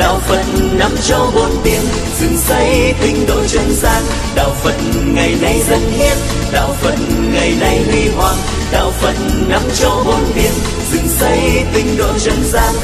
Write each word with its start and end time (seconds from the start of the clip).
đạo 0.00 0.20
phật 0.28 0.44
năm 0.72 0.90
châu 1.08 1.30
bốn 1.34 1.50
biển 1.64 1.80
dựng 2.20 2.36
xây 2.36 2.94
tinh 3.02 3.26
độ 3.28 3.46
chân 3.46 3.72
gian. 3.72 4.02
Đạo 4.34 4.50
phật 4.62 4.74
ngày 5.14 5.36
nay 5.42 5.62
dân 5.68 5.80
hiến 5.80 6.16
đạo 6.52 6.76
phật 6.80 6.94
ngày 7.32 7.54
nay 7.60 7.84
huy 7.86 8.08
hoàng. 8.08 8.36
Đạo 8.72 8.92
phật 9.00 9.14
năm 9.48 9.62
châu 9.74 10.04
bốn 10.04 10.24
biển 10.34 10.52
dựng 10.92 11.08
xây 11.08 11.64
tinh 11.74 11.96
độ 11.98 12.18
chân 12.18 12.44
gian. 12.44 12.74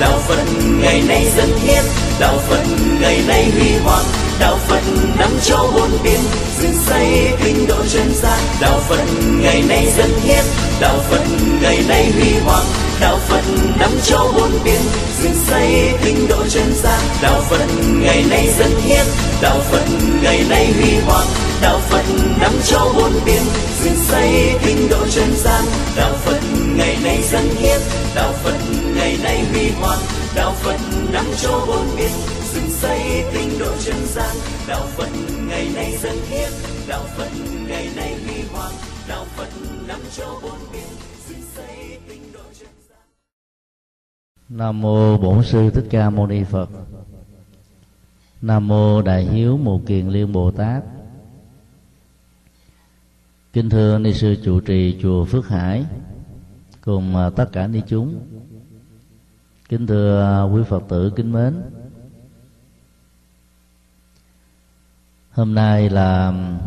Đạo 0.00 0.18
phật 0.28 0.44
ngày 0.80 1.02
nay 1.08 1.26
dân 1.36 1.50
hiến 1.58 1.84
đạo 2.20 2.38
phật 2.48 2.64
ngày 3.00 3.22
nay 3.28 3.50
huy 3.58 3.72
hoàng. 3.84 4.04
Đạo 4.40 4.58
phật 4.68 4.82
năm 5.18 5.30
châu 5.42 5.70
bốn 5.74 5.90
biển 6.04 6.20
dựng 6.60 6.74
xây 6.86 7.28
tinh 7.44 7.66
độ 7.68 7.82
chân 7.88 8.14
gian. 8.14 8.38
Đạo 8.60 8.80
phật 8.88 9.04
ngày 9.42 9.62
nay 9.68 9.92
dân 9.96 10.10
hiến 10.24 10.44
đạo 10.80 10.98
phật 11.10 11.24
ngày 11.62 11.84
nay 11.88 12.12
huy 12.16 12.32
hoàng 12.44 12.85
đạo 13.00 13.18
phật 13.28 13.42
năm 13.78 13.90
châu 14.02 14.32
bốn 14.36 14.50
biển 14.64 14.80
dựng 15.22 15.34
xây 15.46 15.92
tinh 16.04 16.26
độ 16.28 16.42
chân 16.48 16.72
gian 16.74 17.00
đạo 17.22 17.40
phật 17.50 17.66
ngày 18.02 18.24
nay 18.30 18.48
dân 18.58 18.70
hiến 18.84 19.06
đạo 19.42 19.58
phật 19.70 19.84
ngày 20.22 20.44
nay 20.48 20.72
huy 20.72 20.98
hoàng 21.06 21.26
đạo 21.62 21.80
phật 21.90 22.04
năm 22.40 22.52
châu 22.64 22.92
bốn 22.96 23.12
biển 23.24 23.42
dựng 23.82 23.96
xây 24.08 24.54
tinh 24.64 24.88
độ 24.90 25.06
chân 25.10 25.34
gian 25.36 25.64
đạo 25.96 26.12
phật 26.24 26.40
ngày 26.76 26.96
nay 27.04 27.22
dân 27.32 27.48
hiến 27.58 27.80
đạo 28.14 28.32
phật 28.44 28.58
ngày 28.96 29.18
nay 29.22 29.44
huy 29.52 29.70
hoàng 29.80 29.98
đạo 30.34 30.54
phật 30.62 30.80
năm 31.12 31.24
châu 31.42 31.60
bốn 31.66 31.96
biển 31.96 32.10
dựng 32.54 32.70
xây 32.80 33.00
tinh 33.32 33.58
độ 33.58 33.72
chân 33.84 34.06
gian 34.14 34.36
đạo 34.68 34.86
phật 34.96 35.08
ngày 35.48 35.68
nay 35.74 35.98
dân 36.02 36.18
hiến 36.30 36.50
đạo 36.88 37.04
phật 37.16 37.30
ngày 37.68 37.88
nay 37.96 38.16
huy 38.26 38.42
hoàng 38.52 38.72
đạo 39.08 39.26
phật 39.36 39.48
năm 39.86 40.00
châu 40.16 40.40
bốn 40.42 40.58
biển 40.72 40.75
Nam 44.48 44.80
mô 44.80 45.18
Bổn 45.18 45.44
sư 45.44 45.70
Thích 45.70 45.86
Ca 45.90 46.10
Mâu 46.10 46.26
Ni 46.26 46.44
Phật. 46.44 46.70
Nam 48.42 48.68
mô 48.68 49.02
Đại 49.02 49.24
hiếu 49.24 49.56
Mù 49.56 49.80
Kiền 49.86 50.08
Liên 50.08 50.32
Bồ 50.32 50.50
Tát. 50.50 50.84
Kính 53.52 53.70
thưa 53.70 53.98
ni 53.98 54.12
sư 54.14 54.36
trụ 54.44 54.60
trì 54.60 54.98
chùa 55.02 55.24
Phước 55.24 55.48
Hải, 55.48 55.84
cùng 56.80 57.16
à, 57.16 57.30
tất 57.30 57.48
cả 57.52 57.66
ni 57.66 57.80
chúng. 57.86 58.20
Kính 59.68 59.86
thưa 59.86 60.22
à, 60.22 60.42
quý 60.42 60.62
Phật 60.68 60.82
tử 60.88 61.12
kính 61.16 61.32
mến. 61.32 61.62
Hôm 65.30 65.54
nay 65.54 65.90
là 65.90 66.28
à, 66.28 66.58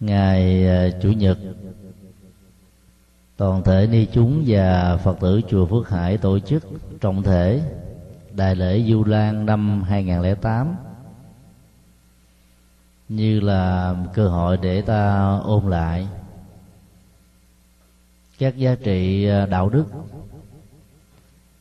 ngày 0.00 0.64
chủ 1.02 1.12
nhật 1.12 1.38
toàn 3.36 3.62
thể 3.62 3.86
ni 3.86 4.06
chúng 4.12 4.44
và 4.46 4.96
phật 4.96 5.20
tử 5.20 5.40
chùa 5.48 5.66
Phước 5.66 5.88
Hải 5.88 6.18
tổ 6.18 6.38
chức 6.38 6.62
trọng 7.00 7.22
thể 7.22 7.62
đại 8.30 8.56
lễ 8.56 8.82
Du 8.88 9.04
Lan 9.04 9.46
năm 9.46 9.82
2008 9.82 10.76
như 13.08 13.40
là 13.40 13.94
cơ 14.14 14.28
hội 14.28 14.56
để 14.56 14.82
ta 14.82 15.30
ôn 15.44 15.70
lại 15.70 16.08
các 18.38 18.56
giá 18.56 18.74
trị 18.74 19.26
à, 19.28 19.46
đạo 19.46 19.68
đức 19.68 19.84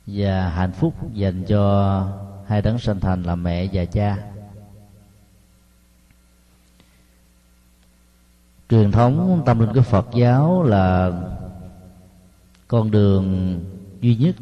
và 0.07 0.49
hạnh 0.49 0.71
phúc 0.71 0.93
dành 1.13 1.43
cho 1.45 2.07
hai 2.47 2.61
đấng 2.61 2.79
sanh 2.79 2.99
thành 2.99 3.23
là 3.23 3.35
mẹ 3.35 3.67
và 3.73 3.85
cha. 3.85 4.17
Truyền 8.69 8.91
thống 8.91 9.43
tâm 9.45 9.59
linh 9.59 9.73
của 9.73 9.81
Phật 9.81 10.07
giáo 10.13 10.63
là 10.63 11.11
con 12.71 12.91
đường 12.91 13.59
duy 14.01 14.15
nhất. 14.15 14.35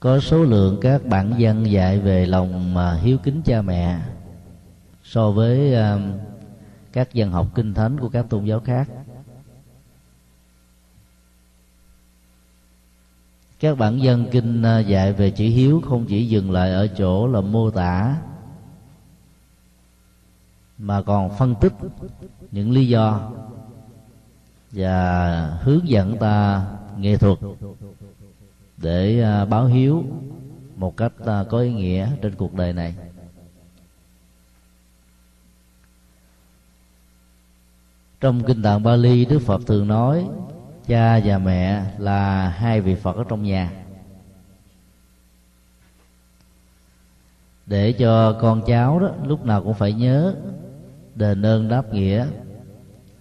Có 0.00 0.20
số 0.20 0.42
lượng 0.42 0.78
các 0.82 1.06
bản 1.06 1.34
văn 1.38 1.70
dạy 1.70 1.98
về 2.00 2.26
lòng 2.26 2.74
mà 2.74 2.94
hiếu 2.94 3.18
kính 3.18 3.42
cha 3.44 3.62
mẹ 3.62 4.00
so 5.04 5.30
với 5.30 5.74
um, 5.74 6.12
các 6.92 7.14
dân 7.14 7.30
học 7.30 7.46
kinh 7.54 7.74
thánh 7.74 8.00
của 8.00 8.08
các 8.08 8.26
tôn 8.28 8.44
giáo 8.44 8.60
khác. 8.60 8.88
Các 13.60 13.78
bản 13.78 14.02
dân 14.02 14.26
kinh 14.30 14.62
uh, 14.62 14.86
dạy 14.86 15.12
về 15.12 15.30
chữ 15.30 15.44
hiếu 15.44 15.82
không 15.88 16.06
chỉ 16.08 16.28
dừng 16.28 16.50
lại 16.50 16.72
ở 16.72 16.86
chỗ 16.86 17.26
là 17.26 17.40
mô 17.40 17.70
tả, 17.70 18.16
mà 20.78 21.02
còn 21.02 21.38
phân 21.38 21.54
tích 21.60 21.72
những 22.50 22.72
lý 22.72 22.88
do 22.88 23.30
và 24.72 25.58
hướng 25.62 25.88
dẫn 25.88 26.16
ta 26.18 26.66
nghệ 26.98 27.16
thuật 27.16 27.38
để 28.76 29.22
à, 29.22 29.44
báo 29.44 29.66
hiếu 29.66 30.04
một 30.76 30.96
cách 30.96 31.12
à, 31.26 31.44
có 31.50 31.58
ý 31.58 31.72
nghĩa 31.72 32.08
trên 32.22 32.34
cuộc 32.34 32.54
đời 32.54 32.72
này. 32.72 32.94
Trong 38.20 38.44
kinh 38.44 38.62
tạng 38.62 38.82
Bali, 38.82 39.24
Đức 39.24 39.38
Phật 39.38 39.60
thường 39.66 39.88
nói, 39.88 40.28
cha 40.86 41.20
và 41.24 41.38
mẹ 41.38 41.84
là 41.98 42.48
hai 42.48 42.80
vị 42.80 42.94
Phật 42.94 43.16
ở 43.16 43.24
trong 43.28 43.42
nhà. 43.42 43.72
Để 47.66 47.92
cho 47.92 48.32
con 48.32 48.62
cháu 48.66 48.98
đó 48.98 49.10
lúc 49.26 49.46
nào 49.46 49.62
cũng 49.62 49.74
phải 49.74 49.92
nhớ 49.92 50.34
đền 51.14 51.46
ơn 51.46 51.68
đáp 51.68 51.92
nghĩa 51.92 52.26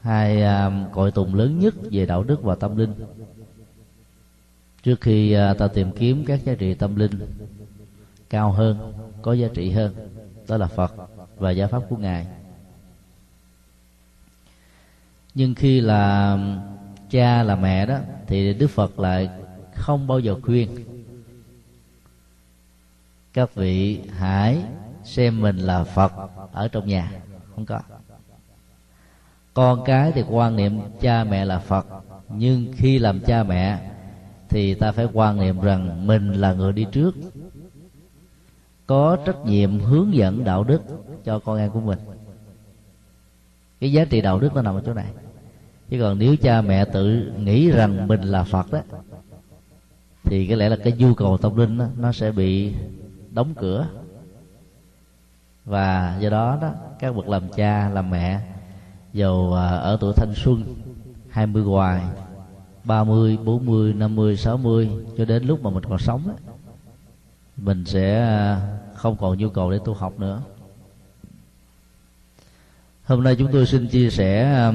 hai 0.02 0.44
uh, 0.44 0.94
cội 0.94 1.12
tùng 1.12 1.36
lớn 1.36 1.60
nhất 1.60 1.74
về 1.92 2.06
đạo 2.06 2.24
đức 2.24 2.44
và 2.44 2.56
tâm 2.56 2.78
linh. 2.78 2.94
Trước 4.84 5.02
khi 5.02 5.38
uh, 5.38 5.58
ta 5.58 5.68
tìm 5.68 5.92
kiếm 5.92 6.24
các 6.28 6.46
giá 6.46 6.54
trị 6.54 6.74
tâm 6.74 6.96
linh 6.96 7.12
cao 8.30 8.52
hơn 8.52 8.94
có 9.22 9.34
giá 9.34 9.48
trị 9.54 9.72
hơn 9.72 9.94
đó 10.48 10.58
là 10.58 10.68
phật 10.68 10.94
và 11.38 11.52
giáo 11.52 11.68
pháp 11.68 11.82
của 11.90 11.98
ngài. 11.98 12.28
Nhưng 15.34 15.56
khi 15.56 15.82
là 15.82 16.38
cha 17.10 17.44
là 17.44 17.56
mẹ 17.56 17.86
đó 17.86 18.00
thì 18.28 18.54
đức 18.54 18.68
phật 18.68 19.00
lại 19.00 19.30
không 19.76 20.08
bao 20.08 20.20
giờ 20.20 20.36
khuyên 20.42 20.70
các 23.34 23.56
vị 23.56 24.02
hãy 24.18 24.64
xem 25.04 25.42
mình 25.42 25.58
là 25.58 25.84
phật 25.84 26.14
ở 26.52 26.68
trong 26.68 26.88
nhà. 26.88 27.12
Không 27.56 27.66
có 27.66 27.80
con 29.59 29.84
cái 29.86 30.12
thì 30.12 30.24
quan 30.30 30.56
niệm 30.56 30.80
cha 31.02 31.24
mẹ 31.24 31.46
là 31.46 31.59
phật 31.59 31.88
nhưng 32.30 32.74
khi 32.75 33.00
làm 33.00 33.20
cha 33.20 33.44
mẹ 33.44 33.92
thì 34.50 34.74
ta 34.74 34.92
phải 34.92 35.08
quan 35.14 35.40
niệm 35.40 35.62
rằng 35.62 36.08
mình 36.08 36.34
là 36.34 36.53
người 36.53 36.74
đi 36.74 36.86
trước. 36.92 37.16
Có 38.88 39.18
trách 39.25 39.46
nhiệm 39.46 39.80
hướng 39.80 40.14
dẫn 40.14 40.44
đạo 40.44 40.64
đức 40.64 40.81
cho 41.24 41.40
con 41.40 41.58
em 41.58 41.72
của 41.72 41.80
mình. 41.80 42.00
Cái 43.80 43.92
giá 43.92 44.06
trị 44.06 44.22
đạo 44.22 44.40
đức 44.40 44.56
nó 44.56 44.62
nằm 44.62 44.75
ở 44.75 44.81
chỗ 44.86 44.94
này. 44.94 45.08
Chứ 45.90 45.98
còn 46.02 46.19
nếu 46.19 46.36
cha 46.36 46.62
mẹ 46.62 46.86
tự 46.86 47.31
nghĩ 47.38 47.72
rằng 47.72 48.08
mình 48.08 48.22
là 48.22 48.44
phật 48.44 48.72
đó 48.72 48.80
thì 50.24 50.48
có 50.48 50.56
lẽ 50.56 50.69
là 50.69 50.75
cái 50.84 50.94
nhu 50.98 51.14
cầu 51.14 51.38
tâm 51.38 51.56
linh 51.56 51.78
đó, 51.78 51.86
nó 51.98 52.12
sẽ 52.12 52.31
bị 52.31 52.74
đóng 53.31 53.53
cửa. 53.58 53.88
Và 55.66 56.18
do 56.19 56.30
đó 56.30 56.58
đó 56.62 56.72
các 57.00 57.16
bậc 57.16 57.28
làm 57.28 57.50
cha 57.50 57.89
làm 57.89 58.10
mẹ 58.10 58.42
dầu 59.14 59.54
à, 59.54 59.68
ở 59.68 59.98
tuổi 60.02 60.14
thanh 60.16 60.34
xuân 60.36 60.76
20 61.30 61.64
hoài 61.64 62.04
30, 62.84 63.38
40, 63.38 63.94
50, 63.94 64.38
60 64.38 64.90
cho 65.18 65.26
đến 65.26 65.44
lúc 65.44 65.64
mà 65.64 65.70
mình 65.70 65.84
còn 65.90 66.00
sống 66.00 66.28
ấy, 66.28 66.36
mình 67.58 67.86
sẽ 67.86 68.22
à, 68.22 68.62
không 68.96 69.18
còn 69.18 69.38
nhu 69.38 69.50
cầu 69.50 69.72
để 69.72 69.80
tu 69.86 69.94
học 69.94 70.20
nữa. 70.20 70.42
Hôm 73.06 73.24
nay 73.24 73.36
chúng 73.40 73.52
tôi 73.52 73.66
xin 73.66 73.88
chia 73.88 74.10
sẻ 74.10 74.72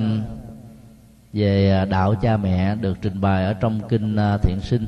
về 1.33 1.71
à, 1.71 1.85
đạo 1.85 2.15
cha 2.15 2.37
mẹ 2.37 2.75
được 2.75 2.99
trình 3.03 3.21
bày 3.21 3.45
ở 3.45 3.55
trong 3.55 3.89
kinh 3.89 4.17
thiện 4.43 4.61
sinh. 4.61 4.87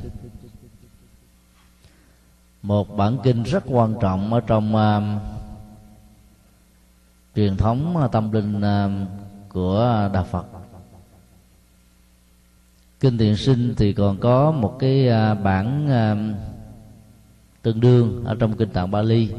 Một 2.62 2.96
bản 2.96 3.18
kinh 3.22 3.42
rất 3.42 3.64
quan 3.66 3.94
trọng 4.00 4.32
ở 4.32 4.40
trong 4.40 4.74
uh, 4.76 5.22
truyền 7.36 7.56
thống 7.56 8.08
tâm 8.12 8.32
linh 8.32 8.58
uh, 8.58 9.08
của 9.56 10.10
đạo 10.12 10.24
phật. 10.24 10.46
Kinh 13.00 13.18
thiện 13.18 13.36
sinh 13.36 13.74
thì 13.76 13.92
còn 13.92 14.18
có 14.18 14.50
một 14.50 14.76
cái 14.78 15.08
à, 15.08 15.34
bản 15.34 15.88
à, 15.90 16.16
tương 17.62 17.80
đương 17.80 18.24
ở 18.24 18.36
trong 18.38 18.56
kinh 18.56 18.68
tạng 18.68 18.90
bali. 18.90 19.30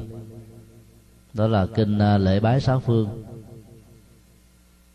Đó 1.34 1.48
là 1.48 1.66
kinh 1.66 2.00
à, 2.00 2.18
lễ 2.18 2.40
bái 2.40 2.60
sáu 2.60 2.80
phương. 2.80 3.24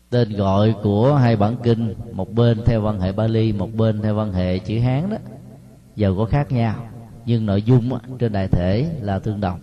Tên 0.09 0.33
gọi 0.33 0.75
của 0.83 1.15
hai 1.15 1.35
bản 1.35 1.55
kinh, 1.63 1.93
một 2.11 2.33
bên 2.33 2.61
theo 2.65 2.81
văn 2.81 2.99
hệ 2.99 3.11
bali, 3.11 3.51
một 3.53 3.69
bên 3.75 4.01
theo 4.01 4.15
văn 4.15 4.33
hệ 4.33 4.59
chữ 4.59 4.79
hán 4.79 5.09
đó, 5.09 5.17
giàu 5.95 6.15
có 6.17 6.25
khác 6.25 6.51
nhau, 6.51 6.75
nhưng 7.25 7.45
nội 7.45 7.61
dung 7.61 7.97
trên 8.19 8.31
đại 8.31 8.47
thể 8.47 8.99
là 9.01 9.19
tương 9.19 9.41
đồng. 9.41 9.59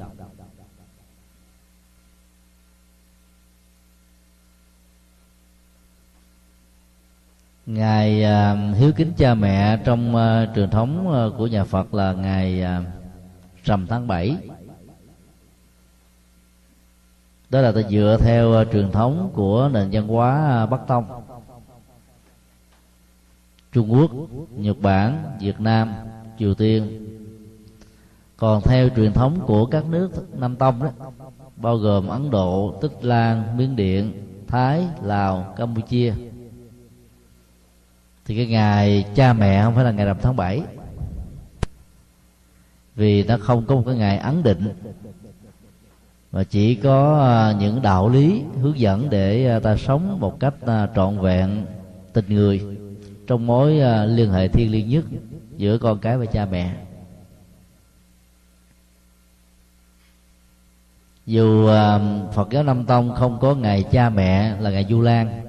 Ngày 7.75 8.21
uh, 8.21 8.25
à, 8.25 8.73
hiếu 8.75 8.93
kính 8.97 9.13
cha 9.17 9.35
mẹ 9.35 9.77
trong 9.85 10.17
uh, 10.17 10.55
truyền 10.55 10.71
thống 10.71 11.09
uh, 11.09 11.39
của 11.39 11.47
nhà 11.47 11.65
Phật 11.65 11.95
là 11.95 12.13
ngày 12.13 12.65
uh, 12.65 12.87
rằm 13.65 13.87
tháng 13.87 14.07
7 14.07 14.37
đó 17.51 17.61
là 17.61 17.73
ta 17.73 17.81
dựa 17.91 18.17
theo 18.21 18.61
uh, 18.61 18.67
truyền 18.73 18.91
thống 18.91 19.31
của 19.35 19.71
nền 19.73 19.89
văn 19.93 20.09
hóa 20.09 20.67
Bắc 20.67 20.81
Tông 20.87 21.05
Trung 23.73 23.93
Quốc, 23.93 24.11
Nhật 24.57 24.77
Bản, 24.81 25.25
Việt 25.41 25.61
Nam, 25.61 25.93
Triều 26.39 26.55
Tiên. 26.55 27.07
Còn 28.37 28.63
theo 28.63 28.89
truyền 28.97 29.13
thống 29.13 29.41
của 29.47 29.67
các 29.67 29.85
nước 29.91 30.11
Nam 30.39 30.57
Tông 30.57 30.83
đó 30.83 30.91
bao 31.57 31.77
gồm 31.77 32.09
Ấn 32.09 32.31
Độ, 32.31 32.79
Tích 32.81 33.05
Lan, 33.05 33.57
Miến 33.57 33.77
Điện, 33.77 34.13
Thái, 34.49 34.87
Lào, 35.03 35.55
Campuchia 35.57 36.13
thì 38.31 38.37
cái 38.37 38.47
ngày 38.47 39.05
cha 39.15 39.33
mẹ 39.33 39.63
không 39.63 39.75
phải 39.75 39.85
là 39.85 39.91
ngày 39.91 40.07
rằm 40.07 40.17
tháng 40.23 40.37
7 40.37 40.63
vì 42.95 43.25
nó 43.25 43.37
không 43.41 43.67
có 43.67 43.75
một 43.75 43.83
cái 43.87 43.95
ngày 43.95 44.19
ấn 44.19 44.43
định, 44.43 44.69
mà 46.33 46.45
chỉ 46.45 46.75
có 46.75 47.21
à, 47.21 47.53
những 47.61 47.83
đạo 47.83 48.09
lý 48.09 48.43
hướng 48.61 48.79
dẫn 48.79 49.11
để 49.11 49.47
à, 49.47 49.61
ta 49.61 49.77
sống 49.77 50.21
một 50.21 50.41
cách 50.41 50.55
à, 50.67 50.89
trọn 50.97 51.19
vẹn, 51.19 51.67
tình 52.13 52.25
người 52.29 52.63
trong 53.27 53.47
mối 53.47 53.81
liên 54.07 54.31
hệ 54.31 54.49
thiêng 54.49 54.71
liêng 54.71 54.89
nhất 54.89 55.05
giữa 55.57 55.79
con 55.79 55.99
cái 55.99 56.19
và 56.19 56.27
cha 56.27 56.47
mẹ. 56.47 56.75
Dù 61.27 61.67
Phật 62.33 62.51
giáo 62.51 62.63
Nam 62.63 62.85
Tông 62.85 63.15
không 63.15 63.39
có 63.41 63.55
ngày 63.55 63.83
cha 63.83 64.09
mẹ 64.11 64.61
là 64.61 64.71
ngày 64.71 64.87
Du 64.89 65.01
Lan 65.01 65.41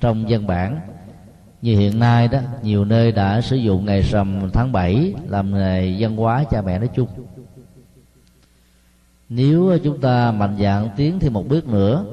trong 0.00 0.30
dân 0.30 0.46
bản 0.46 0.80
như 1.62 1.78
hiện 1.78 1.98
nay 1.98 2.28
đó, 2.28 2.38
nhiều 2.62 2.84
nơi 2.84 3.12
đã 3.12 3.40
sử 3.40 3.56
dụng 3.56 3.86
ngày 3.86 4.02
rằm 4.02 4.50
tháng 4.52 4.72
7 4.72 5.14
làm 5.28 5.54
ngày 5.54 5.96
văn 5.98 6.16
hóa 6.16 6.44
cha 6.50 6.62
mẹ 6.62 6.78
nói 6.78 6.88
chung. 6.94 7.08
Nếu 9.28 9.78
chúng 9.84 10.00
ta 10.00 10.32
mạnh 10.32 10.56
dạn 10.60 10.88
tiến 10.96 11.18
thêm 11.18 11.32
một 11.32 11.48
bước 11.48 11.68
nữa, 11.68 12.04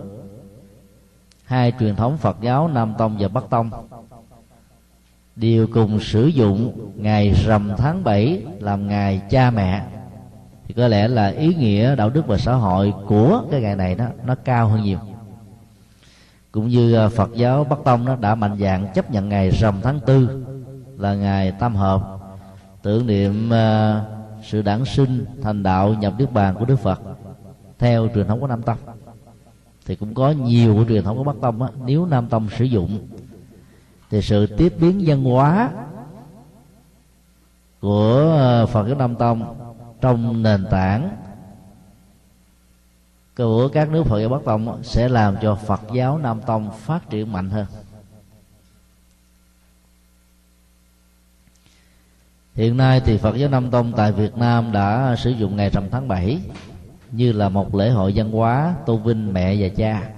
hai 1.46 1.74
truyền 1.80 1.96
thống 1.96 2.18
Phật 2.18 2.38
giáo 2.42 2.68
Nam 2.68 2.94
Tông 2.98 3.18
và 3.20 3.28
Bắc 3.28 3.44
Tông 3.50 3.70
đều 5.36 5.68
cùng 5.74 6.00
sử 6.00 6.28
dụng 6.28 6.90
ngày 6.96 7.34
rằm 7.46 7.72
tháng 7.78 8.04
7 8.04 8.44
làm 8.60 8.88
ngày 8.88 9.22
cha 9.30 9.52
mẹ, 9.52 9.86
thì 10.68 10.74
có 10.74 10.88
lẽ 10.88 11.08
là 11.08 11.28
ý 11.28 11.54
nghĩa 11.54 11.96
đạo 11.96 12.10
đức 12.10 12.28
và 12.28 12.38
xã 12.38 12.54
hội 12.54 12.94
của 13.08 13.44
cái 13.52 13.62
ngày 13.62 13.76
này 13.76 13.96
đó, 13.96 14.06
nó 14.26 14.36
cao 14.36 14.68
hơn 14.68 14.84
nhiều 14.84 15.00
cũng 16.54 16.68
như 16.68 16.94
à, 16.94 17.10
Phật 17.10 17.30
giáo 17.34 17.64
Bắc 17.64 17.80
Tông 17.84 18.06
nó 18.06 18.16
đã 18.16 18.36
mạnh 18.36 18.58
dạng 18.60 18.94
chấp 18.94 19.12
nhận 19.12 19.30
ngày 19.30 19.50
rằm 19.50 19.82
tháng 19.84 20.00
tư 20.00 20.46
là 20.98 21.16
ngày 21.16 21.52
tam 21.52 21.76
hợp. 21.76 22.20
Tưởng 22.82 23.08
niệm 23.08 23.54
à, 23.54 24.02
sự 24.44 24.62
đản 24.62 24.86
sinh 24.86 25.26
thành 25.42 25.64
đạo 25.64 25.94
nhập 25.94 26.14
niết 26.18 26.32
bàn 26.32 26.56
của 26.60 26.66
Đức 26.66 26.76
Phật 26.76 27.02
theo 27.80 28.08
truyền 28.16 28.28
thống 28.28 28.40
của 28.40 28.48
Nam 28.48 28.62
Tông. 28.62 28.78
Thì 29.86 29.96
cũng 29.96 30.14
có 30.14 30.32
nhiều 30.32 30.76
của 30.76 30.86
truyền 30.88 31.04
thống 31.04 31.18
của 31.18 31.24
Bắc 31.24 31.36
Tông 31.42 31.62
á, 31.62 31.70
nếu 31.86 32.06
Nam 32.06 32.28
Tông 32.28 32.50
sử 32.50 32.66
dụng 32.66 33.08
thì 34.10 34.22
sự 34.22 34.46
tiếp 34.46 34.74
biến 34.80 35.04
văn 35.06 35.24
hóa 35.24 35.70
của 37.82 38.36
à, 38.40 38.66
Phật 38.66 38.88
giáo 38.88 38.98
Nam 38.98 39.16
Tông 39.16 39.56
trong 40.02 40.44
nền 40.44 40.66
tảng 40.72 41.10
của 43.38 43.68
các 43.68 43.90
nước 43.90 44.04
Phật 44.04 44.20
giáo 44.20 44.30
Bắc 44.30 44.46
Tông 44.46 44.84
sẽ 44.84 45.10
làm 45.10 45.36
cho 45.42 45.56
Phật 45.56 45.82
giáo 45.94 46.18
Nam 46.18 46.42
Tông 46.42 46.72
phát 46.80 47.10
triển 47.10 47.32
mạnh 47.32 47.50
hơn 47.50 47.66
Hiện 52.56 52.78
nay 52.78 53.02
thì 53.06 53.18
Phật 53.18 53.36
giáo 53.36 53.50
Nam 53.50 53.72
Tông 53.72 53.94
tại 53.96 54.12
Việt 54.12 54.38
Nam 54.38 54.72
đã 54.72 55.16
sử 55.18 55.30
dụng 55.30 55.56
ngày 55.56 55.70
rằm 55.70 55.90
tháng 55.90 56.08
7 56.08 56.40
như 57.12 57.32
là 57.32 57.50
một 57.50 57.76
lễ 57.76 57.90
hội 57.90 58.14
văn 58.16 58.32
hóa 58.32 58.76
tôn 58.86 59.04
vinh 59.04 59.34
mẹ 59.34 59.56
và 59.60 59.68
cha. 59.76 60.10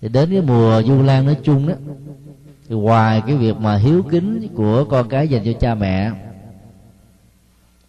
Thì 0.00 0.08
đến 0.08 0.30
cái 0.30 0.40
mùa 0.40 0.82
Du 0.82 1.02
Lan 1.02 1.26
nói 1.26 1.36
chung 1.42 1.68
đó, 1.68 1.74
thì 2.68 2.74
ngoài 2.74 3.22
cái 3.26 3.36
việc 3.36 3.56
mà 3.56 3.76
hiếu 3.76 4.02
kính 4.10 4.48
của 4.54 4.84
con 4.84 5.08
cái 5.08 5.28
dành 5.28 5.44
cho 5.44 5.52
cha 5.60 5.74
mẹ 5.74 6.12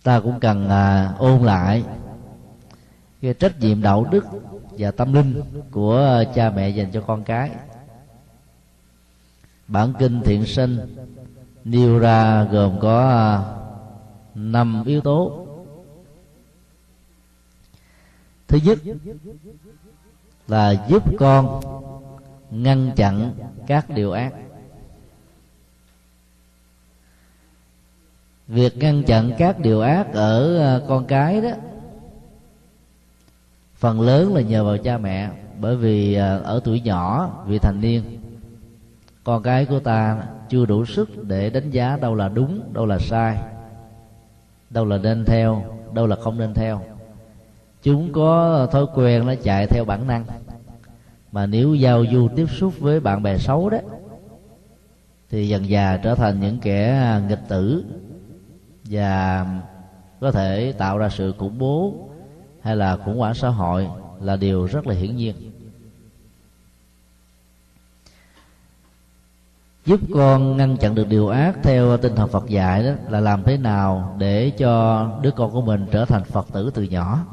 ta 0.03 0.19
cũng 0.19 0.39
cần 0.39 0.69
à, 0.69 1.13
ôn 1.17 1.43
lại 1.43 1.83
cái 3.21 3.33
trách 3.33 3.59
nhiệm 3.59 3.81
đạo 3.81 4.05
đức 4.11 4.25
và 4.71 4.91
tâm 4.91 5.13
linh 5.13 5.41
của 5.71 5.97
à, 5.97 6.23
cha 6.35 6.49
mẹ 6.49 6.69
dành 6.69 6.91
cho 6.91 7.01
con 7.01 7.23
cái. 7.23 7.51
Bản 9.67 9.93
kinh 9.99 10.21
thiện 10.21 10.45
sinh 10.45 10.95
nêu 11.63 11.99
ra 11.99 12.43
gồm 12.43 12.79
có 12.79 13.09
à, 13.09 13.43
năm 14.35 14.83
yếu 14.85 15.01
tố. 15.01 15.45
Thứ 18.47 18.59
nhất 18.63 18.79
là 20.47 20.85
giúp 20.89 21.03
con 21.17 21.61
ngăn 22.51 22.91
chặn 22.95 23.33
các 23.67 23.89
điều 23.89 24.11
ác. 24.11 24.33
Việc 28.49 28.77
ngăn 28.77 29.03
chặn 29.03 29.31
các 29.37 29.59
điều 29.59 29.81
ác 29.81 30.13
ở 30.13 30.57
ờ, 30.57 30.85
con 30.87 31.05
cái 31.05 31.41
đó, 31.41 31.49
phần 33.75 34.01
lớn 34.01 34.35
là 34.35 34.41
nhờ 34.41 34.63
vào 34.63 34.77
cha 34.77 34.97
mẹ, 34.97 35.29
bởi 35.59 35.75
vì 35.75 36.13
ờ, 36.13 36.39
ở 36.39 36.61
tuổi 36.63 36.81
nhỏ, 36.81 37.29
vị 37.47 37.59
thành 37.59 37.81
niên, 37.81 38.03
con 39.23 39.43
cái 39.43 39.65
của 39.65 39.79
ta 39.79 40.23
chưa 40.49 40.65
đủ 40.65 40.85
sức 40.85 41.23
để 41.23 41.49
đánh 41.49 41.71
giá 41.71 41.97
đâu 42.01 42.15
là 42.15 42.29
đúng, 42.29 42.73
đâu 42.73 42.85
là 42.85 42.99
sai, 42.99 43.37
đâu 44.69 44.85
là 44.85 44.97
nên 44.97 45.25
theo, 45.25 45.63
đâu 45.93 46.07
là 46.07 46.15
không 46.15 46.37
nên 46.37 46.53
theo. 46.53 46.81
Chúng 47.83 48.13
có 48.13 48.67
thói 48.71 48.85
quen 48.93 49.25
nó 49.25 49.33
chạy 49.43 49.67
theo 49.67 49.85
bản 49.85 50.07
năng. 50.07 50.25
Mà 51.31 51.45
nếu 51.45 51.73
giao 51.73 52.05
du 52.11 52.27
tiếp 52.35 52.45
xúc 52.49 52.73
với 52.79 52.99
bạn 52.99 53.23
bè 53.23 53.37
xấu 53.37 53.69
đó, 53.69 53.77
thì 55.29 55.47
dần 55.47 55.69
già 55.69 55.97
trở 56.03 56.15
thành 56.15 56.39
những 56.39 56.59
kẻ 56.59 56.89
à, 56.89 57.21
nghịch 57.29 57.47
tử 57.47 57.83
và 58.89 59.45
có 60.19 60.31
thể 60.31 60.73
tạo 60.77 60.97
ra 60.97 61.09
sự 61.09 61.33
khủng 61.37 61.57
bố 61.57 61.93
hay 62.61 62.75
là 62.75 62.97
khủng 62.97 63.17
hoảng 63.17 63.33
xã 63.33 63.49
hội 63.49 63.87
là 64.21 64.35
điều 64.35 64.65
rất 64.65 64.87
là 64.87 64.95
hiển 64.95 65.15
nhiên. 65.15 65.35
Giúp 69.85 69.99
con 70.13 70.57
ngăn 70.57 70.77
chặn 70.77 70.95
được 70.95 71.07
điều 71.07 71.27
ác 71.27 71.55
theo 71.63 71.97
tinh 71.97 72.15
thần 72.15 72.29
Phật 72.29 72.47
dạy 72.47 72.83
đó 72.83 72.91
là 73.09 73.19
làm 73.19 73.43
thế 73.43 73.57
nào 73.57 74.15
để 74.17 74.49
cho 74.49 75.03
đứa 75.21 75.31
con 75.31 75.51
của 75.51 75.61
mình 75.61 75.85
trở 75.91 76.05
thành 76.05 76.23
Phật 76.23 76.47
tử 76.53 76.71
từ 76.73 76.83
nhỏ. 76.83 77.25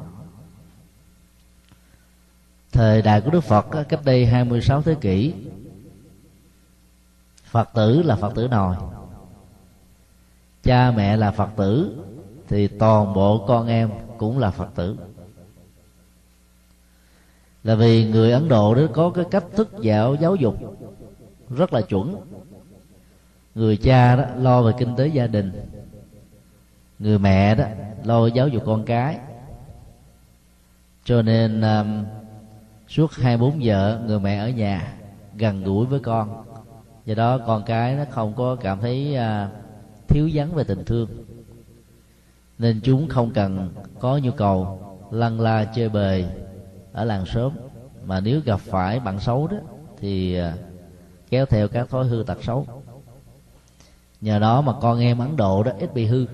Thời 2.72 3.02
đại 3.02 3.20
của 3.20 3.30
Đức 3.30 3.40
Phật 3.40 3.66
cách 3.88 4.00
đây 4.04 4.26
26 4.26 4.82
thế 4.82 4.94
kỷ, 4.94 5.34
Phật 7.44 7.68
tử 7.74 8.02
là 8.02 8.16
Phật 8.16 8.34
tử 8.34 8.48
nòi 8.48 8.76
cha 10.66 10.90
mẹ 10.90 11.16
là 11.16 11.30
phật 11.30 11.48
tử 11.56 11.96
thì 12.48 12.68
toàn 12.68 13.14
bộ 13.14 13.44
con 13.46 13.66
em 13.66 13.90
cũng 14.18 14.38
là 14.38 14.50
phật 14.50 14.68
tử. 14.74 14.96
Là 17.64 17.74
vì 17.74 18.08
người 18.08 18.32
ấn 18.32 18.48
độ 18.48 18.74
đó 18.74 18.82
có 18.92 19.10
cái 19.10 19.24
cách 19.30 19.44
thức 19.56 19.70
dạo 19.80 20.14
giáo 20.14 20.34
dục 20.34 20.54
rất 21.50 21.72
là 21.72 21.80
chuẩn. 21.80 22.16
Người 23.54 23.76
cha 23.76 24.16
đó 24.16 24.24
lo 24.36 24.62
về 24.62 24.72
kinh 24.78 24.96
tế 24.96 25.06
gia 25.06 25.26
đình 25.26 25.52
người 26.98 27.18
mẹ 27.18 27.54
đó 27.54 27.64
lo 28.04 28.26
giáo 28.26 28.48
dục 28.48 28.62
con 28.66 28.84
cái. 28.84 29.18
Cho 31.04 31.22
nên 31.22 31.60
um, 31.60 32.04
suốt 32.88 33.12
hai 33.12 33.36
bốn 33.36 33.64
giờ 33.64 34.00
người 34.06 34.20
mẹ 34.20 34.36
ở 34.36 34.48
nhà 34.48 34.92
gần 35.34 35.64
gũi 35.64 35.86
với 35.86 36.00
con. 36.00 36.44
Do 37.04 37.14
đó 37.14 37.38
con 37.38 37.62
cái 37.66 37.94
nó 37.94 38.04
không 38.10 38.34
có 38.36 38.56
cảm 38.56 38.80
thấy 38.80 39.16
uh, 39.16 39.65
thiếu 40.08 40.30
vắng 40.34 40.54
về 40.54 40.64
tình 40.64 40.84
thương. 40.84 41.08
Nên 42.58 42.80
chúng 42.84 43.08
không 43.08 43.30
cần 43.34 43.74
có 43.98 44.18
nhu 44.18 44.30
cầu 44.30 44.82
lăn 45.10 45.40
la 45.40 45.64
chơi 45.64 45.88
bời 45.88 46.26
ở 46.92 47.04
làng 47.04 47.26
sớm 47.26 47.52
mà 48.04 48.20
nếu 48.20 48.40
gặp 48.44 48.60
phải 48.60 49.00
bạn 49.00 49.20
xấu 49.20 49.46
đó, 49.46 49.56
thì 50.00 50.34
à, 50.34 50.56
kéo 51.30 51.46
theo 51.46 51.68
các 51.68 51.88
thói 51.90 52.06
hư 52.06 52.22
tật 52.26 52.38
xấu. 52.42 52.66
Nhờ 54.20 54.38
đó 54.38 54.60
mà 54.60 54.72
con 54.80 55.00
em 55.00 55.18
ấn 55.18 55.36
độ 55.36 55.62
đó 55.62 55.72
ít 55.78 55.94
bị 55.94 56.06
hư. 56.06 56.26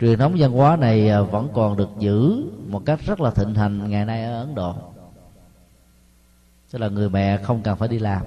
Truyền 0.00 0.18
thống 0.18 0.34
văn 0.38 0.52
hóa 0.52 0.76
này 0.76 1.08
à, 1.08 1.20
vẫn 1.20 1.48
còn 1.54 1.76
được 1.76 1.90
giữ 1.98 2.44
một 2.66 2.82
cách 2.84 3.00
rất 3.06 3.20
là 3.20 3.30
thịnh 3.30 3.54
hành 3.54 3.90
ngày 3.90 4.04
nay 4.04 4.24
ở 4.24 4.40
ấn 4.40 4.54
độ. 4.54 4.74
Tức 6.70 6.78
là 6.78 6.88
người 6.88 7.08
mẹ 7.08 7.36
không 7.36 7.62
cần 7.62 7.78
phải 7.78 7.88
đi 7.88 7.98
làm 7.98 8.26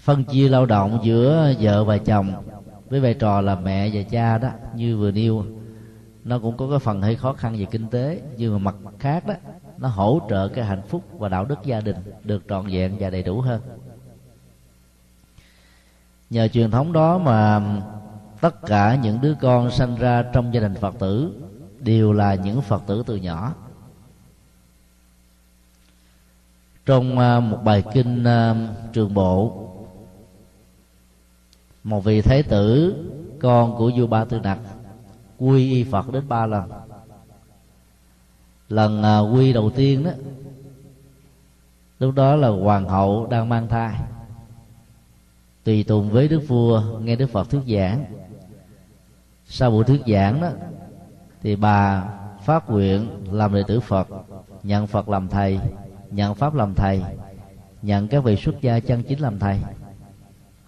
phân 0.00 0.24
chia 0.24 0.48
lao 0.48 0.66
động 0.66 1.00
giữa 1.02 1.54
vợ 1.60 1.84
và 1.84 1.98
chồng 1.98 2.32
với 2.90 3.00
vai 3.00 3.14
trò 3.14 3.40
là 3.40 3.54
mẹ 3.54 3.90
và 3.92 4.02
cha 4.10 4.38
đó, 4.38 4.50
như 4.74 4.96
vừa 4.96 5.10
nêu. 5.10 5.44
Nó 6.24 6.38
cũng 6.38 6.56
có 6.56 6.70
cái 6.70 6.78
phần 6.78 7.02
hơi 7.02 7.16
khó 7.16 7.32
khăn 7.32 7.56
về 7.58 7.66
kinh 7.70 7.88
tế, 7.88 8.20
nhưng 8.36 8.52
mà 8.52 8.58
mặt 8.58 8.92
khác 8.98 9.26
đó, 9.26 9.34
nó 9.78 9.88
hỗ 9.88 10.20
trợ 10.30 10.48
cái 10.48 10.64
hạnh 10.64 10.82
phúc 10.88 11.04
và 11.18 11.28
đạo 11.28 11.44
đức 11.44 11.58
gia 11.64 11.80
đình 11.80 11.96
được 12.24 12.42
trọn 12.48 12.66
vẹn 12.66 12.96
và 12.98 13.10
đầy 13.10 13.22
đủ 13.22 13.40
hơn. 13.40 13.60
Nhờ 16.30 16.48
truyền 16.48 16.70
thống 16.70 16.92
đó 16.92 17.18
mà 17.18 17.62
tất 18.40 18.62
cả 18.66 18.98
những 19.02 19.20
đứa 19.20 19.34
con 19.40 19.70
sanh 19.70 19.96
ra 19.96 20.24
trong 20.32 20.54
gia 20.54 20.60
đình 20.60 20.74
phật 20.74 20.94
tử 20.98 21.42
đều 21.78 22.12
là 22.12 22.34
những 22.34 22.62
phật 22.62 22.82
tử 22.86 23.02
từ 23.06 23.16
nhỏ. 23.16 23.54
Trong 26.86 27.18
à, 27.18 27.40
một 27.40 27.58
bài 27.64 27.82
kinh 27.92 28.24
à, 28.24 28.54
trường 28.92 29.14
bộ 29.14 29.66
một 31.84 32.04
vị 32.04 32.22
thế 32.22 32.42
tử, 32.42 32.94
con 33.40 33.76
của 33.76 33.90
vua 33.96 34.06
ba 34.06 34.24
tư 34.24 34.40
nặc 34.42 34.58
quy 35.40 35.72
y 35.72 35.84
phật 35.84 36.12
đến 36.12 36.28
ba 36.28 36.46
lần. 36.46 36.70
Lần 38.68 39.02
à, 39.02 39.18
quy 39.18 39.52
đầu 39.52 39.70
tiên 39.70 40.04
đó, 40.04 40.10
lúc 41.98 42.14
đó 42.14 42.36
là 42.36 42.48
hoàng 42.48 42.88
hậu 42.88 43.26
đang 43.26 43.48
mang 43.48 43.68
thai. 43.68 43.94
Tùy 45.64 45.84
tùng 45.84 46.10
với 46.10 46.28
đức 46.28 46.40
vua, 46.48 46.82
nghe 47.00 47.16
đức 47.16 47.30
phật 47.30 47.50
thuyết 47.50 47.62
giảng. 47.66 48.04
Sau 49.46 49.70
buổi 49.70 49.84
thuyết 49.84 50.02
giảng 50.06 50.40
đó, 50.40 50.48
thì 51.42 51.56
bà 51.56 52.04
phát 52.44 52.70
nguyện 52.70 53.08
làm 53.30 53.54
đệ 53.54 53.62
tử 53.66 53.80
phật, 53.80 54.08
nhận 54.62 54.86
phật 54.86 55.08
làm 55.08 55.28
thầy, 55.28 55.58
nhận 56.10 56.34
pháp 56.34 56.54
làm 56.54 56.74
thầy, 56.74 57.02
nhận 57.82 58.08
các 58.08 58.24
vị 58.24 58.36
xuất 58.36 58.60
gia 58.60 58.80
chân 58.80 59.02
chính 59.02 59.20
làm 59.20 59.38
thầy. 59.38 59.60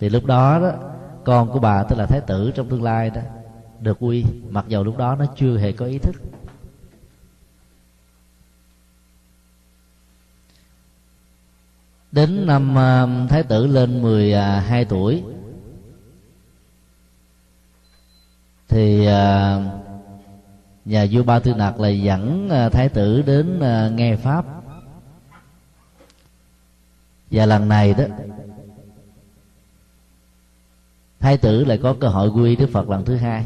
Thì 0.01 0.09
lúc 0.09 0.25
đó 0.25 0.59
đó 0.61 0.73
con 1.25 1.53
của 1.53 1.59
bà 1.59 1.83
tức 1.83 1.97
là 1.99 2.07
thái 2.07 2.21
tử 2.21 2.53
trong 2.55 2.69
tương 2.69 2.83
lai 2.83 3.11
đó 3.11 3.21
được 3.81 3.97
quy 4.01 4.25
mặc 4.49 4.65
dầu 4.69 4.85
lúc 4.85 4.99
đó 4.99 5.17
nó 5.19 5.27
chưa 5.37 5.59
hề 5.59 5.73
có 5.73 5.87
ý 5.87 5.99
thức. 5.99 6.17
Đến 12.13 12.47
năm 12.47 12.71
uh, 12.73 13.31
thái 13.31 13.43
tử 13.43 13.67
lên 13.67 14.03
12 14.03 14.81
à, 14.81 14.87
tuổi 14.89 15.23
thì 18.69 19.01
uh, 19.01 19.63
nhà 20.85 21.07
vua 21.11 21.23
ba 21.23 21.39
tư 21.39 21.55
nặc 21.55 21.81
là 21.81 21.89
dẫn 21.89 22.51
uh, 22.67 22.73
thái 22.73 22.89
tử 22.89 23.23
đến 23.23 23.57
uh, 23.59 23.93
nghe 23.93 24.17
pháp. 24.17 24.45
Và 27.31 27.47
lần 27.47 27.69
này 27.69 27.95
đó 27.95 28.05
thái 31.23 31.37
tử 31.37 31.65
lại 31.65 31.79
có 31.83 31.95
cơ 32.01 32.09
hội 32.09 32.29
quy 32.29 32.57
đức 32.57 32.71
phật 32.73 32.91
lần 32.91 33.05
thứ 33.05 33.17
hai. 33.17 33.45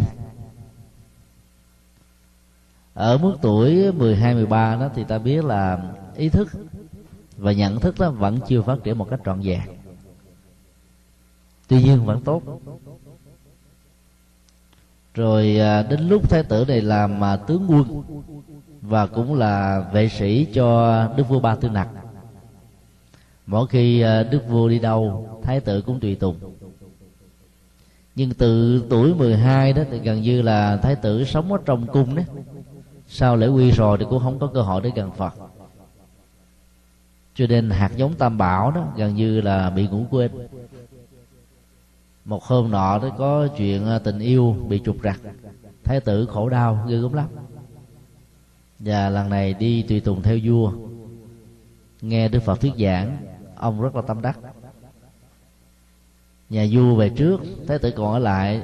Ở 2.94 3.18
mức 3.18 3.36
tuổi 3.42 3.92
12 3.92 4.34
13 4.34 4.76
đó 4.76 4.88
thì 4.94 5.04
ta 5.04 5.18
biết 5.18 5.44
là 5.44 5.78
ý 6.14 6.28
thức 6.28 6.48
và 7.36 7.52
nhận 7.52 7.80
thức 7.80 7.94
đó 7.98 8.10
vẫn 8.10 8.38
chưa 8.48 8.62
phát 8.62 8.76
triển 8.84 8.98
một 8.98 9.10
cách 9.10 9.20
trọn 9.24 9.40
vẹn. 9.40 9.60
Tuy 11.68 11.82
nhiên 11.82 12.04
vẫn 12.04 12.22
tốt. 12.22 12.42
Rồi 15.14 15.58
à, 15.58 15.82
đến 15.82 16.08
lúc 16.08 16.30
thái 16.30 16.42
tử 16.42 16.64
này 16.68 16.80
làm 16.80 17.20
mà 17.20 17.36
tướng 17.36 17.66
quân 17.68 18.02
và 18.82 19.06
cũng 19.06 19.34
là 19.34 19.84
vệ 19.92 20.08
sĩ 20.08 20.46
cho 20.52 21.00
đức 21.16 21.28
vua 21.28 21.40
ba 21.40 21.54
tư 21.54 21.68
nặc. 21.68 21.88
Mỗi 23.46 23.66
khi 23.66 24.00
à, 24.00 24.22
đức 24.22 24.48
vua 24.48 24.68
đi 24.68 24.78
đâu, 24.78 25.28
thái 25.42 25.60
tử 25.60 25.82
cũng 25.82 26.00
tùy 26.00 26.14
tùng 26.14 26.55
nhưng 28.16 28.34
từ 28.34 28.82
tuổi 28.90 29.14
12 29.14 29.72
đó 29.72 29.82
thì 29.90 29.98
gần 29.98 30.22
như 30.22 30.42
là 30.42 30.76
thái 30.76 30.96
tử 30.96 31.24
sống 31.24 31.52
ở 31.52 31.58
trong 31.64 31.86
cung 31.86 32.14
đấy. 32.14 32.24
Sau 33.08 33.36
lễ 33.36 33.46
quy 33.46 33.70
rồi 33.70 33.98
thì 33.98 34.04
cũng 34.10 34.22
không 34.22 34.38
có 34.38 34.50
cơ 34.54 34.62
hội 34.62 34.80
để 34.82 34.90
gần 34.94 35.10
phật. 35.16 35.34
Cho 37.34 37.46
nên 37.46 37.70
hạt 37.70 37.90
giống 37.96 38.14
tam 38.14 38.38
bảo 38.38 38.70
đó 38.70 38.84
gần 38.96 39.14
như 39.14 39.40
là 39.40 39.70
bị 39.70 39.88
ngủ 39.88 40.04
quên. 40.10 40.30
Một 42.24 42.44
hôm 42.44 42.70
nọ 42.70 42.98
đó 42.98 43.08
có 43.18 43.48
chuyện 43.56 43.86
à, 43.86 43.98
tình 43.98 44.18
yêu 44.18 44.56
bị 44.68 44.80
trục 44.84 44.96
rặt 45.02 45.20
thái 45.84 46.00
tử 46.00 46.26
khổ 46.26 46.48
đau, 46.48 46.86
ghê 46.88 46.96
gớm 46.96 47.12
lắm. 47.12 47.26
Và 48.78 49.08
lần 49.08 49.30
này 49.30 49.54
đi 49.54 49.82
tùy 49.82 50.00
tùng 50.00 50.22
theo 50.22 50.38
vua. 50.44 50.72
Nghe 52.00 52.28
đức 52.28 52.40
phật 52.40 52.60
thuyết 52.60 52.72
giảng, 52.78 53.16
ông 53.56 53.82
rất 53.82 53.96
là 53.96 54.02
tâm 54.02 54.22
đắc 54.22 54.38
nhà 56.50 56.66
vua 56.72 56.94
về 56.94 57.08
trước 57.08 57.40
thái 57.68 57.78
tử 57.78 57.90
còn 57.90 58.12
ở 58.12 58.18
lại 58.18 58.62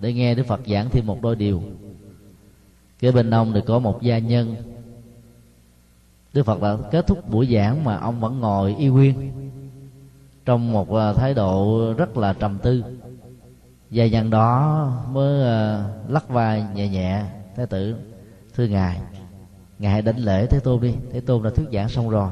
để 0.00 0.12
nghe 0.12 0.34
đức 0.34 0.46
phật 0.46 0.60
giảng 0.66 0.90
thêm 0.90 1.06
một 1.06 1.22
đôi 1.22 1.36
điều. 1.36 1.62
Kế 2.98 3.12
bên 3.12 3.30
ông 3.30 3.52
thì 3.52 3.60
có 3.66 3.78
một 3.78 4.02
gia 4.02 4.18
nhân. 4.18 4.54
Đức 6.32 6.42
phật 6.42 6.62
đã 6.62 6.76
kết 6.90 7.06
thúc 7.06 7.30
buổi 7.30 7.46
giảng 7.54 7.84
mà 7.84 7.96
ông 7.96 8.20
vẫn 8.20 8.40
ngồi 8.40 8.74
y 8.78 8.88
nguyên 8.88 9.32
trong 10.44 10.72
một 10.72 10.94
à, 10.94 11.12
thái 11.12 11.34
độ 11.34 11.94
rất 11.96 12.16
là 12.16 12.32
trầm 12.32 12.58
tư. 12.62 12.84
Gia 13.90 14.06
nhân 14.06 14.30
đó 14.30 14.86
mới 15.10 15.44
à, 15.44 15.84
lắc 16.08 16.28
vai 16.28 16.64
nhẹ 16.74 16.88
nhẹ 16.88 17.24
thái 17.56 17.66
tử, 17.66 17.94
thưa 18.54 18.64
ngài 18.64 19.00
ngài 19.78 19.92
hãy 19.92 20.02
đánh 20.02 20.16
lễ 20.16 20.46
thế 20.46 20.58
tôn 20.64 20.80
đi. 20.80 20.94
Thế 21.12 21.20
tôn 21.20 21.42
đã 21.42 21.50
thuyết 21.50 21.66
giảng 21.72 21.88
xong 21.88 22.10
rồi. 22.10 22.30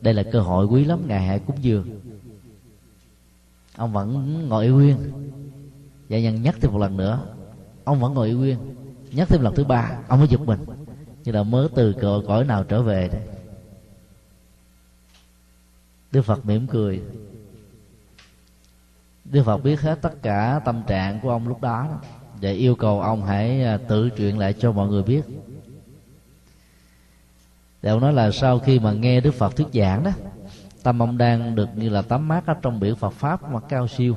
Đây 0.00 0.14
là 0.14 0.22
cơ 0.22 0.40
hội 0.40 0.66
quý 0.66 0.84
lắm, 0.84 1.00
ngài 1.06 1.26
hãy 1.26 1.38
cúng 1.38 1.56
dường 1.60 2.00
ông 3.80 3.92
vẫn 3.92 4.48
ngồi 4.48 4.64
y 4.64 4.70
nguyên. 4.70 4.96
Và 6.08 6.18
nhân 6.18 6.42
nhắc 6.42 6.56
thêm 6.60 6.72
một 6.72 6.78
lần 6.78 6.96
nữa. 6.96 7.26
Ông 7.84 8.00
vẫn 8.00 8.14
ngồi 8.14 8.28
y 8.28 8.34
nguyên. 8.34 8.58
Nhắc 9.12 9.28
thêm 9.28 9.42
lần 9.42 9.54
thứ 9.54 9.64
ba 9.64 9.98
ông 10.08 10.18
mới 10.18 10.28
giật 10.28 10.40
mình. 10.40 10.58
Như 11.24 11.32
là 11.32 11.42
mới 11.42 11.68
từ 11.74 11.92
cõi, 11.92 12.22
cõi 12.26 12.44
nào 12.44 12.64
trở 12.64 12.82
về 12.82 13.08
đấy. 13.08 13.22
Đức 16.12 16.22
phật 16.22 16.46
mỉm 16.46 16.66
cười. 16.66 17.02
Đức 19.24 19.42
phật 19.44 19.56
biết 19.56 19.80
hết 19.80 20.00
tất 20.02 20.22
cả 20.22 20.60
tâm 20.64 20.82
trạng 20.86 21.20
của 21.20 21.30
ông 21.30 21.48
lúc 21.48 21.60
đó 21.60 21.88
để 22.40 22.52
yêu 22.52 22.74
cầu 22.74 23.00
ông 23.00 23.24
hãy 23.24 23.64
à, 23.64 23.78
tự 23.88 24.10
chuyện 24.10 24.38
lại 24.38 24.52
cho 24.52 24.72
mọi 24.72 24.88
người 24.88 25.02
biết. 25.02 25.22
Để 27.82 27.90
ông 27.90 28.00
nói 28.00 28.12
là 28.12 28.30
sau 28.30 28.58
khi 28.58 28.78
mà 28.78 28.92
nghe 28.92 29.20
đức 29.20 29.34
phật 29.34 29.56
thuyết 29.56 29.66
giảng 29.72 30.04
đó 30.04 30.10
tâm 30.82 31.02
ông 31.02 31.18
đang 31.18 31.54
được 31.54 31.68
như 31.76 31.88
là 31.88 32.02
tắm 32.02 32.28
mát 32.28 32.46
ở 32.46 32.54
trong 32.62 32.80
biển 32.80 32.96
phật 32.96 33.12
pháp 33.12 33.52
mà 33.52 33.60
cao 33.60 33.88
siêu. 33.88 34.16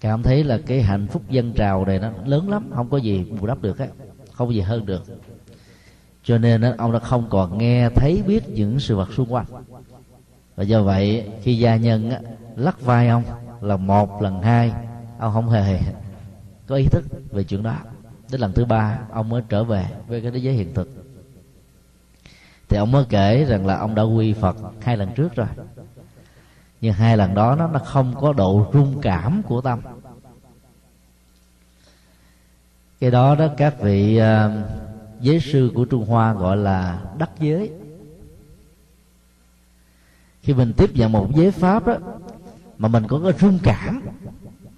Cảm 0.00 0.22
thấy 0.22 0.44
là 0.44 0.58
cái 0.66 0.82
hạnh 0.82 1.06
phúc 1.06 1.22
dân 1.30 1.52
trào 1.52 1.84
này 1.84 1.98
nó 1.98 2.10
lớn 2.26 2.50
lắm 2.50 2.70
không 2.74 2.90
có 2.90 2.96
gì 2.96 3.24
bù 3.40 3.46
đắp 3.46 3.62
được 3.62 3.78
á 3.78 3.86
không 4.32 4.48
có 4.48 4.54
gì 4.54 4.60
hơn 4.60 4.86
được. 4.86 5.04
Cho 6.24 6.38
nên 6.38 6.62
ông 6.62 6.92
đã 6.92 6.98
không 6.98 7.26
còn 7.30 7.58
nghe 7.58 7.90
thấy 7.90 8.22
biết 8.26 8.48
những 8.48 8.80
sự 8.80 8.96
vật 8.96 9.12
xung 9.12 9.32
quanh. 9.32 9.46
Và 10.56 10.64
do 10.64 10.82
vậy 10.82 11.30
khi 11.42 11.58
gia 11.58 11.76
nhân 11.76 12.10
á, 12.10 12.20
lắc 12.56 12.80
vai 12.80 13.08
ông 13.08 13.22
là 13.60 13.76
một 13.76 14.22
lần 14.22 14.42
hai 14.42 14.72
ông 15.18 15.32
không 15.32 15.48
hề 15.48 15.80
có 16.66 16.76
ý 16.76 16.86
thức 16.86 17.04
về 17.30 17.44
chuyện 17.44 17.62
đó. 17.62 17.76
Đến 18.30 18.40
lần 18.40 18.52
thứ 18.52 18.64
ba 18.64 18.98
ông 19.10 19.28
mới 19.28 19.42
trở 19.48 19.64
về 19.64 19.86
với 20.08 20.20
cái 20.20 20.30
thế 20.30 20.38
giới 20.38 20.54
hiện 20.54 20.74
thực 20.74 21.01
thì 22.72 22.78
ông 22.78 22.92
mới 22.92 23.04
kể 23.08 23.44
rằng 23.44 23.66
là 23.66 23.76
ông 23.76 23.94
đã 23.94 24.02
quy 24.02 24.32
phật 24.32 24.56
hai 24.80 24.96
lần 24.96 25.08
trước 25.14 25.34
rồi. 25.34 25.46
Nhưng 26.80 26.92
hai 26.92 27.16
lần 27.16 27.34
đó 27.34 27.56
nó 27.56 27.66
nó 27.66 27.78
không 27.78 28.14
có 28.20 28.32
độ 28.32 28.70
rung 28.72 29.00
cảm 29.02 29.42
của 29.42 29.60
tâm. 29.60 29.80
Cái 33.00 33.10
đó 33.10 33.34
đó 33.34 33.48
các 33.56 33.80
vị 33.80 34.20
uh, 34.20 34.52
giới 35.20 35.40
sư 35.40 35.70
của 35.74 35.84
trung 35.84 36.06
hoa 36.06 36.32
gọi 36.32 36.56
là 36.56 37.02
đắc 37.18 37.30
giới. 37.40 37.70
Khi 40.42 40.54
mình 40.54 40.72
tiếp 40.76 40.90
nhận 40.94 41.12
một 41.12 41.28
giới 41.34 41.50
pháp 41.50 41.86
đó 41.86 41.96
mà 42.78 42.88
mình 42.88 43.06
có 43.08 43.20
cái 43.24 43.32
rung 43.40 43.58
cảm 43.62 44.02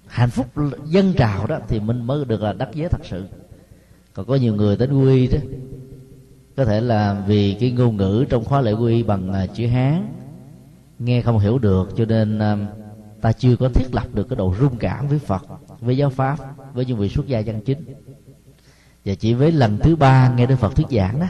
hạnh 0.07 0.29
phúc 0.29 0.47
dân 0.85 1.13
trào 1.13 1.47
đó 1.47 1.59
thì 1.67 1.79
mình 1.79 2.01
mới 2.01 2.25
được 2.25 2.41
là 2.41 2.53
đắc 2.53 2.69
giới 2.73 2.89
thật 2.89 3.01
sự. 3.03 3.25
Còn 4.13 4.25
có 4.25 4.35
nhiều 4.35 4.55
người 4.55 4.77
đến 4.77 5.03
quy 5.03 5.27
đó 5.27 5.39
có 6.57 6.65
thể 6.65 6.81
là 6.81 7.23
vì 7.27 7.57
cái 7.59 7.71
ngôn 7.71 7.97
ngữ 7.97 8.25
trong 8.29 8.45
khóa 8.45 8.61
lễ 8.61 8.71
quy 8.71 9.03
bằng 9.03 9.33
à, 9.33 9.45
chữ 9.45 9.67
hán. 9.67 10.13
Nghe 10.99 11.21
không 11.21 11.39
hiểu 11.39 11.59
được, 11.59 11.89
cho 11.97 12.05
nên 12.05 12.39
à, 12.39 12.57
ta 13.21 13.31
chưa 13.31 13.55
có 13.55 13.69
thiết 13.69 13.95
lập 13.95 14.07
được 14.13 14.23
cái 14.29 14.35
độ 14.35 14.55
rung 14.59 14.77
cảm 14.77 15.07
với 15.07 15.19
phật, 15.19 15.45
với 15.79 15.97
giáo 15.97 16.09
pháp, 16.09 16.37
với 16.73 16.85
những 16.85 16.97
vị 16.97 17.09
xuất 17.09 17.27
gia 17.27 17.41
chân 17.41 17.61
chính. 17.61 17.85
Và 19.05 19.15
chỉ 19.15 19.33
với 19.33 19.51
lần 19.51 19.77
thứ 19.77 19.95
ba 19.95 20.29
nghe 20.29 20.45
đức 20.45 20.55
phật 20.55 20.75
thuyết 20.75 20.87
giảng 20.91 21.19
đó, 21.19 21.27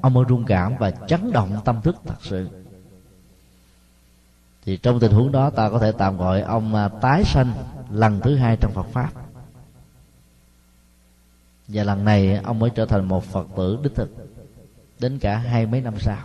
ông 0.00 0.14
mới 0.14 0.24
rung 0.28 0.44
cảm 0.44 0.76
và 0.78 0.90
chấn 0.90 1.32
động 1.32 1.60
tâm 1.64 1.82
thức 1.82 1.96
thật 2.06 2.18
sự. 2.22 2.48
Thì 4.64 4.76
trong 4.76 5.00
tình 5.00 5.12
huống 5.12 5.32
đó, 5.32 5.50
ta 5.50 5.70
có 5.70 5.78
thể 5.78 5.92
tạm 5.92 6.16
gọi 6.16 6.40
ông 6.40 6.74
à, 6.74 6.88
tái 6.88 7.24
sanh 7.24 7.52
lần 7.90 8.20
thứ 8.20 8.36
hai 8.36 8.56
trong 8.56 8.72
phật 8.72 8.86
pháp. 8.92 9.10
Và 11.68 11.84
lần 11.84 12.04
này, 12.04 12.36
ông 12.36 12.58
mới 12.58 12.70
trở 12.70 12.86
thành 12.86 13.08
một 13.08 13.24
phật 13.24 13.46
tử 13.56 13.78
đích 13.82 13.94
thực 13.94 14.33
đến 14.98 15.18
cả 15.18 15.36
hai 15.36 15.66
mấy 15.66 15.80
năm 15.80 15.94
sau. 15.98 16.18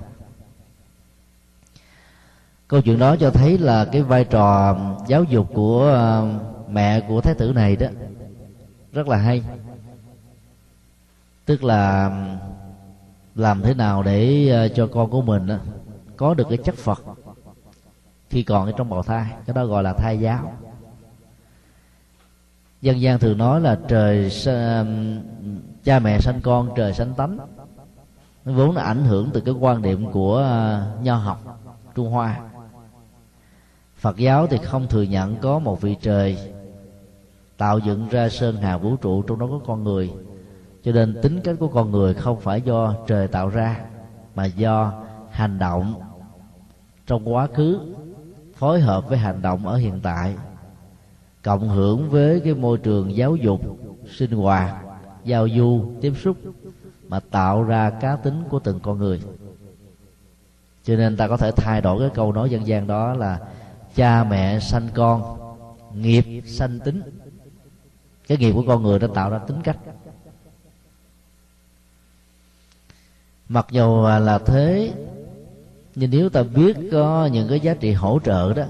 Câu 2.67 2.81
chuyện 2.81 2.99
đó 2.99 3.15
cho 3.15 3.31
thấy 3.31 3.57
là 3.57 3.85
cái 3.85 4.01
vai 4.01 4.23
trò 4.23 4.77
giáo 5.07 5.23
dục 5.23 5.49
của 5.53 5.81
ờ, 5.83 6.27
mẹ 6.69 7.01
của 7.07 7.21
thái 7.21 7.33
tử 7.35 7.53
này 7.55 7.75
đó 7.75 7.87
rất 8.91 9.07
là 9.07 9.17
hay. 9.17 9.43
Tức 11.45 11.63
là, 11.63 12.11
làm 13.35 13.61
thế 13.61 13.73
nào 13.73 14.03
để 14.03 14.49
ờ, 14.49 14.67
cho 14.67 14.87
con 14.87 15.09
của 15.09 15.21
mình 15.21 15.47
có 16.17 16.33
được 16.33 16.45
cái 16.49 16.57
chất 16.57 16.75
phật 16.75 17.03
khi 18.29 18.43
còn 18.43 18.65
ở 18.65 18.71
trong 18.71 18.89
bào 18.89 19.03
thai, 19.03 19.25
cái 19.45 19.53
đó 19.53 19.65
gọi 19.65 19.83
là 19.83 19.93
thai 19.93 20.19
giáo. 20.19 20.53
Dân 22.81 23.01
gian 23.01 23.19
thường 23.19 23.37
nói 23.37 23.61
là 23.61 23.79
trời 23.87 24.31
cha 25.83 25.99
mẹ 25.99 26.19
sanh 26.19 26.41
con, 26.41 26.69
trời 26.75 26.93
sanh 26.93 27.13
tánh 27.13 27.37
vốn 28.45 28.75
là 28.75 28.83
ảnh 28.83 29.03
hưởng 29.03 29.29
từ 29.33 29.41
cái 29.41 29.53
quan 29.59 29.81
điểm 29.81 30.11
của 30.11 30.37
à, 30.37 30.87
nho 31.03 31.15
học 31.15 31.61
trung 31.95 32.11
hoa. 32.11 32.39
Phật 33.95 34.17
giáo 34.17 34.47
thì 34.47 34.57
không 34.57 34.87
thừa 34.87 35.01
nhận 35.01 35.35
có 35.35 35.59
một 35.59 35.81
vị 35.81 35.95
trời 36.01 36.53
tạo 37.57 37.79
dựng 37.79 38.07
ra 38.09 38.29
sơn 38.29 38.55
hà 38.55 38.77
vũ 38.77 38.95
trụ 38.95 39.21
trong 39.21 39.39
đó 39.39 39.47
có 39.51 39.59
con 39.65 39.83
người. 39.83 40.11
Cho 40.83 40.91
nên 40.91 41.21
tính 41.21 41.41
cách 41.43 41.55
của 41.59 41.67
con 41.67 41.91
người 41.91 42.13
không 42.13 42.39
phải 42.39 42.61
do 42.61 42.93
trời 43.07 43.27
tạo 43.27 43.49
ra, 43.49 43.79
mà 44.35 44.45
do 44.45 44.93
hành 45.31 45.59
động 45.59 45.93
trong 47.07 47.33
quá 47.33 47.47
khứ 47.47 47.79
phối 48.55 48.79
hợp 48.79 49.09
với 49.09 49.17
hành 49.17 49.41
động 49.41 49.67
ở 49.67 49.75
hiện 49.75 49.99
tại, 50.03 50.35
cộng 51.43 51.69
hưởng 51.69 52.09
với 52.09 52.39
cái 52.39 52.53
môi 52.53 52.77
trường 52.77 53.15
giáo 53.15 53.35
dục, 53.35 53.61
sinh 54.17 54.31
hoạt, 54.31 54.75
giao 55.23 55.47
du, 55.49 55.81
tiếp 56.01 56.13
xúc 56.21 56.37
mà 57.09 57.19
tạo 57.19 57.63
ra 57.63 57.89
cá 57.89 58.15
tính 58.15 58.43
của 58.49 58.59
từng 58.59 58.79
con 58.79 58.97
người. 58.97 59.21
Cho 60.83 60.95
nên 60.95 61.17
ta 61.17 61.27
có 61.27 61.37
thể 61.37 61.51
thay 61.51 61.81
đổi 61.81 61.99
cái 61.99 62.09
câu 62.13 62.31
nói 62.31 62.49
dân 62.49 62.67
gian 62.67 62.87
đó 62.87 63.13
là 63.13 63.39
cha 63.95 64.23
mẹ 64.23 64.59
sanh 64.59 64.87
con, 64.93 65.37
nghiệp 65.93 66.41
sanh 66.45 66.79
tính. 66.79 67.01
Cái 68.27 68.37
nghiệp 68.37 68.51
của 68.53 68.63
con 68.67 68.83
người 68.83 68.99
đã 68.99 69.07
tạo 69.13 69.29
ra 69.29 69.37
tính 69.37 69.61
cách. 69.63 69.77
Mặc 73.49 73.67
dù 73.71 74.03
là 74.03 74.39
thế, 74.45 74.93
nhưng 75.95 76.11
nếu 76.11 76.29
ta 76.29 76.43
biết 76.43 76.77
có 76.91 77.29
những 77.31 77.49
cái 77.49 77.59
giá 77.59 77.73
trị 77.73 77.93
hỗ 77.93 78.19
trợ 78.23 78.53
đó, 78.53 78.63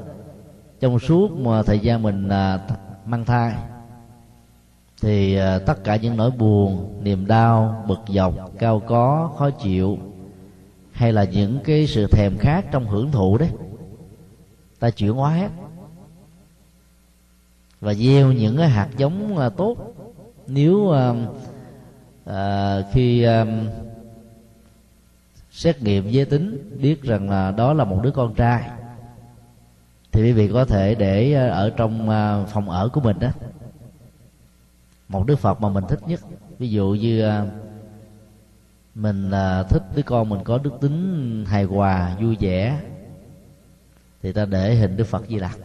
trong 0.79 0.99
suốt 0.99 1.31
mà 1.31 1.63
thời 1.63 1.79
gian 1.79 2.03
mình 2.03 2.29
à, 2.29 2.59
mang 3.05 3.25
thai 3.25 3.55
thì 5.01 5.35
à, 5.35 5.59
tất 5.59 5.83
cả 5.83 5.95
những 5.95 6.17
nỗi 6.17 6.31
buồn 6.31 6.99
niềm 7.03 7.27
đau 7.27 7.85
bực 7.87 7.99
dọc 8.07 8.33
cao 8.59 8.79
có 8.79 9.31
khó 9.37 9.49
chịu 9.49 9.97
hay 10.91 11.13
là 11.13 11.23
những 11.23 11.59
cái 11.63 11.87
sự 11.87 12.07
thèm 12.07 12.37
khát 12.37 12.65
trong 12.71 12.87
hưởng 12.87 13.11
thụ 13.11 13.37
đấy 13.37 13.49
ta 14.79 14.89
chuyển 14.89 15.11
hóa 15.11 15.33
hết. 15.33 15.49
Và 17.81 17.93
gieo 17.93 18.31
những 18.31 18.57
cái 18.57 18.69
hạt 18.69 18.89
giống 18.97 19.49
tốt. 19.57 19.77
Nếu 20.47 20.91
à, 20.91 21.13
à, 22.25 22.77
khi 22.91 23.23
à, 23.23 23.45
xét 25.51 25.81
nghiệm 25.81 26.09
giới 26.09 26.25
tính 26.25 26.77
biết 26.81 27.03
rằng 27.03 27.29
là 27.29 27.51
đó 27.51 27.73
là 27.73 27.83
một 27.83 27.99
đứa 28.03 28.11
con 28.11 28.33
trai 28.33 28.69
thì 30.11 30.23
quý 30.23 30.31
vị 30.31 30.49
có 30.53 30.65
thể 30.65 30.95
để 30.95 31.33
à, 31.33 31.47
ở 31.49 31.69
trong 31.69 32.09
à, 32.09 32.43
phòng 32.45 32.69
ở 32.69 32.89
của 32.89 33.01
mình 33.01 33.19
đó 33.19 33.29
một 35.09 35.25
đức 35.27 35.39
phật 35.39 35.61
mà 35.61 35.69
mình 35.69 35.83
thích 35.89 35.99
nhất. 36.07 36.19
Ví 36.59 36.69
dụ 36.69 36.97
như 37.01 37.21
à, 37.21 37.45
mình 38.95 39.31
à, 39.31 39.63
thích 39.63 39.83
đứa 39.95 40.01
con 40.01 40.29
mình 40.29 40.39
có 40.43 40.57
đức 40.57 40.73
tính 40.81 41.45
hài 41.47 41.63
hòa, 41.63 42.15
vui 42.21 42.37
vẻ, 42.39 42.79
thì 44.21 44.31
ta 44.31 44.45
để 44.45 44.75
hình 44.75 44.97
đức 44.97 45.03
phật 45.03 45.27
di 45.27 45.35
lặc 45.35 45.57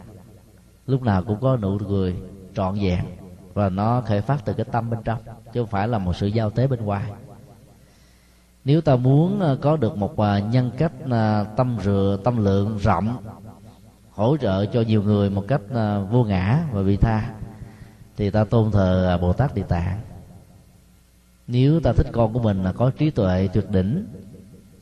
lúc 0.87 1.01
nào 1.03 1.23
cũng 1.23 1.39
có 1.41 1.57
nụ 1.57 1.77
cười 1.89 2.15
trọn 2.55 2.75
vẹn 2.81 2.99
và 3.53 3.69
nó 3.69 4.01
khởi 4.01 4.21
phát 4.21 4.45
từ 4.45 4.53
cái 4.53 4.65
tâm 4.71 4.89
bên 4.89 4.99
trong, 5.03 5.19
chứ 5.53 5.61
không 5.61 5.69
phải 5.69 5.87
là 5.87 5.97
một 5.97 6.15
sự 6.15 6.27
giao 6.27 6.49
tế 6.49 6.67
bên 6.67 6.85
ngoài. 6.85 7.11
Nếu 8.65 8.81
ta 8.81 8.95
muốn 8.95 9.41
à, 9.41 9.55
có 9.61 9.77
được 9.77 9.97
một 9.97 10.15
nhân 10.51 10.71
cách 10.77 10.91
tâm 11.55 11.77
rửa 11.83 12.17
tâm 12.23 12.43
lượng 12.43 12.77
rộng, 12.77 13.17
hỗ 14.11 14.37
trợ 14.37 14.65
cho 14.65 14.81
nhiều 14.81 15.03
người 15.03 15.29
một 15.29 15.43
cách 15.47 15.61
vô 16.11 16.23
ngã 16.23 16.63
và 16.71 16.81
vị 16.81 16.97
tha 16.97 17.33
thì 18.17 18.29
ta 18.29 18.43
tôn 18.43 18.71
thờ 18.71 19.07
à, 19.09 19.17
bồ 19.17 19.33
tát 19.33 19.55
địa 19.55 19.63
tạng. 19.63 19.99
Nếu 21.47 21.79
ta 21.79 21.93
thích 21.93 22.07
con 22.11 22.33
của 22.33 22.39
mình 22.39 22.63
là 22.63 22.71
có 22.71 22.91
trí 22.97 23.09
tuệ 23.09 23.49
tuyệt 23.53 23.69
đỉnh, 23.69 24.07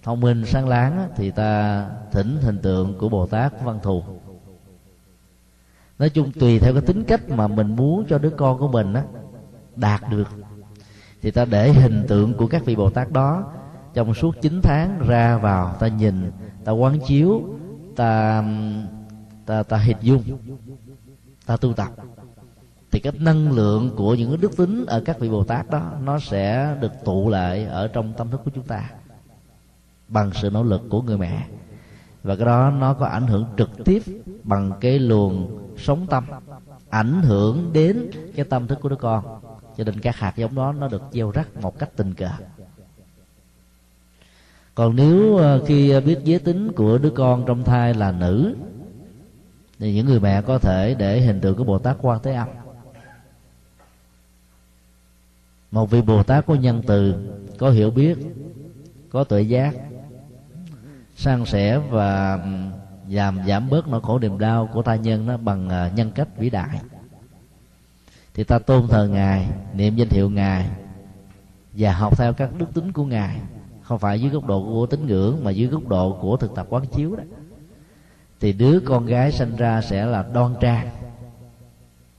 thông 0.04 0.19
minh, 0.19 0.46
sáng 0.46 0.67
láng 0.67 1.10
thì 1.15 1.32
ta 1.32 1.86
thỉnh 2.12 2.38
hình 2.41 2.58
tượng 2.58 2.98
của 2.98 3.10
bồ 3.10 3.26
tát 3.26 3.54
văn 3.63 3.80
thù. 3.84 4.04
Nói 6.00 6.10
chung, 6.10 6.32
tùy 6.32 6.60
theo 6.60 6.74
cái 6.74 6.82
tính 6.82 7.04
cách 7.04 7.30
mà 7.30 7.48
mình 7.48 7.76
muốn 7.76 8.06
cho 8.10 8.17
đứa 8.17 8.30
con 8.30 8.60
của 8.60 8.67
mình 8.67 8.93
á, 8.93 9.04
đạt 9.76 10.02
được, 10.12 10.28
thì 11.22 11.32
ta 11.32 11.46
để 11.46 11.72
hình 11.72 12.06
tượng 12.08 12.34
của 12.34 12.48
các 12.48 12.65
vị 12.65 12.76
bồ 12.76 12.89
tát 12.89 13.12
đó 13.12 13.52
trong 13.93 14.13
suốt 14.13 14.36
9 14.41 14.60
tháng 14.63 15.00
ra 15.08 15.38
vào, 15.38 15.76
ta 15.80 15.88
nhìn, 15.88 16.32
ta 16.63 16.72
quán 16.72 17.00
chiếu, 17.08 17.41
ta 17.96 18.43
ta 19.46 19.63
ta 19.63 19.78
hình 19.78 19.98
dung, 20.02 20.24
ta 21.46 21.58
tu 21.58 21.74
tập 21.74 21.89
thì 22.94 23.00
cái 23.00 23.14
năng 23.20 23.52
lượng 23.52 23.92
của 23.96 24.16
những 24.16 24.30
cái 24.30 24.38
đức 24.38 24.58
tính 24.58 24.86
ở 24.86 25.02
các 25.06 25.20
vị 25.20 25.30
bồ 25.30 25.44
tát 25.44 25.70
đó, 25.70 25.92
nó 26.04 26.20
sẽ 26.20 26.76
được 26.82 26.92
tụ 27.06 27.30
lại 27.30 27.66
ở 27.66 27.88
trong 27.88 28.14
tâm 28.18 28.30
thức 28.30 28.42
của 28.46 28.52
chúng 28.56 28.64
ta 28.64 28.90
bằng 30.08 30.32
sự 30.34 30.50
nỗ 30.50 30.64
lực 30.64 30.82
của 30.90 31.02
người 31.02 31.18
mẹ. 31.18 31.48
Và 32.24 32.36
cái 32.36 32.46
đó 32.46 32.70
nó 32.70 32.94
có 32.94 33.06
ảnh 33.06 33.28
hưởng 33.28 33.46
trực 33.58 33.70
tiếp 33.86 34.04
bằng 34.44 34.72
cái 34.82 35.00
luồng 35.00 35.60
sống 35.78 36.08
tâm, 36.10 36.26
ảnh 36.90 37.22
hưởng 37.22 37.74
đến 37.74 38.10
cái 38.36 38.46
tâm 38.46 38.68
thức 38.68 38.80
của 38.82 38.90
đứa 38.90 38.96
con. 38.96 39.24
Cho 39.78 39.84
nên 39.84 40.00
các 40.00 40.16
hạt 40.16 40.34
giống 40.36 40.56
đó 40.56 40.72
nó 40.72 40.88
được 40.88 41.04
gieo 41.12 41.32
rắc 41.32 41.62
một 41.62 41.80
cách 41.80 41.90
tình 41.96 42.14
cờ. 42.14 42.30
Còn 44.76 44.96
nếu 44.96 45.38
ờ, 45.38 45.66
khi 45.66 46.00
biết 46.02 46.20
giới 46.24 46.40
tính 46.40 46.72
của 46.72 46.98
đứa 46.98 47.12
con 47.12 47.44
trong 47.46 47.64
thai 47.64 47.94
là 47.94 48.12
nữ, 48.12 48.56
thì 49.80 49.94
những 49.94 50.06
người 50.06 50.20
mẹ 50.20 50.42
có 50.42 50.58
thể 50.58 50.96
để 51.00 51.22
hình 51.22 51.42
tượng 51.42 51.56
của 51.58 51.64
bồ 51.64 51.80
tát 51.80 51.98
quan 52.02 52.20
thế 52.24 52.34
âm. 52.34 52.48
Một 55.74 55.90
vị 55.90 56.02
bồ 56.02 56.24
tát 56.24 56.46
có 56.46 56.56
nhân 56.56 56.82
từ, 56.88 57.16
có 57.58 57.70
hiểu 57.70 57.92
biết, 57.92 58.18
có 59.10 59.24
tuệ 59.24 59.42
giác, 59.42 59.76
san 61.16 61.46
sẻ 61.46 61.78
và 61.90 62.40
giảm 63.10 63.40
giảm 63.48 63.70
bớt 63.70 63.88
nỗi 63.88 64.02
khổ 64.02 64.20
niềm 64.20 64.40
đau 64.40 64.70
của 64.74 64.82
ta 64.82 64.96
nhân 64.96 65.26
nó 65.26 65.38
bằng 65.38 65.70
ờ, 65.70 65.90
nhân 65.96 66.12
cách 66.16 66.28
vĩ 66.38 66.50
đại. 66.50 66.80
Thì 68.34 68.44
ta 68.44 68.60
tôn 68.60 68.88
thờ 68.88 69.08
ngài, 69.08 69.48
niệm 69.74 69.96
danh 69.96 70.10
hiệu 70.10 70.30
ngài, 70.30 70.70
và 71.74 71.94
học 71.94 72.18
theo 72.18 72.34
các 72.34 72.50
đức 72.58 72.74
tính 72.74 72.92
của 72.92 73.06
ngài. 73.06 73.38
Không 73.82 74.00
phải 74.00 74.22
dưới 74.22 74.32
góc 74.32 74.46
độ 74.46 74.64
của 74.64 74.86
tín 74.86 75.08
ngưỡng, 75.08 75.44
mà 75.44 75.52
dưới 75.52 75.68
góc 75.68 75.88
độ 75.88 76.18
của 76.22 76.38
thực 76.38 76.56
tập 76.56 76.68
quán 76.70 76.86
chiếu 76.86 77.16
đó. 77.16 77.24
Thì 78.40 78.54
đứa 78.54 78.80
con 78.80 79.06
gái 79.06 79.32
sinh 79.32 79.56
ra 79.56 79.82
sẽ 79.82 80.06
là 80.06 80.26
đoan 80.34 80.54
trang, 80.62 80.90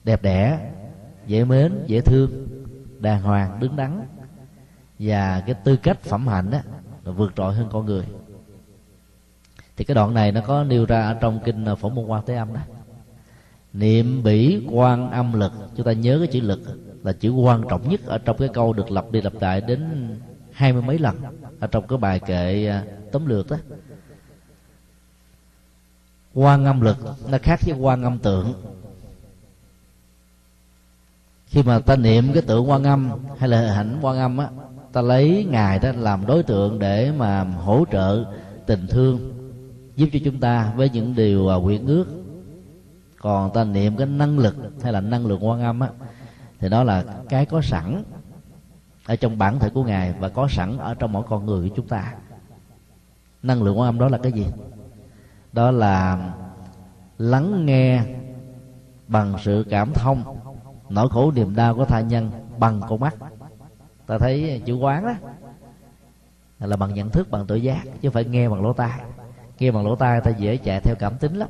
đẹp 0.05 0.23
đẽ, 0.23 0.71
dễ 1.27 1.45
mến, 1.45 1.73
dễ 1.87 2.01
thương 2.01 2.54
đàng 3.05 3.23
hoàng, 3.23 3.61
đứng 3.61 3.77
đắn. 3.77 4.07
Và 4.99 5.43
cái 5.47 5.55
tư 5.65 5.77
cách 5.77 6.01
phẩm 6.03 6.27
hạnh 6.27 6.51
đó 6.51 6.59
là 7.05 7.13
vượt 7.13 7.33
trội 7.37 7.55
hơn 7.55 7.69
con 7.73 7.87
người. 7.87 8.05
Thì 9.77 9.85
cái 9.85 9.95
đoạn 9.95 10.15
này 10.15 10.33
nó 10.33 10.41
có 10.41 10.65
nêu 10.65 10.87
ra 10.87 11.01
ở 11.01 11.15
trong 11.21 11.41
kinh 11.45 11.65
à, 11.65 11.75
phổ 11.75 11.89
môn 11.89 12.07
quan 12.07 12.23
thế 12.27 12.35
âm 12.35 12.55
đó. 12.55 12.61
Niệm 13.73 14.23
bỉ 14.23 14.67
quan 14.71 15.11
âm 15.11 15.33
lực, 15.33 15.53
chúng 15.77 15.87
ta 15.87 15.93
nhớ 15.93 16.19
cái 16.19 16.27
chữ 16.27 16.41
lực 16.41 16.61
là 17.03 17.13
chữ 17.13 17.31
quan 17.31 17.63
trọng 17.69 17.89
nhất 17.89 18.01
ở 18.07 18.19
trong 18.19 18.37
cái 18.39 18.49
câu 18.49 18.73
được 18.73 18.91
lặp 18.91 19.11
đi 19.11 19.21
lặp 19.21 19.33
lại 19.41 19.61
đến 19.61 20.09
hai 20.53 20.73
mươi 20.73 20.83
mấy 20.83 20.99
lần 20.99 21.17
ở 21.61 21.67
trong 21.67 21.87
cái 21.87 21.99
bài 21.99 22.21
kệ 22.21 22.67
à, 22.67 22.85
tóm 23.13 23.27
lược 23.27 23.51
đó 23.51 23.57
quan 26.35 26.65
âm 26.65 26.81
lực 26.81 26.97
nó 27.31 27.39
khác 27.43 27.61
với 27.67 27.79
quan 27.79 28.03
âm 28.03 28.19
tượng 28.19 28.53
khi 31.55 31.63
mà 31.63 31.79
ta 31.79 31.97
niệm 31.97 32.31
cái 32.33 32.43
tượng 32.43 32.71
quan 32.71 32.85
âm 32.85 33.11
hay 33.39 33.49
là 33.49 33.61
hình 33.61 33.93
ảnh 33.93 33.99
quan 34.03 34.19
âm 34.19 34.39
á, 34.39 34.49
ta 34.93 35.03
lấy 35.03 35.47
ngài 35.51 35.79
đó 35.79 35.93
làm 35.97 36.27
đối 36.27 36.43
tượng 36.43 36.79
để 36.79 37.13
mà 37.13 37.45
hỗ 37.45 37.85
trợ 37.93 38.25
tình 38.67 38.87
thương, 38.87 39.33
giúp 39.97 40.09
cho 40.13 40.19
chúng 40.25 40.41
ta 40.41 40.73
với 40.77 40.91
những 40.91 41.15
điều 41.15 41.49
à, 41.49 41.57
quyện 41.65 41.87
ước. 41.87 42.07
Còn 43.21 43.53
ta 43.53 43.65
niệm 43.65 43.97
cái 43.97 44.07
năng 44.07 44.39
lực 44.39 44.57
hay 44.83 44.93
là 44.93 45.01
năng 45.01 45.27
lượng 45.27 45.47
quan 45.47 45.63
âm 45.63 45.81
á, 45.81 45.89
thì 46.61 46.69
đó 46.69 46.85
là 46.85 47.05
cái 47.29 47.47
có 47.47 47.61
sẵn 47.63 48.03
ở 49.07 49.17
trong 49.17 49.39
bản 49.39 49.59
thể 49.59 49.71
của 49.71 49.85
ngài 49.85 50.13
và 50.21 50.29
có 50.29 50.49
sẵn 50.51 50.79
ở 50.79 50.95
trong 50.95 51.13
mỗi 51.13 51.23
con 51.29 51.47
người 51.47 51.69
của 51.69 51.75
chúng 51.77 51.89
ta. 51.89 52.15
Năng 53.43 53.63
lượng 53.63 53.79
quan 53.79 53.89
âm 53.89 53.99
đó 53.99 54.09
là 54.09 54.19
cái 54.19 54.33
gì? 54.33 54.47
Đó 55.53 55.71
là 55.71 56.19
lắng 57.19 57.67
nghe 57.67 58.03
bằng 59.09 59.35
sự 59.43 59.65
cảm 59.71 59.93
thông 59.93 60.44
nỗi 60.95 61.09
khổ 61.09 61.33
niềm 61.33 61.57
đau 61.57 61.75
của 61.75 61.85
thai 61.85 62.05
nhân 62.05 62.31
bằng 62.59 62.81
con 62.89 63.01
mắt. 63.01 63.15
Ta 64.07 64.19
thấy 64.19 64.63
chữ 64.65 64.75
quán 64.75 65.07
đó 65.07 65.13
là 66.61 66.77
bằng 66.77 66.95
nhận 66.95 67.11
thức, 67.11 67.31
bằng 67.31 67.47
tự 67.47 67.57
giác, 67.57 67.83
chứ 68.01 68.11
phải 68.11 68.25
nghe 68.25 68.49
bằng 68.49 68.63
lỗ 68.63 68.73
tai. 68.73 69.01
Nghe 69.59 69.71
bằng 69.71 69.85
lỗ 69.87 69.97
tai 69.97 70.21
ta 70.21 70.31
dễ 70.31 70.57
chạy 70.57 70.81
theo 70.81 70.95
cảm 70.99 71.19
tính 71.19 71.37
lắm. 71.37 71.49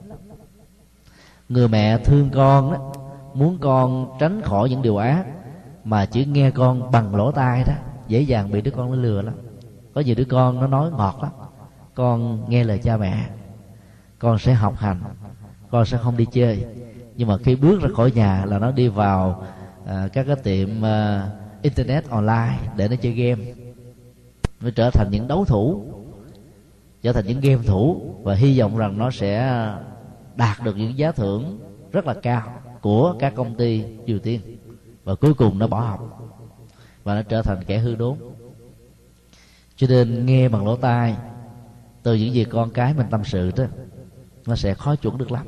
Người 1.48 1.68
mẹ 1.68 1.98
thương 1.98 2.30
con 2.34 2.72
đó, 2.72 2.92
muốn 3.34 3.58
con 3.60 4.16
tránh 4.18 4.42
khỏi 4.42 4.70
những 4.70 4.82
điều 4.82 4.96
ác, 4.96 5.24
mà 5.84 6.06
chỉ 6.06 6.24
nghe 6.24 6.50
con 6.50 6.90
bằng 6.90 7.14
lỗ 7.14 7.32
tai 7.32 7.64
đó, 7.66 7.72
dễ 8.08 8.20
dàng 8.20 8.50
bị 8.50 8.60
đứa 8.60 8.70
con 8.70 8.90
nó 8.90 8.96
lừa 8.96 9.22
lắm. 9.22 9.34
Có 9.94 10.00
nhiều 10.00 10.14
đứa 10.14 10.24
con 10.24 10.60
nó 10.60 10.66
nói 10.66 10.90
ngọt 10.90 11.18
lắm, 11.22 11.30
con 11.94 12.44
nghe 12.50 12.64
lời 12.64 12.78
cha 12.78 12.96
mẹ, 12.96 13.26
con 14.18 14.38
sẽ 14.38 14.52
học 14.52 14.76
hành, 14.76 15.00
con 15.70 15.86
sẽ 15.86 15.98
không 15.98 16.16
đi 16.16 16.24
chơi 16.24 16.66
nhưng 17.16 17.28
mà 17.28 17.36
khi 17.38 17.56
bước 17.56 17.82
ra 17.82 17.88
khỏi 17.96 18.12
nhà 18.14 18.44
là 18.44 18.58
nó 18.58 18.70
đi 18.70 18.88
vào 18.88 19.44
à, 19.86 20.08
các 20.12 20.26
cái 20.26 20.36
tiệm 20.36 20.84
à, 20.84 21.28
internet 21.62 22.08
online 22.08 22.58
để 22.76 22.88
nó 22.88 22.96
chơi 22.96 23.12
game. 23.12 23.44
Nó 24.60 24.70
trở 24.76 24.90
thành 24.90 25.08
những 25.10 25.28
đấu 25.28 25.44
thủ 25.44 25.84
trở 27.04 27.12
thành 27.12 27.26
những 27.26 27.40
game 27.40 27.62
thủ 27.66 28.14
và 28.22 28.34
hy 28.34 28.60
vọng 28.60 28.76
rằng 28.76 28.98
nó 28.98 29.10
sẽ 29.10 29.62
đạt 30.36 30.62
được 30.64 30.76
những 30.76 30.98
giá 30.98 31.12
thưởng 31.12 31.58
rất 31.92 32.06
là 32.06 32.14
cao 32.14 32.60
của 32.80 33.16
các 33.18 33.34
công 33.36 33.54
ty 33.54 33.84
Triều 34.06 34.18
Tiên. 34.18 34.40
Và 35.04 35.14
cuối 35.14 35.34
cùng 35.34 35.58
nó 35.58 35.66
bỏ 35.66 35.80
học 35.80 36.30
và 37.02 37.14
nó 37.14 37.22
trở 37.22 37.42
thành 37.42 37.64
kẻ 37.66 37.78
hư 37.78 37.94
đốn. 37.94 38.16
Cho 39.76 39.86
nên 39.90 40.26
nghe 40.26 40.48
bằng 40.48 40.66
lỗ 40.66 40.76
tai 40.76 41.16
từ 42.02 42.14
những 42.14 42.34
gì 42.34 42.44
con 42.44 42.70
cái 42.70 42.94
mình 42.94 43.06
tâm 43.10 43.24
sự 43.24 43.50
đó 43.56 43.64
nó 44.46 44.56
sẽ 44.56 44.74
khó 44.74 44.96
chuẩn 44.96 45.18
được 45.18 45.32
lắm 45.32 45.46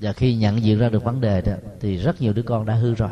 và 0.00 0.12
khi 0.12 0.34
nhận 0.34 0.62
diện 0.62 0.78
ra 0.78 0.88
được 0.88 1.04
vấn 1.04 1.20
đề 1.20 1.40
đó, 1.40 1.52
thì 1.80 1.96
rất 1.96 2.20
nhiều 2.20 2.32
đứa 2.32 2.42
con 2.42 2.66
đã 2.66 2.74
hư 2.74 2.94
rồi. 2.94 3.10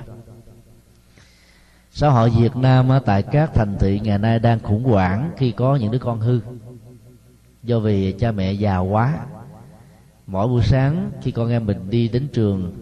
Xã 1.90 2.08
hội 2.08 2.30
Việt 2.30 2.56
Nam 2.56 2.88
tại 3.04 3.22
các 3.22 3.50
thành 3.54 3.76
thị 3.80 4.00
ngày 4.00 4.18
nay 4.18 4.38
đang 4.38 4.60
khủng 4.60 4.84
hoảng 4.84 5.30
khi 5.36 5.52
có 5.52 5.76
những 5.76 5.92
đứa 5.92 5.98
con 5.98 6.20
hư. 6.20 6.40
Do 7.62 7.78
vì 7.78 8.12
cha 8.12 8.32
mẹ 8.32 8.52
già 8.52 8.78
quá, 8.78 9.18
mỗi 10.26 10.48
buổi 10.48 10.62
sáng 10.62 11.10
khi 11.22 11.30
con 11.30 11.50
em 11.50 11.66
mình 11.66 11.90
đi 11.90 12.08
đến 12.08 12.28
trường, 12.32 12.72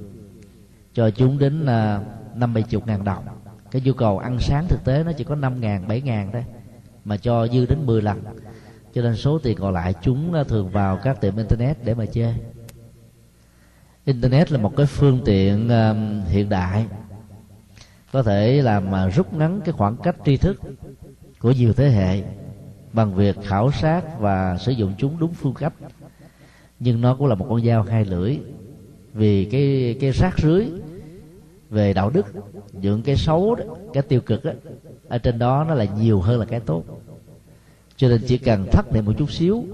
cho 0.95 1.11
chúng 1.11 1.39
đến 1.39 1.67
à, 1.67 2.01
năm 2.35 2.55
mươi 2.55 2.63
chục 2.63 2.87
ngàn 2.87 3.05
đồng. 3.05 3.25
Cái 3.71 3.83
nhu 3.85 3.93
cầu 3.93 4.19
ăn 4.19 4.39
sáng 4.41 4.67
thực 4.69 4.85
tế 4.85 5.05
nó 5.05 5.13
chỉ 5.13 5.25
có 5.25 5.35
năm 5.35 5.61
ngàn, 5.61 5.89
bảy 5.89 6.01
ngàn 6.01 6.31
thôi, 6.33 6.45
mà 7.05 7.17
cho 7.17 7.49
dư 7.49 7.67
đến 7.67 7.79
10 7.87 8.03
lần. 8.03 8.23
Cho 8.95 9.03
nên 9.03 9.17
số 9.17 9.39
tiền 9.39 9.59
còn 9.61 9.73
lại 9.73 9.95
chúng 10.03 10.35
à, 10.35 10.45
thường 10.45 10.69
vào 10.69 10.97
các 10.97 11.21
tiệm 11.21 11.37
internet 11.37 11.85
để 11.85 11.95
mà 11.95 12.07
chơi 12.07 12.35
internet 14.05 14.53
là 14.53 14.59
một 14.59 14.77
cái 14.77 14.87
phương 14.87 15.21
tiện 15.25 15.67
uh, 15.67 16.29
hiện 16.29 16.49
đại. 16.49 16.87
Có 18.13 18.23
thể 18.23 18.63
làm 18.63 18.91
mà 18.91 19.09
rút 19.09 19.35
ngắn 19.35 19.61
cái 19.65 19.73
khoảng 19.73 19.97
cách 19.97 20.17
tri 20.25 20.37
thức 20.37 20.61
của 21.39 21.53
nhiều 21.53 21.73
thế 21.73 21.91
hệ 21.91 22.23
bằng 22.93 23.15
việc 23.15 23.37
khảo 23.43 23.73
sát 23.73 24.21
và 24.21 24.57
sử 24.59 24.73
dụng 24.73 24.95
chúng 24.99 25.19
đúng 25.19 25.35
phương 25.35 25.55
cách. 25.55 25.73
Nhưng 26.81 27.01
nó 27.01 27.15
cũng 27.15 27.27
là 27.27 27.35
một 27.35 27.47
con 27.49 27.65
dao 27.65 27.83
hai 27.83 28.05
lưỡi 28.05 28.39
vì 29.13 29.45
cái 29.45 29.97
cái 30.01 30.11
rác 30.11 30.39
rưới 30.39 30.67
về 31.71 31.93
đạo 31.93 32.11
đức 32.11 32.27
những 32.73 33.03
cái 33.03 33.17
xấu 33.17 33.55
đó, 33.55 33.65
cái 33.93 34.03
tiêu 34.03 34.21
cực 34.21 34.45
đó, 34.45 34.53
ở 35.09 35.19
trên 35.19 35.39
đó 35.39 35.65
nó 35.69 35.75
là 35.75 35.85
nhiều 35.85 36.21
hơn 36.21 36.41
là 36.41 36.47
cái 36.47 36.61
tốt. 36.61 36.85
Cho 37.97 38.09
nên 38.09 38.21
chỉ 38.27 38.39
cần 38.39 38.67
thắt 38.73 38.93
niệm 38.93 39.05
một 39.05 39.13
chút 39.19 39.31
xíu 39.31 39.65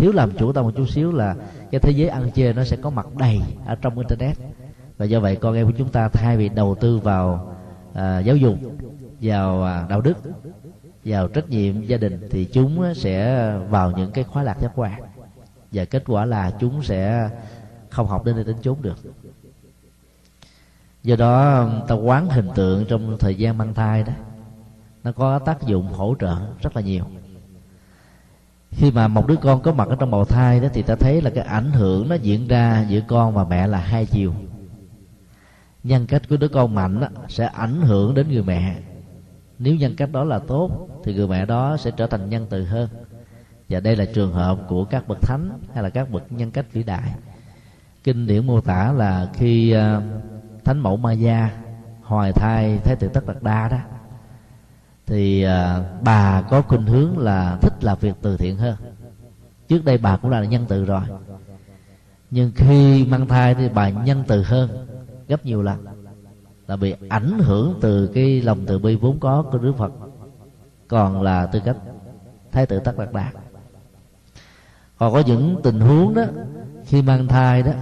thiếu 0.00 0.12
làm 0.12 0.30
chủ 0.38 0.52
tâm 0.52 0.64
một 0.64 0.70
chút 0.76 0.90
xíu 0.90 1.12
là 1.12 1.36
cái 1.70 1.80
thế 1.80 1.90
giới 1.90 2.08
ăn 2.08 2.30
chơi 2.34 2.54
nó 2.54 2.64
sẽ 2.64 2.76
có 2.76 2.90
mặt 2.90 3.06
đầy 3.18 3.40
ở 3.66 3.74
trong 3.74 3.98
internet. 3.98 4.36
Và 4.98 5.04
do 5.06 5.20
vậy 5.20 5.36
con 5.36 5.54
em 5.54 5.66
của 5.66 5.72
chúng 5.78 5.88
ta 5.88 6.08
thay 6.08 6.36
vì 6.36 6.48
đầu 6.48 6.76
tư 6.80 6.98
vào 6.98 7.54
à, 7.94 8.18
giáo 8.18 8.36
dục 8.36 8.58
vào 9.20 9.64
à, 9.64 9.86
đạo 9.88 10.00
đức 10.00 10.16
vào 11.04 11.28
trách 11.28 11.48
nhiệm 11.48 11.86
gia 11.86 11.96
đình 11.96 12.28
thì 12.30 12.44
chúng 12.44 12.94
sẽ 12.94 13.52
vào 13.68 13.90
những 13.90 14.10
cái 14.10 14.24
khóa 14.24 14.42
lạc 14.42 14.56
giác 14.60 14.72
quan. 14.74 15.02
Và 15.72 15.84
kết 15.84 16.02
quả 16.06 16.24
là 16.24 16.50
chúng 16.60 16.82
sẽ 16.82 17.30
không 17.88 18.06
học 18.06 18.24
đến 18.24 18.34
nơi 18.34 18.44
đến 18.44 18.56
chốn 18.62 18.76
được. 18.82 18.96
Do 21.02 21.16
đó 21.16 21.68
ta 21.88 21.94
quán 21.94 22.28
hình 22.28 22.48
tượng 22.54 22.84
trong 22.88 23.16
thời 23.18 23.34
gian 23.34 23.58
mang 23.58 23.74
thai 23.74 24.02
đó 24.02 24.12
nó 25.04 25.12
có 25.12 25.38
tác 25.38 25.62
dụng 25.62 25.92
hỗ 25.92 26.14
trợ 26.20 26.36
rất 26.62 26.76
là 26.76 26.82
nhiều 26.82 27.04
khi 28.70 28.90
mà 28.90 29.08
một 29.08 29.26
đứa 29.26 29.36
con 29.36 29.62
có 29.62 29.72
mặt 29.72 29.88
ở 29.88 29.96
trong 29.96 30.10
bào 30.10 30.24
thai 30.24 30.60
đó 30.60 30.68
thì 30.72 30.82
ta 30.82 30.94
thấy 30.94 31.22
là 31.22 31.30
cái 31.30 31.44
ảnh 31.44 31.72
hưởng 31.72 32.08
nó 32.08 32.14
diễn 32.14 32.48
ra 32.48 32.86
giữa 32.88 33.00
con 33.08 33.34
và 33.34 33.44
mẹ 33.44 33.66
là 33.66 33.78
hai 33.78 34.06
chiều. 34.06 34.34
Nhân 35.82 36.06
cách 36.06 36.22
của 36.28 36.36
đứa 36.36 36.48
con 36.48 36.74
mạnh 36.74 37.00
đó, 37.00 37.08
sẽ 37.28 37.46
ảnh 37.46 37.80
hưởng 37.80 38.14
đến 38.14 38.28
người 38.28 38.42
mẹ. 38.42 38.76
Nếu 39.58 39.74
nhân 39.74 39.96
cách 39.96 40.12
đó 40.12 40.24
là 40.24 40.38
tốt 40.38 40.88
thì 41.04 41.14
người 41.14 41.28
mẹ 41.28 41.46
đó 41.46 41.76
sẽ 41.76 41.90
trở 41.90 42.06
thành 42.06 42.30
nhân 42.30 42.46
từ 42.50 42.64
hơn. 42.64 42.88
Và 43.68 43.80
đây 43.80 43.96
là 43.96 44.04
trường 44.14 44.32
hợp 44.32 44.58
của 44.68 44.84
các 44.84 45.08
bậc 45.08 45.18
thánh 45.22 45.50
hay 45.74 45.82
là 45.82 45.90
các 45.90 46.10
bậc 46.10 46.32
nhân 46.32 46.50
cách 46.50 46.66
vĩ 46.72 46.82
đại. 46.82 47.14
Kinh 48.04 48.26
điển 48.26 48.46
mô 48.46 48.60
tả 48.60 48.92
là 48.92 49.28
khi 49.34 49.74
uh, 49.74 50.02
thánh 50.64 50.78
mẫu 50.78 50.96
ma 50.96 51.12
gia 51.12 51.50
hoài 52.02 52.32
thai 52.32 52.78
thái 52.84 52.96
tử 52.96 53.08
tất 53.08 53.26
đạt 53.26 53.42
đa 53.42 53.68
đó 53.68 53.78
thì 55.10 55.42
à, 55.42 55.84
bà 56.02 56.42
có 56.42 56.62
khuynh 56.62 56.86
hướng 56.86 57.18
là 57.18 57.58
thích 57.60 57.84
làm 57.84 57.98
việc 58.00 58.14
từ 58.22 58.36
thiện 58.36 58.56
hơn. 58.56 58.76
Trước 59.68 59.84
đây 59.84 59.98
bà 59.98 60.16
cũng 60.16 60.30
là 60.30 60.44
nhân 60.44 60.64
từ 60.68 60.84
rồi. 60.84 61.02
Nhưng 62.30 62.52
khi 62.54 63.04
mang 63.04 63.28
thai 63.28 63.54
thì 63.54 63.68
bà 63.68 63.88
nhân 63.88 64.24
từ 64.26 64.42
hơn 64.42 64.86
gấp 65.28 65.44
nhiều 65.44 65.62
lần. 65.62 65.84
Là 66.66 66.76
bị 66.76 66.94
ảnh 67.08 67.38
hưởng 67.38 67.78
từ 67.80 68.06
cái 68.06 68.42
lòng 68.42 68.58
từ 68.66 68.78
bi 68.78 68.94
vốn 68.94 69.20
có 69.20 69.42
của 69.42 69.58
đức 69.58 69.72
phật. 69.78 69.92
Còn 70.88 71.22
là 71.22 71.46
tư 71.46 71.60
cách 71.64 71.76
thái 72.52 72.66
tử 72.66 72.78
tất 72.78 72.98
đạt 72.98 73.12
đạt 73.12 73.34
còn 75.00 75.12
có 75.12 75.22
những 75.26 75.56
tình 75.62 75.80
huống 75.80 76.14
đó 76.14 76.24
khi 76.84 77.02
mang 77.02 77.28
thai 77.28 77.62
đó 77.62 77.72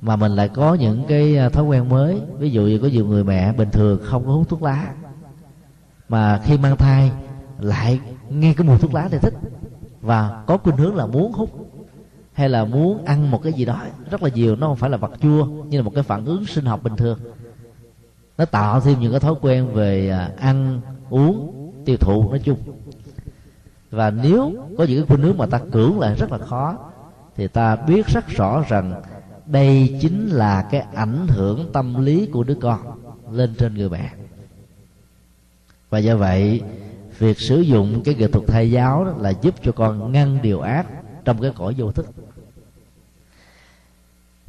mà 0.00 0.16
mình 0.16 0.32
lại 0.32 0.48
có 0.48 0.74
những 0.74 1.04
cái 1.08 1.36
à, 1.36 1.48
thói 1.48 1.64
quen 1.64 1.88
mới. 1.88 2.22
Ví 2.38 2.50
dụ 2.50 2.62
như 2.62 2.78
có 2.78 2.88
nhiều 2.88 3.06
người 3.06 3.24
mẹ 3.24 3.52
bình 3.52 3.70
thường 3.70 4.00
không 4.02 4.26
có 4.26 4.32
hút 4.32 4.48
thuốc 4.48 4.62
lá 4.62 4.94
mà 6.12 6.40
khi 6.44 6.58
mang 6.58 6.76
thai, 6.76 7.10
lại 7.58 8.00
nghe 8.30 8.54
cái 8.54 8.66
mùi 8.66 8.78
thuốc 8.78 8.94
lá 8.94 9.08
thì 9.10 9.18
thích. 9.18 9.34
Và 10.00 10.42
có 10.46 10.56
khuynh 10.56 10.76
hướng 10.76 10.96
là 10.96 11.06
muốn 11.06 11.32
hút, 11.32 11.50
hay 12.32 12.48
là 12.48 12.64
muốn 12.64 13.04
ăn 13.04 13.30
một 13.30 13.42
cái 13.42 13.52
gì 13.52 13.64
đó 13.64 13.80
rất 14.10 14.22
là 14.22 14.28
nhiều. 14.34 14.56
Nó 14.56 14.66
không 14.66 14.76
phải 14.76 14.90
là 14.90 14.96
vật 14.96 15.12
chua 15.22 15.44
như 15.44 15.78
là 15.78 15.84
một 15.84 15.92
cái 15.94 16.02
phản 16.02 16.24
ứng 16.24 16.46
sinh 16.46 16.64
học 16.64 16.82
bình 16.82 16.96
thường. 16.96 17.18
Nó 18.38 18.44
tạo 18.44 18.80
thêm 18.80 19.00
những 19.00 19.10
cái 19.10 19.20
thói 19.20 19.34
quen 19.40 19.72
về 19.72 20.10
à, 20.10 20.30
ăn, 20.38 20.80
uống, 21.10 21.72
tiêu 21.84 21.96
thụ, 21.96 22.30
nói 22.30 22.38
chung. 22.44 22.58
Và 23.90 24.10
nếu 24.10 24.54
có 24.78 24.84
những 24.84 24.98
cái 24.98 25.06
khuynh 25.06 25.22
hướng 25.22 25.38
mà 25.38 25.46
ta 25.46 25.60
cưỡng 25.72 26.00
lại 26.00 26.14
rất 26.14 26.32
là 26.32 26.38
khó, 26.38 26.76
thì 27.36 27.48
ta 27.48 27.76
biết 27.76 28.06
rất 28.06 28.28
rõ 28.28 28.64
rằng 28.68 29.02
đây 29.46 29.98
chính 30.00 30.28
là 30.28 30.62
cái 30.62 30.80
ảnh 30.94 31.26
hưởng 31.28 31.72
tâm 31.72 32.04
lý 32.04 32.26
của 32.26 32.44
đứa 32.44 32.54
con 32.54 32.78
lên 33.30 33.54
trên 33.58 33.74
người 33.74 33.88
mẹ 33.88 34.10
và 35.92 35.98
do 35.98 36.16
vậy 36.16 36.62
việc 37.18 37.40
sử 37.40 37.60
dụng 37.60 38.02
cái 38.04 38.14
nghệ 38.14 38.28
thuật 38.28 38.44
thầy 38.48 38.70
giáo 38.70 39.04
đó 39.04 39.12
là 39.18 39.30
giúp 39.30 39.54
cho 39.62 39.72
con 39.72 40.12
ngăn 40.12 40.38
điều 40.42 40.60
ác 40.60 40.86
trong 41.24 41.40
cái 41.42 41.52
cõi 41.56 41.74
vô 41.78 41.92
thức. 41.92 42.06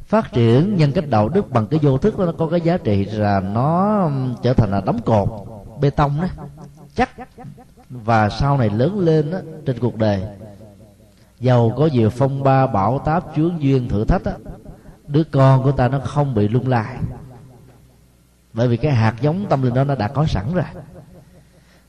Phát 0.06 0.32
triển 0.32 0.76
nhân 0.76 0.92
cách 0.92 1.04
đạo 1.08 1.28
đức 1.28 1.50
bằng 1.50 1.66
cái 1.66 1.80
vô 1.82 1.98
thức 1.98 2.18
đó 2.18 2.24
nó 2.24 2.32
có 2.38 2.46
cái 2.46 2.60
giá 2.60 2.76
trị 2.76 3.04
là 3.04 3.40
nó 3.40 4.10
trở 4.42 4.52
thành 4.52 4.70
là 4.70 4.80
đóng 4.80 5.02
cột 5.02 5.28
bê 5.80 5.90
tông 5.90 6.20
đó 6.20 6.28
chắc. 6.94 7.10
Và 7.90 8.28
sau 8.28 8.58
này 8.58 8.70
lớn 8.70 8.98
lên 8.98 9.30
đó, 9.30 9.38
trên 9.66 9.78
cuộc 9.78 9.96
đời 9.96 10.22
giàu 11.40 11.72
có 11.76 11.86
nhiều 11.86 12.10
phong 12.10 12.42
ba 12.42 12.66
bão 12.66 12.98
táp 12.98 13.24
chướng 13.36 13.62
duyên 13.62 13.88
thử 13.88 14.04
thách 14.04 14.24
đó, 14.24 14.32
đứa 15.06 15.24
con 15.24 15.62
của 15.62 15.72
ta 15.72 15.88
nó 15.88 15.98
không 15.98 16.34
bị 16.34 16.48
lung 16.48 16.68
lai. 16.68 16.96
Bởi 18.52 18.68
vì 18.68 18.76
cái 18.76 18.92
hạt 18.92 19.14
giống 19.20 19.46
tâm 19.48 19.62
linh 19.62 19.74
đó 19.74 19.84
nó 19.84 19.94
đã 19.94 20.08
có 20.08 20.26
sẵn 20.26 20.54
rồi 20.54 20.64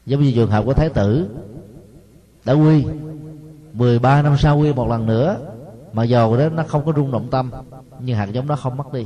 giống 0.05 0.21
như 0.21 0.31
trường 0.35 0.49
hợp 0.49 0.65
của 0.65 0.73
thái 0.73 0.89
tử 0.89 1.29
đã 2.45 2.53
quy 2.53 2.85
13 3.73 4.21
năm 4.21 4.35
sau 4.37 4.57
quy 4.57 4.73
một 4.73 4.87
lần 4.87 5.05
nữa 5.05 5.37
mà 5.93 6.03
dầu 6.03 6.37
đó 6.37 6.49
nó 6.49 6.63
không 6.63 6.85
có 6.85 6.93
rung 6.95 7.11
động 7.11 7.27
tâm 7.31 7.51
nhưng 7.99 8.17
hạt 8.17 8.29
giống 8.31 8.47
đó 8.47 8.55
không 8.55 8.77
mất 8.77 8.93
đi. 8.93 9.05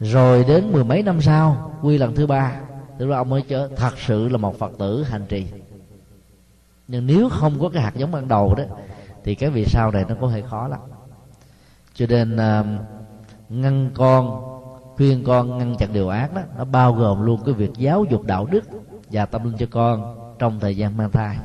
Rồi 0.00 0.44
đến 0.48 0.72
mười 0.72 0.84
mấy 0.84 1.02
năm 1.02 1.20
sau 1.20 1.72
quy 1.82 1.98
lần 1.98 2.14
thứ 2.14 2.26
ba 2.26 2.60
tức 2.98 3.06
là 3.06 3.16
ông 3.16 3.28
mới 3.28 3.42
trở 3.48 3.68
thật 3.76 3.98
sự 3.98 4.28
là 4.28 4.38
một 4.38 4.58
phật 4.58 4.72
tử 4.78 5.02
hành 5.02 5.26
trì. 5.28 5.46
Nhưng 6.88 7.06
nếu 7.06 7.28
không 7.28 7.60
có 7.60 7.68
cái 7.68 7.82
hạt 7.82 7.96
giống 7.96 8.12
ban 8.12 8.28
đầu 8.28 8.54
đó 8.54 8.64
thì 9.24 9.34
cái 9.34 9.50
việc 9.50 9.68
sau 9.68 9.90
này 9.90 10.04
nó 10.08 10.14
có 10.20 10.26
hơi 10.26 10.42
khó 10.42 10.68
lắm. 10.68 10.80
Cho 11.94 12.06
nên 12.08 12.34
uh, 12.34 12.66
ngăn 13.48 13.90
con 13.94 14.44
khuyên 14.96 15.24
con 15.24 15.58
ngăn 15.58 15.76
chặn 15.76 15.92
điều 15.92 16.08
ác 16.08 16.34
đó 16.34 16.40
nó 16.58 16.64
bao 16.64 16.94
gồm 16.94 17.22
luôn 17.22 17.40
cái 17.44 17.54
việc 17.54 17.70
giáo 17.76 18.04
dục 18.04 18.22
đạo 18.24 18.46
đức 18.50 18.64
và 19.10 19.26
tâm 19.26 19.44
linh 19.44 19.58
cho 19.58 19.66
con 19.70 20.16
trong 20.38 20.60
thời 20.60 20.76
gian 20.76 20.96
mang 20.96 21.10
thai. 21.10 21.36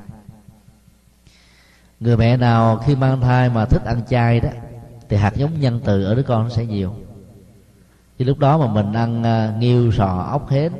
Người 1.99 2.17
mẹ 2.17 2.37
nào 2.37 2.77
khi 2.77 2.95
mang 2.95 3.21
thai 3.21 3.49
mà 3.49 3.65
thích 3.65 3.81
ăn 3.85 4.01
chay 4.09 4.39
đó 4.39 4.49
thì 5.09 5.17
hạt 5.17 5.35
giống 5.35 5.59
nhân 5.59 5.79
từ 5.85 6.03
ở 6.03 6.15
đứa 6.15 6.23
con 6.23 6.43
nó 6.43 6.49
sẽ 6.49 6.65
nhiều. 6.65 6.93
Chứ 8.17 8.25
lúc 8.25 8.39
đó 8.39 8.57
mà 8.57 8.67
mình 8.67 8.93
ăn 8.93 9.23
à, 9.23 9.51
uh, 9.55 9.61
nghiêu 9.61 9.91
sò 9.91 10.27
ốc 10.31 10.49
hến 10.49 10.71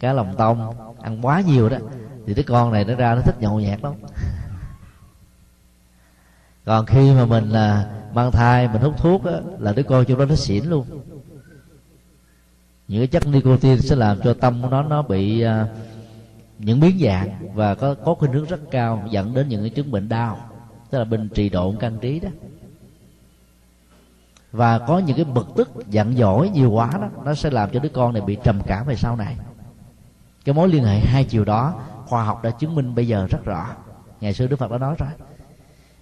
cá 0.00 0.12
lòng 0.12 0.34
tông 0.36 0.74
ăn 1.00 1.26
quá 1.26 1.40
nhiều 1.40 1.68
đó 1.68 1.76
thì 2.26 2.34
đứa 2.34 2.42
con 2.42 2.72
này 2.72 2.84
nó 2.84 2.94
ra 2.94 3.14
nó 3.14 3.20
thích 3.20 3.40
nhậu 3.40 3.60
nhẹt 3.60 3.82
lắm. 3.82 3.94
Còn 6.64 6.86
khi 6.86 7.12
mà 7.14 7.24
mình 7.24 7.48
là 7.50 7.86
mang 8.14 8.32
thai 8.32 8.68
mình 8.68 8.82
hút 8.82 8.94
thuốc 8.96 9.24
á, 9.24 9.32
là 9.58 9.72
đứa 9.72 9.82
con 9.82 10.04
trong 10.04 10.18
đó 10.18 10.24
nó 10.24 10.34
xỉn 10.34 10.64
luôn 10.64 10.86
những 12.88 13.00
cái 13.00 13.06
chất 13.06 13.26
nicotine 13.26 13.76
sẽ 13.76 13.96
làm 13.96 14.20
cho 14.24 14.34
tâm 14.34 14.62
của 14.62 14.68
nó 14.68 14.82
nó 14.82 15.02
bị 15.02 15.44
uh, 15.44 15.68
những 16.58 16.80
biến 16.80 16.98
dạng 17.04 17.54
và 17.54 17.74
có 17.74 17.94
có 17.94 18.14
khuynh 18.14 18.32
hướng 18.32 18.44
rất 18.44 18.60
cao 18.70 19.04
dẫn 19.10 19.34
đến 19.34 19.48
những 19.48 19.60
cái 19.60 19.70
chứng 19.70 19.90
bệnh 19.90 20.08
đau 20.08 20.38
tức 20.90 20.98
là 20.98 21.04
bệnh 21.04 21.28
trì 21.28 21.48
độn 21.48 21.76
căn 21.80 21.98
trí 21.98 22.20
đó. 22.20 22.28
Và 24.52 24.78
có 24.78 24.98
những 24.98 25.16
cái 25.16 25.24
bực 25.24 25.46
tức 25.56 25.70
giận 25.90 26.16
dỗi 26.16 26.48
nhiều 26.48 26.70
quá 26.70 26.90
đó 27.00 27.08
nó 27.24 27.34
sẽ 27.34 27.50
làm 27.50 27.70
cho 27.70 27.80
đứa 27.80 27.88
con 27.88 28.12
này 28.12 28.22
bị 28.22 28.36
trầm 28.44 28.60
cảm 28.66 28.86
về 28.86 28.96
sau 28.96 29.16
này. 29.16 29.36
Cái 30.44 30.54
mối 30.54 30.68
liên 30.68 30.84
hệ 30.84 31.00
hai 31.00 31.24
chiều 31.24 31.44
đó 31.44 31.82
khoa 32.06 32.24
học 32.24 32.42
đã 32.42 32.50
chứng 32.50 32.74
minh 32.74 32.94
bây 32.94 33.08
giờ 33.08 33.26
rất 33.30 33.44
rõ. 33.44 33.66
Ngày 34.20 34.32
xưa 34.32 34.46
đức 34.46 34.58
phật 34.58 34.70
đã 34.70 34.78
nói 34.78 34.94
rồi. 34.98 35.08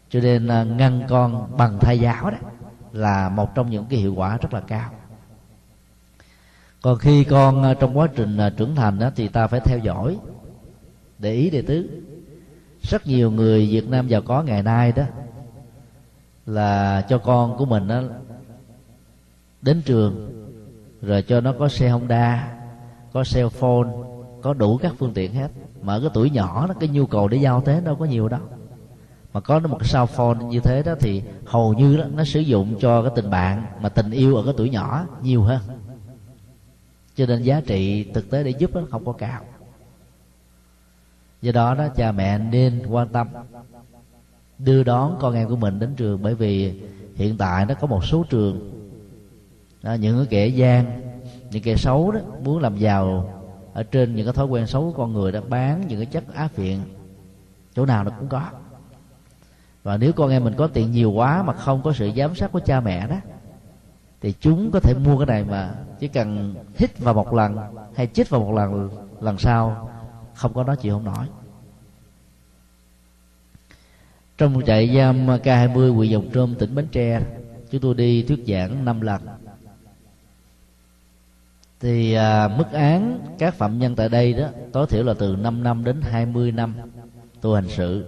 Cho 0.09 0.21
nên 0.21 0.49
à, 0.49 0.65
ngăn 0.65 1.03
con 1.09 1.57
bằng 1.57 1.79
thai 1.79 1.99
giáo 1.99 2.31
đó 2.31 2.37
là 2.93 3.29
một 3.29 3.55
trong 3.55 3.71
những 3.71 3.87
cái 3.91 3.99
hiệu 3.99 4.15
quả 4.15 4.37
rất 4.37 4.55
là 4.55 4.61
cao 4.61 4.91
còn 6.83 6.99
khi 6.99 7.25
con 7.25 7.63
à, 7.63 7.75
trong 7.75 7.99
quá 7.99 8.09
trình 8.17 8.37
à, 8.37 8.51
trưởng 8.51 8.75
thành 8.75 8.99
đó 8.99 9.11
thì 9.17 9.29
ta 9.29 9.47
phải 9.47 9.61
theo 9.61 9.79
dõi 9.79 10.19
để 11.19 11.33
ý 11.33 11.51
để 11.51 11.63
tứ. 11.63 11.89
Rất 12.83 13.07
nhiều 13.07 13.31
người 13.31 13.69
việt 13.71 13.89
nam 13.89 14.09
giàu 14.09 14.23
có 14.23 14.43
ngày 14.43 14.63
nay 14.63 14.93
đó 14.93 15.03
là 16.47 17.03
cho 17.09 17.19
con 17.19 17.57
của 17.57 17.65
mình 17.65 17.89
đó 17.89 18.03
đến 19.63 19.83
trường 19.85 20.29
rồi 21.03 21.23
cho 21.23 21.41
nó 21.41 21.55
có 21.59 21.69
xe 21.69 21.89
honda 21.89 22.55
có 23.13 23.25
cell 23.35 23.49
phone 23.49 23.89
có 24.43 24.55
đủ 24.55 24.77
các 24.77 24.93
phương 24.99 25.15
tiện 25.15 25.35
hết. 25.35 25.49
Mà 25.83 25.95
ở 25.95 26.01
cái 26.01 26.11
tuổi 26.15 26.31
nhỏ 26.31 26.67
đó 26.67 26.75
cái 26.81 26.89
nhu 26.89 27.07
cầu 27.07 27.29
để 27.29 27.39
giao 27.39 27.61
tế 27.61 27.81
đâu 27.81 27.97
có 27.97 28.05
nhiều 28.05 28.29
đâu. 28.29 28.41
Mà 29.33 29.41
có 29.41 29.61
nó 29.61 29.69
một 29.69 29.77
cái 29.81 29.89
sao 29.89 30.07
phone 30.07 30.39
như 30.45 30.61
thế 30.61 30.83
đó 30.83 30.95
thì 31.01 31.23
hầu 31.45 31.75
như 31.75 31.97
đó, 31.97 32.05
nó 32.15 32.25
sử 32.25 32.41
dụng 32.41 32.75
cho 32.81 33.03
cái 33.03 33.13
tình 33.17 33.31
bạn 33.31 33.65
mà 33.81 33.89
tình 33.89 34.11
yêu 34.11 34.37
ở 34.37 34.43
cái 34.45 34.55
tuổi 34.57 34.71
nhỏ 34.71 35.07
nhiều 35.23 35.43
hơn 35.43 35.61
cho 37.15 37.27
nên 37.27 37.43
giá 37.43 37.61
trị 37.61 38.05
thực 38.15 38.31
tế 38.31 38.45
để 38.45 38.51
giúp 38.51 38.75
nó 38.75 38.83
không 38.91 39.05
có 39.05 39.13
cao. 39.13 39.45
Do 41.43 41.53
đó 41.53 41.75
đó 41.75 41.89
cha 41.89 42.13
mẹ 42.13 42.39
nên 42.39 42.83
quan 42.89 43.09
tâm 43.09 43.29
đưa 44.59 44.85
đón 44.85 45.17
con 45.21 45.35
em 45.35 45.49
của 45.49 45.57
mình 45.57 45.79
đến 45.79 45.95
trường 45.95 46.23
bởi 46.23 46.35
vì 46.35 46.83
hiện 47.15 47.37
tại 47.39 47.67
nó 47.67 47.75
có 47.75 47.87
một 47.87 48.05
số 48.05 48.25
trường 48.31 48.83
đó, 49.83 49.95
những 49.95 50.17
cái 50.17 50.27
kẻ 50.31 50.47
gian 50.47 51.01
những 51.51 51.63
kẻ 51.63 51.77
xấu 51.77 52.13
đó 52.13 52.21
muốn 52.45 52.59
làm 52.59 52.79
giàu 52.79 53.39
ở 53.73 53.83
trên 53.83 54.15
những 54.15 54.27
cái 54.27 54.35
thói 54.35 54.47
quen 54.47 54.67
xấu 54.67 54.83
của 54.83 54.99
con 54.99 55.13
người 55.13 55.33
đã 55.33 55.41
bán 55.49 55.85
những 55.89 55.99
cái 55.99 56.07
chất 56.07 56.35
á 56.35 56.49
phiện 56.49 56.81
chỗ 57.75 57.87
nào 57.87 58.05
nó 58.05 58.11
cũng 58.19 58.29
có. 58.29 58.43
Và 59.83 59.97
nếu 59.97 60.13
con 60.13 60.31
em 60.31 60.45
mình 60.45 60.55
có 60.57 60.67
tiền 60.67 60.93
nhiều 60.93 61.11
quá 61.11 61.43
mà 61.43 61.53
không 61.53 61.83
có 61.83 61.93
sự 61.93 62.11
giám 62.17 62.35
sát 62.35 62.53
của 62.53 62.61
cha 62.61 62.81
mẹ 62.81 63.07
đó 63.09 63.17
thì 64.23 64.35
chúng 64.41 64.71
có 64.71 64.81
thể 64.81 64.95
mua 64.95 65.19
cái 65.19 65.27
này 65.27 65.45
mà 65.45 65.75
chỉ 66.01 66.09
cần 66.09 66.55
hít 66.75 66.99
vào 66.99 67.15
một 67.15 67.35
lần 67.35 67.57
hay 67.95 68.07
chích 68.07 68.31
vào 68.31 68.41
một 68.41 68.53
lần 68.53 68.91
lần 69.21 69.39
sau 69.39 69.89
không 70.35 70.55
có 70.55 70.65
nói 70.65 70.77
chịu 70.77 70.95
không 70.95 71.05
nổi 71.05 71.27
trong 74.39 74.53
một 74.53 74.61
trại 74.67 74.97
giam 74.97 75.27
K20 75.27 75.95
huyện 75.95 76.11
Dòng 76.11 76.31
Trôm 76.33 76.55
tỉnh 76.59 76.75
Bến 76.75 76.87
Tre 76.93 77.21
chúng 77.73 77.81
tôi 77.81 77.95
đi 77.95 78.23
thuyết 78.23 78.45
giảng 78.47 78.85
5 78.85 79.01
lần. 79.01 79.23
Thì 81.81 82.13
à, 82.13 82.49
mức 82.49 82.73
án 82.73 83.19
các 83.39 83.55
phạm 83.55 83.79
nhân 83.79 83.97
tại 83.97 84.09
đây 84.09 84.33
đó 84.33 84.49
tối 84.73 84.87
thiểu 84.87 85.05
là 85.05 85.15
từ 85.19 85.37
5 85.37 85.63
năm 85.63 85.85
đến 85.85 86.01
20 86.03 86.53
năm 86.53 86.75
tu 87.41 87.55
hành 87.55 87.69
sự. 87.69 88.05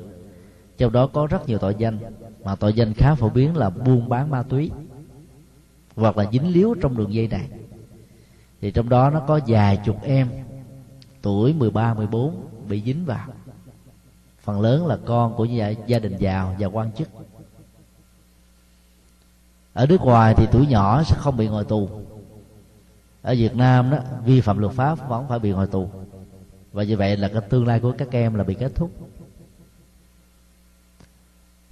Trong 0.78 0.92
đó 0.92 1.06
có 1.06 1.26
rất 1.26 1.48
nhiều 1.48 1.58
tội 1.58 1.74
danh 1.78 1.98
mà 2.44 2.56
tội 2.56 2.72
danh 2.72 2.94
khá 2.94 3.14
phổ 3.14 3.28
biến 3.28 3.56
là 3.56 3.70
buôn 3.70 4.08
bán 4.08 4.30
ma 4.30 4.42
túy 4.42 4.70
hoặc 5.96 6.18
là 6.18 6.24
dính 6.32 6.48
líu 6.48 6.74
trong 6.80 6.96
đường 6.96 7.14
dây 7.14 7.28
này. 7.28 7.48
Thì 8.60 8.70
trong 8.70 8.88
đó 8.88 9.10
nó 9.10 9.20
có 9.20 9.40
vài 9.46 9.80
chục 9.84 10.02
em 10.02 10.28
tuổi 11.22 11.52
13, 11.52 11.94
14 11.94 12.48
bị 12.68 12.82
dính 12.82 13.04
vào. 13.04 13.28
Phần 14.40 14.60
lớn 14.60 14.86
là 14.86 14.98
con 15.04 15.36
của 15.36 15.44
gia, 15.44 15.68
gia 15.68 15.98
đình 15.98 16.16
giàu 16.18 16.56
và 16.58 16.66
quan 16.66 16.92
chức. 16.92 17.08
Ở 19.72 19.86
nước 19.86 20.00
ngoài 20.00 20.34
thì 20.36 20.46
tuổi 20.52 20.66
nhỏ 20.66 21.02
sẽ 21.02 21.16
không 21.18 21.36
bị 21.36 21.48
ngồi 21.48 21.64
tù. 21.64 21.88
Ở 23.22 23.34
Việt 23.34 23.56
Nam 23.56 23.90
đó 23.90 23.98
vi 24.24 24.40
phạm 24.40 24.58
luật 24.58 24.72
pháp 24.72 25.08
vẫn 25.08 25.28
phải 25.28 25.38
bị 25.38 25.50
ngồi 25.50 25.66
tù. 25.66 25.88
Và 26.72 26.82
như 26.82 26.96
vậy 26.96 27.16
là 27.16 27.28
cái 27.28 27.42
tương 27.48 27.66
lai 27.66 27.80
của 27.80 27.94
các 27.98 28.08
em 28.10 28.34
là 28.34 28.44
bị 28.44 28.54
kết 28.54 28.72
thúc. 28.74 28.90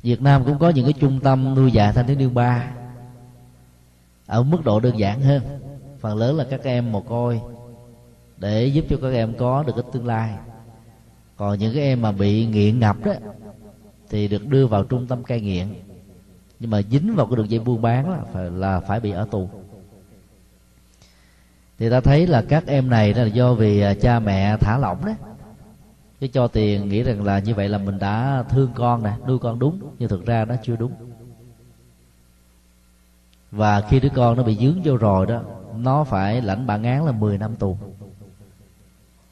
Việt 0.03 0.23
Nam 0.23 0.45
cũng 0.45 0.59
có 0.59 0.71
những 0.71 0.85
cái 0.85 0.93
trung 0.93 1.21
tâm 1.21 1.55
nuôi 1.55 1.73
dạy 1.73 1.93
thanh 1.93 2.07
thiếu 2.07 2.17
niên 2.17 2.35
ba 2.35 2.73
ở 4.27 4.43
mức 4.43 4.65
độ 4.65 4.81
đơn 4.81 4.99
giản 4.99 5.21
hơn. 5.21 5.43
Phần 6.01 6.17
lớn 6.17 6.37
là 6.37 6.45
các 6.51 6.65
em 6.65 6.93
mồ 6.93 7.01
côi. 7.01 7.41
Để 8.37 8.67
giúp 8.67 8.85
cho 8.89 8.97
các 9.03 9.09
em 9.13 9.35
có 9.39 9.63
được 9.63 9.73
cái 9.77 9.85
tương 9.93 10.07
lai. 10.07 10.35
Còn 11.37 11.59
những 11.59 11.75
cái 11.75 11.83
em 11.83 12.03
mà 12.03 12.13
bị 12.13 12.47
nghiện 12.47 12.81
ngập 12.81 13.05
đó, 13.05 13.13
thì 14.11 14.29
được 14.29 14.47
đưa 14.47 14.67
vào 14.67 14.85
trung 14.85 15.07
tâm 15.07 15.25
cai 15.25 15.41
nghiện. 15.41 15.67
Nhưng 16.61 16.71
mà 16.71 16.83
dính 16.83 17.15
vào 17.15 17.27
cái 17.27 17.37
đường 17.37 17.51
dây 17.51 17.61
buôn 17.61 17.83
bán 17.83 18.11
là 18.11 18.21
phải 18.33 18.51
là 18.51 18.81
phải 18.81 19.01
bị 19.01 19.11
ở 19.11 19.27
tù. 19.31 19.49
Thì 21.79 21.91
ta 21.91 22.01
thấy 22.01 22.27
là 22.27 22.43
các 22.43 22.67
em 22.67 22.91
này 22.91 23.15
là 23.15 23.27
do 23.27 23.55
vì 23.55 23.81
à, 23.81 23.95
cha 23.95 24.19
mẹ 24.19 24.57
thả 24.57 24.79
lỏng 24.79 25.05
đấy 25.05 25.15
cái 26.23 26.29
cho 26.29 26.49
tiền 26.49 26.89
nghĩ 26.89 27.03
rằng 27.03 27.25
là 27.25 27.39
như 27.39 27.55
vậy 27.55 27.69
là 27.69 27.79
mình 27.79 27.99
đã 27.99 28.45
thương 28.49 28.71
con 28.75 29.03
nè, 29.03 29.13
nuôi 29.27 29.39
con 29.39 29.59
đúng, 29.59 29.81
nhưng 29.99 30.09
thực 30.09 30.27
ra 30.27 30.45
nó 30.45 30.55
chưa 30.63 30.77
đúng 30.77 30.93
và 33.53 33.81
khi 33.81 34.01
đứa 34.01 34.09
con 34.15 34.37
nó 34.37 34.43
bị 34.43 34.57
dướng 34.57 34.83
vô 34.85 34.97
rồi 34.97 35.27
đó, 35.27 35.43
nó 35.77 36.05
phải 36.05 36.43
lãnh 36.43 36.67
bản 36.67 36.83
án 36.83 37.05
là 37.05 37.13
10 37.13 37.39
năm 37.39 37.57
tù. 37.57 37.77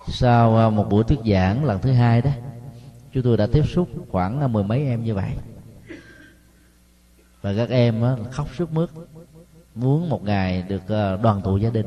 Sau 0.09 0.57
à, 0.57 0.71
một 0.71 0.87
buổi 0.91 1.05
thuyết 1.05 1.19
giảng 1.27 1.65
lần 1.65 1.81
thứ 1.81 1.93
hai 1.93 2.23
đó, 2.23 2.31
chúng 3.13 3.23
tôi 3.23 3.37
đã 3.37 3.47
tiếp 3.53 3.63
xúc 3.67 3.89
khoảng 4.11 4.41
là 4.41 4.47
mười 4.47 4.65
mấy 4.65 4.87
em 4.87 5.05
như 5.05 5.15
vậy. 5.15 5.31
Và 7.43 7.55
các 7.57 7.71
em 7.71 8.05
à, 8.05 8.17
khóc 8.31 8.47
sức 8.57 8.73
mướt, 8.73 8.91
muốn 9.75 10.09
một 10.09 10.25
ngày 10.25 10.63
được 10.63 10.89
à, 10.89 11.17
đoàn 11.17 11.41
tụ 11.45 11.57
gia 11.57 11.71
đình. 11.71 11.87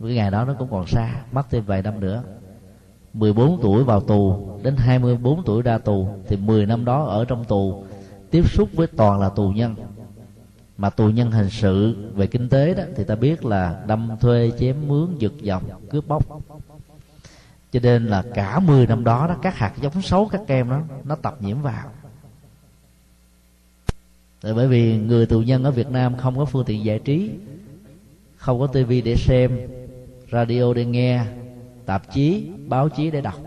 Cái 0.00 0.14
ngày 0.14 0.30
đó 0.30 0.44
nó 0.44 0.54
cũng 0.58 0.70
còn 0.70 0.86
xa, 0.86 1.24
mất 1.32 1.42
thêm 1.50 1.64
vài 1.64 1.82
năm 1.82 2.00
nữa. 2.00 2.22
14 3.12 3.58
tuổi 3.62 3.84
vào 3.84 4.00
tù, 4.00 4.48
đến 4.62 4.76
24 4.76 5.44
tuổi 5.44 5.62
ra 5.62 5.78
tù, 5.78 6.08
thì 6.28 6.36
10 6.36 6.66
năm 6.66 6.84
đó 6.84 7.04
ở 7.04 7.24
trong 7.24 7.44
tù, 7.44 7.84
tiếp 8.30 8.50
xúc 8.50 8.68
với 8.72 8.86
toàn 8.86 9.20
là 9.20 9.28
tù 9.28 9.48
nhân 9.48 9.74
mà 10.78 10.90
tù 10.90 11.08
nhân 11.08 11.30
hình 11.30 11.50
sự 11.50 11.96
về 12.14 12.26
kinh 12.26 12.48
tế 12.48 12.74
đó, 12.74 12.82
thì 12.96 13.04
ta 13.04 13.14
biết 13.14 13.44
là 13.44 13.84
đâm 13.86 14.10
thuê 14.20 14.52
chém 14.58 14.88
mướn, 14.88 15.18
giật 15.18 15.32
dọc 15.42 15.62
cướp 15.90 16.08
bóc. 16.08 16.24
Cho 17.72 17.80
nên 17.82 18.06
là 18.06 18.24
cả 18.34 18.60
10 18.60 18.86
năm 18.86 19.04
đó 19.04 19.26
đó, 19.26 19.36
các 19.42 19.58
hạt 19.58 19.72
giống 19.80 20.02
xấu, 20.02 20.28
các 20.28 20.40
em 20.46 20.70
đó, 20.70 20.80
nó 21.04 21.14
tập 21.14 21.36
nhiễm 21.40 21.62
vào. 21.62 21.90
Tại 24.40 24.54
bởi 24.54 24.68
vì 24.68 24.96
người 24.98 25.26
tù 25.26 25.40
nhân 25.40 25.64
ở 25.64 25.70
Việt 25.70 25.90
Nam 25.90 26.16
không 26.16 26.38
có 26.38 26.44
phương 26.44 26.64
tiện 26.64 26.84
giải 26.84 26.98
trí, 26.98 27.30
không 28.36 28.60
có 28.60 28.66
tivi 28.66 29.00
để 29.00 29.16
xem, 29.16 29.58
radio 30.32 30.74
để 30.74 30.84
nghe, 30.84 31.24
tạp 31.86 32.12
chí, 32.14 32.50
báo 32.68 32.88
chí 32.88 33.10
để 33.10 33.20
đọc. 33.20 33.40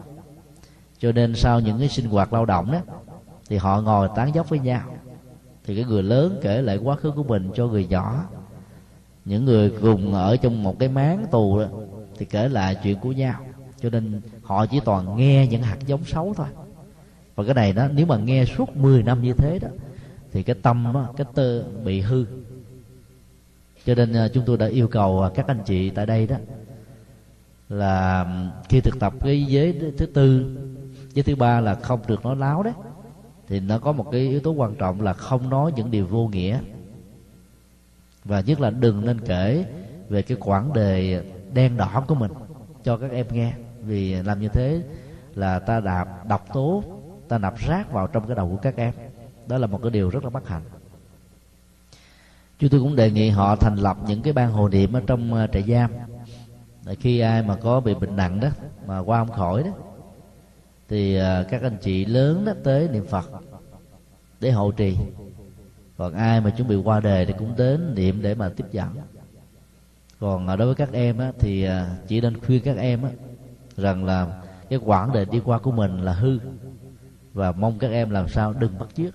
Cho 1.00 1.12
nên 1.12 1.36
sau 1.36 1.60
những 1.60 1.80
cái 1.80 1.90
sinh 1.90 2.06
hoạt 2.06 2.34
lao 2.34 2.46
động 2.46 2.72
đó, 2.72 2.80
thì 3.50 3.58
họ 3.58 3.82
ngồi 3.82 4.10
tán 4.16 4.36
dốc 4.36 4.50
với 4.50 4.60
nhau 4.60 4.97
thì 5.68 5.76
cái 5.76 5.86
người 5.86 6.04
lớn 6.04 6.40
kể 6.42 6.62
lại 6.62 6.78
quá 6.78 6.96
khứ 6.96 7.12
của 7.12 7.24
mình 7.24 7.50
cho 7.56 7.68
người 7.68 7.88
nhỏ. 7.88 8.24
Những 9.26 9.46
người 9.46 9.72
cùng 9.82 10.14
ở 10.14 10.38
trong 10.38 10.64
một 10.64 10.80
cái 10.80 10.90
máng 10.90 11.26
tù 11.32 11.60
đó, 11.60 11.66
thì 12.18 12.26
kể 12.26 12.50
lại 12.50 12.78
chuyện 12.84 13.00
của 13.00 13.12
nhau. 13.12 13.42
Cho 13.82 13.90
nên 13.90 14.22
họ 14.44 14.66
chỉ 14.66 14.80
toàn 14.86 15.18
nghe 15.18 15.48
những 15.48 15.62
hạt 15.62 15.78
giống 15.86 16.06
xấu 16.06 16.34
thôi. 16.34 16.48
Và 17.36 17.44
cái 17.44 17.54
này 17.54 17.74
đó 17.74 17.88
nếu 17.94 18.06
mà 18.06 18.18
nghe 18.18 18.46
suốt 18.46 18.78
10 18.78 19.04
năm 19.04 19.22
như 19.22 19.34
thế 19.34 19.60
đó 19.60 19.68
thì 20.32 20.44
cái 20.44 20.56
tâm 20.62 20.92
đó, 20.94 21.14
cái 21.18 21.28
tơ 21.36 21.64
bị 21.64 22.02
hư. 22.02 22.26
Cho 23.86 23.96
nên 23.96 24.14
à, 24.14 24.28
chúng 24.28 24.44
tôi 24.46 24.58
đã 24.58 24.68
yêu 24.68 24.88
cầu 24.88 25.22
à, 25.22 25.30
các 25.36 25.48
anh 25.48 25.60
chị 25.66 25.90
tại 25.90 26.06
đây 26.06 26.28
đó 26.28 26.36
là 27.70 28.26
khi 28.70 28.82
thực 28.82 29.00
tập 29.00 29.14
cái 29.22 29.44
giới 29.44 29.82
thứ 29.98 30.06
tư 30.06 30.58
giới 31.14 31.24
thứ 31.24 31.36
ba 31.36 31.62
là 31.62 31.76
không 31.76 32.00
được 32.08 32.26
nói 32.26 32.36
láo 32.36 32.64
đấy 32.64 32.74
thì 33.48 33.60
nó 33.60 33.80
có 33.80 33.92
một 33.92 34.06
cái 34.12 34.22
yếu 34.22 34.40
tố 34.40 34.52
quan 34.52 34.76
trọng 34.76 35.02
là 35.02 35.14
không 35.14 35.50
nói 35.50 35.72
những 35.76 35.92
điều 35.92 36.08
vô 36.08 36.28
nghĩa. 36.28 36.60
Và 38.24 38.40
nhất 38.40 38.60
là 38.60 38.70
đừng 38.70 39.06
nên 39.06 39.22
kể 39.22 39.66
về 40.10 40.22
cái 40.22 40.38
quãng 40.40 40.74
đề 40.74 41.24
đen 41.50 41.78
đỏ 41.78 42.04
của 42.08 42.16
mình 42.16 42.32
cho 42.84 42.98
các 42.98 43.12
em 43.12 43.26
nghe. 43.32 43.54
Vì 43.82 44.14
làm 44.14 44.40
như 44.40 44.50
thế 44.50 44.82
là 45.36 45.60
ta 45.60 45.80
đạp, 45.80 46.26
độc 46.26 46.54
tố, 46.54 46.84
ta 47.28 47.38
nạp 47.38 47.56
rác 47.58 47.92
vào 47.92 48.08
trong 48.08 48.28
cái 48.28 48.36
đầu 48.36 48.50
của 48.50 48.58
các 48.58 48.76
em. 48.76 48.94
Đó 49.46 49.58
là 49.58 49.68
một 49.68 49.82
cái 49.82 49.92
điều 49.92 50.10
rất 50.10 50.24
là 50.24 50.30
bất 50.30 50.48
hạnh. 50.48 50.64
Chúng 52.60 52.70
tôi 52.70 52.80
cũng 52.80 52.96
đề 52.96 53.12
nghị 53.12 53.30
họ 53.30 53.56
thành 53.56 53.76
lập 53.76 53.98
những 54.02 54.22
cái 54.22 54.34
ban 54.34 54.52
hồ 54.52 54.68
niệm 54.70 54.94
ở 54.94 55.02
trong 55.08 55.34
ờ, 55.34 55.48
trại 55.48 55.64
giam. 55.64 55.92
Để 56.86 56.96
khi 56.96 57.20
ai 57.20 57.44
mà 57.44 57.56
có 57.56 57.80
bị 57.80 57.94
bệnh 57.94 58.16
nặng 58.16 58.40
đó, 58.40 58.50
mà 58.86 59.00
qua 59.00 59.20
không 59.20 59.32
khỏi 59.32 59.64
đó 59.64 59.72
thì 60.90 61.16
à, 61.16 61.44
các 61.50 61.62
anh 61.62 61.78
chị 61.82 62.06
lớn 62.06 62.46
đó 62.46 62.54
tới 62.64 62.88
niệm 62.88 63.06
phật 63.06 63.26
để 64.40 64.52
hộ 64.52 64.72
trì. 64.72 64.98
Còn 65.98 66.14
ai 66.14 66.42
mà 66.42 66.50
chuẩn 66.50 66.68
bị 66.68 66.76
qua 66.76 67.00
đề 67.00 67.26
thì 67.26 67.34
cũng 67.40 67.54
đến 67.58 67.96
niệm 67.96 68.22
để 68.22 68.36
mà 68.36 68.50
tiếp 68.50 68.66
dẫn 68.72 68.90
còn 70.20 70.48
à, 70.48 70.56
đối 70.56 70.66
với 70.66 70.76
các 70.76 70.90
em 70.92 71.18
á, 71.18 71.32
thì 71.40 71.64
à, 71.64 71.98
chỉ 72.08 72.22
nên 72.22 72.42
khuyên 72.42 72.62
các 72.64 72.78
em 72.78 73.04
á, 73.04 73.10
rằng 73.78 74.06
là 74.06 74.44
cái 74.70 74.80
quãng 74.86 75.14
đời 75.14 75.26
đi 75.26 75.40
qua 75.40 75.60
của 75.60 75.72
mình 75.72 76.02
là 76.02 76.14
hư. 76.14 76.40
Và 77.34 77.52
mong 77.52 77.80
các 77.80 77.92
em 77.92 78.10
làm 78.10 78.30
sao 78.30 78.54
đừng 78.54 78.80
bắt 78.80 78.88
chước. 78.96 79.14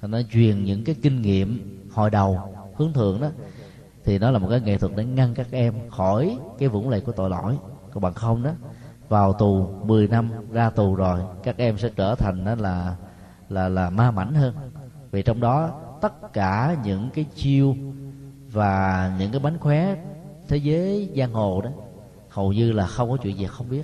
Thành 0.00 0.10
nó 0.10 0.20
truyền 0.32 0.64
những 0.64 0.84
cái 0.84 0.96
kinh 1.02 1.22
nghiệm 1.22 1.80
hồi 1.92 2.10
đầu 2.10 2.54
hướng 2.76 2.92
thượng 2.92 3.20
đó 3.20 3.30
thì 4.04 4.18
nó 4.18 4.30
là 4.30 4.38
một 4.38 4.48
cái 4.50 4.60
nghệ 4.60 4.78
thuật 4.78 4.92
để 4.96 5.04
ngăn 5.04 5.34
các 5.34 5.46
em 5.50 5.74
khỏi 5.90 6.38
cái 6.58 6.68
vũng 6.68 6.88
lầy 6.88 7.00
của 7.00 7.12
tội 7.12 7.30
lỗi. 7.30 7.56
Còn 7.92 8.02
bằng 8.02 8.14
không 8.14 8.42
đó 8.42 8.52
vào 9.08 9.32
tù 9.32 9.68
10 9.84 10.08
năm, 10.08 10.30
ra 10.52 10.70
tù 10.70 10.94
rồi, 10.94 11.20
các 11.42 11.56
em 11.58 11.78
sẽ 11.78 11.90
trở 11.96 12.14
thành 12.14 12.44
đó 12.44 12.54
là 12.54 12.96
là 13.48 13.68
là 13.68 13.90
ma 13.90 14.10
mảnh 14.10 14.34
hơn. 14.34 14.54
Vì 15.10 15.22
trong 15.22 15.40
đó, 15.40 15.80
tất 16.00 16.32
cả 16.32 16.76
những 16.84 17.10
cái 17.14 17.24
chiêu 17.34 17.76
và 18.52 19.12
những 19.18 19.30
cái 19.32 19.40
bánh 19.40 19.58
khóe 19.58 19.96
thế 20.48 20.56
giới 20.56 21.10
giang 21.16 21.32
hồ 21.32 21.60
đó, 21.60 21.70
hầu 22.28 22.52
như 22.52 22.72
là 22.72 22.86
không 22.86 23.10
có 23.10 23.16
chuyện 23.16 23.38
gì 23.38 23.46
không 23.46 23.68
biết. 23.68 23.82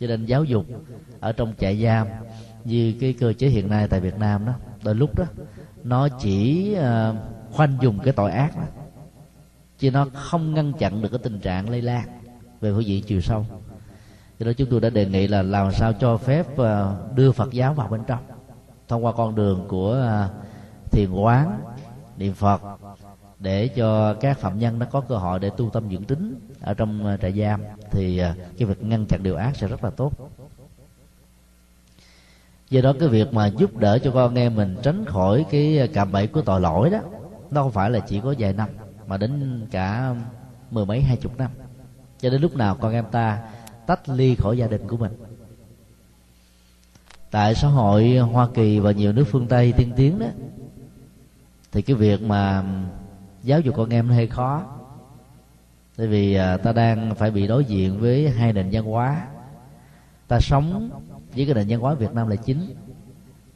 Cho 0.00 0.06
nên 0.06 0.26
giáo 0.26 0.44
dục 0.44 0.66
ở 1.20 1.32
trong 1.32 1.54
trại 1.58 1.82
giam, 1.82 2.06
như 2.64 2.94
cái 3.00 3.12
cơ 3.12 3.32
chế 3.32 3.48
hiện 3.48 3.68
nay 3.68 3.88
tại 3.88 4.00
Việt 4.00 4.18
Nam 4.18 4.46
đó, 4.46 4.52
đôi 4.84 4.94
lúc 4.94 5.18
đó, 5.18 5.24
nó 5.84 6.08
chỉ 6.08 6.72
ờ, 6.74 7.14
khoanh 7.52 7.76
dùng 7.80 7.98
cái 7.98 8.12
tội 8.12 8.30
ác 8.30 8.56
đó, 8.56 8.62
chứ 9.78 9.90
nó 9.90 10.06
không 10.14 10.54
ngăn 10.54 10.72
chặn 10.72 11.02
được 11.02 11.08
cái 11.08 11.20
tình 11.22 11.40
trạng 11.40 11.70
lây 11.70 11.82
lan 11.82 12.13
về 12.64 12.72
phương 12.72 12.86
diện 12.86 13.04
chiều 13.04 13.20
sâu. 13.20 13.46
Cho 14.38 14.46
nên 14.46 14.54
chúng 14.54 14.70
tôi 14.70 14.80
đã 14.80 14.90
đề 14.90 15.06
nghị 15.06 15.26
là 15.26 15.42
làm 15.42 15.72
sao 15.72 15.92
cho 15.92 16.16
phép 16.16 16.56
ờ, 16.56 16.96
đưa 17.14 17.32
Phật 17.32 17.52
giáo 17.52 17.74
vào 17.74 17.88
bên 17.88 18.00
trong. 18.06 18.18
Thông 18.88 19.04
qua 19.04 19.12
con 19.12 19.34
đường 19.34 19.64
của 19.68 19.92
ờ, 19.92 20.28
thiền 20.90 21.12
quán, 21.12 21.60
niệm 22.16 22.34
Phật, 22.34 22.62
để 23.38 23.68
cho 23.68 24.14
các 24.14 24.38
phạm 24.38 24.58
nhân 24.58 24.78
nó 24.78 24.86
có 24.86 25.00
cơ 25.00 25.16
hội 25.16 25.38
để 25.38 25.50
tu 25.56 25.70
tâm 25.70 25.90
dưỡng 25.90 26.04
tính 26.04 26.34
ở 26.60 26.74
trong 26.74 27.06
ờ, 27.06 27.16
trại 27.16 27.32
giam, 27.32 27.62
thì 27.90 28.18
cái 28.58 28.68
việc 28.68 28.82
ngăn 28.82 29.06
chặn 29.06 29.22
điều 29.22 29.36
ác 29.36 29.56
sẽ 29.56 29.68
rất 29.68 29.84
là 29.84 29.90
tốt. 29.90 30.12
Do 32.70 32.80
đó 32.80 32.92
cái 33.00 33.08
việc 33.08 33.32
mà 33.32 33.46
giúp 33.46 33.76
đỡ 33.76 33.98
cho 33.98 34.10
con 34.10 34.34
em 34.34 34.56
mình 34.56 34.76
tránh 34.82 35.04
khỏi 35.04 35.44
cái 35.50 35.88
cạm 35.92 36.12
bẫy 36.12 36.26
của 36.26 36.42
tội 36.42 36.60
lỗi 36.60 36.90
đó, 36.90 36.98
nó 37.50 37.62
không 37.62 37.72
phải 37.72 37.90
là 37.90 37.98
chỉ 38.00 38.20
có 38.20 38.34
vài 38.38 38.52
năm, 38.52 38.68
mà 39.06 39.16
đến 39.16 39.66
cả 39.70 40.14
mười 40.70 40.86
mấy, 40.86 41.02
hai 41.02 41.16
chục 41.16 41.38
năm 41.38 41.50
cho 42.24 42.30
đến 42.30 42.42
lúc 42.42 42.56
nào 42.56 42.76
con 42.80 42.92
em 42.92 43.04
ta 43.10 43.38
tách 43.86 44.08
ly 44.08 44.34
khỏi 44.34 44.58
gia 44.58 44.66
đình 44.66 44.88
của 44.88 44.96
mình. 44.96 45.12
Tại 47.30 47.54
xã 47.54 47.68
hội 47.68 48.16
hoa 48.16 48.48
kỳ 48.54 48.78
và 48.78 48.92
nhiều 48.92 49.12
nước 49.12 49.24
phương 49.24 49.46
tây 49.46 49.72
tiên 49.72 49.92
tiến 49.96 50.18
đó, 50.18 50.26
thì 51.72 51.82
cái 51.82 51.96
việc 51.96 52.22
mà 52.22 52.64
giáo 53.42 53.60
dục 53.60 53.74
con 53.76 53.88
em 53.88 54.08
nó 54.08 54.14
hơi 54.14 54.26
khó. 54.26 54.62
Tại 55.96 56.06
vì 56.06 56.34
à, 56.34 56.56
ta 56.56 56.72
đang 56.72 57.14
phải 57.14 57.30
bị 57.30 57.46
đối 57.46 57.64
diện 57.64 58.00
với 58.00 58.30
hai 58.30 58.52
nền 58.52 58.68
văn 58.72 58.84
hóa. 58.84 59.26
Ta 60.28 60.40
sống 60.40 60.90
với 61.36 61.46
cái 61.46 61.54
nền 61.54 61.66
văn 61.68 61.80
hóa 61.80 61.94
Việt 61.94 62.12
Nam 62.12 62.28
là 62.28 62.36
chính. 62.36 62.74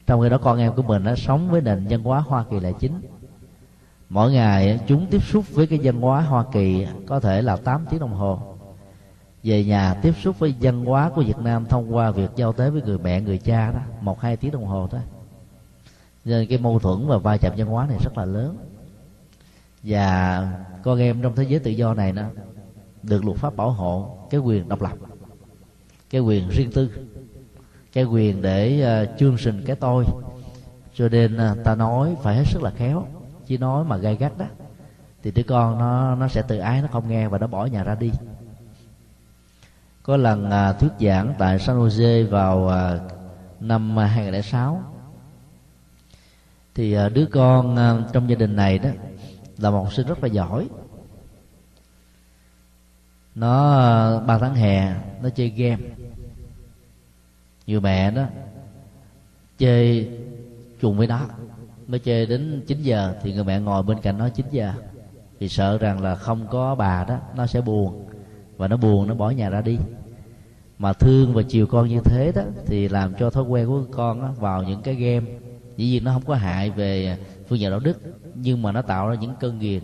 Trong 0.07 0.23
khi 0.23 0.29
đó 0.29 0.39
con 0.39 0.59
em 0.59 0.73
của 0.75 0.83
mình 0.83 1.05
nó 1.05 1.15
sống 1.15 1.51
với 1.51 1.61
nền 1.61 1.87
văn 1.91 2.03
hóa 2.03 2.21
Hoa 2.21 2.45
Kỳ 2.51 2.61
là 2.61 2.73
chính. 2.73 3.01
Mỗi 4.09 4.33
ngày 4.33 4.81
chúng 4.87 5.07
tiếp 5.11 5.23
xúc 5.23 5.45
với 5.51 5.67
cái 5.67 5.79
văn 5.83 6.01
hóa 6.01 6.23
Hoa 6.23 6.45
Kỳ 6.53 6.87
có 7.07 7.21
thể 7.21 7.43
là 7.43 7.57
8 7.57 7.87
tiếng 7.91 8.01
đồng 8.01 8.15
hồ 8.15 8.58
về 9.43 9.65
nhà 9.65 9.95
tiếp 10.03 10.15
xúc 10.23 10.39
với 10.39 10.55
văn 10.61 10.85
hóa 10.85 11.11
của 11.15 11.23
Việt 11.23 11.39
Nam 11.39 11.67
thông 11.67 11.95
qua 11.95 12.11
việc 12.11 12.31
giao 12.37 12.53
tế 12.53 12.71
với 12.71 12.83
người 12.83 12.99
mẹ 12.99 13.21
người 13.21 13.39
cha 13.39 13.73
đó 13.73 13.81
một 14.01 14.21
hai 14.21 14.37
tiếng 14.37 14.51
đồng 14.51 14.67
hồ 14.67 14.89
thôi. 14.91 15.01
Nên 16.25 16.47
cái 16.47 16.59
mâu 16.59 16.79
thuẫn 16.79 17.07
và 17.07 17.19
va 17.19 17.37
chạm 17.37 17.53
văn 17.57 17.67
hóa 17.67 17.87
này 17.87 17.99
rất 18.05 18.19
là 18.19 18.25
lớn. 18.25 18.57
Và 19.83 20.53
con 20.83 20.99
em 20.99 21.23
trong 21.23 21.37
thế 21.37 21.43
giới 21.43 21.59
tự 21.59 21.71
do 21.71 21.95
này 21.95 22.13
nó 22.13 22.23
được 23.03 23.25
luật 23.25 23.39
pháp 23.39 23.57
bảo 23.57 23.71
hộ 23.71 24.17
cái 24.31 24.41
quyền 24.41 24.69
độc 24.69 24.83
lập 24.83 24.97
cái 26.11 26.21
quyền 26.21 26.49
riêng 26.49 26.71
tư 26.75 26.91
cái 27.93 28.05
quyền 28.05 28.43
để 28.43 28.85
uh, 29.03 29.19
chương 29.19 29.37
trình 29.39 29.63
cái 29.67 29.77
tôi. 29.77 30.05
Cho 30.95 31.09
nên 31.09 31.37
uh, 31.37 31.65
ta 31.65 31.75
nói 31.75 32.17
phải 32.23 32.37
hết 32.37 32.45
sức 32.47 32.63
là 32.63 32.71
khéo 32.71 33.07
chứ 33.47 33.59
nói 33.59 33.85
mà 33.85 33.97
gay 33.97 34.17
gắt 34.17 34.39
đó 34.39 34.47
thì 35.23 35.31
đứa 35.31 35.43
con 35.43 35.79
nó 35.79 36.15
nó 36.15 36.29
sẽ 36.29 36.43
tự 36.43 36.59
ái 36.59 36.83
nó 36.83 36.89
không 36.93 37.09
nghe 37.09 37.29
và 37.29 37.39
nó 37.39 37.47
bỏ 37.47 37.67
nhà 37.67 37.85
ra 37.85 37.95
đi 37.95 38.11
có 40.09 40.17
lần 40.17 40.51
à, 40.51 40.73
thuyết 40.73 40.91
giảng 41.01 41.35
tại 41.39 41.59
San 41.59 41.79
Jose 41.79 42.29
vào 42.29 42.69
à, 42.69 42.99
năm 43.61 43.97
2006 43.97 44.83
thì 46.75 46.93
à, 46.93 47.09
đứa 47.09 47.27
con 47.27 47.77
à, 47.77 47.95
trong 48.13 48.31
gia 48.31 48.37
đình 48.37 48.57
này 48.57 48.79
đó 48.79 48.91
là 49.59 49.71
một 49.71 49.83
học 49.85 49.93
sinh 49.93 50.07
rất 50.07 50.23
là 50.23 50.29
giỏi. 50.29 50.69
Nó 53.35 53.79
à, 53.79 54.21
ba 54.21 54.39
tháng 54.39 54.55
hè 54.55 54.95
nó 55.23 55.29
chơi 55.29 55.49
game. 55.49 55.83
Nhiều 57.67 57.81
mẹ 57.81 58.11
đó 58.11 58.25
chơi 59.59 60.11
chung 60.81 60.99
với 60.99 61.07
nó. 61.07 61.21
Nó 61.89 61.99
chơi 61.99 62.27
đến 62.27 62.63
9 62.67 62.83
giờ 62.83 63.15
thì 63.23 63.35
người 63.35 63.45
mẹ 63.45 63.61
ngồi 63.61 63.83
bên 63.83 64.01
cạnh 64.01 64.19
nó 64.19 64.29
9 64.29 64.47
giờ. 64.51 64.73
Thì 65.41 65.49
sợ 65.49 65.79
rằng 65.79 66.03
là 66.03 66.15
không 66.15 66.47
có 66.51 66.75
bà 66.75 67.05
đó 67.05 67.19
nó 67.37 67.47
sẽ 67.47 67.61
buồn 67.61 68.08
và 68.59 68.69
nó 68.69 68.77
buồn 68.77 69.09
nó 69.09 69.15
bỏ 69.15 69.31
nhà 69.31 69.51
ra 69.51 69.61
đi. 69.61 69.79
Mà 70.79 70.93
thương 70.93 71.35
và 71.35 71.43
chiều 71.43 71.67
con 71.67 71.89
như 71.89 72.01
thế 72.01 72.33
đó 72.35 72.43
thì 72.67 72.89
làm 72.89 73.15
cho 73.15 73.31
thói 73.31 73.45
quen 73.45 73.67
của 73.67 73.85
con 73.91 74.21
đó, 74.21 74.33
vào 74.39 74.63
những 74.63 74.83
cái 74.83 74.95
game. 74.95 75.27
Dĩ 75.77 75.87
nhiên 75.87 76.05
nó 76.05 76.13
không 76.13 76.23
có 76.27 76.35
hại 76.35 76.71
về 76.71 77.19
phương 77.49 77.59
diện 77.59 77.71
đạo 77.71 77.81
đức 77.81 77.99
nhưng 78.35 78.63
mà 78.63 78.73
nó 78.73 78.83
tạo 78.83 79.09
ra 79.09 79.15
những 79.15 79.35
cơn 79.41 79.59
nghiền 79.59 79.83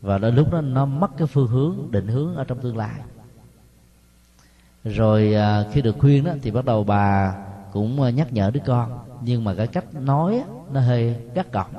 và 0.00 0.18
đôi 0.18 0.32
lúc 0.32 0.52
đó 0.52 0.60
nó 0.60 0.86
mất 0.86 1.10
cái 1.16 1.26
phương 1.26 1.48
hướng 1.48 1.90
định 1.90 2.06
hướng 2.08 2.34
ở 2.34 2.44
trong 2.44 2.60
tương 2.60 2.76
lai. 2.76 3.00
Rồi 4.84 5.34
à, 5.34 5.64
khi 5.72 5.82
được 5.82 5.96
khuyên 5.98 6.24
đó 6.24 6.32
thì 6.42 6.50
bắt 6.50 6.64
đầu 6.64 6.84
bà 6.84 7.34
cũng 7.72 8.02
à, 8.02 8.10
nhắc 8.10 8.32
nhở 8.32 8.50
đứa 8.50 8.60
con. 8.66 8.98
Nhưng 9.20 9.44
mà 9.44 9.54
cái 9.54 9.66
cách 9.66 9.94
nói 9.94 10.44
nó 10.72 10.80
hơi 10.80 11.16
gắt 11.34 11.52
gỏng. 11.52 11.74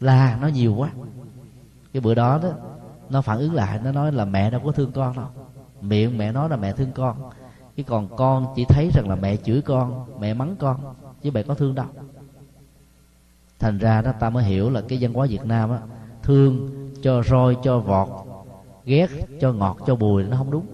Là 0.00 0.38
nó 0.40 0.48
nhiều 0.48 0.74
quá. 0.74 0.90
Cái 1.92 2.00
bữa 2.00 2.14
đó 2.14 2.40
đó 2.42 2.50
nó 3.10 3.22
phản 3.22 3.38
ứng 3.38 3.54
lại, 3.54 3.80
nó 3.84 3.92
nói 3.92 4.12
là 4.12 4.24
mẹ 4.24 4.50
đâu 4.50 4.60
có 4.64 4.72
thương 4.72 4.92
con 4.92 5.16
đâu. 5.16 5.26
Miệng 5.80 6.18
mẹ 6.18 6.32
nói 6.32 6.48
là 6.48 6.56
mẹ 6.56 6.72
thương 6.72 6.92
con. 6.92 7.30
Chứ 7.76 7.82
còn 7.82 8.16
con 8.16 8.52
chỉ 8.56 8.64
thấy 8.64 8.90
rằng 8.94 9.08
là 9.08 9.14
mẹ 9.14 9.36
chửi 9.36 9.62
con, 9.62 10.06
mẹ 10.20 10.34
mắng 10.34 10.56
con, 10.58 10.94
chứ 11.22 11.30
mẹ 11.30 11.42
có 11.42 11.54
thương 11.54 11.74
đâu. 11.74 11.86
Thành 13.58 13.78
ra 13.78 14.02
đó, 14.02 14.12
ta 14.12 14.30
mới 14.30 14.44
hiểu 14.44 14.70
là 14.70 14.80
cái 14.80 14.98
văn 15.00 15.14
hóa 15.14 15.26
việt 15.30 15.44
nam 15.44 15.70
á, 15.70 15.78
thương 16.22 16.70
cho 17.02 17.22
roi, 17.22 17.56
cho 17.62 17.78
vọt, 17.78 18.08
ghét 18.84 19.08
cho 19.40 19.52
ngọt, 19.52 19.78
cho 19.86 19.94
bùi, 19.94 20.24
nó 20.24 20.36
không 20.36 20.50
đúng. 20.50 20.66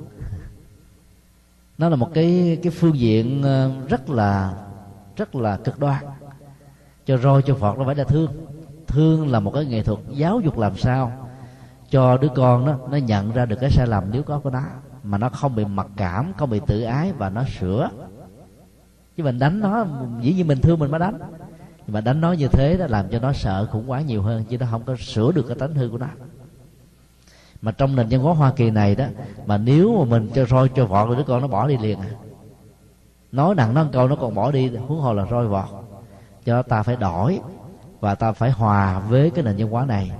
Nó 1.78 1.88
là 1.88 1.96
một 1.96 2.10
cái 2.14 2.58
cái 2.62 2.72
phương 2.72 2.98
diện 2.98 3.42
ờ, 3.42 3.70
rất 3.88 4.10
là 4.10 4.54
rất 5.16 5.34
là 5.34 5.56
cực 5.56 5.78
đoan. 5.78 6.04
Cho 7.06 7.16
roi, 7.16 7.42
cho 7.42 7.54
vọt 7.54 7.78
nó 7.78 7.84
phải 7.84 7.94
là 7.94 8.04
thương. 8.04 8.30
Thương 8.86 9.30
là 9.30 9.40
một 9.40 9.50
cái 9.54 9.64
nghệ 9.64 9.82
thuật 9.82 9.98
giáo 10.10 10.40
dục 10.40 10.58
làm 10.58 10.76
sao 10.76 11.25
cho 11.90 12.16
đứa 12.16 12.28
con 12.28 12.66
đó, 12.66 12.74
nó 12.90 12.96
nhận 12.96 13.32
ra 13.32 13.46
được 13.46 13.56
cái 13.60 13.70
sai 13.70 13.86
lầm 13.86 14.04
nếu 14.10 14.22
có 14.22 14.38
của 14.38 14.50
nó, 14.50 14.62
mà 15.02 15.18
nó 15.18 15.28
không 15.28 15.54
bị 15.54 15.64
mặc 15.64 15.86
cảm, 15.96 16.32
không 16.36 16.50
bị 16.50 16.60
tự 16.66 16.82
ái 16.82 17.12
và 17.12 17.30
nó 17.30 17.44
sửa. 17.60 17.90
Chứ 19.16 19.22
mình 19.22 19.38
đánh 19.38 19.60
nó, 19.60 19.86
dĩ 20.20 20.32
nhiên 20.32 20.46
mình 20.46 20.60
thương 20.60 20.78
mình 20.78 20.90
mới 20.90 21.00
đánh. 21.00 21.18
Nhưng 21.86 21.94
mà 21.94 22.00
đánh 22.00 22.20
nó 22.20 22.32
như 22.32 22.48
thế 22.48 22.76
đó 22.76 22.86
làm 22.88 23.08
cho 23.08 23.18
nó 23.18 23.32
sợ 23.32 23.66
khủng 23.72 23.90
quá 23.90 24.00
nhiều 24.00 24.22
hơn, 24.22 24.44
chứ 24.44 24.58
nó 24.58 24.66
không 24.70 24.82
có 24.82 24.96
sửa 24.96 25.32
được 25.32 25.42
cái 25.48 25.56
tánh 25.56 25.74
hư 25.74 25.88
của 25.88 25.98
nó. 25.98 26.06
Mà 27.62 27.72
trong 27.72 27.96
nền 27.96 28.06
văn 28.10 28.20
hóa 28.20 28.34
hoa 28.34 28.52
kỳ 28.56 28.70
này 28.70 28.94
đó, 28.94 29.04
mà 29.46 29.58
nếu 29.58 29.98
mà 29.98 30.04
mình 30.04 30.30
cho 30.34 30.44
roi 30.44 30.68
cho 30.68 30.86
vọt 30.86 31.16
đứa 31.16 31.24
con 31.26 31.42
nó 31.42 31.48
bỏ 31.48 31.68
đi 31.68 31.76
liền 31.76 31.98
à. 32.00 32.10
Nói 33.32 33.54
nặng 33.54 33.74
nó 33.74 33.86
câu 33.92 34.08
nó 34.08 34.16
còn 34.16 34.34
bỏ 34.34 34.50
đi, 34.50 34.68
huống 34.68 35.00
hồ 35.00 35.12
là 35.12 35.26
roi 35.30 35.46
vọt. 35.46 35.68
Cho 36.44 36.62
ta 36.62 36.82
phải 36.82 36.96
đổi 36.96 37.40
và 38.00 38.14
ta 38.14 38.32
phải 38.32 38.50
hòa 38.50 38.98
với 38.98 39.30
cái 39.30 39.44
nền 39.44 39.56
văn 39.56 39.70
hóa 39.70 39.84
này 39.84 40.10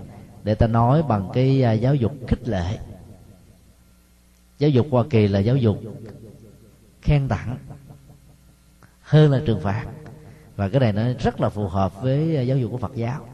để 0.46 0.54
ta 0.54 0.66
nói 0.66 1.02
bằng 1.02 1.30
cái 1.32 1.62
à, 1.62 1.72
giáo 1.72 1.94
dục 1.94 2.12
khích 2.26 2.48
lệ. 2.48 2.78
Giáo 4.58 4.70
dục 4.70 4.86
hoa 4.90 5.04
kỳ 5.10 5.28
là 5.28 5.38
giáo 5.38 5.56
dục 5.56 5.78
khen 7.02 7.28
tặng 7.28 7.58
hơn 9.00 9.30
là 9.30 9.40
trừng 9.46 9.60
phạt. 9.60 9.86
Và 10.56 10.68
cái 10.68 10.80
này 10.80 10.92
nó 10.92 11.02
rất 11.18 11.40
là 11.40 11.48
phù 11.48 11.68
hợp 11.68 12.02
với 12.02 12.36
à, 12.36 12.42
giáo 12.42 12.58
dục 12.58 12.70
của 12.70 12.78
phật 12.78 12.94
giáo. 12.94 13.26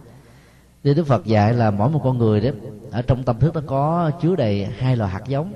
Đức 0.84 0.94
Đức 0.94 1.06
Phật 1.06 1.26
dạy 1.26 1.54
là 1.54 1.70
mỗi 1.70 1.90
một 1.90 2.00
con 2.04 2.18
người 2.18 2.40
đó, 2.40 2.50
ở 2.90 3.02
trong 3.02 3.22
tâm 3.22 3.38
thức 3.38 3.54
nó 3.54 3.60
có 3.66 4.10
chứa 4.22 4.36
đầy 4.36 4.64
hai 4.64 4.96
loại 4.96 5.10
hạt 5.10 5.22
giống, 5.26 5.52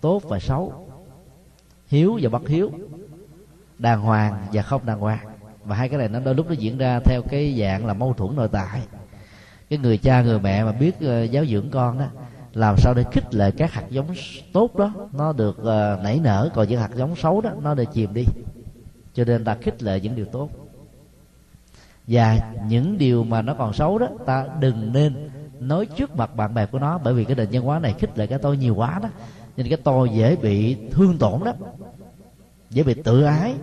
tốt 0.00 0.22
và 0.24 0.38
xấu, 0.38 0.88
hiếu 1.86 2.18
và 2.22 2.28
bất 2.28 2.48
hiếu, 2.48 2.70
đàng 3.78 4.00
hoàng 4.00 4.46
và 4.52 4.62
không 4.62 4.86
đàng 4.86 5.00
hoàng. 5.00 5.26
Và 5.64 5.76
hai 5.76 5.88
cái 5.88 5.98
này 5.98 6.08
nó 6.08 6.20
đôi 6.20 6.34
lúc 6.34 6.46
nó 6.46 6.52
diễn 6.52 6.78
ra 6.78 7.00
theo 7.00 7.22
cái 7.22 7.58
dạng 7.60 7.86
là 7.86 7.94
mâu 7.94 8.12
thuẫn 8.12 8.36
nội 8.36 8.48
tại 8.52 8.82
cái 9.70 9.78
người 9.78 9.98
cha 9.98 10.22
người 10.22 10.40
mẹ 10.40 10.64
mà 10.64 10.72
biết 10.72 10.94
uh, 10.96 11.30
giáo 11.30 11.44
dưỡng 11.46 11.70
con 11.70 11.98
đó 11.98 12.04
làm 12.54 12.76
sao 12.78 12.94
để 12.94 13.04
khích 13.12 13.34
lệ 13.34 13.50
các 13.50 13.72
hạt 13.72 13.84
giống 13.90 14.06
tốt 14.52 14.76
đó 14.76 14.92
nó 15.12 15.32
được 15.32 15.58
uh, 15.60 16.02
nảy 16.02 16.20
nở. 16.22 16.50
Còn 16.54 16.68
những 16.68 16.80
hạt 16.80 16.90
giống 16.94 17.16
xấu 17.16 17.40
đó 17.40 17.50
nó 17.62 17.74
được 17.74 17.84
chìm 17.92 18.14
đi. 18.14 18.24
Cho 19.14 19.24
nên 19.24 19.44
ta 19.44 19.54
khích 19.54 19.82
lệ 19.82 20.00
những 20.00 20.16
điều 20.16 20.24
tốt. 20.24 20.50
Và 22.06 22.38
những 22.68 22.98
điều 22.98 23.24
mà 23.24 23.42
nó 23.42 23.54
còn 23.54 23.72
xấu 23.72 23.98
đó 23.98 24.08
ta 24.26 24.46
đừng 24.60 24.92
nên 24.92 25.30
nói 25.60 25.86
trước 25.86 26.16
mặt 26.16 26.36
bạn 26.36 26.54
bè 26.54 26.66
của 26.66 26.78
nó. 26.78 26.98
Bởi 26.98 27.14
vì 27.14 27.24
cái 27.24 27.36
nền 27.36 27.48
văn 27.52 27.62
hóa 27.62 27.78
này 27.78 27.94
khích 27.98 28.18
lệ 28.18 28.26
cái 28.26 28.38
tôi 28.38 28.56
nhiều 28.56 28.74
quá 28.74 29.00
đó. 29.02 29.08
Nên 29.56 29.68
cái 29.68 29.78
tôi 29.84 30.08
dễ 30.08 30.36
bị 30.36 30.76
thương 30.90 31.18
tổn 31.18 31.44
đó. 31.44 31.52
Dễ 32.70 32.82
bị 32.82 32.94
tự 32.94 33.22
ái. 33.22 33.54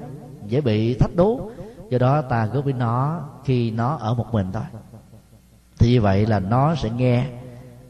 Dễ 0.47 0.61
bị 0.61 0.93
thách 0.93 1.15
đố. 1.15 1.51
Do 1.89 1.97
đó 1.97 2.21
ta 2.21 2.45
góp 2.45 2.63
với 2.63 2.73
nó 2.73 3.21
khi 3.45 3.71
nó 3.71 3.95
ở 3.95 4.13
một 4.13 4.33
mình 4.33 4.51
thôi 4.53 4.63
thì 5.77 5.91
như 5.91 6.01
vậy 6.01 6.25
là 6.25 6.39
nó 6.39 6.75
sẽ 6.75 6.89
nghe, 6.89 7.25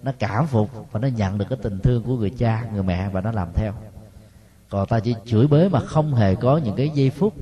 nó 0.03 0.11
cảm 0.19 0.47
phục 0.47 0.69
và 0.91 0.99
nó 0.99 1.07
nhận 1.07 1.37
được 1.37 1.45
cái 1.49 1.59
tình 1.61 1.79
thương 1.79 2.03
của 2.03 2.17
người 2.17 2.29
cha, 2.29 2.65
người 2.73 2.83
mẹ 2.83 3.09
và 3.09 3.21
nó 3.21 3.31
làm 3.31 3.47
theo. 3.53 3.73
Còn 4.69 4.87
ta 4.87 4.99
chỉ 4.99 5.15
chửi 5.25 5.47
bới 5.47 5.69
mà 5.69 5.79
không 5.79 6.15
hề 6.15 6.35
có 6.35 6.57
những 6.57 6.75
cái 6.75 6.89
giây 6.89 7.09
phút 7.09 7.33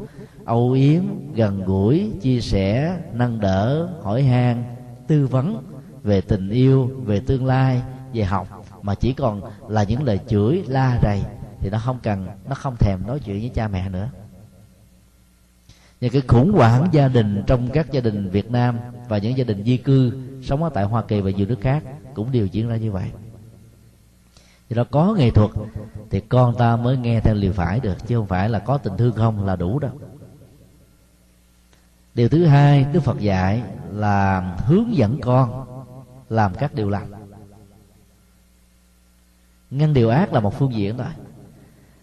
âu 0.45 0.71
yếm, 0.71 1.03
gần 1.33 1.63
gũi, 1.65 2.11
chia 2.21 2.41
sẻ, 2.41 2.97
nâng 3.13 3.39
đỡ, 3.39 3.89
hỏi 4.01 4.23
han, 4.23 4.63
tư 5.07 5.27
vấn 5.27 5.63
về 6.03 6.21
tình 6.21 6.49
yêu, 6.49 6.91
về 7.05 7.19
tương 7.19 7.45
lai, 7.45 7.81
về 8.13 8.23
học. 8.23 8.65
Mà 8.81 8.95
chỉ 8.95 9.13
còn 9.13 9.41
là 9.67 9.83
những 9.83 10.03
lời 10.03 10.19
chửi, 10.27 10.63
la 10.67 10.99
rầy 11.03 11.21
thì 11.59 11.69
nó 11.69 11.77
không 11.77 11.99
cần, 12.03 12.27
nó 12.49 12.55
không 12.55 12.75
thèm 12.79 12.99
nói 13.07 13.19
chuyện 13.19 13.39
với 13.39 13.51
cha 13.53 13.67
mẹ 13.67 13.89
nữa. 13.89 14.09
Những 16.01 16.11
cái 16.11 16.21
khủng 16.27 16.53
hoảng 16.53 16.87
gia 16.91 17.07
đình 17.07 17.43
trong 17.47 17.69
các 17.73 17.91
gia 17.91 18.01
đình 18.01 18.29
Việt 18.29 18.51
Nam 18.51 18.79
và 19.07 19.17
những 19.17 19.37
gia 19.37 19.43
đình 19.43 19.63
di 19.63 19.77
cư 19.77 20.11
sống 20.43 20.63
ở 20.63 20.69
tại 20.73 20.83
Hoa 20.83 21.01
Kỳ 21.01 21.21
và 21.21 21.31
nhiều 21.31 21.47
nước 21.47 21.61
khác 21.61 21.83
cũng 22.13 22.31
đều 22.31 22.45
diễn 22.45 22.69
ra 22.69 22.75
như 22.75 22.91
vậy. 22.91 23.11
Thì 24.69 24.75
nó 24.75 24.83
có 24.83 25.15
nghệ 25.17 25.29
thuật 25.29 25.51
thì 26.09 26.19
con 26.19 26.55
ta 26.55 26.75
mới 26.75 26.97
nghe 26.97 27.19
theo 27.19 27.35
liều 27.35 27.53
phải 27.53 27.79
được, 27.79 28.07
chứ 28.07 28.15
không 28.15 28.27
phải 28.27 28.49
là 28.49 28.59
có 28.59 28.77
tình 28.77 28.97
thương 28.97 29.13
không 29.13 29.45
là 29.45 29.55
đủ 29.55 29.79
đâu. 29.79 29.91
Điều 32.15 32.29
thứ 32.29 32.45
hai, 32.45 32.85
đức 32.93 32.99
phật 32.99 33.19
dạy 33.19 33.63
là 33.91 34.41
hướng 34.67 34.95
dẫn 34.95 35.19
con 35.21 35.65
làm 36.29 36.53
các 36.55 36.73
điều 36.73 36.89
lành. 36.89 37.11
Ngăn 39.71 39.93
điều 39.93 40.09
ác 40.09 40.33
là 40.33 40.39
một 40.39 40.53
phương 40.59 40.73
diện 40.73 40.97
thôi. 40.97 41.07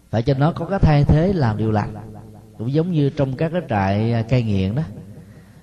Phải 0.09 0.23
cho 0.23 0.33
nó 0.33 0.51
có 0.51 0.65
cái 0.65 0.79
thay 0.79 1.03
thế 1.03 1.33
làm 1.33 1.57
điều 1.57 1.71
lành. 1.71 1.95
Cũng 2.57 2.73
giống 2.73 2.91
như 2.91 3.09
trong 3.09 3.35
các 3.35 3.51
cái 3.51 3.61
trại 3.69 4.13
à, 4.13 4.21
cai 4.21 4.43
nghiện 4.43 4.75
đó 4.75 4.81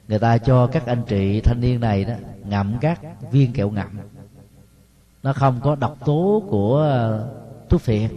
người 0.08 0.18
ta 0.18 0.38
cho 0.38 0.66
các 0.66 0.86
anh 0.86 1.02
chị 1.08 1.40
thanh 1.40 1.60
niên 1.60 1.80
này 1.80 2.04
đó 2.04 2.14
ngậm 2.44 2.78
các 2.80 3.00
viên 3.32 3.52
kẹo 3.52 3.70
ngậm. 3.70 3.98
Nó 5.22 5.32
không 5.32 5.60
có 5.62 5.74
độc 5.74 5.96
tố 6.04 6.42
của 6.48 6.76
ờ, 6.76 7.28
thuốc 7.68 7.80
phiện 7.80 8.10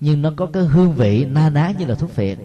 nhưng 0.00 0.22
nó 0.22 0.32
có 0.36 0.46
cái 0.46 0.62
hương 0.62 0.92
vị 0.92 1.24
na 1.24 1.50
ná 1.50 1.72
như 1.78 1.86
là 1.86 1.94
thuốc 1.94 2.10
phiện. 2.10 2.38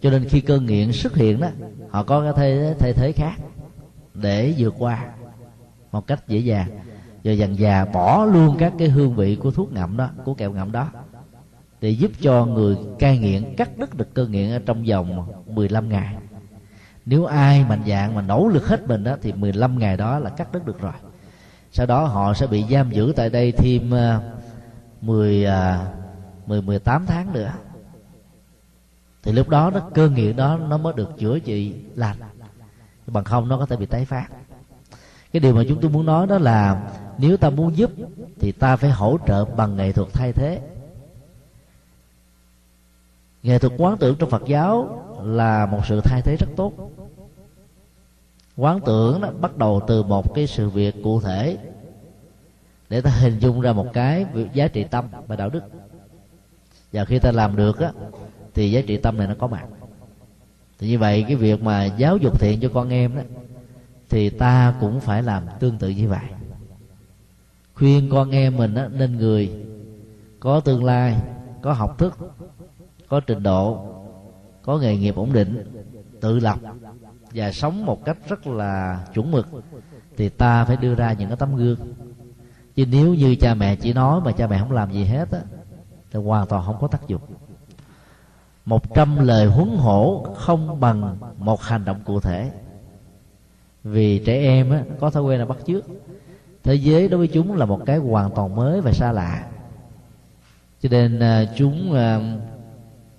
Cho 0.00 0.10
nên 0.10 0.28
khi 0.28 0.40
cơn 0.40 0.66
nghiện 0.66 0.92
xuất 0.92 1.14
hiện 1.14 1.40
đó 1.40 1.48
họ 1.90 2.02
có 2.02 2.22
cái 2.22 2.32
thay, 2.36 2.74
thay 2.78 2.92
thế 2.92 3.12
khác 3.12 3.34
để 4.14 4.54
vượt 4.58 4.74
qua 4.78 5.06
một 5.92 6.06
cách 6.06 6.28
dễ 6.28 6.38
dàng. 6.38 6.68
Rồi 7.24 7.38
dần 7.38 7.58
già 7.58 7.84
bỏ 7.84 8.24
luôn 8.24 8.56
các 8.58 8.72
cái 8.78 8.88
hương 8.88 9.14
vị 9.14 9.36
của 9.36 9.50
thuốc 9.50 9.72
ngậm 9.72 9.96
đó 9.96 10.08
của 10.24 10.34
kẹo 10.34 10.52
ngậm 10.52 10.72
đó 10.72 10.88
để 11.80 11.90
giúp 11.90 12.10
cho 12.20 12.46
người 12.46 12.76
cai 12.98 13.18
nghiện 13.18 13.54
cắt 13.56 13.78
đứt 13.78 13.94
được 13.94 14.14
cơn 14.14 14.32
nghiện 14.32 14.50
ở 14.50 14.58
trong 14.66 14.84
vòng 14.84 15.26
15 15.46 15.88
ngày 15.88 16.14
nếu 17.06 17.24
ai 17.24 17.64
mạnh 17.64 17.82
dạng 17.86 18.14
mà 18.14 18.22
nỗ 18.22 18.48
lực 18.48 18.66
hết 18.66 18.88
mình 18.88 19.04
đó, 19.04 19.16
thì 19.22 19.32
15 19.32 19.78
ngày 19.78 19.96
đó 19.96 20.18
là 20.18 20.30
cắt 20.30 20.52
đứt 20.52 20.66
được 20.66 20.80
rồi. 20.80 20.92
Sau 21.72 21.86
đó 21.86 22.04
họ 22.04 22.34
sẽ 22.34 22.46
bị 22.46 22.64
giam 22.70 22.90
giữ 22.90 23.12
tại 23.16 23.30
đây 23.30 23.52
thêm 23.52 23.90
10 25.00 25.46
10 26.46 26.62
18 26.62 27.06
tháng 27.06 27.32
nữa. 27.32 27.52
Thì 29.22 29.32
lúc 29.32 29.48
đó 29.48 29.70
nó 29.70 29.80
cơn 29.94 30.14
nghiện 30.14 30.36
đó 30.36 30.58
nó 30.68 30.78
mới 30.78 30.92
được 30.96 31.18
chữa 31.18 31.38
trị 31.38 31.74
lành. 31.94 32.16
Bằng 33.06 33.24
không 33.24 33.48
nó 33.48 33.58
có 33.58 33.66
thể 33.66 33.76
bị 33.76 33.86
tái 33.86 34.04
phát. 34.04 34.26
Cái 35.32 35.40
điều 35.40 35.54
mà 35.54 35.62
chúng 35.68 35.80
tôi 35.80 35.90
muốn 35.90 36.06
nói 36.06 36.26
đó 36.26 36.38
là 36.38 36.82
nếu 37.18 37.36
ta 37.36 37.50
muốn 37.50 37.76
giúp 37.76 37.90
thì 38.40 38.52
ta 38.52 38.76
phải 38.76 38.90
hỗ 38.90 39.18
trợ 39.26 39.44
bằng 39.44 39.76
nghệ 39.76 39.92
thuật 39.92 40.08
thay 40.12 40.32
thế 40.32 40.60
nghệ 43.42 43.58
thuật 43.58 43.72
quán 43.78 43.96
tưởng 43.98 44.16
trong 44.18 44.30
phật 44.30 44.42
giáo 44.46 45.04
là 45.22 45.66
một 45.66 45.86
sự 45.86 46.00
thay 46.04 46.22
thế 46.22 46.36
rất 46.36 46.48
tốt. 46.56 46.72
Quán 48.56 48.80
tưởng 48.86 49.20
đó 49.20 49.30
bắt 49.40 49.56
đầu 49.56 49.80
từ 49.86 50.02
một 50.02 50.34
cái 50.34 50.46
sự 50.46 50.68
việc 50.68 51.02
cụ 51.02 51.20
thể 51.20 51.58
để 52.88 53.00
ta 53.00 53.10
hình 53.10 53.38
dung 53.38 53.60
ra 53.60 53.72
một 53.72 53.86
cái 53.92 54.26
giá 54.52 54.68
trị 54.68 54.84
tâm 54.84 55.04
và 55.26 55.36
đạo 55.36 55.50
đức. 55.50 55.62
Và 56.92 57.04
khi 57.04 57.18
ta 57.18 57.32
làm 57.32 57.56
được 57.56 57.78
á 57.78 57.92
thì 58.54 58.70
giá 58.70 58.80
trị 58.86 58.96
tâm 58.96 59.18
này 59.18 59.26
nó 59.26 59.34
có 59.38 59.46
mặt. 59.46 59.66
Thì 60.78 60.88
như 60.88 60.98
vậy 60.98 61.24
cái 61.28 61.36
việc 61.36 61.62
mà 61.62 61.84
giáo 61.84 62.16
dục 62.16 62.40
thiện 62.40 62.60
cho 62.60 62.68
con 62.74 62.88
em 62.88 63.16
đó 63.16 63.22
thì 64.08 64.30
ta 64.30 64.74
cũng 64.80 65.00
phải 65.00 65.22
làm 65.22 65.42
tương 65.60 65.78
tự 65.78 65.88
như 65.88 66.08
vậy. 66.08 66.24
Khuyên 67.74 68.08
con 68.10 68.30
em 68.30 68.56
mình 68.56 68.74
á, 68.74 68.88
nên 68.92 69.16
người 69.16 69.52
có 70.40 70.60
tương 70.60 70.84
lai 70.84 71.16
có 71.62 71.72
học 71.72 71.98
thức 71.98 72.18
có 73.12 73.20
trình 73.20 73.42
độ 73.42 73.84
có 74.62 74.78
nghề 74.78 74.96
nghiệp 74.96 75.16
ổn 75.16 75.32
định 75.32 75.64
tự 76.20 76.38
lập 76.38 76.58
và 77.34 77.52
sống 77.52 77.86
một 77.86 78.04
cách 78.04 78.16
rất 78.28 78.46
là 78.46 79.04
chuẩn 79.14 79.30
mực 79.30 79.48
thì 80.16 80.28
ta 80.28 80.64
phải 80.64 80.76
đưa 80.76 80.94
ra 80.94 81.12
những 81.12 81.28
cái 81.28 81.36
tấm 81.36 81.56
gương. 81.56 81.78
Chứ 82.74 82.86
nếu 82.86 83.14
như 83.14 83.36
cha 83.40 83.54
mẹ 83.54 83.76
chỉ 83.76 83.92
nói 83.92 84.20
mà 84.20 84.32
cha 84.32 84.46
mẹ 84.46 84.58
không 84.58 84.72
làm 84.72 84.92
gì 84.92 85.04
hết 85.04 85.30
á 85.30 85.40
thì 86.10 86.20
hoàn 86.20 86.46
toàn 86.46 86.64
không 86.66 86.76
có 86.80 86.88
tác 86.88 87.08
dụng. 87.08 87.20
Một 88.64 88.94
trăm 88.94 89.26
lời 89.26 89.46
huấn 89.46 89.68
hổ 89.76 90.26
không 90.36 90.80
bằng 90.80 91.16
một 91.38 91.62
hành 91.62 91.84
động 91.84 92.00
cụ 92.04 92.20
thể. 92.20 92.50
Vì 93.84 94.18
trẻ 94.18 94.40
em 94.40 94.70
á, 94.70 94.84
có 95.00 95.10
thói 95.10 95.22
quen 95.22 95.38
là 95.38 95.44
bắt 95.44 95.58
chước. 95.66 95.84
Thế 96.62 96.74
giới 96.74 97.08
đối 97.08 97.18
với 97.18 97.28
chúng 97.28 97.56
là 97.56 97.66
một 97.66 97.80
cái 97.86 97.98
hoàn 97.98 98.30
toàn 98.30 98.56
mới 98.56 98.80
và 98.80 98.92
xa 98.92 99.12
lạ. 99.12 99.46
Cho 100.80 100.88
nên 100.92 101.20
à, 101.20 101.44
chúng 101.56 101.92
à, 101.92 102.20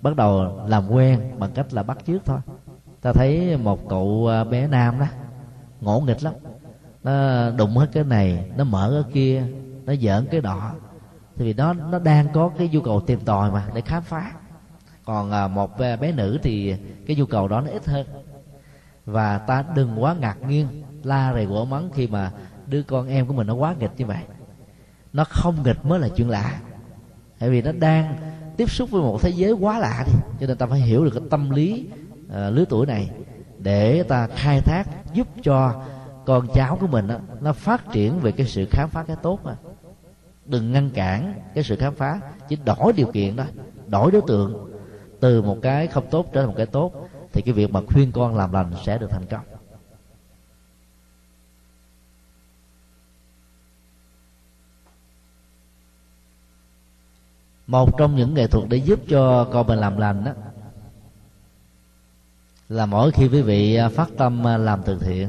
bắt 0.04 0.16
đầu 0.16 0.60
làm 0.66 0.90
quen 0.90 1.20
bằng 1.38 1.50
cách 1.54 1.74
là 1.74 1.82
bắt 1.82 1.98
chước 2.06 2.24
thôi. 2.24 2.38
Ta 3.00 3.12
thấy 3.12 3.56
một 3.56 3.88
cậu 3.88 4.28
à, 4.30 4.44
bé 4.44 4.66
nam 4.66 4.98
đó, 5.00 5.06
ngỗ 5.80 6.00
nghịch 6.00 6.22
lắm. 6.22 6.34
Nó 7.02 7.50
đụng 7.50 7.76
hết 7.76 7.88
cái 7.92 8.04
này, 8.04 8.50
nó 8.56 8.64
mở 8.64 9.02
cái 9.04 9.12
kia, 9.12 9.46
nó 9.84 9.94
giỡn 9.94 10.26
cái 10.30 10.40
đỏ 10.40 10.72
thì 11.36 11.44
vì 11.44 11.54
nó 11.54 11.72
nó 11.72 11.98
đang 11.98 12.26
có 12.32 12.50
cái 12.58 12.68
nhu 12.68 12.80
cầu 12.80 13.00
tìm 13.00 13.20
tòi 13.20 13.50
mà, 13.50 13.66
để 13.74 13.80
khám 13.80 14.02
phá. 14.02 14.32
Còn 15.04 15.30
à, 15.30 15.48
một 15.48 15.78
à, 15.78 15.96
bé 15.96 16.12
nữ 16.12 16.38
thì 16.42 16.76
cái 17.06 17.16
nhu 17.16 17.26
cầu 17.26 17.48
đó 17.48 17.60
nó 17.60 17.70
ít 17.70 17.86
hơn. 17.86 18.06
Và 19.06 19.38
ta 19.38 19.64
đừng 19.74 20.02
quá 20.02 20.14
ngạc 20.20 20.36
nhiên, 20.48 20.66
la 21.02 21.32
rầy 21.32 21.46
quở 21.46 21.64
mắng 21.64 21.90
khi 21.94 22.06
mà 22.06 22.32
đứa 22.66 22.82
con 22.82 23.08
em 23.08 23.26
của 23.26 23.32
mình 23.32 23.46
nó 23.46 23.54
quá 23.54 23.74
nghịch 23.78 23.92
như 23.96 24.06
vậy. 24.06 24.22
Nó 25.12 25.24
không 25.24 25.62
nghịch 25.62 25.84
mới 25.84 25.98
là 25.98 26.08
chuyện 26.16 26.30
lạ. 26.30 26.60
Tại 27.38 27.50
vì 27.50 27.62
nó 27.62 27.72
đang 27.72 28.16
tiếp 28.56 28.70
xúc 28.70 28.90
với 28.90 29.02
một 29.02 29.22
thế 29.22 29.30
giới 29.30 29.52
quá 29.52 29.78
lạ 29.78 30.04
đi. 30.06 30.12
Cho 30.40 30.46
nên 30.46 30.56
ta 30.56 30.66
phải 30.66 30.80
hiểu 30.80 31.04
được 31.04 31.10
cái 31.14 31.22
tâm 31.30 31.50
lý 31.50 31.86
uh, 32.26 32.32
lứa 32.32 32.64
tuổi 32.68 32.86
này 32.86 33.10
để 33.58 34.02
ta 34.02 34.26
khai 34.26 34.60
thác 34.60 34.84
giúp 35.14 35.28
cho 35.42 35.82
con 36.26 36.46
cháu 36.54 36.78
của 36.80 36.86
mình 36.86 37.08
đó, 37.08 37.16
nó 37.40 37.52
phát 37.52 37.92
triển 37.92 38.20
về 38.20 38.32
cái 38.32 38.46
sự 38.46 38.66
khám 38.70 38.88
phá 38.88 39.04
cái 39.06 39.16
tốt 39.22 39.38
mà 39.44 39.56
đừng 40.46 40.72
ngăn 40.72 40.90
cản 40.90 41.34
cái 41.54 41.64
sự 41.64 41.76
khám 41.76 41.94
phá 41.94 42.20
chỉ 42.48 42.56
đổi 42.64 42.92
điều 42.92 43.06
kiện 43.06 43.36
đó 43.36 43.44
đổi 43.86 44.10
đối 44.10 44.22
tượng. 44.26 44.70
Từ 45.20 45.42
một 45.42 45.56
cái 45.62 45.86
không 45.86 46.04
tốt 46.10 46.26
trở 46.32 46.40
thành 46.40 46.48
một 46.48 46.54
cái 46.56 46.66
tốt 46.66 47.08
thì 47.32 47.42
cái 47.42 47.52
việc 47.52 47.70
mà 47.70 47.80
khuyên 47.86 48.12
con 48.12 48.36
làm 48.36 48.52
lành 48.52 48.72
sẽ 48.84 48.98
được 48.98 49.10
thành 49.10 49.26
công. 49.26 49.40
Một 57.66 57.98
trong 57.98 58.16
những 58.16 58.34
nghệ 58.34 58.46
thuật 58.46 58.68
để 58.68 58.76
giúp 58.76 59.00
cho 59.08 59.44
con 59.44 59.66
mình 59.66 59.78
làm 59.78 59.96
lành 59.96 60.24
đó 60.24 60.32
là 62.68 62.86
mỗi 62.86 63.10
khi 63.10 63.28
quý 63.28 63.42
vị 63.42 63.74
à, 63.74 63.88
phát 63.88 64.08
tâm 64.16 64.46
à, 64.46 64.56
làm 64.56 64.82
từ 64.82 64.98
thiện, 64.98 65.28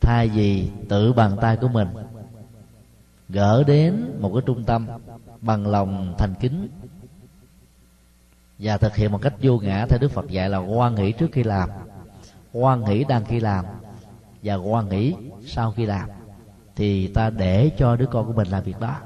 thay 0.00 0.28
vì 0.28 0.70
tự 0.88 1.12
bằng 1.12 1.36
tay 1.40 1.56
của 1.56 1.68
mình, 1.68 1.88
gỡ 3.28 3.64
đến 3.66 4.16
một 4.20 4.30
cái 4.34 4.42
trung 4.46 4.64
tâm 4.64 4.88
bằng 5.40 5.66
lòng 5.66 6.14
thành 6.18 6.34
kính 6.40 6.68
và 8.58 8.76
thực 8.76 8.96
hiện 8.96 9.12
một 9.12 9.22
cách 9.22 9.34
vô 9.42 9.58
ngã 9.58 9.86
theo 9.86 9.98
đức 9.98 10.10
phật 10.10 10.28
dạy 10.28 10.48
là 10.50 10.58
quan 10.58 10.94
nghĩ 10.94 11.12
trước 11.12 11.32
khi 11.32 11.42
làm 11.42 11.70
quan 12.52 12.84
nghĩ 12.84 13.04
đang 13.04 13.24
khi 13.24 13.40
làm 13.40 13.64
và 14.42 14.54
quan 14.54 14.88
nghĩ 14.88 15.14
sau 15.46 15.72
khi 15.72 15.86
làm, 15.86 16.08
thì 16.76 17.08
ta 17.08 17.30
để 17.30 17.70
cho 17.78 17.96
đứa 17.96 18.06
con 18.06 18.26
của 18.26 18.32
mình 18.32 18.48
làm 18.48 18.62
việc 18.62 18.80
đó. 18.80 18.96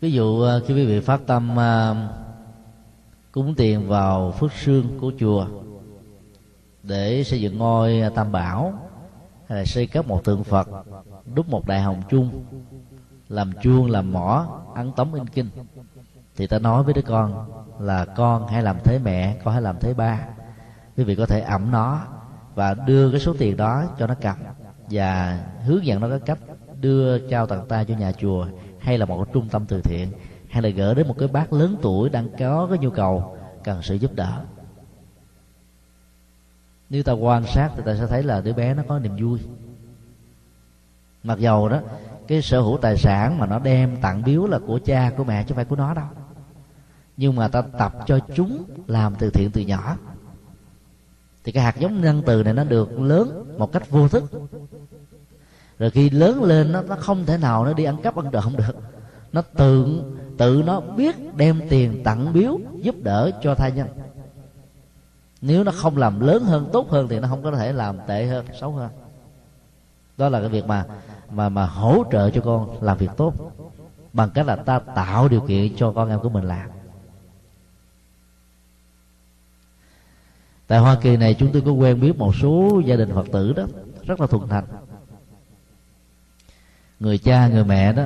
Ví 0.00 0.12
dụ 0.12 0.40
ờ, 0.40 0.60
khi 0.66 0.74
quý 0.74 0.86
vị 0.86 1.00
phát 1.00 1.20
tâm 1.26 1.56
ờ, 1.56 1.96
cúng 3.32 3.54
tiền 3.56 3.88
vào 3.88 4.32
phước 4.32 4.52
sương 4.52 4.98
của 5.00 5.12
chùa 5.18 5.46
để 6.82 7.24
xây 7.24 7.40
dựng 7.40 7.58
ngôi 7.58 8.00
ờ, 8.00 8.08
tam 8.08 8.32
bảo, 8.32 8.88
hay 9.48 9.58
là 9.58 9.64
xây 9.64 9.86
cất 9.86 10.08
một 10.08 10.24
tượng 10.24 10.44
phật, 10.44 10.68
đúc 11.34 11.48
một 11.48 11.66
đại 11.66 11.80
hồng 11.80 12.02
chung 12.08 12.44
làm 13.28 13.52
chuông, 13.62 13.90
làm 13.90 14.12
mỏ, 14.12 14.60
ăn 14.74 14.92
tống 14.96 15.14
in 15.14 15.26
kinh, 15.26 15.48
thì 16.36 16.46
ta 16.46 16.58
nói 16.58 16.82
với 16.82 16.94
đứa 16.94 17.02
con 17.02 17.50
là 17.80 18.04
con 18.04 18.46
hãy 18.48 18.62
làm 18.62 18.76
thế 18.84 18.98
mẹ, 18.98 19.36
con 19.44 19.54
hãy 19.54 19.62
làm 19.62 19.76
thế 19.80 19.94
ba. 19.94 20.20
Quý 20.96 21.04
vị 21.04 21.14
có 21.14 21.26
thể 21.26 21.40
ẩm 21.40 21.70
nó 21.70 22.00
và 22.54 22.74
đưa 22.74 23.10
cái 23.10 23.20
số 23.20 23.34
tiền 23.38 23.56
đó 23.56 23.84
cho 23.98 24.06
nó 24.06 24.14
cầm 24.20 24.36
và 24.90 25.40
hướng 25.64 25.86
dẫn 25.86 26.00
nó 26.00 26.08
cái 26.08 26.20
cách 26.20 26.38
đưa 26.80 27.18
trao 27.18 27.46
tặng 27.46 27.66
ta 27.68 27.84
cho 27.84 27.94
nhà 27.94 28.12
chùa 28.12 28.46
hay 28.86 28.98
là 28.98 29.06
một 29.06 29.24
cái 29.24 29.32
trung 29.34 29.48
tâm 29.48 29.64
từ 29.68 29.80
thiện, 29.80 30.12
hay 30.48 30.62
là 30.62 30.68
gửi 30.68 30.94
đến 30.94 31.08
một 31.08 31.14
cái 31.18 31.28
bác 31.28 31.52
lớn 31.52 31.76
tuổi 31.82 32.08
đang 32.08 32.28
có 32.38 32.66
cái 32.70 32.78
nhu 32.78 32.90
cầu 32.90 33.36
cần 33.64 33.82
sự 33.82 33.94
giúp 33.94 34.14
đỡ. 34.14 34.44
Nếu 36.90 37.02
ta 37.02 37.12
quan 37.12 37.46
sát 37.46 37.70
thì 37.76 37.82
ta 37.86 37.96
sẽ 37.96 38.06
thấy 38.06 38.22
là 38.22 38.40
đứa 38.40 38.52
bé 38.52 38.74
nó 38.74 38.82
có 38.88 38.98
niềm 38.98 39.16
vui. 39.16 39.40
Mặc 41.22 41.38
dầu 41.38 41.68
đó, 41.68 41.80
cái 42.28 42.42
sở 42.42 42.60
hữu 42.60 42.78
tài 42.78 42.96
sản 42.96 43.38
mà 43.38 43.46
nó 43.46 43.58
đem 43.58 43.96
tặng 44.00 44.22
biếu 44.22 44.46
là 44.46 44.58
của 44.66 44.78
cha, 44.84 45.12
của 45.16 45.24
mẹ 45.24 45.42
chứ 45.42 45.48
không 45.48 45.56
phải 45.56 45.64
của 45.64 45.76
nó 45.76 45.94
đâu. 45.94 46.06
Nhưng 47.16 47.36
mà 47.36 47.48
ta 47.48 47.62
tập 47.62 47.94
cho 48.06 48.18
chúng 48.34 48.64
làm 48.86 49.14
từ 49.18 49.30
thiện 49.30 49.50
từ 49.50 49.60
nhỏ. 49.60 49.96
Thì 51.44 51.52
cái 51.52 51.64
hạt 51.64 51.76
giống 51.78 52.00
nhân 52.00 52.22
từ 52.26 52.42
này 52.42 52.54
nó 52.54 52.64
được 52.64 52.98
lớn 52.98 53.54
một 53.58 53.72
cách 53.72 53.90
vô 53.90 54.08
thức 54.08 54.24
rồi 55.78 55.90
khi 55.90 56.10
lớn 56.10 56.42
lên 56.44 56.72
nó 56.72 56.82
nó 56.82 56.96
không 56.96 57.26
thể 57.26 57.38
nào 57.38 57.64
nó 57.64 57.72
đi 57.72 57.84
ăn 57.84 58.02
cắp 58.02 58.16
ăn 58.16 58.26
trộm 58.32 58.56
được. 58.56 58.76
Nó 59.32 59.42
tự 59.42 60.02
tự 60.38 60.62
nó 60.66 60.80
biết 60.80 61.16
đem 61.36 61.60
tiền 61.68 62.02
tặng 62.04 62.32
biếu 62.32 62.58
giúp 62.82 62.94
đỡ 63.02 63.30
cho 63.42 63.54
thai 63.54 63.72
nhân. 63.72 63.88
Nếu 65.40 65.64
nó 65.64 65.72
không 65.72 65.96
làm 65.96 66.20
lớn 66.20 66.44
hơn, 66.44 66.68
tốt 66.72 66.90
hơn 66.90 67.08
thì 67.08 67.20
nó 67.20 67.28
không 67.28 67.42
có 67.42 67.50
thể 67.50 67.72
làm 67.72 67.98
tệ 68.06 68.26
hơn, 68.26 68.46
xấu 68.60 68.72
hơn. 68.72 68.90
Đó 70.16 70.28
là 70.28 70.40
cái 70.40 70.48
việc 70.48 70.66
mà 70.66 70.84
mà 71.30 71.48
mà 71.48 71.66
hỗ 71.66 72.04
trợ 72.12 72.30
cho 72.30 72.40
con 72.40 72.82
làm 72.82 72.98
việc 72.98 73.10
tốt 73.16 73.34
bằng 74.12 74.30
cách 74.30 74.46
là 74.46 74.56
ta 74.56 74.78
tạo 74.78 75.28
điều 75.28 75.40
kiện 75.40 75.76
cho 75.76 75.92
con 75.92 76.08
em 76.08 76.20
của 76.20 76.28
mình 76.28 76.44
làm. 76.44 76.70
Tại 80.66 80.78
hoa 80.78 80.96
kỳ 81.02 81.16
này, 81.16 81.34
chúng 81.34 81.52
tôi 81.52 81.62
có 81.66 81.70
quen 81.70 82.00
biết 82.00 82.18
một 82.18 82.34
số 82.36 82.82
gia 82.86 82.96
đình 82.96 83.14
phật 83.14 83.26
tử 83.32 83.52
đó, 83.52 83.62
rất 84.06 84.20
là 84.20 84.26
thuần 84.26 84.48
thành 84.48 84.64
người 87.00 87.18
cha 87.18 87.48
người 87.48 87.64
mẹ 87.64 87.92
đó 87.92 88.04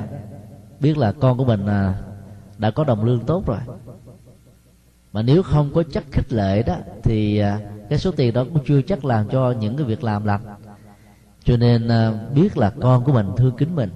biết 0.79 0.97
là 0.97 1.11
con 1.11 1.37
của 1.37 1.45
mình 1.45 1.65
à, 1.65 2.01
đã 2.57 2.71
có 2.71 2.83
đồng 2.83 3.03
lương 3.03 3.25
tốt 3.25 3.45
rồi. 3.45 3.59
Mà 5.13 5.21
nếu 5.21 5.43
không 5.43 5.73
có 5.73 5.83
chất 5.83 6.03
khích 6.11 6.33
lệ 6.33 6.63
đó 6.63 6.75
thì 7.03 7.37
à, 7.37 7.59
cái 7.89 7.99
số 7.99 8.11
tiền 8.11 8.33
đó 8.33 8.43
cũng 8.43 8.63
chưa 8.65 8.81
chắc 8.81 9.05
làm 9.05 9.29
cho 9.29 9.51
những 9.51 9.77
cái 9.77 9.85
việc 9.85 10.03
làm 10.03 10.25
lành. 10.25 10.41
Cho 11.43 11.57
nên 11.57 11.87
à, 11.87 12.11
biết 12.33 12.57
là 12.57 12.69
con 12.81 13.03
của 13.03 13.11
mình 13.11 13.27
thương 13.37 13.57
kính 13.57 13.75
mình. 13.75 13.89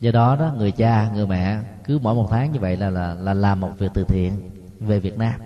Do 0.00 0.10
đó 0.10 0.36
đó 0.36 0.52
người 0.56 0.70
cha 0.70 1.10
người 1.14 1.26
mẹ 1.26 1.60
cứ 1.84 1.98
mỗi 1.98 2.14
một 2.14 2.28
tháng 2.30 2.52
như 2.52 2.58
vậy 2.58 2.76
là 2.76 2.90
là 2.90 3.14
là 3.14 3.34
làm 3.34 3.60
một 3.60 3.72
việc 3.78 3.90
từ 3.94 4.04
thiện 4.04 4.50
về 4.80 5.00
Việt 5.00 5.18
Nam. 5.18 5.40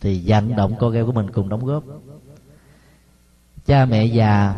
Thì 0.00 0.22
vận 0.26 0.56
động 0.56 0.74
con 0.78 0.94
em 0.94 1.06
của 1.06 1.12
mình 1.12 1.30
cùng 1.30 1.48
đóng 1.48 1.64
góp. 1.64 1.84
Cha 3.66 3.84
mẹ 3.84 4.04
già 4.04 4.54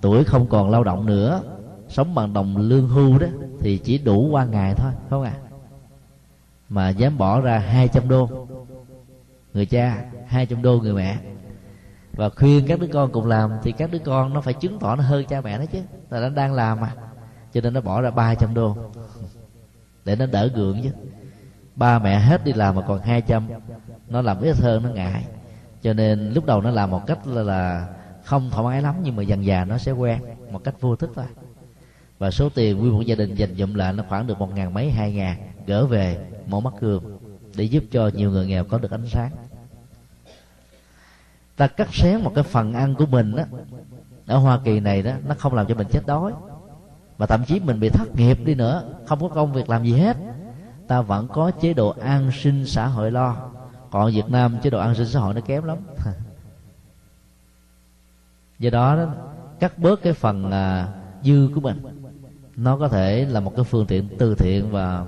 tuổi 0.00 0.24
không 0.24 0.46
còn 0.46 0.70
lao 0.70 0.84
động 0.84 1.06
nữa 1.06 1.42
sống 1.88 2.14
bằng 2.14 2.32
đồng 2.32 2.56
lương 2.56 2.88
hưu 2.88 3.18
đó 3.18 3.26
thì 3.60 3.78
chỉ 3.78 3.98
đủ 3.98 4.28
qua 4.30 4.44
ngày 4.44 4.74
thôi 4.76 4.92
không 5.10 5.22
à? 5.22 5.32
Mà 6.68 6.88
dám 6.88 7.18
bỏ 7.18 7.40
ra 7.40 7.58
200 7.58 8.08
đô. 8.08 8.46
Người 9.54 9.66
cha 9.66 10.04
200 10.26 10.62
đô 10.62 10.80
người 10.80 10.92
mẹ. 10.92 11.16
Và 12.12 12.28
khuyên 12.28 12.66
các 12.68 12.80
đứa 12.80 12.88
con 12.92 13.12
cùng 13.12 13.26
làm 13.26 13.50
thì 13.62 13.72
các 13.72 13.90
đứa 13.90 13.98
con 13.98 14.34
nó 14.34 14.40
phải 14.40 14.54
chứng 14.54 14.78
tỏ 14.78 14.96
nó 14.96 15.02
hơn 15.02 15.24
cha 15.28 15.40
mẹ 15.40 15.58
nó 15.58 15.64
chứ. 15.64 15.78
Là 16.10 16.20
nó 16.20 16.28
đang 16.28 16.52
làm 16.52 16.80
mà 16.80 16.92
cho 17.52 17.60
nên 17.60 17.74
nó 17.74 17.80
bỏ 17.80 18.00
ra 18.00 18.10
300 18.10 18.54
đô. 18.54 18.76
Để 20.04 20.16
nó 20.16 20.26
đỡ 20.26 20.50
gượng 20.54 20.82
chứ. 20.82 20.90
Ba 21.74 21.98
mẹ 21.98 22.18
hết 22.18 22.44
đi 22.44 22.52
làm 22.52 22.74
mà 22.74 22.82
còn 22.88 23.00
200 23.00 23.48
nó 24.08 24.22
làm 24.22 24.40
ít 24.40 24.56
hơn 24.56 24.82
nó 24.82 24.88
ngại. 24.88 25.24
Cho 25.82 25.92
nên 25.92 26.30
lúc 26.30 26.46
đầu 26.46 26.60
nó 26.60 26.70
làm 26.70 26.90
một 26.90 27.06
cách 27.06 27.26
là, 27.26 27.42
là 27.42 27.88
không 28.26 28.50
thoải 28.50 28.64
mái 28.64 28.82
lắm, 28.82 28.94
nhưng 29.02 29.16
mà 29.16 29.22
dần 29.22 29.44
dà 29.44 29.64
nó 29.64 29.78
sẽ 29.78 29.92
quen 29.92 30.20
một 30.50 30.64
cách 30.64 30.74
vô 30.80 30.96
thức 30.96 31.10
thôi. 31.14 31.24
Và 32.18 32.30
số 32.30 32.48
tiền 32.48 32.78
nguyên 32.78 32.92
một 32.92 33.02
gia 33.02 33.14
đình 33.14 33.34
dành 33.34 33.54
dụm 33.56 33.74
lại 33.74 33.92
nó 33.92 34.04
khoảng 34.08 34.26
được 34.26 34.38
một 34.38 34.54
ngàn 34.54 34.74
mấy, 34.74 34.90
hai 34.90 35.12
ngàn, 35.12 35.52
gỡ 35.66 35.86
về 35.86 36.18
mẫu 36.46 36.60
mắt 36.60 36.74
cường 36.80 37.18
để 37.56 37.64
giúp 37.64 37.84
cho 37.90 38.10
nhiều 38.14 38.30
người 38.30 38.46
nghèo 38.46 38.64
có 38.64 38.78
được 38.78 38.90
ánh 38.90 39.06
sáng. 39.06 39.30
Ta 41.56 41.66
cắt 41.66 41.94
xén 41.94 42.20
một 42.20 42.32
cái 42.34 42.44
phần 42.44 42.72
ăn 42.74 42.94
của 42.94 43.06
mình 43.06 43.36
đó 43.36 43.44
ở 44.26 44.38
hoa 44.38 44.60
kỳ 44.64 44.80
này 44.80 45.02
đó, 45.02 45.12
nó 45.26 45.34
không 45.38 45.54
làm 45.54 45.66
cho 45.66 45.74
mình 45.74 45.86
chết 45.90 46.06
đói. 46.06 46.32
Và 47.18 47.26
thậm 47.26 47.44
chí 47.44 47.60
mình 47.60 47.80
bị 47.80 47.88
thất 47.88 48.16
nghiệp 48.16 48.38
đi 48.44 48.54
nữa, 48.54 48.82
không 49.06 49.20
có 49.20 49.28
công 49.28 49.52
việc 49.52 49.70
làm 49.70 49.84
gì 49.84 49.92
hết. 49.92 50.16
Ta 50.88 51.00
vẫn 51.00 51.28
có 51.28 51.50
chế 51.50 51.74
độ 51.74 51.94
an 52.00 52.30
sinh 52.34 52.66
xã 52.66 52.86
hội 52.86 53.10
lo. 53.10 53.36
Còn 53.90 54.12
việt 54.12 54.28
nam 54.28 54.56
chế 54.62 54.70
độ 54.70 54.78
an 54.78 54.94
sinh 54.94 55.06
xã 55.06 55.20
hội 55.20 55.34
nó 55.34 55.40
kém 55.40 55.64
lắm. 55.64 55.78
do 58.58 58.70
đó, 58.70 58.96
đó 58.96 59.14
cắt 59.60 59.78
bớt 59.78 60.02
cái 60.02 60.12
phần 60.12 60.50
à, 60.50 60.88
dư 61.22 61.48
của 61.54 61.60
mình. 61.60 61.80
Nó 62.56 62.76
có 62.76 62.88
thể 62.88 63.24
là 63.24 63.40
một 63.40 63.52
cái 63.56 63.64
phương 63.64 63.86
tiện 63.86 64.08
từ 64.18 64.34
thiện 64.34 64.70
và 64.70 65.06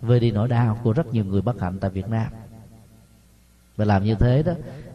vơi 0.00 0.20
đi 0.20 0.30
nỗi 0.30 0.48
đau 0.48 0.78
của 0.82 0.92
rất 0.92 1.06
nhiều 1.06 1.24
người 1.24 1.42
bất 1.42 1.60
hạnh 1.60 1.78
tại 1.78 1.90
Việt 1.90 2.08
Nam. 2.08 2.26
Và 3.76 3.84
làm 3.84 4.04
như 4.04 4.14
thế 4.14 4.42
đó 4.42 4.52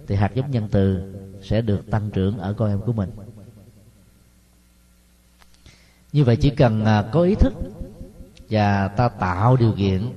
thì 0.07 0.15
hạt 0.15 0.31
giống 0.33 0.51
nhân 0.51 0.67
từ 0.71 1.13
sẽ 1.43 1.61
được 1.61 1.91
tăng 1.91 2.11
trưởng 2.11 2.37
ở 2.37 2.53
con 2.53 2.69
em 2.69 2.79
của 2.79 2.93
mình. 2.93 3.09
Như 6.11 6.23
vậy 6.23 6.35
chỉ 6.35 6.49
cần 6.49 6.85
à, 6.85 7.05
có 7.11 7.21
ý 7.21 7.35
thức 7.35 7.53
và 8.49 8.87
ta 8.87 9.09
tạo 9.09 9.57
điều 9.57 9.71
kiện 9.71 10.09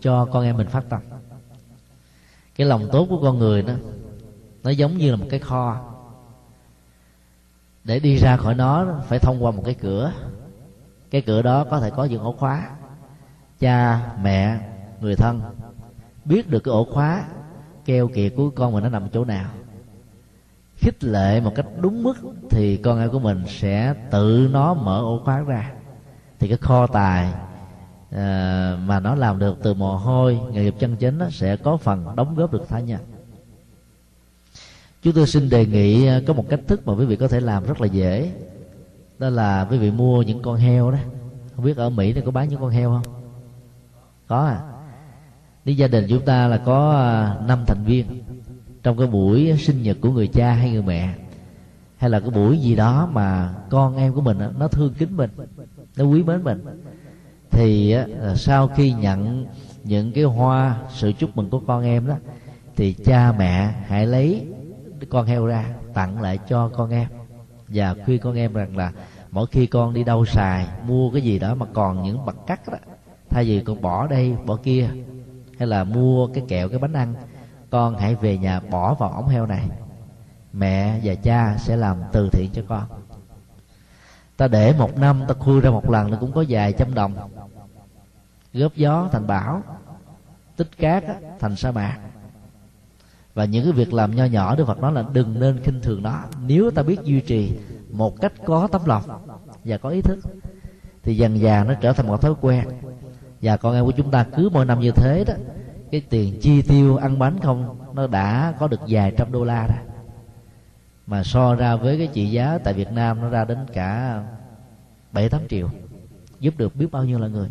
cho 0.00 0.24
con 0.24 0.44
em 0.44 0.56
mình 0.56 0.68
phát 0.68 0.84
tâm. 0.88 1.00
Cái 2.56 2.66
lòng 2.66 2.88
tốt 2.92 3.06
của 3.10 3.22
con 3.22 3.38
người 3.38 3.62
đó 3.62 3.72
nó 4.62 4.70
giống 4.70 4.98
như 4.98 5.10
là 5.10 5.16
một 5.16 5.26
cái 5.30 5.40
kho 5.40 5.94
để 7.88 8.00
đi 8.00 8.16
ra 8.16 8.36
khỏi 8.36 8.54
nó 8.54 8.86
phải 9.06 9.18
thông 9.18 9.44
qua 9.44 9.50
một 9.50 9.62
cái 9.64 9.74
cửa. 9.74 10.12
Cái 11.10 11.22
cửa 11.22 11.42
đó 11.42 11.64
có 11.70 11.80
thể 11.80 11.90
có 11.90 12.04
những 12.04 12.22
ổ 12.22 12.32
khóa. 12.32 12.70
Cha 13.60 14.00
mẹ 14.22 14.58
người 15.00 15.16
thân 15.16 15.40
biết 16.24 16.50
được 16.50 16.60
cái 16.60 16.72
ổ 16.72 16.84
khóa 16.84 17.24
keo 17.84 18.08
kiệt 18.08 18.32
của 18.36 18.50
con 18.50 18.72
mình 18.72 18.82
nó 18.82 18.88
nằm 18.88 19.08
chỗ 19.08 19.24
nào. 19.24 19.50
Khích 20.76 21.04
lệ 21.04 21.40
một 21.40 21.52
cách 21.54 21.66
đúng 21.80 22.02
mức 22.02 22.14
thì 22.50 22.76
con 22.76 23.00
em 23.00 23.10
của 23.10 23.18
mình 23.18 23.42
sẽ 23.46 23.94
tự 24.10 24.48
nó 24.52 24.74
mở 24.74 25.00
ổ 25.00 25.20
khóa 25.24 25.40
ra. 25.40 25.72
Thì 26.38 26.48
cái 26.48 26.58
kho 26.58 26.86
tài 26.86 27.28
uh, 27.28 28.18
mà 28.86 29.00
nó 29.02 29.14
làm 29.14 29.38
được 29.38 29.58
từ 29.62 29.74
mồ 29.74 29.96
hôi 29.96 30.40
nghề 30.52 30.64
nghiệp 30.64 30.74
chân 30.78 30.96
chính 30.96 31.18
nó 31.18 31.30
sẽ 31.30 31.56
có 31.56 31.76
phần 31.76 32.16
đóng 32.16 32.34
góp 32.34 32.52
được 32.52 32.68
tha 32.68 32.80
nhân 32.80 33.00
chúng 35.08 35.14
tôi 35.14 35.26
xin 35.26 35.48
đề 35.48 35.66
nghị 35.66 36.06
à, 36.06 36.20
có 36.26 36.32
một 36.32 36.48
cách 36.48 36.60
thức 36.66 36.86
mà 36.86 36.92
quý 36.92 37.04
vị 37.04 37.16
có 37.16 37.28
thể 37.28 37.40
làm 37.40 37.66
rất 37.66 37.80
là 37.80 37.86
dễ. 37.86 38.32
Đó 39.18 39.28
là 39.30 39.66
quý 39.70 39.78
vị 39.78 39.90
mua 39.90 40.22
những 40.22 40.42
con 40.42 40.56
heo 40.56 40.90
đó. 40.90 40.98
Không 41.56 41.64
biết 41.64 41.76
ở 41.76 41.90
mỹ 41.90 42.12
này 42.12 42.22
có 42.26 42.30
bán 42.30 42.48
những 42.48 42.60
con 42.60 42.70
heo 42.70 42.90
không? 42.90 43.14
Có 44.26 44.46
à. 44.46 44.60
Nếu 45.64 45.74
gia 45.74 45.86
đình 45.86 46.06
chúng 46.08 46.24
ta 46.24 46.48
là 46.48 46.56
có 46.56 46.90
à, 46.92 47.36
năm 47.46 47.64
thành 47.66 47.84
viên. 47.84 48.06
Trong 48.82 48.98
cái 48.98 49.06
buổi 49.06 49.56
sinh 49.58 49.82
nhật 49.82 49.96
của 50.00 50.10
người 50.10 50.26
cha 50.26 50.52
hay 50.52 50.70
người 50.70 50.82
mẹ, 50.82 51.14
hay 51.96 52.10
là 52.10 52.20
cái 52.20 52.30
buổi 52.30 52.58
gì 52.58 52.76
đó 52.76 53.08
mà 53.12 53.54
con 53.70 53.96
em 53.96 54.12
của 54.12 54.20
mình 54.20 54.38
nó 54.58 54.68
thương 54.68 54.94
kính 54.98 55.16
mình, 55.16 55.30
nó 55.96 56.04
quý 56.04 56.22
mến 56.22 56.44
mình, 56.44 56.64
thì 57.50 57.96
sau 58.36 58.68
khi 58.68 58.92
nhận 58.92 59.46
những 59.84 60.12
cái 60.12 60.24
hoa, 60.24 60.78
sự 60.94 61.12
chúc 61.18 61.36
mừng 61.36 61.50
của 61.50 61.60
con 61.66 61.84
em 61.84 62.06
đó, 62.06 62.14
thì 62.76 62.92
cha 62.92 63.32
mẹ 63.38 63.74
hãy 63.86 64.06
lấy 64.06 64.46
con 65.10 65.26
heo 65.26 65.46
ra 65.46 65.64
tặng 65.94 66.20
lại 66.20 66.38
cho 66.48 66.70
con 66.76 66.90
em. 66.90 67.08
Và 67.68 67.94
khuyên 68.04 68.20
con 68.20 68.34
em 68.34 68.52
rằng 68.52 68.76
là 68.76 68.92
mỗi 69.30 69.46
khi 69.46 69.66
con 69.66 69.94
đi 69.94 70.04
đâu 70.04 70.24
xài 70.24 70.66
mua 70.86 71.10
cái 71.10 71.22
gì 71.22 71.38
đó 71.38 71.54
mà 71.54 71.66
còn 71.74 72.02
những 72.02 72.26
mặt 72.26 72.36
cắt 72.46 72.68
đó 72.68 72.78
thay 73.30 73.44
vì 73.44 73.60
con 73.60 73.82
bỏ 73.82 74.06
đây 74.06 74.36
bỏ 74.46 74.56
kia 74.56 74.88
hay 75.58 75.68
là 75.68 75.84
mua 75.84 76.26
cái 76.26 76.44
kẹo 76.48 76.68
cái 76.68 76.78
bánh 76.78 76.92
ăn 76.92 77.14
con 77.70 77.98
hãy 77.98 78.14
về 78.14 78.38
nhà 78.38 78.60
bỏ 78.60 78.94
vào 78.94 79.10
ống 79.10 79.28
heo 79.28 79.46
này. 79.46 79.68
Mẹ 80.52 81.00
và 81.04 81.14
cha 81.14 81.56
sẽ 81.58 81.76
làm 81.76 81.96
từ 82.12 82.28
thiện 82.32 82.50
cho 82.52 82.62
con. 82.68 82.84
Ta 84.36 84.48
để 84.48 84.74
một 84.78 84.98
năm 84.98 85.22
ta 85.28 85.34
khui 85.34 85.60
ra 85.60 85.70
một 85.70 85.90
lần 85.90 86.10
nó 86.10 86.16
cũng 86.20 86.32
có 86.32 86.44
vài 86.48 86.72
trăm 86.72 86.94
đồng. 86.94 87.14
Góp 88.52 88.74
gió 88.74 89.08
thành 89.12 89.26
bão 89.26 89.62
tích 90.56 90.78
cát 90.78 91.04
á, 91.04 91.14
thành 91.40 91.56
sa 91.56 91.70
mạc 91.70 91.98
và 93.38 93.44
những 93.44 93.64
cái 93.64 93.72
việc 93.72 93.92
làm 93.92 94.16
nho 94.16 94.24
nhỏ, 94.24 94.56
Đức 94.56 94.64
Phật 94.64 94.80
nói 94.80 94.92
là 94.92 95.04
đừng 95.12 95.40
nên 95.40 95.60
khinh 95.62 95.80
thường 95.80 96.02
nó. 96.02 96.22
Nếu 96.46 96.70
ta 96.70 96.82
biết 96.82 97.00
duy 97.04 97.20
trì 97.20 97.52
một 97.90 98.20
cách 98.20 98.32
có 98.44 98.68
tấm 98.72 98.80
lòng 98.86 99.02
và 99.64 99.76
có 99.76 99.88
ý 99.88 100.02
thức, 100.02 100.18
thì 101.02 101.16
dần 101.16 101.38
dà 101.38 101.64
nó 101.64 101.74
trở 101.74 101.92
thành 101.92 102.06
một 102.06 102.22
thói 102.22 102.34
quen. 102.40 102.64
Và 103.42 103.56
con 103.56 103.74
em 103.74 103.84
của 103.84 103.90
chúng 103.90 104.10
ta 104.10 104.26
cứ 104.36 104.48
mỗi 104.52 104.64
năm 104.64 104.80
như 104.80 104.90
thế 104.90 105.24
đó, 105.26 105.34
cái 105.90 106.00
tiền 106.00 106.40
chi 106.40 106.62
tiêu 106.62 106.96
ăn 106.96 107.18
bánh 107.18 107.38
không, 107.42 107.78
nó 107.94 108.06
đã 108.06 108.54
có 108.58 108.68
được 108.68 108.80
vài 108.88 109.12
trăm 109.16 109.32
đô 109.32 109.44
la 109.44 109.66
rồi 109.66 109.78
mà 111.06 111.22
so 111.22 111.54
ra 111.54 111.76
với 111.76 111.98
cái 111.98 112.06
trị 112.06 112.30
giá 112.30 112.58
tại 112.64 112.74
Việt 112.74 112.92
Nam 112.92 113.20
nó 113.20 113.28
ra 113.28 113.44
đến 113.44 113.58
cả 113.72 114.22
bảy 115.12 115.28
tám 115.28 115.40
triệu, 115.48 115.68
giúp 116.40 116.54
được 116.56 116.76
biết 116.76 116.86
bao 116.92 117.04
nhiêu 117.04 117.18
là 117.18 117.28
người 117.28 117.48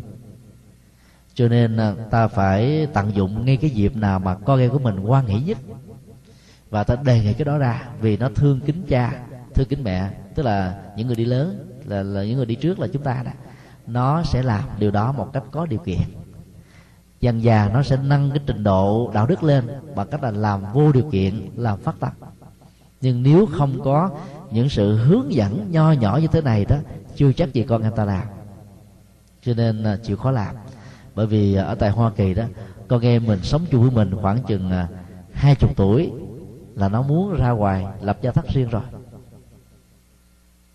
cho 1.38 1.48
nên 1.48 1.76
à, 1.76 1.94
ta 2.10 2.28
phải 2.28 2.86
tận 2.92 3.14
dụng 3.14 3.44
ngay 3.44 3.56
cái 3.56 3.70
dịp 3.70 3.96
nào 3.96 4.18
mà 4.18 4.34
con 4.34 4.60
em 4.60 4.70
của 4.70 4.78
mình 4.78 5.00
quan 5.00 5.26
nghĩ 5.26 5.40
nhất. 5.40 5.58
Và 6.70 6.84
ta 6.84 6.96
đề 7.02 7.20
nghị 7.20 7.32
cái 7.32 7.44
đó 7.44 7.58
ra 7.58 7.82
vì 8.00 8.16
nó 8.16 8.28
thương 8.34 8.60
kính 8.60 8.82
cha 8.88 9.20
thương 9.54 9.68
kính 9.68 9.84
mẹ. 9.84 10.10
Tức 10.34 10.42
là 10.42 10.82
những 10.96 11.06
người 11.06 11.16
đi 11.16 11.24
lớn 11.24 11.68
là, 11.84 12.02
là 12.02 12.24
những 12.24 12.36
người 12.36 12.46
đi 12.46 12.54
trước 12.54 12.78
là 12.78 12.86
chúng 12.92 13.02
ta 13.02 13.22
đó 13.24 13.30
nó 13.86 14.22
sẽ 14.22 14.42
làm 14.42 14.64
điều 14.78 14.90
đó 14.90 15.12
một 15.12 15.32
cách 15.32 15.42
có 15.50 15.66
điều 15.66 15.78
kiện. 15.78 16.00
Dần 17.20 17.42
già 17.42 17.70
nó 17.74 17.82
sẽ 17.82 17.96
nâng 18.02 18.30
cái 18.30 18.40
trình 18.46 18.64
độ 18.64 19.10
đạo 19.14 19.26
đức 19.26 19.42
lên 19.42 19.68
bằng 19.94 20.08
cách 20.10 20.22
là 20.22 20.30
làm 20.30 20.72
vô 20.72 20.92
điều 20.92 21.10
kiện 21.10 21.50
làm 21.56 21.80
phát 21.80 21.94
tâm. 22.00 22.12
Nhưng 23.00 23.22
nếu 23.22 23.46
không 23.46 23.80
có 23.84 24.10
những 24.50 24.68
sự 24.68 24.96
hướng 24.96 25.34
dẫn 25.34 25.72
nho 25.72 25.92
nhỏ 25.92 26.18
như 26.22 26.26
thế 26.26 26.40
này 26.40 26.64
đó 26.64 26.76
chưa 27.16 27.32
chắc 27.32 27.52
gì 27.52 27.62
con 27.62 27.82
em 27.82 27.92
ta 27.96 28.04
làm. 28.04 28.24
Cho 29.42 29.54
nên 29.54 29.82
à, 29.82 29.96
chịu 30.02 30.16
khó 30.16 30.30
làm 30.30 30.54
bởi 31.18 31.26
vì 31.26 31.54
ở 31.54 31.74
tại 31.74 31.90
hoa 31.90 32.10
kỳ 32.10 32.34
đó, 32.34 32.44
con 32.88 33.00
em 33.00 33.26
mình 33.26 33.38
sống 33.42 33.62
chung 33.70 33.82
với 33.82 33.90
mình 33.90 34.16
khoảng 34.22 34.38
chừng 34.42 34.70
à, 34.70 34.88
hai 35.32 35.54
chục 35.54 35.76
tuổi 35.76 36.12
là 36.74 36.88
nó 36.88 37.02
muốn 37.02 37.36
ra 37.36 37.50
ngoài 37.50 37.86
lập 38.00 38.18
gia 38.22 38.30
thất 38.30 38.48
riêng 38.48 38.68
rồi. 38.68 38.82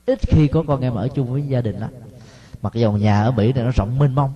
Ít 0.06 0.20
khi 0.22 0.48
có 0.48 0.64
con 0.68 0.82
em 0.82 0.94
ở 0.94 1.08
chung 1.08 1.32
với 1.32 1.48
gia 1.48 1.62
đình 1.62 1.76
lắm. 1.76 1.89
Mặc 2.62 2.74
dù 2.74 2.91
nhà 2.91 3.24
ở 3.24 3.32
mỹ 3.32 3.54
này 3.54 3.64
nó 3.64 3.72
rộng 3.72 4.00
mênh 4.00 4.16
mông, 4.16 4.32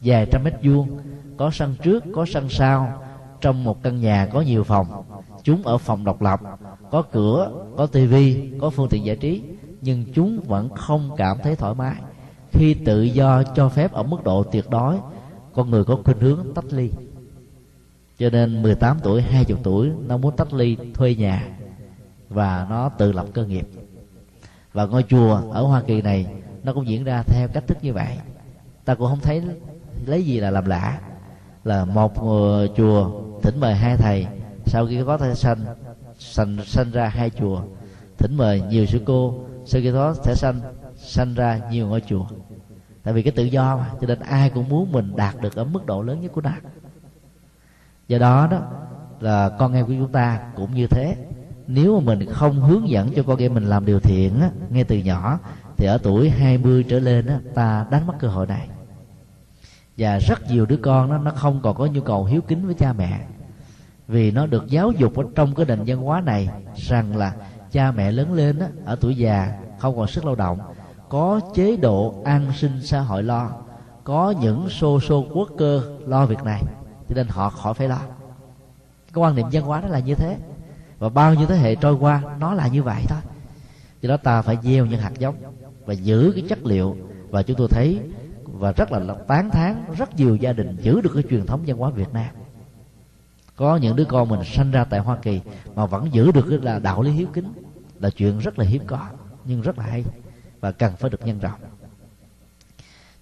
vài 0.00 0.26
trăm 0.32 0.44
mét 0.44 0.54
vuông, 0.62 0.98
có 1.36 1.50
sân 1.50 1.74
trước, 1.82 2.04
có 2.14 2.26
sân 2.26 2.48
sau, 2.48 3.02
trong 3.40 3.64
một 3.64 3.82
căn 3.82 4.00
nhà 4.00 4.28
có 4.32 4.40
nhiều 4.40 4.64
phòng. 4.64 5.04
Chúng 5.42 5.62
ở 5.66 5.78
phòng 5.78 6.04
độc 6.04 6.22
lập, 6.22 6.40
có 6.90 7.02
cửa, 7.02 7.64
có 7.76 7.86
tivi 7.86 8.52
có 8.60 8.70
phương 8.70 8.88
tiện 8.88 9.04
giải 9.04 9.16
trí, 9.16 9.42
nhưng 9.80 10.04
chúng 10.14 10.40
vẫn 10.40 10.68
không 10.74 11.10
cảm 11.16 11.38
thấy 11.42 11.56
thoải 11.56 11.74
mái. 11.74 11.94
Khi 12.52 12.74
tự 12.74 13.02
do 13.02 13.42
cho 13.42 13.68
phép 13.68 13.92
ở 13.92 14.02
mức 14.02 14.24
độ 14.24 14.42
tuyệt 14.42 14.70
đối 14.70 14.98
con 15.60 15.70
người 15.70 15.84
có 15.84 15.98
khuynh 16.04 16.20
hướng 16.20 16.54
tách 16.54 16.72
ly. 16.72 16.90
Cho 18.18 18.30
nên 18.30 18.62
18 18.62 18.98
tuổi 19.02 19.22
20 19.22 19.58
tuổi, 19.62 19.90
nó 20.06 20.16
muốn 20.16 20.36
tách 20.36 20.52
ly, 20.52 20.76
thuê 20.94 21.14
nhà, 21.14 21.48
và 22.28 22.66
nó 22.70 22.88
tự 22.88 23.12
lập 23.12 23.26
cơ 23.34 23.44
nghiệp. 23.44 23.68
Và 24.72 24.86
ngôi 24.86 25.04
chùa 25.08 25.40
ở 25.50 25.62
Hoa 25.62 25.82
Kỳ 25.82 26.02
này, 26.02 26.26
nó 26.62 26.72
cũng 26.72 26.88
diễn 26.88 27.04
ra 27.04 27.22
theo 27.22 27.48
cách 27.48 27.66
thức 27.66 27.78
như 27.82 27.92
vậy. 27.92 28.18
Ta 28.84 28.94
cũng 28.94 29.08
không 29.08 29.20
thấy 29.20 29.42
lấy 30.06 30.22
gì 30.24 30.40
là 30.40 30.50
làm 30.50 30.64
lạ, 30.64 31.00
là 31.64 31.84
một 31.84 32.14
chùa 32.76 33.10
thỉnh 33.42 33.60
mời 33.60 33.74
hai 33.74 33.96
thầy. 33.96 34.26
Sau 34.66 34.86
khi 34.86 35.02
có 35.06 35.16
thai 35.16 35.34
sanh 35.34 35.64
sanh 36.18 36.56
sanh 36.64 36.90
ra 36.90 37.08
hai 37.08 37.30
chùa, 37.30 37.62
thỉnh 38.18 38.36
mời 38.36 38.60
nhiều 38.60 38.86
sư 38.86 39.00
cô. 39.04 39.44
Sau 39.64 39.80
khi 39.80 39.92
đó 39.92 40.14
sẽ 40.24 40.34
sanh 40.34 40.60
sanh 40.96 41.34
ra 41.34 41.60
nhiều 41.70 41.86
ngôi 41.86 42.00
chùa 42.00 42.26
tại 43.02 43.14
vì 43.14 43.22
cái 43.22 43.32
tự 43.32 43.44
do 43.44 43.76
mà 43.76 43.90
cho 44.00 44.06
nên 44.06 44.20
ai 44.20 44.50
cũng 44.50 44.68
muốn 44.68 44.92
mình 44.92 45.12
đạt 45.16 45.40
được 45.40 45.56
ở 45.56 45.64
mức 45.64 45.86
độ 45.86 46.02
lớn 46.02 46.20
nhất 46.20 46.32
của 46.32 46.40
nó. 46.40 46.50
Do 48.08 48.18
đó 48.18 48.48
đó 48.50 48.60
là 49.20 49.48
con 49.58 49.74
em 49.74 49.86
của 49.86 49.92
chúng 49.98 50.12
ta 50.12 50.40
cũng 50.56 50.74
như 50.74 50.86
thế. 50.86 51.16
Nếu 51.66 52.00
mà 52.00 52.04
mình 52.04 52.28
không 52.30 52.60
hướng 52.60 52.88
dẫn 52.88 53.12
cho 53.16 53.22
con 53.22 53.38
em 53.38 53.54
mình 53.54 53.64
làm 53.64 53.86
điều 53.86 54.00
thiện 54.00 54.40
á, 54.40 54.50
ngay 54.70 54.84
từ 54.84 54.96
nhỏ 54.96 55.38
thì 55.76 55.86
ở 55.86 55.98
tuổi 56.02 56.30
20 56.30 56.84
trở 56.88 56.98
lên 56.98 57.26
á, 57.26 57.40
ta 57.54 57.86
đánh 57.90 58.06
mất 58.06 58.14
cơ 58.18 58.28
hội 58.28 58.46
này. 58.46 58.68
Và 59.96 60.18
rất 60.18 60.50
nhiều 60.50 60.66
đứa 60.66 60.76
con 60.76 61.10
đó 61.10 61.18
nó 61.18 61.30
không 61.30 61.60
còn 61.62 61.76
có 61.76 61.86
nhu 61.86 62.00
cầu 62.00 62.24
hiếu 62.24 62.40
kính 62.40 62.66
với 62.66 62.74
cha 62.74 62.92
mẹ. 62.92 63.20
Vì 64.08 64.30
nó 64.30 64.46
được 64.46 64.66
giáo 64.68 64.92
dục 64.92 65.16
ở 65.16 65.24
trong 65.34 65.54
cái 65.54 65.66
nền 65.66 65.78
văn 65.86 65.98
hóa 65.98 66.20
này 66.20 66.48
rằng 66.76 67.16
là 67.16 67.34
cha 67.72 67.92
mẹ 67.92 68.12
lớn 68.12 68.32
lên 68.32 68.58
á, 68.58 68.66
ở 68.84 68.96
tuổi 69.00 69.16
già 69.16 69.58
không 69.78 69.96
còn 69.96 70.06
sức 70.06 70.24
lao 70.24 70.34
động 70.34 70.58
có 71.10 71.40
chế 71.54 71.76
độ 71.76 72.14
an 72.24 72.52
sinh 72.56 72.82
xã 72.82 73.00
hội 73.00 73.22
lo, 73.22 73.50
có 74.04 74.34
những 74.40 74.68
xô 74.68 75.00
xô 75.00 75.26
quốc 75.34 75.48
cơ 75.58 75.82
lo 76.06 76.26
việc 76.26 76.42
này, 76.44 76.62
cho 77.08 77.14
nên 77.14 77.26
họ 77.28 77.50
khỏi 77.50 77.74
phải 77.74 77.88
lo. 77.88 78.00
Cái 79.12 79.22
quan 79.22 79.34
niệm 79.34 79.46
văn 79.52 79.62
hóa 79.62 79.80
đó 79.80 79.88
là 79.88 79.98
như 79.98 80.14
thế. 80.14 80.36
Và 80.98 81.08
bao 81.08 81.34
nhiêu 81.34 81.46
thế 81.46 81.56
hệ 81.56 81.74
trôi 81.74 81.94
qua, 81.94 82.22
nó 82.38 82.54
là 82.54 82.68
như 82.68 82.82
vậy 82.82 83.02
thôi. 83.08 83.18
Do 84.00 84.08
đó 84.08 84.16
ta 84.16 84.42
phải 84.42 84.58
gieo 84.62 84.86
những 84.86 85.00
hạt 85.00 85.12
giống 85.18 85.34
và 85.86 85.94
giữ 85.94 86.32
cái 86.34 86.44
chất 86.48 86.66
liệu. 86.66 86.96
Và 87.30 87.42
chúng 87.42 87.56
tôi 87.56 87.68
thấy, 87.70 88.00
và 88.44 88.72
rất 88.72 88.92
là 88.92 89.14
tán 89.28 89.50
thán, 89.50 89.84
rất 89.96 90.16
nhiều 90.16 90.36
gia 90.36 90.52
đình 90.52 90.76
giữ 90.76 91.00
được 91.00 91.10
cái 91.14 91.24
truyền 91.30 91.46
thống 91.46 91.60
văn 91.66 91.76
hóa 91.76 91.90
Việt 91.90 92.12
Nam. 92.12 92.28
Có 93.56 93.76
những 93.76 93.96
đứa 93.96 94.04
con 94.04 94.28
mình 94.28 94.40
sanh 94.44 94.70
ra 94.70 94.84
tại 94.84 95.00
Hoa 95.00 95.16
Kỳ 95.16 95.40
mà 95.74 95.86
vẫn 95.86 96.08
giữ 96.12 96.32
được 96.32 96.46
cái 96.48 96.58
là 96.58 96.78
đạo 96.78 97.02
lý 97.02 97.10
hiếu 97.10 97.26
kính, 97.32 97.52
là 98.00 98.10
chuyện 98.10 98.38
rất 98.38 98.58
là 98.58 98.64
hiếm 98.64 98.82
có, 98.86 99.06
nhưng 99.44 99.62
rất 99.62 99.78
là 99.78 99.84
hay 99.84 100.04
và 100.60 100.72
cần 100.72 100.96
phải 100.96 101.10
được 101.10 101.26
nhân 101.26 101.38
rộng. 101.38 101.60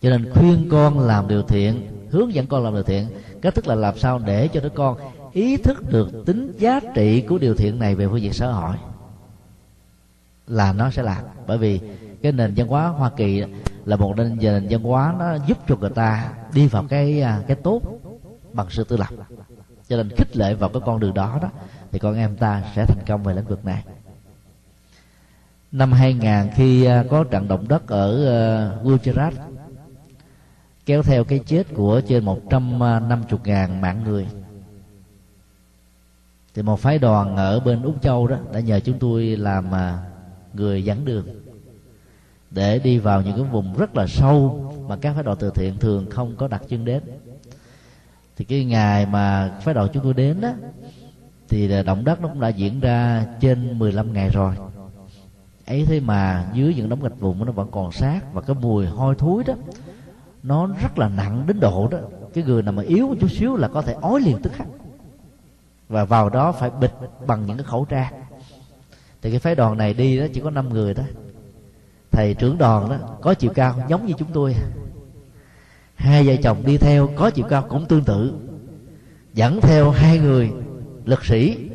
Cho 0.03 0.11
nên 0.11 0.33
khuyên 0.35 0.69
con 0.71 0.99
làm 0.99 1.29
điều 1.29 1.43
thiện, 1.43 1.89
hướng 2.11 2.35
dẫn 2.35 2.47
con 2.47 2.65
làm 2.65 2.75
điều 2.75 2.83
thiện, 2.83 3.09
cách 3.43 3.55
thức 3.55 3.67
là 3.67 3.75
làm 3.75 3.99
sao 3.99 4.19
để 4.19 4.49
cho 4.49 4.61
đứa 4.61 4.69
con 4.69 4.97
ý 5.33 5.57
thức 5.57 5.91
được 5.91 6.09
tính 6.27 6.53
giá 6.59 6.81
trị 6.95 7.21
của 7.21 7.39
điều 7.39 7.55
thiện 7.55 7.79
này 7.79 7.95
về 7.95 8.09
phương 8.09 8.23
diện 8.23 8.33
xã 8.33 8.47
hội 8.47 8.77
là 10.47 10.73
nó 10.73 10.91
sẽ 10.91 11.03
làm. 11.03 11.25
Bởi 11.47 11.59
vì 11.59 11.81
cái 12.23 12.33
nền 12.33 12.55
văn 12.57 12.69
hóa 12.69 12.89
Hoa 12.89 13.11
Kỳ 13.17 13.45
là 13.85 13.97
một 13.97 14.17
nền 14.17 14.39
nền 14.41 14.67
văn 14.71 14.83
hóa 14.83 15.15
nó 15.19 15.35
giúp 15.47 15.59
cho 15.69 15.77
người 15.77 15.91
ta 15.91 16.33
đi 16.53 16.67
vào 16.67 16.85
cái 16.89 17.23
à, 17.23 17.43
cái 17.47 17.57
tốt 17.57 17.83
bằng 18.53 18.67
sự 18.71 18.85
tự 18.85 18.97
lập. 18.97 19.09
Cho 19.89 19.97
nên 19.97 20.09
khích 20.17 20.37
lệ 20.37 20.55
vào 20.55 20.71
cái 20.71 20.83
con 20.87 21.01
đường 21.01 21.15
đó 21.15 21.39
đó, 21.43 21.49
thì 21.93 21.99
con 21.99 22.15
em 22.15 22.37
ta 22.37 22.63
sẽ 22.77 22.85
thành 22.87 23.05
công 23.07 23.23
về 23.23 23.35
lĩnh 23.35 23.45
vực 23.45 23.65
này 23.65 23.83
năm 25.73 25.93
2000 25.93 26.51
khi 26.55 26.85
à, 26.85 27.05
có 27.11 27.25
trận 27.25 27.49
động 27.49 27.69
đất 27.69 27.87
ở 27.87 28.27
à, 28.27 28.71
Gujarat, 28.85 29.33
kéo 30.87 31.03
theo 31.03 31.25
cái 31.25 31.39
chết 31.47 31.67
của 31.75 32.01
trên 32.09 32.25
150 32.25 33.25
à, 33.31 33.45
ngàn 33.45 33.81
mạng 33.81 34.05
người. 34.05 34.27
Thì 36.55 36.63
một 36.63 36.81
phái 36.81 36.99
đoàn 36.99 37.37
ở 37.37 37.61
bên 37.61 37.83
Úc 37.83 38.03
Châu 38.03 38.27
đó 38.27 38.37
đã 38.53 38.61
nhờ 38.61 38.81
chúng 38.81 38.99
tôi 38.99 39.25
làm 39.25 39.65
người 40.55 40.85
dẫn 40.85 41.05
đường 41.05 41.25
để 42.51 42.79
đi 42.79 42.99
vào 42.99 43.23
những 43.23 43.37
cái 43.37 43.45
vùng 43.45 43.77
rất 43.79 43.97
là 43.97 44.07
sâu 44.07 44.73
mà 44.89 44.97
các 44.97 45.15
phái 45.15 45.23
đoàn 45.23 45.37
từ 45.41 45.51
thiện 45.55 45.79
thường 45.79 46.11
không 46.11 46.37
có 46.37 46.49
đặt 46.49 46.63
chân 46.69 46.85
đến. 46.85 47.03
Thì 48.37 48.45
cái 48.45 48.65
ngày 48.65 49.07
mà 49.07 49.57
phái 49.63 49.75
đoàn 49.75 49.89
chúng 49.93 50.03
tôi 50.03 50.15
đến 50.15 50.41
đó, 50.41 50.53
thì 51.49 51.83
động 51.83 52.05
đất 52.05 52.21
nó 52.21 52.29
cũng 52.29 52.41
đã 52.41 52.49
diễn 52.49 52.81
ra 52.81 53.27
trên 53.41 53.79
15 53.79 54.13
ngày 54.13 54.29
rồi 54.29 54.55
ấy 55.69 55.85
thế 55.87 56.01
mà 56.01 56.51
dưới 56.55 56.75
những 56.75 56.89
đống 56.89 57.03
gạch 57.03 57.21
vụn 57.21 57.47
nó 57.47 57.53
vẫn 57.53 57.69
còn 57.71 57.93
sát 57.93 58.21
và 58.33 58.41
cái 58.41 58.57
mùi 58.61 58.87
hôi 58.87 59.15
thối 59.19 59.45
đó, 59.47 59.55
nó 60.43 60.67
rất 60.67 60.99
là 60.99 61.09
nặng 61.09 61.45
đến 61.47 61.61
độ 61.61 61.89
đó. 61.91 61.99
Cái 62.35 62.45
người 62.45 62.63
nào 62.63 62.73
mà 62.73 62.83
yếu 62.83 63.09
một 63.09 63.15
chút 63.21 63.31
xíu 63.31 63.57
là 63.57 63.69
có 63.69 63.83
thể 63.83 63.97
ói 64.01 64.21
liền 64.21 64.43
tức 64.43 64.53
khắc. 64.53 64.67
Và 65.89 66.05
vào 66.05 66.31
đó 66.31 66.53
phải 66.53 66.71
bịt 66.81 66.93
bằng 67.27 67.47
những 67.47 67.57
cái 67.57 67.65
khẩu 67.65 67.85
trang. 67.85 68.13
Thì 69.23 69.31
cái 69.31 69.39
phái 69.39 69.55
đoàn 69.55 69.79
này 69.79 69.95
đi 69.95 70.19
đó 70.19 70.27
chỉ 70.33 70.41
có 70.41 70.51
5 70.51 70.69
người 70.69 70.95
đó 70.95 71.03
thầy 72.11 72.35
trưởng 72.35 72.59
đoàn 72.59 72.89
đó 72.89 72.97
có 73.21 73.35
chiều 73.35 73.51
cao 73.55 73.75
giống 73.89 74.07
như 74.07 74.15
chúng 74.19 74.29
tôi. 74.33 74.55
Hai 75.95 76.27
vợ 76.27 76.37
chồng 76.43 76.63
đi 76.67 76.79
theo 76.79 77.09
có 77.17 77.31
chiều 77.31 77.47
cao 77.49 77.67
cũng 77.69 77.87
tương 77.87 78.05
tự. 78.05 78.33
Dẫn 79.35 79.61
theo 79.61 79.91
hai 79.91 80.19
người 80.19 80.51
lực 81.05 81.25
sĩ, 81.25 81.71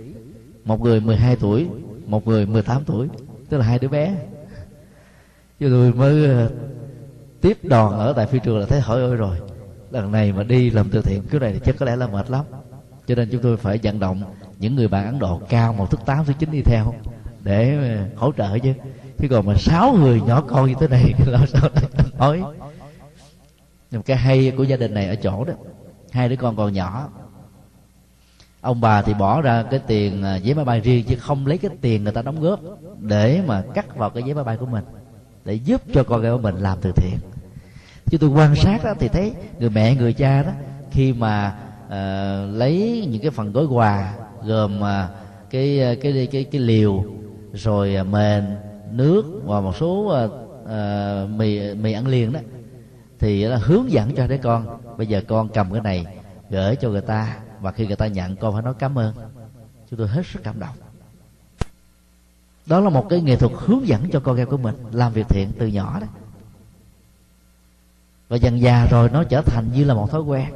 một 0.63 0.81
người 0.81 0.99
12 0.99 1.35
tuổi, 1.35 1.67
một 2.05 2.27
người 2.27 2.45
18 2.45 2.83
tuổi 2.85 3.07
tức 3.53 3.59
là 3.59 3.65
hai 3.65 3.79
đứa 3.79 3.87
bé. 3.87 4.15
Chứ 5.59 5.69
tôi 5.69 5.93
mới 5.93 6.25
ờ, 6.25 6.49
tiếp 7.41 7.57
đoàn 7.63 7.99
ở 7.99 8.13
tại 8.13 8.25
phi 8.25 8.39
trường 8.39 8.59
là 8.59 8.65
thấy 8.65 8.79
hỏi 8.79 9.01
ơi 9.01 9.15
rồi, 9.15 9.37
lần 9.91 10.11
này 10.11 10.31
mà 10.31 10.43
đi 10.43 10.69
làm 10.69 10.89
từ 10.89 11.01
thiện 11.01 11.21
cái 11.31 11.39
này 11.39 11.53
thì 11.53 11.59
chắc 11.65 11.75
có 11.79 11.85
lẽ 11.85 11.95
là 11.95 12.07
mệt 12.07 12.29
lắm. 12.29 12.45
Cho 13.07 13.15
nên 13.15 13.29
chúng 13.31 13.41
tôi 13.41 13.57
phải 13.57 13.79
vận 13.83 13.99
động 13.99 14.23
những 14.59 14.75
người 14.75 14.87
bạn 14.87 15.05
ấn 15.05 15.19
độ 15.19 15.41
cao 15.49 15.73
một 15.73 15.91
thước 15.91 16.05
tám 16.05 16.25
thứ 16.25 16.33
chín 16.39 16.51
đi 16.51 16.61
theo 16.61 16.93
để 17.43 17.73
ờ, 17.97 18.07
hỗ 18.15 18.31
trợ 18.31 18.57
chứ. 18.59 18.73
Chứ 19.17 19.27
còn 19.29 19.45
mà 19.45 19.53
sáu 19.57 19.93
người 19.99 20.21
nhỏ 20.21 20.41
con 20.47 20.67
như 20.67 20.75
thế 20.79 20.87
này 20.87 21.13
làm 21.25 21.47
sao 21.47 21.69
nói 22.17 22.43
nhưng 23.91 24.01
cái 24.01 24.17
hay 24.17 24.53
của 24.57 24.63
gia 24.63 24.77
đình 24.77 24.93
này 24.93 25.07
ở 25.07 25.15
chỗ 25.15 25.43
đó, 25.43 25.53
hai 26.11 26.29
đứa 26.29 26.35
con 26.35 26.55
còn 26.55 26.73
nhỏ 26.73 27.09
ông 28.63 28.81
bà 28.81 29.01
thì 29.01 29.13
bỏ 29.13 29.41
ra 29.41 29.63
cái 29.63 29.79
tiền 29.87 30.23
à, 30.23 30.39
vé 30.43 30.53
máy 30.53 30.65
bay 30.65 30.79
riêng 30.79 31.05
chứ 31.07 31.15
không 31.15 31.47
lấy 31.47 31.57
cái 31.57 31.71
tiền 31.81 32.03
người 32.03 32.13
ta 32.13 32.21
đóng 32.21 32.41
góp 32.41 32.59
để 32.99 33.41
mà 33.47 33.63
cắt 33.73 33.95
vào 33.95 34.09
cái 34.09 34.23
vé 34.23 34.33
máy 34.33 34.43
bay 34.43 34.57
của 34.57 34.65
mình 34.65 34.83
để 35.45 35.53
giúp 35.53 35.81
cho 35.93 36.03
con 36.03 36.21
gái 36.21 36.31
của 36.31 36.37
mình 36.37 36.55
làm 36.55 36.77
từ 36.81 36.91
thiện. 36.95 37.17
Chứ 38.05 38.17
tôi 38.17 38.29
quan 38.29 38.55
sát 38.55 38.83
đó 38.83 38.93
thì 38.99 39.07
thấy 39.07 39.33
người 39.59 39.69
mẹ 39.69 39.95
người 39.95 40.13
cha 40.13 40.43
đó 40.43 40.51
khi 40.91 41.13
mà 41.13 41.55
uh, 41.85 42.55
lấy 42.55 43.07
những 43.11 43.21
cái 43.21 43.31
phần 43.31 43.51
gói 43.51 43.65
quà 43.65 44.13
gồm 44.43 44.77
uh, 44.77 44.85
cái, 45.49 45.79
cái 46.01 46.13
cái 46.13 46.27
cái 46.31 46.43
cái 46.43 46.61
liều 46.61 47.03
rồi 47.53 47.97
uh, 48.01 48.07
mền 48.07 48.43
nước 48.91 49.41
và 49.45 49.61
một 49.61 49.75
số 49.75 50.23
uh, 50.25 50.31
uh, 50.63 51.29
mì 51.29 51.73
mì 51.73 51.93
ăn 51.93 52.07
liền 52.07 52.33
đó 52.33 52.39
thì 53.19 53.43
là 53.43 53.57
hướng 53.57 53.91
dẫn 53.91 54.15
cho 54.15 54.27
đứa 54.27 54.37
con 54.37 54.67
bây 54.97 55.07
giờ 55.07 55.21
con 55.27 55.49
cầm 55.49 55.71
cái 55.71 55.81
này 55.81 56.05
gửi 56.49 56.75
cho 56.75 56.89
người 56.89 57.01
ta 57.01 57.35
và 57.63 57.71
khi 57.71 57.87
người 57.87 57.95
ta 57.95 58.07
nhận 58.07 58.35
con 58.35 58.53
phải 58.53 58.61
nói 58.61 58.73
cảm 58.79 58.97
ơn, 58.97 59.15
chúng 59.89 59.99
tôi 59.99 60.07
hết 60.07 60.25
sức 60.25 60.39
cảm 60.43 60.59
động. 60.59 60.75
Đó 62.65 62.79
là 62.79 62.89
một 62.89 63.05
cái 63.09 63.21
nghệ 63.21 63.35
thuật 63.35 63.51
hướng 63.55 63.87
dẫn 63.87 64.09
cho 64.11 64.19
con 64.19 64.37
em 64.37 64.49
của 64.49 64.57
mình 64.57 64.75
làm 64.91 65.13
việc 65.13 65.25
thiện 65.29 65.51
từ 65.59 65.67
nhỏ 65.67 65.99
đó. 65.99 66.07
Và 68.29 68.37
dần 68.37 68.61
già 68.61 68.85
rồi, 68.85 69.09
nó 69.09 69.23
trở 69.23 69.41
thành 69.41 69.65
như 69.73 69.83
là 69.83 69.93
một 69.93 70.11
thói 70.11 70.21
quen. 70.21 70.47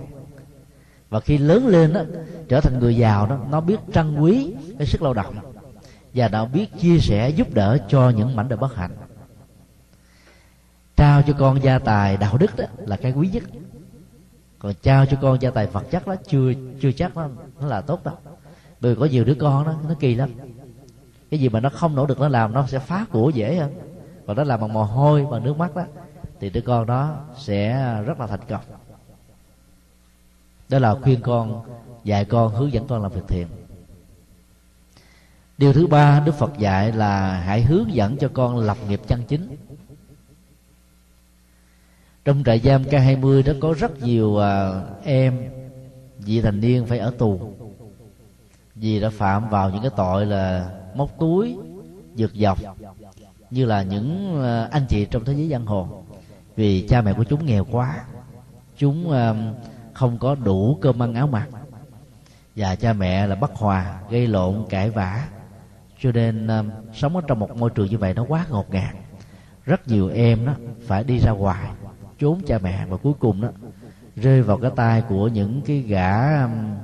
Và 1.09 1.19
khi 1.19 1.37
lớn 1.37 1.67
lên 1.67 1.93
đó, 1.93 2.01
trở 2.49 2.61
thành 2.61 2.79
người 2.79 2.95
giàu 2.95 3.27
đó, 3.27 3.37
nó 3.49 3.61
biết 3.61 3.77
trân 3.93 4.19
quý 4.19 4.53
cái 4.77 4.87
sức 4.87 5.01
lao 5.01 5.13
động 5.13 5.35
và 6.13 6.27
đã 6.27 6.45
biết 6.45 6.67
chia 6.79 6.99
sẻ, 6.99 7.29
giúp 7.29 7.53
đỡ 7.53 7.77
cho 7.89 8.09
những 8.09 8.35
mảnh 8.35 8.49
đời 8.49 8.57
bất 8.57 8.75
hạnh. 8.75 8.91
Trao 10.95 11.21
cho 11.21 11.33
con 11.33 11.63
gia 11.63 11.79
tài 11.79 12.17
đạo 12.17 12.37
đức 12.37 12.57
đó 12.57 12.65
là 12.77 12.97
cái 12.97 13.11
quý 13.11 13.29
nhất 13.29 13.43
còn 14.67 14.75
trao 14.81 15.05
cho 15.05 15.17
con 15.21 15.41
gia 15.41 15.51
tài 15.51 15.67
vật 15.67 15.83
chất 15.91 16.07
đó 16.07 16.15
chưa 16.27 16.53
chưa 16.81 16.91
chắc 16.91 17.17
nó, 17.17 17.29
nó 17.59 17.67
là 17.67 17.81
tốt 17.81 18.03
đâu 18.05 18.15
bởi 18.81 18.93
vì 18.93 18.99
có 18.99 19.05
nhiều 19.05 19.23
đứa 19.23 19.35
con 19.39 19.65
đó 19.65 19.75
nó 19.87 19.95
kỳ 19.99 20.15
lắm. 20.15 20.29
Cái 21.31 21.39
gì 21.39 21.49
mà 21.49 21.59
nó 21.59 21.69
không 21.69 21.95
nỗ 21.95 22.05
lực 22.05 22.19
nó 22.19 22.27
làm 22.27 22.53
nó 22.53 22.67
sẽ 22.67 22.79
phá 22.79 23.05
của 23.11 23.29
dễ 23.29 23.55
hơn. 23.55 23.73
Và 24.25 24.33
nó 24.33 24.43
làm 24.43 24.61
bằng 24.61 24.73
mồ 24.73 24.83
hôi 24.83 25.25
bằng 25.31 25.43
nước 25.43 25.57
mắt 25.57 25.75
đó 25.75 25.83
thì 26.39 26.49
đứa 26.49 26.61
con 26.61 26.85
đó 26.85 27.17
sẽ 27.37 27.73
rất 28.05 28.19
là 28.19 28.27
thành 28.27 28.39
công. 28.49 28.61
Đó 30.69 30.79
là 30.79 30.95
khuyên 30.95 31.21
con 31.21 31.61
dạy 32.03 32.25
con 32.25 32.55
hướng 32.55 32.73
dẫn 32.73 32.87
con 32.87 33.01
làm 33.01 33.11
việc 33.11 33.27
thiện 33.27 33.47
điều 35.57 35.73
thứ 35.73 35.87
ba 35.87 36.19
đức 36.19 36.35
phật 36.35 36.57
dạy 36.57 36.91
là 36.91 37.41
hãy 37.45 37.61
hướng 37.61 37.93
dẫn 37.93 38.17
cho 38.17 38.29
con 38.33 38.57
lập 38.57 38.77
nghiệp 38.87 39.01
chân 39.07 39.23
chính 39.27 39.55
trong 42.27 42.43
trại 42.43 42.59
giam 42.59 42.83
K20 42.83 43.43
đó 43.45 43.53
có 43.61 43.73
rất 43.73 44.01
nhiều 44.01 44.37
à, 44.37 44.81
em 45.03 45.49
vị 46.17 46.41
thành 46.41 46.59
niên 46.59 46.85
phải 46.85 46.99
ở 46.99 47.11
tù. 47.17 47.53
Vì 48.75 48.99
đã 48.99 49.09
phạm 49.09 49.49
vào 49.49 49.69
những 49.69 49.81
cái 49.81 49.91
tội 49.97 50.25
là 50.25 50.69
móc 50.95 51.19
túi 51.19 51.57
dược 52.15 52.31
dọc 52.33 52.59
như 53.51 53.65
là 53.65 53.83
những 53.83 54.41
à, 54.43 54.67
anh 54.71 54.85
chị 54.89 55.05
trong 55.05 55.25
thế 55.25 55.33
giới 55.33 55.49
giang 55.49 55.65
hồ. 55.65 56.03
Vì 56.55 56.87
cha 56.87 57.01
mẹ 57.01 57.13
của 57.13 57.23
chúng 57.23 57.45
nghèo 57.45 57.65
quá 57.71 58.05
chúng 58.77 59.11
à, 59.11 59.33
không 59.93 60.17
có 60.17 60.35
đủ 60.35 60.77
cơm 60.81 61.03
ăn 61.03 61.13
áo 61.13 61.27
mặc. 61.27 61.47
Và 62.55 62.75
cha 62.75 62.93
mẹ 62.93 63.27
là 63.27 63.35
bất 63.35 63.55
hòa 63.55 63.99
gây 64.09 64.27
lộn 64.27 64.65
cãi 64.69 64.89
vã. 64.89 65.27
Cho 66.01 66.11
nên 66.11 66.47
à, 66.47 66.63
sống 66.93 67.15
ở 67.15 67.21
trong 67.27 67.39
một 67.39 67.57
môi 67.57 67.69
trường 67.69 67.87
như 67.87 67.97
vậy 67.97 68.13
nó 68.13 68.25
quá 68.27 68.45
ngột 68.49 68.69
ngạt. 68.71 68.95
Rất 69.65 69.87
nhiều 69.87 70.09
em 70.09 70.45
đó 70.45 70.53
phải 70.87 71.03
đi 71.03 71.19
ra 71.19 71.31
ngoài 71.31 71.69
trốn 72.19 72.41
cha 72.47 72.59
mẹ. 72.63 72.85
Và 72.85 72.97
cuối 72.97 73.13
cùng 73.19 73.41
đó, 73.41 73.49
rơi 74.15 74.41
vào 74.41 74.57
cái 74.57 74.71
tay 74.75 75.03
của 75.09 75.27
những 75.27 75.61
cái 75.61 75.79
gã 75.79 76.43
um, 76.43 76.75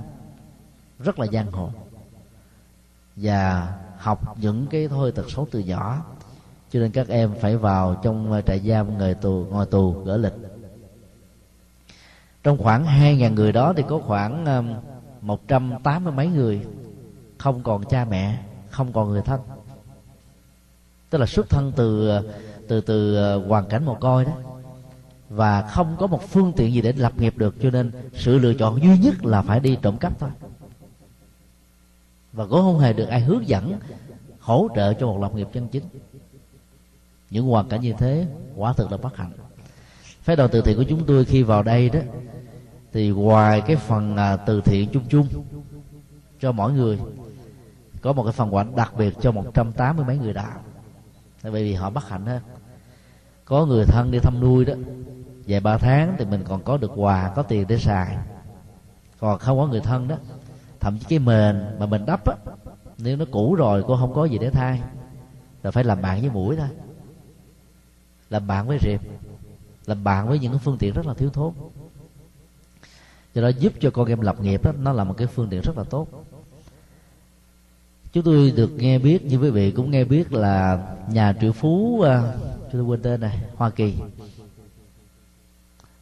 rất 0.99 1.19
là 1.19 1.27
giang 1.27 1.51
hồ. 1.51 1.69
Và 3.15 3.73
học 3.97 4.37
những 4.39 4.67
cái 4.67 4.87
thôi 4.87 5.11
tật 5.11 5.31
xấu 5.31 5.47
từ 5.51 5.59
nhỏ. 5.59 6.05
Cho 6.71 6.79
nên 6.79 6.91
các 6.91 7.07
em 7.07 7.33
phải 7.41 7.57
vào 7.57 7.95
trong 8.03 8.31
uh, 8.31 8.45
trại 8.45 8.59
giam 8.59 8.97
người 8.97 9.13
tù, 9.13 9.45
ngồi 9.49 9.65
tù 9.65 9.91
gỡ 9.91 10.17
lịch. 10.17 10.33
Trong 12.43 12.57
khoảng 12.57 12.85
hai 12.85 13.17
ngàn 13.17 13.35
người 13.35 13.51
đó 13.51 13.73
thì 13.77 13.83
có 13.89 13.99
khoảng 13.99 14.45
um, 14.45 14.73
một 15.21 15.47
trăm 15.47 15.73
tám 15.83 16.03
mươi 16.03 16.13
mấy 16.13 16.27
người 16.27 16.65
không 17.37 17.63
còn 17.63 17.83
cha 17.83 18.05
mẹ, 18.05 18.43
không 18.69 18.93
còn 18.93 19.09
người 19.09 19.21
thân. 19.21 19.41
Tức 21.09 21.17
là 21.17 21.25
xuất 21.25 21.49
thân 21.49 21.71
từ 21.75 22.17
uh, 22.17 22.25
từ 22.67 22.81
từ 22.81 23.17
uh, 23.37 23.49
hoàn 23.49 23.65
cảnh 23.65 23.85
mồ 23.85 23.95
côi 23.95 24.25
đó 24.25 24.31
và 25.35 25.61
không 25.61 25.95
có 25.99 26.07
một 26.07 26.29
phương 26.29 26.53
tiện 26.55 26.73
gì 26.73 26.81
để 26.81 26.93
lập 26.97 27.13
nghiệp 27.17 27.37
được, 27.37 27.55
cho 27.61 27.69
nên 27.69 27.91
sự 28.13 28.37
lựa 28.37 28.53
chọn 28.53 28.81
duy 28.81 28.97
nhất 28.97 29.25
là 29.25 29.41
phải 29.41 29.59
đi 29.59 29.77
trộm 29.81 29.97
cắp 29.97 30.19
thôi. 30.19 30.29
Và 32.33 32.45
cũng 32.45 32.61
không 32.61 32.79
hề 32.79 32.93
được 32.93 33.05
ai 33.05 33.21
hướng 33.21 33.47
dẫn, 33.47 33.79
hỗ 34.39 34.67
trợ 34.75 34.93
cho 34.93 35.05
một 35.05 35.21
lập 35.21 35.35
nghiệp 35.35 35.47
chân 35.53 35.67
chính. 35.67 35.83
Những 37.29 37.45
hoàn 37.45 37.69
cảnh 37.69 37.81
như 37.81 37.93
thế, 37.97 38.27
quả 38.55 38.73
thực 38.73 38.91
là 38.91 38.97
bất 38.97 39.17
hạnh. 39.17 39.31
Phái 40.21 40.35
đoàn 40.35 40.49
từ 40.53 40.61
thiện 40.61 40.77
của 40.77 40.83
chúng 40.83 41.05
tôi 41.05 41.25
khi 41.25 41.43
vào 41.43 41.63
đây 41.63 41.89
đó, 41.89 41.99
thì 42.91 43.09
ngoài 43.09 43.61
cái 43.61 43.75
phần 43.75 44.17
à, 44.17 44.37
từ 44.37 44.61
thiện 44.61 44.89
chung 44.89 45.03
chung 45.09 45.27
cho 46.39 46.51
mỗi 46.51 46.73
người, 46.73 46.99
có 48.01 48.13
một 48.13 48.23
cái 48.23 48.33
phần 48.33 48.55
quà 48.55 48.65
đặc 48.75 48.93
biệt 48.97 49.13
cho 49.21 49.31
180 49.31 50.05
mấy 50.05 50.17
người 50.17 50.33
đạo 50.33 50.61
tại 51.41 51.51
vì 51.51 51.73
họ 51.73 51.89
bất 51.89 52.09
hạnh 52.09 52.25
hơn 52.25 52.41
có 53.45 53.65
người 53.65 53.85
thân 53.85 54.11
đi 54.11 54.19
thăm 54.19 54.39
nuôi 54.39 54.65
đó 54.65 54.73
vài 55.47 55.59
ba 55.59 55.77
tháng 55.77 56.15
thì 56.19 56.25
mình 56.25 56.43
còn 56.47 56.63
có 56.63 56.77
được 56.77 56.91
quà 56.95 57.31
có 57.35 57.43
tiền 57.43 57.65
để 57.67 57.77
xài. 57.77 58.17
Còn 59.19 59.39
không 59.39 59.57
có 59.57 59.67
người 59.67 59.81
thân 59.81 60.07
đó 60.07 60.15
thậm 60.79 60.99
chí 60.99 61.05
cái 61.09 61.19
mền 61.19 61.65
mà 61.79 61.85
mình 61.85 62.05
đắp 62.05 62.25
á 62.25 62.35
nếu 62.97 63.17
nó 63.17 63.25
cũ 63.31 63.55
rồi 63.55 63.83
cô 63.87 63.97
không 63.97 64.13
có 64.13 64.25
gì 64.25 64.37
để 64.37 64.49
thay. 64.49 64.81
Là 65.63 65.71
phải 65.71 65.83
làm 65.83 66.01
bạn 66.01 66.21
với 66.21 66.29
mũi 66.29 66.55
thôi. 66.55 66.67
Làm 68.29 68.47
bạn 68.47 68.67
với 68.67 68.77
rệp 68.81 69.01
làm 69.85 70.03
bạn 70.03 70.27
với 70.27 70.39
những 70.39 70.51
cái 70.51 70.61
phương 70.63 70.77
tiện 70.77 70.93
rất 70.93 71.05
là 71.05 71.13
thiếu 71.13 71.29
thốn. 71.29 71.53
Do 73.33 73.41
đó 73.41 73.47
giúp 73.47 73.73
cho 73.79 73.91
con 73.91 74.07
em 74.07 74.21
lập 74.21 74.41
nghiệp 74.41 74.63
đó 74.63 74.71
nó 74.79 74.93
là 74.93 75.03
một 75.03 75.13
cái 75.17 75.27
phương 75.27 75.47
tiện 75.49 75.61
rất 75.63 75.77
là 75.77 75.83
tốt. 75.83 76.07
Chúng 78.13 78.23
tôi 78.23 78.53
được 78.55 78.71
nghe 78.71 78.99
biết 78.99 79.25
như 79.25 79.37
quý 79.37 79.49
vị 79.49 79.71
cũng 79.71 79.91
nghe 79.91 80.03
biết 80.03 80.33
là 80.33 80.85
nhà 81.09 81.33
triệu 81.41 81.51
phú 81.51 81.99
uh, 81.99 82.05
tôi 82.71 82.81
quên 82.81 83.01
tên 83.01 83.21
này 83.21 83.39
hoa 83.55 83.69
kỳ 83.69 83.95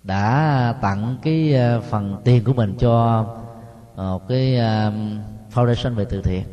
đã 0.04 0.76
tặng 0.82 1.18
cái 1.22 1.54
ờ, 1.54 1.82
phần 1.82 2.22
tiền 2.24 2.44
của 2.44 2.54
mình 2.54 2.76
cho 2.80 3.26
một 3.96 4.28
cái 4.28 4.58
ờ, 4.58 4.92
foundation 5.54 5.94
về 5.96 6.06
từ 6.06 6.22
thiện. 6.22 6.44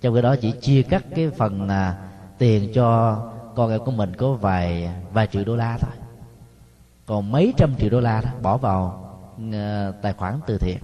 Trong 0.00 0.14
cái 0.14 0.22
đó 0.22 0.36
chỉ 0.36 0.52
chia 0.52 0.82
cắt 0.82 1.04
cái 1.14 1.30
phần 1.30 1.66
là 1.66 2.08
tiền 2.38 2.72
cho 2.74 3.16
con 3.54 3.70
em 3.70 3.84
của 3.84 3.90
mình 3.90 4.16
có 4.16 4.32
vài 4.32 4.90
vài 5.12 5.26
triệu 5.26 5.44
đô 5.44 5.56
la 5.56 5.78
thôi. 5.80 5.90
Còn 7.06 7.32
mấy 7.32 7.54
trăm 7.56 7.74
triệu 7.78 7.90
đô 7.90 8.00
la 8.00 8.20
đó 8.20 8.30
bỏ 8.42 8.56
vào 8.56 9.02
tài 10.02 10.12
khoản 10.12 10.40
từ 10.46 10.58
thiện. 10.58 10.78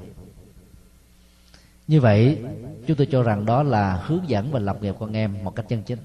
Như 1.89 2.01
vậy 2.01 2.39
chúng 2.87 2.97
tôi 2.97 3.07
cho 3.11 3.23
rằng 3.23 3.47
đó 3.47 3.63
là 3.63 4.03
hướng 4.07 4.29
dẫn 4.29 4.51
và 4.51 4.59
lập 4.59 4.79
nghiệp 4.81 4.95
con 5.01 5.13
em 5.13 5.45
một 5.45 5.55
cách 5.57 5.67
chân 5.69 5.83
chính. 5.83 5.99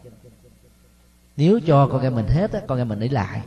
Nếu 1.38 1.59
cho 1.65 1.88
con 1.88 2.01
em 2.01 2.15
mình 2.15 2.28
hết 2.28 2.51
á, 2.51 2.59
con 2.67 2.78
em 2.78 2.88
mình 2.88 2.99
ấy 2.99 3.09
lại 3.09 3.41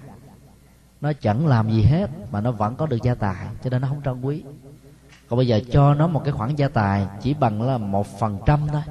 nó 1.00 1.12
chẳng 1.12 1.46
làm 1.46 1.70
gì 1.70 1.82
hết, 1.82 2.10
mà 2.30 2.40
nó 2.40 2.50
vẫn 2.50 2.76
có 2.76 2.86
được 2.86 3.02
gia 3.02 3.14
tài, 3.14 3.46
cho 3.64 3.70
nên 3.70 3.82
nó 3.82 3.88
không 3.88 4.02
trân 4.04 4.20
quý. 4.20 4.42
Còn 5.28 5.36
bây 5.36 5.46
giờ 5.46 5.60
cho 5.70 5.94
nó 5.94 6.06
một 6.06 6.22
cái 6.24 6.32
khoản 6.32 6.56
gia 6.56 6.68
tài 6.68 7.06
chỉ 7.22 7.34
bằng 7.34 7.62
là 7.62 7.78
một 7.78 8.06
phần 8.18 8.38
trăm 8.46 8.60
thôi, 8.72 8.82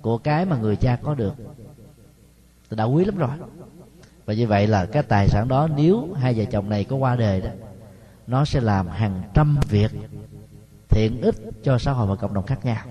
của 0.00 0.18
cái 0.18 0.44
mà 0.44 0.56
người 0.56 0.76
cha 0.76 0.98
có 1.02 1.14
được. 1.14 1.34
Thì 2.70 2.76
đã 2.76 2.84
quý 2.84 3.04
lắm 3.04 3.16
rồi. 3.16 3.30
Và 4.26 4.34
như 4.34 4.46
vậy 4.46 4.66
là 4.66 4.86
cái 4.86 5.02
tài 5.02 5.28
sản 5.28 5.48
đó, 5.48 5.68
nếu 5.76 6.08
hai 6.16 6.34
vợ 6.34 6.44
chồng 6.44 6.68
này 6.68 6.84
có 6.84 6.96
qua 6.96 7.16
đời 7.16 7.40
đó, 7.40 7.50
nó 8.26 8.44
sẽ 8.44 8.60
làm 8.60 8.88
hàng 8.88 9.22
trăm 9.34 9.56
việc 9.68 9.90
thiện 10.88 11.20
ích 11.20 11.34
cho 11.62 11.78
xã 11.78 11.92
hội 11.92 12.06
và 12.06 12.16
cộng 12.16 12.34
đồng 12.34 12.46
khác 12.46 12.64
nhau. 12.64 12.84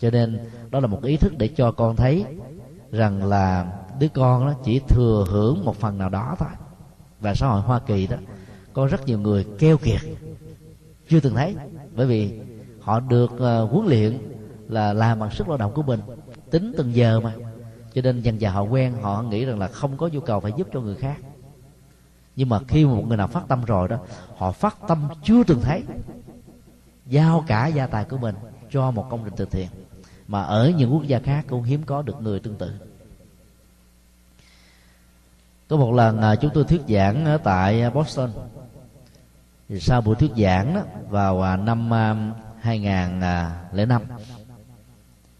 Cho 0.00 0.10
nên 0.10 0.38
đó 0.70 0.80
là 0.80 0.86
một 0.86 1.02
ý 1.02 1.16
thức 1.16 1.32
để 1.38 1.48
cho 1.48 1.72
con 1.72 1.96
thấy 1.96 2.24
rằng 2.92 3.24
là 3.24 3.72
đứa 4.00 4.08
con 4.08 4.46
đó 4.46 4.54
chỉ 4.64 4.80
thừa 4.88 5.26
hưởng 5.28 5.64
một 5.64 5.76
phần 5.76 5.98
nào 5.98 6.08
đó 6.08 6.36
thôi 6.38 6.48
và 7.24 7.34
xã 7.34 7.46
hội 7.46 7.60
hoa 7.60 7.78
kỳ 7.78 8.06
đó 8.06 8.16
có 8.72 8.86
rất 8.86 9.06
nhiều 9.06 9.18
người 9.18 9.46
keo 9.58 9.76
kiệt. 9.78 10.00
Chưa 11.08 11.20
từng 11.20 11.34
thấy 11.34 11.56
bởi 11.96 12.06
vì 12.06 12.40
họ 12.80 13.00
được 13.00 13.32
uh, 13.32 13.70
huấn 13.70 13.86
luyện 13.86 14.18
là 14.68 14.92
làm 14.92 15.18
bằng 15.18 15.30
sức 15.30 15.48
lao 15.48 15.58
động 15.58 15.72
của 15.74 15.82
mình 15.82 16.00
tính 16.50 16.72
từng 16.76 16.94
giờ 16.94 17.20
mà. 17.20 17.32
Cho 17.94 18.02
nên 18.02 18.20
dần 18.20 18.40
dà 18.40 18.50
họ 18.50 18.62
quen 18.62 18.92
họ 19.02 19.22
nghĩ 19.22 19.44
rằng 19.44 19.58
là 19.58 19.68
không 19.68 19.96
có 19.96 20.08
nhu 20.08 20.20
cầu 20.20 20.40
phải 20.40 20.52
giúp 20.56 20.68
cho 20.72 20.80
người 20.80 20.94
khác. 20.94 21.16
Nhưng 22.36 22.48
mà 22.48 22.58
khi 22.68 22.84
một 22.84 23.04
người 23.08 23.16
nào 23.16 23.26
phát 23.26 23.48
tâm 23.48 23.64
rồi 23.64 23.88
đó 23.88 23.98
họ 24.36 24.52
phát 24.52 24.76
tâm 24.88 25.08
chưa 25.22 25.44
từng 25.44 25.60
thấy. 25.60 25.82
Giao 27.06 27.44
cả 27.46 27.66
gia 27.66 27.86
tài 27.86 28.04
của 28.04 28.18
mình 28.18 28.34
cho 28.70 28.90
một 28.90 29.06
công 29.10 29.24
trình 29.24 29.34
từ 29.36 29.44
thiện 29.44 29.68
mà 30.28 30.42
ở 30.42 30.72
những 30.76 30.92
quốc 30.92 31.02
gia 31.02 31.18
khác 31.18 31.44
cũng 31.48 31.62
hiếm 31.62 31.82
có 31.86 32.02
được 32.02 32.20
người 32.20 32.40
tương 32.40 32.56
tự 32.56 32.70
có 35.68 35.76
một 35.76 35.92
lần 35.92 36.20
à, 36.20 36.36
chúng 36.36 36.50
tôi 36.54 36.64
thuyết 36.64 36.80
giảng 36.88 37.24
ở 37.24 37.38
tại 37.38 37.90
Boston. 37.90 38.30
Thì 39.68 39.80
sau 39.80 40.00
buổi 40.00 40.14
thuyết 40.14 40.30
giảng 40.36 40.74
đó, 40.74 40.80
vào 41.08 41.42
à, 41.42 41.56
năm 41.56 41.94
à, 41.94 42.32
2005 42.60 44.02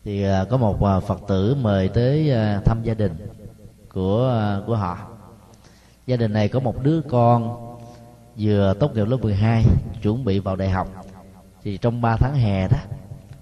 thì 0.04 0.24
có 0.50 0.56
một 0.56 0.78
Phật 1.06 1.20
tử 1.28 1.56
mời 1.60 1.88
tới 1.88 2.32
thăm 2.64 2.82
gia 2.82 2.94
đình 2.94 3.12
của 3.92 4.60
của 4.66 4.76
họ. 4.76 4.98
Gia 6.06 6.16
đình 6.16 6.32
này 6.32 6.48
có 6.48 6.60
một 6.60 6.82
đứa 6.82 7.00
con 7.00 7.56
vừa 8.38 8.74
tốt 8.80 8.94
nghiệp 8.94 9.04
lớp 9.04 9.16
12 9.16 9.64
chuẩn 10.02 10.24
bị 10.24 10.38
vào 10.38 10.56
đại 10.56 10.70
học. 10.70 10.88
Thì 11.62 11.76
trong 11.76 12.00
3 12.00 12.16
tháng 12.16 12.34
hè 12.34 12.68
đó 12.68 12.78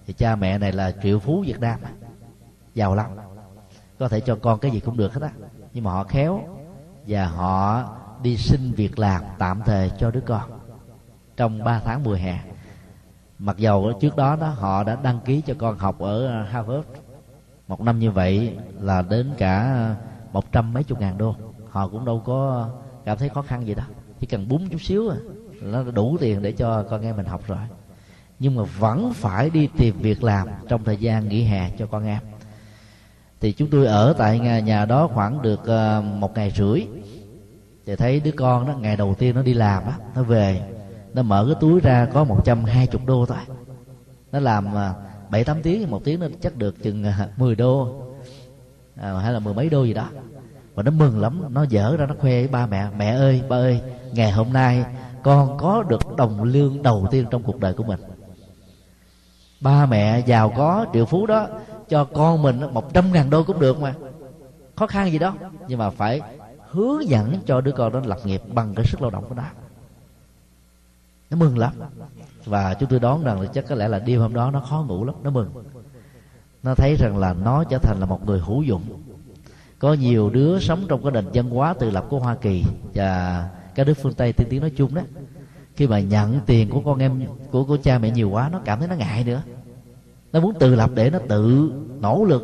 thì 0.07 0.13
cha 0.13 0.37
mẹ 0.37 0.59
này 0.59 0.73
là 0.73 0.93
triệu 1.03 1.19
phú 1.19 1.45
Việt 1.47 1.61
Nam 1.61 1.81
giàu 2.75 2.95
lắm. 2.95 3.11
Có 3.99 4.09
thể 4.09 4.21
cho 4.21 4.37
con 4.43 4.59
cái 4.59 4.71
gì 4.71 4.81
cũng 4.81 4.97
được 4.97 5.15
hết 5.15 5.23
á 5.23 5.31
nhưng 5.73 5.85
mà 5.85 5.93
họ 5.93 6.05
khéo 6.05 6.41
và 7.07 7.27
họ 7.27 7.85
đi 8.23 8.37
xin 8.37 8.73
việc 8.73 8.99
làm 8.99 9.23
tạm 9.39 9.63
thời 9.65 9.91
cho 9.99 10.11
đứa 10.11 10.21
con. 10.21 10.43
Trong 11.37 11.65
3 11.65 11.81
tháng 11.85 12.05
mùa 12.05 12.15
hè, 12.15 12.39
mặc 13.39 13.57
dầu 13.59 13.93
trước 14.01 14.17
đó 14.17 14.37
đó 14.37 14.49
họ 14.49 14.85
đã 14.85 14.97
đăng 15.03 15.21
ký 15.21 15.41
cho 15.41 15.55
con 15.59 15.79
học 15.79 15.99
ở 15.99 16.27
ờ, 16.27 16.43
Harvard. 16.43 16.89
Một 17.69 17.81
năm 17.81 17.99
như 17.99 18.11
vậy 18.11 18.57
là 18.81 19.03
đến 19.03 19.31
cả 19.39 19.87
một 20.33 20.53
trăm 20.53 20.73
mấy 20.73 20.85
chục 20.85 21.01
ngàn 21.01 21.19
đô. 21.19 21.35
Họ 21.71 21.89
cũng 21.89 22.05
đâu 22.05 22.23
có 22.25 22.69
cảm 23.05 23.19
thấy 23.19 23.29
khó 23.29 23.43
khăn 23.43 23.67
gì 23.67 23.75
đâu. 23.75 23.87
chỉ 24.21 24.27
cần 24.27 24.49
bún 24.49 24.69
chút 24.69 24.81
xíu 24.81 25.09
à 25.09 25.17
nó 25.63 25.83
đủ 25.83 26.17
tiền 26.21 26.43
để 26.43 26.53
cho 26.53 26.83
con 26.83 27.03
em 27.03 27.17
mình 27.17 27.27
học 27.27 27.41
rồi. 27.47 27.59
Nhưng 28.39 28.55
mà 28.55 28.63
vẫn 28.79 29.13
phải 29.15 29.51
đi 29.51 29.69
tìm 29.79 29.99
việc 29.99 30.25
làm 30.25 30.49
trong 30.69 30.85
thời 30.85 30.97
gian 30.97 31.29
nghỉ 31.29 31.43
hè 31.43 31.71
cho 31.79 31.87
con 31.87 32.05
em 32.05 32.19
thì 33.43 33.53
chúng 33.53 33.71
tôi 33.71 33.87
ở 33.87 34.15
tại 34.19 34.39
nhà, 34.39 34.61
nhà 34.61 34.85
đó 34.85 35.09
khoảng 35.15 35.43
được 35.43 35.61
uh, 35.61 36.05
một 36.05 36.35
ngày 36.35 36.53
rưỡi. 36.57 36.87
Thì 37.87 37.97
thấy 37.97 38.21
đứa 38.21 38.31
con 38.31 38.67
đó 38.67 38.75
ngày 38.81 38.97
đầu 38.97 39.15
tiên 39.19 39.35
nó 39.35 39.43
đi 39.43 39.55
làm 39.55 39.85
á 39.87 39.93
nó 40.15 40.23
về 40.23 40.61
nó 41.15 41.23
mở 41.23 41.45
cái 41.47 41.57
túi 41.61 41.81
ra 41.81 42.07
có 42.13 42.25
một 42.25 42.45
trăm 42.45 42.65
hai 42.65 42.87
chục 42.87 43.07
đô 43.07 43.27
thôi. 43.27 43.39
Nó 44.33 44.41
làm 44.41 44.75
ờ, 44.75 44.95
bảy 45.31 45.45
tám 45.45 45.63
tiếng 45.63 45.91
một 45.91 46.05
tiếng 46.05 46.21
nó 46.21 46.27
chắc 46.41 46.57
được 46.57 46.83
chừng 46.83 47.05
ờ, 47.05 47.13
10 47.37 47.55
đô. 47.55 47.89
À, 48.97 49.13
hay 49.13 49.33
là 49.33 49.39
mười 49.39 49.55
mấy 49.55 49.69
đô 49.69 49.85
gì 49.85 49.95
đó. 49.95 50.09
Và 50.75 50.83
nó 50.83 50.91
mừng 50.91 51.21
lắm 51.21 51.43
nó 51.51 51.63
dở 51.69 51.97
ra 51.97 52.07
nó 52.07 52.15
khoe 52.19 52.31
với 52.31 52.49
ba 52.49 52.67
mẹ 52.67 52.87
mẹ 52.99 53.11
ơi 53.11 53.43
ba 53.49 53.57
ơi 53.57 53.81
ngày 54.13 54.31
hôm 54.31 54.53
nay 54.53 54.85
con 55.23 55.59
có 55.59 55.83
được 55.83 56.17
đồng 56.17 56.43
lương 56.43 56.83
đầu 56.83 57.09
tiên 57.11 57.27
trong 57.31 57.43
cuộc 57.43 57.61
đời 57.61 57.75
của 57.75 57.85
mình. 57.85 58.01
Ba 59.61 59.87
mẹ 59.87 60.21
giàu 60.27 60.53
có 60.57 60.87
triệu 60.93 61.07
phú 61.07 61.27
đó 61.27 61.49
cho 61.93 62.05
con 62.05 62.43
mình 62.43 62.61
một 62.73 62.95
trăm 62.95 63.13
ngàn 63.13 63.31
đô 63.31 63.45
cũng 63.45 63.61
được 63.61 63.81
mà. 63.81 63.95
Khó 64.77 64.87
khăn 64.87 65.13
gì 65.13 65.19
đó. 65.19 65.35
Nhưng 65.69 65.79
mà 65.79 65.91
phải 65.91 66.21
hướng 66.71 67.09
dẫn 67.09 67.39
cho 67.47 67.61
đứa 67.61 67.73
con 67.73 67.93
đó 67.93 68.01
lập 68.05 68.19
nghiệp 68.25 68.43
bằng 68.55 68.75
cái 68.75 68.87
sức 68.87 69.03
lao 69.03 69.11
động 69.11 69.25
của 69.29 69.35
nó. 69.35 69.43
Nó 71.31 71.37
mừng 71.37 71.59
lắm. 71.59 71.73
Và 72.45 72.75
chúng 72.75 72.89
tôi 72.89 72.99
đoán 73.01 73.25
rằng 73.25 73.41
là 73.41 73.47
chắc 73.55 73.65
có 73.69 73.75
lẽ 73.75 73.89
là 73.89 73.99
đêm 73.99 74.21
hôm 74.21 74.35
đó 74.35 74.51
nó 74.51 74.61
khó 74.61 74.85
ngủ 74.89 75.05
lắm. 75.05 75.15
Nó 75.23 75.31
mừng. 75.31 75.51
Nó 76.63 76.75
thấy 76.75 76.97
rằng 76.99 77.19
là 77.19 77.33
nó 77.33 77.65
trở 77.65 77.79
thành 77.79 77.97
là 78.01 78.07
một 78.07 78.27
người 78.27 78.41
hữu 78.41 78.63
dụng. 78.63 78.83
Có 79.79 79.93
nhiều 79.93 80.31
đứa 80.31 80.59
sống 80.61 80.85
trong 80.89 81.03
cái 81.03 81.13
nền 81.13 81.25
văn 81.35 81.51
hóa 81.51 81.75
tự 81.75 81.91
lập 81.91 82.07
của 82.09 82.19
hoa 82.19 82.35
kỳ 82.35 82.65
và 82.95 83.49
các 83.75 83.87
nước 83.87 83.95
phương 84.03 84.15
tây 84.15 84.33
tiên 84.33 84.49
tiến 84.51 84.61
nói 84.61 84.73
chung 84.77 84.95
đó. 84.95 85.03
Khi 85.77 85.87
mà 85.87 86.01
nhận 86.01 86.41
tiền 86.47 86.71
của 86.71 86.81
con 86.81 86.99
em, 86.99 87.27
của 87.51 87.65
của 87.65 87.77
cha 87.83 87.99
mẹ 87.99 88.11
nhiều 88.11 88.31
quá, 88.31 88.49
nó 88.53 88.61
cảm 88.65 88.79
thấy 88.79 88.89
nó 88.89 88.95
ngại 88.95 89.25
nữa 89.25 89.43
nó 90.33 90.41
muốn 90.41 90.59
tự 90.59 90.75
lập 90.75 90.91
để 90.95 91.11
nó 91.11 91.19
tự 91.29 91.73
nỗ 92.01 92.25
lực, 92.25 92.43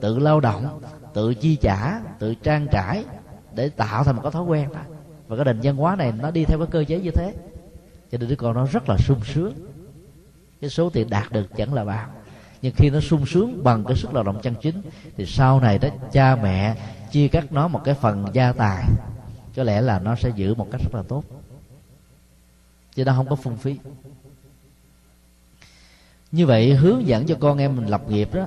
tự 0.00 0.18
lao 0.18 0.40
động, 0.40 0.80
tự 1.14 1.34
chi 1.34 1.56
trả, 1.56 2.00
tự 2.18 2.34
trang 2.34 2.66
trải 2.72 3.04
để 3.54 3.68
tạo 3.68 4.04
thành 4.04 4.16
một 4.16 4.22
cái 4.22 4.32
thói 4.32 4.42
quen 4.42 4.72
đó 4.72 4.80
và 5.28 5.36
cái 5.36 5.44
nền 5.44 5.60
văn 5.62 5.76
hóa 5.76 5.96
này 5.96 6.12
nó 6.22 6.30
đi 6.30 6.44
theo 6.44 6.58
cái 6.58 6.66
cơ 6.70 6.84
chế 6.84 7.00
như 7.00 7.10
thế. 7.10 7.34
Cho 8.12 8.18
nên 8.18 8.28
đứa 8.28 8.36
con 8.36 8.54
nó 8.54 8.66
rất 8.66 8.88
là 8.88 8.96
sung 8.98 9.20
sướng. 9.24 9.52
Cái 10.60 10.70
số 10.70 10.90
tiền 10.90 11.10
đạt 11.10 11.32
được 11.32 11.56
chẳng 11.56 11.74
là 11.74 11.84
bao. 11.84 12.08
Nhưng 12.62 12.74
khi 12.76 12.90
nó 12.90 13.00
sung 13.00 13.26
sướng 13.26 13.64
bằng 13.64 13.84
cái 13.84 13.96
sức 13.96 14.14
lao 14.14 14.22
động 14.22 14.40
chân 14.42 14.54
chính, 14.62 14.82
thì 15.16 15.26
sau 15.26 15.60
này 15.60 15.78
đó 15.78 15.88
cha 16.12 16.36
mẹ 16.36 16.76
chia 17.10 17.28
cắt 17.28 17.52
nó 17.52 17.68
một 17.68 17.80
cái 17.84 17.94
phần 17.94 18.24
gia 18.32 18.52
tài. 18.52 18.84
Có 19.56 19.62
lẽ 19.62 19.80
là 19.80 19.98
nó 19.98 20.16
sẽ 20.16 20.30
giữ 20.36 20.54
một 20.54 20.66
cách 20.72 20.80
rất 20.80 20.94
là 20.94 21.02
tốt. 21.08 21.24
Chứ 22.94 23.04
nó 23.04 23.12
không 23.16 23.28
có 23.28 23.36
phung 23.36 23.56
phí 23.56 23.78
như 26.32 26.46
vậy 26.46 26.74
hướng 26.74 27.06
dẫn 27.06 27.26
cho 27.26 27.36
con 27.40 27.58
em 27.58 27.76
mình 27.76 27.86
lập 27.86 28.02
nghiệp 28.08 28.34
đó 28.34 28.46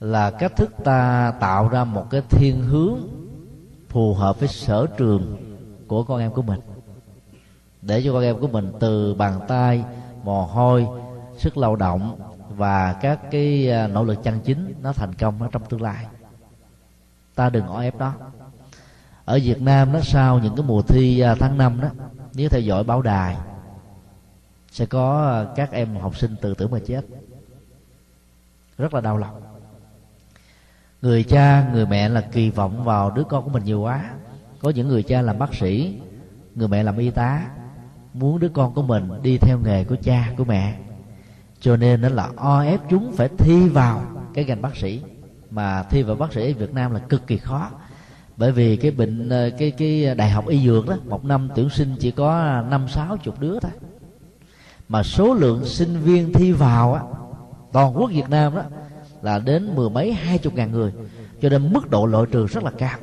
là 0.00 0.30
cách 0.30 0.56
thức 0.56 0.74
ta 0.84 1.32
tạo 1.40 1.68
ra 1.68 1.84
một 1.84 2.06
cái 2.10 2.22
thiên 2.30 2.62
hướng 2.62 2.98
phù 3.88 4.14
hợp 4.14 4.40
với 4.40 4.48
sở 4.48 4.86
trường 4.96 5.36
của 5.86 6.04
con 6.04 6.20
em 6.20 6.30
của 6.30 6.42
mình. 6.42 6.60
Để 7.82 8.02
cho 8.04 8.12
con 8.12 8.22
em 8.22 8.40
của 8.40 8.48
mình 8.48 8.72
từ 8.80 9.14
bàn 9.14 9.40
tay, 9.48 9.84
mồ 10.24 10.44
hôi, 10.44 10.86
sức 11.38 11.56
lao 11.56 11.76
động 11.76 12.18
và 12.48 12.92
các 12.92 13.30
cái 13.30 13.70
à, 13.70 13.86
nỗ 13.86 14.04
lực 14.04 14.22
chân 14.22 14.40
chính 14.44 14.74
nó 14.82 14.92
thành 14.92 15.14
công 15.14 15.42
ở 15.42 15.48
trong 15.52 15.62
tương 15.64 15.82
lai. 15.82 16.06
Ta 17.34 17.50
đừng 17.50 17.66
o 17.66 17.80
ép 17.80 17.98
đó 17.98 18.12
ở 19.24 19.40
Việt 19.42 19.62
Nam 19.62 19.92
đó, 19.92 20.00
sau 20.02 20.38
những 20.38 20.56
cái 20.56 20.66
mùa 20.66 20.82
thi 20.82 21.20
à, 21.20 21.34
tháng 21.34 21.58
năm 21.58 21.80
đó, 21.80 21.88
nếu 22.34 22.48
theo 22.48 22.60
dõi 22.60 22.84
báo 22.84 23.02
đài 23.02 23.36
sẽ 24.72 24.86
có 24.86 25.22
ờ, 25.22 25.52
các 25.56 25.72
em 25.72 25.96
học 25.96 26.18
sinh 26.18 26.36
tự 26.40 26.54
tử 26.54 26.68
mà 26.68 26.78
chết. 26.86 27.04
Rất 28.78 28.94
là 28.94 29.00
đau 29.00 29.18
lòng. 29.18 29.42
Người 31.02 31.24
cha, 31.24 31.70
người 31.72 31.86
mẹ 31.86 32.08
là 32.08 32.20
kỳ 32.20 32.50
vọng 32.50 32.84
vào 32.84 33.10
đứa 33.10 33.24
con 33.24 33.44
của 33.44 33.50
mình 33.50 33.64
nhiều 33.64 33.80
quá. 33.80 34.10
Có 34.58 34.70
những 34.70 34.88
người 34.88 35.02
cha 35.02 35.22
làm 35.22 35.38
bác 35.38 35.54
sĩ, 35.54 36.00
người 36.54 36.68
mẹ 36.68 36.82
làm 36.82 36.98
y 36.98 37.10
tá, 37.10 37.46
muốn 38.14 38.38
đứa 38.38 38.48
con 38.48 38.74
của 38.74 38.82
mình 38.82 39.08
đi 39.22 39.38
theo 39.38 39.58
nghề 39.64 39.84
của 39.84 39.96
cha, 40.02 40.32
của 40.36 40.44
mẹ. 40.44 40.78
Cho 41.60 41.76
nên 41.76 42.00
nó 42.00 42.08
là 42.08 42.30
o 42.36 42.62
ép 42.62 42.80
chúng 42.90 43.12
phải 43.12 43.28
thi 43.38 43.68
vào 43.68 44.02
cái 44.34 44.44
ngành 44.44 44.62
bác 44.62 44.76
sĩ. 44.76 45.00
Mà 45.50 45.82
thi 45.82 46.02
vào 46.02 46.16
bác 46.16 46.32
sĩ 46.32 46.52
ở 46.52 46.58
Việt 46.58 46.74
Nam 46.74 46.92
là 46.92 46.98
cực 46.98 47.26
kỳ 47.26 47.38
khó. 47.38 47.70
Bởi 48.36 48.52
vì 48.52 48.76
cái 48.76 48.90
bệnh 48.90 49.28
ờ, 49.28 49.50
cái 49.58 49.70
cái 49.70 50.04
ờ, 50.04 50.14
đại 50.14 50.30
học 50.30 50.48
y 50.48 50.66
dược 50.66 50.86
đó, 50.86 50.96
một 51.08 51.24
năm 51.24 51.48
tuyển 51.54 51.70
sinh 51.70 51.96
chỉ 52.00 52.10
có 52.10 52.62
năm 52.70 52.88
sáu 52.88 53.16
chục 53.16 53.40
đứa 53.40 53.60
thôi 53.60 53.72
mà 54.92 55.02
số 55.02 55.34
lượng 55.34 55.64
sinh 55.64 56.00
viên 56.00 56.32
thi 56.32 56.52
vào 56.52 56.94
á, 56.94 57.02
toàn 57.72 57.96
quốc 57.96 58.10
Việt 58.10 58.28
Nam 58.28 58.54
đó, 58.54 58.62
là 59.22 59.38
đến 59.38 59.74
mười 59.74 59.90
mấy, 59.90 60.12
hai 60.12 60.38
chục 60.38 60.54
ngàn 60.54 60.72
người. 60.72 60.92
Cho 61.40 61.48
nên 61.48 61.72
mức 61.72 61.90
độ 61.90 62.06
loại 62.06 62.26
trừ 62.30 62.46
rất 62.46 62.64
là 62.64 62.70
cao. 62.78 62.98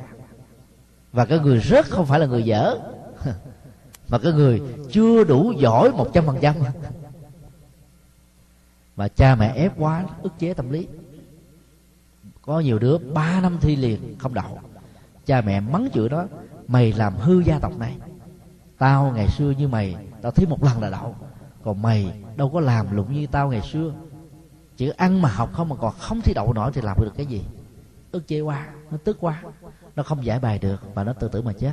Và 1.12 1.24
cái 1.24 1.38
người 1.38 1.60
rớt 1.60 1.84
không 1.84 2.06
phải 2.06 2.20
là 2.20 2.26
người 2.26 2.42
dở. 2.42 2.78
Mà 4.08 4.18
cái 4.18 4.32
người 4.32 4.62
chưa 4.90 5.24
đủ 5.24 5.52
giỏi 5.58 5.92
một 5.92 6.10
trăm 6.12 6.26
phần 6.26 6.36
trăm. 6.40 6.54
Mà 8.96 9.08
cha 9.08 9.34
mẹ 9.34 9.52
ép 9.54 9.72
quá, 9.78 10.04
ức 10.22 10.32
chế 10.38 10.54
tâm 10.54 10.70
lý. 10.70 10.86
Có 12.42 12.60
nhiều 12.60 12.78
đứa 12.78 12.98
ba 12.98 13.40
năm 13.40 13.58
thi 13.60 13.76
liền 13.76 14.18
không 14.18 14.34
đậu. 14.34 14.58
Cha 15.26 15.40
mẹ 15.40 15.60
mắng 15.60 15.88
chửi 15.94 16.08
đó, 16.08 16.24
mày 16.68 16.92
làm 16.92 17.16
hư 17.16 17.40
gia 17.40 17.58
tộc 17.58 17.78
này. 17.78 17.96
Tao 18.78 19.12
ngày 19.16 19.28
xưa 19.28 19.50
như 19.58 19.68
mày, 19.68 19.96
tao 20.22 20.32
thi 20.32 20.46
một 20.46 20.64
lần 20.64 20.80
là 20.80 20.90
đậu 20.90 21.14
còn 21.64 21.82
mày 21.82 22.12
đâu 22.36 22.50
có 22.50 22.60
làm 22.60 22.96
lụng 22.96 23.12
như 23.12 23.26
tao 23.26 23.50
ngày 23.50 23.60
xưa. 23.60 23.92
Chỉ 24.76 24.90
ăn 24.96 25.22
mà 25.22 25.28
học 25.28 25.50
không 25.52 25.68
mà 25.68 25.76
còn 25.76 25.94
không 25.98 26.20
thi 26.20 26.32
đậu 26.34 26.52
nổi 26.52 26.70
thì 26.74 26.80
làm 26.80 26.96
được 27.00 27.12
cái 27.16 27.26
gì? 27.26 27.44
Ức 28.12 28.28
chế 28.28 28.40
quá 28.40 28.66
nó 28.90 28.96
tức 29.04 29.16
quá. 29.20 29.42
Nó 29.96 30.02
không 30.02 30.24
giải 30.24 30.38
bài 30.38 30.58
được 30.58 30.94
và 30.94 31.04
nó 31.04 31.12
tự 31.12 31.28
tử 31.28 31.42
mà 31.42 31.52
chết. 31.52 31.72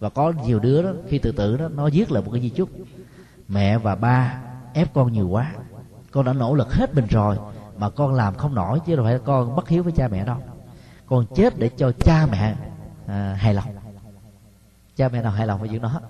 Và 0.00 0.08
có 0.08 0.32
nhiều 0.44 0.58
đứa 0.58 0.82
đó 0.82 0.92
khi 1.08 1.18
tự 1.18 1.32
tử 1.32 1.56
đó 1.56 1.68
nó 1.68 1.88
viết 1.92 2.12
lại 2.12 2.22
một 2.22 2.30
cái 2.32 2.42
di 2.42 2.48
chúc. 2.48 2.68
Mẹ 3.48 3.78
và 3.78 3.94
ba 3.94 4.42
ép 4.74 4.94
con 4.94 5.12
nhiều 5.12 5.28
quá. 5.28 5.52
Con 6.10 6.24
đã 6.24 6.32
nỗ 6.32 6.54
lực 6.54 6.74
hết 6.74 6.94
mình 6.94 7.06
rồi 7.10 7.36
mà 7.78 7.90
con 7.90 8.14
làm 8.14 8.34
không 8.34 8.54
nổi 8.54 8.80
chứ 8.86 8.96
đâu 8.96 9.04
phải 9.04 9.18
con 9.18 9.56
bất 9.56 9.68
hiếu 9.68 9.82
với 9.82 9.92
cha 9.92 10.08
mẹ 10.08 10.24
đâu. 10.24 10.36
Con 11.06 11.26
chết 11.34 11.58
để 11.58 11.70
cho 11.76 11.92
cha 12.00 12.26
mẹ 12.26 12.56
à, 13.06 13.36
hài 13.40 13.54
lòng. 13.54 13.64
Cha 14.96 15.08
mẹ 15.08 15.22
nào 15.22 15.32
hài 15.32 15.46
lòng 15.46 15.60
với 15.60 15.68
chuyện 15.68 15.82
đó 15.82 16.00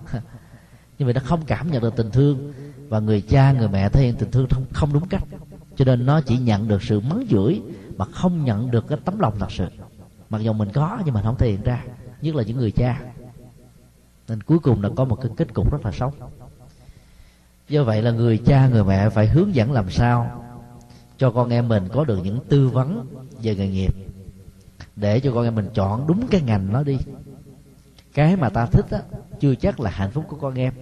nhưng 0.99 1.07
mà 1.07 1.13
nó 1.13 1.21
không 1.25 1.41
cảm 1.47 1.71
nhận 1.71 1.83
được 1.83 1.97
tình 1.97 2.11
thương 2.11 2.53
và 2.93 3.01
người 3.01 3.21
cha, 3.21 3.53
người 3.53 3.69
mẹ 3.69 3.89
thể 3.89 4.03
hiện 4.03 4.15
tình 4.17 4.31
thương 4.31 4.47
không 4.51 4.65
không 4.73 4.93
đúng 4.93 5.09
cách. 5.09 5.23
Cho 5.77 5.85
nên 5.85 6.07
nó 6.07 6.21
chỉ 6.21 6.39
nhận 6.39 6.69
được 6.69 6.83
sự 6.83 7.01
mắng 7.01 7.27
chửi 7.31 7.61
mà 7.97 8.05
không 8.05 8.45
nhận 8.45 8.71
được 8.71 8.89
cái 8.89 8.99
tấm 9.05 9.19
lòng 9.19 9.39
thật 9.39 9.53
sự. 9.53 9.67
Mặc 10.31 10.39
dù 10.39 10.53
mình 10.53 10.69
có 10.73 10.99
nhưng 11.05 11.15
mà 11.15 11.23
không 11.23 11.37
thể 11.39 11.51
hiện 11.51 11.63
ra, 11.63 11.85
nhất 12.23 12.35
là 12.35 12.43
những 12.43 12.57
người 12.57 12.71
cha. 12.71 13.01
Nên 14.29 14.43
cuối 14.43 14.59
cùng 14.59 14.83
là 14.83 14.89
có 14.97 15.05
một 15.05 15.19
cái 15.23 15.33
kết 15.37 15.55
cục 15.55 15.73
rất 15.73 15.85
là 15.85 15.93
xấu. 15.93 16.13
Do 17.69 17.85
vậy 17.85 18.03
là 18.03 18.11
người 18.11 18.39
cha, 18.39 18.69
người 18.69 18.85
mẹ 18.85 19.09
phải 19.09 19.27
hướng 19.27 19.55
dẫn 19.55 19.73
làm 19.73 19.91
sao 19.91 20.45
cho 21.17 21.31
con 21.31 21.51
em 21.51 21.69
mình 21.69 21.89
có 21.93 22.05
được 22.05 22.19
những 22.25 22.39
tư 22.49 22.69
vấn 22.69 23.07
về 23.43 23.55
nghề 23.57 23.69
nghiệp, 23.69 23.95
để 24.97 25.21
cho 25.21 25.33
con 25.33 25.45
em 25.45 25.55
mình 25.55 25.69
chọn 25.75 26.07
đúng 26.07 26.27
cái 26.31 26.41
ngành 26.41 26.73
nó 26.73 26.83
đi. 26.83 26.99
Cái 28.15 28.37
mà 28.37 28.49
ta 28.49 28.67
thích 28.67 28.87
á, 28.91 28.99
chưa 29.41 29.55
chắc 29.55 29.81
là 29.81 29.91
hạnh 29.91 30.11
phúc 30.11 30.25
của 30.29 30.37
con 30.37 30.55
em 30.55 30.73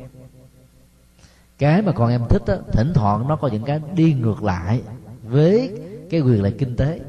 cái 1.61 1.83
mà 1.83 1.93
con 1.93 2.11
em 2.11 2.23
thích 2.29 2.43
đó 2.47 2.55
thỉnh 2.73 2.93
thoảng 2.95 3.29
nó 3.29 3.37
có 3.37 3.49
những 3.49 3.65
cái 3.65 3.81
đi 3.95 4.13
ngược 4.15 4.43
lại 4.43 4.83
với 5.23 5.79
cái 6.11 6.21
quyền 6.21 6.43
lợi 6.43 6.55
kinh 6.59 6.77
tế. 6.77 7.01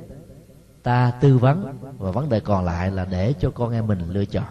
Ta 0.83 1.11
tư 1.21 1.37
vấn 1.37 1.77
và 1.97 2.11
vấn 2.11 2.29
đề 2.29 2.39
còn 2.39 2.65
lại 2.65 2.91
là 2.91 3.05
để 3.05 3.33
cho 3.39 3.51
con 3.51 3.71
em 3.71 3.87
mình 3.87 3.99
lựa 4.09 4.25
chọn. 4.25 4.45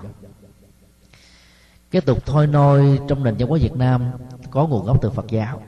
Cái 1.91 2.03
tục 2.03 2.27
thôi 2.27 2.47
nôi 2.47 3.01
trong 3.09 3.25
nền 3.25 3.35
văn 3.39 3.49
hóa 3.49 3.59
Việt 3.63 3.77
Nam 3.77 4.11
có 4.51 4.67
nguồn 4.67 4.87
gốc 4.87 5.03
từ 5.03 5.11
Phật 5.11 5.27
giáo. 5.29 5.63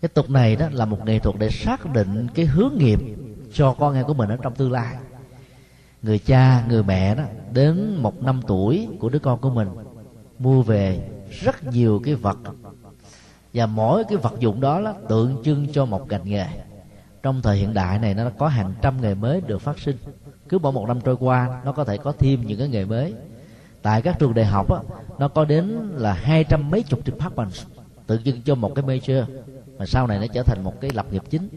Cái 0.00 0.08
tục 0.08 0.30
này 0.30 0.56
đó 0.56 0.68
là 0.72 0.84
một 0.84 1.06
nghệ 1.06 1.18
thuật 1.18 1.36
để 1.38 1.50
xác 1.50 1.92
định 1.92 2.26
cái 2.34 2.46
hướng 2.46 2.72
nghiệp 2.78 3.00
cho 3.52 3.74
con 3.78 3.94
em 3.94 4.06
của 4.06 4.14
mình 4.14 4.28
ở 4.28 4.36
trong 4.42 4.54
tương 4.54 4.72
lai. 4.72 4.96
Người 6.02 6.18
cha, 6.18 6.64
người 6.68 6.82
mẹ 6.82 7.14
đó, 7.14 7.24
đến 7.52 7.96
một 7.96 8.22
năm 8.22 8.40
tuổi 8.46 8.88
của 9.00 9.08
đứa 9.08 9.18
con 9.18 9.40
của 9.40 9.50
mình, 9.50 9.68
mua 10.38 10.62
về 10.62 11.10
rất 11.30 11.64
nhiều 11.64 12.00
cái 12.04 12.14
vật 12.14 12.38
và 13.54 13.66
mỗi 13.66 14.04
cái 14.04 14.16
vật 14.16 14.34
dụng 14.38 14.60
đó 14.60 14.80
là 14.80 14.94
tượng 15.08 15.42
trưng 15.44 15.66
cho 15.72 15.84
một 15.84 16.08
ngành 16.08 16.24
nghề. 16.24 16.46
Trong 17.22 17.42
thời 17.42 17.56
hiện 17.56 17.74
đại 17.74 17.98
này 17.98 18.14
nó 18.14 18.30
có 18.38 18.48
hàng 18.48 18.74
trăm 18.82 19.00
nghề 19.00 19.14
mới 19.14 19.40
được 19.40 19.58
phát 19.58 19.78
sinh. 19.78 19.96
Cứ 20.48 20.58
mỗi 20.58 20.72
một 20.72 20.88
năm 20.88 21.00
trôi 21.00 21.16
qua 21.16 21.62
nó 21.64 21.72
có 21.72 21.84
thể 21.84 21.96
có 21.96 22.12
thêm 22.18 22.46
những 22.46 22.58
cái 22.58 22.68
nghề 22.68 22.84
mới. 22.84 23.14
Tại 23.82 24.02
các 24.02 24.18
trường 24.18 24.34
đại 24.34 24.44
học 24.44 24.72
á, 24.72 24.78
nó 25.18 25.28
có 25.28 25.44
đến 25.44 25.92
là 25.94 26.12
hai 26.12 26.44
trăm 26.44 26.70
mấy 26.70 26.82
chục 26.82 27.00
department 27.06 27.52
tượng 28.06 28.22
trưng 28.22 28.42
cho 28.42 28.54
một 28.54 28.72
cái 28.74 28.84
major 28.84 29.24
mà 29.78 29.86
sau 29.86 30.06
này 30.06 30.18
nó 30.18 30.26
trở 30.26 30.42
thành 30.42 30.64
một 30.64 30.80
cái 30.80 30.90
lập 30.94 31.06
nghiệp 31.12 31.22
chính. 31.30 31.48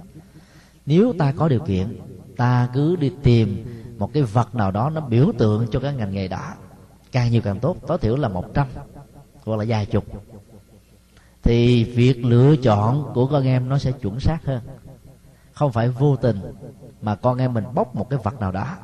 Nếu 0.85 1.13
ta 1.19 1.33
có 1.37 1.49
điều 1.49 1.59
kiện 1.59 1.99
ta 2.37 2.69
cứ 2.73 2.95
đi 2.95 3.11
tìm 3.23 3.65
một 3.97 4.13
cái 4.13 4.23
vật 4.23 4.55
nào 4.55 4.71
đó 4.71 4.89
nó 4.89 5.01
biểu 5.01 5.31
tượng 5.37 5.67
cho 5.71 5.79
cái 5.79 5.93
ngành 5.93 6.13
nghề 6.13 6.27
đó 6.27 6.53
càng 7.11 7.31
nhiều 7.31 7.41
càng 7.41 7.59
tốt 7.59 7.77
tối 7.87 7.97
thiểu 7.97 8.15
là 8.15 8.27
một 8.27 8.53
trăm 8.53 8.67
hoặc 9.43 9.57
là 9.57 9.65
vài 9.67 9.85
chục 9.85 10.05
thì 11.43 11.83
việc 11.83 12.25
lựa 12.25 12.55
chọn 12.55 13.11
của 13.13 13.27
con 13.27 13.45
em 13.45 13.69
nó 13.69 13.77
sẽ 13.77 13.91
chuẩn 13.91 14.19
xác 14.19 14.45
hơn. 14.45 14.61
Không 15.53 15.71
phải 15.71 15.89
vô 15.89 16.15
tình 16.15 16.37
mà 17.01 17.15
con 17.15 17.37
em 17.37 17.53
mình 17.53 17.63
bóc 17.73 17.95
một 17.95 18.09
cái 18.09 18.19
vật 18.23 18.39
nào 18.39 18.51
đó. 18.51 18.77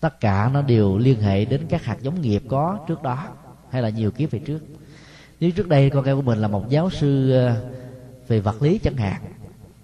Tất 0.00 0.20
cả 0.20 0.50
nó 0.52 0.62
đều 0.62 0.98
liên 0.98 1.20
hệ 1.20 1.44
đến 1.44 1.66
các 1.68 1.84
hạt 1.84 1.96
giống 2.00 2.20
nghiệp 2.20 2.42
có 2.48 2.78
trước 2.88 3.02
đó, 3.02 3.28
hay 3.70 3.82
là 3.82 3.88
nhiều 3.88 4.10
kiếp 4.10 4.30
về 4.30 4.38
trước. 4.38 4.58
Nếu 5.40 5.50
trước 5.50 5.68
đây 5.68 5.90
con 5.90 6.04
em 6.04 6.16
của 6.16 6.22
mình 6.22 6.38
là 6.38 6.48
một 6.48 6.68
giáo 6.68 6.90
sư 6.90 7.30
ờ, 7.30 7.56
về 8.28 8.40
vật 8.40 8.62
lý 8.62 8.78
chẳng 8.78 8.96
hạn, 8.96 9.22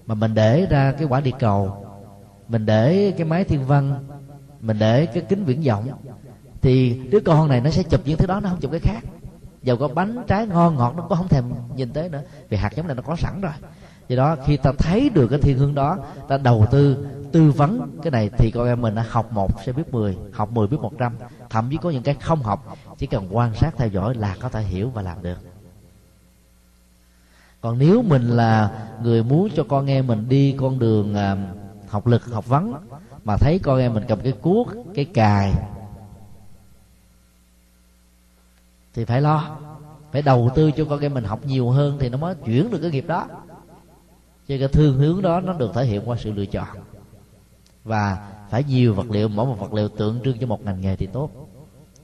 mà 0.07 0.15
mình 0.15 0.35
để 0.35 0.67
ra 0.71 0.93
cái 0.93 1.07
quả 1.07 1.21
địa 1.21 1.31
cầu, 1.39 1.87
mình 2.49 2.67
để 2.67 3.15
cái 3.17 3.27
máy 3.27 3.45
thiên 3.45 3.65
văn, 3.65 4.07
mình 4.61 4.79
để 4.79 5.07
cái 5.07 5.23
kính 5.29 5.45
viễn 5.45 5.63
vọng, 5.63 5.89
thì 6.61 7.01
đứa 7.11 7.21
con 7.21 7.49
này 7.49 7.61
nó 7.61 7.71
sẽ 7.71 7.83
chụp 7.83 8.01
những 8.05 8.19
thứ 8.19 8.27
đó, 8.27 8.41
nó 8.41 8.49
không 8.49 8.61
chụp 8.61 8.71
cái 8.71 8.81
khác 8.81 9.01
dầu 9.63 9.77
có 9.77 9.89
bánh 9.89 10.25
trái 10.27 10.47
ngon 10.47 10.77
ngọt 10.77 10.95
nó 10.97 11.03
cũng 11.03 11.19
không 11.19 11.29
thèm 11.29 11.45
nhìn 11.77 11.93
tới 11.93 12.09
nữa. 12.09 12.23
Vì 12.49 12.57
hạt 12.57 12.73
giống 12.77 12.87
này 12.87 12.97
nó 12.97 13.03
có 13.03 13.17
sẵn 13.17 13.41
rồi. 13.41 13.53
Do 14.09 14.17
đó, 14.17 14.37
khi 14.47 14.57
ta 14.57 14.73
thấy 14.79 15.11
được 15.11 15.29
cái 15.29 15.39
thiên 15.43 15.59
hướng 15.59 15.75
đó, 15.75 15.99
ta 16.29 16.39
đầu 16.39 16.67
tư 16.71 17.07
tư 17.33 17.51
vấn 17.51 17.99
cái 18.03 18.11
này 18.11 18.31
thì 18.39 18.51
con 18.51 18.67
em 18.67 18.81
mình 18.81 18.95
đã 18.95 19.05
học 19.09 19.33
một, 19.33 19.51
sẽ 19.67 19.73
biết 19.73 19.93
10 19.93 20.17
học 20.33 20.53
10 20.53 20.67
biết 20.67 20.77
100 20.81 21.13
thậm 21.51 21.69
chí 21.71 21.77
có 21.77 21.91
những 21.91 22.03
cái 22.03 22.15
không 22.15 22.43
học, 22.43 22.77
chỉ 22.99 23.07
cần 23.07 23.29
quan 23.31 23.55
sát 23.55 23.75
theo 23.77 23.89
dõi 23.89 24.15
là 24.15 24.37
có 24.41 24.49
thể 24.49 24.63
hiểu 24.63 24.91
và 24.91 25.03
làm 25.03 25.23
được. 25.23 25.39
Còn 27.61 27.79
nếu 27.79 28.03
mình 28.03 28.23
là 28.23 28.71
người 29.03 29.23
muốn 29.23 29.49
cho 29.57 29.65
con 29.69 29.87
em 29.87 30.07
mình 30.07 30.29
đi 30.29 30.55
con 30.59 30.79
đường 30.79 31.15
à, 31.15 31.37
học 31.89 32.07
lực, 32.07 32.25
học 32.33 32.47
vấn, 32.47 32.75
mà 33.25 33.37
thấy 33.37 33.59
con 33.63 33.79
em 33.79 33.95
mình 33.95 34.05
cầm 34.09 34.21
cái 34.21 34.33
cuốc, 34.33 34.69
cái 34.95 35.05
cài 35.05 35.53
thì 38.99 39.05
phải 39.05 39.21
lo. 39.21 39.59
Phải 40.13 40.23
đầu 40.23 40.51
tư 40.55 40.71
cho 40.71 40.85
con 40.85 41.01
em 41.01 41.15
mình 41.15 41.25
học 41.25 41.41
nhiều 41.47 41.71
hơn 41.71 41.99
thì 41.99 42.09
nó 42.09 42.19
mới 42.19 42.35
chuyển 42.35 42.71
được 42.71 42.79
cái 42.79 42.91
nghiệp 42.91 43.05
đó. 43.07 43.27
Cho 44.49 44.55
cái 44.59 44.69
thương 44.69 44.99
hướng 44.99 45.23
đó 45.23 45.41
nó 45.41 45.53
được 45.53 45.71
thể 45.75 45.85
hiện 45.85 46.09
qua 46.09 46.17
sự 46.17 46.33
lựa 46.33 46.47
chọn. 46.47 46.69
Và 47.85 48.19
phải 48.51 48.65
nhiều 48.65 48.95
vật 48.95 49.11
liệu 49.11 49.29
mỗi 49.29 49.47
một 49.47 49.59
vật 49.59 49.73
liệu 49.73 49.89
tượng 49.89 50.21
trưng 50.25 50.39
cho 50.39 50.47
một 50.47 50.65
ngành 50.65 50.81
nghề 50.81 50.97
thì 50.97 51.07
tốt. 51.07 51.31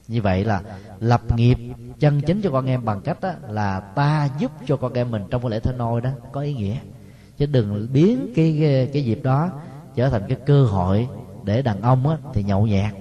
Như 0.07 0.21
vậy 0.21 0.45
là 0.45 0.61
lập 0.99 1.21
nghiệp 1.35 1.59
chân 1.99 2.21
chính 2.21 2.41
cho 2.41 2.51
con 2.51 2.65
em 2.65 2.85
bằng 2.85 3.01
cách 3.01 3.21
đó 3.21 3.31
là 3.49 3.79
ta 3.79 4.29
giúp 4.37 4.51
cho 4.65 4.77
con 4.77 4.93
em 4.93 5.11
mình 5.11 5.23
trong 5.29 5.41
cái 5.41 5.51
lễ 5.51 5.59
thế 5.59 5.73
nôi 5.73 6.01
đó 6.01 6.09
có 6.31 6.41
ý 6.41 6.53
nghĩa. 6.53 6.77
Chứ 7.37 7.45
đừng 7.45 7.87
biến 7.93 8.27
cái 8.35 8.57
cái, 8.61 8.87
cái 8.93 9.05
dịp 9.05 9.19
đó 9.23 9.49
trở 9.95 10.09
thành 10.09 10.27
cái 10.27 10.37
cơ 10.45 10.65
hội 10.65 11.07
để 11.43 11.61
đàn 11.61 11.81
ông 11.81 12.07
á, 12.07 12.17
thì 12.33 12.43
nhậu 12.43 12.67
nhẹt. 12.67 12.93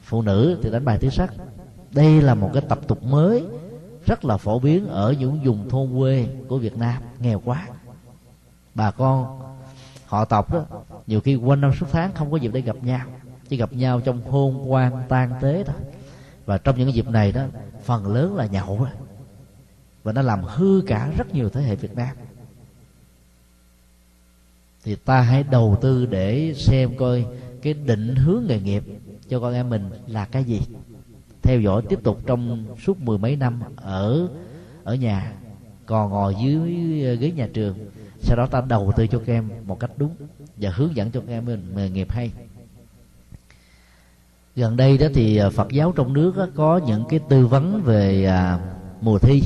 Phụ 0.00 0.22
nữ 0.22 0.58
thì 0.62 0.70
đánh 0.70 0.84
bài 0.84 0.98
tứ 0.98 1.08
sắc 1.10 1.34
đây 1.96 2.22
là 2.22 2.34
một 2.34 2.50
cái 2.54 2.62
tập 2.68 2.80
tục 2.88 3.02
mới, 3.02 3.44
rất 4.06 4.24
là 4.24 4.36
phổ 4.36 4.58
biến 4.58 4.88
ở 4.88 5.14
những 5.18 5.40
vùng 5.44 5.68
thôn 5.68 5.98
quê 5.98 6.26
của 6.48 6.58
Việt 6.58 6.76
Nam, 6.76 7.02
nghèo 7.20 7.42
quá. 7.44 7.66
Bà 8.74 8.90
con, 8.90 9.40
họ 10.06 10.24
tộc 10.24 10.52
đó 10.52 10.64
nhiều 11.06 11.20
khi 11.20 11.36
quanh 11.36 11.60
năm 11.60 11.72
suốt 11.80 11.86
tháng 11.92 12.14
không 12.14 12.30
có 12.30 12.36
dịp 12.36 12.50
để 12.54 12.60
gặp 12.60 12.76
nhau, 12.82 13.06
chỉ 13.48 13.56
gặp 13.56 13.72
nhau 13.72 14.00
trong 14.00 14.30
hôn 14.30 14.72
quan 14.72 15.02
tang 15.08 15.30
tế 15.42 15.64
thôi. 15.64 15.76
Và 16.46 16.58
trong 16.58 16.78
những 16.78 16.94
dịp 16.94 17.08
này 17.08 17.32
đó, 17.32 17.42
phần 17.84 18.06
lớn 18.06 18.36
là 18.36 18.46
nhậu 18.46 18.78
rồi 18.78 18.90
và 20.02 20.12
nó 20.12 20.22
làm 20.22 20.42
hư 20.42 20.82
cả 20.86 21.12
rất 21.18 21.34
nhiều 21.34 21.50
thế 21.50 21.62
hệ 21.62 21.76
Việt 21.76 21.94
Nam. 21.94 22.16
Thì 24.84 24.96
ta 24.96 25.20
hãy 25.20 25.42
đầu 25.42 25.78
tư 25.80 26.06
để 26.06 26.54
xem 26.56 26.96
coi 26.96 27.26
cái 27.62 27.74
định 27.74 28.16
hướng 28.16 28.44
nghề 28.46 28.60
nghiệp 28.60 28.84
cho 29.28 29.40
con 29.40 29.54
em 29.54 29.70
mình 29.70 29.90
là 30.06 30.24
cái 30.24 30.44
gì 30.44 30.60
theo 31.46 31.60
dõi 31.60 31.82
tiếp 31.88 31.98
tục 32.02 32.20
trong 32.26 32.66
suốt 32.84 33.00
mười 33.00 33.18
mấy 33.18 33.36
năm 33.36 33.60
ở 33.76 34.28
ở 34.84 34.94
nhà, 34.94 35.32
còn 35.86 36.10
ngồi 36.10 36.34
dưới 36.42 36.70
ghế 37.16 37.30
nhà 37.30 37.48
trường. 37.52 37.78
Sau 38.20 38.36
đó 38.36 38.46
ta 38.46 38.60
đầu 38.68 38.92
tư 38.96 39.06
cho 39.06 39.18
các 39.18 39.32
em 39.32 39.50
một 39.66 39.80
cách 39.80 39.90
đúng 39.96 40.16
và 40.56 40.70
hướng 40.70 40.96
dẫn 40.96 41.10
cho 41.10 41.20
các 41.20 41.32
em 41.32 41.44
mình 41.44 41.72
nghề 41.76 41.90
nghiệp 41.90 42.10
hay. 42.10 42.30
Gần 44.56 44.76
đây 44.76 44.98
đó 44.98 45.06
thì 45.14 45.36
à, 45.36 45.50
Phật 45.50 45.72
giáo 45.72 45.92
trong 45.96 46.12
nước 46.12 46.34
có 46.54 46.80
những 46.86 47.04
cái 47.08 47.20
tư 47.28 47.46
vấn 47.46 47.82
về 47.82 48.24
à, 48.24 48.58
mùa 49.00 49.18
thi. 49.18 49.42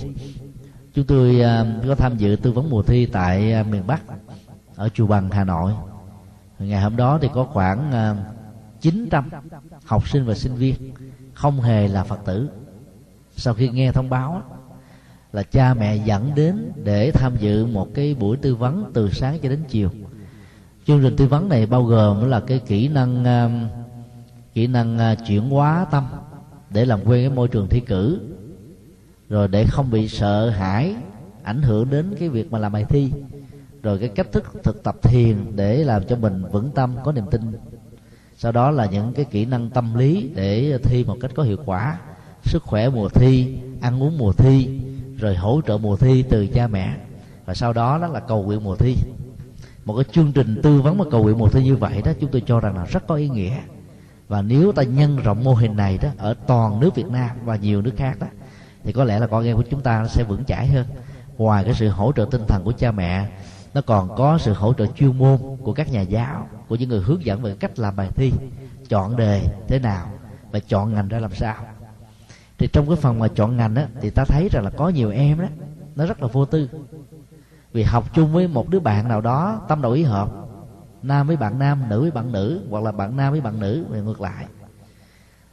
Chúng 0.95 1.07
tôi 1.07 1.41
à, 1.41 1.81
có 1.89 1.95
tham 1.95 2.17
dự 2.17 2.37
tư 2.43 2.53
vấn 2.53 2.71
mùa 2.71 2.83
thi 2.83 3.07
tại 3.07 3.65
miền 3.65 3.87
Bắc, 3.87 4.03
ở 4.77 4.89
chùa 4.89 5.07
Bằng, 5.07 5.31
Hà 5.31 5.45
Nội. 5.45 5.73
Ngày 6.59 6.81
hôm 6.81 6.97
đó 6.97 7.19
thì 7.23 7.29
có 7.35 7.45
khoảng 7.45 7.93
900 8.81 9.31
học 9.85 10.09
sinh 10.09 10.25
và 10.25 10.35
sinh 10.35 10.55
viên 10.55 10.75
không 11.41 11.61
hề 11.61 11.89
là 11.89 12.05
phật 12.05 12.21
tử. 12.25 12.49
Sau 13.37 13.55
khi 13.55 13.69
nghe 13.69 13.93
thông 13.93 14.11
báo, 14.11 14.43
là 15.33 15.43
cha 15.43 15.75
mẹ 15.75 15.97
dẫn 15.97 16.35
đến 16.35 16.73
để 16.85 17.11
tham 17.11 17.37
dự 17.37 17.67
một 17.67 17.89
cái 17.95 18.15
buổi 18.15 18.37
tư 18.37 18.55
vấn 18.55 18.91
từ 18.95 19.11
sáng 19.11 19.39
cho 19.43 19.49
đến 19.49 19.59
chiều. 19.69 19.91
Chương 20.87 21.03
trình 21.03 21.17
tư 21.17 21.27
vấn 21.27 21.49
này 21.49 21.67
bao 21.67 21.85
gồm 21.85 22.29
là 22.29 22.41
cái 22.41 22.59
kỹ 22.59 22.89
năng 22.89 23.25
um, 23.25 23.69
kỹ 24.55 24.67
năng 24.67 24.97
uh, 24.97 25.27
chuyển 25.27 25.51
hóa 25.51 25.87
tâm 25.91 26.07
để 26.71 26.85
làm 26.85 26.99
quen 26.99 27.09
với 27.09 27.31
môi 27.31 27.49
trường 27.49 27.69
thi 27.69 27.81
cử, 27.81 28.21
rồi 29.29 29.49
để 29.49 29.65
không 29.69 29.91
bị 29.91 30.09
sợ 30.09 30.51
hãi, 30.51 30.95
ảnh 31.43 31.63
hưởng 31.63 31.91
đến 31.91 32.15
cái 32.19 32.29
việc 32.29 32.53
mà 32.53 32.59
làm 32.59 32.73
bài 32.73 32.85
thi, 32.85 33.13
rồi 33.83 33.99
cái 33.99 34.09
cách 34.09 34.33
thức 34.33 34.53
thực 34.63 34.83
tập 34.83 34.97
thiền 35.03 35.37
để 35.57 35.85
làm 35.85 36.05
cho 36.05 36.17
mình 36.17 36.45
vững 36.53 36.71
tâm, 36.71 36.97
có 37.05 37.13
niềm 37.13 37.25
tin 37.31 37.41
sau 38.43 38.53
đó 38.53 38.71
là 38.71 38.87
những 38.87 39.13
cái 39.13 39.25
kỹ 39.25 39.45
năng 39.45 39.71
tâm 39.71 39.95
lý 39.95 40.31
để 40.35 40.79
thi 40.83 41.05
một 41.05 41.17
cách 41.21 41.31
có 41.35 41.43
hiệu 41.43 41.57
quả. 41.65 41.99
Sức 42.43 42.63
khỏe 42.63 42.89
mùa 42.89 43.09
thi, 43.09 43.59
ăn 43.81 44.03
uống 44.03 44.19
mùa 44.19 44.33
thi, 44.33 44.81
rồi 45.17 45.37
hỗ 45.37 45.61
trợ 45.67 45.79
mùa 45.79 45.97
thi 45.97 46.23
từ 46.23 46.47
cha 46.47 46.67
mẹ. 46.67 46.97
Và 47.45 47.55
sau 47.55 47.73
đó 47.73 47.99
đó 47.99 48.07
là 48.07 48.21
cầu 48.21 48.43
nguyện 48.43 48.65
mùa 48.65 48.77
thi. 48.77 48.97
Một 49.85 49.95
cái 49.95 50.05
chương 50.13 50.33
trình 50.33 50.61
tư 50.63 50.81
vấn 50.81 50.99
và 50.99 51.05
cầu 51.11 51.23
nguyện 51.23 51.39
mùa 51.39 51.49
thi 51.49 51.65
như 51.65 51.77
vậy 51.77 52.03
đó, 52.05 52.13
chúng 52.21 52.31
tôi 52.31 52.43
cho 52.47 52.61
rằng 52.61 52.77
là 52.77 52.85
rất 52.85 53.07
có 53.07 53.15
ý 53.15 53.29
nghĩa. 53.29 53.57
Và 54.29 54.43
nếu 54.43 54.73
ta 54.73 54.83
nhân 54.83 55.17
rộng 55.17 55.45
mô 55.45 55.55
hình 55.55 55.77
này 55.77 55.99
đó 56.03 56.09
ở 56.19 56.35
toàn 56.47 56.81
nước 56.81 56.95
Việt 56.95 57.09
Nam 57.09 57.31
và 57.45 57.57
nhiều 57.57 57.83
nước 57.83 57.95
khác 57.97 58.21
đó, 58.21 58.27
thì 58.85 58.93
có 58.93 59.05
lẽ 59.05 59.19
là 59.19 59.27
con 59.27 59.47
em 59.47 59.57
của 59.57 59.65
chúng 59.71 59.81
ta 59.81 60.07
sẽ 60.09 60.25
vững 60.29 60.45
chãi 60.45 60.67
hơn. 60.67 60.87
Ngoài 61.39 61.65
cái 61.65 61.75
sự 61.75 61.89
hỗ 61.89 62.13
trợ 62.13 62.27
tinh 62.31 62.47
thần 62.49 62.65
của 62.65 62.73
cha 62.73 62.93
mẹ 62.93 63.27
nó 63.75 63.81
còn 63.81 64.17
có 64.17 64.39
sự 64.39 64.53
hỗ 64.53 64.73
trợ 64.73 64.87
chuyên 64.87 65.19
môn 65.19 65.39
của 65.63 65.73
các 65.73 65.93
nhà 65.93 66.01
giáo, 66.01 66.49
của 66.69 66.77
những 66.77 66.89
người 66.89 67.01
hướng 67.01 67.25
dẫn 67.25 67.43
về 67.43 67.57
cách 67.61 67.79
làm 67.79 67.97
bài 67.97 68.11
thi, 68.15 68.33
chọn 68.89 69.17
đề 69.17 69.43
thế 69.69 69.79
nào 69.79 70.07
và 70.53 70.59
chọn 70.59 70.95
ngành 70.95 71.09
ra 71.09 71.19
làm 71.19 71.35
sao. 71.35 71.55
Thì 72.59 72.69
trong 72.73 72.87
cái 72.87 72.97
phần 72.97 73.19
mà 73.19 73.29
chọn 73.29 73.57
ngành 73.57 73.75
đó 73.75 73.83
thì 74.01 74.11
ta 74.11 74.25
thấy 74.25 74.49
rằng 74.53 74.65
là 74.65 74.71
có 74.71 74.89
nhiều 74.89 75.11
em 75.11 75.41
đó, 75.41 75.47
nó 75.97 76.07
rất 76.07 76.23
là 76.23 76.29
vô 76.33 76.45
tư. 76.45 76.69
Vì 77.73 77.83
học 77.83 78.15
chung 78.15 78.33
với 78.33 78.49
một 78.49 78.69
đứa 78.69 78.81
bạn 78.81 79.09
nào 79.09 79.21
đó, 79.21 79.61
tâm 79.69 79.83
đầu 79.83 79.93
ý 79.93 80.03
hợp, 80.03 80.31
nam 81.03 81.27
với 81.27 81.37
bạn 81.37 81.59
nam, 81.59 81.89
nữ 81.89 82.01
với 82.01 82.11
bạn 82.11 82.33
nữ, 82.33 82.61
hoặc 82.71 82.85
là 82.85 82.93
bạn 82.93 83.17
nam 83.17 83.33
với 83.33 83.41
bạn 83.41 83.61
nữ 83.61 83.85
và 83.89 83.99
ngược 83.99 84.21
lại. 84.21 84.47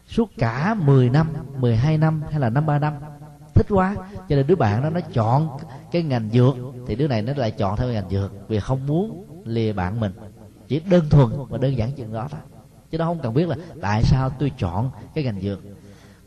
Suốt 0.07 0.29
cả 0.37 0.73
10 0.73 1.09
năm 1.09 1.27
12 1.57 1.97
năm 1.97 2.21
hay 2.31 2.39
là 2.39 2.49
năm 2.49 2.65
ba 2.65 2.79
năm, 2.79 2.93
thích 3.53 3.67
quá, 3.69 3.95
cho 4.29 4.35
nên 4.35 4.47
đứa 4.47 4.55
bạn 4.55 4.83
đó 4.83 4.89
nó 4.89 4.99
chọn 5.13 5.57
cái 5.97 6.03
ngành 6.03 6.29
dược 6.33 6.55
thì 6.87 6.95
đứa 6.95 7.07
này 7.07 7.21
nó 7.21 7.33
lại 7.35 7.51
chọn 7.51 7.77
theo 7.77 7.89
ngành 7.89 8.09
dược 8.09 8.31
vì 8.47 8.59
không 8.59 8.87
muốn 8.87 9.25
lìa 9.45 9.73
bạn 9.73 9.99
mình. 9.99 10.11
Chỉ 10.67 10.79
đơn 10.79 11.09
thuần 11.09 11.29
và 11.49 11.57
đơn 11.57 11.77
giản 11.77 11.91
chuyện 11.91 12.13
đó 12.13 12.27
thôi. 12.31 12.39
Chứ 12.91 12.97
nó 12.97 13.05
không 13.05 13.19
cần 13.19 13.33
biết 13.33 13.47
là 13.47 13.55
tại 13.81 14.03
sao 14.03 14.29
tôi 14.29 14.51
chọn 14.57 14.91
cái 15.13 15.23
ngành 15.23 15.41
dược. 15.41 15.59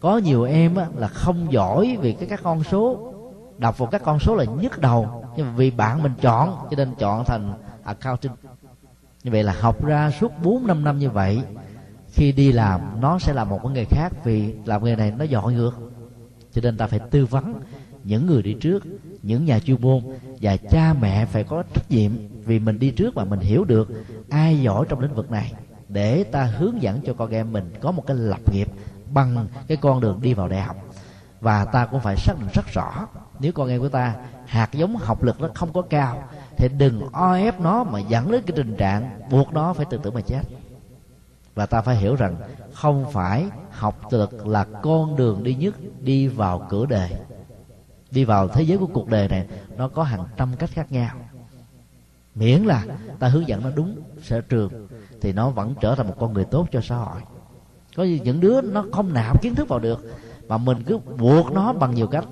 Có 0.00 0.18
nhiều 0.18 0.42
em 0.42 0.76
á, 0.76 0.86
là 0.96 1.08
không 1.08 1.52
giỏi 1.52 1.96
vì 2.00 2.12
cái 2.12 2.28
các 2.28 2.40
con 2.42 2.64
số 2.64 3.12
đọc 3.58 3.78
vào 3.78 3.88
các 3.90 4.02
con 4.04 4.18
số 4.20 4.34
là 4.34 4.44
nhức 4.44 4.78
đầu. 4.78 5.24
Nhưng 5.36 5.46
mà 5.46 5.52
vì 5.56 5.70
bạn 5.70 6.02
mình 6.02 6.12
chọn 6.20 6.56
cho 6.70 6.76
nên 6.76 6.94
chọn 6.98 7.24
thành 7.24 7.52
accounting. 7.84 8.32
Như 9.24 9.30
vậy 9.30 9.42
là 9.42 9.56
học 9.60 9.84
ra 9.84 10.10
suốt 10.20 10.32
4 10.42 10.66
năm 10.66 10.84
năm 10.84 10.98
như 10.98 11.10
vậy 11.10 11.42
khi 12.12 12.32
đi 12.32 12.52
làm 12.52 12.80
nó 13.00 13.18
sẽ 13.18 13.32
là 13.32 13.44
một 13.44 13.60
cái 13.62 13.72
nghề 13.72 13.84
khác 13.84 14.12
vì 14.24 14.54
làm 14.64 14.84
nghề 14.84 14.96
này 14.96 15.12
nó 15.18 15.24
dọn 15.24 15.54
ngược. 15.54 15.72
Cho 16.52 16.60
nên 16.62 16.76
ta 16.76 16.86
phải 16.86 17.00
tư 17.10 17.26
vấn 17.26 17.54
những 18.04 18.26
người 18.26 18.42
đi 18.42 18.56
trước 18.60 18.84
những 19.22 19.44
nhà 19.44 19.58
chuyên 19.58 19.80
môn 19.80 20.00
và 20.40 20.56
cha 20.56 20.94
mẹ 21.00 21.24
phải 21.24 21.44
có 21.44 21.62
trách 21.74 21.90
nhiệm 21.90 22.12
vì 22.44 22.58
mình 22.58 22.78
đi 22.78 22.90
trước 22.90 23.14
và 23.14 23.24
mình 23.24 23.40
hiểu 23.40 23.64
được 23.64 23.88
ai 24.30 24.60
giỏi 24.62 24.86
trong 24.88 25.00
lĩnh 25.00 25.14
vực 25.14 25.30
này, 25.30 25.52
để 25.88 26.24
ta 26.24 26.44
hướng 26.44 26.82
dẫn 26.82 27.00
cho 27.06 27.12
con 27.12 27.30
em 27.30 27.52
mình 27.52 27.72
có 27.80 27.90
một 27.90 28.06
cái 28.06 28.16
lập 28.16 28.40
nghiệp 28.52 28.68
bằng 29.12 29.46
cái 29.68 29.76
con 29.76 30.00
đường 30.00 30.18
đi 30.22 30.34
vào 30.34 30.48
đại 30.48 30.60
học. 30.60 30.76
Và 31.40 31.64
ta 31.64 31.86
cũng 31.86 32.00
phải 32.00 32.16
xác 32.16 32.34
định 32.40 32.48
rất 32.54 32.66
rõ, 32.72 33.06
nếu 33.40 33.52
con 33.52 33.68
em 33.68 33.80
của 33.80 33.88
ta 33.88 34.14
hạt 34.46 34.72
giống 34.72 34.96
học 34.96 35.22
lực 35.22 35.40
nó 35.40 35.48
không 35.54 35.72
có 35.72 35.82
cao, 35.82 36.22
thì 36.56 36.68
đừng 36.78 37.08
o 37.12 37.34
ép 37.34 37.60
nó 37.60 37.84
mà 37.84 38.00
dẫn 38.00 38.30
đến 38.32 38.42
cái 38.46 38.56
tình 38.56 38.76
trạng 38.76 39.20
buộc 39.30 39.52
nó 39.52 39.72
phải 39.72 39.86
tự 39.90 39.96
tử 39.96 40.10
mà 40.10 40.20
chết. 40.20 40.42
Và 41.54 41.66
ta 41.66 41.82
phải 41.82 41.96
hiểu 41.96 42.14
rằng 42.14 42.36
không 42.74 43.12
phải 43.12 43.46
học 43.70 44.12
lực 44.12 44.46
là 44.46 44.64
con 44.82 45.16
đường 45.16 45.42
đi 45.42 45.54
nhất 45.54 45.74
đi 46.00 46.28
vào 46.28 46.66
cửa 46.70 46.86
đề 46.86 47.08
đi 48.11 48.24
vào 48.24 48.48
thế 48.48 48.62
giới 48.62 48.78
của 48.78 48.86
cuộc 48.86 49.08
đời 49.08 49.28
này, 49.28 49.46
nó 49.76 49.88
có 49.88 50.02
hàng 50.02 50.24
trăm 50.36 50.56
cách 50.58 50.70
khác 50.72 50.92
nhau. 50.92 51.16
Miễn 52.34 52.62
là 52.62 52.84
ta 53.18 53.28
hướng 53.28 53.48
dẫn 53.48 53.62
nó 53.62 53.70
đúng, 53.74 54.00
sở 54.22 54.40
trường, 54.40 54.88
thì 55.20 55.32
nó 55.32 55.50
vẫn 55.50 55.74
trở 55.80 55.94
thành 55.94 56.06
một 56.08 56.14
con 56.18 56.32
người 56.32 56.44
tốt 56.44 56.68
cho 56.72 56.80
xã 56.80 56.96
hội. 56.96 57.20
Có 57.96 58.04
những 58.04 58.40
đứa 58.40 58.61
nó 58.61 58.84
không 58.92 59.12
nạp 59.12 59.42
kiến 59.42 59.54
thức 59.54 59.68
vào 59.68 59.78
được, 59.78 60.14
mà 60.48 60.58
mình 60.58 60.82
cứ 60.86 60.98
buộc 60.98 61.52
nó 61.52 61.72
bằng 61.72 61.94
nhiều 61.94 62.06
cách, 62.06 62.24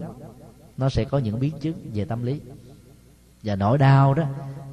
nó 0.76 0.88
sẽ 0.88 1.04
có 1.04 1.18
những 1.18 1.40
biến 1.40 1.58
chứng 1.60 1.90
về 1.94 2.04
tâm 2.04 2.22
lý. 2.22 2.40
Và 3.42 3.56
nỗi 3.56 3.78
đau 3.78 4.14
đó, 4.14 4.24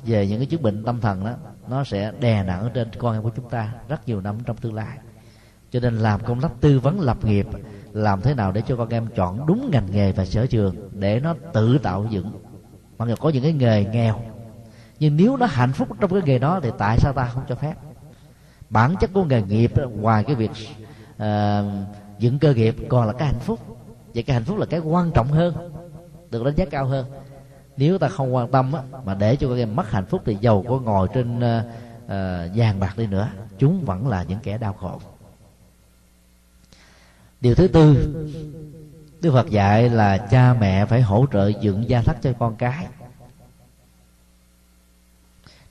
về 0.05 0.27
những 0.27 0.39
cái 0.39 0.45
chứng 0.45 0.61
bệnh 0.61 0.83
tâm 0.83 1.01
thần 1.01 1.25
đó, 1.25 1.33
nó 1.69 1.83
sẽ 1.83 2.11
đè 2.19 2.43
nặng 2.43 2.69
trên 2.73 2.87
con 2.99 3.13
em 3.13 3.23
của 3.23 3.31
chúng 3.35 3.49
ta 3.49 3.73
rất 3.89 4.07
nhiều 4.07 4.21
năm 4.21 4.37
trong 4.45 4.57
tương 4.57 4.73
lai. 4.73 4.97
Cho 5.71 5.79
nên 5.79 5.97
làm 5.97 6.23
công 6.23 6.41
tác 6.41 6.51
tư 6.61 6.79
vấn 6.79 6.99
lập 6.99 7.25
nghiệp 7.25 7.47
làm 7.95 8.21
thế 8.21 8.33
nào 8.33 8.51
để 8.51 8.61
cho 8.67 8.75
con 8.75 8.89
em 8.89 9.07
chọn 9.15 9.45
đúng 9.45 9.69
ngành 9.71 9.91
nghề 9.91 10.11
và 10.11 10.25
sở 10.25 10.45
trường 10.45 10.75
để 10.93 11.19
nó 11.19 11.35
tự 11.53 11.77
tạo 11.77 12.05
dựng. 12.09 12.31
Mặc 12.97 13.07
dù 13.07 13.15
có 13.15 13.29
những 13.29 13.43
cái 13.43 13.53
nghề 13.53 13.85
nghèo 13.85 14.21
nhưng 14.99 15.17
nếu 15.17 15.37
nó 15.37 15.45
hạnh 15.45 15.73
phúc 15.73 15.87
trong 15.99 16.11
cái 16.11 16.21
nghề 16.25 16.39
đó 16.39 16.59
thì 16.63 16.69
tại 16.77 16.97
sao 16.99 17.13
ta 17.13 17.25
không 17.33 17.43
cho 17.49 17.55
phép? 17.55 17.73
Bản 18.69 18.95
chất 18.99 19.09
của 19.13 19.23
nghề 19.23 19.41
nghiệp 19.41 19.71
ngoài 19.91 20.23
cái 20.23 20.35
việc 20.35 20.51
uh, 21.15 21.25
dựng 22.19 22.39
cơ 22.39 22.53
nghiệp 22.53 22.75
còn 22.89 23.07
là 23.07 23.13
cái 23.13 23.27
hạnh 23.27 23.39
phúc. 23.39 23.59
Vậy 24.13 24.23
cái 24.23 24.33
hạnh 24.33 24.43
phúc 24.43 24.57
là 24.57 24.65
cái 24.65 24.79
quan 24.79 25.11
trọng 25.11 25.27
hơn 25.27 25.71
được 26.31 26.43
đánh 26.43 26.55
giá 26.55 26.65
cao 26.65 26.85
hơn. 26.85 27.05
Nếu 27.77 27.97
ta 27.97 28.07
không 28.07 28.35
quan 28.35 28.51
tâm 28.51 28.73
á, 28.73 28.81
mà 29.05 29.13
để 29.13 29.35
cho 29.35 29.47
các 29.49 29.55
em 29.55 29.75
mất 29.75 29.91
hạnh 29.91 30.05
phúc 30.05 30.21
thì 30.25 30.37
giàu 30.41 30.63
có 30.69 30.79
ngồi 30.79 31.07
trên 31.13 31.37
uh, 31.37 31.43
uh, 32.05 32.11
vàng 32.55 32.79
bạc 32.79 32.97
đi 32.97 33.07
nữa 33.07 33.29
chúng 33.57 33.85
vẫn 33.85 34.07
là 34.07 34.23
những 34.23 34.39
kẻ 34.43 34.57
đau 34.57 34.73
khổ 34.73 34.99
điều 37.45 37.55
thứ 37.55 37.67
tư 37.67 38.15
đức 39.21 39.31
phật 39.31 39.49
dạy 39.49 39.89
là 39.89 40.17
cha 40.17 40.53
mẹ 40.53 40.85
phải 40.85 41.01
hỗ 41.01 41.25
trợ 41.33 41.51
dựng 41.61 41.89
gia 41.89 42.01
thất 42.01 42.17
cho 42.21 42.33
con 42.39 42.55
cái. 42.55 42.87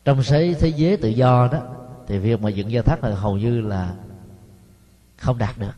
Trong 0.05 0.22
thế 0.29 0.55
thế 0.61 0.68
giới 0.68 0.97
tự 0.97 1.09
do 1.09 1.49
đó 1.53 1.59
thì 2.07 2.18
việc 2.18 2.43
mà 2.43 2.51
dựng 2.51 2.70
gia 2.70 2.83
thất 2.83 3.05
là 3.05 3.14
hầu 3.14 3.39
như 3.39 3.61
là 3.61 3.95
không 5.16 5.39
đạt 5.39 5.59
được. 5.59 5.75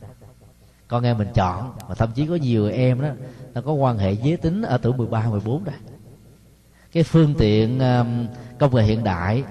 Con 0.89 1.05
em 1.05 1.19
mình 1.19 1.29
chọn 1.35 1.73
và 1.89 1.95
thậm 1.95 2.13
chí 2.15 2.27
có 2.27 2.35
nhiều 2.35 2.69
em 2.69 3.03
đó 3.03 3.09
nó 3.55 3.61
có 3.61 3.73
quan 3.73 3.99
hệ 3.99 4.13
giới 4.13 4.37
tính 4.37 4.63
ở 4.63 4.79
tuổi 4.79 4.93
13, 4.93 5.27
14 5.31 5.65
rồi. 5.65 5.75
Cái 6.93 7.03
phương 7.03 7.35
tiện 7.39 7.79
um, 7.79 8.27
công 8.59 8.75
nghệ 8.75 8.83
hiện 8.83 9.05
đại 9.05 9.45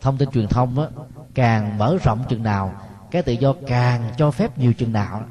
thông 0.00 0.16
tin 0.16 0.30
truyền 0.30 0.48
thông 0.48 0.76
đó, 0.76 0.88
càng 1.34 1.78
mở 1.78 1.96
rộng 2.04 2.24
chừng 2.28 2.42
nào 2.42 2.74
cái 3.10 3.22
tự 3.22 3.32
do 3.32 3.54
càng 3.66 4.10
cho 4.16 4.30
phép 4.30 4.58
nhiều 4.58 4.72
chừng 4.72 4.92
nào 4.92 5.24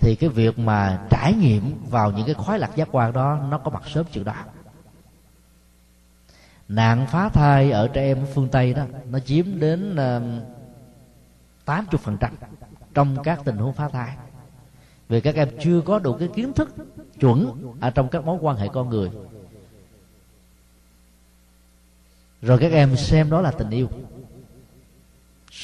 thì 0.00 0.14
cái 0.14 0.30
việc 0.30 0.58
mà 0.58 1.06
trải 1.10 1.34
nghiệm 1.34 1.74
vào 1.90 2.12
những 2.12 2.26
cái 2.26 2.34
khoái 2.34 2.58
lạc 2.58 2.76
giác 2.76 2.88
quan 2.92 3.12
đó, 3.12 3.38
nó 3.50 3.58
có 3.58 3.70
mặt 3.70 3.82
sớm 3.86 4.06
chừng 4.12 4.24
đó. 4.24 4.34
Nạn 6.68 7.06
phá 7.10 7.28
thai 7.28 7.70
ở 7.70 7.88
trẻ 7.88 8.02
em 8.02 8.26
phương 8.34 8.48
tây 8.48 8.74
đó, 8.74 8.82
nó 9.10 9.18
chiếm 9.18 9.60
đến 9.60 9.96
tám 11.64 11.86
chục 11.90 12.00
phần 12.00 12.16
trăm 12.20 12.34
trong 12.94 13.22
các 13.22 13.40
tình 13.44 13.56
huống 13.56 13.72
phá 13.72 13.88
thai. 13.88 14.16
Vì 15.08 15.20
các 15.20 15.34
em 15.34 15.48
chưa 15.60 15.80
có 15.80 15.98
đủ 15.98 16.12
cái 16.12 16.28
kiến 16.34 16.52
thức 16.52 16.74
chuẩn 17.20 17.72
ở 17.80 17.90
trong 17.90 18.08
các 18.08 18.24
mối 18.24 18.38
quan 18.40 18.56
hệ 18.56 18.68
con 18.72 18.88
người. 18.88 19.10
Rồi 22.42 22.58
các 22.58 22.72
em 22.72 22.96
xem 22.96 23.30
đó 23.30 23.40
là 23.40 23.50
tình 23.50 23.70
yêu 23.70 23.88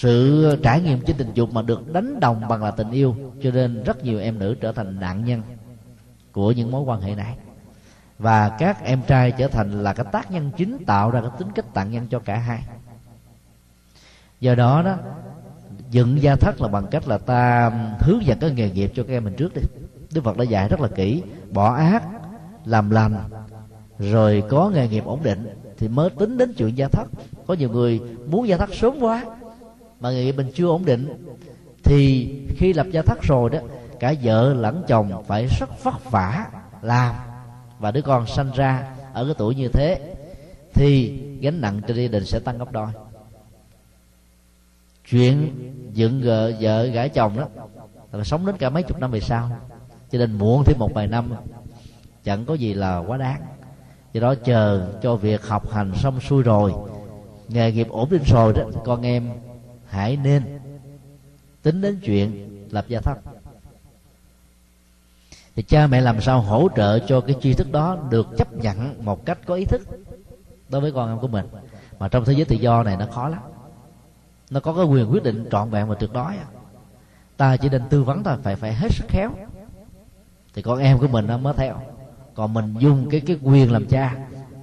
sự 0.01 0.57
trải 0.63 0.81
nghiệm 0.81 1.01
trên 1.01 1.17
tình 1.17 1.31
dục 1.35 1.53
mà 1.53 1.63
được 1.63 1.93
đánh 1.93 2.21
đồng 2.21 2.49
bằng 2.49 2.65
là 2.65 2.71
tình 2.71 2.91
yêu, 2.91 3.17
cho 3.43 3.51
nên 3.51 3.83
rất 3.83 4.05
nhiều 4.05 4.21
em 4.21 4.39
nữ 4.39 4.55
trở 4.61 4.73
thành 4.73 5.01
nạn 5.01 5.25
nhân 5.25 5.43
của 6.33 6.53
những 6.53 6.71
mối 6.71 6.83
quan 6.83 7.01
hệ 7.01 7.15
này. 7.15 7.37
Và 8.19 8.49
các 8.49 8.85
em 8.85 9.03
trai 9.07 9.33
trở 9.39 9.49
thành 9.49 9.83
là 9.83 9.93
cái 9.93 10.07
tác 10.13 10.31
nhân 10.31 10.51
chính 10.57 10.85
tạo 10.87 11.11
ra 11.11 11.21
cái 11.21 11.31
tính 11.39 11.49
cách 11.55 11.75
tạng 11.75 11.91
nhân 11.91 12.07
cho 12.11 12.19
cả 12.19 12.39
hai. 12.39 12.63
Do 14.41 14.55
đó 14.55 14.83
đó, 14.83 14.97
dựng 15.91 16.23
gia 16.23 16.37
thất 16.37 16.61
là 16.61 16.69
bằng 16.69 16.87
cách 16.91 17.09
là 17.09 17.19
ta 17.19 17.71
hướng 18.01 18.27
dẫn 18.27 18.39
cái 18.39 18.51
nghề 18.51 18.71
nghiệp 18.71 18.93
cho 18.95 19.03
các 19.03 19.13
em 19.13 19.25
mình 19.25 19.35
trước 19.37 19.55
đi. 19.55 19.63
Đức 20.15 20.25
phật 20.25 20.37
đã 20.37 20.45
dạy 20.45 20.69
rất 20.69 20.81
là 20.81 20.89
kỹ, 20.89 21.23
bỏ 21.51 21.75
ác, 21.75 22.03
làm 22.65 22.91
lành, 22.91 23.15
rồi 23.99 24.43
có 24.49 24.71
nghề 24.75 24.89
nghiệp 24.89 25.05
ổn 25.05 25.23
định 25.23 25.47
thì 25.79 25.89
mới 25.89 26.11
tính 26.11 26.39
đến 26.39 26.53
chuyện 26.57 26.77
gia 26.77 26.89
thất. 26.89 27.09
Có 27.47 27.55
nhiều 27.55 27.71
người 27.71 28.01
muốn 28.27 28.49
gia 28.49 28.57
thất 28.57 28.75
sớm 28.75 28.99
quá 29.01 29.25
mà 30.01 30.11
người 30.11 30.33
mình 30.33 30.51
chưa 30.55 30.67
ổn 30.67 30.85
định 30.85 31.27
thì 31.85 32.31
khi 32.57 32.73
lập 32.73 32.87
gia 32.91 33.03
thất 33.03 33.23
rồi 33.23 33.51
đó 33.51 33.59
cả 34.01 34.15
vợ 34.23 34.55
lẫn 34.55 34.83
chồng 34.89 35.25
phải 35.27 35.47
rất 35.47 35.85
vất 35.85 36.11
vả 36.11 36.47
làm. 36.83 37.15
Và 37.79 37.91
đứa 37.91 38.03
con 38.03 38.27
sanh 38.27 38.51
ra 38.55 38.95
ở 39.13 39.25
cái 39.25 39.35
tuổi 39.39 39.55
như 39.55 39.69
thế 39.69 40.15
thì 40.75 41.21
gánh 41.41 41.61
nặng 41.61 41.81
trên 41.87 41.97
gia 41.97 42.09
đình 42.09 42.25
sẽ 42.25 42.39
tăng 42.39 42.59
gấp 42.59 42.73
đôi. 42.73 42.89
Chuyện 45.11 45.51
dựng 45.93 46.21
vợ, 46.25 46.53
vợ 46.61 46.85
gả 46.85 47.09
chồng 47.09 47.37
đó 47.37 47.47
là 48.13 48.25
sống 48.25 48.47
đến 48.47 48.57
cả 48.57 48.71
mấy 48.71 48.83
chục 48.83 49.01
năm 49.01 49.11
về 49.11 49.21
sau. 49.21 49.51
Cho 50.11 50.19
nên 50.19 50.33
muộn 50.33 50.65
thêm 50.65 50.79
một 50.79 50.95
vài 50.95 51.07
năm 51.07 51.33
chẳng 52.25 52.45
có 52.45 52.55
gì 52.55 52.75
là 52.75 52.99
quá 52.99 53.17
đáng. 53.17 53.43
Do 54.13 54.21
đó 54.21 54.35
chờ 54.35 54.93
cho 55.03 55.17
việc 55.17 55.47
học 55.47 55.73
hành 55.73 55.93
xong 55.95 56.21
xuôi 56.21 56.43
rồi 56.43 56.73
nghề 57.49 57.73
nghiệp 57.73 57.89
ổn 57.91 58.11
định 58.11 58.23
rồi 58.27 58.53
đó 58.53 58.63
con 58.85 59.03
em 59.03 59.31
hãy 59.95 60.17
nên 60.17 60.59
tính 61.63 61.81
đến 61.81 62.01
chuyện 62.05 62.49
lập 62.71 62.85
gia 62.89 63.01
thất 63.01 63.19
thì 65.57 65.63
cha 65.63 65.87
mẹ 65.87 66.01
làm 66.01 66.21
sao 66.21 66.41
hỗ 66.41 66.69
trợ 66.77 66.99
cho 66.99 67.21
cái 67.21 67.37
tri 67.41 67.55
thức 67.55 67.73
đó 67.73 67.97
được 68.11 68.27
chấp 68.39 68.53
nhận 68.53 69.05
một 69.05 69.27
cách 69.27 69.39
có 69.47 69.55
ý 69.55 69.65
thức 69.65 69.81
đối 70.69 70.81
với 70.81 70.93
con 70.93 71.09
em 71.09 71.19
của 71.19 71.29
mình? 71.29 71.47
Mà 71.99 72.09
trong 72.09 72.25
thế 72.25 72.33
giới 72.33 72.45
tự 72.45 72.57
do 72.57 72.83
này 72.83 72.97
nó 72.97 73.07
khó 73.07 73.29
lắm. 73.29 73.41
Nó 74.51 74.61
có 74.61 74.75
cái 74.75 74.85
quyền 74.85 75.13
quyết 75.13 75.23
định 75.23 75.47
trọn 75.51 75.71
vẹn 75.71 75.89
và 75.89 75.95
tuyệt 75.95 76.13
đối 76.13 76.33
ta 77.37 77.57
chỉ 77.57 77.69
nên 77.69 77.83
tư 77.91 78.03
vấn 78.03 78.25
thôi, 78.25 78.37
phải 78.43 78.57
phải 78.57 78.75
hết 78.75 78.89
sức 78.93 79.05
khéo. 79.09 79.31
Thì 80.55 80.63
con 80.63 80.79
em 80.79 80.99
của 80.99 81.09
mình 81.09 81.27
nó 81.27 81.39
mới 81.39 81.55
theo. 81.57 81.81
Còn 82.35 82.55
mình 82.55 82.75
dùng 82.79 83.11
cái 83.11 83.21
cái 83.21 83.39
quyền 83.43 83.73
làm 83.73 83.87
cha, 83.87 84.17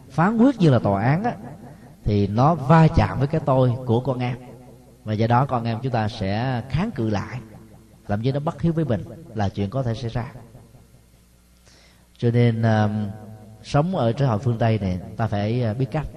phán 0.10 0.38
quyết 0.38 0.60
như 0.60 0.70
là 0.70 0.80
tòa 0.80 1.04
án 1.04 1.24
á, 1.24 1.34
thì 2.04 2.28
nó 2.28 2.56
va 2.56 2.88
chạm 2.96 3.20
với 3.20 3.28
cái 3.28 3.42
tôi 3.46 3.74
của 3.86 4.00
con 4.00 4.20
em 4.20 4.38
và 5.12 5.16
do 5.16 5.28
đó 5.28 5.46
con 5.46 5.64
em 5.64 5.80
chúng 5.84 5.92
ta 5.92 6.08
sẽ 6.08 6.62
kháng 6.70 6.92
cự 6.92 7.10
lại. 7.10 7.40
Làm 8.08 8.22
như 8.22 8.32
nó 8.32 8.40
bất 8.40 8.62
hiếu 8.62 8.74
với 8.74 8.86
mình 8.86 9.04
là 9.36 9.50
chuyện 9.50 9.70
có 9.70 9.84
thể 9.84 9.94
xảy 9.94 10.10
ra. 10.10 10.34
Cho 12.18 12.32
nên 12.32 12.62
uh, 12.62 12.92
sống 13.64 13.96
ở 13.96 14.12
trên 14.12 14.28
hội 14.28 14.40
phương 14.40 14.58
tây 14.58 14.80
này 14.80 15.00
ta 15.18 15.28
phải 15.28 15.66
uh, 15.72 15.78
biết 15.78 15.86
cách. 15.92 16.08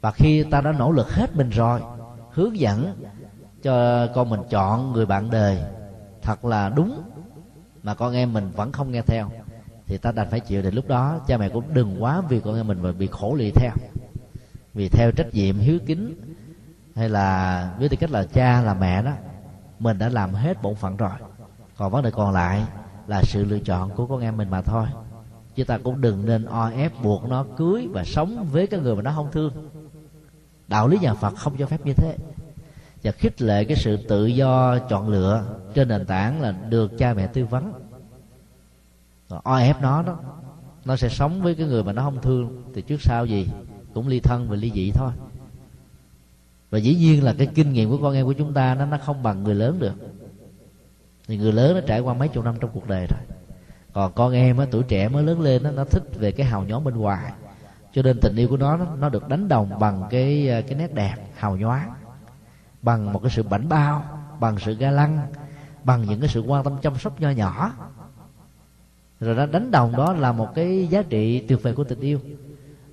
Và 0.00 0.10
khi 0.10 0.44
ta 0.50 0.60
đã 0.60 0.72
nỗ 0.72 0.92
lực 0.92 1.10
hết 1.10 1.36
mình 1.36 1.50
rồi 1.50 1.80
hướng 2.30 2.58
dẫn 2.58 3.04
cho 3.62 4.06
con 4.06 4.30
mình 4.30 4.40
chọn 4.50 4.92
người 4.92 5.06
bạn 5.06 5.30
đời 5.30 5.58
thật 6.22 6.44
là 6.44 6.68
đúng 6.68 7.02
mà 7.82 7.94
con 7.94 8.14
em 8.14 8.32
mình 8.32 8.50
vẫn 8.50 8.72
không 8.72 8.92
nghe 8.92 9.02
theo 9.02 9.30
thì 9.86 9.98
ta 9.98 10.12
đành 10.12 10.30
phải 10.30 10.40
chịu 10.40 10.62
thì 10.62 10.70
lúc 10.70 10.88
đó. 10.88 11.20
Cha 11.26 11.36
mẹ 11.36 11.48
cũng 11.48 11.74
đừng 11.74 12.02
quá 12.02 12.22
vì 12.28 12.40
con 12.40 12.56
em 12.56 12.66
mình 12.66 12.82
mà 12.82 12.92
bị 12.92 13.06
khổ 13.06 13.34
lì 13.34 13.50
theo. 13.50 13.72
Vì 14.74 14.88
theo 14.88 15.10
trách 15.12 15.34
nhiệm 15.34 15.58
hiếu 15.58 15.78
kính 15.86 16.14
hay 16.96 17.08
là 17.08 17.70
với 17.78 17.88
tư 17.88 17.96
cách 18.00 18.10
là 18.10 18.24
cha, 18.24 18.62
là 18.62 18.74
mẹ 18.74 19.02
đó, 19.02 19.12
mình 19.78 19.98
đã 19.98 20.08
làm 20.08 20.34
hết 20.34 20.62
bổn 20.62 20.74
phận 20.74 20.96
rồi. 20.96 21.10
Còn 21.76 21.90
vấn 21.90 22.02
đề 22.02 22.10
còn 22.10 22.32
lại 22.32 22.64
là 23.06 23.22
sự 23.24 23.44
lựa 23.44 23.58
chọn 23.58 23.90
của 23.90 24.06
con 24.06 24.20
em 24.20 24.36
mình 24.36 24.50
mà 24.50 24.62
thôi. 24.62 24.86
Chứ 25.54 25.64
ta 25.64 25.78
cũng 25.78 26.00
đừng 26.00 26.26
nên 26.26 26.44
o 26.44 26.70
ép 26.70 26.92
buộc 27.02 27.24
nó 27.28 27.44
cưới 27.56 27.88
và 27.92 28.04
sống 28.04 28.48
với 28.52 28.66
cái 28.66 28.80
người 28.80 28.96
mà 28.96 29.02
nó 29.02 29.12
không 29.14 29.28
thương. 29.32 29.52
Đạo 30.68 30.88
lý 30.88 30.98
nhà 30.98 31.14
phật 31.14 31.36
không 31.36 31.56
cho 31.56 31.66
phép 31.66 31.86
như 31.86 31.92
thế. 31.92 32.16
Và 33.02 33.12
khích 33.12 33.42
lệ 33.42 33.64
cái 33.64 33.76
sự 33.76 33.96
tự 34.08 34.26
do 34.26 34.78
chọn 34.78 35.08
lựa 35.08 35.44
trên 35.74 35.88
nền 35.88 36.06
tảng 36.06 36.40
là 36.40 36.52
được 36.52 36.98
cha 36.98 37.14
mẹ 37.14 37.26
tư 37.26 37.44
vấn. 37.44 37.72
Còn 39.28 39.40
o 39.44 39.56
ép 39.56 39.82
nó 39.82 40.02
đó, 40.02 40.18
nó 40.84 40.96
sẽ 40.96 41.08
sống 41.08 41.42
với 41.42 41.54
cái 41.54 41.66
người 41.66 41.84
mà 41.84 41.92
nó 41.92 42.02
không 42.02 42.20
thương, 42.22 42.62
thì 42.74 42.82
trước 42.82 43.02
sau 43.02 43.26
gì? 43.26 43.48
Cũng 43.94 44.08
ly 44.08 44.20
thân 44.20 44.48
và 44.48 44.56
ly 44.56 44.72
dị 44.74 44.90
thôi 44.94 45.10
và 46.72 46.78
dĩ 46.78 46.94
nhiên 46.94 47.24
là 47.24 47.34
cái 47.38 47.46
kinh 47.54 47.72
nghiệm 47.72 47.90
của 47.90 47.98
con 48.02 48.14
em 48.14 48.26
của 48.26 48.32
chúng 48.32 48.54
ta 48.54 48.74
nó 48.74 48.86
nó 48.86 48.98
không 48.98 49.22
bằng 49.22 49.42
người 49.42 49.54
lớn 49.54 49.78
được. 49.78 49.94
Thì 51.26 51.36
người 51.36 51.52
lớn 51.52 51.74
nó 51.74 51.80
trải 51.86 52.00
qua 52.00 52.14
mấy 52.14 52.28
chục 52.28 52.44
năm 52.44 52.54
trong 52.60 52.70
cuộc 52.74 52.88
đời 52.88 53.06
rồi. 53.06 53.20
Còn 53.92 54.12
con 54.12 54.32
em 54.32 54.58
á, 54.58 54.66
tuổi 54.70 54.82
trẻ 54.82 55.08
mới 55.08 55.22
lớn 55.22 55.40
lên 55.40 55.62
đó, 55.62 55.70
nó 55.70 55.84
thích 55.84 56.02
về 56.14 56.32
cái 56.32 56.46
hào 56.46 56.64
nhóm 56.64 56.84
bên 56.84 56.96
ngoài. 56.96 57.32
Cho 57.92 58.02
nên 58.02 58.20
tình 58.20 58.36
yêu 58.36 58.48
của 58.48 58.56
nó 58.56 58.76
nó 58.76 59.08
được 59.08 59.28
đánh 59.28 59.48
đồng 59.48 59.78
bằng 59.78 60.02
cái 60.10 60.48
ờ, 60.48 60.62
cái 60.62 60.74
nét 60.78 60.94
đẹp 60.94 61.14
hào 61.34 61.56
nhoáng 61.56 61.92
bằng 62.82 63.12
một 63.12 63.22
cái 63.22 63.30
sự 63.30 63.42
bảnh 63.42 63.68
bao 63.68 64.04
bằng 64.40 64.58
sự 64.58 64.74
ga 64.74 64.90
lăng 64.90 65.26
bằng 65.84 66.02
những 66.02 66.20
cái 66.20 66.28
sự 66.28 66.40
quan 66.40 66.64
tâm 66.64 66.76
chăm 66.82 66.98
sóc 66.98 67.20
nho 67.20 67.30
nhỏ. 67.30 67.72
Rồi 69.20 69.34
nó 69.34 69.46
đánh 69.46 69.70
đồng 69.70 69.92
đó 69.96 70.12
là 70.12 70.32
một 70.32 70.54
cái 70.54 70.86
giá 70.90 71.02
trị 71.02 71.46
tuyệt 71.48 71.62
vời 71.62 71.74
của 71.74 71.84
tình 71.84 72.00
yêu. 72.00 72.20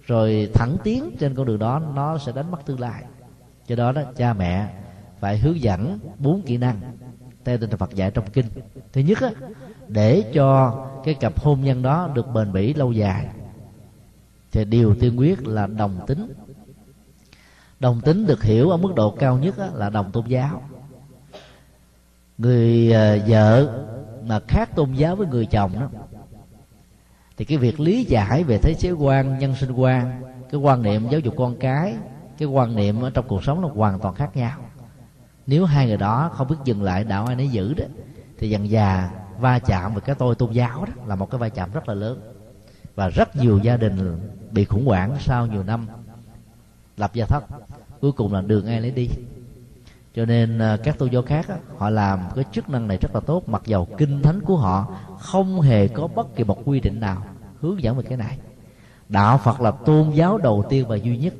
Rồi 0.05 0.49
thẳng 0.53 0.77
tiến 0.83 1.15
trên 1.19 1.35
con 1.35 1.45
đường 1.45 1.59
đó 1.59 1.81
nó 1.95 2.17
sẽ 2.17 2.31
đánh 2.31 2.51
mất 2.51 2.65
tương 2.65 2.79
lai 2.79 3.03
cho 3.69 3.75
đó 3.75 3.91
đó 3.91 4.01
cha 4.15 4.33
mẹ 4.33 4.67
phải 5.19 5.37
hướng 5.37 5.61
dẫn 5.61 5.99
bốn 6.19 6.41
kỹ 6.41 6.57
năng 6.57 6.81
theo 7.45 7.57
tinh 7.57 7.69
thần 7.69 7.79
Phật 7.79 7.95
dạy 7.95 8.11
trong 8.11 8.29
kinh. 8.33 8.45
Thứ 8.93 9.01
nhất 9.01 9.21
á, 9.21 9.29
để 9.87 10.23
cho 10.33 10.75
cái 11.05 11.13
cặp 11.13 11.39
hôn 11.39 11.61
nhân 11.61 11.81
đó 11.81 12.09
được 12.13 12.27
bền 12.33 12.51
bỉ 12.51 12.73
lâu 12.73 12.91
dài. 12.91 13.27
Thì 14.51 14.65
điều 14.65 14.95
tiên 14.95 15.19
quyết 15.19 15.47
là 15.47 15.67
đồng 15.67 15.99
tính. 16.07 16.33
Đồng 17.79 18.01
tính 18.01 18.25
được 18.25 18.43
hiểu 18.43 18.69
ở 18.69 18.77
mức 18.77 18.95
độ 18.95 19.15
cao 19.19 19.37
nhất 19.37 19.57
á, 19.57 19.67
là 19.73 19.89
đồng 19.89 20.11
tôn 20.11 20.25
giáo. 20.27 20.61
Người 22.37 22.87
uh, 22.87 23.29
vợ 23.29 23.79
mà 24.25 24.39
khác 24.47 24.75
tôn 24.75 24.93
giáo 24.93 25.15
với 25.15 25.27
người 25.27 25.45
chồng 25.45 25.71
đó 25.79 25.89
thì 27.37 27.45
cái 27.45 27.57
việc 27.57 27.79
lý 27.79 28.03
giải 28.03 28.43
về 28.43 28.57
thế 28.57 28.73
giới 28.79 28.93
quan 28.93 29.39
nhân 29.39 29.55
sinh 29.55 29.71
quan 29.71 30.21
cái 30.51 30.61
quan 30.61 30.83
niệm 30.83 31.07
giáo 31.09 31.19
dục 31.19 31.33
con 31.37 31.55
cái 31.59 31.95
cái 32.39 32.47
quan 32.47 32.75
niệm 32.75 33.01
ở 33.01 33.09
trong 33.09 33.27
cuộc 33.27 33.43
sống 33.43 33.61
nó 33.61 33.67
hoàn 33.67 33.99
toàn 33.99 34.15
khác 34.15 34.37
nhau. 34.37 34.59
Nếu 35.47 35.65
hai 35.65 35.87
người 35.87 35.97
đó 35.97 36.31
không 36.33 36.47
biết 36.47 36.55
dừng 36.63 36.83
lại 36.83 37.03
đạo 37.03 37.25
ai 37.25 37.35
nấy 37.35 37.47
giữ 37.47 37.73
đó, 37.73 37.85
thì 38.37 38.49
dần 38.49 38.69
già 38.69 39.09
va 39.39 39.59
chạm 39.59 39.93
với 39.93 40.01
cái 40.01 40.15
tôi 40.15 40.35
tôn 40.35 40.51
giáo 40.51 40.85
đó 40.85 41.03
là 41.05 41.15
một 41.15 41.31
cái 41.31 41.39
va 41.39 41.49
chạm 41.49 41.71
rất 41.71 41.89
là 41.89 41.93
lớn. 41.93 42.21
Và 42.95 43.09
rất 43.09 43.35
nhiều 43.35 43.59
gia 43.63 43.77
đình 43.77 44.19
bị 44.51 44.65
khủng 44.65 44.85
hoảng 44.85 45.17
sau 45.19 45.47
nhiều 45.47 45.63
năm 45.63 45.87
lập 46.97 47.11
gia 47.13 47.25
thất. 47.25 47.43
Cuối 48.01 48.11
cùng 48.11 48.33
là 48.33 48.41
đường 48.41 48.67
ai 48.67 48.81
lấy 48.81 48.91
đi. 48.91 49.09
Cho 50.15 50.25
nên 50.25 50.59
à, 50.59 50.77
các 50.83 50.97
tôn 50.97 51.09
giáo 51.09 51.21
khác 51.21 51.47
họ 51.77 51.89
làm 51.89 52.19
cái 52.35 52.45
chức 52.51 52.69
năng 52.69 52.87
này 52.87 52.97
rất 52.97 53.15
là 53.15 53.21
tốt, 53.21 53.49
mặc 53.49 53.61
dầu 53.65 53.87
kinh 53.97 54.21
thánh 54.21 54.41
của 54.41 54.57
họ 54.57 54.97
không 55.19 55.61
hề 55.61 55.87
có 55.87 56.07
bất 56.07 56.35
kỳ 56.35 56.43
một 56.43 56.61
quy 56.65 56.79
định 56.79 56.99
nào 56.99 57.23
hướng 57.61 57.83
dẫn 57.83 57.97
về 57.97 58.03
cái 58.03 58.17
này. 58.17 58.37
Đạo 59.09 59.37
phật 59.37 59.61
là 59.61 59.71
tôn 59.71 60.09
giáo 60.09 60.37
đầu 60.37 60.65
tiên 60.69 60.87
và 60.87 60.95
duy 60.95 61.17
nhất 61.17 61.33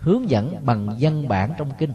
hướng 0.00 0.30
dẫn 0.30 0.54
bằng 0.64 0.96
văn 1.00 1.28
bản 1.28 1.52
trong 1.58 1.70
kinh 1.78 1.90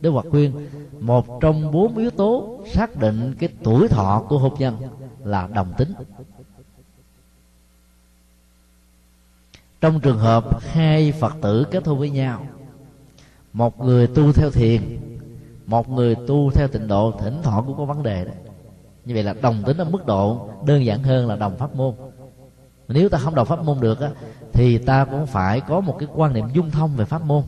Đức 0.00 0.12
Phật 0.14 0.26
khuyên 0.30 0.68
một 1.00 1.40
trong 1.40 1.70
bốn 1.70 1.96
yếu 1.96 2.10
tố 2.10 2.60
xác 2.72 2.96
định 2.96 3.34
cái 3.38 3.48
tuổi 3.64 3.88
thọ 3.88 4.24
của 4.28 4.38
hôn 4.38 4.54
nhân 4.58 4.76
là 5.24 5.48
đồng 5.54 5.72
tính. 5.78 5.92
Trong 9.80 10.00
trường 10.00 10.18
hợp 10.18 10.62
hai 10.62 11.12
Phật 11.12 11.36
tử 11.42 11.66
kết 11.70 11.86
hôn 11.86 11.98
với 11.98 12.10
nhau, 12.10 12.46
một 13.52 13.80
người 13.80 14.06
tu 14.06 14.32
theo 14.32 14.50
thiền, 14.50 14.82
một 15.66 15.88
người 15.88 16.14
tu 16.14 16.50
theo 16.50 16.68
tịnh 16.68 16.88
độ, 16.88 17.12
thỉnh 17.20 17.38
thoảng 17.42 17.64
cũng 17.66 17.76
có 17.76 17.84
vấn 17.84 18.02
đề 18.02 18.24
đấy. 18.24 18.34
Như 19.04 19.14
vậy 19.14 19.22
là 19.22 19.34
đồng 19.42 19.62
tính 19.66 19.76
ở 19.76 19.84
mức 19.84 20.06
độ 20.06 20.48
đơn 20.66 20.84
giản 20.84 21.02
hơn 21.02 21.28
là 21.28 21.36
đồng 21.36 21.56
pháp 21.56 21.74
môn. 21.74 21.94
Nếu 22.92 23.08
ta 23.08 23.18
không 23.18 23.34
đọc 23.34 23.48
pháp 23.48 23.64
môn 23.64 23.80
được 23.80 24.00
á, 24.00 24.10
thì 24.52 24.78
ta 24.78 25.04
cũng 25.04 25.26
phải 25.26 25.60
có 25.60 25.80
một 25.80 25.96
cái 25.98 26.08
quan 26.14 26.32
niệm 26.32 26.48
dung 26.52 26.70
thông 26.70 26.96
về 26.96 27.04
pháp 27.04 27.22
môn. 27.22 27.42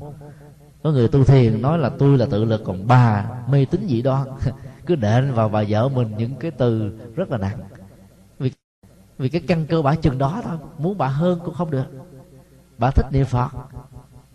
Có 0.83 0.91
người 0.91 1.09
tu 1.09 1.25
thiền 1.25 1.63
nói 1.63 1.79
là 1.79 1.91
tôi 1.99 2.19
là 2.19 2.27
tự 2.31 2.45
lực 2.45 2.63
còn 2.65 2.87
bà 2.87 3.27
mê 3.49 3.65
tín 3.65 3.87
dị 3.89 4.03
đoan. 4.03 4.29
Cứ 4.87 4.95
đệm 4.95 5.35
vào 5.35 5.49
bà 5.49 5.63
vợ 5.69 5.89
mình 5.89 6.15
những 6.19 6.35
cái 6.35 6.51
từ 6.51 6.99
rất 7.17 7.31
là 7.31 7.39
nặng. 7.39 7.59
Vì 8.39 8.51
vì 9.19 9.29
cái 9.29 9.43
căn 9.49 9.67
cơ 9.67 9.83
bản 9.83 10.01
chừng 10.01 10.19
đó 10.19 10.41
thôi 10.45 10.57
muốn 10.79 10.99
bà 10.99 11.07
hơn 11.07 11.41
cũng 11.45 11.55
không 11.55 11.71
được. 11.71 11.87
Bà 12.79 12.91
thích 12.91 13.07
niệm 13.11 13.27
phật 13.27 13.49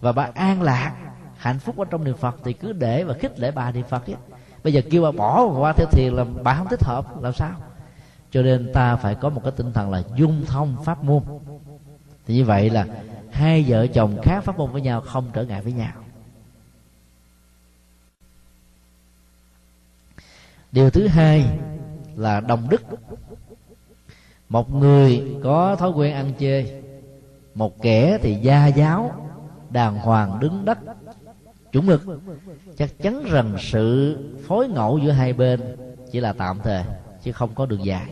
và 0.02 0.12
bà 0.12 0.30
an 0.34 0.62
lạc 0.62 0.96
hạnh 1.38 1.60
phúc 1.60 1.78
ở 1.78 1.86
trong 1.86 2.04
niệm 2.04 2.18
phật 2.18 2.36
thì 2.44 2.54
cứ 2.54 2.74
để 2.74 3.04
và 3.04 3.14
khích 3.14 3.40
lệ 3.40 3.52
bà 3.52 3.72
niệm 3.72 3.86
phật 3.90 4.10
ấy. 4.10 4.16
bây 4.64 4.74
giờ 4.74 4.82
kêu 4.92 5.04
bà 5.04 5.12
bỏ 5.12 5.46
qua 5.46 5.74
theo 5.74 5.88
thiền 5.92 6.14
là 6.14 6.26
bà 6.44 6.56
không 6.56 6.68
thích 6.70 6.84
hợp 6.84 7.22
làm 7.22 7.34
sao? 7.34 7.52
Cho 8.32 8.42
nên 8.42 8.74
ta 8.74 8.96
phải 8.96 9.16
có 9.16 9.30
một 9.30 9.42
cái 9.44 9.54
tinh 9.56 9.74
thần 9.74 9.92
là 9.92 10.04
dung 10.16 10.46
thông 10.46 10.76
pháp 10.84 11.04
môn. 11.04 11.24
Thì 12.26 12.34
như 12.36 12.46
vậy 12.46 12.70
là 12.70 12.88
hai 13.32 13.66
vợ 13.68 13.88
chồng 13.88 14.18
khác 14.24 14.44
pháp 14.44 14.58
môn 14.58 14.72
với 14.72 14.82
nhau 14.82 15.02
không 15.02 15.30
trở 15.34 15.44
ngại 15.44 15.62
với 15.62 15.74
nhau. 15.74 15.92
Điều 20.72 20.90
thứ 20.90 21.08
hai 21.08 21.46
là 22.16 22.40
đồng 22.40 22.70
đức. 22.70 22.82
Một 24.50 24.74
người 24.74 25.36
có 25.44 25.76
thói 25.76 25.90
quen 25.90 26.14
ăn 26.14 26.34
chê, 26.40 26.82
một 27.56 27.82
kẻ 27.82 28.18
thì 28.22 28.36
gia 28.36 28.68
giáo, 28.68 29.30
đàng 29.70 29.96
hoàng 29.96 30.40
đứng 30.40 30.66
đất. 30.66 30.78
Chuẩn 31.72 31.86
mực, 31.86 32.04
chắc 32.78 32.90
chắn 33.02 33.24
rằng 33.24 33.56
sự 33.60 34.18
phối 34.48 34.68
ngẫu 34.68 34.98
giữa 34.98 35.12
hai 35.12 35.34
bên 35.34 35.76
chỉ 36.12 36.20
là 36.20 36.34
tạm 36.34 36.60
thời 36.64 36.84
chứ 37.28 37.34
không 37.34 37.56
có 37.56 37.66
đường 37.66 37.86
dài. 37.86 38.06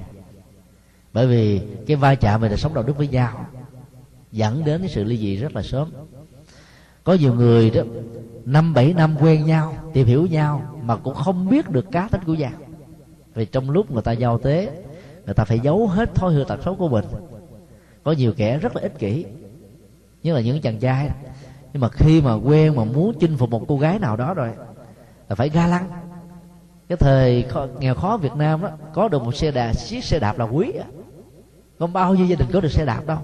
Bởi 1.14 1.28
vì 1.28 1.62
cái 1.88 1.98
va 1.98 2.16
chạm 2.16 2.42
về 2.42 2.50
đời 2.50 2.58
sống 2.58 2.74
đạo 2.74 2.84
đức 2.84 2.98
với 2.98 3.08
nhau, 3.08 3.46
dẫn 4.32 4.66
đến 4.66 4.82
cái 4.82 4.90
sự 4.90 5.04
ly 5.04 5.18
dị 5.18 5.36
rất 5.36 5.56
là 5.56 5.62
sớm. 5.62 5.90
Có 7.04 7.14
nhiều 7.14 7.34
người 7.34 7.70
đó, 7.70 7.82
năm, 8.46 8.74
bảy 8.74 8.94
năm 8.94 9.16
quen 9.22 9.46
nhau, 9.46 9.78
tìm 9.94 10.08
hiểu 10.08 10.26
nhau 10.26 10.80
mà 10.84 10.96
cũng 10.96 11.14
không 11.14 11.50
biết 11.50 11.70
được 11.70 11.92
cá 11.92 12.08
tính 12.12 12.22
của 12.26 12.34
nhau. 12.34 12.52
Vì 13.34 13.46
trong 13.46 13.70
lúc 13.70 13.92
người 13.92 14.02
ta 14.02 14.12
giao 14.12 14.38
tế, 14.38 14.84
người 15.26 15.34
ta 15.34 15.46
phải 15.46 15.60
giấu 15.60 15.88
hết 15.88 16.16
thói 16.16 16.34
hư 16.34 16.44
tật 16.44 16.60
xấu 16.66 16.76
của 16.76 16.90
mình. 16.90 17.06
Có 18.04 18.12
nhiều 18.12 18.34
kẻ 18.38 18.58
rất 18.58 18.76
là 18.76 18.82
ích 18.82 19.00
kỷ 19.00 19.26
như 20.24 20.34
là 20.34 20.42
những 20.42 20.62
chàng 20.62 20.80
trai. 20.80 21.10
Nhưng 21.74 21.82
mà 21.82 21.90
khi 21.90 22.22
mà 22.22 22.34
quen 22.34 22.76
mà 22.76 22.84
muốn 22.84 23.20
chinh 23.20 23.38
phục 23.38 23.50
một 23.50 23.66
cô 23.68 23.78
gái 23.78 24.00
nào 24.00 24.18
đó 24.18 24.34
rồi, 24.34 24.50
là 25.30 25.36
phải 25.36 25.50
ga 25.50 25.68
lăng 25.68 25.90
cái 26.90 26.98
thời 26.98 27.44
khó, 27.44 27.68
nghèo 27.80 27.95
khó 27.95 28.18
Việt 28.18 28.36
Nam 28.36 28.62
đó 28.62 28.70
có 28.94 29.07
được 29.07 29.24
một 29.24 29.36
xe 29.36 29.52
đạp 29.52 29.74
chiếc 29.74 30.03
xe 30.03 30.20
đạp 30.20 30.40
là 30.40 30.45
quý 30.45 30.72
không 31.80 31.94
bao 31.94 32.16
nhiêu 32.16 32.26
gia 32.26 32.36
đình 32.36 32.48
có 32.53 32.60
được 32.62 32.72
xe 32.72 32.86
đạp 32.86 33.02
đâu. 33.06 33.18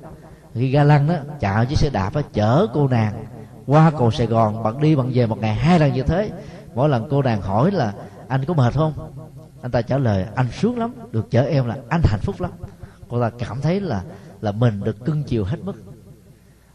Khi 0.54 0.72
ga 0.72 0.84
lăng 0.84 1.08
đó 1.08 1.16
chạy 1.40 1.66
chiếc 1.66 1.78
xe 1.78 1.90
đạp 1.90 2.16
đó, 2.16 2.22
chở 2.34 2.68
cô 2.74 2.88
nàng 2.88 3.26
qua 3.68 3.92
cầu 3.98 4.12
sài 4.12 4.28
gòn 4.28 4.64
bạn 4.64 4.82
đi 4.82 4.96
bạn 4.96 5.12
về 5.14 5.26
một 5.26 5.40
ngày 5.42 5.56
hai 5.56 5.80
lần 5.80 5.94
như 5.94 6.04
thế. 6.04 6.32
Mỗi 6.76 6.90
lần 6.90 7.08
cô 7.10 7.22
nàng 7.22 7.42
hỏi 7.42 7.72
là 7.72 7.94
anh 8.28 8.46
có 8.46 8.54
mệt 8.54 8.74
không? 8.74 8.94
Anh 9.62 9.72
ta 9.72 9.82
trả 9.82 9.98
lời 9.98 10.26
anh 10.36 10.48
sướng 10.52 10.78
lắm 10.78 10.94
được 11.12 11.32
chở 11.32 11.44
em 11.44 11.68
là 11.68 11.78
anh 11.90 12.02
hạnh 12.04 12.20
phúc 12.24 12.42
lắm. 12.42 12.52
Cô 13.10 13.22
ta 13.22 13.30
cảm 13.30 13.62
thấy 13.62 13.82
là 13.82 14.04
là 14.42 14.52
mình 14.52 14.84
được 14.84 15.06
cưng 15.06 15.24
chiều 15.24 15.44
hết 15.44 15.58
mức 15.64 15.76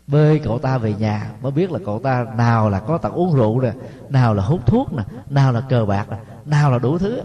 bơi 0.06 0.38
cậu 0.38 0.58
ta 0.58 0.78
về 0.78 0.94
nhà, 0.94 1.32
mới 1.40 1.52
biết 1.52 1.70
là 1.70 1.78
cậu 1.78 1.98
ta 1.98 2.26
nào 2.36 2.68
là 2.70 2.80
có 2.80 2.98
tật 2.98 3.12
uống 3.12 3.34
rượu 3.34 3.60
nè, 3.60 3.72
nào 4.08 4.34
là 4.34 4.42
hút 4.42 4.66
thuốc 4.66 4.92
nè, 4.92 5.02
nào 5.30 5.52
là 5.52 5.60
cờ 5.60 5.84
bạc 5.84 6.10
nè, 6.10 6.16
nào 6.44 6.70
là 6.70 6.78
đủ 6.78 6.98
thứ. 6.98 7.22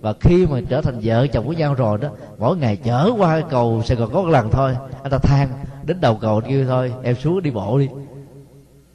Và 0.00 0.12
khi 0.20 0.46
mà 0.46 0.60
trở 0.60 0.80
thành 0.80 1.00
vợ 1.02 1.26
chồng 1.26 1.46
với 1.46 1.56
nhau 1.56 1.74
rồi 1.74 1.98
đó, 1.98 2.10
mỗi 2.38 2.56
ngày 2.56 2.76
chở 2.76 3.10
qua 3.18 3.42
cầu 3.42 3.82
sài 3.84 3.96
gòn 3.96 4.10
có 4.12 4.22
một 4.22 4.28
lần 4.28 4.50
thôi, 4.50 4.78
anh 5.02 5.10
ta 5.12 5.18
than, 5.18 5.54
đến 5.82 6.00
đầu 6.00 6.16
cầu 6.16 6.40
kêu 6.46 6.66
thôi, 6.66 6.96
em 7.02 7.16
xuống 7.16 7.42
đi 7.42 7.50
bộ 7.50 7.78
đi. 7.78 7.88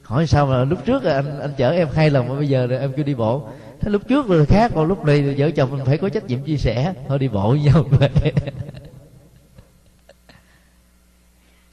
Hỏi 0.02 0.26
sao 0.26 0.46
mà 0.46 0.64
lúc 0.64 0.78
trước 0.84 1.04
anh 1.04 1.38
anh 1.38 1.54
chở 1.54 1.70
em 1.70 1.88
hai 1.92 2.10
lần 2.10 2.28
mà 2.28 2.34
bây 2.34 2.48
giờ 2.48 2.68
em 2.80 2.92
kêu 2.94 3.04
đi 3.04 3.14
bộ. 3.14 3.42
Thế 3.80 3.90
lúc 3.90 4.02
trước 4.08 4.28
rồi 4.28 4.46
khác, 4.46 4.72
còn 4.74 4.86
lúc 4.86 5.04
này 5.04 5.34
vợ 5.38 5.50
chồng 5.50 5.70
mình 5.70 5.84
phải 5.84 5.98
có 5.98 6.08
trách 6.10 6.24
nhiệm 6.26 6.42
chia 6.42 6.56
sẻ, 6.56 6.94
thôi 7.08 7.18
đi 7.18 7.28
bộ 7.28 7.50
với 7.50 7.60
nhau. 7.60 7.84
vậy 7.90 8.32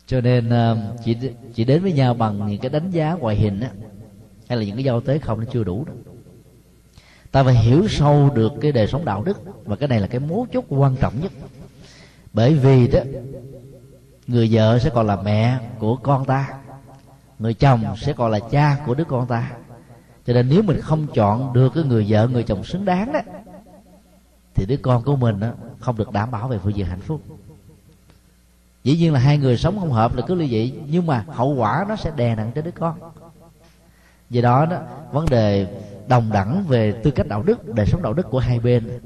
cho 0.08 0.22
nên 0.22 0.50
ờ, 0.50 0.78
chỉ 1.04 1.18
chỉ 1.54 1.64
đến 1.64 1.82
với 1.82 1.94
nhau 1.94 2.14
bằng 2.14 2.48
những 2.48 2.62
cái 2.62 2.70
đánh 2.70 2.92
giá 2.92 3.14
ngoại 3.14 3.36
hình 3.36 3.60
á 3.60 3.70
hay 4.50 4.58
là 4.58 4.66
những 4.66 4.76
cái 4.76 4.84
giao 4.84 5.02
tế 5.02 5.20
không 5.20 5.40
nó 5.40 5.46
chưa 5.52 5.64
đủ 5.64 5.86
đâu. 5.86 5.96
Ta 7.32 7.44
phải 7.44 7.56
hiểu 7.56 7.88
sâu 7.88 8.30
được 8.30 8.54
cái 8.62 8.72
đời 8.72 8.88
sống 8.88 9.06
đạo 9.06 9.24
đức 9.24 9.42
và 9.66 9.76
cái 9.76 9.90
này 9.90 10.00
là 10.00 10.08
cái 10.08 10.20
mấu 10.20 10.48
chốt 10.54 10.66
quan 10.70 10.96
trọng 10.96 11.14
nhất. 11.22 11.32
Bởi 12.34 12.54
vì 12.54 12.88
đó 12.88 13.00
người 14.28 14.50
vợ 14.52 14.80
sẽ 14.80 14.90
còn 14.90 15.08
là 15.08 15.22
mẹ 15.22 15.58
của 15.80 15.96
con 15.96 16.26
ta 16.26 16.58
người 17.40 17.54
chồng 17.54 17.84
sẽ 17.98 18.14
còn 18.14 18.32
là 18.32 18.40
cha 18.40 18.78
của 18.86 18.96
đứa 18.96 19.04
con 19.04 19.28
ta. 19.28 19.52
Cho 20.26 20.34
nên 20.34 20.50
nếu 20.50 20.62
mình 20.62 20.82
không 20.82 21.08
chọn 21.14 21.54
được 21.54 21.72
cái 21.76 21.84
người 21.84 22.06
vợ 22.10 22.28
người 22.28 22.44
chồng 22.44 22.64
xứng 22.64 22.86
đáng 22.86 23.14
đó 23.14 23.20
thì 24.56 24.66
đứa 24.66 24.78
con 24.78 25.04
của 25.04 25.16
mình 25.16 25.40
đó, 25.40 25.52
không 25.80 25.98
được 25.98 26.12
đảm 26.12 26.32
bảo 26.32 26.48
về 26.48 26.58
phương 26.64 26.76
diện 26.76 26.86
hạnh 26.86 27.02
phúc 27.02 27.22
dĩ 28.86 28.98
nhiên 28.98 29.14
là 29.14 29.20
hai 29.20 29.38
người 29.38 29.58
sống 29.58 29.80
không 29.80 29.92
hợp 29.92 30.16
là 30.16 30.22
cứ 30.28 30.36
như 30.36 30.48
vậy 30.52 30.74
nhưng 30.88 31.06
mà 31.06 31.26
hậu 31.28 31.56
quả 31.56 31.86
nó 31.90 31.96
sẽ 31.96 32.12
đè 32.16 32.36
nặng 32.36 32.52
trên 32.56 32.66
đứa 32.66 32.72
con. 32.72 33.00
Vì 34.30 34.42
đó 34.42 34.66
đó, 34.66 34.78
vấn 35.12 35.26
đề 35.30 35.68
đồng 36.08 36.30
đẳng 36.34 36.64
về 36.68 36.92
tư 36.92 37.12
cách 37.12 37.28
đạo 37.28 37.44
đức, 37.44 37.74
đời 37.74 37.86
sống 37.86 38.02
đạo 38.02 38.14
đức 38.14 38.30
của 38.30 38.40
hai 38.40 38.60
bên 38.60 39.00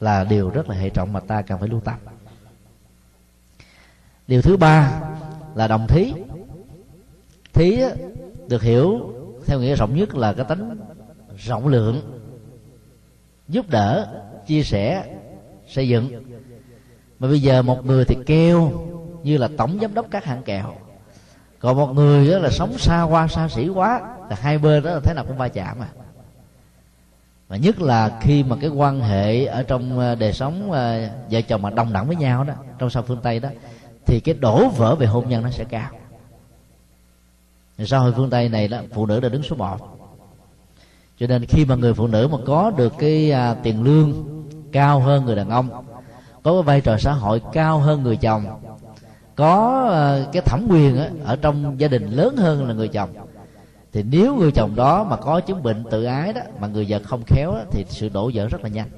là 0.00 0.24
điều 0.24 0.50
rất 0.50 0.68
là 0.68 0.74
hệ 0.74 0.90
trọng 0.90 1.12
mà 1.12 1.20
ta 1.20 1.42
cần 1.42 1.58
phải 1.58 1.68
lưu 1.68 1.80
tâm. 1.80 1.94
Điều 4.26 4.42
thứ 4.42 4.56
ba 4.56 5.00
là 5.54 5.68
đồng 5.68 5.86
thí. 5.86 6.12
Thí 7.52 7.82
được 8.48 8.62
hiểu 8.62 9.12
theo 9.46 9.60
nghĩa 9.60 9.74
rộng 9.74 9.96
nhất 9.96 10.14
là 10.14 10.32
cái 10.32 10.44
tánh 10.48 10.76
rộng 11.38 11.68
lượng, 11.68 12.22
giúp 13.48 13.68
đỡ, 13.68 14.22
chia 14.46 14.62
sẻ, 14.62 15.16
xây 15.68 15.88
dựng 15.88 16.29
mà 17.20 17.28
bây 17.28 17.40
giờ 17.40 17.62
một 17.62 17.86
người 17.86 18.04
thì 18.04 18.16
kêu 18.26 18.86
như 19.22 19.36
là 19.36 19.48
tổng 19.56 19.78
giám 19.80 19.94
đốc 19.94 20.06
các 20.10 20.24
hãng 20.24 20.42
kẹo. 20.42 20.74
Còn 21.58 21.76
một 21.76 21.92
người 21.92 22.30
đó 22.30 22.38
là 22.38 22.50
sống 22.50 22.78
xa 22.78 23.02
qua 23.02 23.28
xa 23.28 23.48
xỉ 23.48 23.68
quá 23.68 24.00
là 24.30 24.36
hai 24.40 24.58
bên 24.58 24.82
đó 24.82 24.90
là 24.90 25.00
thế 25.00 25.14
nào 25.14 25.24
cũng 25.28 25.36
va 25.36 25.48
chạm 25.48 25.80
à. 25.80 25.88
mà 27.48 27.56
nhất 27.56 27.80
là 27.80 28.18
khi 28.20 28.42
mà 28.42 28.56
cái 28.60 28.70
quan 28.70 29.00
hệ 29.00 29.44
ở 29.44 29.62
trong 29.62 29.98
ờ, 29.98 30.14
đời 30.14 30.32
sống 30.32 30.72
ờ, 30.72 31.08
vợ 31.30 31.40
chồng 31.40 31.62
mà 31.62 31.70
đồng 31.70 31.92
đẳng 31.92 32.06
với 32.06 32.16
nhau 32.16 32.44
đó 32.44 32.54
trong 32.78 32.90
sao 32.90 33.02
phương 33.02 33.20
tây 33.22 33.40
đó 33.40 33.48
thì 34.06 34.20
cái 34.20 34.34
đổ 34.34 34.68
vỡ 34.68 34.94
về 34.94 35.06
hôn 35.06 35.28
nhân 35.28 35.42
nó 35.42 35.50
sẽ 35.50 35.64
cao. 35.64 35.90
Xã 37.78 37.98
hội 37.98 38.12
phương 38.16 38.30
tây 38.30 38.48
này 38.48 38.68
đó 38.68 38.78
phụ 38.92 39.06
nữ 39.06 39.20
đã 39.20 39.28
đứng 39.28 39.42
số 39.42 39.56
một. 39.56 39.98
Cho 41.18 41.26
nên 41.26 41.46
khi 41.46 41.64
mà 41.64 41.74
người 41.74 41.94
phụ 41.94 42.06
nữ 42.06 42.28
mà 42.32 42.38
có 42.46 42.70
được 42.76 42.92
cái 42.98 43.32
à, 43.32 43.54
tiền 43.54 43.82
lương 43.82 44.14
cao 44.72 45.00
hơn 45.00 45.24
người 45.24 45.36
đàn 45.36 45.50
ông 45.50 45.84
có 46.42 46.62
vai 46.62 46.80
trò 46.80 46.98
xã 46.98 47.12
hội 47.12 47.42
cao 47.52 47.78
hơn 47.78 48.02
người 48.02 48.16
chồng. 48.16 48.44
Có 49.34 49.86
ờ, 49.90 50.28
cái 50.32 50.42
thẩm 50.42 50.66
quyền 50.70 51.24
ở 51.24 51.36
trong 51.36 51.80
gia 51.80 51.88
đình 51.88 52.10
lớn 52.10 52.36
hơn 52.36 52.68
là 52.68 52.74
người 52.74 52.88
chồng. 52.88 53.10
Thì 53.92 54.02
nếu 54.02 54.36
người 54.36 54.52
chồng 54.52 54.76
đó 54.76 55.04
mà 55.04 55.16
có 55.16 55.40
chứng 55.40 55.62
bệnh 55.62 55.84
tự 55.90 56.04
ái 56.04 56.32
đó 56.32 56.40
mà 56.60 56.66
người 56.66 56.86
vợ 56.88 57.00
không 57.04 57.22
khéo 57.26 57.52
đó, 57.52 57.62
thì 57.70 57.84
sự 57.88 58.08
đổ 58.08 58.30
vỡ 58.34 58.48
rất 58.48 58.62
là 58.62 58.68
nhanh. 58.68 58.88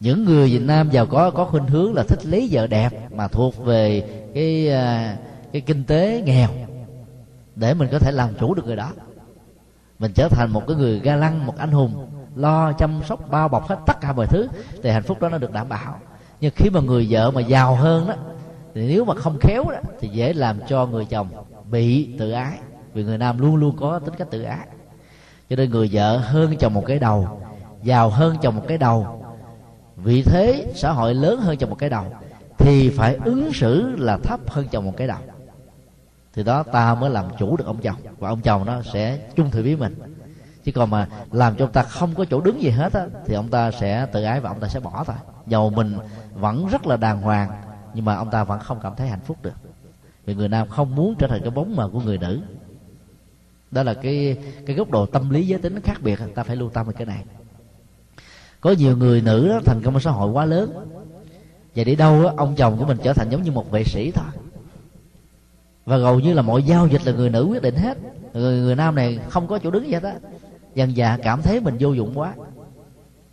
Những 0.00 0.24
người 0.24 0.48
Việt 0.48 0.62
Nam 0.62 0.90
giàu 0.90 1.06
có 1.06 1.30
có 1.30 1.44
khuynh 1.44 1.66
hướng 1.66 1.94
là 1.94 2.02
thích 2.02 2.26
lấy 2.26 2.48
vợ 2.50 2.66
đẹp 2.66 3.12
mà 3.12 3.28
thuộc 3.28 3.64
về 3.64 4.02
cái 4.34 4.68
ờ, 4.68 5.14
cái 5.52 5.60
kinh 5.60 5.84
tế 5.84 6.22
nghèo 6.26 6.48
để 7.56 7.74
mình 7.74 7.88
có 7.92 7.98
thể 7.98 8.12
làm 8.12 8.34
chủ 8.40 8.54
được 8.54 8.66
người 8.66 8.76
đó. 8.76 8.92
Mình 9.98 10.12
trở 10.14 10.28
thành 10.28 10.50
một 10.52 10.66
cái 10.66 10.76
người 10.76 11.00
ga 11.00 11.16
lăng 11.16 11.46
một 11.46 11.56
anh 11.58 11.70
hùng 11.70 12.06
lo, 12.36 12.72
chăm 12.72 13.00
sóc, 13.04 13.30
bao 13.30 13.48
bọc 13.48 13.68
hết 13.68 13.76
tất 13.86 14.00
cả 14.00 14.12
mọi 14.12 14.26
thứ, 14.26 14.48
thì 14.82 14.90
hạnh 14.90 15.02
phúc 15.02 15.20
đó 15.20 15.28
nó 15.28 15.38
được 15.38 15.52
đảm 15.52 15.68
bảo. 15.68 15.98
Nhưng 16.40 16.52
khi 16.56 16.70
mà 16.70 16.80
người 16.80 17.06
vợ 17.10 17.30
mà 17.30 17.40
giàu 17.40 17.74
hơn 17.74 18.08
đó, 18.08 18.14
thì 18.74 18.88
nếu 18.88 19.04
mà 19.04 19.14
không 19.14 19.38
khéo 19.40 19.64
đó, 19.70 19.78
thì 20.00 20.08
dễ 20.08 20.32
làm 20.32 20.58
cho 20.68 20.86
người 20.86 21.04
chồng 21.04 21.28
bị 21.70 22.16
tự 22.18 22.30
ái, 22.30 22.58
vì 22.94 23.04
người 23.04 23.18
nam 23.18 23.38
luôn 23.38 23.56
luôn 23.56 23.76
có 23.76 23.98
tính 23.98 24.14
cách 24.18 24.28
tự 24.30 24.42
ái. 24.42 24.66
Cho 25.50 25.56
nên 25.56 25.70
người 25.70 25.90
vợ 25.92 26.16
hơn 26.16 26.56
chồng 26.56 26.74
một 26.74 26.84
cái 26.86 26.98
đầu, 26.98 27.40
giàu 27.82 28.10
hơn 28.10 28.36
chồng 28.42 28.56
một 28.56 28.64
cái 28.68 28.78
đầu, 28.78 29.22
vị 29.96 30.22
thế 30.22 30.72
xã 30.74 30.92
hội 30.92 31.14
lớn 31.14 31.40
hơn 31.40 31.56
chồng 31.56 31.70
một 31.70 31.76
cái 31.78 31.90
đầu, 31.90 32.04
thì 32.58 32.90
phải 32.90 33.18
ứng 33.24 33.52
xử 33.52 33.96
là 33.96 34.18
thấp 34.18 34.40
hơn 34.46 34.68
chồng 34.70 34.84
một 34.84 34.94
cái 34.96 35.06
đầu. 35.06 35.18
Thì 36.34 36.42
đó, 36.42 36.62
ta 36.62 36.94
mới 36.94 37.10
làm 37.10 37.24
chủ 37.38 37.56
được 37.56 37.66
ông 37.66 37.78
chồng, 37.78 37.96
và 38.18 38.28
ông 38.28 38.40
chồng 38.40 38.64
nó 38.64 38.82
sẽ 38.82 39.18
chung 39.36 39.50
thủy 39.50 39.62
với 39.62 39.76
mình 39.76 40.15
chứ 40.66 40.72
còn 40.72 40.90
mà 40.90 41.08
làm 41.32 41.56
cho 41.56 41.64
ông 41.64 41.72
ta 41.72 41.82
không 41.82 42.14
có 42.14 42.24
chỗ 42.24 42.40
đứng 42.40 42.62
gì 42.62 42.70
hết 42.70 42.92
á 42.92 43.06
thì 43.26 43.34
ông 43.34 43.48
ta 43.48 43.70
sẽ 43.70 44.06
tự 44.12 44.22
ái 44.22 44.40
và 44.40 44.50
ông 44.50 44.60
ta 44.60 44.68
sẽ 44.68 44.80
bỏ 44.80 45.04
thôi. 45.06 45.16
Dầu 45.46 45.70
mình 45.70 45.98
vẫn 46.34 46.66
rất 46.66 46.86
là 46.86 46.96
đàng 46.96 47.22
hoàng 47.22 47.50
nhưng 47.94 48.04
mà 48.04 48.14
ông 48.14 48.30
ta 48.30 48.44
vẫn 48.44 48.60
không 48.60 48.78
cảm 48.82 48.92
thấy 48.96 49.08
hạnh 49.08 49.20
phúc 49.26 49.36
được. 49.42 49.54
Vì 50.24 50.34
người 50.34 50.48
nam 50.48 50.68
không 50.68 50.94
muốn 50.94 51.14
trở 51.14 51.26
thành 51.26 51.40
cái 51.40 51.50
bóng 51.50 51.76
mờ 51.76 51.90
của 51.92 52.00
người 52.00 52.18
nữ. 52.18 52.40
Đó 53.70 53.82
là 53.82 53.94
cái 53.94 54.36
cái 54.66 54.76
góc 54.76 54.90
độ 54.90 55.06
tâm 55.06 55.30
lý 55.30 55.46
giới 55.46 55.58
tính 55.58 55.80
khác 55.80 56.02
biệt 56.02 56.18
ta 56.34 56.42
phải 56.42 56.56
lưu 56.56 56.70
tâm 56.70 56.86
về 56.86 56.92
cái 56.92 57.06
này. 57.06 57.24
Có 58.60 58.70
nhiều 58.70 58.96
người 58.96 59.20
nữ 59.20 59.48
đó, 59.48 59.60
thành 59.64 59.82
công 59.84 59.94
ở 59.94 60.00
xã 60.00 60.10
hội 60.10 60.30
quá 60.30 60.44
lớn. 60.44 60.88
Và 61.74 61.84
đi 61.84 61.96
đâu 61.96 62.22
đó, 62.22 62.32
ông 62.36 62.54
chồng 62.56 62.76
của 62.78 62.84
mình 62.84 62.98
trở 63.02 63.12
thành 63.12 63.30
giống 63.30 63.42
như 63.42 63.50
một 63.50 63.70
vệ 63.70 63.84
sĩ 63.84 64.10
thôi. 64.10 64.26
Và 65.84 65.96
hầu 65.96 66.20
như 66.20 66.32
là 66.32 66.42
mọi 66.42 66.62
giao 66.62 66.86
dịch 66.86 67.06
là 67.06 67.12
người 67.12 67.30
nữ 67.30 67.46
quyết 67.50 67.62
định 67.62 67.76
hết. 67.76 67.98
Người, 68.32 68.60
người 68.60 68.76
nam 68.76 68.94
này 68.94 69.18
không 69.28 69.46
có 69.46 69.58
chỗ 69.58 69.70
đứng 69.70 69.86
vậy 69.90 70.00
đó 70.00 70.10
dần 70.76 70.94
dà 70.94 71.16
cảm 71.16 71.42
thấy 71.42 71.60
mình 71.60 71.76
vô 71.80 71.92
dụng 71.92 72.18
quá. 72.18 72.34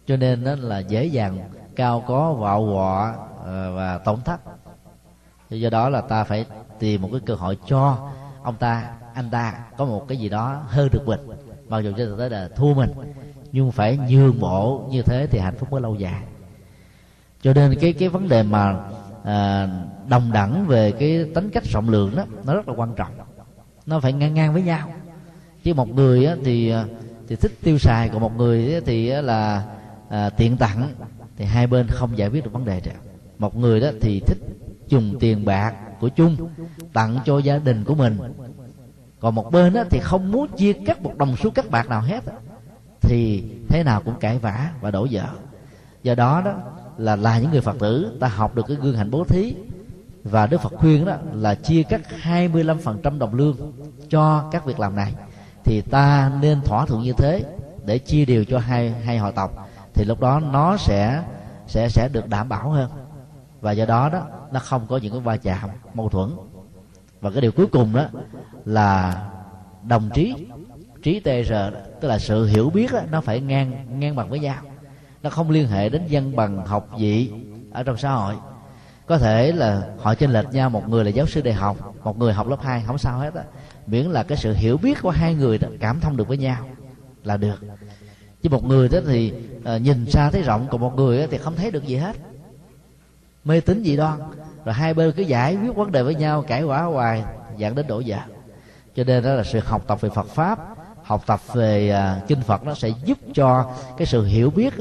Cho 0.07 0.15
nên 0.15 0.44
đó 0.44 0.56
là 0.56 0.80
dễ 0.80 1.06
dàng 1.06 1.41
cao 1.76 2.03
có 2.07 2.34
vạo 2.34 2.68
quọ 2.72 3.14
ờ, 3.44 3.76
và 3.76 3.98
tổn 3.98 4.22
thất. 4.22 4.41
Do 5.49 5.70
đó 5.70 5.90
là 5.90 6.02
ta 6.02 6.24
phải 6.24 6.45
tìm 6.80 7.02
một 7.02 7.10
cái 7.11 7.20
cơ 7.20 7.36
hội 7.36 7.57
cho 7.65 7.98
ông 8.41 8.56
ta 8.57 8.90
anh 9.14 9.30
ta 9.30 9.60
có 9.78 9.86
một 9.86 10.07
cái 10.07 10.18
gì 10.18 10.30
đó 10.30 10.61
hơn 10.68 10.90
được 10.91 11.07
mình. 11.07 11.20
Mặc 11.70 11.80
dù 11.80 11.94
cho 11.98 12.15
tới 12.18 12.30
là 12.30 12.48
thua 12.56 12.74
mình 12.74 12.90
nhưng 13.52 13.72
phải 13.72 13.98
nhường 13.98 14.40
bộ 14.40 14.82
như 14.88 15.02
thế 15.02 15.28
thì 15.28 15.40
hạnh 15.40 15.56
phúc 15.56 15.72
mới 15.72 15.82
lâu 15.82 15.95
dài. 15.95 16.24
Cho 17.41 17.53
nên 17.53 17.76
cái 17.76 17.94
cái 17.94 18.10
vấn 18.10 18.28
đề 18.30 18.44
mà 18.44 18.76
à, 19.24 19.68
đồng 20.07 20.32
đẳng 20.32 20.65
về 20.65 20.91
cái 20.91 21.26
tính 21.34 21.49
cách 21.49 21.64
rộng 21.64 21.90
lượng 21.90 22.15
đó 22.15 22.26
nó 22.44 22.53
rất 22.53 22.68
là 22.68 22.74
quan 22.74 22.94
trọng. 22.94 23.11
Nó 23.86 23.99
phải 23.99 24.14
ngang 24.14 24.34
ngang 24.34 24.53
với 24.53 24.61
nhau. 24.61 24.90
Chứ 25.64 25.74
một 25.74 25.94
người 25.94 26.26
á, 26.26 26.36
thì 26.44 26.70
ờ, 26.70 26.88
thì 27.34 27.38
thích 27.38 27.57
tiêu 27.64 27.77
xài 27.77 28.10
còn 28.10 28.22
một 28.22 28.38
người 28.38 28.81
thì 28.85 29.10
là 29.10 29.64
à, 30.10 30.30
tiện 30.30 30.57
tặng. 30.57 30.93
Thì 31.38 31.45
hai 31.45 31.68
bên 31.68 31.88
không 31.89 32.18
giải 32.18 32.30
quyết 32.30 32.43
được 32.43 32.53
vấn 32.53 32.65
đề 32.65 32.81
rồi 32.85 32.93
một 33.39 33.57
người 33.57 33.80
đó 33.80 33.88
thì 34.01 34.22
thích 34.27 34.38
dùng 34.88 35.18
tiền 35.19 35.45
bạc 35.45 35.73
của 35.99 36.10
chung 36.10 36.49
tặng 36.93 37.19
cho 37.26 37.38
gia 37.38 37.57
đình 37.57 37.84
của 37.84 37.95
mình. 37.95 38.18
Còn 39.19 39.35
một 39.35 39.51
bên 39.51 39.73
đó 39.73 39.84
thì 39.89 39.99
không 40.03 40.31
muốn 40.31 40.47
chia 40.57 40.73
cắt 40.73 41.01
một 41.01 41.18
đồng 41.18 41.35
số 41.35 41.49
cắt 41.49 41.69
bạc 41.69 41.89
nào 41.89 42.01
hết. 42.01 42.23
Thì 43.01 43.43
thế 43.69 43.84
nào 43.84 44.01
cũng 44.05 44.19
cãi 44.19 44.39
vã 44.39 44.69
và 44.81 44.91
đổ 44.91 45.07
vợ. 45.11 45.27
Do 46.03 46.15
đó 46.15 46.41
đó 46.45 46.53
là 46.97 47.15
là 47.15 47.39
những 47.39 47.51
người 47.51 47.61
phật 47.61 47.76
tử 47.80 48.18
ta 48.19 48.27
học 48.27 48.55
được 48.55 48.65
cái 48.68 48.77
gương 48.81 48.97
hạnh 48.97 49.11
bố 49.11 49.23
thí. 49.23 49.55
Và 50.23 50.47
Đức 50.47 50.61
Phật 50.61 50.73
khuyên 50.76 51.05
đó 51.05 51.15
là 51.34 51.55
chia 51.55 51.84
cắt 51.84 52.01
25% 52.23 53.18
đồng 53.18 53.34
lương 53.34 53.57
cho 54.10 54.49
các 54.51 54.65
việc 54.65 54.80
làm 54.80 54.95
này 54.95 55.14
thì 55.64 55.81
ta 55.81 56.31
nên 56.41 56.61
thỏa 56.61 56.85
thuận 56.85 57.02
như 57.02 57.14
thế 57.18 57.44
để 57.85 57.98
chia 57.98 58.26
đều 58.26 58.45
cho 58.45 58.60
hai 58.60 58.90
hai 58.90 59.18
họ 59.18 59.31
tộc 59.31 59.69
thì 59.94 60.06
lúc 60.06 60.19
đó 60.19 60.40
nó 60.40 60.77
sẽ 60.77 61.23
sẽ 61.68 61.90
sẽ 61.90 62.10
được 62.11 62.30
đảm 62.30 62.49
bảo 62.49 62.69
hơn. 62.69 62.90
Và 63.61 63.72
do 63.72 63.85
đó 63.85 64.10
đó 64.10 64.22
nó 64.52 64.60
không 64.60 64.88
có 64.88 64.98
những 64.98 65.11
cái 65.11 65.22
va 65.22 65.38
chạm 65.38 65.69
mâu 65.94 66.10
thuẫn. 66.10 66.30
Và 67.22 67.31
cái 67.31 67.41
điều 67.41 67.52
cuối 67.52 67.68
cùng 67.68 67.94
đó 67.94 68.06
là 68.65 69.22
đồng 69.84 70.10
trí 70.14 70.48
trí 71.03 71.19
tr 71.19 71.53
tức 72.02 72.07
là 72.07 72.19
sự 72.19 72.45
hiểu 72.45 72.69
biết 72.69 72.94
đó, 72.94 72.99
nó 73.11 73.22
phải 73.22 73.40
ngang 73.40 73.99
ngang 73.99 74.15
bằng 74.15 74.30
với 74.30 74.40
nhau. 74.40 74.56
Nó 75.23 75.30
không 75.30 75.49
liên 75.49 75.68
hệ 75.68 75.90
đến 75.90 76.07
dân 76.07 76.35
bằng 76.35 76.65
học 76.65 76.90
vị 76.98 77.31
ở 77.72 77.84
trong 77.84 77.98
xã 77.98 78.11
hội. 78.11 78.35
Có 79.06 79.18
thể 79.18 79.52
là 79.52 79.81
họ 80.02 80.15
chênh 80.15 80.31
lệch 80.31 80.53
nhau 80.53 80.69
một 80.69 80.90
người 80.90 81.03
là 81.03 81.10
giáo 81.10 81.26
sư 81.26 81.41
đại 81.41 81.53
học 81.53 81.77
một 82.03 82.18
người 82.18 82.34
học 82.34 82.48
lớp 82.48 82.61
2 82.61 82.84
không 82.88 82.98
sao 82.98 83.19
hết 83.19 83.34
á 83.34 83.44
miễn 83.88 84.05
là 84.05 84.23
cái 84.23 84.38
sự 84.38 84.53
hiểu 84.53 84.77
biết 84.77 85.01
của 85.01 85.10
hai 85.10 85.35
người 85.35 85.57
đó 85.57 85.68
cảm 85.80 85.99
thông 85.99 86.18
được 86.18 86.27
với 86.27 86.38
nhau 86.38 86.68
là 87.23 87.38
được. 87.38 87.61
Chứ 88.41 88.49
một 88.49 88.65
người 88.65 88.89
đó 88.89 88.99
thì 89.07 89.34
uh, 89.57 89.81
nhìn 89.81 90.05
xa 90.05 90.30
thấy 90.30 90.41
rộng 90.41 90.68
còn 90.72 90.81
một 90.81 90.95
người 90.95 91.27
thì 91.27 91.38
không 91.38 91.55
thấy 91.55 91.72
được 91.72 91.88
gì 91.88 91.95
hết. 91.95 92.15
Mê 93.43 93.61
tín 93.61 93.84
dị 93.84 93.95
đoan. 93.95 94.19
Rồi 94.65 94.73
hai 94.73 94.93
bên 94.93 95.11
cứ 95.11 95.23
giải 95.23 95.55
quyết 95.55 95.76
vấn 95.76 95.91
đề 95.91 96.03
với 96.03 96.15
nhau 96.15 96.43
cãi 96.47 96.64
quả 96.64 96.84
hoài 96.84 97.23
dẫn 97.57 97.76
đến 97.76 97.88
đổ 97.88 98.01
vỡ. 98.05 98.18
Cho 98.95 99.03
nên 99.03 99.23
đó 99.23 99.34
là 99.34 99.43
sự 99.43 99.60
học 99.60 99.84
tập 99.88 100.01
về 100.01 100.10
Phật 100.10 100.27
pháp 100.27 100.60
học 101.03 101.23
tập 101.26 101.39
về 101.53 101.95
uh, 102.22 102.27
kinh 102.27 102.41
Phật 102.41 102.64
nó 102.64 102.73
sẽ 102.73 102.89
giúp 103.05 103.18
cho 103.34 103.72
cái 103.97 104.05
sự 104.05 104.26
hiểu 104.26 104.49
biết 104.49 104.73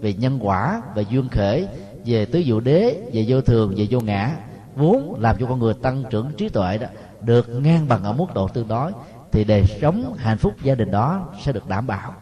về 0.00 0.12
nhân 0.12 0.38
quả 0.42 0.82
về 0.94 1.04
duyên 1.10 1.28
khể 1.28 1.68
về 2.04 2.24
tứ 2.24 2.42
diệu 2.46 2.60
đế 2.60 3.10
về 3.12 3.24
vô 3.28 3.40
thường 3.40 3.74
về 3.76 3.86
vô 3.90 4.00
ngã 4.00 4.36
vốn 4.76 5.16
làm 5.18 5.36
cho 5.40 5.46
con 5.46 5.58
người 5.58 5.74
tăng 5.74 6.04
trưởng 6.10 6.32
trí 6.36 6.48
tuệ 6.48 6.78
đó 6.78 6.86
được 7.20 7.48
ngang 7.48 7.88
bằng 7.88 8.02
ở 8.04 8.12
mức 8.12 8.34
độ 8.34 8.48
tương 8.48 8.68
đối, 8.68 8.92
thì 9.32 9.44
đời 9.44 9.64
sống 9.80 10.14
hạnh 10.18 10.38
phúc 10.38 10.54
gia 10.62 10.74
đình 10.74 10.90
đó 10.90 11.28
sẽ 11.40 11.52
được 11.52 11.68
đảm 11.68 11.86
bảo. 11.86 12.14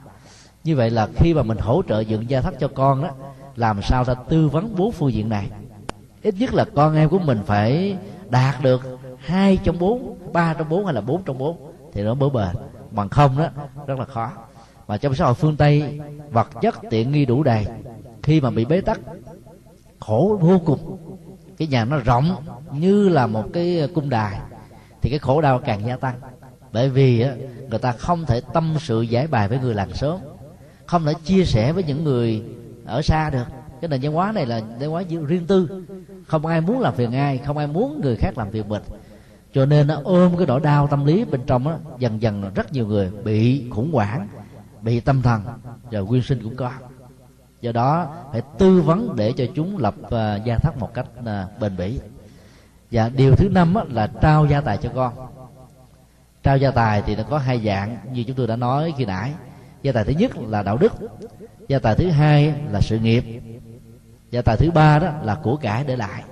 Như 0.64 0.76
vậy 0.76 0.90
là 0.90 1.08
khi 1.16 1.34
mà 1.34 1.42
mình 1.42 1.58
hỗ 1.58 1.82
trợ 1.88 2.00
dựng 2.00 2.30
gia 2.30 2.40
thất 2.40 2.54
cho 2.60 2.68
con 2.68 3.02
đó 3.02 3.10
làm 3.56 3.82
sao 3.82 4.04
ta 4.04 4.14
tư 4.14 4.48
vấn 4.48 4.76
bốn 4.76 4.92
phương 4.92 5.12
diện 5.12 5.28
này? 5.28 5.50
Ít 6.22 6.34
nhất 6.38 6.54
là 6.54 6.64
con 6.74 6.96
em 6.96 7.08
của 7.08 7.18
mình 7.18 7.40
phải 7.46 7.96
đạt 8.30 8.62
được 8.62 8.98
hai 9.18 9.58
trong 9.64 9.78
bốn, 9.78 10.18
ba 10.32 10.54
trong 10.54 10.68
bốn 10.68 10.84
hay 10.84 10.94
là 10.94 11.00
bốn 11.00 11.22
trong 11.22 11.38
bốn, 11.38 11.72
thì 11.92 12.02
nó 12.02 12.14
bỡ 12.14 12.28
bền. 12.28 12.56
Bằng 12.90 13.08
không 13.08 13.38
đó 13.38 13.48
rất 13.86 13.98
là 13.98 14.04
khó. 14.04 14.30
Mà 14.88 14.96
trong 14.96 15.14
xã 15.14 15.24
hội 15.24 15.34
phương 15.34 15.56
tây, 15.56 16.00
vật 16.30 16.48
chất 16.60 16.74
tiện 16.90 17.12
nghi 17.12 17.24
đủ 17.24 17.42
đầy. 17.42 17.66
Khi 18.22 18.40
mà 18.40 18.50
bị 18.50 18.64
bế 18.64 18.80
tắc, 18.80 19.00
khổ 20.00 20.38
vô 20.40 20.60
cùng. 20.64 20.98
Cái 21.58 21.68
nhà 21.68 21.84
nó 21.84 21.98
rộng 21.98 22.36
như 22.72 23.08
là 23.08 23.26
một 23.26 23.44
cái 23.52 23.88
cung 23.94 24.10
đài 24.10 24.38
thì 25.06 25.10
cái 25.10 25.18
khổ 25.18 25.40
đau 25.40 25.58
càng 25.58 25.86
gia 25.86 25.96
tăng. 25.96 26.14
Bởi 26.72 26.88
vì 26.88 27.20
á, 27.20 27.34
người 27.70 27.78
ta 27.78 27.92
không 27.92 28.24
thể 28.24 28.40
tâm 28.52 28.74
sự 28.80 29.02
giải 29.02 29.26
bài 29.26 29.48
với 29.48 29.58
người 29.58 29.74
làng 29.74 29.94
sớm 29.94 30.18
không 30.86 31.04
thể 31.04 31.12
chia 31.24 31.44
sẻ 31.44 31.72
với 31.72 31.84
những 31.84 32.04
người 32.04 32.42
ở 32.84 33.02
xa 33.02 33.30
được. 33.30 33.44
Cái 33.80 33.88
nền 33.88 34.00
văn 34.00 34.12
hóa 34.12 34.32
này 34.32 34.46
là 34.46 34.60
văn 34.80 34.90
hóa 34.90 35.02
riêng 35.26 35.46
tư. 35.46 35.84
Không 36.26 36.46
ai 36.46 36.60
muốn 36.60 36.80
làm 36.80 36.94
phiền 36.94 37.12
ai 37.12 37.38
không 37.38 37.58
ai 37.58 37.66
muốn 37.66 38.00
người 38.00 38.16
khác 38.16 38.38
làm 38.38 38.50
phiền 38.50 38.68
mình. 38.68 38.82
Cho 39.54 39.66
nên 39.66 39.86
nó 39.86 40.00
ôm 40.04 40.36
cái 40.36 40.46
nỗi 40.46 40.60
đau 40.60 40.86
tâm 40.86 41.04
lý 41.04 41.24
bên 41.24 41.40
trong 41.46 41.64
đó, 41.64 41.78
dần 41.98 42.22
dần 42.22 42.54
rất 42.54 42.72
nhiều 42.72 42.86
người 42.86 43.10
bị 43.24 43.70
khủng 43.70 43.92
hoảng 43.92 44.28
bị 44.82 45.00
tâm 45.00 45.22
thần 45.22 45.42
rồi 45.90 46.04
nguyên 46.04 46.22
sinh 46.22 46.42
cũng 46.42 46.56
có. 46.56 46.70
Do 47.60 47.72
đó 47.72 48.06
phải 48.32 48.42
tư 48.58 48.80
vấn 48.80 49.16
để 49.16 49.32
cho 49.36 49.44
chúng 49.54 49.78
lập 49.78 49.94
uh, 50.06 50.44
gia 50.44 50.58
thất 50.62 50.78
một 50.78 50.94
cách 50.94 51.06
uh, 51.20 51.60
bền 51.60 51.76
bỉ 51.76 51.98
và 52.90 53.08
điều 53.08 53.36
thứ 53.36 53.48
năm 53.48 53.74
á, 53.74 53.84
là 53.90 54.06
trao 54.06 54.46
gia 54.46 54.60
tài 54.60 54.76
cho 54.76 54.90
con. 54.94 55.12
Trao 56.42 56.56
gia 56.56 56.70
tài 56.70 57.02
thì 57.02 57.16
nó 57.16 57.22
có 57.30 57.38
hai 57.38 57.60
dạng 57.64 57.96
như 58.12 58.24
chúng 58.24 58.36
tôi 58.36 58.46
đã 58.46 58.56
nói 58.56 58.94
khi 58.98 59.04
nãy. 59.04 59.32
Gia 59.82 59.92
tài 59.92 60.04
thứ 60.04 60.12
nhất 60.12 60.36
là 60.36 60.62
đạo 60.62 60.76
đức 60.76 60.92
gia 61.68 61.78
tài 61.78 61.94
thứ 61.94 62.10
hai 62.10 62.54
là 62.70 62.80
sự 62.80 62.98
nghiệp 62.98 63.24
gia 64.30 64.42
tài 64.42 64.56
thứ 64.56 64.70
ba 64.70 64.98
đó 64.98 65.08
là 65.22 65.34
của 65.34 65.56
cải 65.56 65.84
để 65.84 65.96
lại. 65.96 66.22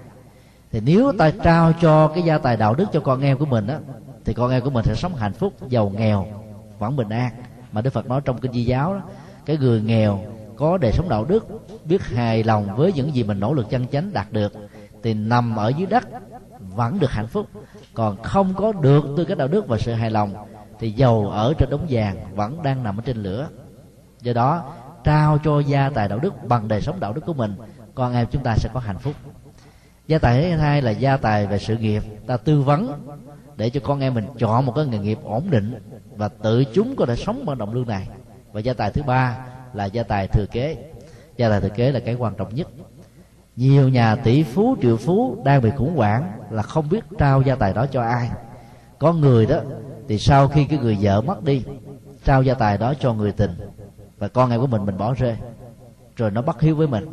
Thì 0.71 0.81
nếu 0.81 1.13
ta 1.19 1.31
trao 1.43 1.73
cho 1.81 2.09
cái 2.09 2.23
gia 2.23 2.39
tài 2.39 2.57
đạo 2.57 2.75
đức 2.75 2.87
cho 2.93 3.01
con 3.01 3.21
em 3.21 3.39
của 3.39 3.47
mình 3.47 3.67
đó 3.67 3.75
thì 4.25 4.35
con 4.35 4.51
em 4.51 4.63
của 4.63 4.71
mình 4.71 4.85
sẽ 4.85 4.95
sống 4.95 5.15
hạnh 5.15 5.33
phúc 5.33 5.53
giàu 5.69 5.93
nghèo 5.97 6.27
vẫn 6.79 6.97
bình 6.97 7.09
an. 7.09 7.33
Mà 7.73 7.81
đức 7.81 7.93
phật 7.93 8.07
nói 8.07 8.21
trong 8.25 8.39
kinh 8.39 8.53
di 8.53 8.65
giáo 8.65 8.95
đó 8.95 9.01
cái 9.47 9.57
người 9.57 9.83
nghèo 9.83 10.21
có 10.57 10.79
đời 10.79 10.93
sống 10.93 11.09
đạo 11.09 11.25
đức 11.25 11.47
biết 11.85 12.03
hài 12.03 12.45
lòng 12.45 12.77
với 12.77 12.93
những 12.93 13.15
gì 13.15 13.23
mình 13.23 13.41
nỗ 13.41 13.53
lực 13.53 13.71
chân 13.71 13.87
chánh 13.87 14.13
đạt 14.13 14.33
được 14.33 14.53
thì 15.03 15.15
nằm 15.15 15.57
ở 15.57 15.69
dưới 15.69 15.87
đất 15.87 16.05
vẫn 16.75 16.99
được 16.99 17.11
hạnh 17.11 17.27
phúc. 17.27 17.47
Còn 17.95 18.23
không 18.23 18.55
có 18.55 18.73
được 18.73 19.05
tư 19.17 19.25
cách 19.25 19.39
đạo 19.39 19.49
đức 19.49 19.69
và 19.69 19.79
sự 19.79 19.93
hài 19.93 20.11
lòng, 20.11 20.35
thì 20.79 20.91
dầu 20.91 21.31
ở 21.31 21.55
trên 21.59 21.71
đống 21.71 21.87
vàng 21.89 22.17
vẫn 22.35 22.63
đang 22.63 22.83
nằm 22.83 22.97
ở 22.97 23.03
trên 23.07 23.17
lửa. 23.17 23.49
Do 24.21 24.33
đó, 24.33 24.73
trao 25.05 25.39
cho 25.45 25.61
gia 25.61 25.91
tài 25.91 26.09
đạo 26.09 26.19
đức 26.19 26.35
bằng 26.45 26.69
đời 26.69 26.81
sống 26.81 27.01
đạo 27.01 27.13
đức 27.13 27.21
của 27.27 27.35
mình, 27.35 27.57
con 27.95 28.15
em 28.15 28.27
chúng 28.31 28.43
ta 28.43 28.57
sẽ 28.57 28.69
có 28.73 28.81
hạnh 28.81 28.99
phúc. 28.99 29.15
Gia 30.07 30.19
tài 30.19 30.43
thứ 30.43 30.57
hai 30.57 30.83
là 30.83 30.91
gia 30.91 31.17
tài 31.17 31.47
về 31.47 31.59
sự 31.59 31.77
nghiệp. 31.77 32.03
Ta 32.27 32.37
tư 32.37 32.63
vấn 32.63 33.07
để 33.57 33.71
cho 33.71 33.81
con 33.85 34.01
em 34.01 34.15
mình 34.15 34.27
chọn 34.39 34.67
một 34.67 34.73
cái 34.77 34.87
nghề 34.87 34.99
nghiệp 34.99 35.19
ổn 35.25 35.51
định 35.51 35.75
và 36.17 36.29
tự 36.29 36.65
chúng 36.65 36.97
có 36.97 37.07
thể 37.07 37.17
sống 37.17 37.47
bằng 37.47 37.59
đồng 37.59 37.75
lương 37.75 37.89
này. 37.89 38.09
Và 38.53 38.61
gia 38.61 38.73
tài 38.73 38.91
thứ 38.91 39.03
ba 39.03 39.47
là 39.73 39.85
gia 39.85 40.03
tài 40.03 40.29
thừa 40.29 40.47
kế. 40.53 40.91
Gia 41.37 41.49
tài 41.49 41.61
thừa 41.61 41.69
kế 41.69 41.93
là 41.93 42.01
cái 42.01 42.15
quan 42.15 42.35
trọng 42.35 42.55
nhất 42.55 42.69
nhiều 43.57 43.89
nhà 43.89 44.17
tỷ 44.17 44.43
phú, 44.43 44.77
triệu 44.83 44.97
phú 44.97 45.43
đang 45.45 45.63
bị 45.63 45.71
khủng 45.77 45.97
hoảng 45.97 46.33
là 46.51 46.63
không 46.63 46.89
biết 46.89 47.05
trao 47.19 47.43
gia 47.43 47.55
tài 47.55 47.73
đó 47.73 47.87
cho 47.87 48.03
ai. 48.03 48.31
Có 48.99 49.13
người 49.13 49.47
đó, 49.47 49.57
thì 50.09 50.19
sau 50.19 50.49
khi 50.49 50.65
cái 50.65 50.79
người 50.79 50.99
vợ 51.01 51.21
mất 51.21 51.45
đi, 51.45 51.65
trao 52.25 52.43
gia 52.43 52.55
tài 52.55 52.79
đó 52.79 52.95
cho 53.01 53.13
người 53.13 53.33
tình. 53.33 53.51
Và 54.19 54.29
con 54.29 54.51
em 54.51 54.61
của 54.61 54.67
mình 54.67 54.87
mình 54.87 54.99
bỏ 54.99 55.15
rơi, 55.15 55.37
rồi 56.17 56.31
nó 56.31 56.43
bất 56.43 56.61
hiếu 56.61 56.77
với 56.77 56.87
mình. 56.87 57.11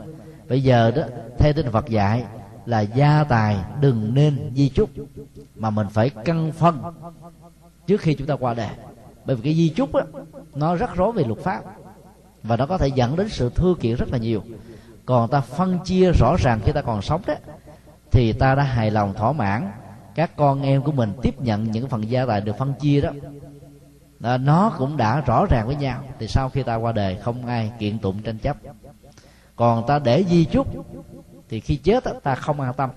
Bây 0.49 0.63
giờ 0.63 0.91
đó, 0.91 1.03
theo 1.37 1.53
tinh 1.53 1.71
Phật 1.71 1.89
dạy 1.89 2.23
là 2.65 2.81
gia 2.81 3.23
tài 3.23 3.57
đừng 3.81 4.13
nên 4.13 4.51
di 4.55 4.69
chúc, 4.69 4.89
mà 5.55 5.69
mình 5.69 5.87
phải 5.91 6.09
căn 6.09 6.51
phân 6.51 6.81
trước 7.87 8.01
khi 8.01 8.13
chúng 8.13 8.27
ta 8.27 8.35
qua 8.35 8.53
đời. 8.53 8.69
Bởi 9.25 9.35
vì 9.35 9.41
cái 9.43 9.53
di 9.53 9.69
chúc 9.69 9.93
á, 9.93 10.03
nó 10.55 10.75
rất 10.75 10.95
rối 10.95 11.11
về 11.11 11.23
luật 11.23 11.39
pháp, 11.39 11.61
và 12.43 12.57
nó 12.57 12.65
có 12.65 12.77
thể 12.77 12.87
dẫn 12.87 13.15
đến 13.15 13.29
sự 13.29 13.51
thưa 13.55 13.73
kiện 13.79 13.95
rất 13.95 14.11
là 14.11 14.17
nhiều 14.17 14.43
còn 15.05 15.29
ta 15.29 15.41
phân 15.41 15.79
chia 15.85 16.11
rõ 16.11 16.35
ràng 16.39 16.59
khi 16.65 16.71
ta 16.71 16.81
còn 16.81 17.01
sống 17.01 17.21
đó 17.27 17.33
thì 18.11 18.33
ta 18.33 18.55
đã 18.55 18.63
hài 18.63 18.91
lòng 18.91 19.13
thỏa 19.13 19.31
mãn. 19.31 19.71
Các 20.15 20.35
con 20.35 20.61
em 20.61 20.81
của 20.81 20.91
mình 20.91 21.13
tiếp 21.21 21.41
nhận 21.41 21.71
những 21.71 21.89
phần 21.89 22.09
gia 22.09 22.25
tài 22.25 22.41
được 22.41 22.57
phân 22.57 22.73
chia 22.73 23.01
đó. 23.01 23.09
À, 24.23 24.37
nó 24.37 24.73
cũng 24.77 24.97
đã 24.97 25.21
rõ 25.21 25.45
ràng 25.49 25.67
với 25.67 25.75
nhau. 25.75 26.03
Thì 26.19 26.27
sau 26.27 26.49
khi 26.49 26.63
ta 26.63 26.75
qua 26.75 26.91
đời 26.91 27.15
không 27.15 27.45
ai 27.45 27.71
kiện 27.79 27.99
tụng 27.99 28.21
tranh 28.21 28.37
chấp. 28.37 28.57
Còn 29.55 29.87
ta 29.87 29.99
để 29.99 30.23
di 30.29 30.45
chúc 30.45 30.67
thì 31.49 31.59
khi 31.59 31.75
chết 31.75 32.03
ta 32.23 32.35
không 32.35 32.61
an 32.61 32.73
tâm. 32.73 32.89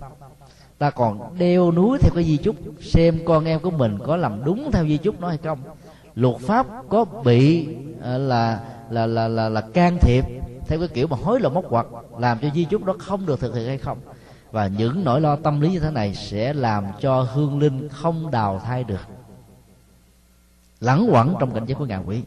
Ta 0.79 0.91
còn 0.91 1.39
đeo 1.39 1.73
núi 1.73 1.99
theo 2.01 2.13
cái 2.15 2.25
di 2.25 2.37
chúc 2.37 2.57
xem 2.81 3.19
con 3.25 3.45
em 3.45 3.61
của 3.61 3.71
mình 3.71 3.99
có 4.07 4.17
làm 4.17 4.45
đúng 4.45 4.71
theo 4.73 4.87
di 4.87 4.97
chúc 4.97 5.21
nó 5.21 5.29
hay 5.29 5.39
không. 5.45 5.59
Luật 6.15 6.37
pháp 6.41 6.67
có 6.89 7.05
bị 7.05 7.69
ờ, 8.01 8.19
là 8.19 8.61
là 8.91 9.07
là 9.07 9.29
là 9.29 9.49
là 9.49 9.61
can 9.61 9.99
thiệp 10.01 10.25
theo 10.67 10.79
cái 10.79 10.89
kiểu 10.89 11.07
mà 11.07 11.17
hối 11.23 11.41
lộ 11.41 11.51
móc 11.51 11.65
quạt 11.69 11.87
làm 12.19 12.39
cho 12.39 12.49
di 12.55 12.65
chúc 12.65 12.85
đó 12.85 12.95
không 12.99 13.27
được 13.27 13.41
thực 13.41 13.55
hiện 13.55 13.67
hay 13.67 13.79
không? 13.79 13.99
Và 14.51 14.67
những 14.67 15.05
nỗi 15.05 15.21
lo 15.21 15.37
tâm 15.37 15.61
lý 15.61 15.71
như 15.71 15.81
thế 15.81 15.91
này 15.91 16.15
sẽ 16.15 16.53
làm 16.53 16.85
cho 17.01 17.23
hương 17.23 17.59
linh 17.59 17.89
không 17.89 18.31
đào 18.31 18.59
thai 18.65 18.85
được. 18.85 19.07
Lẳng 20.81 21.09
quẩn 21.11 21.35
trong 21.41 21.55
cảnh 21.55 21.65
giới 21.67 21.75
của 21.75 21.87
ngạ 21.87 22.01
quỷ. 22.07 22.23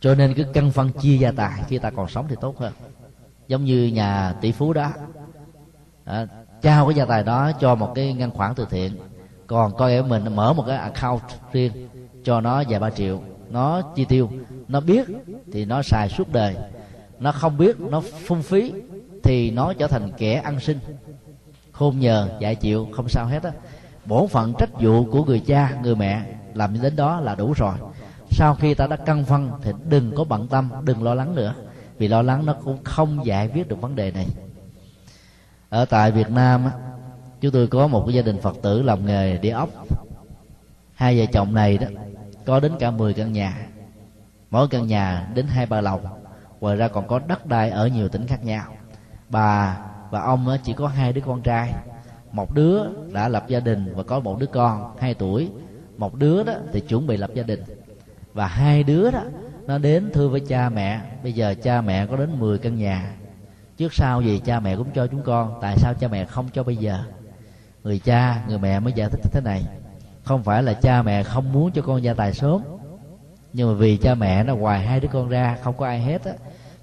Cho 0.00 0.14
nên 0.14 0.34
cứ 0.34 0.44
căn 0.54 0.70
phân 0.70 0.92
chia 0.92 1.16
gia 1.16 1.32
tài 1.32 1.62
khi 1.68 1.78
ta 1.78 1.90
còn 1.90 2.08
sống 2.08 2.26
thì 2.28 2.36
tốt 2.40 2.58
hơn. 2.58 2.72
Giống 3.48 3.64
như 3.64 3.86
nhà 3.86 4.34
tỷ 4.40 4.52
phú 4.52 4.72
đó. 4.72 4.92
À, 6.04 6.26
trao 6.62 6.86
cái 6.86 6.94
gia 6.94 7.04
tài 7.04 7.22
đó 7.22 7.52
cho 7.60 7.74
một 7.74 7.92
cái 7.94 8.12
ngân 8.12 8.30
khoản 8.30 8.54
từ 8.54 8.66
thiện. 8.70 8.92
Còn 9.46 9.76
coi 9.76 9.92
em 9.92 10.08
mình 10.08 10.36
mở 10.36 10.52
một 10.52 10.64
cái 10.66 10.76
account 10.76 11.22
riêng 11.52 11.88
cho 12.24 12.40
nó 12.40 12.62
vài 12.68 12.80
ba 12.80 12.90
triệu. 12.90 13.22
Nó 13.50 13.82
chi 13.96 14.04
tiêu. 14.04 14.30
Nó 14.68 14.80
biết 14.80 15.06
thì 15.52 15.64
nó 15.64 15.82
xài 15.82 16.08
suốt 16.08 16.32
đời 16.32 16.56
nó 17.20 17.32
không 17.32 17.56
biết 17.56 17.80
nó 17.80 18.00
phung 18.00 18.42
phí 18.42 18.72
thì 19.22 19.50
nó 19.50 19.72
trở 19.72 19.86
thành 19.86 20.12
kẻ 20.18 20.34
ăn 20.34 20.60
sinh 20.60 20.78
khôn 21.72 21.98
nhờ 21.98 22.28
dạy 22.40 22.54
chịu 22.54 22.88
không 22.92 23.08
sao 23.08 23.26
hết 23.26 23.42
á. 23.42 23.50
Bổn 24.04 24.28
phận 24.28 24.54
trách 24.58 24.70
vụ 24.80 25.04
của 25.04 25.24
người 25.24 25.40
cha 25.40 25.78
người 25.82 25.94
mẹ 25.94 26.22
làm 26.54 26.82
đến 26.82 26.96
đó 26.96 27.20
là 27.20 27.34
đủ 27.34 27.52
rồi. 27.56 27.74
Sau 28.30 28.54
khi 28.54 28.74
ta 28.74 28.86
đã 28.86 28.96
căng 28.96 29.24
phân 29.24 29.50
thì 29.62 29.72
đừng 29.88 30.12
có 30.16 30.24
bận 30.24 30.48
tâm 30.48 30.70
đừng 30.84 31.02
lo 31.02 31.14
lắng 31.14 31.34
nữa. 31.34 31.54
Vì 31.98 32.08
lo 32.08 32.22
lắng 32.22 32.46
nó 32.46 32.54
cũng 32.64 32.84
không 32.84 33.26
giải 33.26 33.50
quyết 33.54 33.68
được 33.68 33.80
vấn 33.80 33.96
đề 33.96 34.10
này. 34.10 34.26
Ở 35.68 35.84
tại 35.84 36.10
việt 36.10 36.30
nam 36.30 36.64
á, 36.64 36.72
chúng 37.40 37.52
tôi 37.52 37.66
có 37.66 37.86
một 37.86 38.02
cái 38.06 38.14
gia 38.14 38.22
đình 38.22 38.40
phật 38.40 38.56
tử 38.62 38.82
làm 38.82 39.06
nghề 39.06 39.38
đi 39.38 39.48
ốc. 39.48 39.68
Hai 40.94 41.18
vợ 41.18 41.26
chồng 41.32 41.54
này 41.54 41.78
đó 41.78 41.86
có 42.46 42.60
đến 42.60 42.72
cả 42.78 42.90
10 42.90 43.14
căn 43.14 43.32
nhà. 43.32 43.66
Mỗi 44.50 44.68
căn 44.68 44.86
nhà 44.86 45.28
đến 45.34 45.46
hai 45.46 45.66
ba 45.66 45.80
lầu 45.80 46.00
ngoài 46.60 46.76
ra 46.76 46.88
còn 46.88 47.08
có 47.08 47.18
đất 47.18 47.46
đai 47.46 47.70
ở 47.70 47.86
nhiều 47.86 48.08
tỉnh 48.08 48.26
khác 48.26 48.44
nhau. 48.44 48.64
Bà 49.28 49.78
và 50.10 50.20
ông 50.20 50.46
chỉ 50.64 50.72
có 50.72 50.88
hai 50.88 51.12
đứa 51.12 51.20
con 51.20 51.42
trai. 51.42 51.72
Một 52.32 52.54
đứa 52.54 52.82
đã 53.12 53.28
lập 53.28 53.44
gia 53.48 53.60
đình 53.60 53.92
và 53.94 54.02
có 54.02 54.20
một 54.20 54.38
đứa 54.38 54.46
con, 54.46 54.96
hai 55.00 55.14
tuổi. 55.14 55.50
Một 55.96 56.14
đứa 56.14 56.42
đó 56.42 56.52
thì 56.72 56.80
chuẩn 56.80 57.06
bị 57.06 57.16
lập 57.16 57.30
gia 57.34 57.42
đình. 57.42 57.62
Và 58.32 58.46
hai 58.46 58.82
đứa 58.82 59.10
đó, 59.10 59.22
nó 59.66 59.78
đến 59.78 60.10
thưa 60.14 60.28
với 60.28 60.40
cha 60.40 60.68
mẹ. 60.68 61.00
Bây 61.22 61.32
giờ 61.32 61.54
cha 61.62 61.80
mẹ 61.80 62.06
có 62.06 62.16
đến 62.16 62.38
10 62.38 62.58
căn 62.58 62.76
nhà. 62.76 63.12
Trước 63.76 63.94
sau 63.94 64.22
gì 64.22 64.40
cha 64.44 64.60
mẹ 64.60 64.76
cũng 64.76 64.90
cho 64.94 65.06
chúng 65.06 65.22
con, 65.22 65.58
tại 65.60 65.76
sao 65.76 65.94
cha 65.94 66.08
mẹ 66.08 66.24
không 66.24 66.48
cho 66.52 66.62
bây 66.62 66.76
giờ? 66.76 66.98
Người 67.84 67.98
cha, 67.98 68.44
người 68.48 68.58
mẹ 68.58 68.80
mới 68.80 68.92
giải 68.92 69.08
thích 69.08 69.20
thế 69.32 69.40
này. 69.44 69.64
Không 70.24 70.42
phải 70.42 70.62
là 70.62 70.72
cha 70.72 71.02
mẹ 71.02 71.22
không 71.22 71.52
muốn 71.52 71.70
cho 71.70 71.82
con 71.82 72.02
gia 72.02 72.14
tài 72.14 72.32
sớm, 72.32 72.62
nhưng 73.52 73.68
mà 73.68 73.74
vì 73.74 73.96
cha 73.96 74.14
mẹ 74.14 74.44
nó 74.44 74.54
hoài 74.54 74.80
hai 74.80 75.00
đứa 75.00 75.08
con 75.12 75.28
ra, 75.28 75.56
không 75.62 75.76
có 75.76 75.86
ai 75.86 76.00
hết 76.00 76.24
á 76.24 76.32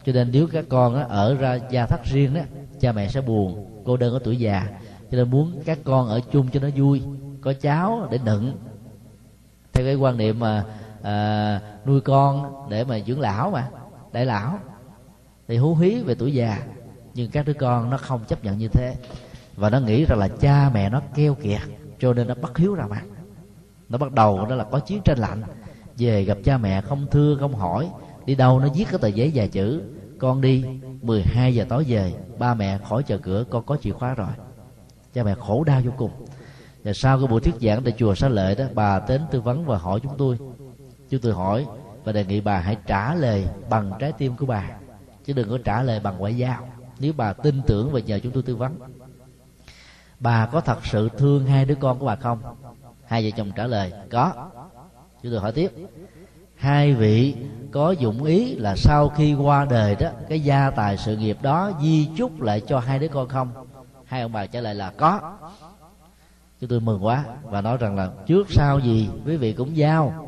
cho 0.05 0.13
nên 0.13 0.29
nếu 0.31 0.47
các 0.51 0.65
con 0.69 0.95
á, 0.95 1.05
ở 1.09 1.35
ra 1.35 1.59
gia 1.69 1.85
thất 1.85 2.03
riêng 2.03 2.33
đó 2.33 2.41
cha 2.79 2.91
mẹ 2.91 3.07
sẽ 3.07 3.21
buồn 3.21 3.65
cô 3.85 3.97
đơn 3.97 4.13
ở 4.13 4.19
tuổi 4.23 4.37
già. 4.37 4.67
Cho 5.11 5.17
nên 5.17 5.29
muốn 5.29 5.61
các 5.65 5.79
con 5.83 6.07
ở 6.07 6.19
chung 6.31 6.47
cho 6.53 6.59
nó 6.59 6.67
vui 6.75 7.01
có 7.41 7.53
cháu 7.53 8.07
để 8.11 8.17
đựng. 8.25 8.57
Theo 9.73 9.85
cái 9.85 9.95
quan 9.95 10.17
niệm 10.17 10.39
mà 10.39 10.65
à, 11.01 11.61
nuôi 11.85 12.01
con 12.01 12.53
để 12.69 12.83
mà 12.83 12.99
dưỡng 12.99 13.19
lão 13.19 13.51
mà 13.51 13.67
đại 14.11 14.25
lão 14.25 14.59
thì 15.47 15.57
hú 15.57 15.75
hí 15.75 16.03
về 16.03 16.15
tuổi 16.15 16.33
già. 16.33 16.59
Nhưng 17.13 17.31
các 17.31 17.45
đứa 17.45 17.53
con 17.53 17.89
nó 17.89 17.97
không 17.97 18.25
chấp 18.27 18.43
nhận 18.43 18.57
như 18.57 18.67
thế. 18.67 18.95
Và 19.55 19.69
nó 19.69 19.79
nghĩ 19.79 20.05
rằng 20.05 20.19
là 20.19 20.27
cha 20.27 20.69
mẹ 20.73 20.89
nó 20.89 21.01
keo 21.15 21.35
kiệt 21.35 21.61
cho 21.99 22.13
nên 22.13 22.27
nó 22.27 22.35
bắt 22.41 22.57
hiếu 22.57 22.75
ra 22.75 22.87
mặt. 22.87 23.03
Nó 23.89 23.97
bắt 23.97 24.11
đầu 24.11 24.45
đó 24.45 24.55
là 24.55 24.63
có 24.63 24.79
chiến 24.79 25.01
tranh 25.05 25.17
lạnh. 25.17 25.43
Về 25.97 26.23
gặp 26.23 26.37
cha 26.43 26.57
mẹ 26.57 26.81
không 26.81 27.07
thưa 27.11 27.37
không 27.39 27.55
hỏi 27.55 27.89
đi 28.25 28.35
đâu 28.35 28.59
nó 28.59 28.67
viết 28.75 28.85
cái 28.89 28.99
tờ 29.01 29.07
giấy 29.07 29.31
vài 29.35 29.47
chữ. 29.47 29.81
Con 30.19 30.41
đi 30.41 30.65
12 31.01 31.55
giờ 31.55 31.65
tối 31.69 31.83
về, 31.87 32.13
ba 32.39 32.53
mẹ 32.53 32.77
khỏi 32.77 33.03
chờ 33.03 33.17
cửa, 33.17 33.43
con 33.49 33.65
có 33.65 33.77
chìa 33.81 33.91
khóa 33.91 34.13
rồi. 34.13 34.29
Cha 35.13 35.23
mẹ 35.23 35.35
khổ 35.35 35.63
đau 35.63 35.81
vô 35.85 35.91
cùng. 35.97 36.11
Và 36.83 36.93
sau 36.93 37.19
cái 37.19 37.27
buổi 37.27 37.41
thuyết 37.41 37.55
giảng 37.61 37.83
tại 37.83 37.93
chùa 37.97 38.15
xá 38.15 38.29
lợi 38.29 38.55
đó, 38.55 38.65
bà 38.73 38.99
đến 39.07 39.21
tư 39.31 39.41
vấn 39.41 39.65
và 39.65 39.77
hỏi 39.77 39.99
chúng 40.03 40.17
tôi. 40.17 40.37
Chúng 41.09 41.21
tôi 41.21 41.33
hỏi 41.33 41.65
và 42.03 42.11
đề 42.11 42.25
nghị 42.25 42.41
bà 42.41 42.59
hãy 42.59 42.77
trả 42.87 43.15
lời 43.15 43.47
bằng 43.69 43.91
trái 43.99 44.11
tim 44.11 44.35
của 44.35 44.45
bà, 44.45 44.69
chứ 45.25 45.33
đừng 45.33 45.49
có 45.49 45.57
trả 45.63 45.83
lời 45.83 45.99
bằng 45.99 46.17
ngoại 46.17 46.37
giao. 46.37 46.67
Nếu 46.99 47.13
bà 47.17 47.33
tin 47.33 47.61
tưởng 47.67 47.91
và 47.91 47.99
nhờ 47.99 48.19
chúng 48.23 48.31
tôi 48.31 48.43
tư 48.43 48.55
vấn. 48.55 48.77
Bà 50.19 50.45
có 50.45 50.61
thật 50.61 50.85
sự 50.85 51.09
thương 51.17 51.45
hai 51.45 51.65
đứa 51.65 51.75
con 51.75 51.99
của 51.99 52.05
bà 52.05 52.15
không? 52.15 52.41
Hai 53.05 53.23
vợ 53.23 53.37
chồng 53.37 53.51
trả 53.55 53.67
lời, 53.67 53.93
có. 54.11 54.49
Chúng 55.23 55.31
tôi 55.31 55.41
hỏi 55.41 55.51
tiếp 55.51 55.71
hai 56.55 56.93
vị 56.93 57.35
có 57.71 57.91
dụng 57.91 58.23
ý 58.23 58.55
là 58.55 58.75
sau 58.75 59.09
khi 59.09 59.33
qua 59.33 59.65
đời 59.65 59.95
đó, 59.95 60.09
cái 60.29 60.39
gia 60.39 60.69
tài 60.69 60.97
sự 60.97 61.17
nghiệp 61.17 61.37
đó 61.41 61.71
di 61.81 62.09
chúc 62.17 62.41
lại 62.41 62.61
cho 62.67 62.79
hai 62.79 62.99
đứa 62.99 63.07
con 63.07 63.27
không? 63.27 63.51
Hai 64.05 64.21
ông 64.21 64.31
bà 64.31 64.45
trả 64.45 64.61
lời 64.61 64.75
là 64.75 64.91
có. 64.97 65.33
Chúng 66.61 66.69
tôi 66.69 66.79
mừng 66.79 67.05
quá 67.05 67.25
và 67.43 67.61
nói 67.61 67.77
rằng 67.77 67.95
là 67.95 68.09
trước 68.25 68.47
sau 68.51 68.79
gì 68.79 69.09
quý 69.25 69.37
vị 69.37 69.53
cũng 69.53 69.77
giao. 69.77 70.27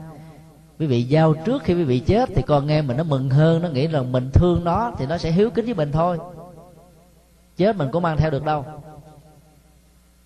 Quý 0.80 0.86
vị 0.86 1.04
giao 1.04 1.34
trước 1.34 1.64
khi 1.64 1.74
quý 1.74 1.84
vị 1.84 2.00
chết 2.00 2.30
thì 2.36 2.42
con 2.42 2.68
nghe 2.68 2.82
mình 2.82 2.98
nó 2.98 3.04
mừng 3.04 3.30
hơn, 3.30 3.62
nó 3.62 3.70
nghĩ 3.70 3.88
rằng 3.88 4.12
mình 4.12 4.30
thương 4.34 4.64
nó 4.64 4.92
thì 4.98 5.06
nó 5.06 5.18
sẽ 5.18 5.32
hiếu 5.32 5.50
kính 5.50 5.66
với 5.66 5.74
mình 5.74 5.92
thôi. 5.92 6.18
Chết 7.58 7.76
mình 7.76 7.90
có 7.92 8.00
mang 8.00 8.18
theo 8.18 8.30
được 8.30 8.46
đâu. 8.46 8.66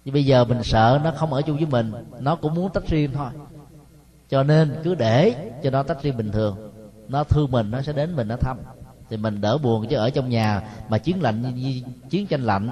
Nhưng 0.06 0.14
bây 0.14 0.26
giờ 0.26 0.45
mình 0.45 0.64
sợ 0.64 0.99
nó 1.03 1.11
không 1.11 1.34
ở 1.34 1.41
chung 1.41 1.57
với 1.57 1.65
mình, 1.65 1.91
nó 2.19 2.36
cũng 2.36 2.56
muốn 2.56 2.72
tách 2.73 2.88
riêng 2.88 3.11
thôi 3.14 3.30
cho 4.32 4.44
nên 4.44 4.76
cứ 4.84 4.95
để 4.95 5.52
cho 5.64 5.70
nó 5.70 5.84
tách 5.84 6.03
riêng 6.03 6.18
bình 6.18 6.32
thường. 6.32 6.72
Nó 7.08 7.24
thương 7.24 7.52
mình 7.52 7.72
nó 7.72 7.82
sẽ 7.82 7.94
đến 7.94 8.16
mình 8.16 8.28
nó 8.28 8.36
thăm. 8.36 8.58
Thì 9.10 9.18
mình 9.18 9.41
đỡ 9.41 9.58
buồn 9.58 9.88
chứ 9.88 9.95
ở 9.95 10.10
trong 10.10 10.30
nhà 10.30 10.62
mà 10.90 10.98
chiến 10.98 11.22
lạnh 11.22 11.44
chiến 12.10 12.28
tranh 12.28 12.41
lạnh 12.41 12.70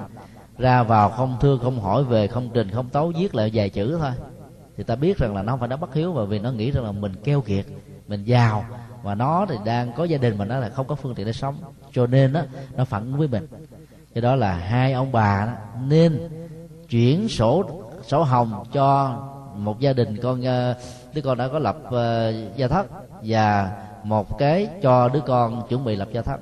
ra 0.58 0.82
vào 0.82 1.10
không 1.10 1.36
thương 1.40 1.60
không 1.62 1.80
hỏi 1.80 2.04
về 2.04 2.26
không 2.26 2.50
trình 2.54 2.70
không 2.70 2.88
tấu 2.88 3.12
viết 3.16 3.34
lại 3.34 3.50
vài 3.54 3.70
chữ 3.70 3.96
thôi. 4.00 4.10
Thì 4.76 4.82
ta 4.84 4.96
biết 4.96 5.18
rằng 5.18 5.36
là 5.36 5.42
nó 5.42 5.52
không 5.52 5.58
phải 5.58 5.68
nó 5.68 5.76
bất 5.76 5.94
hiếu 5.94 6.12
mà 6.12 6.24
vì 6.24 6.38
nó 6.38 6.52
nghĩ 6.52 6.70
rằng 6.70 6.84
là 6.84 6.92
mình 6.92 7.14
keo 7.24 7.40
kiệt 7.40 7.66
mình 8.08 8.24
giàu. 8.24 8.64
Và 9.02 9.14
nó 9.14 9.46
thì 9.48 9.56
đang 9.64 9.92
có 9.92 10.04
gia 10.04 10.18
đình 10.18 10.38
mà 10.38 10.44
nó 10.44 10.58
là 10.58 10.68
không 10.68 10.86
có 10.86 10.94
phương 10.94 11.14
tiện 11.14 11.26
để 11.26 11.32
sống. 11.32 11.56
Cho 11.92 12.06
nên 12.06 12.32
đó, 12.32 12.42
nó 12.76 12.84
phản 12.84 13.02
ứng 13.02 13.18
với 13.18 13.28
mình. 13.28 13.46
Cái 14.14 14.22
đó 14.22 14.36
là 14.36 14.52
hai 14.52 14.92
ông 14.92 15.12
bà 15.12 15.46
đó, 15.46 15.52
nên 15.82 16.28
chuyển 16.88 17.28
sổ 17.28 17.82
sổ 18.06 18.22
hồng 18.22 18.64
cho 18.72 19.18
một 19.56 19.80
gia 19.80 19.92
đình 19.92 20.16
con 20.22 20.40
uh, 20.40 20.76
đứa 21.14 21.20
con 21.22 21.38
đã 21.38 21.48
có 21.48 21.58
lập 21.58 21.76
uh, 21.86 22.56
gia 22.56 22.68
thất 22.68 22.86
và 23.22 23.70
một 24.04 24.38
cái 24.38 24.68
cho 24.82 25.08
đứa 25.08 25.20
con 25.20 25.68
chuẩn 25.68 25.84
bị 25.84 25.96
lập 25.96 26.08
gia 26.12 26.22
thất 26.22 26.40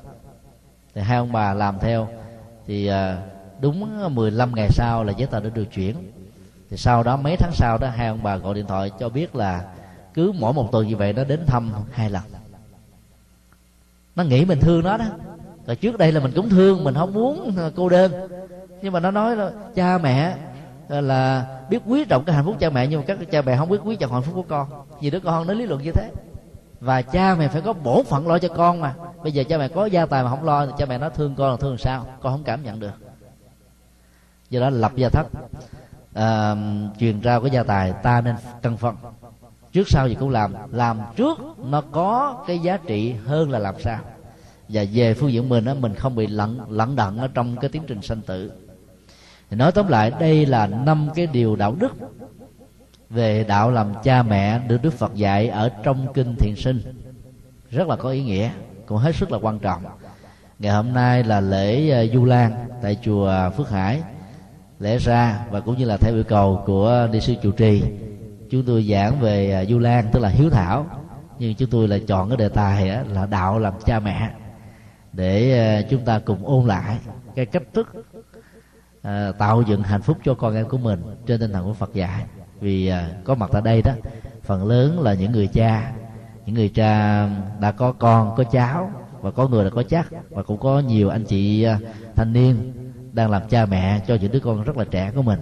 thì 0.95 1.01
hai 1.01 1.19
ông 1.19 1.32
bà 1.32 1.55
làm 1.55 1.78
theo 1.81 2.09
thì 2.66 2.90
uh, 2.90 2.95
đúng 3.61 4.15
15 4.15 4.55
ngày 4.55 4.69
sau 4.70 5.05
là 5.05 5.12
giấy 5.12 5.28
tờ 5.31 5.40
đã 5.40 5.51
được 5.55 5.65
chuyển. 5.65 5.95
Thì 6.70 6.77
sau 6.77 7.03
đó 7.03 7.16
mấy 7.16 7.36
tháng 7.36 7.53
sau 7.53 7.78
đó 7.78 7.89
hai 7.89 8.09
ông 8.09 8.23
bà 8.23 8.36
gọi 8.36 8.55
điện 8.55 8.66
thoại 8.66 8.90
cho 8.99 9.09
biết 9.09 9.36
là 9.36 9.65
cứ 10.15 10.32
mỗi 10.39 10.53
một 10.53 10.73
tuần 10.73 10.89
như 10.89 10.97
vậy 10.97 11.12
nó 11.12 11.24
đến 11.24 11.47
thăm 11.47 11.73
hai 11.93 12.11
lần. 12.11 12.23
Nó 14.16 14.24
nghĩ 14.24 14.45
mình 14.45 14.61
thương 14.61 14.85
nó 14.85 14.97
đó. 14.97 15.05
Rồi 15.66 15.77
trước 15.77 15.99
đây 15.99 16.12
là 16.12 16.20
mình 16.20 16.32
cũng 16.36 16.51
thương 16.51 16.85
mình 16.85 16.95
không 16.95 17.15
muốn 17.15 17.55
ờ, 17.57 17.73
cô 17.77 17.89
đơn. 17.89 18.12
Nhưng 18.82 18.93
mà 18.93 19.01
nó 19.01 19.11
nói 19.11 19.36
là 19.36 19.51
cha 19.74 19.99
mẹ 19.99 20.35
là 20.89 21.47
biết 21.70 21.82
quý 21.86 22.05
trọng 22.05 22.24
cái 22.24 22.36
hạnh 22.36 22.44
phúc 22.44 22.56
cha 22.59 22.70
mẹ 22.70 22.86
nhưng 22.86 23.01
mà 23.01 23.05
các 23.06 23.19
cha 23.31 23.43
mẹ 23.43 23.56
không 23.56 23.69
biết 23.69 23.78
quý 23.85 23.97
trọng 23.97 24.12
hạnh 24.12 24.23
phúc 24.23 24.35
của 24.35 24.44
con. 24.48 24.69
Vì 25.01 25.10
đứa 25.10 25.20
con 25.20 25.47
nó 25.47 25.55
lý 25.55 25.66
luận 25.66 25.82
như 25.82 25.93
thế. 25.93 26.10
Và 26.81 27.02
cha 27.02 27.35
mẹ 27.35 27.48
phải 27.48 27.60
có 27.60 27.73
bổn 27.73 28.05
phận 28.05 28.28
lo 28.28 28.39
cho 28.39 28.48
con 28.48 28.81
mà. 28.81 28.94
Bây 29.23 29.32
giờ 29.32 29.44
cha 29.48 29.59
mẹ 29.59 29.69
có 29.69 29.86
gia 29.86 30.06
tài 30.06 30.24
mà 30.24 30.31
không 30.31 30.44
lo 30.44 30.66
thì 30.66 30.73
cha 30.78 30.86
mẹ 30.86 30.98
nó 30.98 31.09
thương 31.09 31.35
con 31.35 31.51
là 31.51 31.56
thương 31.56 31.78
sao? 31.78 32.06
Con 32.20 32.32
không 32.32 32.44
cảm 32.44 32.62
nhận 32.62 32.81
được. 32.81 32.94
Do 34.51 34.60
đó 34.60 34.70
lập 34.70 34.93
gia 34.97 35.09
thất. 35.09 35.27
À, 36.15 36.55
truyền 36.98 37.20
trao 37.20 37.40
cái 37.40 37.51
gia 37.51 37.62
tài 37.62 37.93
ta 37.93 38.20
nên 38.20 38.35
cân 38.62 38.77
phân. 38.77 38.97
Trước 39.73 39.89
sau 39.89 40.09
gì 40.09 40.15
cũng 40.15 40.31
làm. 40.31 40.55
Làm 40.73 41.01
trước 41.16 41.39
nó 41.65 41.81
có 41.81 42.44
cái 42.47 42.59
giá 42.59 42.77
trị 42.77 43.15
hơn 43.27 43.51
là 43.51 43.59
làm 43.59 43.74
sao. 43.81 43.98
Và 44.69 44.85
về 44.93 45.15
phương 45.15 45.32
diện 45.32 45.48
mình 45.48 45.65
á 45.65 45.74
mình 45.74 45.94
không 45.94 46.15
bị 46.15 46.27
lận 46.27 46.60
lẫn 46.69 46.97
đận 46.97 47.19
ở 47.19 47.28
trong 47.35 47.56
cái 47.56 47.70
tiến 47.70 47.82
trình 47.86 48.02
sanh 48.02 48.20
tử 48.20 48.52
thì 49.50 49.56
nói 49.56 49.72
tóm 49.72 49.88
lại, 49.88 50.12
đây 50.20 50.46
là 50.46 50.66
năm 50.66 51.08
cái 51.14 51.26
điều 51.26 51.56
đạo 51.56 51.74
đức 51.80 51.96
về 53.10 53.44
đạo 53.44 53.70
làm 53.70 53.92
cha 54.02 54.22
mẹ 54.22 54.60
được 54.68 54.82
đức 54.82 54.92
phật 54.92 55.14
dạy 55.14 55.48
ở 55.48 55.70
trong 55.82 56.12
kinh 56.14 56.34
thiền 56.38 56.54
sinh. 56.56 56.80
Rất 57.70 57.88
là 57.88 57.96
có 57.96 58.10
ý 58.10 58.22
nghĩa, 58.22 58.50
cũng 58.86 58.98
hết 58.98 59.16
sức 59.16 59.32
là 59.32 59.38
quan 59.42 59.58
trọng. 59.58 59.82
Ngày 60.58 60.72
hôm 60.72 60.92
nay 60.92 61.24
là 61.24 61.40
lễ 61.40 61.90
ờ, 61.90 62.06
du 62.06 62.24
lan 62.24 62.52
tại 62.82 62.98
chùa 63.02 63.50
phước 63.56 63.70
hải 63.70 64.02
lễ 64.78 64.98
ra 64.98 65.46
và 65.50 65.60
cũng 65.60 65.78
như 65.78 65.84
là 65.84 65.96
theo 65.96 66.14
yêu 66.14 66.24
cầu 66.24 66.62
của 66.66 67.08
đi 67.12 67.20
sư 67.20 67.34
chủ 67.42 67.50
trì, 67.50 67.82
chúng 68.50 68.62
tôi 68.66 68.82
giảng 68.82 69.20
về 69.20 69.50
ờ, 69.50 69.64
du 69.64 69.78
lan, 69.78 70.08
tức 70.12 70.20
là 70.20 70.28
hiếu 70.28 70.50
thảo. 70.50 70.86
Nhưng 71.38 71.54
chúng 71.54 71.70
tôi 71.70 71.88
là 71.88 71.98
chọn 72.06 72.28
cái 72.28 72.36
đề 72.36 72.48
tài 72.48 73.04
là 73.12 73.26
đạo 73.26 73.58
làm 73.58 73.74
cha 73.86 74.00
mẹ, 74.00 74.30
để 75.12 75.58
ờ, 75.76 75.82
chúng 75.90 76.04
ta 76.04 76.18
cùng 76.18 76.46
ôn 76.46 76.66
lại 76.66 76.98
cái 77.34 77.46
cách 77.46 77.62
thức 77.74 78.07
Ờ, 79.09 79.32
tạo 79.39 79.62
dựng 79.62 79.82
hạnh 79.82 80.02
phúc 80.02 80.18
cho 80.24 80.35
con 80.35 80.55
em 80.55 80.68
của 80.68 80.78
mình 80.78 81.02
trên 81.26 81.40
tinh 81.40 81.52
thần 81.52 81.64
của 81.64 81.72
Phật 81.72 81.94
dạy. 81.94 82.24
Vì 82.60 82.89
ờ, 82.89 83.05
có 83.24 83.35
mặt 83.35 83.51
tại 83.52 83.62
đây 83.62 83.82
đó 83.82 83.93
phần 84.44 84.64
lớn 84.66 85.01
là 85.01 85.14
những 85.14 85.32
người 85.32 85.47
cha. 85.47 85.93
Những 86.47 86.55
người 86.55 86.68
cha 86.68 87.26
đã 87.60 87.72
có 87.72 87.93
con 87.93 88.35
có 88.36 88.44
cháu 88.44 88.90
và 89.20 89.30
có 89.30 89.48
người 89.48 89.64
đã 89.64 89.70
có 89.70 89.82
chắc 89.82 90.12
và 90.30 90.43
cũng 90.43 90.59
có 90.60 90.80
nhiều 90.80 91.09
anh 91.09 91.24
chị 91.24 91.62
à, 91.62 91.78
thanh 92.16 92.32
niên 92.32 92.72
đang 93.12 93.30
làm 93.30 93.48
cha 93.48 93.66
mẹ 93.66 94.01
cho 94.06 94.14
những 94.14 94.32
đứa 94.32 94.40
con 94.40 94.62
rất 94.62 94.76
là 94.76 94.85
trẻ 94.85 95.10
của 95.14 95.22
mình. 95.22 95.40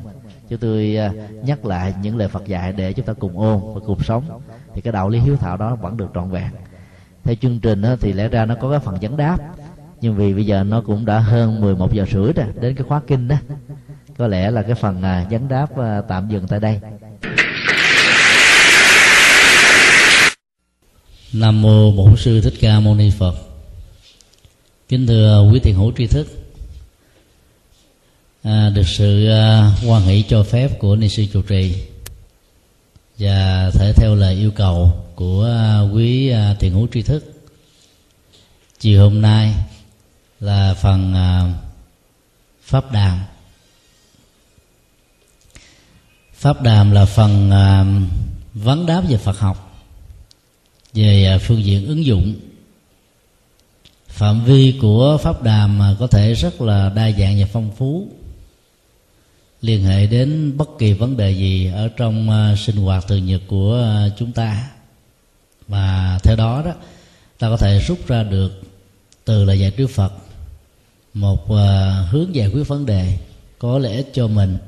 Cho 0.50 0.56
tôi 0.56 0.96
à, 0.96 1.12
nhắc 1.42 1.64
lại 1.64 1.94
những 2.02 2.16
lời 2.16 2.28
Phật 2.28 2.46
dạy 2.46 2.72
để 2.72 2.92
chúng 2.92 3.06
ta 3.06 3.12
cùng 3.12 3.38
ôn 3.38 3.60
và 3.74 3.80
cùng 3.86 3.98
sống. 4.02 4.40
Thì 4.74 4.80
cái 4.80 4.92
đạo 4.92 5.08
lý 5.08 5.18
hiếu 5.18 5.36
thảo 5.36 5.56
đó 5.56 5.74
vẫn 5.74 5.96
được 5.96 6.10
trọn 6.14 6.30
vẹn. 6.30 6.50
Theo 7.24 7.34
chương 7.34 7.60
trình 7.60 7.82
thì 8.00 8.12
lẽ 8.12 8.28
ra 8.28 8.44
nó 8.44 8.54
có 8.54 8.70
cái 8.70 8.80
phần 8.80 8.96
vấn 9.00 9.16
đáp 9.16 9.38
nhưng 10.06 10.16
vì 10.16 10.34
bây 10.34 10.46
giờ 10.46 10.64
nó 10.64 10.80
cũng 10.80 11.06
đã 11.06 11.18
hơn 11.18 11.60
11 11.60 11.94
giờ 11.94 12.04
rưỡi 12.12 12.32
rồi 12.32 12.46
đến 12.60 12.74
cái 12.74 12.84
khóa 12.88 13.00
kinh 13.06 13.28
đó 13.28 13.36
có 14.18 14.26
lẽ 14.26 14.50
là 14.50 14.62
cái 14.62 14.74
phần 14.74 15.02
à, 15.02 15.26
vấn 15.30 15.48
đáp 15.48 15.78
à, 15.78 16.02
tạm 16.08 16.28
dừng 16.28 16.46
tại 16.48 16.60
đây 16.60 16.80
Nam 21.32 21.62
mô 21.62 21.92
Bổn 21.92 22.16
sư 22.16 22.40
Thích 22.40 22.54
Ca 22.60 22.80
Mâu 22.80 22.94
Ni 22.94 23.10
Phật. 23.10 23.34
Kính 24.88 25.06
thưa 25.06 25.50
quý 25.52 25.60
thiền 25.60 25.74
hữu 25.74 25.92
tri 25.98 26.06
thức. 26.06 26.26
À, 28.42 28.70
được 28.74 28.86
sự 28.86 29.28
à, 29.28 29.72
quan 29.86 30.02
hỷ 30.02 30.24
cho 30.28 30.42
phép 30.42 30.78
của 30.78 30.96
ni 30.96 31.08
sư 31.08 31.24
chủ 31.32 31.42
trì 31.42 31.74
và 33.18 33.70
thể 33.74 33.92
theo 33.96 34.14
lời 34.14 34.34
yêu 34.34 34.50
cầu 34.50 34.92
của 35.14 35.44
à, 35.44 35.80
quý 35.94 36.28
à, 36.28 36.54
thiền 36.60 36.72
hữu 36.72 36.86
tri 36.94 37.02
thức 37.02 37.24
chiều 38.80 39.00
hôm 39.00 39.20
nay 39.20 39.54
là 40.40 40.74
phần 40.74 41.14
à, 41.14 41.52
pháp 42.62 42.92
đàm. 42.92 43.20
Pháp 46.34 46.62
đàm 46.62 46.90
là 46.90 47.04
phần 47.04 47.50
à, 47.50 47.84
vấn 48.54 48.86
đáp 48.86 49.02
về 49.08 49.16
phật 49.16 49.38
học, 49.38 49.84
về 50.92 51.26
à, 51.26 51.38
phương 51.38 51.64
diện 51.64 51.86
ứng 51.86 52.04
dụng. 52.04 52.34
Phạm 54.08 54.44
vi 54.44 54.78
của 54.80 55.18
pháp 55.22 55.42
đàm 55.42 55.80
có 55.98 56.06
thể 56.06 56.34
rất 56.34 56.60
là 56.60 56.88
đa 56.88 57.10
dạng 57.10 57.40
và 57.40 57.46
phong 57.52 57.70
phú, 57.76 58.08
liên 59.60 59.84
hệ 59.84 60.06
đến 60.06 60.56
bất 60.56 60.68
kỳ 60.78 60.92
vấn 60.92 61.16
đề 61.16 61.30
gì 61.30 61.66
ở 61.66 61.88
trong 61.88 62.54
sinh 62.58 62.76
hoạt 62.76 63.06
thường 63.08 63.26
nhật 63.26 63.40
của 63.46 63.84
chúng 64.18 64.32
ta. 64.32 64.70
Và 65.68 66.18
theo 66.22 66.36
đó 66.36 66.62
đó, 66.64 66.72
ta 67.38 67.48
có 67.48 67.56
thể 67.56 67.78
rút 67.78 68.08
ra 68.08 68.22
được 68.22 68.62
từ 69.24 69.44
lời 69.44 69.60
dạy 69.60 69.70
trước 69.70 69.90
Phật 69.90 70.12
một 71.16 71.50
à, 71.50 72.00
hướng 72.10 72.34
giải 72.34 72.48
quyết 72.48 72.68
vấn 72.68 72.86
đề 72.86 73.18
có 73.58 73.78
lợi 73.78 73.96
ích 73.96 74.10
cho 74.12 74.26
mình 74.26 74.58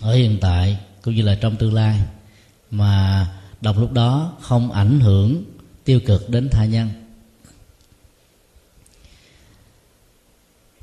ở 0.00 0.14
hiện 0.14 0.38
tại 0.40 0.78
cũng 1.02 1.14
như 1.14 1.22
là 1.22 1.34
trong 1.34 1.56
tương 1.56 1.74
lai 1.74 2.00
mà 2.70 3.26
đọc 3.60 3.78
lúc 3.78 3.92
đó 3.92 4.32
không 4.40 4.72
ảnh 4.72 5.00
hưởng 5.00 5.44
tiêu 5.84 6.00
cực 6.06 6.30
đến 6.30 6.48
tha 6.50 6.64
nhân. 6.64 6.88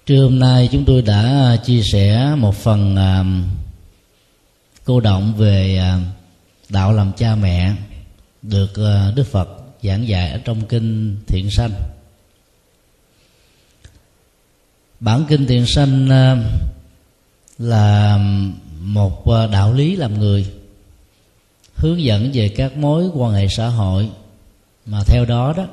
Trưa 0.05 0.23
hôm 0.23 0.39
nay 0.39 0.69
chúng 0.71 0.85
tôi 0.85 1.01
đã 1.01 1.55
chia 1.65 1.81
sẻ 1.81 2.35
một 2.37 2.55
phần 2.55 2.95
à, 2.95 3.23
cô 4.85 4.99
động 4.99 5.33
về 5.37 5.77
à, 5.77 5.99
đạo 6.69 6.93
làm 6.93 7.11
cha 7.17 7.35
mẹ 7.35 7.75
được 8.41 8.71
đức 9.15 9.27
phật 9.31 9.49
giảng 9.81 10.07
dạy 10.07 10.31
ở 10.31 10.37
trong 10.37 10.65
kinh 10.65 11.17
thiện 11.27 11.49
sanh. 11.51 11.71
Bản 15.03 15.25
kinh 15.27 15.45
tiền 15.47 15.65
sanh 15.65 16.09
ờ, 16.09 16.37
là 17.57 18.17
một 18.79 19.27
ờ, 19.27 19.47
đạo 19.47 19.73
lý 19.73 19.95
làm 19.95 20.19
người, 20.19 20.45
hướng 21.75 22.03
dẫn 22.03 22.31
về 22.33 22.49
các 22.49 22.77
mối 22.77 23.09
quan 23.13 23.33
hệ 23.33 23.47
xã 23.47 23.67
hội. 23.67 24.09
Mà 24.85 25.03
theo 25.07 25.25
đó 25.25 25.53
đó, 25.57 25.67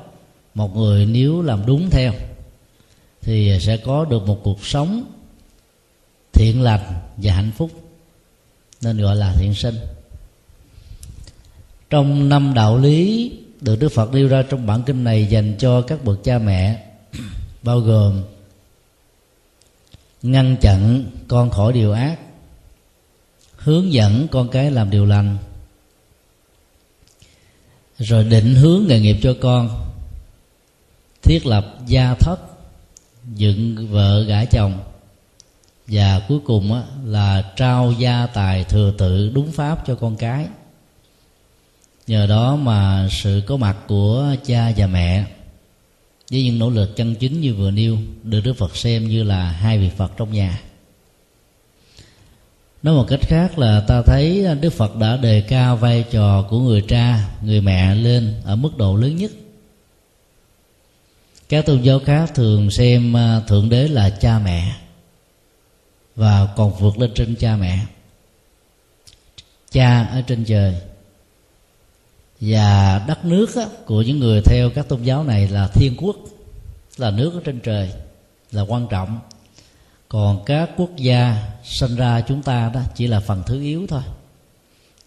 một 0.53 0.75
người 0.75 1.05
nếu 1.05 1.41
làm 1.41 1.65
đúng 1.65 1.89
theo, 1.89 2.13
thì 3.21 3.57
sẽ 3.61 3.77
có 3.77 4.05
được 4.05 4.27
một 4.27 4.39
cuộc 4.43 4.65
sống 4.65 5.03
thiện 6.33 6.61
lành 6.61 6.93
và 7.17 7.33
hạnh 7.33 7.51
phúc, 7.57 7.71
nên 8.81 8.97
gọi 8.97 9.15
là 9.15 9.33
thiện 9.33 9.53
sinh 9.53 9.75
trong 11.89 12.29
năm 12.29 12.53
đạo 12.53 12.77
lý 12.77 13.31
được 13.61 13.79
Đức 13.79 13.89
Phật 13.89 14.13
nêu 14.13 14.27
ra 14.27 14.43
trong 14.49 14.67
bản 14.67 14.83
kinh 14.85 15.03
này 15.03 15.25
dành 15.25 15.55
cho 15.59 15.81
các 15.81 16.03
bậc 16.03 16.23
cha 16.23 16.37
mẹ, 16.37 16.85
bao 17.63 17.79
gồm 17.79 18.23
ngăn 20.21 20.55
chặn 20.61 21.05
con 21.27 21.49
khỏi 21.49 21.73
điều 21.73 21.91
ác 21.91 22.19
hướng 23.55 23.93
dẫn 23.93 24.27
con 24.31 24.49
cái 24.49 24.71
làm 24.71 24.89
điều 24.89 25.05
lành 25.05 25.37
rồi 27.97 28.23
định 28.23 28.55
hướng 28.55 28.87
nghề 28.87 28.99
nghiệp 28.99 29.17
cho 29.21 29.35
con 29.41 29.91
thiết 31.21 31.45
lập 31.45 31.77
gia 31.87 32.15
thất 32.15 32.39
dựng 33.35 33.87
vợ 33.91 34.23
gả 34.23 34.45
chồng 34.45 34.79
và 35.87 36.21
cuối 36.27 36.39
cùng 36.45 36.73
á, 36.73 36.83
là 37.05 37.53
trao 37.55 37.91
gia 37.91 38.27
tài 38.27 38.63
thừa 38.63 38.93
tự 38.97 39.29
đúng 39.29 39.51
pháp 39.51 39.87
cho 39.87 39.95
con 39.95 40.15
cái. 40.15 40.47
Nhờ 42.07 42.27
đó 42.27 42.55
mà 42.55 43.07
sự 43.11 43.41
có 43.47 43.57
mặt 43.57 43.77
của 43.87 44.35
cha 44.45 44.71
và 44.77 44.87
mẹ 44.87 45.25
với 46.31 46.43
những 46.43 46.59
nỗ 46.59 46.69
lực 46.69 46.95
chân 46.95 47.15
chính 47.15 47.41
như 47.41 47.53
vừa 47.53 47.71
nêu 47.71 47.97
được 48.23 48.41
đức 48.43 48.53
phật 48.53 48.75
xem 48.75 49.07
như 49.07 49.23
là 49.23 49.51
hai 49.51 49.77
vị 49.77 49.89
phật 49.97 50.11
trong 50.17 50.33
nhà. 50.33 50.61
Nói 52.83 52.95
một 52.95 53.05
cách 53.07 53.19
khác 53.21 53.59
là 53.59 53.83
ta 53.87 54.01
thấy 54.01 54.47
đức 54.61 54.69
phật 54.69 54.95
đã 54.95 55.17
đề 55.17 55.41
cao 55.41 55.77
vai 55.77 56.05
trò 56.11 56.47
của 56.49 56.59
người 56.59 56.83
cha, 56.87 57.29
người 57.41 57.61
mẹ 57.61 57.95
lên 57.95 58.33
ở 58.45 58.55
mức 58.55 58.77
độ 58.77 58.95
lớn 58.95 59.15
nhất. 59.15 59.31
Các 61.49 61.65
tôn 61.65 61.81
giáo 61.81 61.99
khác 61.99 62.31
thường 62.35 62.71
xem 62.71 63.17
à, 63.17 63.41
thượng 63.47 63.69
đế 63.69 63.87
là 63.87 64.09
cha 64.09 64.39
mẹ 64.39 64.75
và 66.15 66.47
còn 66.55 66.73
vượt 66.79 66.97
lên 66.97 67.11
trên 67.15 67.35
cha 67.35 67.57
mẹ. 67.57 67.79
Cha 69.71 70.03
ở 70.03 70.21
trên 70.21 70.45
trời 70.45 70.75
và 72.41 73.01
đất 73.07 73.25
nước 73.25 73.49
của 73.85 74.01
những 74.01 74.19
người 74.19 74.41
theo 74.41 74.69
các 74.69 74.87
tôn 74.89 75.03
giáo 75.03 75.23
này 75.23 75.47
là 75.47 75.67
thiên 75.67 75.95
quốc 75.97 76.15
là 76.97 77.11
nước 77.11 77.33
ở 77.33 77.41
trên 77.43 77.59
trời 77.59 77.91
là 78.51 78.61
quan 78.61 78.87
trọng. 78.87 79.19
Còn 80.09 80.43
các 80.45 80.69
quốc 80.77 80.89
gia 80.97 81.51
sinh 81.63 81.95
ra 81.95 82.21
chúng 82.21 82.41
ta 82.41 82.71
đó 82.73 82.81
chỉ 82.95 83.07
là 83.07 83.19
phần 83.19 83.43
thứ 83.45 83.61
yếu 83.61 83.87
thôi. 83.87 84.01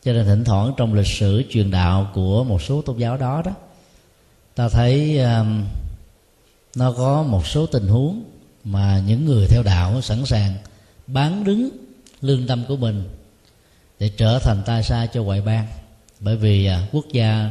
Cho 0.05 0.13
nên 0.13 0.27
thỉnh 0.27 0.45
thoảng 0.45 0.73
trong 0.77 0.95
lịch 0.95 1.07
sử 1.07 1.43
truyền 1.51 1.71
đạo 1.71 2.11
của 2.15 2.45
một 2.45 2.63
số 2.63 2.83
tôn 2.83 2.99
giáo 2.99 3.17
đó 3.17 3.43
đó 3.45 3.53
ta 4.55 4.69
thấy 4.69 5.19
um, 5.19 5.65
nó 6.77 6.93
có 6.93 7.23
một 7.23 7.47
số 7.47 7.67
tình 7.67 7.89
huống 7.89 8.25
mà 8.65 9.03
những 9.07 9.25
người 9.25 9.47
theo 9.49 9.63
đạo 9.63 10.01
sẵn 10.01 10.27
sàng 10.27 10.55
bán 11.07 11.45
đứng 11.45 11.69
lương 12.21 12.47
tâm 12.47 12.65
của 12.69 12.77
mình 12.77 13.09
để 13.99 14.11
trở 14.17 14.39
thành 14.39 14.63
tai 14.67 14.83
sai 14.83 15.09
cho 15.13 15.23
ngoại 15.23 15.41
bang 15.41 15.67
bởi 16.25 16.37
vì 16.37 16.67
à, 16.67 16.87
quốc 16.93 17.05
gia 17.13 17.51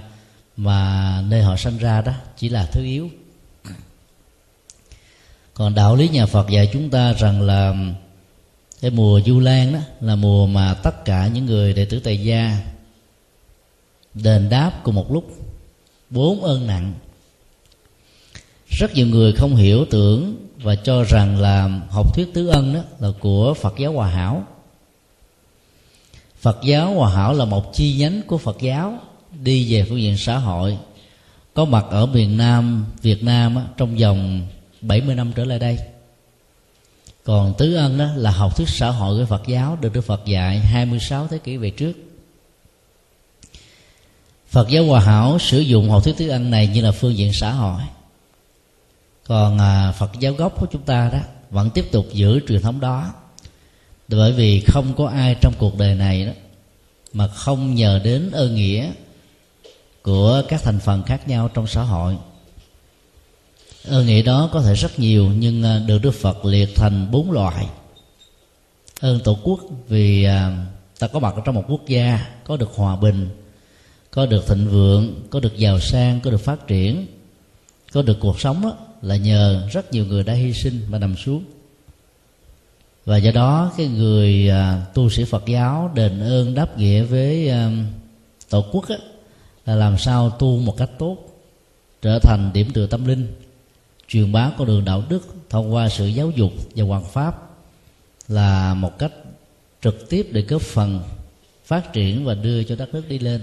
mà 0.58 1.22
nơi 1.28 1.42
họ 1.42 1.56
sinh 1.58 1.78
ra 1.78 2.02
đó 2.02 2.14
chỉ 2.38 2.50
là 2.50 2.66
thứ 2.66 2.84
yếu. 2.84 3.10
Còn 5.54 5.76
đạo 5.76 5.96
lý 5.96 6.08
nhà 6.08 6.26
phật 6.26 6.50
dạy 6.50 6.70
chúng 6.74 6.90
ta 6.90 7.14
rằng 7.14 7.42
là 7.42 7.76
cái 8.82 8.92
mùa 8.92 9.22
du 9.26 9.40
lan 9.40 9.74
đó 9.74 9.80
là 10.02 10.16
mùa 10.16 10.48
mà 10.48 10.74
tất 10.74 11.06
cả 11.06 11.28
những 11.28 11.46
người 11.46 11.74
đệ 11.74 11.86
tử 11.86 12.00
tại 12.00 12.24
gia 12.24 12.58
đền 14.14 14.50
đáp 14.50 14.72
cùng 14.84 14.96
một 14.96 15.12
lúc, 15.12 15.38
bốn 16.10 16.44
ơn 16.44 16.68
nặng. 16.68 16.94
Rất 18.68 18.94
nhiều 18.94 19.08
người 19.08 19.34
không 19.34 19.56
hiểu 19.56 19.86
tưởng 19.90 20.48
và 20.58 20.76
cho 20.76 21.04
rằng 21.04 21.42
là 21.42 21.82
học 21.90 22.16
thuyết 22.16 22.34
tứ 22.34 22.48
ân 22.48 22.74
đó 22.74 22.82
là 23.00 23.10
của 23.20 23.54
phật 23.54 23.74
giáo 23.78 23.94
hòa 23.94 24.08
hảo. 24.08 24.48
Phật 26.44 26.60
giáo 26.64 26.94
Hòa 26.94 27.14
Hảo 27.14 27.34
là 27.34 27.46
một 27.46 27.74
chi 27.74 27.96
nhánh 28.00 28.22
của 28.28 28.38
Phật 28.38 28.58
giáo. 28.62 29.00
Đi 29.44 29.74
về 29.74 29.86
phương 29.90 30.02
diện 30.02 30.18
xã 30.18 30.38
hội, 30.38 30.78
có 31.54 31.66
mặt 31.66 31.86
ở 31.90 32.06
miền 32.06 32.38
Nam, 32.38 32.86
Việt 33.02 33.24
Nam 33.24 33.68
trong 33.78 33.98
vòng 33.98 34.48
70 34.82 35.16
năm 35.16 35.32
trở 35.36 35.46
lại 35.46 35.60
đây. 35.60 35.78
Còn 37.24 37.54
tứ 37.58 37.76
ân 37.76 37.98
đó 37.98 38.06
là 38.16 38.32
học 38.32 38.58
thuyết 38.58 38.70
xã 38.70 38.90
hội 38.90 39.20
của 39.20 39.26
Phật 39.26 39.48
giáo, 39.48 39.78
được 39.82 39.94
Đức 39.94 40.02
Phật 40.02 40.26
dạy 40.26 40.60
26 40.60 41.28
thế 41.28 41.38
kỷ 41.38 41.58
về 41.58 41.70
trước. 41.70 41.94
Phật 44.50 44.70
giáo 44.70 44.86
Hòa 44.86 45.00
Hảo 45.00 45.40
sử 45.40 45.60
dụng 45.60 45.90
học 45.90 46.04
thuyết 46.04 46.18
tứ 46.18 46.28
ân 46.28 46.52
này 46.52 46.68
như 46.68 46.82
là 46.82 46.92
phương 46.92 47.18
diện 47.18 47.34
xã 47.34 47.52
hội. 47.52 47.82
Còn 49.28 49.60
à, 49.60 49.92
Phật 49.92 50.12
giáo 50.20 50.34
gốc 50.34 50.54
của 50.60 50.68
chúng 50.72 50.84
ta 50.84 51.10
đó, 51.14 51.20
vẫn 51.50 51.70
tiếp 51.70 51.86
tục 51.92 52.06
giữ 52.14 52.40
truyền 52.48 52.62
thống 52.62 52.80
đó 52.80 53.14
bởi 54.16 54.32
vì 54.32 54.60
không 54.60 54.94
có 54.98 55.08
ai 55.08 55.36
trong 55.42 55.54
cuộc 55.58 55.78
đời 55.78 55.96
này 55.96 56.26
đó 56.26 56.32
mà 57.14 57.28
không 57.28 57.76
nhờ 57.76 58.02
đến 58.04 58.32
ơn 58.32 58.56
nghĩa 58.56 58.92
của 60.02 60.44
các 60.48 60.64
thành 60.64 60.80
phần 60.80 61.04
khác 61.04 61.28
nhau 61.28 61.50
trong 61.54 61.68
xã 61.68 61.84
hội. 61.84 62.18
Ơn 63.88 64.06
nghĩa 64.06 64.22
đó 64.22 64.50
có 64.54 64.62
thể 64.62 64.74
rất 64.74 65.00
nhiều 65.00 65.32
nhưng 65.38 65.64
à, 65.64 65.80
được 65.88 66.00
đức 66.02 66.12
phật 66.12 66.46
liệt 66.46 66.76
thành 66.76 67.12
bốn 67.12 67.32
loại. 67.32 67.66
Ơn 69.00 69.20
tổ 69.20 69.38
quốc 69.44 69.60
vì 69.88 70.24
à, 70.24 70.66
ta 71.00 71.08
có 71.08 71.20
mặt 71.20 71.36
trong 71.46 71.56
một 71.56 71.64
quốc 71.68 71.88
gia 71.88 72.28
có 72.44 72.58
được 72.58 72.70
hòa 72.76 72.96
bình 72.96 73.30
có 74.12 74.26
được 74.26 74.48
thịnh 74.48 74.68
vượng 74.70 75.28
có 75.30 75.40
được 75.40 75.58
giàu 75.58 75.80
sang 75.80 76.20
có 76.20 76.32
được 76.32 76.38
phát 76.38 76.68
triển 76.68 77.08
có 77.94 78.02
được 78.02 78.18
cuộc 78.20 78.40
sống 78.40 78.62
đó, 78.62 78.78
là 79.02 79.16
nhờ 79.16 79.68
rất 79.72 79.92
nhiều 79.92 80.06
người 80.06 80.24
đã 80.24 80.34
hy 80.34 80.54
sinh 80.54 80.82
và 80.90 81.00
nằm 81.00 81.16
xuống 81.16 81.44
và 83.06 83.18
do 83.18 83.32
đó 83.32 83.72
cái 83.78 83.88
người 83.88 84.50
à, 84.50 84.86
tu 84.94 85.10
sĩ 85.10 85.24
Phật 85.24 85.44
giáo 85.46 85.92
đền 85.96 86.20
ơn 86.20 86.54
đáp 86.54 86.78
nghĩa 86.78 87.04
với 87.04 87.50
à, 87.50 87.72
tổ 88.50 88.66
quốc 88.72 88.90
á, 88.90 88.96
là 89.66 89.76
làm 89.76 89.98
sao 89.98 90.30
tu 90.30 90.58
một 90.58 90.78
cách 90.78 90.90
tốt 91.00 91.18
trở 92.02 92.20
thành 92.20 92.52
điểm 92.54 92.72
tựa 92.74 92.88
tâm 92.88 93.06
linh 93.06 93.28
truyền 94.08 94.32
bá 94.32 94.52
con 94.58 94.68
đường 94.68 94.86
đạo 94.86 95.04
đức 95.10 95.36
thông 95.50 95.74
qua 95.74 95.90
sự 95.90 96.08
giáo 96.08 96.30
dục 96.30 96.52
và 96.76 96.86
hoàn 96.86 97.04
pháp 97.04 97.50
là 98.28 98.74
một 98.74 99.00
cách 99.00 99.12
trực 99.82 100.10
tiếp 100.10 100.28
để 100.32 100.42
góp 100.42 100.62
phần 100.62 101.00
phát 101.66 101.94
triển 101.94 102.26
và 102.26 102.34
đưa 102.34 102.64
cho 102.64 102.76
đất 102.76 102.94
nước 102.94 103.10
đi 103.10 103.20
lên. 103.20 103.42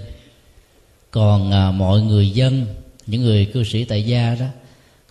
Còn 1.11 1.51
à, 1.51 1.71
mọi 1.71 2.01
người 2.01 2.29
dân 2.29 2.65
những 3.07 3.21
người 3.21 3.45
cư 3.45 3.63
sĩ 3.63 3.83
tại 3.83 4.03
gia 4.05 4.35
đó 4.35 4.45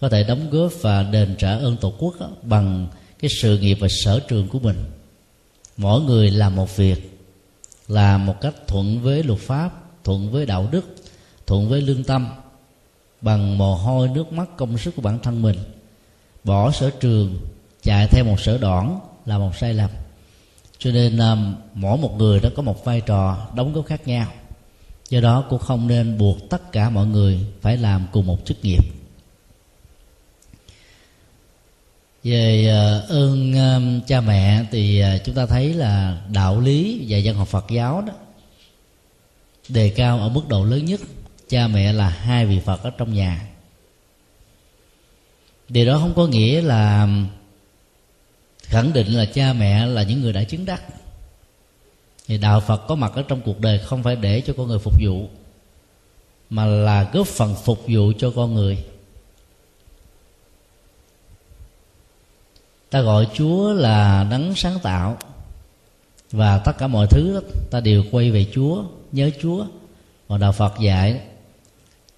có 0.00 0.08
thể 0.08 0.24
đóng 0.24 0.50
góp 0.50 0.72
và 0.80 1.02
đền 1.02 1.34
trả 1.38 1.50
ơn 1.50 1.76
tổ 1.76 1.92
quốc 1.98 2.20
đó, 2.20 2.28
bằng 2.42 2.86
cái 3.20 3.30
sự 3.42 3.58
nghiệp 3.58 3.74
và 3.80 3.88
sở 3.90 4.20
trường 4.28 4.48
của 4.48 4.58
mình. 4.58 4.84
Mỗi 5.76 6.00
người 6.00 6.30
làm 6.30 6.56
một 6.56 6.76
việc 6.76 7.18
làm 7.88 8.26
một 8.26 8.40
cách 8.40 8.54
thuận 8.66 9.02
với 9.02 9.22
luật 9.22 9.38
pháp 9.38 9.70
thuận 10.04 10.30
với 10.30 10.46
đạo 10.46 10.68
đức 10.70 10.94
thuận 11.46 11.68
với 11.68 11.80
lương 11.80 12.04
tâm 12.04 12.28
bằng 13.20 13.58
mồ 13.58 13.74
hôi 13.74 14.08
nước 14.08 14.32
mắt 14.32 14.48
công 14.56 14.78
sức 14.78 14.96
của 14.96 15.02
bản 15.02 15.18
thân 15.18 15.42
mình. 15.42 15.56
Bỏ 16.44 16.70
sở 16.70 16.90
trường 16.90 17.38
chạy 17.82 18.06
theo 18.10 18.24
một 18.24 18.40
sở 18.40 18.58
đoản 18.58 18.98
là 19.26 19.38
một 19.38 19.56
sai 19.56 19.74
lầm. 19.74 19.90
Cho 20.78 20.90
nên 20.90 21.18
um, 21.18 21.54
mỗi 21.74 21.98
một 21.98 22.16
người 22.18 22.40
đó 22.40 22.48
có 22.56 22.62
một 22.62 22.84
vai 22.84 23.00
trò 23.00 23.48
đóng 23.54 23.72
góp 23.72 23.86
khác 23.86 24.08
nhau. 24.08 24.26
Do 25.08 25.20
đó 25.20 25.44
cũng 25.50 25.58
không 25.58 25.88
nên 25.88 26.18
buộc 26.18 26.50
tất 26.50 26.72
cả 26.72 26.90
mọi 26.90 27.06
người 27.06 27.46
phải 27.60 27.76
làm 27.76 28.06
cùng 28.12 28.26
một 28.26 28.38
chức 28.44 28.64
nghiệp. 28.64 28.99
Về 32.24 32.66
ờ, 32.66 33.06
ơn 33.08 33.52
ờ, 33.52 33.80
cha 34.06 34.20
mẹ 34.20 34.64
thì 34.70 35.00
ờ, 35.00 35.18
chúng 35.24 35.34
ta 35.34 35.46
thấy 35.46 35.74
là 35.74 36.22
đạo 36.32 36.60
lý 36.60 37.06
và 37.08 37.18
dân 37.18 37.36
học 37.36 37.48
Phật 37.48 37.64
giáo 37.70 38.02
đó 38.06 38.12
đề 39.72 39.88
cao 39.88 40.18
ở 40.18 40.28
mức 40.28 40.48
độ 40.48 40.64
lớn 40.64 40.84
nhất. 40.84 41.00
Cha 41.48 41.68
mẹ 41.68 41.92
là 41.92 42.08
hai 42.08 42.46
vị 42.46 42.60
phật 42.60 42.82
ở 42.82 42.90
trong 42.90 43.14
nhà. 43.14 43.46
Điều 45.68 45.86
đó 45.86 45.98
không 45.98 46.14
có 46.16 46.26
nghĩa 46.26 46.62
là 46.62 47.08
khẳng 48.62 48.92
định 48.92 49.06
là 49.06 49.24
cha 49.24 49.52
mẹ 49.52 49.86
là 49.86 50.02
những 50.02 50.20
người 50.20 50.32
đã 50.32 50.44
chứng 50.44 50.66
đắc. 50.66 50.82
Thì 52.26 52.38
đạo 52.38 52.60
phật 52.60 52.86
có 52.88 52.94
mặt 52.94 53.12
ở 53.14 53.22
trong 53.22 53.40
cuộc 53.40 53.60
đời 53.60 53.78
không 53.78 54.02
phải 54.02 54.16
để 54.16 54.40
cho 54.40 54.52
con 54.56 54.68
người 54.68 54.78
phục 54.78 54.94
vụ, 55.02 55.28
mà 56.50 56.64
là 56.66 57.10
góp 57.12 57.26
phần 57.26 57.54
phục 57.64 57.84
vụ 57.88 58.12
cho 58.18 58.32
con 58.36 58.54
người. 58.54 58.84
Ta 62.90 63.00
gọi 63.00 63.26
chúa 63.34 63.72
là 63.72 64.26
đấng 64.30 64.54
sáng 64.54 64.78
tạo. 64.82 65.18
Và 66.32 66.58
tất 66.58 66.78
cả 66.78 66.86
mọi 66.86 67.06
thứ 67.10 67.34
đó, 67.34 67.40
ta 67.70 67.80
đều 67.80 68.04
quay 68.10 68.30
về 68.30 68.46
chúa 68.54 68.84
nhớ 69.12 69.30
chúa. 69.42 69.66
Còn 70.28 70.40
đạo 70.40 70.52
phật 70.52 70.74
dạy 70.80 71.20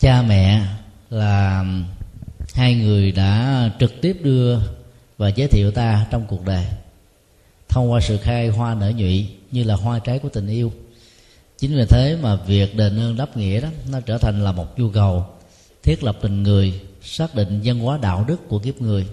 cha 0.00 0.22
mẹ 0.22 0.62
là 1.10 1.64
hai 2.54 2.74
người 2.74 3.12
đã 3.12 3.70
trực 3.80 4.00
tiếp 4.00 4.16
đưa 4.22 4.58
và 5.18 5.28
giới 5.28 5.48
thiệu 5.48 5.70
ta 5.70 6.06
trong 6.10 6.26
cuộc 6.28 6.46
đời. 6.46 6.64
Thông 7.68 7.92
qua 7.92 8.00
sự 8.00 8.18
khai 8.18 8.48
hoa 8.48 8.74
nở 8.74 8.92
nhụy 8.96 9.28
như 9.50 9.64
là 9.64 9.74
hoa 9.74 9.98
trái 9.98 10.18
của 10.18 10.28
tình 10.28 10.48
yêu. 10.48 10.72
Chính 11.58 11.76
vì 11.76 11.84
thế 11.88 12.16
mà 12.22 12.36
việc 12.36 12.76
đền 12.76 12.98
ơn 12.98 13.16
đáp 13.16 13.36
nghĩa 13.36 13.60
đó 13.60 13.68
nó 13.90 14.00
trở 14.00 14.18
thành 14.18 14.44
là 14.44 14.52
một 14.52 14.78
nhu 14.78 14.90
cầu 14.90 15.26
thiết 15.82 16.04
lập 16.04 16.18
tình 16.22 16.42
người 16.42 16.80
xác 17.02 17.34
định 17.34 17.60
văn 17.64 17.78
hóa 17.78 17.98
đạo 18.02 18.24
đức 18.28 18.48
của 18.48 18.58
kiếp 18.58 18.80
người. 18.82 19.06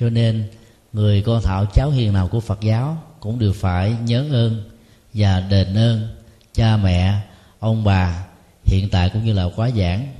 Cho 0.00 0.10
nên 0.10 0.44
người 0.92 1.22
con 1.22 1.42
thảo 1.42 1.66
cháu 1.74 1.90
hiền 1.90 2.12
nào 2.12 2.28
của 2.28 2.40
phật 2.40 2.60
giáo 2.60 3.02
cũng 3.20 3.38
đều 3.38 3.52
phải 3.52 3.96
nhớ 4.04 4.26
ơn 4.32 4.70
và 5.14 5.40
đền 5.40 5.74
ơn 5.74 6.08
cha 6.54 6.76
mẹ, 6.76 7.20
ông 7.58 7.84
bà 7.84 8.26
hiện 8.64 8.88
tại 8.90 9.10
cũng 9.12 9.24
như 9.24 9.32
là 9.32 9.48
quá 9.56 9.70
giảng. 9.70 10.12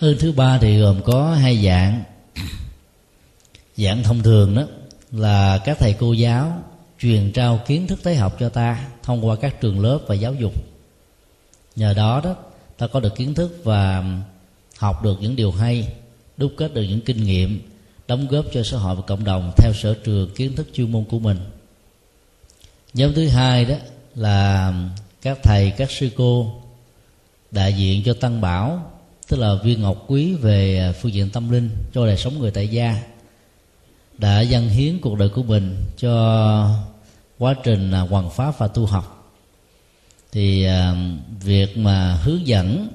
Ơn 0.00 0.16
thứ 0.18 0.32
ba 0.32 0.58
thì 0.58 0.78
gồm 0.78 1.02
có 1.02 1.34
hai 1.34 1.64
dạng. 1.64 2.02
Dạng 3.76 4.02
thông 4.02 4.22
thường 4.22 4.54
đó 4.54 4.62
là 5.12 5.58
các 5.64 5.78
thầy 5.78 5.92
cô 5.92 6.12
giáo 6.12 6.62
truyền 6.98 7.32
trao 7.32 7.60
kiến 7.66 7.86
thức 7.86 8.02
tế 8.02 8.14
học 8.14 8.36
cho 8.40 8.48
ta 8.48 8.88
thông 9.02 9.26
qua 9.26 9.36
các 9.36 9.60
trường 9.60 9.80
lớp 9.80 9.98
và 10.06 10.14
giáo 10.14 10.34
dục. 10.34 10.52
Nhờ 11.76 11.94
đó 11.94 12.20
đó, 12.24 12.36
ta 12.76 12.86
có 12.86 13.00
được 13.00 13.16
kiến 13.16 13.34
thức 13.34 13.60
và 13.64 14.04
học 14.78 15.02
được 15.02 15.18
những 15.20 15.36
điều 15.36 15.52
hay, 15.52 15.92
đúc 16.36 16.52
kết 16.56 16.74
được 16.74 16.82
những 16.82 17.00
kinh 17.00 17.24
nghiệm 17.24 17.60
đóng 18.08 18.28
góp 18.28 18.44
cho 18.52 18.62
xã 18.62 18.78
hội 18.78 18.96
và 18.96 19.02
cộng 19.02 19.24
đồng 19.24 19.52
theo 19.56 19.72
sở 19.72 19.94
trường 20.04 20.30
kiến 20.34 20.56
thức 20.56 20.68
chuyên 20.72 20.92
môn 20.92 21.04
của 21.04 21.18
mình. 21.18 21.38
Nhóm 22.94 23.12
thứ 23.14 23.28
hai 23.28 23.64
đó 23.64 23.74
là 24.14 24.72
các 25.22 25.38
thầy, 25.42 25.70
các 25.70 25.90
sư 25.90 26.10
cô 26.16 26.60
đại 27.50 27.72
diện 27.72 28.02
cho 28.04 28.14
tăng 28.14 28.40
bảo, 28.40 28.92
tức 29.28 29.36
là 29.36 29.54
viên 29.64 29.82
ngọc 29.82 30.04
quý 30.06 30.34
về 30.34 30.92
phương 31.00 31.12
diện 31.12 31.30
tâm 31.30 31.50
linh, 31.50 31.70
cho 31.92 32.06
đời 32.06 32.16
sống 32.16 32.38
người 32.38 32.50
tại 32.50 32.68
gia, 32.68 33.02
đã 34.18 34.40
dâng 34.40 34.68
hiến 34.68 34.98
cuộc 35.00 35.18
đời 35.18 35.28
của 35.28 35.42
mình 35.42 35.76
cho 35.98 36.74
quá 37.38 37.54
trình 37.64 37.92
hoàn 37.92 38.30
pháp 38.30 38.58
và 38.58 38.68
tu 38.68 38.86
học. 38.86 39.32
Thì 40.32 40.64
à, 40.64 40.94
việc 41.40 41.78
mà 41.78 42.14
hướng 42.14 42.46
dẫn 42.46 42.88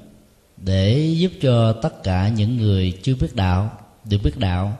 để 0.56 1.14
giúp 1.16 1.32
cho 1.42 1.72
tất 1.72 2.02
cả 2.02 2.28
những 2.28 2.56
người 2.56 2.98
chưa 3.02 3.14
biết 3.14 3.34
đạo, 3.34 3.78
được 4.04 4.18
biết 4.22 4.38
đạo 4.38 4.78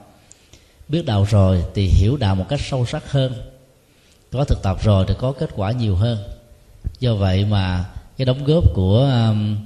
biết 0.89 1.07
đạo 1.07 1.27
rồi 1.31 1.65
thì 1.75 1.87
hiểu 1.87 2.17
đạo 2.17 2.35
một 2.35 2.47
cách 2.49 2.61
sâu 2.63 2.87
sắc 2.87 3.13
hơn. 3.13 3.33
Có 4.33 4.45
thực 4.45 4.63
tập 4.63 4.79
rồi 4.83 5.05
thì 5.09 5.15
có 5.19 5.33
kết 5.33 5.51
quả 5.55 5.73
nhiều 5.73 5.97
hơn. 5.97 6.19
Do 7.01 7.15
vậy 7.15 7.45
mà 7.45 7.85
cái 8.17 8.25
đóng 8.25 8.45
góp 8.45 8.75
của 8.75 8.99
um, 9.29 9.57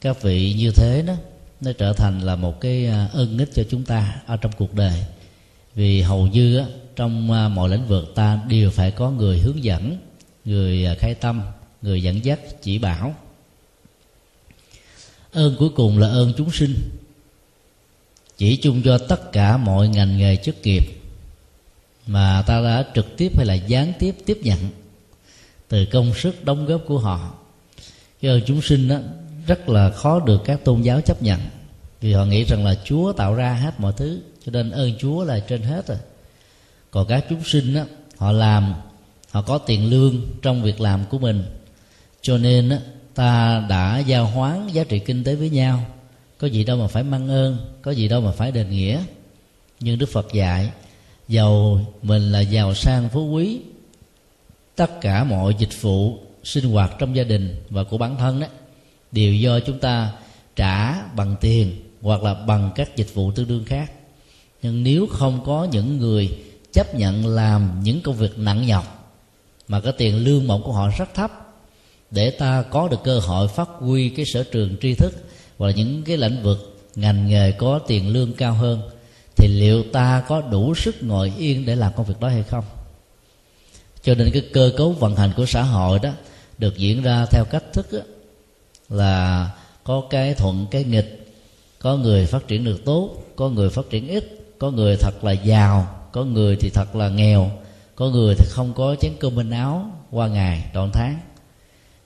các 0.00 0.22
vị 0.22 0.54
như 0.58 0.70
thế 0.70 1.02
đó 1.06 1.14
nó 1.60 1.72
trở 1.78 1.92
thành 1.92 2.20
là 2.20 2.36
một 2.36 2.60
cái 2.60 2.86
ân 2.86 3.08
ơn 3.12 3.36
nghích 3.36 3.54
cho 3.54 3.62
chúng 3.70 3.84
ta 3.84 4.20
ở 4.26 4.36
trong 4.36 4.52
cuộc 4.58 4.74
đời. 4.74 5.04
Vì 5.74 6.02
hầu 6.02 6.26
như 6.26 6.58
á, 6.58 6.66
trong 6.96 7.30
uh, 7.30 7.52
mọi 7.52 7.68
lĩnh 7.68 7.86
vực 7.86 8.12
ta 8.14 8.40
đều 8.48 8.70
phải 8.70 8.90
có 8.90 9.10
người 9.10 9.38
hướng 9.38 9.64
dẫn 9.64 9.96
người 10.44 10.86
uh, 10.92 10.98
khai 10.98 11.14
tâm 11.14 11.42
người 11.82 12.02
dẫn 12.02 12.24
dắt 12.24 12.40
chỉ 12.62 12.78
bảo. 12.78 13.14
Ơn 15.32 15.56
cuối 15.58 15.68
cùng 15.68 15.98
là 15.98 16.08
ơn 16.08 16.32
chúng 16.36 16.50
sinh 16.50 16.74
chỉ 18.38 18.56
chung 18.56 18.82
cho 18.82 18.98
tất 18.98 19.32
cả 19.32 19.56
mọi 19.56 19.88
ngành 19.88 20.18
nghề 20.18 20.36
chức 20.36 20.56
nghiệp 20.62 20.82
mà 22.06 22.42
ta 22.46 22.60
đã 22.60 22.84
trực 22.94 23.16
tiếp 23.16 23.32
hay 23.36 23.46
là 23.46 23.54
gián 23.54 23.92
tiếp 23.98 24.14
tiếp 24.26 24.38
nhận 24.42 24.58
từ 25.68 25.84
công 25.84 26.14
sức 26.14 26.44
đóng 26.44 26.66
góp 26.66 26.82
của 26.86 26.98
họ. 26.98 27.34
Cái 28.20 28.30
ơn 28.30 28.40
chúng 28.46 28.62
sinh 28.62 28.88
đó 28.88 28.98
rất 29.46 29.68
là 29.68 29.90
khó 29.90 30.20
được 30.20 30.42
các 30.44 30.64
tôn 30.64 30.82
giáo 30.82 31.00
chấp 31.00 31.22
nhận 31.22 31.40
vì 32.00 32.12
họ 32.12 32.24
nghĩ 32.24 32.44
rằng 32.44 32.64
là 32.64 32.74
chúa 32.84 33.12
tạo 33.12 33.34
ra 33.34 33.52
hết 33.52 33.80
mọi 33.80 33.92
thứ 33.96 34.20
cho 34.46 34.52
nên 34.52 34.70
ơn 34.70 34.92
chúa 34.98 35.24
là 35.24 35.40
trên 35.40 35.62
hết 35.62 35.86
rồi. 35.86 35.98
Còn 36.90 37.06
các 37.06 37.24
chúng 37.28 37.44
sinh 37.44 37.74
đó, 37.74 37.82
họ 38.16 38.32
làm 38.32 38.74
họ 39.30 39.42
có 39.42 39.58
tiền 39.58 39.90
lương 39.90 40.20
trong 40.42 40.62
việc 40.62 40.80
làm 40.80 41.04
của 41.04 41.18
mình 41.18 41.44
cho 42.22 42.38
nên 42.38 42.68
đó, 42.68 42.76
ta 43.14 43.64
đã 43.68 43.98
giao 43.98 44.26
hoán 44.26 44.68
giá 44.68 44.84
trị 44.84 44.98
kinh 44.98 45.24
tế 45.24 45.34
với 45.34 45.50
nhau 45.50 45.84
có 46.38 46.46
gì 46.46 46.64
đâu 46.64 46.76
mà 46.76 46.86
phải 46.86 47.02
mang 47.02 47.28
ơn, 47.28 47.58
có 47.82 47.90
gì 47.90 48.08
đâu 48.08 48.20
mà 48.20 48.32
phải 48.32 48.52
đền 48.52 48.70
nghĩa. 48.70 49.02
Nhưng 49.80 49.98
đức 49.98 50.08
phật 50.12 50.32
dạy, 50.32 50.70
giàu 51.28 51.80
mình 52.02 52.32
là 52.32 52.40
giàu 52.40 52.74
sang 52.74 53.08
phú 53.08 53.30
quý. 53.30 53.60
Tất 54.76 55.00
cả 55.00 55.24
mọi 55.24 55.54
dịch 55.58 55.82
vụ 55.82 56.18
sinh 56.44 56.64
hoạt 56.64 56.92
trong 56.98 57.16
gia 57.16 57.24
đình 57.24 57.62
và 57.70 57.84
của 57.84 57.98
bản 57.98 58.16
thân 58.16 58.40
đó 58.40 58.46
đều 59.12 59.34
do 59.34 59.60
chúng 59.60 59.78
ta 59.78 60.12
trả 60.56 61.02
bằng 61.02 61.36
tiền 61.40 61.76
hoặc 62.02 62.22
là 62.22 62.34
bằng 62.34 62.70
các 62.74 62.96
dịch 62.96 63.14
vụ 63.14 63.32
tương 63.32 63.48
đương 63.48 63.64
khác. 63.64 63.92
Nhưng 64.62 64.82
nếu 64.82 65.06
không 65.06 65.40
có 65.46 65.68
những 65.72 65.98
người 65.98 66.38
chấp 66.72 66.94
nhận 66.94 67.26
làm 67.26 67.80
những 67.82 68.00
công 68.00 68.14
việc 68.14 68.38
nặng 68.38 68.66
nhọc, 68.66 69.14
mà 69.68 69.80
cái 69.80 69.92
tiền 69.98 70.16
lương 70.16 70.46
mộng 70.46 70.62
của 70.62 70.72
họ 70.72 70.90
rất 70.98 71.14
thấp, 71.14 71.32
để 72.10 72.30
ta 72.30 72.62
có 72.62 72.88
được 72.88 73.00
cơ 73.04 73.18
hội 73.18 73.48
phát 73.48 73.68
huy 73.78 74.08
cái 74.08 74.24
sở 74.26 74.44
trường 74.52 74.76
tri 74.80 74.94
thức 74.94 75.12
hoặc 75.58 75.66
là 75.66 75.72
những 75.72 76.02
cái 76.02 76.16
lĩnh 76.16 76.42
vực 76.42 76.78
ngành 76.94 77.28
nghề 77.28 77.52
có 77.52 77.78
tiền 77.78 78.08
lương 78.12 78.32
cao 78.32 78.54
hơn 78.54 78.90
thì 79.36 79.48
liệu 79.48 79.82
ta 79.92 80.24
có 80.28 80.40
đủ 80.40 80.74
sức 80.74 81.02
ngồi 81.02 81.32
yên 81.38 81.66
để 81.66 81.76
làm 81.76 81.92
công 81.96 82.06
việc 82.06 82.20
đó 82.20 82.28
hay 82.28 82.42
không? 82.42 82.64
Cho 84.02 84.14
nên 84.14 84.30
cái 84.32 84.42
cơ 84.52 84.72
cấu 84.76 84.92
vận 84.92 85.16
hành 85.16 85.32
của 85.36 85.46
xã 85.46 85.62
hội 85.62 85.98
đó 85.98 86.10
được 86.58 86.78
diễn 86.78 87.02
ra 87.02 87.26
theo 87.26 87.44
cách 87.44 87.64
thức 87.72 87.92
đó, 87.92 88.00
là 88.88 89.50
có 89.84 90.02
cái 90.10 90.34
thuận 90.34 90.66
cái 90.70 90.84
nghịch 90.84 91.34
có 91.78 91.96
người 91.96 92.26
phát 92.26 92.48
triển 92.48 92.64
được 92.64 92.84
tốt 92.84 93.10
có 93.36 93.48
người 93.48 93.70
phát 93.70 93.90
triển 93.90 94.08
ít 94.08 94.24
có 94.58 94.70
người 94.70 94.96
thật 94.96 95.24
là 95.24 95.32
giàu 95.32 95.98
có 96.12 96.24
người 96.24 96.56
thì 96.56 96.70
thật 96.70 96.96
là 96.96 97.08
nghèo 97.08 97.50
có 97.98 98.10
người 98.10 98.34
thì 98.34 98.46
không 98.48 98.72
có 98.74 98.96
chén 99.00 99.12
cơm 99.20 99.36
bên 99.36 99.50
áo 99.50 99.90
qua 100.10 100.28
ngày 100.28 100.70
trọn 100.74 100.90
tháng. 100.92 101.18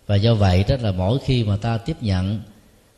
Và 0.07 0.17
do 0.17 0.35
vậy 0.35 0.65
đó 0.69 0.77
là 0.81 0.93
mỗi 0.93 1.19
khi 1.25 1.45
mà 1.45 1.57
ta 1.57 1.79
tiếp 1.79 1.97
nhận 2.01 2.41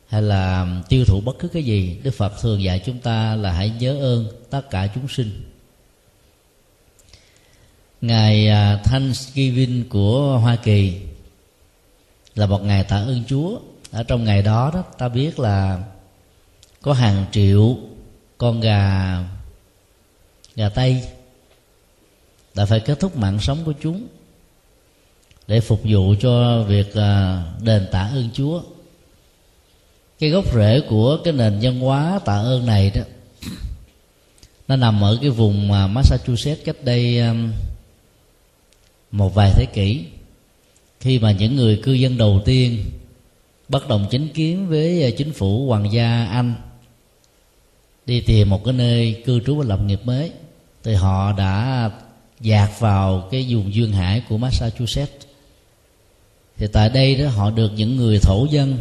hay 0.07 0.21
là 0.21 0.67
tiêu 0.89 1.05
thụ 1.05 1.21
bất 1.21 1.39
cứ 1.39 1.47
cái 1.47 1.63
gì, 1.63 1.99
đức 2.03 2.11
phật 2.11 2.33
thường 2.41 2.63
dạy 2.63 2.81
chúng 2.85 2.99
ta 2.99 3.35
là 3.35 3.51
hãy 3.51 3.69
nhớ 3.79 3.97
ơn 3.99 4.27
tất 4.49 4.69
cả 4.69 4.87
chúng 4.95 5.07
sinh. 5.07 5.43
Ngày 8.01 8.47
à, 8.47 8.81
Thanksgiving 8.83 9.89
của 9.89 10.37
Hoa 10.37 10.55
Kỳ 10.55 11.01
là 12.35 12.45
một 12.45 12.63
ngày 12.63 12.83
tạ 12.83 12.97
ơn 12.97 13.23
Chúa. 13.27 13.59
Ở 13.91 14.03
trong 14.03 14.23
ngày 14.23 14.41
đó 14.41 14.71
đó, 14.73 14.83
ta 14.97 15.09
biết 15.09 15.39
là 15.39 15.83
có 16.81 16.93
hàng 16.93 17.25
triệu 17.31 17.77
con 18.37 18.61
gà 18.61 19.17
gà 20.55 20.69
tây 20.69 21.03
đã 22.55 22.65
phải 22.65 22.79
kết 22.79 22.99
thúc 22.99 23.17
mạng 23.17 23.39
sống 23.39 23.57
của 23.65 23.73
chúng 23.81 24.07
để 25.47 25.59
phục 25.59 25.81
vụ 25.83 26.15
cho 26.19 26.63
việc 26.63 26.95
à, 26.95 27.43
đền 27.61 27.87
tạ 27.91 28.01
ơn 28.01 28.29
Chúa 28.33 28.61
cái 30.19 30.29
gốc 30.29 30.45
rễ 30.53 30.81
của 30.89 31.17
cái 31.23 31.33
nền 31.33 31.59
văn 31.61 31.79
hóa 31.79 32.19
tạ 32.25 32.33
ơn 32.33 32.65
này 32.65 32.91
đó, 32.95 33.01
nó 34.67 34.75
nằm 34.75 35.03
ở 35.03 35.17
cái 35.21 35.29
vùng 35.29 35.67
mà 35.67 35.87
Massachusetts 35.87 36.65
cách 36.65 36.75
đây 36.83 37.19
um, 37.19 37.51
một 39.11 39.33
vài 39.35 39.51
thế 39.55 39.65
kỷ. 39.65 40.05
Khi 40.99 41.19
mà 41.19 41.31
những 41.31 41.55
người 41.55 41.79
cư 41.83 41.93
dân 41.93 42.17
đầu 42.17 42.41
tiên 42.45 42.85
bất 43.69 43.87
đồng 43.87 44.07
chính 44.11 44.27
kiến 44.27 44.67
với 44.67 45.07
uh, 45.07 45.17
chính 45.17 45.33
phủ 45.33 45.67
hoàng 45.67 45.91
gia 45.91 46.25
Anh 46.25 46.55
đi 48.05 48.21
tìm 48.21 48.49
một 48.49 48.63
cái 48.65 48.73
nơi 48.73 49.21
cư 49.25 49.39
trú 49.39 49.55
và 49.55 49.65
lập 49.65 49.79
nghiệp 49.85 49.99
mới, 50.03 50.31
thì 50.83 50.93
họ 50.93 51.33
đã 51.37 51.91
dạt 52.41 52.79
vào 52.79 53.27
cái 53.31 53.45
vùng 53.49 53.73
duyên 53.73 53.91
hải 53.91 54.21
của 54.29 54.37
Massachusetts. 54.37 55.25
Thì 56.57 56.67
tại 56.67 56.89
đây 56.89 57.15
đó 57.15 57.27
họ 57.29 57.51
được 57.51 57.71
những 57.75 57.95
người 57.95 58.19
thổ 58.19 58.47
dân 58.51 58.77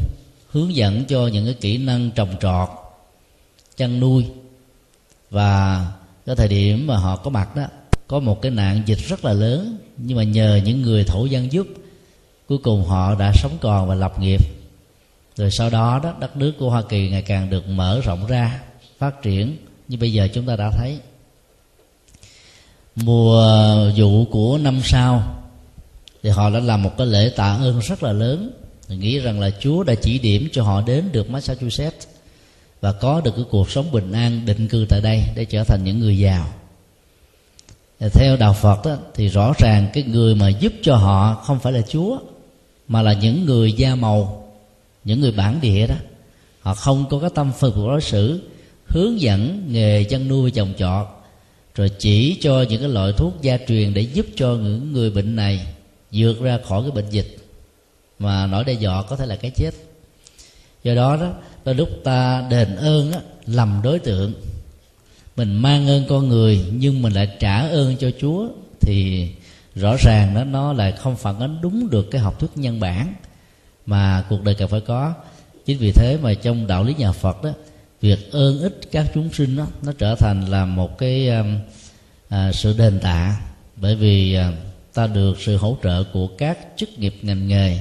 hướng 0.55 0.77
dẫn 0.77 1.05
cho 1.05 1.27
những 1.27 1.45
cái 1.45 1.55
kỹ 1.55 1.79
năng 1.79 2.11
trồng 2.11 2.37
trọt, 2.41 2.69
chăn 3.77 4.01
nuôi. 4.01 4.27
Và 5.31 5.87
cái 6.27 6.37
thời 6.37 6.49
điểm 6.49 6.87
mà 6.87 6.97
họ 6.97 7.17
có 7.17 7.31
mặt 7.31 7.57
đó, 7.57 7.65
có 8.09 8.21
một 8.21 8.43
cái 8.43 8.51
nạn 8.51 8.83
dịch 8.87 8.99
rất 8.99 9.25
là 9.25 9.33
lớn, 9.33 9.77
nhưng 9.97 10.17
mà 10.17 10.23
nhờ 10.23 10.61
những 10.65 10.83
người 10.83 11.05
thổ 11.05 11.25
dân 11.25 11.53
giúp, 11.53 11.67
cuối 12.49 12.59
cùng 12.59 12.85
họ 12.85 13.15
đã 13.15 13.33
sống 13.35 13.59
còn 13.61 13.89
và 13.89 13.95
lập 13.95 14.21
nghiệp. 14.21 14.41
Rồi 15.37 15.51
sau 15.51 15.71
đó 15.71 16.01
đó, 16.03 16.15
đất 16.21 16.37
nước 16.37 16.53
của 16.59 16.71
hoa 16.71 16.83
kỳ 16.83 17.09
ngày 17.09 17.23
càng 17.23 17.51
được 17.51 17.69
mở 17.69 18.01
rộng 18.05 18.27
ra, 18.27 18.61
phát 18.99 19.23
triển, 19.23 19.57
như 19.89 19.99
bây 19.99 20.13
giờ 20.13 20.29
chúng 20.35 20.47
ta 20.47 20.57
đã 20.57 20.71
thấy. 20.71 20.99
Mùa 22.97 23.47
vụ 23.97 24.25
của 24.25 24.59
năm 24.59 24.81
sau, 24.85 25.43
thì 26.23 26.31
họ 26.31 26.51
đã 26.51 26.61
làm 26.61 26.83
một 26.83 26.99
cái 26.99 27.07
lễ 27.07 27.33
tạ 27.37 27.57
ơn 27.61 27.81
rất 27.81 28.03
là 28.03 28.13
lớn. 28.13 28.51
Tôi 28.89 28.97
nghĩ 28.99 29.19
rằng 29.19 29.41
là 29.41 29.51
Chúa 29.61 29.83
đã 29.83 29.95
chỉ 29.95 30.19
điểm 30.19 30.49
cho 30.53 30.63
họ 30.63 30.83
đến 30.83 31.05
được 31.13 31.31
Massachusetts 31.31 32.07
và 32.81 32.93
có 32.93 33.21
được 33.21 33.33
cái 33.37 33.45
cuộc 33.51 33.71
sống 33.71 33.93
bình 33.93 34.13
an 34.13 34.47
định 34.47 34.69
cư 34.69 34.87
tại 34.89 35.01
đây 35.01 35.23
để 35.35 35.45
trở 35.45 35.65
thành 35.65 35.85
những 35.85 36.01
người 36.01 36.19
giàu. 36.19 36.49
Theo 38.13 38.37
đạo 38.37 38.53
Phật 38.53 38.85
đó, 38.85 38.97
thì 39.15 39.29
rõ 39.29 39.53
ràng 39.59 39.89
cái 39.95 40.03
người 40.03 40.35
mà 40.35 40.49
giúp 40.49 40.73
cho 40.83 40.97
họ 40.97 41.35
không 41.35 41.61
phải 41.61 41.73
là 41.73 41.83
Chúa 41.89 42.19
mà 42.89 43.03
là 43.03 43.13
những 43.13 43.45
người 43.45 43.73
da 43.73 43.95
màu 43.95 44.45
những 45.05 45.21
người 45.21 45.33
bản 45.33 45.61
địa 45.61 45.87
đó. 45.87 45.95
Họ 46.61 46.75
không 46.75 47.05
có 47.11 47.19
cái 47.19 47.31
tâm 47.35 47.53
phục 47.59 47.77
đối 47.77 48.01
xử 48.01 48.43
hướng 48.87 49.21
dẫn 49.21 49.65
nghề 49.73 50.05
chăn 50.05 50.29
nuôi 50.29 50.51
trồng 50.51 50.73
trọt 50.79 51.07
rồi 51.75 51.91
chỉ 51.99 52.37
cho 52.41 52.65
những 52.69 52.81
cái 52.81 52.89
loại 52.89 53.13
thuốc 53.17 53.43
gia 53.43 53.59
truyền 53.69 53.95
để 53.95 54.01
giúp 54.01 54.27
cho 54.37 54.49
những 54.49 54.93
người 54.93 55.11
bệnh 55.11 55.37
này 55.37 55.67
vượt 56.13 56.41
ra 56.41 56.59
khỏi 56.69 56.83
cái 56.83 56.91
bệnh 56.91 57.11
dịch 57.11 57.44
mà 58.19 58.47
nỗi 58.47 58.65
đe 58.65 58.73
dọa 58.73 59.03
có 59.03 59.17
thể 59.17 59.27
là 59.27 59.37
cái 59.37 59.51
chết. 59.51 59.71
Do 60.85 60.95
đó 60.95 61.17
đó 61.17 61.33
đôi 61.65 61.75
lúc 61.75 61.89
ta 62.05 62.47
đền 62.51 62.77
ơn 62.77 63.13
á, 63.13 63.21
lầm 63.47 63.81
đối 63.83 63.99
tượng. 63.99 64.35
Mình 65.37 65.57
mang 65.57 65.89
ơn 65.89 66.05
con 66.09 66.29
người 66.29 66.65
nhưng 66.73 67.03
mình 67.03 67.13
lại 67.13 67.29
trả 67.41 67.69
ơn 67.69 67.97
cho 67.97 68.11
chúa 68.21 68.49
thì 68.81 69.29
rõ 69.75 69.97
ràng 69.97 70.35
đó 70.35 70.45
nó 70.45 70.73
lại 70.73 70.93
không 70.93 71.17
phản 71.17 71.41
ánh 71.41 71.59
đúng 71.63 71.91
được 71.91 72.11
cái 72.11 72.21
học 72.21 72.41
thuyết 72.41 72.51
nhân 72.55 72.81
bản 72.81 73.15
mà 73.87 74.25
cuộc 74.29 74.43
đời 74.43 74.55
cần 74.55 74.69
phải 74.69 74.81
có. 74.81 75.15
Chính 75.67 75.79
vì 75.79 75.93
thế 75.93 76.19
mà 76.23 76.35
trong 76.35 76.67
đạo 76.67 76.85
lý 76.85 76.95
nhà 76.99 77.13
phật 77.13 77.43
đó 77.43 77.51
việc 78.01 78.33
ơn 78.33 78.61
ích 78.61 78.81
các 78.93 79.07
chúng 79.15 79.33
sinh 79.33 79.57
đó, 79.57 79.67
nó 79.83 79.93
trở 79.99 80.15
thành 80.15 80.47
là 80.47 80.65
một 80.65 80.99
cái 80.99 81.29
um, 81.29 81.59
à, 82.29 82.53
sự 82.53 82.75
đền 82.79 83.01
tạ. 83.01 83.41
Bởi 83.77 83.97
vì 83.97 84.35
à, 84.35 84.53
ta 84.95 85.07
được 85.07 85.41
sự 85.41 85.57
hỗ 85.57 85.77
trợ 85.83 86.05
của 86.13 86.27
các 86.27 86.59
chức 86.77 86.99
nghiệp 86.99 87.15
ngành 87.23 87.49
nghề 87.49 87.81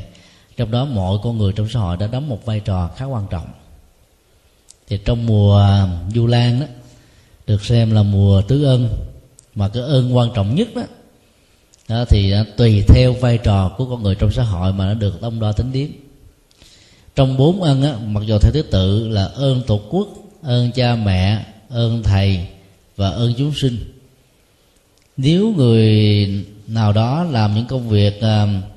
trong 0.58 0.72
đó 0.72 0.86
mọi 0.86 1.18
con 1.24 1.38
người 1.38 1.54
trong 1.56 1.70
xã 1.70 1.80
hội 1.80 1.98
đã 1.98 2.08
đóng 2.08 2.30
một 2.30 2.46
vai 2.46 2.60
trò 2.60 2.90
khá 2.98 3.06
quan 3.06 3.26
trọng. 3.30 3.48
Thì 4.88 5.00
trong 5.06 5.26
mùa 5.26 5.68
du 6.16 6.28
lan 6.28 6.60
đó 6.60 6.66
được 7.48 7.66
xem 7.66 7.92
là 7.92 8.04
mùa 8.04 8.42
tứ 8.42 8.64
ân 8.64 8.90
mà 9.56 9.70
cái 9.70 9.84
ơn 9.84 10.16
quan 10.16 10.30
trọng 10.36 10.56
nhất 10.56 10.68
đó, 10.76 10.84
đó 11.90 12.06
thì 12.10 12.34
tùy 12.58 12.84
theo 12.88 13.14
vai 13.14 13.38
trò 13.38 13.76
của 13.78 13.86
con 13.86 14.04
người 14.04 14.16
trong 14.16 14.32
xã 14.32 14.44
hội 14.44 14.74
mà 14.74 14.86
nó 14.86 14.94
được 14.94 15.22
đông 15.22 15.40
đo 15.40 15.52
tính 15.52 15.72
điểm 15.72 16.10
trong 17.16 17.38
bốn 17.38 17.62
ân 17.62 17.84
á, 17.84 17.96
mặc 18.06 18.24
dù 18.26 18.38
theo 18.38 18.52
thứ 18.52 18.62
tự 18.62 19.08
là 19.08 19.26
ơn 19.26 19.62
tổ 19.68 19.82
quốc 19.90 20.08
ơn 20.44 20.72
cha 20.72 20.96
mẹ 20.96 21.46
ơn 21.70 22.04
thầy 22.04 22.48
và 22.96 23.10
ơn 23.10 23.34
chúng 23.38 23.54
sinh 23.54 23.78
nếu 25.18 25.54
người 25.58 26.28
nào 26.68 26.94
đó 26.94 27.24
làm 27.24 27.56
những 27.56 27.66
công 27.66 27.90
việc 27.90 28.18
uh, 28.18 28.73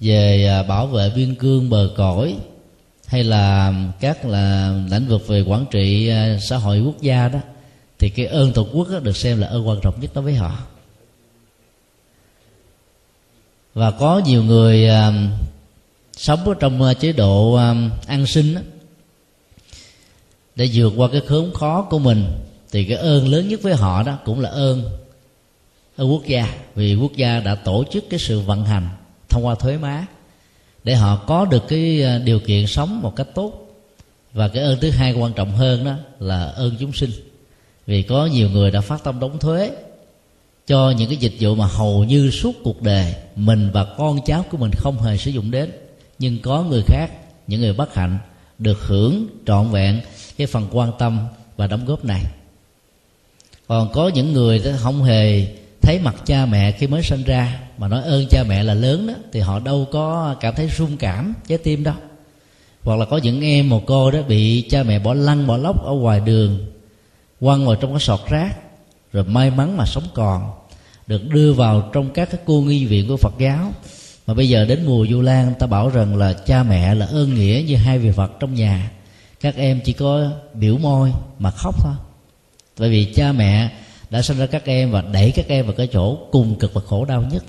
về 0.00 0.46
à, 0.46 0.62
bảo 0.62 0.86
vệ 0.86 1.12
biên 1.16 1.34
cương 1.34 1.70
bờ 1.70 1.90
cõi 1.96 2.36
hay 3.06 3.24
là 3.24 3.74
các 4.00 4.24
là 4.24 4.74
lĩnh 4.90 5.06
vực 5.06 5.28
về 5.28 5.40
quản 5.40 5.64
trị 5.70 6.08
à, 6.08 6.38
xã 6.40 6.56
hội 6.56 6.80
quốc 6.80 7.00
gia 7.00 7.28
đó 7.28 7.38
thì 7.98 8.08
cái 8.08 8.26
ơn 8.26 8.52
tổ 8.52 8.66
quốc 8.72 8.88
đó 8.90 8.98
được 8.98 9.16
xem 9.16 9.40
là 9.40 9.46
ơn 9.46 9.68
quan 9.68 9.80
trọng 9.82 10.00
nhất 10.00 10.10
đối 10.14 10.24
với 10.24 10.34
họ. 10.34 10.58
Và 13.74 13.90
có 13.90 14.20
nhiều 14.26 14.44
người 14.44 14.88
à, 14.88 15.12
sống 16.18 16.44
ở 16.44 16.54
trong 16.60 16.82
uh, 16.82 17.00
chế 17.00 17.12
độ 17.12 17.54
an 18.06 18.26
sinh 18.26 18.54
đó, 18.54 18.60
để 20.56 20.70
vượt 20.72 20.92
qua 20.96 21.08
cái 21.12 21.20
khốn 21.20 21.52
khó 21.54 21.82
của 21.82 21.98
mình 21.98 22.24
thì 22.70 22.84
cái 22.84 22.96
ơn 22.96 23.28
lớn 23.28 23.48
nhất 23.48 23.62
với 23.62 23.74
họ 23.74 24.02
đó 24.02 24.18
cũng 24.24 24.40
là 24.40 24.48
ơn 24.48 24.82
ở 25.96 26.04
quốc 26.04 26.26
gia 26.26 26.54
vì 26.74 26.94
quốc 26.94 27.12
gia 27.16 27.40
đã 27.40 27.54
tổ 27.54 27.84
chức 27.92 28.04
cái 28.10 28.18
sự 28.18 28.40
vận 28.40 28.64
hành 28.64 28.88
thông 29.28 29.46
qua 29.46 29.54
thuế 29.54 29.76
má, 29.76 30.06
để 30.84 30.94
họ 30.94 31.16
có 31.16 31.44
được 31.44 31.68
cái 31.68 32.02
à, 32.02 32.18
điều 32.18 32.40
kiện 32.40 32.66
sống 32.66 33.02
một 33.02 33.16
cách 33.16 33.26
tốt. 33.34 33.64
Và 34.32 34.48
cái 34.48 34.62
ơn 34.64 34.80
thứ 34.80 34.90
hai 34.90 35.12
quan 35.12 35.32
trọng 35.32 35.52
hơn 35.52 35.84
đó 35.84 35.94
là 36.20 36.44
ơn 36.44 36.76
chúng 36.80 36.92
sinh. 36.92 37.10
Vì 37.86 38.02
có 38.02 38.26
nhiều 38.26 38.50
người 38.50 38.70
đã 38.70 38.80
phát 38.80 39.04
tâm 39.04 39.20
đóng 39.20 39.38
thuế 39.38 39.70
cho 40.66 40.90
những 40.90 41.08
cái 41.08 41.16
dịch 41.16 41.34
vụ 41.40 41.54
mà 41.54 41.66
hầu 41.66 42.04
như 42.04 42.30
suốt 42.30 42.52
cuộc 42.64 42.82
đời 42.82 43.14
mình 43.36 43.70
và 43.72 43.84
con 43.84 44.18
cháu 44.26 44.44
của 44.50 44.56
mình 44.56 44.70
không 44.76 45.02
hề 45.02 45.16
sử 45.16 45.30
dụng 45.30 45.50
đến. 45.50 45.72
Nhưng 46.18 46.38
có 46.42 46.62
người 46.62 46.82
khác, 46.86 47.10
những 47.46 47.60
người 47.60 47.72
bất 47.72 47.94
hạnh, 47.94 48.18
được 48.58 48.78
hưởng 48.80 49.26
trọn 49.46 49.70
vẹn 49.70 50.00
cái 50.36 50.46
phần 50.46 50.68
quan 50.72 50.92
tâm 50.98 51.26
và 51.56 51.66
đóng 51.66 51.84
góp 51.86 52.04
này. 52.04 52.24
Còn 53.66 53.92
có 53.92 54.10
những 54.14 54.32
người 54.32 54.62
không 54.78 55.02
hề 55.02 55.46
thấy 55.88 55.98
mặt 55.98 56.14
cha 56.26 56.46
mẹ 56.46 56.72
khi 56.72 56.86
mới 56.86 57.02
sinh 57.02 57.24
ra, 57.24 57.60
mà 57.78 57.88
nói 57.88 58.02
ơn 58.02 58.26
cha 58.30 58.44
mẹ 58.48 58.62
là 58.62 58.74
lớn 58.74 59.06
đó, 59.06 59.14
thì 59.32 59.40
họ 59.40 59.60
đâu 59.60 59.86
có 59.92 60.36
cảm 60.40 60.54
thấy 60.54 60.70
rung 60.76 60.96
cảm, 60.96 61.34
trái 61.46 61.58
tim 61.58 61.84
đâu. 61.84 61.94
Hoặc 62.82 62.96
là 62.96 63.04
có 63.04 63.16
những 63.16 63.40
em 63.40 63.68
một 63.68 63.82
cô 63.86 64.10
đó 64.10 64.22
bị 64.22 64.66
cha 64.70 64.82
mẹ 64.82 64.98
bỏ 64.98 65.14
lăn, 65.14 65.46
bỏ 65.46 65.56
lóc 65.56 65.84
ở 65.84 65.92
ngoài 65.92 66.20
đường, 66.20 66.66
quăng 67.40 67.66
vào 67.66 67.76
trong 67.76 67.90
cái 67.90 68.00
sọt 68.00 68.20
rác, 68.28 68.56
rồi 69.12 69.24
may 69.24 69.50
mắn 69.50 69.76
mà 69.76 69.84
sống 69.86 70.04
còn, 70.14 70.50
được 71.06 71.28
đưa 71.28 71.52
vào 71.52 71.90
trong 71.92 72.10
các 72.10 72.30
cái 72.30 72.40
cô 72.46 72.60
nghi 72.60 72.86
viện 72.86 73.08
của 73.08 73.16
phật 73.16 73.34
giáo. 73.38 73.72
Mà 74.26 74.34
bây 74.34 74.48
giờ 74.48 74.64
đến 74.64 74.86
mùa 74.86 75.06
du 75.10 75.20
lan, 75.20 75.54
ta 75.58 75.66
bảo 75.66 75.88
rằng 75.88 76.16
là 76.16 76.32
cha 76.32 76.62
mẹ 76.62 76.94
là 76.94 77.06
ơn 77.06 77.34
nghĩa 77.34 77.64
như 77.66 77.76
hai 77.76 77.98
vị 77.98 78.10
phật 78.10 78.32
trong 78.40 78.54
nhà. 78.54 78.90
Các 79.40 79.56
em 79.56 79.80
chỉ 79.84 79.92
có 79.92 80.30
biểu 80.54 80.78
môi 80.78 81.12
mà 81.38 81.50
khóc 81.50 81.74
thôi. 81.82 81.94
Bởi 82.78 82.90
vì 82.90 83.04
cha 83.04 83.32
mẹ 83.32 83.70
đã 84.10 84.22
sinh 84.22 84.38
ra 84.38 84.46
các 84.46 84.64
em 84.64 84.90
và 84.90 85.02
đẩy 85.12 85.30
các 85.30 85.48
em 85.48 85.66
vào 85.66 85.74
cái 85.76 85.88
chỗ 85.92 86.18
cùng 86.30 86.58
cực 86.58 86.74
và 86.74 86.80
khổ 86.86 87.04
đau 87.04 87.22
nhất. 87.32 87.44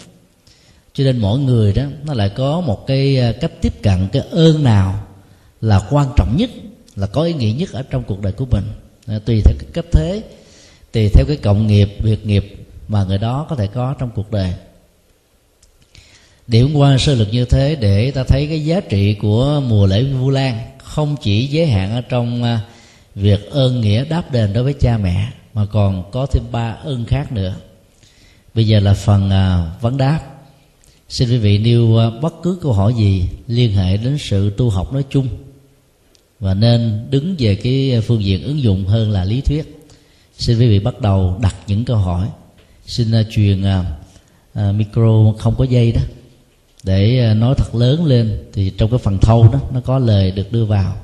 Cho 0.94 1.03
nên 1.03 1.18
mỗi 1.18 1.40
người 1.40 1.73
đó, 1.73 1.84
nó 2.06 2.14
lại 2.14 2.30
có 2.30 2.61
một 2.61 2.88
cái 2.88 3.19
à, 3.19 3.31
cách 3.41 3.52
tiếp 3.61 3.73
cận, 3.84 4.07
cái 4.11 4.22
ơn 4.31 4.64
nào 4.64 5.07
là 5.61 5.81
quan 5.90 6.07
trọng 6.18 6.38
nhất, 6.38 6.49
là 6.95 7.07
có 7.07 7.23
ý 7.23 7.34
nghĩa 7.34 7.52
nhất 7.52 7.72
ở 7.72 7.84
trong 7.90 8.03
cuộc 8.03 8.22
đời 8.22 8.34
của 8.34 8.45
mình. 8.45 8.64
À, 9.07 9.19
tùy 9.26 9.41
theo 9.45 9.56
cái 9.60 9.69
cách 9.73 9.86
thế, 9.91 10.23
tùy 10.91 11.10
theo 11.10 11.26
cái 11.27 11.38
cộng 11.38 11.68
nghiệp, 11.68 11.90
việc 12.03 12.26
nghiệp 12.26 12.56
mà 12.88 13.03
người 13.03 13.18
đó 13.18 13.45
có 13.49 13.56
thể 13.56 13.68
có 13.68 13.95
trong 13.99 14.10
cuộc 14.15 14.31
đời. 14.31 14.53
Điểm 16.48 16.73
qua 16.73 16.98
sơ 16.98 17.15
lược 17.15 17.34
như 17.34 17.45
thế 17.45 17.76
để 17.76 18.11
ta 18.11 18.23
thấy 18.23 18.48
cái 18.48 18.65
giá 18.65 18.80
trị 18.80 19.14
của 19.14 19.61
mùa 19.68 19.86
lễ 19.86 20.03
vu 20.03 20.30
lan 20.30 20.60
không 20.84 21.15
chỉ 21.22 21.48
giới 21.48 21.68
hạn 21.68 21.91
ở 21.91 22.02
trong 22.02 22.44
à, 22.44 22.61
việc 23.15 23.52
ơn 23.52 23.81
nghĩa 23.81 24.06
đáp 24.06 24.31
đền 24.31 24.53
đối 24.53 24.64
với 24.64 24.73
cha 24.73 24.98
mẹ 24.98 25.31
mà 25.53 25.65
còn 25.65 26.11
có 26.11 26.26
thêm 26.26 26.43
ba 26.51 26.71
ơn 26.71 27.05
khác 27.05 27.31
nữa. 27.31 27.55
Bây 28.53 28.67
giờ 28.67 28.80
là 28.80 28.93
phần 28.93 29.30
à, 29.30 29.71
vấn 29.81 29.97
đáp. 29.97 30.19
Xin 31.09 31.30
quý 31.30 31.38
vị 31.38 31.57
nêu 31.57 31.97
à, 31.97 32.09
bất 32.21 32.34
cứ 32.43 32.59
câu 32.61 32.73
hỏi 32.73 32.93
gì 32.97 33.30
liên 33.47 33.71
hệ 33.71 33.97
đến 33.97 34.17
sự 34.19 34.49
tu 34.57 34.69
học 34.69 34.93
nói 34.93 35.03
chung 35.09 35.27
và 36.39 36.53
nên 36.53 37.07
đứng 37.09 37.35
về 37.39 37.55
cái 37.55 38.01
phương 38.07 38.23
diện 38.23 38.43
ứng 38.43 38.61
dụng 38.61 38.85
hơn 38.85 39.11
là 39.11 39.26
lý 39.26 39.41
thuyết. 39.41 39.88
Xin 40.38 40.59
quý 40.59 40.67
vị 40.67 40.80
bắt 40.80 41.01
đầu 41.01 41.38
đặt 41.41 41.55
những 41.67 41.85
câu 41.85 41.97
hỏi. 41.97 42.27
Xin 42.85 43.11
à, 43.11 43.23
truyền 43.31 43.63
à, 43.63 43.85
à, 44.53 44.71
micro 44.71 45.34
không 45.39 45.55
có 45.57 45.63
dây 45.63 45.91
đó. 45.91 46.01
Để 46.84 47.19
à, 47.19 47.34
nói 47.34 47.55
thật 47.57 47.76
lớn 47.76 48.05
lên 48.05 48.43
thì 48.53 48.69
trong 48.77 48.89
cái 48.89 48.99
phần 48.99 49.17
thâu 49.17 49.49
đó 49.53 49.59
nó 49.73 49.81
có 49.81 49.99
lời 49.99 50.31
được 50.31 50.51
đưa 50.51 50.65
vào. 50.65 50.95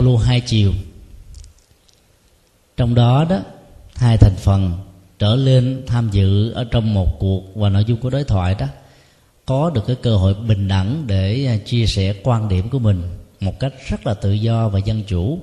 Giao 0.00 0.06
lưu 0.06 0.16
hai 0.16 0.40
chiều. 0.40 0.72
Trong 2.76 2.94
đó 2.94 3.26
đó, 3.30 3.38
hai 3.94 4.16
thành 4.16 4.34
phần 4.36 4.78
trở 5.18 5.36
lên 5.36 5.82
tham 5.86 6.08
dự 6.12 6.52
ở 6.52 6.64
trong 6.64 6.94
một 6.94 7.18
cuộc 7.18 7.42
và 7.54 7.68
nội 7.68 7.84
dung 7.84 8.00
của 8.00 8.10
đối 8.10 8.24
thoại 8.24 8.54
đó, 8.54 8.66
có 9.46 9.70
được 9.70 9.86
cái 9.86 9.96
cơ 10.02 10.16
hội 10.16 10.34
bình 10.34 10.68
đẳng 10.68 11.06
để 11.06 11.46
à, 11.46 11.56
chia 11.66 11.86
sẻ 11.86 12.14
quan 12.22 12.48
điểm 12.48 12.68
của 12.68 12.78
mình 12.78 13.02
một 13.40 13.60
cách 13.60 13.72
rất 13.88 14.06
là 14.06 14.14
tự 14.14 14.32
do 14.32 14.68
và 14.68 14.78
dân 14.78 15.02
chủ 15.06 15.38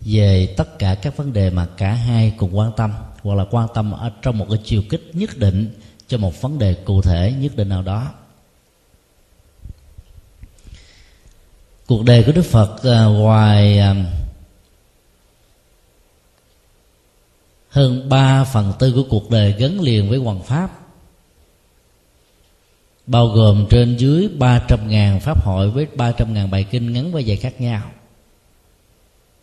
về 0.00 0.54
tất 0.56 0.78
cả 0.78 0.94
các 0.94 1.16
vấn 1.16 1.32
đề 1.32 1.50
mà 1.50 1.66
cả 1.76 1.92
hai 1.92 2.32
cùng 2.36 2.56
quan 2.56 2.72
tâm 2.76 2.92
hoặc 3.22 3.34
là 3.34 3.44
quan 3.50 3.68
tâm 3.74 3.92
ở 3.92 4.10
trong 4.22 4.38
một 4.38 4.46
cái 4.48 4.58
chiều 4.64 4.82
kích 4.90 5.10
nhất 5.12 5.30
định 5.36 5.70
cho 6.08 6.18
một 6.18 6.42
vấn 6.42 6.58
đề 6.58 6.74
cụ 6.74 7.02
thể 7.02 7.34
nhất 7.38 7.56
định 7.56 7.68
nào 7.68 7.82
đó. 7.82 8.10
Cuộc 11.86 12.04
đời 12.04 12.22
của 12.22 12.32
đức 12.32 12.42
phật 12.42 12.82
à, 12.82 13.04
ngoài 13.04 13.78
à, 13.78 13.94
hơn 17.68 18.08
3 18.08 18.44
phần 18.44 18.72
tư 18.78 18.92
của 18.92 19.04
cuộc 19.10 19.30
đời 19.30 19.54
gắn 19.58 19.80
liền 19.80 20.08
với 20.08 20.18
hoàng 20.18 20.42
pháp, 20.42 20.70
bao 23.06 23.26
gồm 23.26 23.66
trên 23.70 23.96
dưới 23.96 24.28
300.000 24.38 25.18
pháp 25.18 25.44
hội 25.44 25.70
với 25.70 25.86
300.000 25.96 26.50
bài 26.50 26.64
kinh 26.70 26.92
ngắn 26.92 27.12
và 27.12 27.20
dài 27.20 27.36
khác 27.36 27.60
nhau, 27.60 27.82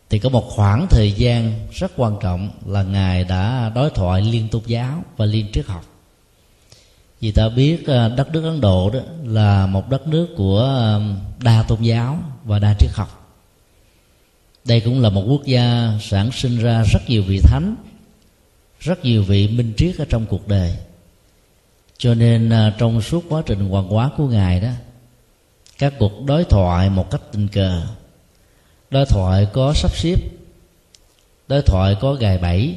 thì 0.09 0.19
có 0.19 0.29
một 0.29 0.49
khoảng 0.49 0.87
thời 0.89 1.11
gian 1.11 1.67
rất 1.71 1.91
quan 1.97 2.17
trọng 2.21 2.49
là 2.65 2.83
ngài 2.83 3.23
đã 3.23 3.71
đối 3.75 3.89
thoại 3.89 4.21
liên 4.21 4.47
tục 4.47 4.63
giáo 4.67 5.03
và 5.17 5.25
liên 5.25 5.45
triết 5.53 5.65
học 5.65 5.98
vì 7.21 7.31
ta 7.31 7.49
biết 7.49 7.87
ờ, 7.87 8.09
đất 8.09 8.31
nước 8.31 8.43
ấn 8.43 8.61
độ 8.61 8.89
đó 8.89 8.99
là 9.23 9.65
một 9.65 9.89
đất 9.89 10.07
nước 10.07 10.27
của 10.37 10.99
đa 11.43 11.63
tôn 11.67 11.81
giáo 11.81 12.19
và 12.43 12.59
đa 12.59 12.73
triết 12.79 12.91
học. 12.93 13.37
Đây 14.65 14.81
cũng 14.81 15.01
là 15.01 15.09
một 15.09 15.23
quốc 15.27 15.45
gia 15.45 15.93
sản 16.01 16.31
sinh 16.31 16.57
ra 16.57 16.83
rất 16.83 16.99
nhiều 17.07 17.23
vị 17.23 17.39
thánh, 17.43 17.75
rất 18.79 19.05
nhiều 19.05 19.23
vị 19.23 19.47
minh 19.47 19.73
triết 19.77 19.97
ở 19.97 20.05
trong 20.09 20.25
cuộc 20.25 20.47
đời. 20.47 20.77
Cho 21.97 22.13
nên 22.13 22.49
ờ, 22.49 22.71
trong 22.77 23.01
suốt 23.01 23.23
quá 23.29 23.41
trình 23.45 23.69
hoàng 23.69 23.87
hóa 23.87 24.09
của 24.17 24.27
ngài 24.27 24.59
đó, 24.59 24.69
các 25.77 25.93
cuộc 25.99 26.23
đối 26.25 26.43
thoại 26.43 26.89
một 26.89 27.11
cách 27.11 27.21
tình 27.31 27.47
cờ. 27.47 27.81
Đối 28.89 29.05
thoại 29.05 29.47
có 29.53 29.73
sắp 29.73 29.95
xếp, 29.95 30.15
đối 31.47 31.61
thoại 31.61 31.95
có 31.99 32.13
gài 32.13 32.37
bẫy, 32.37 32.75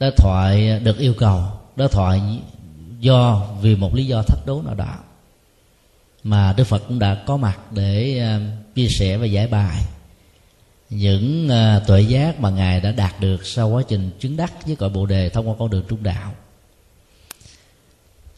đối 0.00 0.10
thoại 0.10 0.80
được 0.80 0.98
yêu 0.98 1.14
cầu, 1.18 1.42
đối 1.76 1.88
thoại 1.88 2.20
do 3.00 3.46
vì 3.62 3.76
một 3.76 3.94
lý 3.94 4.06
do 4.06 4.22
thách 4.22 4.46
đố 4.46 4.62
nào 4.62 4.74
đó 4.74 4.96
mà 6.26 6.54
đức 6.56 6.64
phật 6.64 6.82
cũng 6.88 6.98
đã 6.98 7.14
có 7.26 7.36
mặt 7.36 7.58
để 7.72 8.18
ờ, 8.18 8.40
chia 8.74 8.88
sẻ 8.88 9.16
và 9.16 9.26
giải 9.26 9.46
bài. 9.46 9.82
Những 10.90 11.48
ờ, 11.48 11.82
tuệ 11.86 12.00
giác 12.00 12.40
mà 12.40 12.50
ngài 12.50 12.80
đã 12.80 12.92
đạt 12.92 13.20
được 13.20 13.46
sau 13.46 13.68
quá 13.68 13.82
trình 13.88 14.10
chứng 14.20 14.36
đắc 14.36 14.66
với 14.66 14.76
cội 14.76 14.88
bồ 14.88 15.06
đề 15.06 15.28
thông 15.28 15.48
qua 15.48 15.54
con 15.58 15.70
đường 15.70 15.84
trung 15.88 16.02
đạo. 16.02 16.34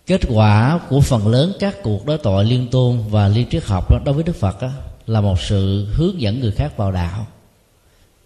Kết 0.07 0.21
quả 0.29 0.81
của 0.89 1.01
phần 1.01 1.29
lớn 1.29 1.53
các 1.61 1.77
cuộc 1.83 2.07
đối 2.07 2.19
thoại 2.19 2.45
liên 2.45 2.69
tôn 2.71 3.01
và 3.11 3.29
liên 3.29 3.49
triết 3.51 3.65
học 3.65 3.91
đó 3.91 3.99
đối 4.05 4.15
với 4.15 4.25
đức 4.25 4.37
phật 4.37 4.63
đó, 4.63 4.71
là 5.07 5.21
một 5.21 5.41
sự 5.41 5.87
hướng 5.93 6.21
dẫn 6.21 6.41
người 6.41 6.53
khác 6.53 6.77
vào 6.77 6.93
đạo. 6.93 7.27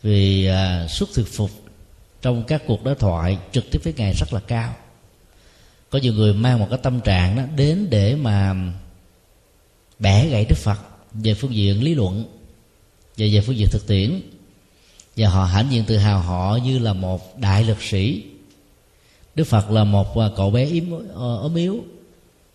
Vì 0.02 0.46
ờ, 0.46 0.86
xuất 0.88 1.08
suất 1.08 1.16
thực 1.16 1.32
phục 1.32 1.50
trong 2.22 2.42
các 2.42 2.62
cuộc 2.66 2.84
đối 2.84 2.94
thoại 2.94 3.38
trực 3.52 3.70
tiếp 3.70 3.80
với 3.84 3.94
ngài 3.96 4.14
rất 4.14 4.32
là 4.32 4.40
cao 4.40 4.74
có 5.92 5.98
nhiều 5.98 6.12
người 6.12 6.34
mang 6.34 6.58
một 6.58 6.66
cái 6.70 6.78
tâm 6.82 7.00
trạng 7.00 7.36
đó 7.36 7.42
đến 7.56 7.90
để 7.90 8.16
mà 8.16 8.54
bẻ 9.98 10.26
gãy 10.26 10.46
đức 10.48 10.58
phật 10.58 10.78
về 11.12 11.34
phương 11.34 11.54
diện 11.54 11.82
lý 11.82 11.94
luận 11.94 12.24
và 13.16 13.26
về 13.32 13.40
phương 13.40 13.56
diện 13.56 13.68
thực 13.70 13.86
tiễn. 13.86 14.20
Và 15.16 15.28
họ 15.28 15.44
hãnh 15.44 15.66
diện 15.70 15.84
tự 15.84 15.96
hào 15.96 16.20
họ 16.20 16.58
như 16.64 16.78
là 16.78 16.92
một 16.92 17.38
đại 17.38 17.64
lực 17.64 17.82
sĩ. 17.82 18.22
Đức 19.34 19.44
phật 19.44 19.70
là 19.70 19.84
một 19.84 20.18
à, 20.18 20.28
cậu 20.36 20.50
bé 20.50 20.64
yếm 20.64 20.84
ờ, 21.14 21.36
ốm 21.36 21.54
yếu. 21.54 21.84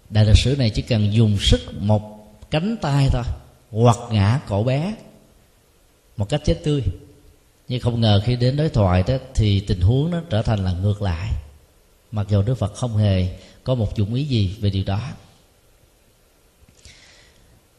Đại 0.09 0.25
lực 0.25 0.37
sĩ 0.37 0.55
này 0.55 0.69
chỉ 0.69 0.81
cần 0.81 1.13
dùng 1.13 1.37
sức 1.39 1.61
một 1.79 2.01
cánh 2.51 2.77
tay 2.81 3.09
thôi 3.11 3.23
hoặc 3.71 3.97
ngã 4.11 4.39
cậu 4.47 4.63
bé 4.63 4.95
một 6.17 6.29
cách 6.29 6.41
chết 6.45 6.59
tươi. 6.63 6.83
Nhưng 7.67 7.79
không 7.79 8.01
ngờ 8.01 8.21
khi 8.25 8.35
đến 8.35 8.55
đối 8.55 8.69
thoại 8.69 9.03
đó 9.07 9.13
thì 9.35 9.59
tình 9.59 9.81
huống 9.81 10.11
nó 10.11 10.21
trở 10.29 10.41
thành 10.41 10.63
là 10.63 10.71
ngược 10.71 11.01
lại 11.01 11.31
mặc 12.17 12.27
dù 12.29 12.41
đức 12.41 12.55
phật 12.55 12.75
không 12.75 12.97
hề 12.97 13.27
có 13.63 13.75
một 13.75 13.95
dụng 13.95 14.13
ý 14.13 14.23
gì 14.23 14.55
về 14.59 14.69
điều 14.69 14.83
đó. 14.83 15.01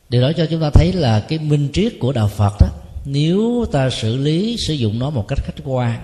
Điều 0.08 0.22
đó 0.22 0.32
cho 0.36 0.46
chúng 0.50 0.60
ta 0.60 0.70
thấy 0.70 0.92
là 0.92 1.20
cái 1.20 1.38
minh 1.38 1.68
triết 1.72 1.92
của 2.00 2.12
đạo 2.12 2.28
phật 2.28 2.52
đó, 2.60 2.68
nếu 3.04 3.66
ta 3.72 3.90
xử 3.90 4.16
lý, 4.16 4.56
sử 4.56 4.74
dụng 4.74 4.98
nó 4.98 5.10
một 5.10 5.28
cách 5.28 5.38
khách 5.44 5.62
quan, 5.64 6.00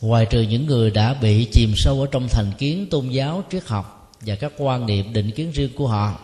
ngoài 0.00 0.26
trừ 0.30 0.40
những 0.40 0.66
người 0.66 0.90
đã 0.90 1.14
bị 1.14 1.44
chìm 1.52 1.72
sâu 1.76 2.00
ở 2.00 2.06
trong 2.10 2.28
thành 2.28 2.52
kiến 2.58 2.86
tôn 2.90 3.08
giáo 3.08 3.44
triết 3.52 3.64
học 3.66 4.12
và 4.20 4.34
các 4.34 4.52
quan 4.58 4.86
niệm 4.86 5.12
định 5.12 5.30
kiến 5.30 5.50
riêng 5.50 5.70
của 5.76 5.86
họ, 5.86 6.20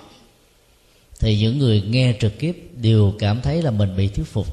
thì 1.20 1.39
những 1.39 1.59
người 1.59 1.82
nghe 1.82 2.14
trực 2.20 2.39
tiếp 2.39 2.70
đều 2.76 3.14
cảm 3.18 3.40
thấy 3.40 3.62
là 3.62 3.70
mình 3.70 3.97
bị 3.97 4.09
thuyết 4.09 4.26
phục 4.26 4.47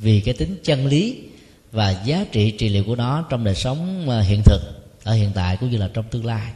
vì 0.00 0.20
cái 0.20 0.34
tính 0.34 0.56
chân 0.62 0.86
lý 0.86 1.22
và 1.72 2.02
giá 2.04 2.24
trị 2.32 2.50
trị 2.50 2.68
liệu 2.68 2.84
của 2.84 2.96
nó 2.96 3.26
trong 3.30 3.44
đời 3.44 3.54
sống 3.54 4.10
à, 4.10 4.20
hiện 4.20 4.42
thực 4.44 4.83
ở 5.04 5.12
hiện 5.12 5.30
tại 5.34 5.56
cũng 5.56 5.70
như 5.70 5.78
là 5.78 5.88
trong 5.94 6.04
tương 6.10 6.26
lai. 6.26 6.52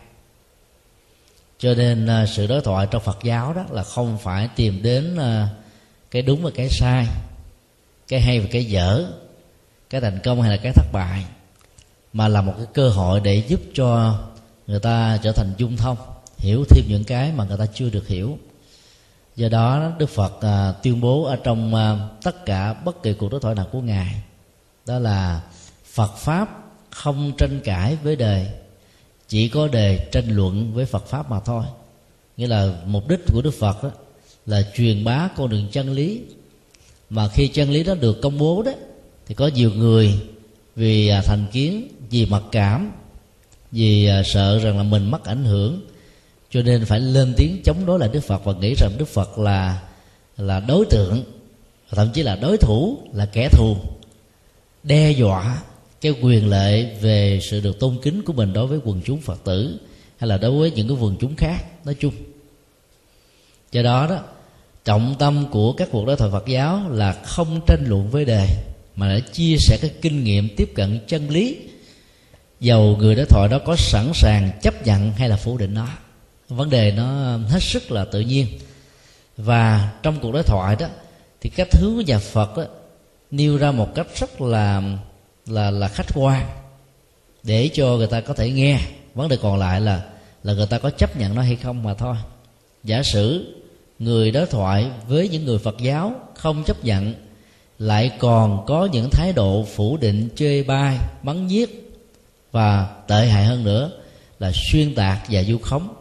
Cho 1.59 1.75
nên 1.75 2.07
à, 2.07 2.27
sự 2.27 2.47
đối 2.47 2.61
thoại 2.61 2.87
trong 2.91 3.03
phật 3.03 3.19
giáo 3.23 3.55
đó 3.55 3.65
là 3.71 3.83
không 3.83 4.19
phải 4.19 4.49
tìm 4.57 4.83
đến 4.83 5.17
à, 5.17 5.49
cái 6.11 6.23
đúng 6.23 6.43
và 6.43 6.51
cái 6.55 6.69
sai 6.69 7.07
cái 8.09 8.21
hay 8.21 8.41
và 8.41 8.47
cái 8.51 8.65
dở 8.65 9.07
cái 9.91 10.01
thành 10.01 10.19
công 10.25 10.43
hay 10.43 10.51
là 10.51 10.57
cái 10.57 10.73
thất 10.73 10.93
bại 10.93 11.25
mà 12.13 12.29
là 12.29 12.43
một 12.43 12.55
cái 12.57 12.67
cơ 12.75 12.89
hội 12.89 13.21
để 13.21 13.43
giúp 13.49 13.61
cho 13.75 14.19
người 14.67 14.81
ta 14.81 15.19
trở 15.23 15.33
thành 15.33 15.53
dung 15.57 15.77
thông 15.77 15.97
hiểu 16.39 16.65
thêm 16.71 16.85
những 16.89 17.05
cái 17.05 17.33
mà 17.33 17.45
người 17.45 17.59
ta 17.59 17.67
chưa 17.75 17.91
được 17.91 18.09
hiểu. 18.09 18.39
Do 19.37 19.49
đó 19.49 19.93
đức 19.99 20.11
phật 20.11 20.41
à, 20.41 20.73
tuyên 20.83 21.01
bố 21.01 21.25
ở 21.25 21.37
trong 21.37 21.75
à, 21.75 22.09
tất 22.23 22.47
cả 22.47 22.73
bất 22.73 23.03
kỳ 23.03 23.13
cuộc 23.13 23.31
đối 23.31 23.41
thoại 23.41 23.55
nào 23.55 23.67
của 23.73 23.81
ngài 23.81 24.23
đó 24.87 24.99
là 24.99 25.41
phật 25.85 26.17
pháp 26.17 26.68
không 27.03 27.33
tranh 27.39 27.61
cãi 27.65 27.97
với 28.03 28.17
đề, 28.17 28.47
chỉ 29.29 29.49
có 29.49 29.69
đề 29.69 30.09
tranh 30.13 30.37
luận 30.37 30.75
với 30.75 30.87
phật 30.87 31.07
pháp 31.07 31.31
mà 31.31 31.41
thôi. 31.41 31.65
Nghĩa 32.37 32.47
là 32.47 32.73
mục 32.87 33.09
đích 33.09 33.21
của 33.33 33.43
đức 33.43 33.55
phật 33.59 33.83
đó 33.83 33.91
là 34.47 34.63
truyền 34.75 35.05
bá 35.05 35.29
con 35.37 35.51
đường 35.51 35.69
chân 35.73 35.93
lý. 35.93 36.21
Mà 37.11 37.29
khi 37.29 37.49
chân 37.49 37.71
lý 37.71 37.85
đó 37.85 37.95
được 37.95 38.21
công 38.23 38.39
bố 38.39 38.63
đó, 38.63 38.73
thì 39.27 39.35
có 39.35 39.47
nhiều 39.55 39.71
người 39.71 40.21
vì 40.77 41.09
à, 41.09 41.23
thành 41.23 41.47
kiến, 41.53 41.89
vì 42.11 42.27
mặc 42.27 42.43
cảm, 42.53 42.93
vì 43.73 44.07
à, 44.07 44.23
sợ 44.23 44.59
rằng 44.59 44.77
là 44.77 44.83
mình 44.83 45.11
mất 45.11 45.25
ảnh 45.25 45.45
hưởng, 45.45 45.81
cho 46.51 46.63
nên 46.63 46.85
phải 46.85 47.01
lên 47.01 47.35
tiếng 47.37 47.63
chống 47.65 47.87
đối 47.87 47.99
lại 47.99 48.09
đức 48.13 48.21
phật 48.21 48.45
và 48.45 48.53
nghĩ 48.53 48.75
rằng 48.75 48.93
đức 48.99 49.09
phật 49.09 49.39
là 49.39 49.83
là 50.37 50.61
đối 50.61 50.87
tượng, 50.87 51.23
thậm 51.91 52.09
chí 52.13 52.23
là 52.23 52.37
đối 52.37 52.57
thủ, 52.57 52.99
là 53.13 53.27
kẻ 53.27 53.49
thù, 53.49 53.77
đe 54.83 55.11
dọa 55.11 55.63
cái 56.01 56.15
quyền 56.23 56.51
lợi 56.51 56.97
về 57.01 57.41
sự 57.43 57.61
được 57.61 57.81
tôn 57.81 57.99
kính 58.03 58.23
của 58.23 58.33
mình 58.33 58.53
đối 58.53 58.67
với 58.67 58.79
quần 58.85 59.01
chúng 59.05 59.21
phật 59.21 59.45
tử 59.45 59.79
hay 60.19 60.29
là 60.29 60.39
đối 60.39 60.51
với 60.51 60.71
những 60.71 60.89
cái 60.89 60.97
quần 61.01 61.17
chúng 61.21 61.37
khác 61.37 61.65
nói 61.85 61.97
chung. 62.01 62.15
Do 63.73 63.83
đó 63.83 64.07
đó 64.11 64.21
trọng 64.85 65.15
tâm 65.19 65.47
của 65.51 65.73
các 65.73 65.89
cuộc 65.93 66.07
đối 66.07 66.17
thoại 66.17 66.31
phật 66.31 66.47
giáo 66.47 66.91
là 66.91 67.13
không 67.13 67.61
tranh 67.67 67.85
luận 67.87 68.11
với 68.11 68.25
đề 68.25 68.47
mà 68.97 69.09
để 69.09 69.21
chia 69.21 69.57
sẻ 69.59 69.79
cái 69.81 69.91
kinh 70.03 70.25
nghiệm 70.25 70.49
tiếp 70.57 70.73
cận 70.75 71.01
chân 71.07 71.31
lý. 71.31 71.57
Dầu 72.61 72.97
người 72.99 73.15
đối 73.15 73.27
thoại 73.27 73.49
đó 73.49 73.59
có 73.67 73.77
sẵn 73.77 74.11
sàng 74.15 74.51
chấp 74.63 74.87
nhận 74.87 75.13
hay 75.13 75.29
là 75.29 75.37
phủ 75.37 75.59
định 75.59 75.75
nó 75.75 75.87
vấn 76.49 76.71
đề 76.71 76.93
nó 76.93 77.37
hết 77.37 77.63
sức 77.63 77.91
là 77.91 78.05
tự 78.05 78.21
nhiên. 78.21 78.47
Và 79.37 79.93
trong 80.03 80.21
cuộc 80.21 80.33
đối 80.33 80.43
thoại 80.43 80.77
đó 80.79 80.87
thì 81.41 81.51
các 81.51 81.69
thứ 81.71 81.93
của 81.97 82.01
nhà 82.01 82.19
phật 82.19 82.57
đó, 82.57 82.65
nêu 83.31 83.57
ra 83.57 83.71
một 83.71 83.95
cách 83.95 84.07
rất 84.17 84.41
là 84.41 84.83
là 85.51 85.71
là 85.71 85.89
khách 85.89 86.07
quan 86.15 86.47
để 87.43 87.71
cho 87.75 87.87
người 87.87 88.07
ta 88.07 88.21
có 88.21 88.35
thể 88.35 88.51
nghe. 88.51 88.81
Vấn 89.15 89.29
đề 89.29 89.37
còn 89.43 89.59
lại 89.59 89.81
là 89.81 90.03
là 90.43 90.53
người 90.53 90.67
ta 90.67 90.79
có 90.79 90.91
chấp 90.91 91.17
nhận 91.17 91.35
nó 91.35 91.43
hay 91.43 91.57
không 91.57 91.83
mà 91.83 91.95
thôi. 91.95 92.17
Giả 92.85 93.03
sử 93.03 93.55
người 93.99 94.31
đối 94.31 94.47
thoại 94.47 94.91
với 95.09 95.29
những 95.29 95.45
người 95.45 95.59
phật 95.59 95.77
giáo 95.79 96.15
không 96.35 96.65
chấp 96.65 96.85
nhận, 96.85 97.15
lại 97.79 98.11
còn 98.19 98.67
có 98.67 98.89
những 98.93 99.11
thái 99.11 99.33
độ 99.33 99.67
phủ 99.75 99.97
định, 99.97 100.29
chê 100.37 100.63
bai 100.63 100.99
bắn 101.23 101.49
giết 101.49 101.91
và 102.53 102.87
tệ 103.09 103.27
hại 103.27 103.45
hơn 103.45 103.65
nữa 103.65 103.91
là 104.39 104.53
xuyên 104.55 104.95
tạc 104.95 105.19
và 105.31 105.43
du 105.43 105.59
khống, 105.59 105.95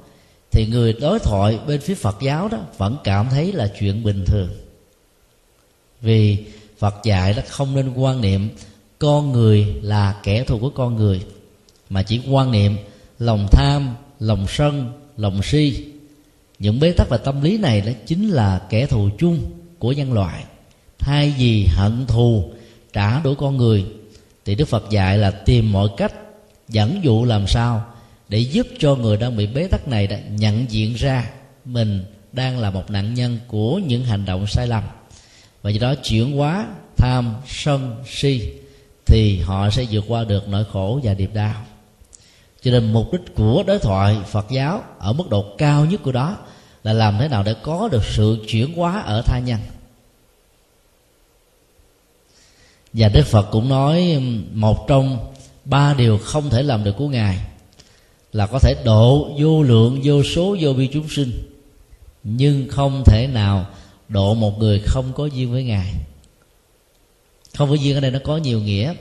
thì 0.51 0.67
người 0.67 0.93
đối 0.93 1.19
thoại 1.19 1.59
bên 1.67 1.81
phía 1.81 1.95
phật 1.95 2.17
giáo 2.21 2.47
đó 2.47 2.57
vẫn 2.77 2.97
cảm 3.03 3.27
thấy 3.29 3.53
là 3.53 3.71
chuyện 3.79 4.03
bình 4.03 4.25
thường. 4.25 4.49
Vì 6.01 6.45
phật 6.79 6.95
dạy 7.03 7.33
đó 7.33 7.41
không 7.47 7.75
nên 7.75 7.93
quan 7.93 8.21
niệm 8.21 8.49
con 8.99 9.31
người 9.31 9.75
là 9.81 10.15
kẻ 10.23 10.43
thù 10.43 10.59
của 10.59 10.69
con 10.69 10.95
người, 10.95 11.21
mà 11.89 12.03
chỉ 12.03 12.21
quan 12.29 12.51
niệm 12.51 12.77
lòng 13.19 13.47
tham, 13.51 13.95
lòng 14.19 14.45
sân, 14.49 14.91
lòng 15.17 15.43
si. 15.43 15.85
Những 16.59 16.79
bế 16.79 16.91
tắc 16.91 17.09
và 17.09 17.17
tâm 17.17 17.41
lý 17.41 17.57
này 17.57 17.81
đó 17.81 17.91
chính 18.05 18.29
là 18.29 18.61
kẻ 18.69 18.85
thù 18.85 19.09
chung 19.17 19.39
của 19.79 19.91
nhân 19.91 20.13
loại. 20.13 20.43
Thay 20.99 21.33
vì 21.37 21.65
hận 21.65 22.05
thù, 22.07 22.51
trả 22.93 23.19
đũa 23.19 23.35
con 23.35 23.57
người, 23.57 23.85
thì 24.45 24.55
đức 24.55 24.65
phật 24.65 24.89
dạy 24.89 25.17
là 25.17 25.31
tìm 25.31 25.71
mọi 25.71 25.89
cách, 25.97 26.13
dẫn 26.69 26.99
dụ 27.03 27.25
làm 27.25 27.47
sao 27.47 27.85
để 28.29 28.39
giúp 28.39 28.67
cho 28.79 28.95
người 28.95 29.17
đang 29.17 29.37
bị 29.37 29.47
bế 29.47 29.67
tắc 29.67 29.87
này 29.87 30.07
đã 30.07 30.19
nhận 30.19 30.65
diện 30.69 30.93
ra 30.93 31.29
mình 31.65 32.05
đang 32.31 32.59
là 32.59 32.71
một 32.71 32.91
nạn 32.91 33.13
nhân 33.13 33.39
của 33.47 33.81
những 33.87 34.05
hành 34.05 34.25
động 34.25 34.47
sai 34.47 34.67
lầm. 34.67 34.83
Và 35.61 35.69
do 35.69 35.79
đó 35.79 35.95
chuyển 35.95 36.37
hóa 36.37 36.67
tham, 36.97 37.35
sân, 37.47 37.95
si 38.07 38.41
thì 39.07 39.39
họ 39.39 39.69
sẽ 39.69 39.85
vượt 39.91 40.03
qua 40.07 40.23
được 40.23 40.47
nỗi 40.47 40.65
khổ 40.71 40.99
và 41.03 41.13
niềm 41.13 41.33
đau. 41.33 41.65
Cho 42.61 42.71
nên 42.71 42.93
mục 42.93 43.13
đích 43.13 43.35
của 43.35 43.63
đối 43.67 43.79
thoại 43.79 44.17
phật 44.27 44.45
giáo 44.49 44.83
ở 44.99 45.13
mức 45.13 45.29
độ 45.29 45.45
cao 45.57 45.85
nhất 45.85 46.01
của 46.03 46.11
đó 46.11 46.37
là 46.83 46.93
làm 46.93 47.17
thế 47.19 47.27
nào 47.27 47.43
để 47.43 47.55
có 47.63 47.89
được 47.91 48.05
sự 48.05 48.45
chuyển 48.47 48.73
hóa 48.73 48.99
ở 48.99 49.21
tha 49.21 49.39
nhân. 49.39 49.59
Và 52.93 53.09
đức 53.09 53.25
phật 53.25 53.47
cũng 53.51 53.69
nói, 53.69 54.21
một 54.53 54.87
trong 54.87 55.33
ba 55.65 55.93
điều 55.93 56.17
không 56.17 56.49
thể 56.49 56.63
làm 56.63 56.83
được 56.83 56.93
của 56.97 57.07
ngài 57.07 57.37
là 58.33 58.47
có 58.47 58.59
thể 58.59 58.75
độ 58.85 59.29
vô 59.37 59.63
lượng, 59.63 60.01
vô 60.03 60.23
số, 60.23 60.57
vô 60.59 60.73
vi 60.73 60.87
chúng 60.87 61.09
sinh, 61.09 61.31
nhưng 62.23 62.67
không 62.69 63.03
thể 63.05 63.27
nào 63.27 63.65
độ 64.09 64.33
một 64.33 64.59
người 64.59 64.79
không 64.79 65.13
có 65.13 65.25
duyên 65.25 65.51
với 65.51 65.63
ngài 65.63 65.93
không 67.57 67.69
phải 67.69 67.77
duyên 67.79 67.95
ở 67.95 67.99
đây 67.99 68.11
nó 68.11 68.19
có 68.23 68.37
nhiều 68.37 68.61
nghĩa. 68.61 68.93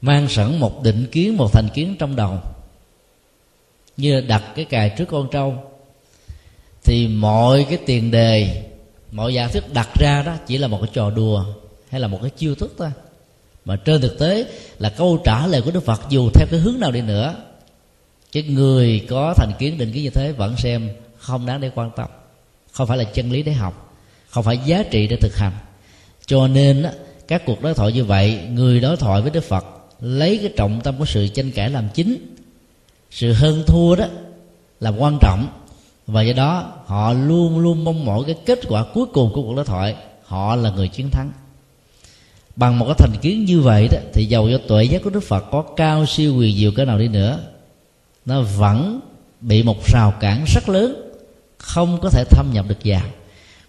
Mang 0.00 0.28
sẵn 0.28 0.60
một 0.60 0.82
định 0.82 1.06
kiến, 1.12 1.36
một 1.36 1.52
thành 1.52 1.68
kiến 1.74 1.96
trong 1.98 2.16
đầu. 2.16 2.38
Như 3.96 4.20
đặt 4.20 4.42
cái 4.56 4.64
cài 4.64 4.90
trước 4.90 5.04
con 5.08 5.28
trâu. 5.32 5.64
Thì 6.84 7.08
mọi 7.08 7.66
cái 7.68 7.78
tiền 7.86 8.10
đề, 8.10 8.62
mọi 9.12 9.34
giả 9.34 9.48
thuyết 9.48 9.72
đặt 9.72 9.88
ra 10.00 10.22
đó 10.26 10.34
chỉ 10.46 10.58
là 10.58 10.68
một 10.68 10.78
cái 10.80 10.90
trò 10.92 11.10
đùa 11.10 11.44
hay 11.90 12.00
là 12.00 12.08
một 12.08 12.18
cái 12.22 12.30
chiêu 12.30 12.54
thức 12.54 12.74
thôi. 12.78 12.90
Mà 13.64 13.76
trên 13.76 14.00
thực 14.00 14.18
tế 14.18 14.46
là 14.78 14.88
câu 14.88 15.20
trả 15.24 15.46
lời 15.46 15.62
của 15.62 15.70
đức 15.70 15.84
phật 15.84 16.00
dù 16.10 16.30
theo 16.34 16.46
cái 16.50 16.60
hướng 16.60 16.80
nào 16.80 16.92
đi 16.92 17.00
nữa, 17.00 17.34
cái 18.32 18.42
người 18.42 19.06
có 19.08 19.34
thành 19.36 19.52
kiến, 19.58 19.78
định 19.78 19.92
kiến 19.92 20.02
như 20.02 20.10
thế 20.10 20.32
vẫn 20.32 20.56
xem 20.56 20.90
không 21.18 21.46
đáng 21.46 21.60
để 21.60 21.70
quan 21.74 21.90
tâm. 21.96 22.08
Không 22.72 22.86
phải 22.86 22.98
là 22.98 23.04
chân 23.04 23.32
lý 23.32 23.42
để 23.42 23.52
học, 23.52 23.96
không 24.28 24.44
phải 24.44 24.58
giá 24.58 24.82
trị 24.90 25.06
để 25.06 25.16
thực 25.16 25.36
hành 25.36 25.52
cho 26.26 26.48
nên 26.48 26.86
các 27.28 27.42
cuộc 27.46 27.62
đối 27.62 27.74
thoại 27.74 27.92
như 27.92 28.04
vậy, 28.04 28.40
người 28.50 28.80
đối 28.80 28.96
thoại 28.96 29.22
với 29.22 29.30
đức 29.30 29.44
phật 29.44 29.66
lấy 30.00 30.38
cái 30.38 30.52
trọng 30.56 30.80
tâm 30.80 30.94
của 30.98 31.04
sự 31.04 31.28
tranh 31.28 31.50
cãi 31.50 31.70
làm 31.70 31.88
chính. 31.94 32.36
Sự 33.10 33.32
hơn 33.32 33.62
thua 33.66 33.96
đó 33.96 34.04
là 34.80 34.90
quan 34.90 35.18
trọng. 35.20 35.48
Và 36.06 36.22
do 36.22 36.32
đó, 36.32 36.72
họ 36.86 37.12
luôn 37.12 37.58
luôn 37.58 37.84
mong 37.84 38.04
mỏi 38.04 38.22
cái 38.26 38.36
kết 38.46 38.60
quả 38.68 38.84
cuối 38.94 39.06
cùng 39.06 39.32
của 39.34 39.42
cuộc 39.42 39.54
đối 39.56 39.64
thoại, 39.64 39.96
họ 40.24 40.56
là 40.56 40.70
người 40.70 40.88
chiến 40.88 41.10
thắng. 41.10 41.32
Bằng 42.56 42.78
một 42.78 42.86
cái 42.86 42.94
thành 42.98 43.20
kiến 43.22 43.44
như 43.44 43.60
vậy 43.60 43.88
đó, 43.92 43.98
thì 44.12 44.24
dầu 44.24 44.48
cho 44.50 44.58
tuệ 44.68 44.84
giác 44.84 45.02
của 45.04 45.10
đức 45.10 45.22
phật 45.22 45.44
có 45.50 45.62
cao 45.76 46.06
siêu 46.06 46.36
quyền 46.36 46.56
diệu 46.56 46.70
cái 46.76 46.86
nào 46.86 46.98
đi 46.98 47.08
nữa, 47.08 47.38
nó 48.26 48.40
vẫn 48.40 49.00
bị 49.40 49.62
một 49.62 49.86
rào 49.86 50.14
cản 50.20 50.44
rất 50.54 50.68
lớn, 50.68 51.12
không 51.58 51.98
có 52.02 52.10
thể 52.10 52.24
thâm 52.30 52.50
nhập 52.52 52.66
được 52.68 52.78
vào. 52.84 53.02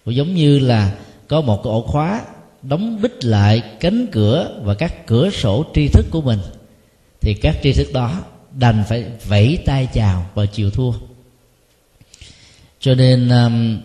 Cũng 0.04 0.14
giống 0.14 0.34
như 0.34 0.58
là 0.58 0.92
có 1.28 1.40
một 1.40 1.60
cái 1.64 1.70
ổ 1.70 1.82
khóa 1.82 2.22
đóng 2.68 3.02
bích 3.02 3.24
lại 3.24 3.62
cánh 3.80 4.06
cửa 4.12 4.60
và 4.62 4.74
các 4.74 5.06
cửa 5.06 5.30
sổ 5.30 5.64
tri 5.74 5.88
thức 5.88 6.06
của 6.10 6.20
mình 6.20 6.38
thì 7.20 7.34
các 7.34 7.56
tri 7.62 7.72
thức 7.72 7.92
đó 7.92 8.22
đành 8.52 8.84
phải 8.88 9.04
vẫy 9.24 9.58
tay 9.66 9.88
chào 9.92 10.26
và 10.34 10.46
chịu 10.46 10.70
thua. 10.70 10.92
Cho 12.80 12.94
nên 12.94 13.28
um, 13.28 13.78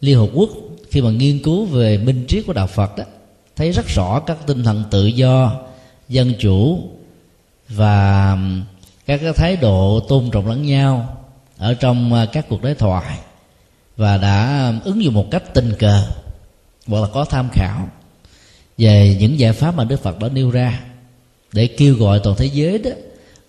liên 0.00 0.18
hợp 0.18 0.28
quốc 0.34 0.50
khi 0.90 1.02
mà 1.02 1.10
nghiên 1.10 1.42
cứu 1.42 1.64
về 1.64 1.98
minh 1.98 2.24
triết 2.28 2.44
của 2.46 2.52
đạo 2.52 2.66
phật 2.66 2.96
đó 2.96 3.04
thấy 3.56 3.72
rất 3.72 3.86
rõ 3.88 4.20
các 4.20 4.38
tinh 4.46 4.64
thần 4.64 4.84
tự 4.90 5.06
do 5.06 5.60
dân 6.08 6.32
chủ 6.38 6.88
và 7.68 8.30
um, 8.32 8.62
các 9.06 9.20
cái 9.22 9.32
thái 9.32 9.56
độ 9.56 10.00
tôn 10.08 10.30
trọng 10.30 10.48
lẫn 10.48 10.62
nhau 10.62 11.16
ở 11.58 11.74
trong 11.74 12.12
uh, 12.12 12.32
các 12.32 12.46
cuộc 12.48 12.62
đối 12.62 12.74
thoại 12.74 13.18
và 13.96 14.18
đã 14.18 14.66
um, 14.68 14.80
ứng 14.84 15.04
dụng 15.04 15.14
một 15.14 15.26
cách 15.30 15.54
tình 15.54 15.72
cờ 15.78 16.06
hoặc 16.86 17.00
là 17.00 17.08
có 17.12 17.24
tham 17.24 17.48
khảo 17.52 17.88
về 18.78 19.16
những 19.20 19.38
giải 19.38 19.52
pháp 19.52 19.74
mà 19.74 19.84
Đức 19.84 20.02
Phật 20.02 20.18
đã 20.18 20.28
nêu 20.28 20.50
ra 20.50 20.80
để 21.52 21.66
kêu 21.66 21.94
gọi 21.94 22.20
toàn 22.24 22.36
thế 22.36 22.46
giới 22.46 22.78
đó 22.78 22.90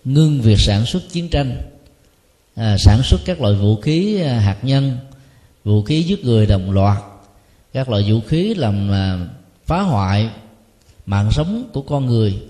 ngưng 0.04 0.40
việc 0.40 0.60
sản 0.60 0.86
xuất 0.86 1.02
chiến 1.12 1.28
tranh 1.28 1.60
à, 2.54 2.76
sản 2.78 3.02
xuất 3.02 3.20
các 3.24 3.40
loại 3.40 3.54
vũ 3.54 3.76
khí 3.76 4.20
à, 4.20 4.40
hạt 4.40 4.58
nhân 4.62 4.98
vũ 5.64 5.82
khí 5.82 6.02
giết 6.02 6.24
người 6.24 6.46
đồng 6.46 6.70
loạt 6.70 7.02
các 7.72 7.88
loại 7.88 8.12
vũ 8.12 8.20
khí 8.20 8.54
làm 8.54 8.90
à, 8.92 9.26
phá 9.66 9.80
hoại 9.80 10.30
mạng 11.06 11.30
sống 11.32 11.70
của 11.72 11.82
con 11.82 12.06
người 12.06 12.42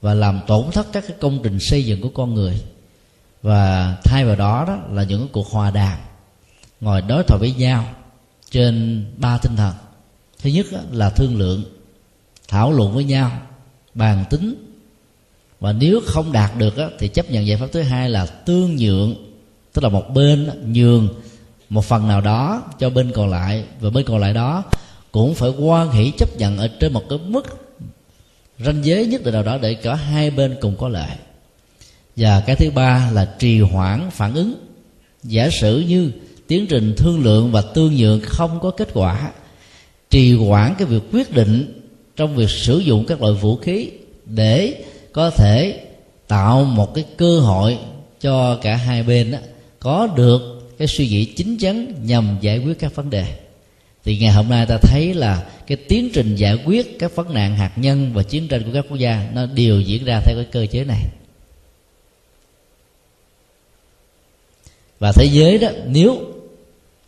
và 0.00 0.14
làm 0.14 0.40
tổn 0.46 0.70
thất 0.72 0.86
các 0.92 1.04
cái 1.08 1.16
công 1.20 1.40
trình 1.42 1.58
xây 1.60 1.84
dựng 1.84 2.00
của 2.00 2.10
con 2.14 2.34
người. 2.34 2.62
Và 3.42 3.96
thay 4.04 4.24
vào 4.24 4.36
đó 4.36 4.64
đó 4.68 4.78
là 4.90 5.02
những 5.02 5.28
cuộc 5.32 5.50
hòa 5.50 5.70
đàm 5.70 5.98
ngồi 6.80 7.02
đối 7.02 7.22
thoại 7.22 7.40
với 7.40 7.54
nhau 7.54 7.86
trên 8.50 9.04
ba 9.16 9.38
tinh 9.38 9.56
thần. 9.56 9.74
Thứ 10.42 10.50
nhất 10.50 10.66
là 10.92 11.10
thương 11.10 11.36
lượng 11.36 11.64
thảo 12.52 12.72
luận 12.72 12.94
với 12.94 13.04
nhau, 13.04 13.30
bàn 13.94 14.24
tính. 14.30 14.54
Và 15.60 15.72
nếu 15.72 16.00
không 16.06 16.32
đạt 16.32 16.58
được 16.58 16.74
thì 16.98 17.08
chấp 17.08 17.30
nhận 17.30 17.46
giải 17.46 17.56
pháp 17.56 17.66
thứ 17.72 17.82
hai 17.82 18.10
là 18.10 18.26
tương 18.26 18.76
nhượng, 18.76 19.14
tức 19.72 19.82
là 19.82 19.88
một 19.88 20.04
bên 20.14 20.50
nhường 20.72 21.08
một 21.68 21.84
phần 21.84 22.08
nào 22.08 22.20
đó 22.20 22.62
cho 22.78 22.90
bên 22.90 23.12
còn 23.14 23.30
lại. 23.30 23.64
Và 23.80 23.90
bên 23.90 24.04
còn 24.04 24.18
lại 24.18 24.34
đó 24.34 24.64
cũng 25.12 25.34
phải 25.34 25.50
quan 25.50 25.92
hỷ 25.92 26.12
chấp 26.18 26.28
nhận 26.38 26.58
ở 26.58 26.68
trên 26.80 26.92
một 26.92 27.02
cái 27.08 27.18
mức 27.26 27.46
ranh 28.58 28.84
giới 28.84 29.06
nhất 29.06 29.24
định 29.24 29.34
nào 29.34 29.42
đó 29.42 29.58
để 29.58 29.74
cả 29.74 29.94
hai 29.94 30.30
bên 30.30 30.56
cùng 30.60 30.76
có 30.76 30.88
lợi. 30.88 31.10
Và 32.16 32.40
cái 32.40 32.56
thứ 32.56 32.70
ba 32.70 33.10
là 33.12 33.34
trì 33.38 33.60
hoãn 33.60 34.10
phản 34.10 34.34
ứng. 34.34 34.54
Giả 35.22 35.50
sử 35.50 35.84
như 35.88 36.12
tiến 36.46 36.66
trình 36.66 36.94
thương 36.96 37.22
lượng 37.22 37.52
và 37.52 37.62
tương 37.62 37.96
nhượng 37.96 38.20
không 38.20 38.60
có 38.60 38.70
kết 38.70 38.88
quả, 38.94 39.30
trì 40.10 40.36
hoãn 40.36 40.74
cái 40.78 40.86
việc 40.86 41.02
quyết 41.12 41.34
định 41.34 41.81
trong 42.16 42.36
việc 42.36 42.50
sử 42.50 42.78
dụng 42.78 43.04
các 43.08 43.22
loại 43.22 43.32
vũ 43.32 43.56
khí 43.56 43.90
để 44.24 44.84
có 45.12 45.30
thể 45.30 45.80
tạo 46.28 46.64
một 46.64 46.94
cái 46.94 47.04
cơ 47.16 47.40
hội 47.40 47.78
cho 48.20 48.58
cả 48.62 48.76
hai 48.76 49.02
bên 49.02 49.30
đó, 49.30 49.38
có 49.80 50.08
được 50.16 50.62
cái 50.78 50.88
suy 50.88 51.08
nghĩ 51.08 51.24
chính 51.24 51.58
chắn 51.58 51.94
nhằm 52.04 52.38
giải 52.40 52.58
quyết 52.58 52.78
các 52.78 52.94
vấn 52.94 53.10
đề. 53.10 53.24
Thì 54.04 54.18
ngày 54.18 54.32
hôm 54.32 54.48
nay 54.48 54.66
ta 54.66 54.78
thấy 54.82 55.14
là 55.14 55.46
cái 55.66 55.76
tiến 55.76 56.10
trình 56.14 56.36
giải 56.36 56.58
quyết 56.64 56.98
các 56.98 57.16
vấn 57.16 57.34
nạn 57.34 57.56
hạt 57.56 57.72
nhân 57.76 58.10
và 58.14 58.22
chiến 58.22 58.48
tranh 58.48 58.62
của 58.62 58.70
các 58.74 58.84
quốc 58.88 58.96
gia 58.96 59.30
nó 59.34 59.46
đều 59.46 59.80
diễn 59.80 60.04
ra 60.04 60.20
theo 60.24 60.36
cái 60.36 60.46
cơ 60.52 60.66
chế 60.66 60.84
này. 60.84 61.02
Và 64.98 65.12
thế 65.12 65.24
giới 65.32 65.58
đó 65.58 65.68
nếu 65.86 66.20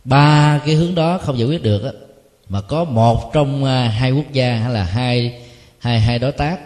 ba 0.04 0.60
cái 0.66 0.74
hướng 0.74 0.94
đó 0.94 1.18
không 1.18 1.38
giải 1.38 1.48
quyết 1.48 1.62
được 1.62 1.84
đó, 1.84 1.90
mà 2.48 2.60
có 2.60 2.84
một 2.84 3.32
trong 3.32 3.64
à, 3.64 3.88
hai 3.88 4.12
quốc 4.12 4.32
gia 4.32 4.56
hay 4.56 4.72
là 4.72 4.84
hai 4.84 5.42
hai 5.78 6.00
hai 6.00 6.18
đối 6.18 6.32
tác 6.32 6.58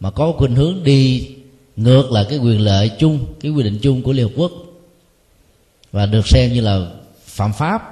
mà 0.00 0.10
có 0.10 0.32
khuynh 0.32 0.54
hướng 0.54 0.84
đi 0.84 1.28
ngược 1.76 2.12
lại 2.12 2.26
cái 2.28 2.38
quyền 2.38 2.60
lợi 2.60 2.90
chung 2.98 3.26
cái 3.40 3.52
quy 3.52 3.62
định 3.62 3.78
chung 3.82 4.02
của 4.02 4.12
liên 4.12 4.28
hợp 4.28 4.34
quốc 4.36 4.52
và 5.92 6.06
được 6.06 6.28
xem 6.28 6.52
như 6.52 6.60
là 6.60 6.86
phạm 7.26 7.52
pháp 7.52 7.82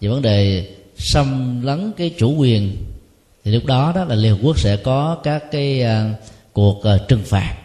về 0.00 0.08
vấn 0.08 0.22
đề 0.22 0.68
xâm 0.98 1.60
lấn 1.62 1.92
cái 1.96 2.10
chủ 2.18 2.34
quyền 2.36 2.76
thì 3.44 3.52
lúc 3.52 3.64
đó 3.64 3.92
đó 3.96 4.04
là 4.04 4.14
liên 4.14 4.32
hợp 4.32 4.38
quốc 4.42 4.58
sẽ 4.58 4.76
có 4.76 5.18
các 5.22 5.44
cái 5.50 5.82
uh, 5.82 6.16
cuộc 6.52 6.78
uh, 6.78 7.08
trừng 7.08 7.22
phạt 7.24 7.56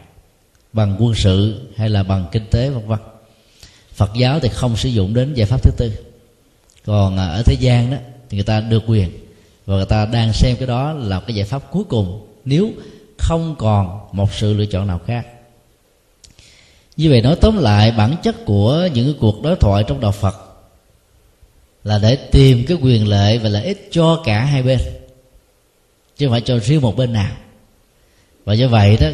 bằng 0.74 0.96
quân 1.00 1.16
sự 1.16 1.62
hay 1.76 1.90
là 1.90 2.04
bằng 2.04 2.26
kinh 2.32 2.46
tế 2.52 2.70
vân 2.70 2.88
vân. 2.88 3.00
Phật 3.94 4.10
giáo 4.16 4.40
thì 4.40 4.50
không 4.50 4.78
sử 4.78 4.90
dụng 4.90 5.14
đến 5.14 5.34
giải 5.34 5.46
pháp 5.46 5.64
thứ 5.64 5.72
tư. 5.78 5.92
Còn 6.86 7.14
uh, 7.14 7.20
ở 7.20 7.44
thế 7.46 7.56
gian 7.60 7.92
đó 7.92 7.98
thì 8.32 8.38
người 8.38 8.46
ta 8.46 8.62
được 8.62 8.84
quyền. 8.88 9.10
Và 9.66 9.76
người 9.76 9.86
ta 9.86 10.06
đang 10.06 10.34
xem 10.34 10.56
cái 10.58 10.68
đó 10.68 10.94
là 10.94 11.20
cái 11.20 11.36
giải 11.36 11.46
pháp 11.46 11.72
cuối 11.72 11.84
cùng 11.90 12.28
nếu 12.46 12.72
không 13.18 13.56
còn 13.58 14.00
một 14.12 14.34
sự 14.34 14.54
lựa 14.54 14.66
chọn 14.66 14.88
nào 14.88 15.00
khác. 15.08 15.26
Như 16.98 17.10
vậy 17.10 17.22
nói 17.22 17.36
tóm 17.42 17.58
lại 17.58 17.92
bản 17.92 18.16
chất 18.24 18.46
của 18.46 18.90
những 18.94 19.14
cuộc 19.20 19.42
đối 19.44 19.56
thoại 19.56 19.84
trong 19.88 20.00
đạo 20.00 20.12
phật 20.12 20.36
là 21.84 22.00
để 22.00 22.16
tìm 22.16 22.66
cái 22.68 22.78
quyền 22.82 23.08
lợi 23.08 23.38
và 23.38 23.50
lợi 23.50 23.66
ích 23.66 23.88
cho 23.92 24.22
cả 24.26 24.46
hai 24.46 24.64
bên 24.64 24.80
chứ 26.18 26.26
không 26.26 26.32
phải 26.32 26.42
cho 26.42 26.60
riêng 26.60 26.82
một 26.82 26.98
bên 26.98 27.14
nào. 27.14 27.36
Và 28.46 28.54
do 28.54 28.68
vậy 28.68 28.98
đó 29.02 29.08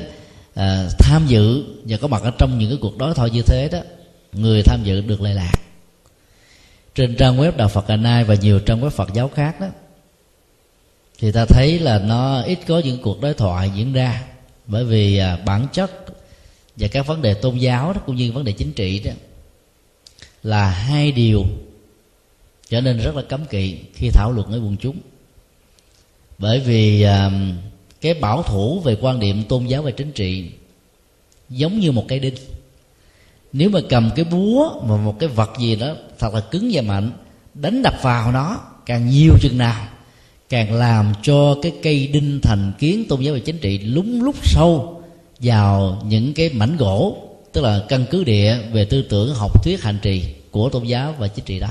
à, 0.53 0.87
tham 0.99 1.27
dự 1.27 1.63
và 1.83 1.97
có 1.97 2.07
mặt 2.07 2.23
ở 2.23 2.31
trong 2.37 2.57
những 2.57 2.69
cái 2.69 2.77
cuộc 2.81 2.97
đối 2.97 3.13
thoại 3.13 3.29
như 3.29 3.41
thế 3.41 3.69
đó 3.71 3.79
người 4.33 4.63
tham 4.63 4.83
dự 4.83 5.01
được 5.01 5.21
lệ 5.21 5.33
lạc 5.33 5.51
trên 6.97 7.15
trang 7.15 7.37
web 7.37 7.57
đạo 7.57 7.67
Phật 7.67 7.87
Ngày 7.87 7.97
Nay 7.97 8.23
và 8.23 8.35
nhiều 8.35 8.59
trang 8.59 8.81
web 8.81 8.89
Phật 8.89 9.13
giáo 9.13 9.29
khác 9.29 9.59
đó, 9.59 9.67
thì 11.19 11.31
ta 11.31 11.45
thấy 11.45 11.79
là 11.79 11.99
nó 11.99 12.41
ít 12.41 12.59
có 12.67 12.81
những 12.85 13.01
cuộc 13.01 13.21
đối 13.21 13.33
thoại 13.33 13.71
diễn 13.75 13.93
ra. 13.93 14.23
Bởi 14.65 14.83
vì 14.83 15.17
à, 15.17 15.37
bản 15.45 15.67
chất 15.73 15.91
và 16.75 16.87
các 16.87 17.07
vấn 17.07 17.21
đề 17.21 17.33
tôn 17.33 17.57
giáo 17.57 17.93
đó, 17.93 18.01
cũng 18.05 18.15
như 18.15 18.31
vấn 18.31 18.43
đề 18.43 18.51
chính 18.51 18.71
trị 18.71 18.99
đó, 18.99 19.11
là 20.43 20.69
hai 20.69 21.11
điều 21.11 21.45
trở 22.69 22.81
nên 22.81 22.97
rất 22.97 23.15
là 23.15 23.21
cấm 23.21 23.45
kỵ 23.45 23.77
khi 23.93 24.09
thảo 24.09 24.31
luận 24.31 24.49
với 24.49 24.59
quần 24.59 24.77
chúng. 24.77 24.97
Bởi 26.37 26.59
vì 26.59 27.01
à, 27.01 27.31
cái 28.01 28.13
bảo 28.13 28.43
thủ 28.43 28.79
về 28.79 28.97
quan 29.01 29.19
điểm 29.19 29.43
tôn 29.43 29.65
giáo 29.65 29.81
và 29.81 29.91
chính 29.91 30.11
trị 30.11 30.49
giống 31.49 31.79
như 31.79 31.91
một 31.91 32.05
cây 32.07 32.19
đinh. 32.19 32.35
Nếu 33.53 33.69
mà 33.69 33.79
cầm 33.89 34.11
cái 34.15 34.25
búa 34.25 34.81
mà 34.85 34.97
một 34.97 35.15
cái 35.19 35.29
vật 35.29 35.51
gì 35.59 35.75
đó 35.75 35.95
thật 36.19 36.33
là 36.33 36.39
cứng 36.39 36.69
và 36.73 36.81
mạnh 36.81 37.11
đánh 37.53 37.81
đập 37.81 37.93
vào 38.01 38.31
nó 38.31 38.59
càng 38.85 39.09
nhiều 39.09 39.33
chừng 39.41 39.57
nào 39.57 39.87
càng 40.49 40.73
làm 40.73 41.13
cho 41.23 41.55
cái 41.61 41.71
cây 41.83 42.07
đinh 42.07 42.39
thành 42.43 42.71
kiến 42.79 43.05
tôn 43.09 43.21
giáo 43.21 43.33
và 43.33 43.39
chính 43.39 43.57
trị 43.57 43.77
lúng 43.77 44.23
lúc 44.23 44.35
sâu 44.43 45.03
vào 45.39 46.01
những 46.05 46.33
cái 46.33 46.49
mảnh 46.49 46.77
gỗ 46.77 47.17
tức 47.53 47.61
là 47.61 47.85
căn 47.89 48.05
cứ 48.11 48.23
địa 48.23 48.57
về 48.71 48.85
tư 48.85 49.01
tưởng 49.01 49.35
học 49.35 49.63
thuyết 49.63 49.81
hành 49.81 49.99
trì 50.01 50.23
của 50.51 50.69
tôn 50.69 50.83
giáo 50.83 51.15
và 51.19 51.27
chính 51.27 51.45
trị 51.45 51.59
đó. 51.59 51.69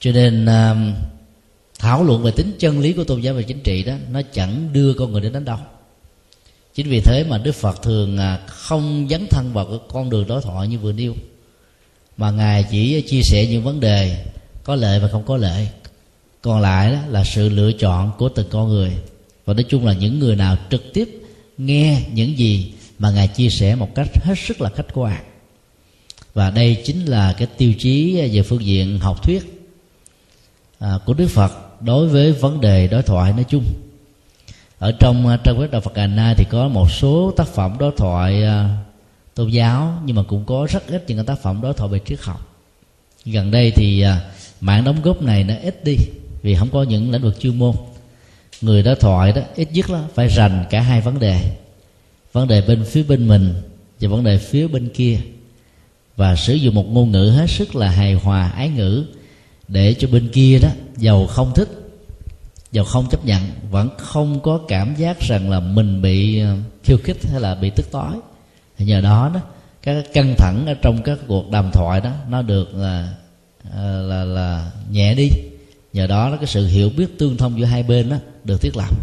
Cho 0.00 0.12
nên 0.12 0.44
uh, 0.44 0.96
thảo 1.78 2.04
luận 2.04 2.22
về 2.22 2.30
tính 2.30 2.52
chân 2.58 2.80
lý 2.80 2.92
của 2.92 3.04
tôn 3.04 3.20
giáo 3.20 3.34
và 3.34 3.42
chính 3.42 3.60
trị 3.60 3.82
đó 3.82 3.94
nó 4.12 4.22
chẳng 4.32 4.72
đưa 4.72 4.94
con 4.94 5.12
người 5.12 5.20
đến 5.20 5.32
đến 5.32 5.44
đâu. 5.44 5.58
Chính 6.74 6.88
vì 6.88 7.00
thế 7.00 7.24
mà 7.28 7.38
đức 7.38 7.54
phật 7.54 7.82
thường 7.82 8.18
à, 8.18 8.40
không 8.46 9.06
dấn 9.10 9.26
thân 9.30 9.52
vào 9.52 9.64
cái 9.64 9.78
con 9.88 10.10
đường 10.10 10.26
đối 10.26 10.42
thoại 10.42 10.68
như 10.68 10.78
vừa 10.78 10.92
nêu 10.92 11.14
mà 12.16 12.30
ngài 12.30 12.64
chỉ 12.70 13.02
chia 13.02 13.22
sẻ 13.22 13.46
những 13.46 13.64
vấn 13.64 13.80
đề 13.80 14.24
có 14.64 14.74
lợi 14.74 15.00
và 15.00 15.08
không 15.08 15.24
có 15.26 15.36
lợi. 15.36 15.68
Còn 16.42 16.60
lại 16.60 16.92
đó 16.92 16.98
là 17.08 17.24
sự 17.24 17.48
lựa 17.48 17.72
chọn 17.72 18.12
của 18.18 18.28
từng 18.28 18.46
con 18.50 18.68
người. 18.68 18.92
Và 19.44 19.54
nói 19.54 19.64
chung 19.68 19.86
là 19.86 19.92
những 19.92 20.18
người 20.18 20.36
nào 20.36 20.56
trực 20.70 20.92
tiếp 20.92 21.22
nghe 21.58 22.02
những 22.12 22.38
gì 22.38 22.72
mà 22.98 23.10
ngài 23.10 23.28
chia 23.28 23.48
sẻ 23.48 23.74
một 23.74 23.94
cách 23.94 24.24
hết 24.24 24.38
sức 24.38 24.60
là 24.60 24.70
khách 24.70 24.86
quan. 24.94 25.24
Và 26.34 26.50
đây 26.50 26.82
chính 26.84 27.04
là 27.04 27.32
cái 27.32 27.48
tiêu 27.58 27.72
chí 27.78 28.20
về 28.32 28.42
phương 28.42 28.64
diện 28.64 28.98
học 28.98 29.22
thuyết 29.22 29.70
à, 30.78 30.98
của 31.06 31.14
đức 31.14 31.28
phật 31.28 31.82
đối 31.82 32.08
với 32.08 32.32
vấn 32.32 32.60
đề 32.60 32.88
đối 32.88 33.02
thoại 33.02 33.32
nói 33.32 33.44
chung. 33.48 33.64
Ở 34.78 34.92
trong 35.00 35.26
à, 35.26 35.36
trang 35.44 35.58
web 35.58 35.70
đạo 35.70 35.80
Phật 35.80 35.92
Ngày 35.94 36.08
Nay 36.08 36.34
thì 36.34 36.44
có 36.50 36.68
một 36.68 36.90
số 36.90 37.32
tác 37.36 37.48
phẩm 37.48 37.76
đối 37.78 37.92
thoại 37.96 38.42
à, 38.42 38.78
tôn 39.36 39.50
giáo, 39.50 40.02
nhưng 40.04 40.16
mà 40.16 40.22
cũng 40.22 40.44
có 40.44 40.66
rất 40.70 40.86
ít 40.88 41.04
những 41.06 41.26
tác 41.26 41.42
phẩm 41.42 41.60
đối 41.62 41.74
thoại 41.74 41.90
về 41.90 42.00
triết 42.06 42.20
học. 42.20 42.56
Gần 43.24 43.50
đây 43.50 43.70
thì 43.70 44.00
à, 44.00 44.20
mạng 44.60 44.84
đóng 44.84 45.02
góp 45.02 45.22
này 45.22 45.44
nó 45.44 45.54
ít 45.62 45.84
đi, 45.84 45.96
vì 46.42 46.54
không 46.54 46.68
có 46.72 46.82
những 46.82 47.10
lĩnh 47.10 47.22
vực 47.22 47.40
chuyên 47.40 47.58
môn. 47.58 47.74
Người 48.60 48.82
đối 48.82 48.96
thoại 48.96 49.32
đó, 49.32 49.42
ít 49.54 49.68
nhất 49.72 49.90
là 49.90 50.04
phải 50.14 50.28
rành 50.28 50.64
cả 50.70 50.80
hai 50.80 51.00
vấn 51.00 51.18
đề. 51.18 51.56
Vấn 52.32 52.48
đề 52.48 52.60
bên 52.60 52.84
phía 52.84 53.02
bên 53.02 53.28
mình 53.28 53.54
và 54.00 54.08
vấn 54.08 54.24
đề 54.24 54.38
phía 54.38 54.68
bên 54.68 54.88
kia. 54.88 55.18
Và 56.16 56.36
sử 56.36 56.54
dụng 56.54 56.74
một 56.74 56.86
ngôn 56.88 57.12
ngữ 57.12 57.30
hết 57.36 57.50
sức 57.50 57.76
là 57.76 57.88
hài 57.88 58.14
hòa, 58.14 58.48
ái 58.48 58.68
ngữ 58.68 59.04
để 59.68 59.94
cho 59.94 60.08
bên 60.08 60.28
kia 60.28 60.58
đó, 60.62 60.68
giàu 60.96 61.26
không 61.26 61.52
thích, 61.54 61.68
giàu 62.72 62.84
không 62.84 63.06
chấp 63.10 63.24
nhận, 63.24 63.42
vẫn 63.70 63.88
không 63.98 64.40
có 64.40 64.60
cảm 64.68 64.94
giác 64.94 65.20
rằng 65.20 65.50
là 65.50 65.60
mình 65.60 66.02
bị 66.02 66.40
à, 66.40 66.56
khiêu 66.84 66.98
khích 67.04 67.26
hay 67.30 67.40
là 67.40 67.54
bị 67.54 67.70
tức 67.70 67.90
tối 67.90 68.12
thì 68.78 68.84
nhờ 68.84 69.00
đó 69.00 69.30
đó 69.34 69.40
các 69.82 70.04
căng 70.12 70.34
thẳng 70.38 70.66
ở 70.66 70.74
trong 70.74 71.02
các 71.02 71.18
cuộc 71.26 71.50
đàm 71.50 71.70
thoại 71.72 72.00
đó 72.00 72.10
nó 72.28 72.42
được 72.42 72.74
là 72.74 73.14
à, 73.74 73.82
là 73.82 74.24
là 74.24 74.70
nhẹ 74.90 75.14
đi. 75.14 75.30
Nhờ 75.92 76.06
đó 76.06 76.28
nó 76.30 76.36
cái 76.36 76.46
sự 76.46 76.66
hiểu 76.66 76.90
biết 76.96 77.18
tương 77.18 77.36
thông 77.36 77.58
giữa 77.58 77.64
hai 77.64 77.82
bên 77.82 78.08
đó 78.08 78.16
được 78.44 78.60
thiết 78.60 78.76
lập. 78.76 78.94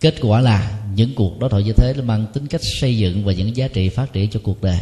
Kết 0.00 0.14
quả 0.20 0.40
là 0.40 0.78
những 0.94 1.14
cuộc 1.14 1.38
đối 1.38 1.50
thoại 1.50 1.62
như 1.62 1.72
thế 1.72 1.94
nó 1.96 2.02
mang 2.02 2.26
tính 2.32 2.46
cách 2.46 2.60
xây 2.80 2.98
dựng 2.98 3.24
và 3.24 3.32
những 3.32 3.56
giá 3.56 3.68
trị 3.68 3.88
phát 3.88 4.12
triển 4.12 4.30
cho 4.30 4.40
cuộc 4.42 4.62
đời. 4.62 4.78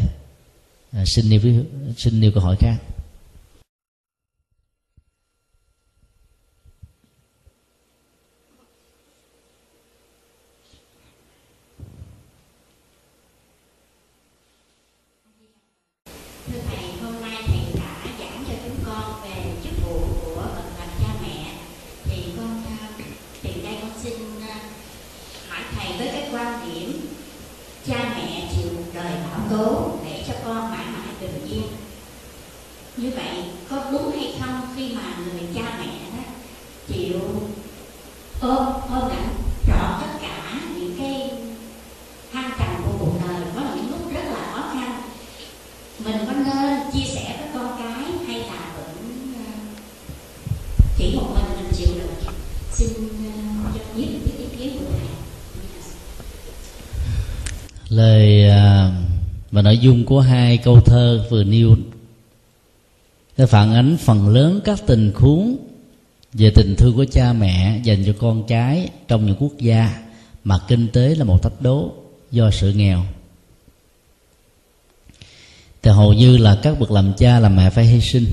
À, 0.93 1.05
xin 1.07 1.31
nêu 1.31 1.41
xin 1.97 2.21
nêu 2.21 2.31
câu 2.31 2.43
hỏi 2.43 2.57
khác. 2.59 2.77
Lời 58.25 58.49
à, 58.49 58.93
và 59.51 59.63
nội 59.63 59.79
dung 59.79 60.05
của 60.05 60.21
hai 60.21 60.59
câu 60.59 60.81
thơ 60.81 61.27
vừa 61.31 61.45
nêu. 61.45 61.77
Nó 63.37 63.47
phản 63.47 63.75
ánh 63.75 63.97
phần 63.97 64.29
lớn 64.29 64.61
các 64.65 64.79
tình 64.87 65.13
huống 65.15 65.57
về 66.33 66.51
tình 66.51 66.75
thương 66.79 66.97
của 66.97 67.05
cha 67.05 67.33
mẹ 67.33 67.81
dành 67.85 68.05
cho 68.07 68.13
con 68.19 68.45
cái 68.47 68.89
trong 69.09 69.27
những 69.27 69.37
quốc 69.39 69.53
gia 69.59 70.03
mà 70.45 70.59
kinh 70.69 70.89
tế 70.89 71.15
là 71.15 71.25
một 71.25 71.43
thách 71.43 71.63
đố 71.63 71.93
do 72.31 72.51
sự 72.51 72.73
nghèo. 72.73 73.05
Thì 75.83 75.91
hầu 75.91 76.13
như 76.13 76.37
là 76.37 76.59
các 76.63 76.81
bậc 76.81 76.91
làm 76.91 77.13
cha, 77.17 77.41
làm 77.41 77.57
mẹ 77.57 77.71
phải 77.71 77.85
hy 77.85 78.01
sinh 78.01 78.27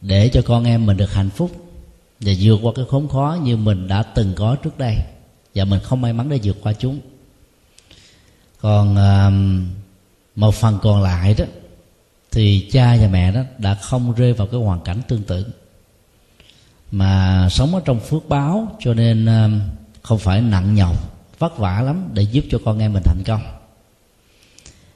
để 0.00 0.28
cho 0.28 0.42
con 0.42 0.64
em 0.64 0.86
mình 0.86 0.96
được 0.96 1.12
hạnh 1.12 1.30
phúc 1.30 1.50
và 2.20 2.32
vượt 2.40 2.58
qua 2.62 2.72
cái 2.76 2.84
khốn 2.88 3.08
khó 3.08 3.38
như 3.42 3.56
mình 3.56 3.88
đã 3.88 4.02
từng 4.02 4.32
có 4.36 4.56
trước 4.56 4.78
đây. 4.78 4.96
Và 5.54 5.64
mình 5.64 5.80
không 5.82 6.00
may 6.00 6.12
mắn 6.12 6.28
để 6.28 6.38
vượt 6.42 6.56
qua 6.62 6.72
chúng 6.72 7.00
còn 8.62 8.96
một 10.36 10.54
phần 10.54 10.78
còn 10.82 11.02
lại 11.02 11.34
đó, 11.38 11.44
thì 12.30 12.68
cha 12.72 12.96
và 13.00 13.08
mẹ 13.08 13.32
đó 13.32 13.40
đã 13.58 13.74
không 13.74 14.12
rơi 14.12 14.32
vào 14.32 14.46
cái 14.46 14.60
hoàn 14.60 14.80
cảnh 14.80 15.00
tương 15.08 15.22
tự. 15.22 15.46
Mà 16.90 17.48
sống 17.50 17.74
ở 17.74 17.82
trong 17.84 18.00
phước 18.00 18.28
báo, 18.28 18.76
cho 18.80 18.94
nên 18.94 19.28
không 20.02 20.18
phải 20.18 20.40
nặng 20.40 20.74
nhọc, 20.74 20.96
vất 21.38 21.58
vả 21.58 21.80
lắm 21.80 22.08
để 22.12 22.22
giúp 22.22 22.44
cho 22.50 22.58
con 22.64 22.78
em 22.78 22.92
mình 22.92 23.02
thành 23.02 23.22
công. 23.26 23.40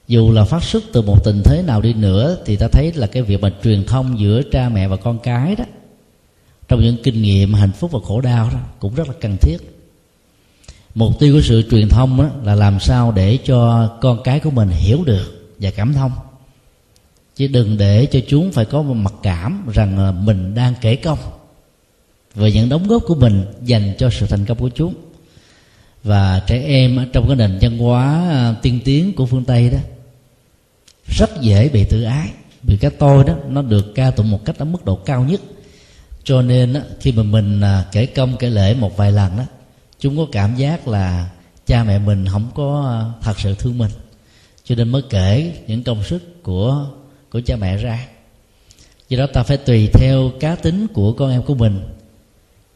Dù 0.08 0.32
là 0.32 0.44
phát 0.44 0.62
xuất 0.62 0.84
từ 0.92 1.02
một 1.02 1.24
tình 1.24 1.42
thế 1.44 1.62
nào 1.62 1.80
đi 1.80 1.92
nữa, 1.92 2.36
thì 2.46 2.56
ta 2.56 2.68
thấy 2.72 2.92
là 2.92 3.06
cái 3.06 3.22
việc 3.22 3.40
mà 3.40 3.52
truyền 3.62 3.84
thông 3.86 4.20
giữa 4.20 4.42
cha 4.52 4.68
mẹ 4.68 4.88
và 4.88 4.96
con 4.96 5.18
cái 5.18 5.56
đó, 5.56 5.64
trong 6.68 6.80
những 6.80 6.96
kinh 7.02 7.22
nghiệm 7.22 7.54
hạnh 7.54 7.72
phúc 7.72 7.90
và 7.92 7.98
khổ 8.04 8.20
đau 8.20 8.50
đó, 8.52 8.58
cũng 8.78 8.94
rất 8.94 9.08
là 9.08 9.14
cần 9.20 9.36
thiết 9.40 9.75
mục 10.96 11.18
tiêu 11.18 11.34
của 11.34 11.40
sự 11.42 11.62
truyền 11.70 11.88
thông 11.88 12.18
đó 12.18 12.28
là 12.44 12.54
làm 12.54 12.80
sao 12.80 13.12
để 13.12 13.38
cho 13.44 13.88
con 14.00 14.22
cái 14.24 14.40
của 14.40 14.50
mình 14.50 14.68
hiểu 14.68 15.04
được 15.04 15.54
và 15.58 15.70
cảm 15.70 15.94
thông. 15.94 16.12
Chứ 17.36 17.46
đừng 17.46 17.78
để 17.78 18.06
cho 18.06 18.20
chúng 18.28 18.52
phải 18.52 18.64
có 18.64 18.82
một 18.82 18.94
mặc 18.94 19.14
cảm 19.22 19.68
rằng 19.74 20.24
mình 20.24 20.54
đang 20.54 20.74
kể 20.80 20.96
công 20.96 21.18
về 22.34 22.52
những 22.52 22.68
đóng 22.68 22.88
góp 22.88 23.02
của 23.06 23.14
mình 23.14 23.44
dành 23.62 23.94
cho 23.98 24.10
sự 24.10 24.26
thành 24.26 24.44
công 24.44 24.58
của 24.58 24.68
chúng. 24.68 24.94
Và 26.04 26.42
trẻ 26.46 26.62
em 26.66 27.10
trong 27.12 27.26
cái 27.26 27.36
nền 27.36 27.58
văn 27.60 27.78
hóa 27.78 28.28
à, 28.30 28.54
tiên 28.62 28.80
tiến 28.84 29.12
của 29.12 29.26
phương 29.26 29.44
tây 29.44 29.70
đó 29.70 29.78
rất 31.06 31.30
dễ 31.40 31.68
bị 31.68 31.84
tự 31.84 32.02
ái 32.02 32.28
vì 32.62 32.76
cái 32.76 32.90
tôi 32.90 33.24
đó 33.24 33.34
nó 33.48 33.62
được 33.62 33.94
ca 33.94 34.10
tụng 34.10 34.30
một 34.30 34.44
cách 34.44 34.58
ở 34.58 34.64
mức 34.64 34.84
độ 34.84 34.96
cao 34.96 35.24
nhất. 35.24 35.40
Cho 36.24 36.42
nên 36.42 36.72
đó, 36.72 36.80
khi 37.00 37.12
mà 37.12 37.22
mình 37.22 37.60
à, 37.60 37.84
kể 37.92 38.06
công 38.06 38.36
kể 38.36 38.50
lễ 38.50 38.74
một 38.74 38.96
vài 38.96 39.12
lần 39.12 39.36
đó 39.36 39.44
chúng 40.00 40.16
có 40.16 40.26
cảm 40.32 40.56
giác 40.56 40.88
là 40.88 41.30
cha 41.66 41.84
mẹ 41.84 41.98
mình 41.98 42.26
không 42.26 42.50
có 42.54 42.82
ờ, 42.86 43.12
thật 43.22 43.40
sự 43.40 43.54
thương 43.54 43.78
mình. 43.78 43.90
Cho 44.64 44.74
nên 44.74 44.88
mới 44.88 45.02
kể 45.10 45.52
những 45.66 45.82
công 45.82 46.04
sức 46.04 46.42
của 46.42 46.86
của 47.30 47.40
cha 47.46 47.56
mẹ 47.56 47.76
ra. 47.76 48.06
Do 49.08 49.18
đó 49.18 49.26
ta 49.32 49.42
phải 49.42 49.56
tùy 49.56 49.88
theo 49.92 50.30
cá 50.40 50.54
tính 50.54 50.86
của 50.94 51.12
con 51.12 51.30
em 51.30 51.42
của 51.42 51.54
mình. 51.54 51.80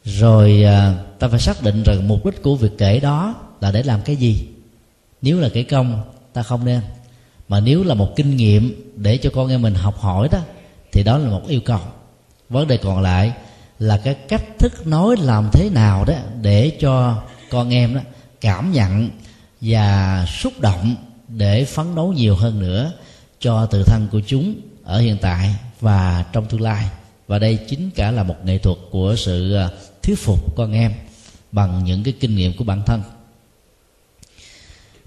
Rồi 0.04 0.62
ờ, 0.62 1.04
ta 1.18 1.28
phải 1.28 1.40
xác 1.40 1.62
định 1.62 1.82
rằng 1.82 2.08
mục 2.08 2.26
đích 2.26 2.42
của 2.42 2.56
việc 2.56 2.72
kể 2.78 3.00
đó 3.00 3.34
là 3.60 3.70
để 3.72 3.82
làm 3.82 4.02
cái 4.02 4.16
gì. 4.16 4.36
Nếu 5.22 5.40
là 5.40 5.48
kể 5.48 5.62
công, 5.62 6.02
ta 6.32 6.42
không 6.42 6.64
nên. 6.64 6.80
Mà 7.48 7.60
nếu 7.60 7.84
là 7.84 7.94
một 7.94 8.16
kinh 8.16 8.36
nghiệm 8.36 8.92
để 8.96 9.16
cho 9.16 9.30
con 9.34 9.48
em 9.48 9.62
mình 9.62 9.74
học 9.74 9.98
hỏi 9.98 10.28
đó, 10.32 10.38
thì 10.92 11.02
đó 11.02 11.18
là 11.18 11.30
một 11.30 11.42
yêu 11.48 11.60
cầu. 11.64 11.80
Vấn 12.48 12.68
đề 12.68 12.76
còn 12.76 13.00
lại 13.00 13.32
là 13.80 14.00
cái 14.04 14.14
cách 14.14 14.44
thức 14.58 14.86
nói 14.86 15.16
làm 15.16 15.50
thế 15.52 15.70
nào 15.70 16.04
đó 16.04 16.14
để 16.42 16.76
cho 16.80 17.22
con 17.50 17.70
em 17.70 17.94
đó 17.94 18.00
cảm 18.40 18.72
nhận 18.72 19.10
và 19.60 20.26
xúc 20.28 20.52
động 20.60 20.96
để 21.28 21.64
phấn 21.64 21.94
đấu 21.94 22.12
nhiều 22.12 22.36
hơn 22.36 22.60
nữa 22.60 22.92
cho 23.40 23.66
tự 23.66 23.82
thân 23.82 24.08
của 24.12 24.20
chúng 24.26 24.54
ở 24.84 25.00
hiện 25.00 25.16
tại 25.20 25.54
và 25.80 26.24
trong 26.32 26.46
tương 26.46 26.60
lai. 26.60 26.88
Và 27.26 27.38
đây 27.38 27.58
chính 27.68 27.90
cả 27.90 28.10
là 28.10 28.22
một 28.22 28.36
nghệ 28.44 28.58
thuật 28.58 28.78
của 28.90 29.14
sự 29.16 29.54
ờ, 29.54 29.70
thuyết 30.02 30.18
phục 30.18 30.56
con 30.56 30.72
em 30.72 30.92
bằng 31.52 31.84
những 31.84 32.02
cái 32.02 32.14
kinh 32.20 32.36
nghiệm 32.36 32.56
của 32.56 32.64
bản 32.64 32.82
thân. 32.86 33.02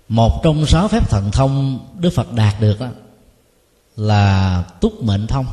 Một 0.07 0.41
trong 0.43 0.65
sáu 0.65 0.87
phép 0.87 1.09
thần 1.09 1.31
thông 1.31 1.79
đức 1.99 2.09
phật 2.09 2.33
đạt 2.33 2.61
được 2.61 2.79
đó 2.79 2.87
là 3.95 4.63
túc 4.81 5.03
mệnh 5.03 5.27
thông 5.27 5.45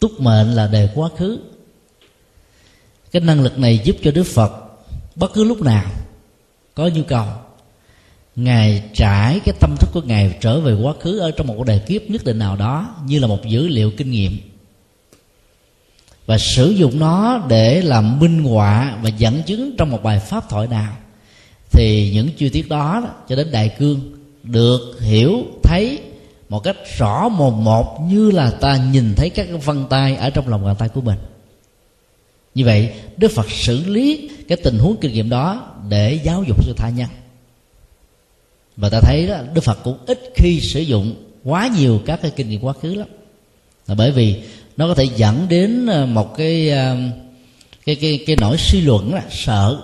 túc 0.00 0.20
mệnh 0.20 0.54
là 0.54 0.66
đề 0.66 0.88
quá 0.94 1.08
khứ. 1.16 1.38
Cái 3.12 3.22
năng 3.22 3.42
lực 3.42 3.58
này 3.58 3.80
giúp 3.84 3.96
cho 4.02 4.10
đức 4.10 4.24
phật 4.24 4.52
bất 5.16 5.32
cứ 5.34 5.44
lúc 5.44 5.62
nào 5.62 5.84
có 6.74 6.88
nhu 6.94 7.02
cầu 7.02 7.26
ngài 8.36 8.82
trải 8.94 9.40
cái 9.44 9.54
tâm 9.60 9.74
thức 9.80 9.90
của 9.92 10.02
ngài 10.02 10.36
trở 10.40 10.60
về 10.60 10.74
quá 10.82 10.94
khứ 11.00 11.18
ở 11.18 11.30
trong 11.30 11.46
một 11.46 11.66
đề 11.66 11.78
kiếp 11.78 12.02
nhất 12.02 12.24
định 12.24 12.38
nào 12.38 12.56
đó 12.56 12.94
như 13.06 13.18
là 13.18 13.26
một 13.26 13.46
dữ 13.46 13.68
liệu 13.68 13.90
kinh 13.90 14.10
nghiệm. 14.10 14.38
Và 16.26 16.38
sử 16.38 16.70
dụng 16.70 16.98
nó 16.98 17.44
để 17.48 17.82
làm 17.82 18.20
minh 18.20 18.44
họa 18.44 18.98
và 19.02 19.08
dẫn 19.08 19.42
chứng 19.42 19.76
trong 19.76 19.90
một 19.90 20.02
bài 20.02 20.20
pháp 20.20 20.48
thoại 20.48 20.66
nào 20.66 20.96
thì 21.70 22.10
những 22.14 22.28
chi 22.36 22.48
tiết 22.48 22.68
đó, 22.68 23.02
cho 23.28 23.36
đến 23.36 23.50
đại 23.50 23.76
cương 23.78 24.00
được 24.42 24.80
hiểu 25.00 25.44
thấy 25.62 26.00
một 26.48 26.60
cách 26.60 26.76
rõ 26.98 27.28
mồn 27.28 27.64
một, 27.64 28.00
như 28.00 28.30
là 28.30 28.50
ta 28.50 28.76
nhìn 28.76 29.14
thấy 29.16 29.30
các 29.30 29.48
vân 29.64 29.84
tay 29.90 30.16
ở 30.16 30.30
trong 30.30 30.48
lòng 30.48 30.64
bàn 30.64 30.76
tay 30.78 30.88
của 30.88 31.00
mình. 31.00 31.18
Như 32.54 32.64
vậy, 32.64 32.92
đức 33.16 33.30
phật 33.30 33.50
xử 33.50 33.84
lý 33.84 34.30
cái 34.48 34.58
tình 34.64 34.78
huống 34.78 34.96
kinh 34.96 35.12
nghiệm 35.12 35.30
đó 35.30 35.74
để 35.88 36.20
giáo 36.24 36.44
dục 36.48 36.64
sự 36.64 36.74
tha 36.76 36.88
nhân. 36.88 37.08
Và 38.76 38.90
ta 38.90 39.00
thấy 39.00 39.26
đó, 39.26 39.36
đức 39.54 39.60
phật 39.60 39.78
cũng 39.84 39.98
ít 40.06 40.32
khi 40.34 40.60
sử 40.60 40.80
dụng 40.80 41.14
quá 41.44 41.70
nhiều 41.78 42.00
các 42.06 42.22
cái 42.22 42.30
kinh 42.30 42.48
nghiệm 42.48 42.60
quá 42.60 42.72
khứ 42.72 42.94
lắm. 42.94 43.08
Là 43.86 43.94
bởi 43.94 44.10
vì 44.10 44.42
nó 44.76 44.88
có 44.88 44.94
thể 44.94 45.04
dẫn 45.16 45.46
đến 45.48 45.86
ờ, 45.86 46.06
một 46.06 46.36
cái 46.36 46.70
ờ, 46.70 46.96
cái 47.86 47.96
cái 47.96 48.24
cái 48.26 48.36
nỗi 48.40 48.56
suy 48.58 48.80
luận 48.80 49.14
là 49.14 49.22
sợ. 49.30 49.80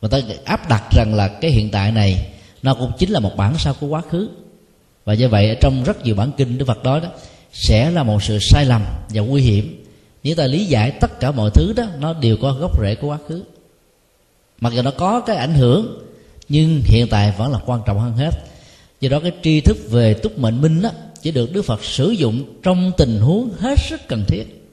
Và 0.00 0.08
ta 0.08 0.18
áp 0.44 0.68
đặt 0.68 0.82
rằng 0.96 1.14
là 1.14 1.28
cái 1.28 1.50
hiện 1.50 1.70
tại 1.70 1.92
này, 1.92 2.26
nó 2.62 2.74
cũng 2.74 2.92
chính 2.98 3.10
là 3.10 3.20
một 3.20 3.36
bản 3.36 3.54
sao 3.58 3.74
của 3.80 3.86
quá 3.86 4.02
khứ 4.10 4.28
và 5.04 5.12
do 5.12 5.28
vậy 5.28 5.56
trong 5.60 5.84
rất 5.84 6.04
nhiều 6.04 6.14
bản 6.14 6.32
kinh 6.36 6.58
đức 6.58 6.64
phật 6.64 6.82
đó, 6.82 7.00
đó 7.00 7.08
sẽ 7.52 7.90
là 7.90 8.02
một 8.02 8.22
sự 8.22 8.38
sai 8.40 8.64
lầm 8.64 8.84
và 9.08 9.22
nguy 9.22 9.42
hiểm. 9.42 9.84
Nếu 10.22 10.34
ta 10.34 10.46
lý 10.46 10.64
giải 10.64 10.90
tất 10.90 11.20
cả 11.20 11.30
mọi 11.30 11.50
thứ 11.54 11.72
đó 11.76 11.84
nó 12.00 12.12
đều 12.12 12.36
có 12.36 12.52
gốc 12.52 12.80
rễ 12.80 12.94
của 12.94 13.08
quá 13.08 13.18
khứ. 13.28 13.42
Mặc 14.60 14.72
dù 14.72 14.82
nó 14.82 14.90
có 14.90 15.20
cái 15.20 15.36
ảnh 15.36 15.54
hưởng 15.54 16.04
nhưng 16.48 16.80
hiện 16.84 17.06
tại 17.10 17.34
vẫn 17.38 17.52
là 17.52 17.58
quan 17.66 17.80
trọng 17.86 18.00
hơn 18.00 18.16
hết. 18.16 18.30
Do 19.00 19.08
đó 19.08 19.20
cái 19.20 19.32
tri 19.42 19.60
thức 19.60 19.76
về 19.90 20.14
túc 20.14 20.38
mệnh 20.38 20.60
minh 20.60 20.82
đó 20.82 20.90
chỉ 21.22 21.30
được 21.30 21.52
đức 21.52 21.62
phật 21.62 21.84
sử 21.84 22.10
dụng 22.10 22.44
trong 22.62 22.92
tình 22.96 23.20
huống 23.20 23.50
hết 23.58 23.78
sức 23.78 24.00
cần 24.08 24.24
thiết. 24.28 24.64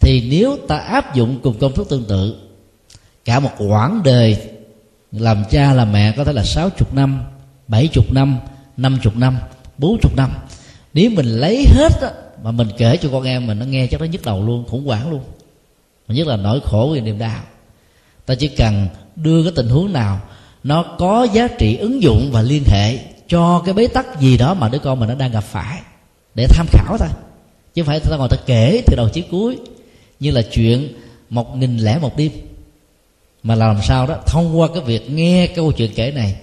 Thì 0.00 0.28
nếu 0.30 0.56
ta 0.68 0.76
áp 0.76 1.14
dụng 1.14 1.40
cùng 1.42 1.58
công 1.58 1.74
thức 1.74 1.88
tương 1.88 2.04
tự 2.04 2.36
cả 3.24 3.40
một 3.40 3.50
quãng 3.58 4.00
đời 4.04 4.36
làm 5.12 5.44
cha 5.50 5.72
làm 5.72 5.92
mẹ 5.92 6.12
có 6.16 6.24
thể 6.24 6.32
là 6.32 6.44
sáu 6.44 6.70
chục 6.70 6.94
năm 6.94 7.22
bảy 7.70 7.88
chục 7.88 8.12
năm 8.12 8.38
năm 8.76 8.98
chục 9.02 9.16
năm 9.16 9.38
bốn 9.78 10.00
chục 10.00 10.16
năm. 10.16 10.30
Nếu 10.94 11.10
mình 11.10 11.26
lấy 11.26 11.66
hết 11.68 11.92
á, 12.02 12.10
mà 12.42 12.50
mình 12.50 12.68
kể 12.78 12.96
cho 12.96 13.08
con 13.12 13.24
em 13.24 13.46
mình 13.46 13.58
nó 13.58 13.64
nghe 13.64 13.86
chắc 13.86 14.00
nó 14.00 14.06
nhức 14.06 14.24
đầu 14.24 14.44
luôn 14.44 14.64
khủng 14.68 14.86
hoảng 14.86 15.10
luôn. 15.10 15.20
Mà 16.08 16.14
nhất 16.14 16.26
là 16.26 16.36
nỗi 16.36 16.60
khổ 16.64 16.90
vì 16.94 17.00
niềm 17.00 17.18
đau. 17.18 17.40
Ta 18.26 18.34
chỉ 18.34 18.48
cần 18.48 18.86
đưa 19.16 19.42
cái 19.42 19.52
tình 19.56 19.68
huống 19.68 19.92
nào 19.92 20.20
nó 20.64 20.82
có 20.98 21.26
giá 21.32 21.48
trị 21.48 21.76
ứng 21.76 22.02
dụng 22.02 22.30
và 22.32 22.42
liên 22.42 22.62
hệ 22.66 22.98
cho 23.28 23.62
cái 23.64 23.74
bế 23.74 23.86
tắc 23.86 24.20
gì 24.20 24.36
đó 24.36 24.54
mà 24.54 24.68
đứa 24.68 24.78
con 24.78 25.00
mình 25.00 25.08
nó 25.08 25.14
đang 25.14 25.32
gặp 25.32 25.44
phải 25.44 25.80
để 26.34 26.46
tham 26.48 26.66
khảo 26.70 26.98
thôi. 26.98 27.08
Chứ 27.74 27.84
phải 27.84 28.00
ta 28.00 28.16
ngồi 28.16 28.28
ta 28.28 28.36
kể 28.46 28.82
từ 28.86 28.96
đầu 28.96 29.08
chí 29.08 29.22
cuối 29.30 29.58
như 30.20 30.30
là 30.30 30.42
chuyện 30.42 30.88
một 31.30 31.56
nghìn 31.56 31.78
lẻ 31.78 31.98
một 31.98 32.16
đêm. 32.16 32.32
Mà 33.42 33.54
làm 33.54 33.76
sao 33.82 34.06
đó 34.06 34.16
thông 34.26 34.60
qua 34.60 34.68
cái 34.74 34.82
việc 34.82 35.10
nghe 35.10 35.46
câu 35.46 35.72
chuyện 35.72 35.90
kể 35.94 36.10
này 36.10 36.36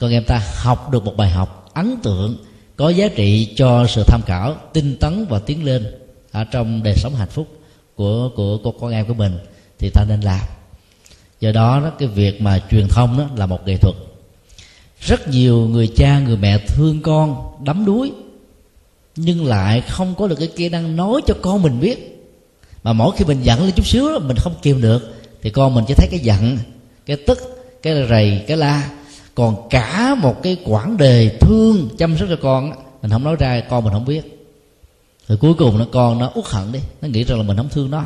con 0.00 0.10
em 0.10 0.24
ta 0.24 0.42
học 0.54 0.90
được 0.90 1.04
một 1.04 1.16
bài 1.16 1.30
học 1.30 1.70
ấn 1.74 1.96
tượng 2.02 2.36
có 2.76 2.88
giá 2.88 3.08
trị 3.08 3.54
cho 3.56 3.86
sự 3.86 4.02
tham 4.06 4.22
khảo 4.22 4.56
tinh 4.72 4.96
tấn 5.00 5.26
và 5.28 5.38
tiến 5.38 5.64
lên 5.64 5.86
ở 6.32 6.44
trong 6.44 6.82
đời 6.82 6.94
sống 6.96 7.14
hạnh 7.14 7.28
phúc 7.28 7.48
của 7.94 8.30
của, 8.36 8.58
của 8.58 8.72
con 8.72 8.90
em 8.90 9.06
của 9.06 9.14
mình 9.14 9.38
thì 9.78 9.90
ta 9.90 10.04
nên 10.08 10.20
làm. 10.20 10.40
Do 11.40 11.52
đó, 11.52 11.80
đó 11.80 11.90
cái 11.98 12.08
việc 12.08 12.40
mà 12.40 12.62
truyền 12.70 12.88
thông 12.88 13.18
đó 13.18 13.24
là 13.36 13.46
một 13.46 13.66
nghệ 13.66 13.76
thuật. 13.76 13.94
Rất 15.00 15.28
nhiều 15.28 15.56
người 15.56 15.92
cha 15.96 16.20
người 16.20 16.36
mẹ 16.36 16.58
thương 16.58 17.02
con 17.02 17.52
đắm 17.64 17.84
đuối 17.84 18.12
nhưng 19.16 19.46
lại 19.46 19.80
không 19.80 20.14
có 20.14 20.26
được 20.26 20.36
cái 20.38 20.48
kỹ 20.56 20.68
năng 20.68 20.96
nói 20.96 21.20
cho 21.26 21.34
con 21.42 21.62
mình 21.62 21.80
biết. 21.80 22.26
Mà 22.82 22.92
mỗi 22.92 23.16
khi 23.16 23.24
mình 23.24 23.42
giận 23.42 23.62
lên 23.64 23.72
chút 23.76 23.86
xíu 23.86 24.08
đó, 24.08 24.18
mình 24.18 24.36
không 24.36 24.54
kìm 24.62 24.80
được 24.80 25.14
thì 25.42 25.50
con 25.50 25.74
mình 25.74 25.84
chỉ 25.88 25.94
thấy 25.94 26.08
cái 26.10 26.20
giận 26.20 26.58
cái 27.06 27.16
tức 27.26 27.38
cái 27.82 28.06
rầy 28.10 28.44
cái 28.46 28.56
la 28.56 28.90
còn 29.34 29.68
cả 29.70 30.14
một 30.14 30.42
cái 30.42 30.56
quãng 30.64 30.96
đề 30.96 31.38
thương 31.40 31.88
chăm 31.98 32.18
sóc 32.18 32.28
cho 32.30 32.36
con 32.42 32.72
mình 33.02 33.10
không 33.10 33.24
nói 33.24 33.36
ra 33.36 33.60
con 33.60 33.84
mình 33.84 33.92
không 33.92 34.04
biết. 34.04 34.46
Rồi 35.28 35.38
cuối 35.38 35.54
cùng 35.54 35.78
nó 35.78 35.86
con 35.92 36.18
nó 36.18 36.32
uất 36.34 36.46
hận 36.46 36.72
đi. 36.72 36.80
Nó 37.02 37.08
nghĩ 37.08 37.24
rằng 37.24 37.38
là 37.38 37.44
mình 37.44 37.56
không 37.56 37.68
thương 37.68 37.90
nó. 37.90 38.04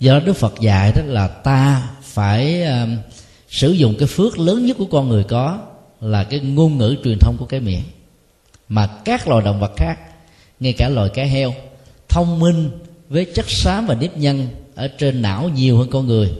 Do 0.00 0.12
đó 0.12 0.20
đức 0.26 0.32
phật 0.32 0.54
dạy 0.60 0.92
đó 0.96 1.02
là 1.06 1.28
ta 1.28 1.90
phải 2.02 2.62
um, 2.62 2.96
sử 3.48 3.72
dụng 3.72 3.94
cái 3.98 4.08
phước 4.08 4.38
lớn 4.38 4.66
nhất 4.66 4.76
của 4.78 4.86
con 4.90 5.08
người 5.08 5.24
có 5.24 5.58
là 6.00 6.24
cái 6.24 6.40
ngôn 6.40 6.78
ngữ 6.78 6.96
truyền 7.04 7.18
thông 7.18 7.36
của 7.38 7.46
cái 7.46 7.60
miệng. 7.60 7.82
Mà 8.68 8.86
các 9.04 9.28
loài 9.28 9.44
động 9.44 9.60
vật 9.60 9.72
khác 9.76 9.98
ngay 10.60 10.72
cả 10.72 10.88
loài 10.88 11.08
cá 11.08 11.24
heo 11.24 11.54
thông 12.08 12.38
minh 12.38 12.70
với 13.08 13.24
chất 13.24 13.50
xám 13.50 13.86
và 13.86 13.94
nếp 13.94 14.16
nhân 14.16 14.48
ở 14.74 14.88
trên 14.88 15.22
não 15.22 15.48
nhiều 15.48 15.78
hơn 15.78 15.88
con 15.90 16.06
người 16.06 16.32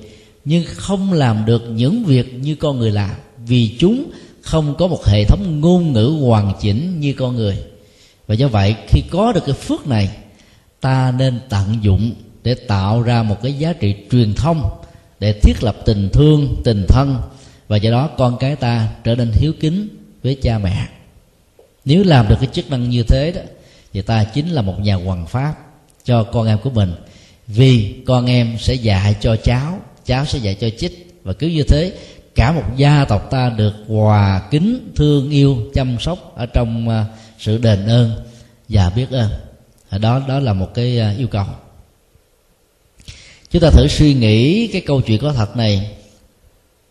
nhưng 0.44 0.64
không 0.76 1.12
làm 1.12 1.44
được 1.44 1.62
những 1.70 2.04
việc 2.04 2.34
như 2.34 2.54
con 2.54 2.78
người 2.78 2.90
làm 2.90 3.10
vì 3.50 3.76
chúng 3.78 4.10
không 4.42 4.74
có 4.78 4.86
một 4.86 5.06
hệ 5.06 5.24
thống 5.24 5.60
ngôn 5.60 5.92
ngữ 5.92 6.16
hoàn 6.20 6.52
chỉnh 6.60 7.00
như 7.00 7.12
con 7.12 7.36
người. 7.36 7.56
Và 8.26 8.34
do 8.34 8.48
vậy, 8.48 8.74
khi 8.88 9.02
có 9.10 9.32
được 9.32 9.42
cái 9.46 9.54
phước 9.54 9.86
này, 9.86 10.10
ta 10.80 11.14
nên 11.18 11.40
tận 11.48 11.78
dụng 11.82 12.12
để 12.42 12.54
tạo 12.54 13.02
ra 13.02 13.22
một 13.22 13.36
cái 13.42 13.52
giá 13.52 13.72
trị 13.72 13.94
truyền 14.10 14.34
thông 14.34 14.70
để 15.20 15.32
thiết 15.32 15.62
lập 15.62 15.76
tình 15.84 16.08
thương, 16.12 16.56
tình 16.64 16.86
thân. 16.88 17.16
Và 17.68 17.76
do 17.76 17.90
đó, 17.90 18.10
con 18.18 18.36
cái 18.40 18.56
ta 18.56 18.88
trở 19.04 19.14
nên 19.14 19.30
hiếu 19.32 19.52
kính 19.60 19.88
với 20.22 20.34
cha 20.42 20.58
mẹ. 20.58 20.88
Nếu 21.84 22.04
làm 22.04 22.28
được 22.28 22.36
cái 22.40 22.48
chức 22.52 22.70
năng 22.70 22.90
như 22.90 23.02
thế 23.02 23.32
đó, 23.32 23.42
thì 23.92 24.02
ta 24.02 24.24
chính 24.24 24.48
là 24.48 24.62
một 24.62 24.80
nhà 24.80 24.94
hoàng 24.94 25.26
pháp 25.26 25.54
cho 26.04 26.24
con 26.24 26.46
em 26.46 26.58
của 26.58 26.70
mình. 26.70 26.92
Vì 27.46 27.94
con 28.06 28.26
em 28.26 28.56
sẽ 28.58 28.74
dạy 28.74 29.14
cho 29.20 29.36
cháu 29.36 29.78
cháu 30.04 30.24
sẽ 30.24 30.38
dạy 30.38 30.54
cho 30.54 30.68
chích. 30.78 31.06
Và 31.24 31.32
cứ 31.32 31.46
như 31.46 31.62
thế 31.62 31.92
cả 32.40 32.52
một 32.52 32.76
gia 32.76 33.04
tộc 33.04 33.30
ta 33.30 33.48
được 33.48 33.74
hòa 33.88 34.42
kính, 34.50 34.92
thương 34.96 35.30
yêu, 35.30 35.58
chăm 35.74 35.96
sóc 36.00 36.32
ở 36.36 36.46
trong 36.46 36.88
à, 36.88 37.06
sự 37.38 37.58
đền 37.58 37.86
ơn. 37.86 38.12
Và 38.68 38.90
biết 38.90 39.10
ơn. 39.10 39.30
À, 39.88 39.98
đó 39.98 40.22
đó 40.28 40.40
là 40.40 40.52
một 40.52 40.74
cái 40.74 40.98
à, 40.98 41.14
yêu 41.18 41.28
cầu. 41.28 41.44
Chúng 43.50 43.62
ta 43.62 43.70
thử 43.70 43.88
suy 43.88 44.14
nghĩ 44.14 44.66
cái 44.66 44.80
câu 44.80 45.00
chuyện 45.00 45.20
có 45.20 45.32
thật 45.32 45.56
này. 45.56 45.90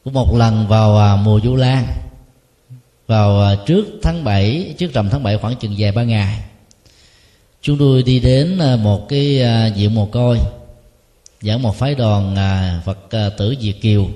Của 0.03 0.11
một 0.11 0.35
lần 0.38 0.67
vào 0.67 1.17
mùa 1.17 1.39
du 1.43 1.55
lan. 1.55 1.88
Vào 3.07 3.55
trước 3.65 3.85
tháng 4.03 4.23
7 4.23 4.76
trước 4.77 4.93
rằm 4.93 5.09
tháng 5.09 5.23
7 5.23 5.38
khoảng 5.38 5.55
chừng 5.55 5.76
vài 5.77 5.91
ba 5.91 6.03
ngày, 6.03 6.43
chúng 7.61 7.77
tôi 7.77 8.03
đi 8.03 8.19
đến 8.19 8.59
một 8.84 9.09
cái 9.09 9.41
viện 9.76 9.95
mồ 9.95 10.05
côi. 10.05 10.39
Dẫn 11.41 11.61
một 11.61 11.76
phái 11.76 11.95
đoàn 11.95 12.35
phật 12.85 12.97
tử 13.38 13.55
việt 13.61 13.81
kiều 13.81 14.09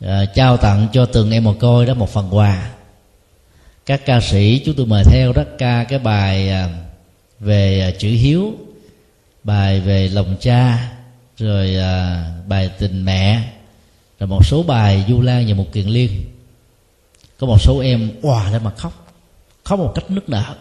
à, 0.00 0.24
trao 0.34 0.56
tặng 0.56 0.88
cho 0.92 1.06
từng 1.06 1.30
em 1.30 1.44
mồ 1.44 1.52
côi 1.52 1.86
đó 1.86 1.94
một 1.94 2.10
phần 2.10 2.28
quà. 2.30 2.70
Các 3.86 4.06
ca 4.06 4.20
sĩ 4.20 4.62
chúng 4.64 4.74
tôi 4.74 4.86
mời 4.86 5.04
theo 5.04 5.32
đó 5.32 5.42
ca 5.58 5.84
cái 5.84 5.98
bài 5.98 6.50
ờ, 6.50 6.68
về 7.40 7.80
ờ, 7.80 7.90
chữ 7.98 8.08
hiếu 8.08 8.52
bài 9.44 9.80
về 9.80 10.08
lòng 10.08 10.36
cha 10.40 10.92
rồi 11.36 11.76
à, 11.76 12.24
bài 12.46 12.70
tình 12.78 13.04
mẹ 13.04 13.42
rồi 14.20 14.26
một 14.26 14.46
số 14.46 14.62
bài 14.62 15.04
du 15.08 15.20
lan 15.20 15.46
và 15.48 15.54
một 15.54 15.66
kiền 15.72 15.86
liên. 15.86 16.10
Có 17.38 17.46
một 17.46 17.60
số 17.60 17.78
em 17.78 18.10
òa 18.22 18.50
lên 18.50 18.64
mà 18.64 18.70
khóc 18.70 19.06
khóc 19.64 19.78
một 19.78 19.92
cách 19.94 20.10
nức 20.10 20.28
nở. 20.28 20.54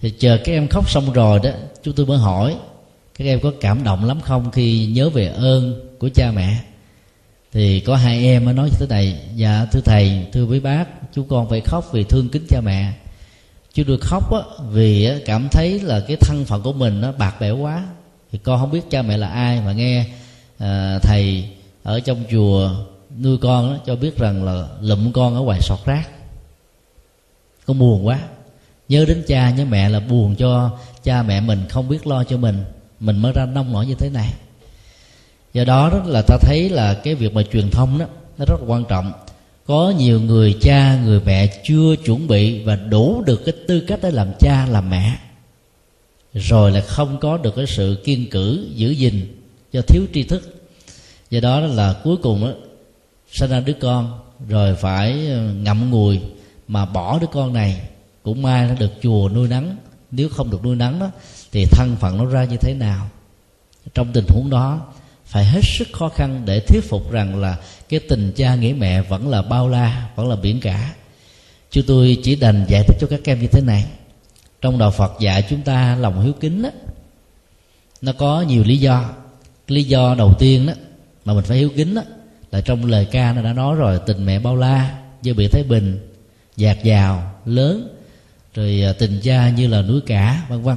Thì 0.00 0.10
chờ 0.10 0.38
các 0.44 0.52
em 0.52 0.68
khóc 0.68 0.90
xong 0.90 1.12
rồi 1.12 1.40
đó 1.42 1.50
chúng 1.82 1.94
tôi 1.94 2.06
mới 2.06 2.18
hỏi 2.18 2.56
các 3.18 3.24
em 3.24 3.40
có 3.40 3.52
cảm 3.60 3.84
động 3.84 4.04
lắm 4.04 4.20
không 4.20 4.50
khi 4.50 4.86
nhớ 4.86 5.10
về 5.10 5.26
ơn 5.26 5.88
của 5.98 6.08
cha 6.14 6.30
mẹ? 6.30 6.56
Thì 7.52 7.80
có 7.80 7.96
hai 7.96 8.24
em 8.24 8.44
mới 8.44 8.54
nói 8.54 8.70
như 8.70 8.76
thế 8.80 8.86
này 8.86 9.20
dạ 9.34 9.66
thưa 9.72 9.80
thầy 9.80 10.26
thưa 10.32 10.44
quý 10.44 10.60
bác 10.60 10.84
chú 11.12 11.26
con 11.28 11.48
phải 11.48 11.60
khóc 11.60 11.92
vì 11.92 12.04
thương 12.04 12.28
kính 12.28 12.46
cha 12.48 12.60
mẹ. 12.60 12.92
Chú 13.74 13.82
tôi 13.86 13.98
khóc 14.00 14.32
á, 14.32 14.40
vì 14.70 15.08
cảm 15.26 15.48
thấy 15.48 15.80
là 15.80 16.00
cái 16.08 16.16
thân 16.16 16.44
phận 16.44 16.62
của 16.62 16.72
mình 16.72 17.00
nó 17.00 17.12
bạc 17.12 17.40
bẽo 17.40 17.56
quá. 17.56 17.86
Thì 18.32 18.38
con 18.38 18.60
không 18.60 18.70
biết 18.70 18.90
cha 18.90 19.02
mẹ 19.02 19.16
là 19.16 19.28
ai 19.28 19.60
mà 19.60 19.72
nghe 19.72 20.06
à, 20.58 20.98
thầy 21.02 21.50
ở 21.82 22.00
trong 22.00 22.24
chùa 22.30 22.70
nuôi 23.22 23.38
con 23.38 23.72
đó, 23.72 23.78
cho 23.86 23.96
biết 23.96 24.18
rằng 24.18 24.44
là 24.44 24.68
lụm 24.80 25.12
con 25.12 25.34
ở 25.34 25.40
ngoài 25.40 25.60
sọt 25.60 25.78
rác. 25.86 26.08
Con 27.66 27.78
buồn 27.78 28.06
quá. 28.06 28.20
Nhớ 28.88 29.04
đến 29.08 29.24
cha 29.26 29.50
nhớ 29.50 29.64
mẹ 29.64 29.88
là 29.88 30.00
buồn 30.00 30.36
cho 30.36 30.78
cha 31.04 31.22
mẹ 31.22 31.40
mình 31.40 31.68
không 31.68 31.88
biết 31.88 32.06
lo 32.06 32.24
cho 32.24 32.36
mình. 32.36 32.64
Mình 33.00 33.18
mới 33.18 33.32
ra 33.32 33.46
nông 33.46 33.72
nổi 33.72 33.86
như 33.86 33.94
thế 33.94 34.10
này 34.10 34.32
do 35.52 35.64
đó 35.64 35.90
đó 35.90 36.02
là 36.06 36.22
ta 36.22 36.36
thấy 36.40 36.68
là 36.68 36.94
cái 36.94 37.14
việc 37.14 37.34
mà 37.34 37.42
truyền 37.52 37.70
thông 37.70 37.98
đó 37.98 38.06
nó 38.38 38.44
rất 38.48 38.60
là 38.60 38.66
quan 38.66 38.84
trọng. 38.84 39.12
Có 39.66 39.92
nhiều 39.98 40.20
người 40.20 40.56
cha 40.60 40.98
người 41.04 41.20
mẹ 41.26 41.46
chưa 41.64 41.96
chuẩn 42.04 42.26
bị 42.26 42.64
và 42.64 42.76
đủ 42.76 43.22
được 43.26 43.44
cái 43.44 43.54
tư 43.68 43.80
cách 43.80 43.98
để 44.02 44.10
làm 44.10 44.32
cha 44.38 44.66
làm 44.66 44.90
mẹ. 44.90 45.18
Rồi 46.34 46.70
là 46.70 46.80
không 46.80 47.18
có 47.20 47.36
được 47.36 47.56
cái 47.56 47.66
sự 47.66 48.02
kiên 48.04 48.30
cử 48.30 48.68
giữ 48.74 48.90
gìn 48.90 49.42
do 49.72 49.80
thiếu 49.80 50.02
tri 50.14 50.22
thức. 50.22 50.62
Do 51.30 51.40
đó 51.40 51.60
là 51.60 51.94
cuối 52.04 52.16
cùng 52.16 52.44
đó, 52.44 52.52
sinh 53.32 53.50
ra 53.50 53.60
đứa 53.60 53.72
con 53.72 54.20
rồi 54.48 54.74
phải 54.74 55.26
ờ, 55.28 55.52
ngậm 55.54 55.90
ngùi 55.90 56.20
mà 56.68 56.86
bỏ 56.86 57.18
đứa 57.18 57.26
con 57.32 57.52
này. 57.52 57.80
Cũng 58.22 58.42
may 58.42 58.68
nó 58.68 58.74
được 58.74 58.92
chùa 59.02 59.28
nuôi 59.28 59.48
nắng. 59.48 59.76
Nếu 60.10 60.28
không 60.28 60.50
được 60.50 60.64
nuôi 60.64 60.76
nắng 60.76 60.98
đó 60.98 61.10
thì 61.52 61.64
thân 61.64 61.96
phận 62.00 62.18
nó 62.18 62.24
ra 62.24 62.44
như 62.44 62.56
thế 62.56 62.74
nào? 62.74 63.08
Trong 63.94 64.12
tình 64.12 64.24
huống 64.28 64.50
đó 64.50 64.80
phải 65.30 65.44
hết 65.44 65.60
sức 65.64 65.88
khó 65.92 66.08
khăn 66.08 66.42
để 66.44 66.60
thuyết 66.60 66.80
phục 66.88 67.10
rằng 67.10 67.40
là 67.40 67.56
cái 67.88 68.00
tình 68.00 68.32
cha 68.36 68.54
nghĩa 68.54 68.72
mẹ 68.78 69.02
vẫn 69.02 69.28
là 69.28 69.42
bao 69.42 69.68
la 69.68 70.08
vẫn 70.16 70.28
là 70.28 70.36
biển 70.36 70.60
cả. 70.60 70.94
Chúng 71.70 71.84
tôi 71.86 72.18
chỉ 72.22 72.36
đành 72.36 72.64
giải 72.68 72.84
thích 72.86 72.96
cho 73.00 73.06
các 73.06 73.20
em 73.24 73.40
như 73.40 73.46
thế 73.46 73.60
này. 73.60 73.84
Trong 74.60 74.78
đạo 74.78 74.90
phật 74.90 75.12
dạy 75.20 75.44
chúng 75.50 75.62
ta 75.62 75.96
lòng 75.96 76.22
hiếu 76.22 76.32
kính 76.40 76.62
đó, 76.62 76.70
nó 78.02 78.12
có 78.12 78.42
nhiều 78.42 78.64
lý 78.64 78.76
do. 78.76 79.10
Lý 79.68 79.84
do 79.84 80.14
đầu 80.14 80.34
tiên 80.38 80.66
đó 80.66 80.72
mà 81.24 81.34
mình 81.34 81.44
phải 81.44 81.58
hiếu 81.58 81.70
kính 81.76 81.94
đó 81.94 82.02
là 82.50 82.60
trong 82.60 82.84
lời 82.84 83.06
ca 83.10 83.32
nó 83.32 83.42
đã 83.42 83.52
nói 83.52 83.76
rồi 83.76 84.00
tình 84.06 84.26
mẹ 84.26 84.38
bao 84.38 84.56
la 84.56 84.98
như 85.22 85.34
bị 85.34 85.48
thái 85.48 85.62
bình 85.62 86.08
dạt 86.56 86.84
dào 86.84 87.34
lớn 87.44 87.88
rồi 88.54 88.82
à, 88.82 88.92
tình 88.92 89.20
cha 89.22 89.50
như 89.50 89.66
là 89.66 89.82
núi 89.82 90.00
cả 90.06 90.46
vân 90.48 90.62
vân. 90.62 90.76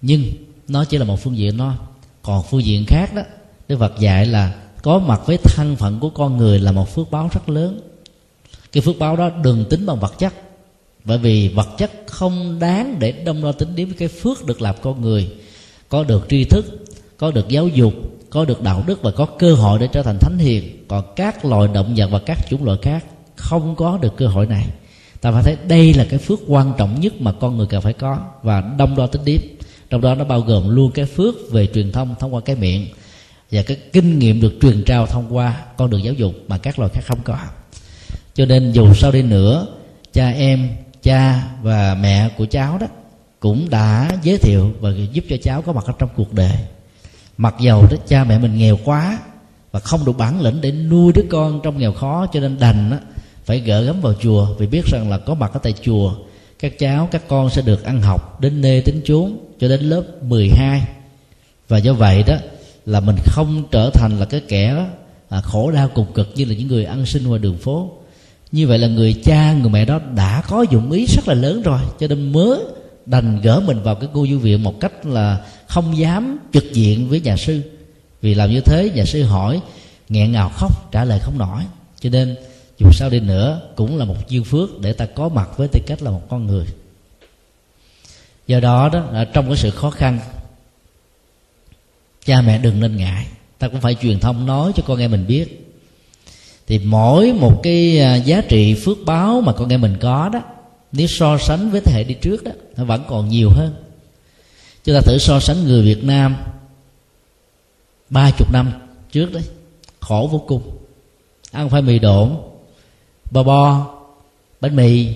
Nhưng 0.00 0.24
nó 0.68 0.84
chỉ 0.84 0.98
là 0.98 1.04
một 1.04 1.20
phương 1.20 1.36
diện 1.36 1.56
nó 1.56 1.76
còn 2.22 2.44
phương 2.50 2.64
diện 2.64 2.84
khác 2.86 3.14
đó 3.14 3.22
đức 3.68 3.78
phật 3.78 3.98
dạy 3.98 4.26
là 4.26 4.54
có 4.82 4.98
mặt 4.98 5.20
với 5.26 5.38
thân 5.44 5.76
phận 5.76 6.00
của 6.00 6.10
con 6.10 6.36
người 6.36 6.58
là 6.58 6.72
một 6.72 6.94
phước 6.94 7.10
báo 7.10 7.28
rất 7.32 7.48
lớn. 7.48 7.80
Cái 8.72 8.80
phước 8.80 8.98
báo 8.98 9.16
đó 9.16 9.30
đừng 9.42 9.64
tính 9.70 9.86
bằng 9.86 10.00
vật 10.00 10.18
chất. 10.18 10.34
Bởi 11.04 11.18
vì 11.18 11.48
vật 11.48 11.68
chất 11.78 11.90
không 12.06 12.58
đáng 12.58 12.96
để 12.98 13.12
đông 13.12 13.42
đo 13.42 13.52
tính 13.52 13.76
đến 13.76 13.92
cái 13.98 14.08
phước 14.08 14.46
được 14.46 14.62
làm 14.62 14.74
con 14.82 15.00
người. 15.00 15.32
Có 15.88 16.04
được 16.04 16.26
tri 16.28 16.44
thức, 16.44 16.84
có 17.16 17.30
được 17.30 17.48
giáo 17.48 17.68
dục, 17.68 17.92
có 18.30 18.44
được 18.44 18.62
đạo 18.62 18.84
đức 18.86 19.02
và 19.02 19.10
có 19.10 19.26
cơ 19.38 19.54
hội 19.54 19.78
để 19.78 19.88
trở 19.92 20.02
thành 20.02 20.18
thánh 20.18 20.38
hiền. 20.38 20.84
Còn 20.88 21.04
các 21.16 21.44
loài 21.44 21.68
động 21.74 21.94
vật 21.96 22.08
và 22.10 22.18
các 22.18 22.38
chủng 22.50 22.64
loại 22.64 22.78
khác 22.82 23.04
không 23.36 23.76
có 23.76 23.98
được 24.02 24.16
cơ 24.16 24.26
hội 24.26 24.46
này. 24.46 24.66
Ta 25.20 25.32
phải 25.32 25.42
thấy 25.42 25.56
đây 25.68 25.94
là 25.94 26.06
cái 26.10 26.18
phước 26.18 26.40
quan 26.46 26.72
trọng 26.78 27.00
nhất 27.00 27.20
mà 27.20 27.32
con 27.32 27.56
người 27.56 27.66
cần 27.66 27.82
phải 27.82 27.92
có 27.92 28.18
và 28.42 28.60
đông 28.78 28.96
đo 28.96 29.06
tính 29.06 29.24
điếm 29.24 29.40
trong 29.90 30.00
đó 30.00 30.14
nó 30.14 30.24
bao 30.24 30.40
gồm 30.40 30.68
luôn 30.68 30.90
cái 30.92 31.04
phước 31.04 31.34
về 31.50 31.68
truyền 31.74 31.92
thông 31.92 32.14
thông 32.20 32.34
qua 32.34 32.40
cái 32.40 32.56
miệng 32.56 32.86
và 33.52 33.62
cái 33.62 33.76
kinh 33.92 34.18
nghiệm 34.18 34.40
được 34.40 34.52
truyền 34.60 34.84
trao 34.84 35.06
thông 35.06 35.36
qua 35.36 35.62
con 35.76 35.90
đường 35.90 36.04
giáo 36.04 36.14
dục 36.14 36.32
mà 36.48 36.58
các 36.58 36.78
loài 36.78 36.90
khác 36.94 37.00
không 37.06 37.18
có. 37.24 37.38
Cho 38.34 38.46
nên 38.46 38.72
dù 38.72 38.94
sau 38.94 39.12
đi 39.12 39.22
nữa 39.22 39.66
cha 40.12 40.30
em 40.30 40.68
cha 41.02 41.42
và 41.62 41.96
mẹ 42.00 42.28
của 42.36 42.46
cháu 42.46 42.78
đó 42.78 42.86
cũng 43.40 43.70
đã 43.70 44.10
giới 44.22 44.38
thiệu 44.38 44.72
và 44.80 44.90
giúp 45.12 45.24
cho 45.28 45.36
cháu 45.42 45.62
có 45.62 45.72
mặt 45.72 45.84
ở 45.86 45.92
trong 45.98 46.08
cuộc 46.16 46.32
đời. 46.32 46.58
Mặc 47.36 47.54
dầu 47.60 47.86
đó 47.90 47.96
cha 48.08 48.24
mẹ 48.24 48.38
mình 48.38 48.58
nghèo 48.58 48.78
quá 48.84 49.18
và 49.72 49.80
không 49.80 50.04
đủ 50.04 50.12
bản 50.12 50.40
lĩnh 50.40 50.60
để 50.60 50.72
nuôi 50.72 51.12
đứa 51.12 51.24
con 51.30 51.60
trong 51.62 51.78
nghèo 51.78 51.92
khó 51.92 52.26
cho 52.32 52.40
nên 52.40 52.58
đành 52.58 52.90
đó, 52.90 52.96
phải 53.44 53.60
gỡ 53.60 53.82
gắm 53.82 54.00
vào 54.00 54.14
chùa 54.22 54.54
vì 54.58 54.66
biết 54.66 54.86
rằng 54.86 55.10
là 55.10 55.18
có 55.18 55.34
mặt 55.34 55.50
ở 55.52 55.60
tại 55.62 55.74
chùa 55.82 56.14
các 56.58 56.78
cháu 56.78 57.08
các 57.10 57.22
con 57.28 57.50
sẽ 57.50 57.62
được 57.62 57.84
ăn 57.84 58.02
học 58.02 58.40
đến 58.40 58.60
nơi 58.60 58.80
tính 58.80 59.00
chốn 59.04 59.38
cho 59.60 59.68
đến 59.68 59.80
lớp 59.80 60.02
12 60.22 60.82
và 61.68 61.78
do 61.78 61.92
vậy 61.92 62.22
đó 62.26 62.36
là 62.86 63.00
mình 63.00 63.16
không 63.24 63.64
trở 63.70 63.90
thành 63.90 64.18
là 64.18 64.24
cái 64.24 64.40
kẻ 64.48 64.86
à, 65.28 65.40
khổ 65.40 65.70
đau 65.70 65.88
cùng 65.94 66.12
cực 66.14 66.28
như 66.34 66.44
là 66.44 66.54
những 66.54 66.68
người 66.68 66.84
ăn 66.84 67.06
sinh 67.06 67.24
ngoài 67.24 67.38
đường 67.38 67.58
phố. 67.58 67.90
Như 68.52 68.66
vậy 68.66 68.78
là 68.78 68.88
người 68.88 69.12
cha 69.24 69.52
người 69.52 69.70
mẹ 69.70 69.84
đó 69.84 70.00
đã 70.14 70.42
có 70.48 70.64
dụng 70.70 70.90
ý 70.90 71.06
rất 71.06 71.28
là 71.28 71.34
lớn 71.34 71.62
rồi 71.62 71.80
cho 72.00 72.08
nên 72.08 72.32
mới 72.32 72.60
đành 73.06 73.40
gỡ 73.40 73.60
mình 73.60 73.82
vào 73.82 73.94
cái 73.94 74.08
cô 74.12 74.26
du 74.30 74.38
viện 74.38 74.62
một 74.62 74.80
cách 74.80 75.06
là 75.06 75.44
không 75.66 75.98
dám 75.98 76.38
trực 76.52 76.72
diện 76.72 77.08
với 77.08 77.20
nhà 77.20 77.36
sư. 77.36 77.62
Vì 78.22 78.34
làm 78.34 78.50
như 78.50 78.60
thế 78.60 78.90
nhà 78.94 79.04
sư 79.04 79.22
hỏi 79.22 79.60
nghẹn 80.08 80.32
ngào 80.32 80.50
khóc 80.56 80.92
trả 80.92 81.04
lời 81.04 81.18
không 81.22 81.38
nổi. 81.38 81.62
Cho 82.00 82.10
nên 82.10 82.36
dù 82.78 82.90
sao 82.92 83.10
đi 83.10 83.20
nữa 83.20 83.60
cũng 83.76 83.96
là 83.96 84.04
một 84.04 84.28
duyên 84.28 84.44
phước 84.44 84.80
để 84.80 84.92
ta 84.92 85.06
có 85.06 85.28
mặt 85.28 85.48
với 85.56 85.68
tư 85.68 85.80
cách 85.86 86.02
là 86.02 86.10
một 86.10 86.22
con 86.28 86.46
người. 86.46 86.66
Do 88.46 88.60
đó 88.60 88.88
đó 88.88 89.04
à, 89.12 89.24
trong 89.24 89.46
cái 89.46 89.56
sự 89.56 89.70
khó 89.70 89.90
khăn 89.90 90.18
cha 92.24 92.42
mẹ 92.42 92.58
đừng 92.58 92.80
nên 92.80 92.96
ngại. 92.96 93.26
Ta 93.58 93.68
cũng 93.68 93.80
phải 93.80 93.96
truyền 94.02 94.20
thông 94.20 94.46
nói 94.46 94.72
cho 94.76 94.82
con 94.86 94.98
em 94.98 95.10
mình 95.10 95.26
biết. 95.26 95.74
Thì 96.66 96.78
mỗi 96.78 97.32
một 97.32 97.60
cái 97.62 98.00
à, 98.00 98.16
giá 98.16 98.40
trị 98.48 98.74
phước 98.74 98.98
báo 99.06 99.40
mà 99.40 99.52
con 99.52 99.68
em 99.68 99.80
mình 99.80 99.96
có 100.00 100.28
đó, 100.28 100.42
nếu 100.92 101.06
so 101.06 101.38
sánh 101.38 101.70
với 101.70 101.80
thế 101.80 101.92
hệ 101.92 102.04
đi 102.04 102.14
trước 102.14 102.44
đó, 102.44 102.52
nó 102.76 102.84
vẫn 102.84 103.04
còn 103.08 103.28
nhiều 103.28 103.50
hơn. 103.50 103.74
Chúng 104.84 104.94
ta 104.94 105.00
thử 105.00 105.18
so 105.18 105.40
sánh 105.40 105.64
người 105.64 105.82
việt 105.82 106.04
nam 106.04 106.36
ba 108.10 108.30
chục 108.38 108.52
năm 108.52 108.72
trước 109.12 109.32
đấy, 109.32 109.42
khổ 110.00 110.28
vô 110.32 110.44
cùng. 110.46 110.62
Ăn 111.50 111.70
phải 111.70 111.82
mì 111.82 111.98
độn 111.98 112.36
bò 113.30 113.42
bo, 113.42 113.94
bánh 114.60 114.76
mì, 114.76 115.08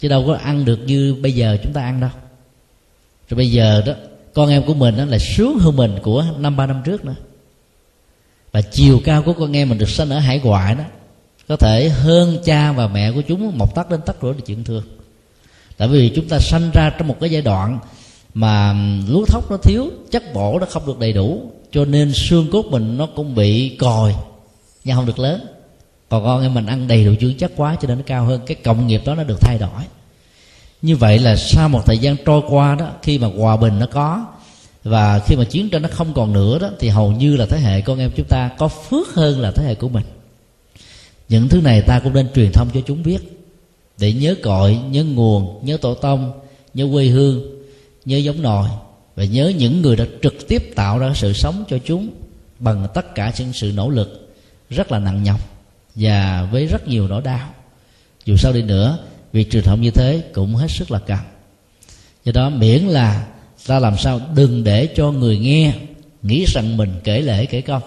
chứ 0.00 0.08
đâu 0.08 0.24
có 0.26 0.34
ăn 0.34 0.64
được 0.64 0.78
như 0.86 1.14
bây 1.22 1.32
giờ 1.32 1.56
chúng 1.62 1.72
ta 1.72 1.82
ăn 1.82 2.00
đâu. 2.00 2.10
Rồi 3.28 3.36
bây 3.36 3.50
giờ 3.50 3.82
đó 3.86 3.92
con 4.34 4.50
em 4.50 4.62
của 4.66 4.74
mình 4.74 4.96
đó 4.96 5.04
là 5.04 5.18
sướng 5.18 5.58
hơn 5.58 5.76
mình 5.76 5.98
của 6.02 6.24
năm, 6.38 6.56
ba 6.56 6.66
năm 6.66 6.82
trước 6.84 7.04
nữa. 7.04 7.14
Và 8.52 8.60
chiều 8.60 9.00
cao 9.04 9.22
của 9.22 9.32
con 9.32 9.56
em 9.56 9.68
mình 9.68 9.78
được 9.78 9.88
sinh 9.88 10.08
ở 10.08 10.18
hải 10.18 10.40
ngoại 10.44 10.74
đó, 10.74 10.84
có 11.48 11.56
thể 11.56 11.88
hơn 11.88 12.38
cha 12.44 12.72
và 12.72 12.88
mẹ 12.88 13.12
của 13.12 13.22
chúng 13.28 13.58
một 13.58 13.74
tấc 13.74 13.90
đến 13.90 14.00
tấc 14.06 14.16
rưỡi 14.22 14.32
là 14.32 14.40
chuyện 14.46 14.64
thường. 14.64 14.84
Tại 15.76 15.88
vì 15.88 16.12
chúng 16.14 16.28
ta 16.28 16.38
sanh 16.38 16.70
ra 16.74 16.90
trong 16.98 17.08
một 17.08 17.16
cái 17.20 17.30
giai 17.30 17.42
đoạn 17.42 17.78
mà 18.34 18.76
lúa 19.08 19.24
thóc 19.24 19.50
nó 19.50 19.56
thiếu, 19.56 19.90
chất 20.10 20.34
bổ 20.34 20.58
nó 20.58 20.66
không 20.66 20.86
được 20.86 20.98
đầy 20.98 21.12
đủ, 21.12 21.50
cho 21.72 21.84
nên 21.84 22.12
xương 22.14 22.50
cốt 22.52 22.62
mình 22.62 22.98
nó 22.98 23.06
cũng 23.06 23.34
bị 23.34 23.76
còi, 23.76 24.14
nhưng 24.84 24.96
không 24.96 25.06
được 25.06 25.18
lớn. 25.18 25.46
Còn 26.08 26.24
con 26.24 26.42
em 26.42 26.54
mình 26.54 26.66
ăn 26.66 26.88
đầy 26.88 27.04
đủ 27.04 27.12
dưỡng 27.20 27.34
chất 27.34 27.52
quá 27.56 27.76
cho 27.80 27.88
nên 27.88 27.98
nó 27.98 28.04
cao 28.06 28.24
hơn, 28.24 28.40
cái 28.46 28.56
cộng 28.64 28.86
nghiệp 28.86 29.02
đó 29.04 29.14
nó 29.14 29.24
được 29.24 29.40
thay 29.40 29.58
đổi 29.58 29.82
như 30.84 30.96
vậy 30.96 31.18
là 31.18 31.36
sau 31.36 31.68
một 31.68 31.86
thời 31.86 31.98
gian 31.98 32.16
trôi 32.24 32.42
qua 32.48 32.74
đó, 32.74 32.90
khi 33.02 33.18
mà 33.18 33.28
hòa 33.38 33.56
bình 33.56 33.78
nó 33.78 33.86
có 33.86 34.26
và 34.82 35.18
khi 35.18 35.36
mà 35.36 35.44
chiến 35.44 35.70
tranh 35.70 35.82
nó 35.82 35.88
không 35.92 36.14
còn 36.14 36.32
nữa 36.32 36.58
đó, 36.58 36.70
thì 36.78 36.88
hầu 36.88 37.12
như 37.12 37.36
là 37.36 37.46
thế 37.46 37.58
hệ 37.58 37.80
con 37.80 37.98
em 37.98 38.10
chúng 38.16 38.26
ta 38.26 38.50
có 38.58 38.68
phước 38.68 39.14
hơn 39.14 39.40
là 39.40 39.50
thế 39.50 39.64
hệ 39.64 39.74
của 39.74 39.88
mình. 39.88 40.04
Những 41.28 41.48
thứ 41.48 41.60
này 41.60 41.82
ta 41.82 42.00
cũng 42.00 42.14
nên 42.14 42.28
truyền 42.34 42.52
thông 42.52 42.68
cho 42.74 42.80
chúng 42.86 43.02
biết 43.02 43.18
để 43.98 44.12
nhớ 44.12 44.34
cội, 44.42 44.78
nhớ 44.90 45.04
nguồn, 45.04 45.66
nhớ 45.66 45.76
tổ 45.76 45.94
tông, 45.94 46.32
nhớ 46.74 46.88
quê 46.92 47.04
hương, 47.06 47.42
nhớ 48.04 48.16
giống 48.16 48.42
nòi 48.42 48.68
và 49.16 49.24
nhớ 49.24 49.52
những 49.58 49.82
người 49.82 49.96
đã 49.96 50.04
trực 50.22 50.48
tiếp 50.48 50.72
tạo 50.74 50.98
ra 50.98 51.12
sự 51.14 51.32
sống 51.32 51.64
cho 51.68 51.78
chúng 51.84 52.08
bằng 52.58 52.86
tất 52.94 53.14
cả 53.14 53.32
những 53.38 53.52
sự 53.52 53.72
nỗ 53.76 53.90
lực 53.90 54.36
rất 54.70 54.92
là 54.92 54.98
nặng 54.98 55.22
nhọc 55.22 55.40
và 55.94 56.48
với 56.52 56.66
rất 56.66 56.88
nhiều 56.88 57.08
nỗi 57.08 57.22
đau. 57.22 57.48
Dù 58.24 58.36
sao 58.36 58.52
đi 58.52 58.62
nữa 58.62 58.98
việc 59.34 59.50
truyền 59.50 59.64
thông 59.64 59.80
như 59.80 59.90
thế 59.90 60.22
cũng 60.34 60.54
hết 60.54 60.70
sức 60.70 60.90
là 60.90 60.98
cần 60.98 61.18
do 62.24 62.32
đó 62.32 62.50
miễn 62.50 62.82
là 62.82 63.26
ta 63.66 63.78
làm 63.78 63.98
sao 63.98 64.20
đừng 64.34 64.64
để 64.64 64.88
cho 64.96 65.10
người 65.10 65.38
nghe 65.38 65.74
nghĩ 66.22 66.44
rằng 66.48 66.76
mình 66.76 67.00
kể 67.04 67.20
lễ, 67.20 67.46
kể 67.46 67.60
công, 67.60 67.82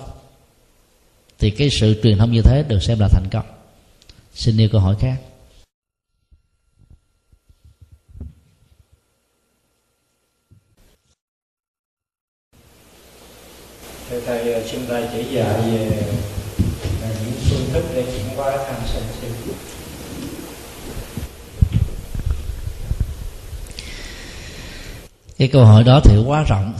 thì 1.39 1.49
cái 1.49 1.69
sự 1.69 1.99
truyền 2.03 2.17
thông 2.17 2.31
như 2.31 2.41
thế 2.41 2.63
được 2.67 2.83
xem 2.83 2.99
là 2.99 3.07
thành 3.07 3.27
công. 3.31 3.45
Xin 4.33 4.57
yêu 4.57 4.69
câu 4.71 4.81
hỏi 4.81 4.95
khác. 4.99 5.17
Thầy 14.09 14.21
thầy, 14.25 14.67
xin 14.67 14.81
thầy 14.87 15.07
chỉ 15.13 15.35
dạy 15.35 15.61
về 15.61 16.03
những 17.01 17.35
phương 17.49 17.69
thức 17.73 17.83
để 17.95 18.03
chuyển 18.03 18.37
hóa 18.37 18.57
tham 18.67 18.81
sân 18.93 19.03
si 19.21 19.27
cái 25.37 25.47
câu 25.47 25.65
hỏi 25.65 25.83
đó 25.83 25.99
thì 26.03 26.17
quá 26.25 26.43
rộng. 26.43 26.73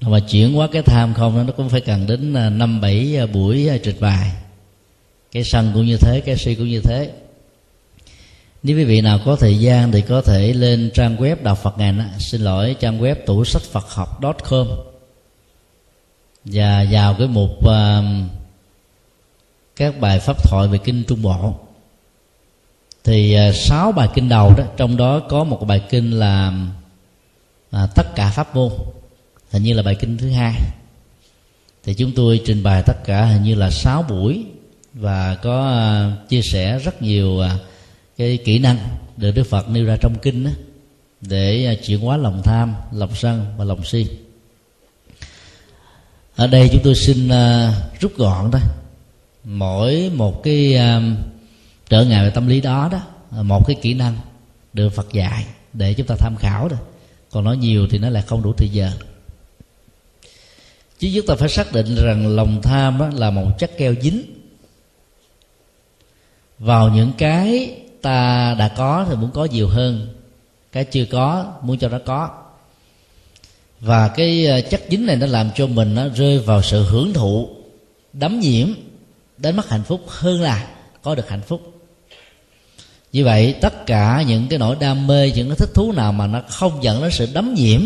Mà 0.00 0.20
chuyển 0.20 0.58
qua 0.58 0.68
cái 0.72 0.82
tham 0.82 1.14
không 1.14 1.46
nó 1.46 1.52
cũng 1.56 1.68
phải 1.68 1.80
cần 1.80 2.06
đến 2.06 2.34
à, 2.34 2.50
năm 2.50 2.80
bảy 2.80 3.16
à, 3.18 3.26
buổi 3.26 3.68
à, 3.68 3.76
trịch 3.76 3.84
trình 3.84 4.00
bày 4.00 4.32
cái 5.32 5.44
sân 5.44 5.70
cũng 5.74 5.86
như 5.86 5.96
thế 5.96 6.20
cái 6.20 6.36
si 6.36 6.54
cũng 6.54 6.68
như 6.68 6.80
thế. 6.80 7.10
Nếu 8.62 8.76
quý 8.76 8.84
vị 8.84 9.00
nào 9.00 9.20
có 9.24 9.36
thời 9.36 9.58
gian 9.58 9.92
thì 9.92 10.00
có 10.00 10.22
thể 10.22 10.52
lên 10.52 10.90
trang 10.94 11.16
web 11.16 11.36
đọc 11.42 11.58
Phật 11.58 11.78
ngàn 11.78 12.10
xin 12.18 12.40
lỗi 12.40 12.76
trang 12.80 13.00
web 13.00 13.14
tủ 13.26 13.44
sách 13.44 13.62
Phật 13.62 13.90
học 13.90 14.20
com. 14.48 14.66
Và 16.44 16.86
vào 16.90 17.14
cái 17.18 17.28
mục 17.28 17.50
uh, 17.50 18.04
các 19.76 20.00
bài 20.00 20.20
pháp 20.20 20.42
thoại 20.42 20.68
về 20.68 20.78
kinh 20.78 21.04
Trung 21.04 21.22
Bộ. 21.22 21.54
Thì 23.04 23.36
sáu 23.54 23.88
uh, 23.88 23.94
bài 23.94 24.08
kinh 24.14 24.28
đầu 24.28 24.54
đó 24.56 24.64
trong 24.76 24.96
đó 24.96 25.20
có 25.28 25.44
một 25.44 25.66
bài 25.66 25.82
kinh 25.90 26.10
là 26.10 26.52
à, 27.70 27.86
tất 27.94 28.14
cả 28.14 28.30
pháp 28.30 28.56
môn 28.56 28.72
hình 29.50 29.62
như 29.62 29.72
là 29.72 29.82
bài 29.82 29.96
kinh 30.00 30.18
thứ 30.18 30.30
hai 30.30 30.54
thì 31.84 31.94
chúng 31.94 32.12
tôi 32.16 32.40
trình 32.44 32.62
bày 32.62 32.82
tất 32.86 33.04
cả 33.04 33.24
hình 33.24 33.42
như 33.42 33.54
là 33.54 33.70
sáu 33.70 34.02
buổi 34.02 34.44
và 34.94 35.34
có 35.34 35.68
à, 35.68 36.16
chia 36.28 36.42
sẻ 36.42 36.78
rất 36.78 37.02
nhiều 37.02 37.40
à, 37.40 37.58
cái 38.16 38.38
kỹ 38.44 38.58
năng 38.58 38.78
được 39.16 39.30
Đức 39.30 39.44
Phật 39.44 39.68
nêu 39.68 39.84
ra 39.84 39.96
trong 40.00 40.18
kinh 40.18 40.44
đó, 40.44 40.50
để 41.20 41.66
à, 41.66 41.74
chuyển 41.86 42.00
hóa 42.00 42.16
lòng 42.16 42.42
tham, 42.44 42.74
lòng 42.92 43.14
sân 43.14 43.54
và 43.56 43.64
lòng 43.64 43.84
si. 43.84 44.06
Ở 46.36 46.46
đây 46.46 46.68
chúng 46.72 46.82
tôi 46.84 46.94
xin 46.94 47.28
à, 47.28 47.72
rút 48.00 48.16
gọn 48.16 48.50
thôi, 48.50 48.60
mỗi 49.44 50.10
một 50.14 50.42
cái 50.42 50.76
à, 50.76 51.02
trở 51.88 52.04
ngại 52.04 52.24
về 52.24 52.30
tâm 52.30 52.46
lý 52.46 52.60
đó 52.60 52.88
đó 52.92 53.00
một 53.42 53.66
cái 53.66 53.76
kỹ 53.82 53.94
năng 53.94 54.16
được 54.72 54.88
Phật 54.88 55.12
dạy 55.12 55.46
để 55.72 55.94
chúng 55.94 56.06
ta 56.06 56.14
tham 56.18 56.36
khảo 56.36 56.68
rồi 56.68 56.78
còn 57.30 57.44
nói 57.44 57.56
nhiều 57.56 57.86
thì 57.90 57.98
nó 57.98 58.10
lại 58.10 58.22
không 58.26 58.42
đủ 58.42 58.52
thời 58.52 58.68
giờ 58.68 58.90
chứ 61.00 61.10
chúng 61.14 61.26
ta 61.26 61.34
phải 61.34 61.48
xác 61.48 61.72
định 61.72 61.94
rằng 62.04 62.36
lòng 62.36 62.62
tham 62.62 63.16
là 63.16 63.30
một 63.30 63.50
chất 63.58 63.70
keo 63.78 63.94
dính. 64.02 64.22
Vào 66.58 66.88
những 66.88 67.12
cái 67.18 67.76
ta 68.02 68.54
đã 68.58 68.68
có 68.68 69.06
thì 69.08 69.16
muốn 69.16 69.30
có 69.30 69.44
nhiều 69.44 69.68
hơn. 69.68 70.14
Cái 70.72 70.84
chưa 70.84 71.04
có, 71.04 71.52
muốn 71.62 71.78
cho 71.78 71.88
nó 71.88 71.98
có. 72.04 72.30
Và 73.80 74.08
cái 74.08 74.46
ờ, 74.46 74.60
chất 74.60 74.82
dính 74.90 75.06
này 75.06 75.16
nó 75.16 75.26
làm 75.26 75.50
cho 75.54 75.66
mình 75.66 75.94
nó 75.94 76.08
rơi 76.08 76.38
vào 76.38 76.62
sự 76.62 76.82
hưởng 76.82 77.12
thụ, 77.12 77.48
đắm 78.12 78.40
nhiễm, 78.40 78.68
đến 79.38 79.56
mất 79.56 79.68
hạnh 79.68 79.82
phúc 79.82 80.00
hơn 80.06 80.40
là 80.40 80.68
có 81.02 81.14
được 81.14 81.28
hạnh 81.28 81.42
phúc 81.42 81.79
như 83.12 83.24
vậy 83.24 83.54
tất 83.60 83.86
cả 83.86 84.22
những 84.26 84.48
cái 84.48 84.58
nỗi 84.58 84.76
đam 84.80 85.06
mê 85.06 85.32
những 85.34 85.48
cái 85.48 85.56
thích 85.56 85.70
thú 85.74 85.92
nào 85.92 86.12
mà 86.12 86.26
nó 86.26 86.42
không 86.48 86.82
dẫn 86.82 87.02
đến 87.02 87.10
sự 87.10 87.28
đấm 87.34 87.54
nhiễm 87.54 87.80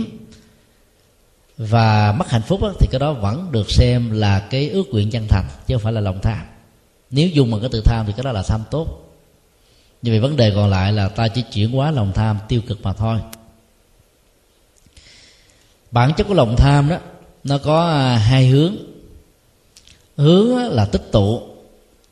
và 1.58 2.12
mất 2.12 2.30
hạnh 2.30 2.42
phúc 2.42 2.62
đó, 2.62 2.72
thì 2.78 2.86
cái 2.90 2.98
đó 2.98 3.12
vẫn 3.12 3.52
được 3.52 3.70
xem 3.70 4.10
là 4.10 4.38
cái 4.38 4.68
ước 4.68 4.88
nguyện 4.90 5.10
chân 5.10 5.26
thành 5.28 5.44
chứ 5.66 5.74
không 5.74 5.82
phải 5.82 5.92
là 5.92 6.00
lòng 6.00 6.20
tham. 6.22 6.46
Nếu 7.10 7.28
dùng 7.28 7.50
bằng 7.50 7.60
cái 7.60 7.70
tự 7.72 7.82
tham 7.84 8.06
thì 8.06 8.12
cái 8.16 8.24
đó 8.24 8.32
là 8.32 8.42
tham 8.42 8.60
tốt. 8.70 9.14
Như 10.02 10.10
vậy 10.10 10.20
vấn 10.20 10.36
đề 10.36 10.52
còn 10.54 10.70
lại 10.70 10.92
là 10.92 11.08
ta 11.08 11.28
chỉ 11.28 11.42
chuyển 11.52 11.72
hóa 11.72 11.90
lòng 11.90 12.12
tham 12.14 12.38
tiêu 12.48 12.60
cực 12.66 12.82
mà 12.82 12.92
thôi. 12.92 13.18
Bản 15.90 16.12
chất 16.16 16.24
của 16.24 16.34
lòng 16.34 16.56
tham 16.56 16.88
đó 16.88 16.96
nó 17.44 17.58
có 17.58 17.90
à, 17.90 18.16
hai 18.16 18.46
hướng. 18.46 18.76
Hướng 20.16 20.56
là 20.56 20.84
tích 20.84 21.12
tụ 21.12 21.42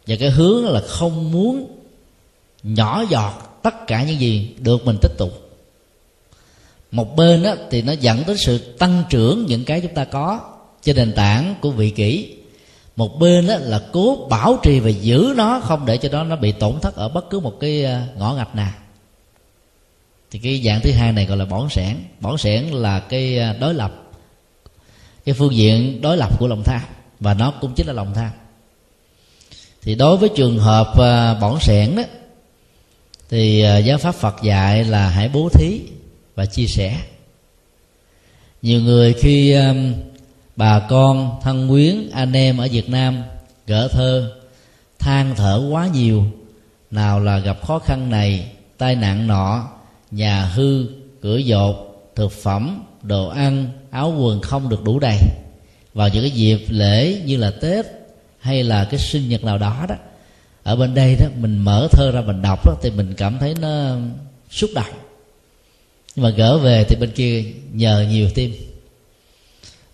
và 0.06 0.16
cái 0.20 0.30
hướng 0.30 0.66
là 0.66 0.80
không 0.80 1.32
muốn 1.32 1.71
nhỏ 2.62 3.04
giọt 3.10 3.60
tất 3.62 3.86
cả 3.86 4.02
những 4.02 4.20
gì 4.20 4.54
được 4.58 4.86
mình 4.86 4.96
tích 5.00 5.12
tụ. 5.18 5.30
Một 6.90 7.16
bên 7.16 7.42
đó, 7.42 7.54
thì 7.70 7.82
nó 7.82 7.92
dẫn 7.92 8.22
đến 8.26 8.36
sự 8.36 8.58
tăng 8.58 9.02
trưởng 9.10 9.46
những 9.46 9.64
cái 9.64 9.80
chúng 9.80 9.94
ta 9.94 10.04
có 10.04 10.40
trên 10.82 10.96
nền 10.96 11.12
tảng 11.12 11.54
của 11.60 11.70
vị 11.70 11.90
kỷ. 11.90 12.36
Một 12.96 13.18
bên 13.20 13.46
đó 13.46 13.54
là 13.60 13.82
cố 13.92 14.26
bảo 14.30 14.58
trì 14.62 14.80
và 14.80 14.90
giữ 14.90 15.34
nó 15.36 15.60
không 15.60 15.86
để 15.86 15.96
cho 15.96 16.08
nó 16.08 16.24
nó 16.24 16.36
bị 16.36 16.52
tổn 16.52 16.80
thất 16.80 16.94
ở 16.94 17.08
bất 17.08 17.30
cứ 17.30 17.40
một 17.40 17.60
cái 17.60 17.84
ờ, 17.84 18.00
ngõ 18.16 18.34
ngạch 18.34 18.54
nào. 18.54 18.72
Thì 20.30 20.38
cái 20.38 20.62
dạng 20.64 20.80
thứ 20.80 20.92
hai 20.92 21.12
này 21.12 21.26
gọi 21.26 21.36
là 21.36 21.44
bỏng 21.44 21.70
sẻn. 21.70 21.96
Bỏng 22.20 22.38
sẻn 22.38 22.64
là 22.64 23.00
cái 23.00 23.38
ờ, 23.38 23.52
đối 23.60 23.74
lập. 23.74 23.92
Cái 25.24 25.34
phương 25.34 25.54
diện 25.54 26.00
đối 26.00 26.16
lập 26.16 26.38
của 26.38 26.46
lòng 26.46 26.62
tham 26.64 26.80
và 27.20 27.34
nó 27.34 27.50
cũng 27.50 27.72
chính 27.76 27.86
là 27.86 27.92
lòng 27.92 28.14
tham. 28.14 28.30
Thì 29.82 29.94
đối 29.94 30.16
với 30.16 30.28
trường 30.36 30.58
hợp 30.58 30.92
ờ, 30.96 31.38
bỏng 31.40 31.60
sẻn 31.60 31.96
đó 31.96 32.02
thì 33.32 33.62
ờ, 33.62 33.78
giáo 33.78 33.98
pháp 33.98 34.14
phật 34.14 34.42
dạy 34.42 34.84
là 34.84 35.08
hãy 35.08 35.28
bố 35.28 35.48
thí 35.48 35.80
và 36.34 36.46
chia 36.46 36.66
sẻ. 36.66 36.96
Nhiều 38.62 38.80
người 38.80 39.12
khi 39.12 39.56
bà 40.56 40.78
con 40.78 41.38
thân 41.42 41.68
quyến, 41.68 42.10
anh 42.12 42.32
em 42.32 42.58
ở 42.58 42.68
việt 42.72 42.88
nam 42.88 43.22
gỡ 43.66 43.88
thơ, 43.88 44.32
than 44.98 45.34
thở 45.36 45.68
quá 45.70 45.88
nhiều, 45.94 46.24
nào 46.90 47.20
là 47.20 47.38
gặp 47.38 47.66
khó 47.66 47.78
khăn 47.78 48.10
này, 48.10 48.50
tai 48.78 48.94
nạn 48.94 49.26
nọ, 49.26 49.68
nhà 50.10 50.44
hư, 50.44 50.86
cửa 51.22 51.36
dột, 51.36 52.10
thực 52.14 52.32
phẩm, 52.32 52.84
đồ 53.02 53.28
ăn, 53.28 53.68
áo 53.90 54.14
quần 54.18 54.40
không 54.40 54.68
được 54.68 54.84
đủ 54.84 54.98
đầy. 54.98 55.18
Vào 55.94 56.08
những 56.08 56.22
cái 56.22 56.30
dịp 56.30 56.64
lễ 56.68 57.20
như 57.24 57.36
là 57.36 57.50
tết 57.50 57.86
hay 58.38 58.62
là 58.62 58.84
cái 58.84 59.00
sinh 59.00 59.28
nhật 59.28 59.44
nào 59.44 59.58
đó 59.58 59.86
đó 59.88 59.94
ở 60.62 60.76
bên 60.76 60.94
đây 60.94 61.16
đó, 61.20 61.26
mình 61.36 61.58
mở 61.58 61.88
thơ 61.90 62.10
ra 62.10 62.20
mình 62.20 62.42
đọc 62.42 62.66
đó, 62.66 62.74
thì 62.82 62.90
mình 62.90 63.14
cảm 63.16 63.38
thấy 63.38 63.54
nó 63.60 63.96
xúc 64.50 64.70
động. 64.74 64.94
Nhưng 66.16 66.22
mà 66.22 66.30
gỡ 66.30 66.58
về 66.58 66.84
thì 66.84 66.96
bên 67.00 67.10
kia 67.10 67.44
nhờ 67.72 68.06
nhiều 68.10 68.28
tim. 68.34 68.54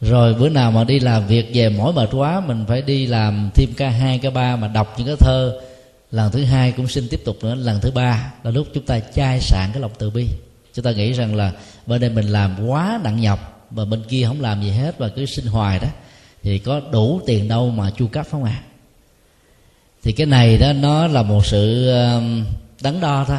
Rồi 0.00 0.34
bữa 0.34 0.48
nào 0.48 0.70
mà 0.70 0.84
đi 0.84 1.00
làm 1.00 1.26
việc 1.26 1.50
về 1.54 1.68
mỏi 1.68 1.92
mệt 1.92 2.08
quá, 2.12 2.40
mình 2.40 2.64
phải 2.68 2.82
đi 2.82 3.06
làm 3.06 3.50
thêm 3.54 3.68
ca 3.76 3.88
hai, 3.88 4.18
ca 4.18 4.30
ba 4.30 4.56
mà 4.56 4.68
đọc 4.68 4.94
những 4.98 5.06
cái 5.06 5.16
thơ. 5.16 5.60
Lần 6.10 6.32
thứ 6.32 6.44
hai 6.44 6.72
cũng 6.72 6.88
xin 6.88 7.08
tiếp 7.08 7.20
tục 7.24 7.36
nữa, 7.42 7.54
lần 7.54 7.80
thứ 7.80 7.90
ba 7.90 8.32
là 8.42 8.50
lúc 8.50 8.66
chúng 8.74 8.84
ta 8.86 9.00
chai 9.00 9.40
sạn 9.40 9.70
cái 9.72 9.82
lòng 9.82 9.92
từ 9.98 10.10
bi. 10.10 10.26
Chúng 10.74 10.84
ta 10.84 10.90
nghĩ 10.90 11.12
rằng 11.12 11.34
là 11.34 11.52
bên 11.86 12.00
đây 12.00 12.10
mình 12.10 12.28
làm 12.28 12.66
quá 12.66 13.00
nặng 13.04 13.20
nhọc 13.20 13.66
và 13.70 13.84
bên 13.84 14.02
kia 14.08 14.24
không 14.26 14.40
làm 14.40 14.62
gì 14.62 14.70
hết 14.70 14.98
và 14.98 15.08
cứ 15.08 15.26
sinh 15.26 15.46
hoài 15.46 15.78
đó, 15.78 15.88
thì 16.42 16.58
có 16.58 16.80
đủ 16.92 17.20
tiền 17.26 17.48
đâu 17.48 17.70
mà 17.70 17.90
chu 17.90 18.06
cấp 18.06 18.26
không 18.30 18.44
à? 18.44 18.62
Thì 20.02 20.12
cái 20.12 20.26
này 20.26 20.58
đó 20.58 20.72
nó 20.72 21.06
là 21.06 21.22
một 21.22 21.46
sự 21.46 21.92
đắn 22.82 23.00
đo 23.00 23.24
thôi. 23.28 23.38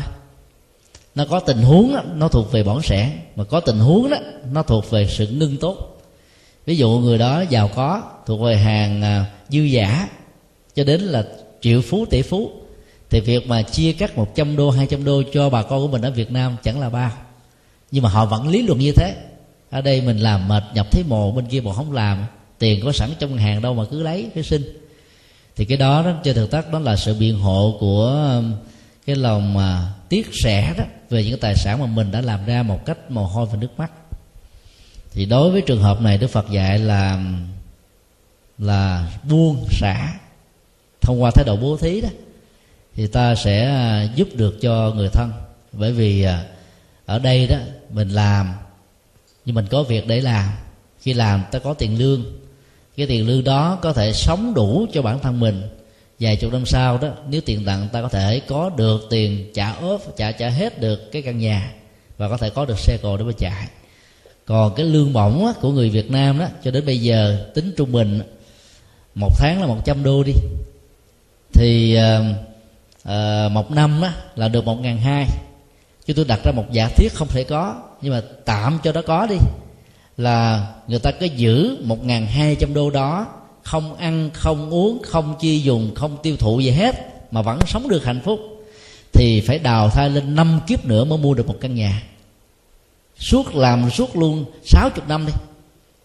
Nó 1.15 1.25
có 1.29 1.39
tình 1.39 1.57
huống 1.57 1.93
đó, 1.93 2.01
nó 2.15 2.27
thuộc 2.27 2.51
về 2.51 2.63
bỏng 2.63 2.81
sẻ 2.81 3.11
mà 3.35 3.43
có 3.43 3.59
tình 3.59 3.79
huống 3.79 4.09
đó 4.09 4.17
nó 4.51 4.63
thuộc 4.63 4.91
về 4.91 5.07
sự 5.09 5.27
ngưng 5.27 5.57
tốt. 5.57 6.01
Ví 6.65 6.77
dụ 6.77 6.89
người 6.89 7.17
đó 7.17 7.43
giàu 7.49 7.69
có 7.75 8.01
thuộc 8.25 8.41
về 8.41 8.57
hàng 8.57 9.01
à, 9.01 9.25
dư 9.49 9.59
giả 9.59 10.07
cho 10.75 10.83
đến 10.83 11.01
là 11.01 11.23
triệu 11.61 11.81
phú 11.81 12.05
tỷ 12.05 12.21
phú 12.21 12.51
thì 13.09 13.19
việc 13.19 13.47
mà 13.47 13.61
chia 13.61 13.93
cắt 13.93 14.17
100 14.17 14.55
đô 14.55 14.69
200 14.69 15.03
đô 15.03 15.23
cho 15.33 15.49
bà 15.49 15.63
con 15.63 15.81
của 15.81 15.87
mình 15.87 16.01
ở 16.01 16.11
Việt 16.11 16.31
Nam 16.31 16.55
chẳng 16.63 16.79
là 16.79 16.89
bao. 16.89 17.11
Nhưng 17.91 18.03
mà 18.03 18.09
họ 18.09 18.25
vẫn 18.25 18.47
lý 18.47 18.61
luận 18.61 18.79
như 18.79 18.91
thế. 18.91 19.15
Ở 19.69 19.81
đây 19.81 20.01
mình 20.01 20.17
làm 20.17 20.47
mệt 20.47 20.63
nhập 20.73 20.91
thấy 20.91 21.03
mồ 21.07 21.31
bên 21.31 21.45
kia 21.45 21.61
bọn 21.61 21.75
không 21.75 21.91
làm 21.91 22.25
tiền 22.59 22.81
có 22.83 22.91
sẵn 22.91 23.09
trong 23.19 23.37
hàng 23.37 23.61
đâu 23.61 23.73
mà 23.73 23.83
cứ 23.91 24.03
lấy 24.03 24.29
cái 24.35 24.43
xin 24.43 24.79
thì 25.59 25.65
cái 25.65 25.77
đó 25.77 26.03
đó, 26.03 26.13
trên 26.23 26.35
thực 26.35 26.51
tác 26.51 26.71
đó 26.71 26.79
là 26.79 26.95
sự 26.95 27.13
biện 27.13 27.39
hộ 27.39 27.77
của 27.79 28.05
um, 28.37 28.53
cái 29.05 29.15
lòng 29.15 29.53
mà 29.53 29.93
tiếc 30.09 30.29
rẻ 30.43 30.73
đó 30.77 30.83
về 31.09 31.23
những 31.23 31.39
tài 31.39 31.55
sản 31.55 31.79
mà 31.79 31.85
mình 31.85 32.11
đã 32.11 32.21
làm 32.21 32.45
ra 32.45 32.63
một 32.63 32.85
cách 32.85 33.11
mồ 33.11 33.25
hôi 33.25 33.45
và 33.45 33.57
nước 33.57 33.67
mắt. 33.77 33.91
Thì 35.11 35.25
đối 35.25 35.51
với 35.51 35.61
trường 35.61 35.81
hợp 35.81 36.01
này 36.01 36.17
đức 36.17 36.27
phật 36.27 36.49
dạy 36.51 36.79
là 36.79 37.13
um, 37.13 37.47
là 38.57 39.11
buông 39.29 39.65
xả. 39.69 40.13
Thông 41.01 41.23
qua 41.23 41.31
thái 41.31 41.45
độ 41.45 41.55
bố 41.55 41.77
thí 41.77 42.01
đó, 42.01 42.09
thì 42.95 43.07
ta 43.07 43.35
sẽ 43.35 43.65
à, 43.65 44.03
giúp 44.15 44.27
được 44.33 44.61
cho 44.61 44.91
người 44.95 45.09
thân. 45.09 45.31
Bởi 45.71 45.91
vì 45.91 46.23
à, 46.23 46.45
ở 47.05 47.19
đây 47.19 47.47
đó 47.47 47.57
mình 47.89 48.09
làm, 48.09 48.53
nhưng 49.45 49.55
mình 49.55 49.67
có 49.69 49.83
việc 49.83 50.07
để 50.07 50.21
làm. 50.21 50.49
Khi 51.01 51.13
làm 51.13 51.43
ta 51.51 51.59
có 51.59 51.73
tiền 51.73 51.99
lương 51.99 52.38
cái 52.99 53.07
tiền 53.07 53.27
lương 53.27 53.43
đó 53.43 53.77
có 53.81 53.93
thể 53.93 54.13
sống 54.13 54.53
đủ 54.53 54.85
cho 54.93 55.01
bản 55.01 55.19
thân 55.19 55.39
mình. 55.39 55.61
Vài 56.19 56.35
chục 56.35 56.53
năm 56.53 56.65
sau 56.65 56.97
đó 56.97 57.07
nếu 57.29 57.41
tiền 57.45 57.65
tặng 57.65 57.87
ta 57.91 58.01
có 58.01 58.09
thể 58.09 58.41
có 58.47 58.69
được 58.69 59.07
tiền 59.09 59.51
trả 59.53 59.71
ốp 59.71 60.01
trả 60.17 60.31
trả 60.31 60.49
hết 60.49 60.79
được 60.79 61.11
cái 61.11 61.21
căn 61.21 61.37
nhà 61.37 61.71
và 62.17 62.29
có 62.29 62.37
thể 62.37 62.49
có 62.49 62.65
được 62.65 62.79
xe 62.79 62.97
cộ 63.01 63.17
để 63.17 63.23
mà 63.23 63.31
chạy. 63.37 63.67
Còn 64.45 64.75
cái 64.75 64.85
lương 64.85 65.13
bổng 65.13 65.45
á, 65.45 65.53
của 65.61 65.71
người 65.71 65.89
Việt 65.89 66.11
Nam 66.11 66.39
đó 66.39 66.45
cho 66.63 66.71
đến 66.71 66.85
bây 66.85 67.01
giờ 67.01 67.45
tính 67.55 67.73
trung 67.77 67.91
bình 67.91 68.21
một 69.15 69.31
tháng 69.37 69.61
là 69.61 69.67
100 69.67 70.03
đô 70.03 70.23
đi. 70.23 70.33
Thì 71.53 71.97
uh, 71.97 72.25
uh, 73.07 73.51
một 73.51 73.71
năm 73.71 73.99
đó, 74.01 74.09
là 74.35 74.47
được 74.47 74.65
một 74.65 74.81
ngàn 74.81 74.97
hai. 74.97 75.25
Chứ 76.05 76.13
tôi 76.13 76.25
đặt 76.25 76.39
ra 76.45 76.51
một 76.51 76.65
giả 76.71 76.89
thiết 76.95 77.13
không 77.13 77.27
thể 77.27 77.43
có 77.43 77.75
nhưng 78.01 78.13
mà 78.13 78.21
tạm 78.45 78.79
cho 78.83 78.91
nó 78.91 79.01
có 79.01 79.27
đi 79.29 79.35
là 80.19 80.67
người 80.87 80.99
ta 80.99 81.11
cứ 81.11 81.25
giữ 81.25 81.77
một 81.83 82.05
ngàn 82.05 82.25
hai 82.25 82.55
trăm 82.55 82.73
đô 82.73 82.89
đó, 82.89 83.27
không 83.63 83.95
ăn, 83.95 84.29
không 84.33 84.69
uống, 84.69 85.01
không 85.03 85.35
chi 85.39 85.59
dùng, 85.59 85.95
không 85.95 86.17
tiêu 86.23 86.37
thụ 86.37 86.59
gì 86.59 86.69
hết, 86.69 86.95
mà 87.31 87.41
vẫn 87.41 87.59
sống 87.67 87.87
được 87.87 88.05
hạnh 88.05 88.21
phúc, 88.25 88.39
thì 89.13 89.41
phải 89.41 89.59
đào 89.59 89.89
thai 89.89 90.09
lên 90.09 90.35
năm 90.35 90.59
kiếp 90.67 90.85
nữa 90.85 91.03
mới 91.03 91.17
mua 91.17 91.33
được 91.33 91.47
một 91.47 91.55
căn 91.61 91.75
nhà. 91.75 92.03
Suốt 93.19 93.55
làm 93.55 93.89
suốt 93.89 94.15
luôn 94.15 94.45
60 94.65 95.05
năm 95.07 95.25
đi, 95.25 95.33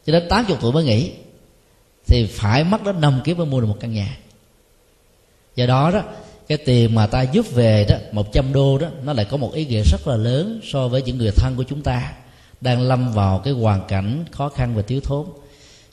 cho 0.07 0.13
đến 0.13 0.27
80 0.29 0.57
tuổi 0.61 0.73
mới 0.73 0.85
nghỉ, 0.85 1.11
thì 2.07 2.27
phải 2.27 2.65
mất 2.65 2.85
đến 2.85 3.01
năm 3.01 3.21
kiếp 3.25 3.39
mới 3.39 3.47
mua 3.47 3.61
được 3.61 3.67
một 3.67 3.77
căn 3.81 3.93
nhà. 3.93 4.17
Do 5.57 5.67
đó 5.67 5.91
đó, 5.91 6.03
cái 6.49 6.59
tiền 6.59 6.95
mà 6.95 7.07
ta 7.07 7.23
giúp 7.23 7.53
về 7.53 7.87
đó 7.89 7.97
100 8.13 8.53
đô 8.53 8.79
đó, 8.79 8.89
nó 9.05 9.13
lại 9.13 9.25
có 9.25 9.37
một 9.37 9.53
ý 9.55 9.67
nghĩa 9.67 9.83
rất 9.83 10.09
là 10.09 10.17
lớn 10.17 10.61
so 10.73 10.89
với 10.89 11.03
những 11.03 11.19
người 11.19 11.31
thân 11.31 11.55
của 11.57 11.63
chúng 11.63 11.83
ta 11.83 12.13
đang 12.65 12.83
lâm 12.83 13.13
vào 13.13 13.39
cái 13.39 13.53
hoàn 13.53 13.87
cảnh 13.89 14.25
khó 14.33 14.49
khăn 14.49 14.75
và 14.75 14.83
thiếu 14.83 15.01
thốn. 15.01 15.27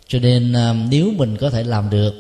Cho 0.08 0.20
nên 0.20 0.54
ờ, 0.54 0.76
nếu 0.90 1.12
mình 1.18 1.38
có 1.38 1.50
thể 1.50 1.64
làm 1.64 1.90
được 1.90 2.14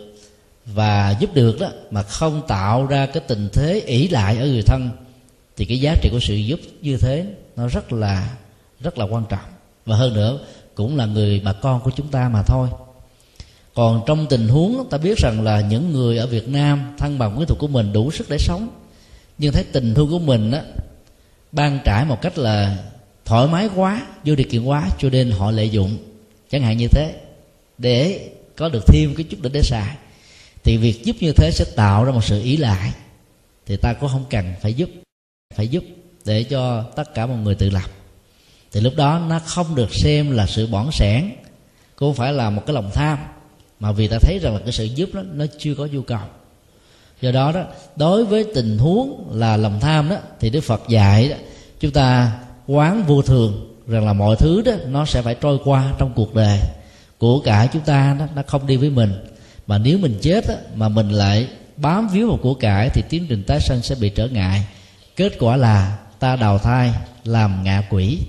và 0.66 1.16
giúp 1.20 1.34
được 1.34 1.60
đó, 1.60 1.70
mà 1.92 2.04
không 2.04 2.42
tạo 2.48 2.86
ra 2.86 3.06
cái 3.06 3.24
tình 3.28 3.50
thế 3.54 3.82
ỷ 3.86 4.08
lại 4.08 4.38
ở 4.38 4.48
người 4.48 4.62
thân, 4.62 4.90
thì 5.58 5.66
cái 5.66 5.80
giá 5.80 5.96
trị 6.02 6.10
của 6.12 6.20
sự 6.22 6.36
giúp 6.36 6.60
như 6.82 6.98
thế 6.98 7.26
nó 7.56 7.68
rất 7.68 7.94
là 7.94 8.36
rất 8.80 8.98
là 8.98 9.06
quan 9.06 9.24
trọng. 9.30 9.50
Và 9.86 9.96
hơn 9.96 10.14
nữa, 10.14 10.40
cũng 10.76 10.98
là 10.98 11.06
người 11.06 11.42
bà 11.46 11.54
con 11.54 11.82
của 11.82 11.92
chúng 11.96 12.08
ta 12.08 12.30
mà 12.30 12.44
thôi. 12.44 12.68
Còn 13.74 14.02
trong 14.06 14.28
tình 14.30 14.48
huống 14.48 14.88
ta 14.90 14.98
biết 14.98 15.18
rằng 15.18 15.42
là 15.44 15.62
những 15.62 15.92
người 15.92 16.18
ở 16.18 16.28
Việt 16.28 16.48
Nam 16.48 16.96
thân 16.98 17.20
bằng 17.20 17.36
quyến 17.36 17.48
thuộc 17.48 17.60
của 17.60 17.68
mình 17.68 17.94
đủ 17.94 18.12
sức 18.12 18.30
để 18.30 18.38
sống. 18.38 18.70
Nhưng 19.38 19.54
thấy 19.54 19.64
tình 19.64 19.94
thương 19.94 20.10
của 20.10 20.20
mình 20.20 20.52
á, 20.52 20.62
ban 21.52 21.80
trải 21.86 22.06
một 22.06 22.22
cách 22.22 22.38
là 22.38 22.78
thoải 23.26 23.48
mái 23.48 23.70
quá, 23.76 24.08
vô 24.26 24.36
điều 24.36 24.48
kiện 24.50 24.64
quá, 24.64 24.90
cho 25.00 25.10
nên 25.10 25.32
họ 25.32 25.52
lợi 25.52 25.70
dụng. 25.70 25.98
Chẳng 26.52 26.62
hạn 26.62 26.78
như 26.78 26.88
thế, 26.88 27.16
để 27.78 28.30
có 28.56 28.70
được 28.70 28.84
thêm 28.88 29.16
cái 29.16 29.24
chút 29.24 29.38
đỉnh 29.42 29.54
để 29.54 29.62
xài, 29.62 29.96
thì 30.64 30.78
việc 30.78 31.04
giúp 31.04 31.16
như 31.20 31.32
thế 31.32 31.52
sẽ 31.54 31.66
tạo 31.76 32.06
ra 32.06 32.12
một 32.12 32.24
sự 32.24 32.42
ý 32.42 32.58
lại. 32.58 32.92
Thì 33.66 33.78
ta 33.78 33.94
cũng 33.94 34.10
không 34.10 34.26
cần 34.30 34.54
phải 34.62 34.74
giúp 34.74 34.90
phải 35.56 35.68
giúp 35.68 35.84
để 36.26 36.44
cho 36.44 36.84
tất 36.96 37.14
cả 37.14 37.26
mọi 37.26 37.38
người 37.38 37.56
tự 37.56 37.70
lập. 37.70 37.92
Thì 38.72 38.82
lúc 38.82 38.94
đó 38.96 39.22
nó 39.30 39.40
không 39.40 39.76
được 39.76 39.94
xem 39.94 40.32
là 40.32 40.48
sự 40.48 40.68
bỏng 40.68 40.92
sẻn, 40.92 41.32
cũng 41.96 42.10
không 42.10 42.16
phải 42.16 42.34
là 42.34 42.50
một 42.50 42.64
cái 42.66 42.74
lòng 42.74 42.92
tham, 42.94 43.18
mà 43.80 43.92
vì 43.92 44.08
ta 44.08 44.18
thấy 44.22 44.40
rằng 44.40 44.54
là 44.54 44.60
cái 44.60 44.72
sự 44.72 44.84
giúp 44.84 45.10
đó, 45.14 45.22
nó 45.34 45.46
chưa 45.60 45.76
có 45.76 45.86
nhu 45.86 46.02
cầu. 46.02 46.20
Do 47.22 47.32
đó 47.32 47.52
đó, 47.52 47.64
đối 47.96 48.26
với 48.26 48.46
tình 48.56 48.78
huống 48.78 49.28
là 49.34 49.58
lòng 49.58 49.80
tham 49.80 50.10
đó, 50.10 50.16
thì 50.40 50.50
đức 50.50 50.62
phật 50.62 50.82
dạy 50.90 51.30
đó, 51.30 51.36
chúng 51.80 51.92
ta 51.92 52.32
quán 52.68 53.04
vô 53.04 53.22
thường 53.22 53.78
rằng 53.88 54.06
là 54.06 54.14
mọi 54.14 54.36
thứ 54.36 54.62
đó 54.62 54.72
nó 54.88 55.06
sẽ 55.06 55.22
phải 55.22 55.36
trôi 55.36 55.60
qua 55.64 55.94
trong 55.98 56.12
cuộc 56.16 56.36
đời. 56.36 56.60
Của 57.18 57.40
cải 57.40 57.68
chúng 57.74 57.82
ta 57.82 58.16
đó, 58.20 58.26
nó 58.36 58.42
không 58.48 58.68
đi 58.68 58.78
với 58.78 58.90
mình. 58.90 59.14
Mà 59.68 59.78
nếu 59.78 59.98
mình 59.98 60.18
chết 60.22 60.48
đó, 60.48 60.56
mà 60.76 60.90
mình 60.90 61.10
lại 61.10 61.48
bám 61.78 62.08
víu 62.08 62.28
vào 62.28 62.38
của 62.38 62.54
cải 62.54 62.90
thì 62.90 63.02
tiến 63.10 63.26
trình 63.30 63.44
tái 63.44 63.60
sanh 63.60 63.82
sẽ 63.82 63.96
bị 63.96 64.10
trở 64.10 64.28
ngại. 64.28 64.66
Kết 65.16 65.34
quả 65.40 65.58
là 65.58 65.98
ta 66.20 66.36
đào 66.36 66.58
thai 66.58 66.94
làm 67.24 67.64
ngạ 67.64 67.84
quỷ. 67.90 68.20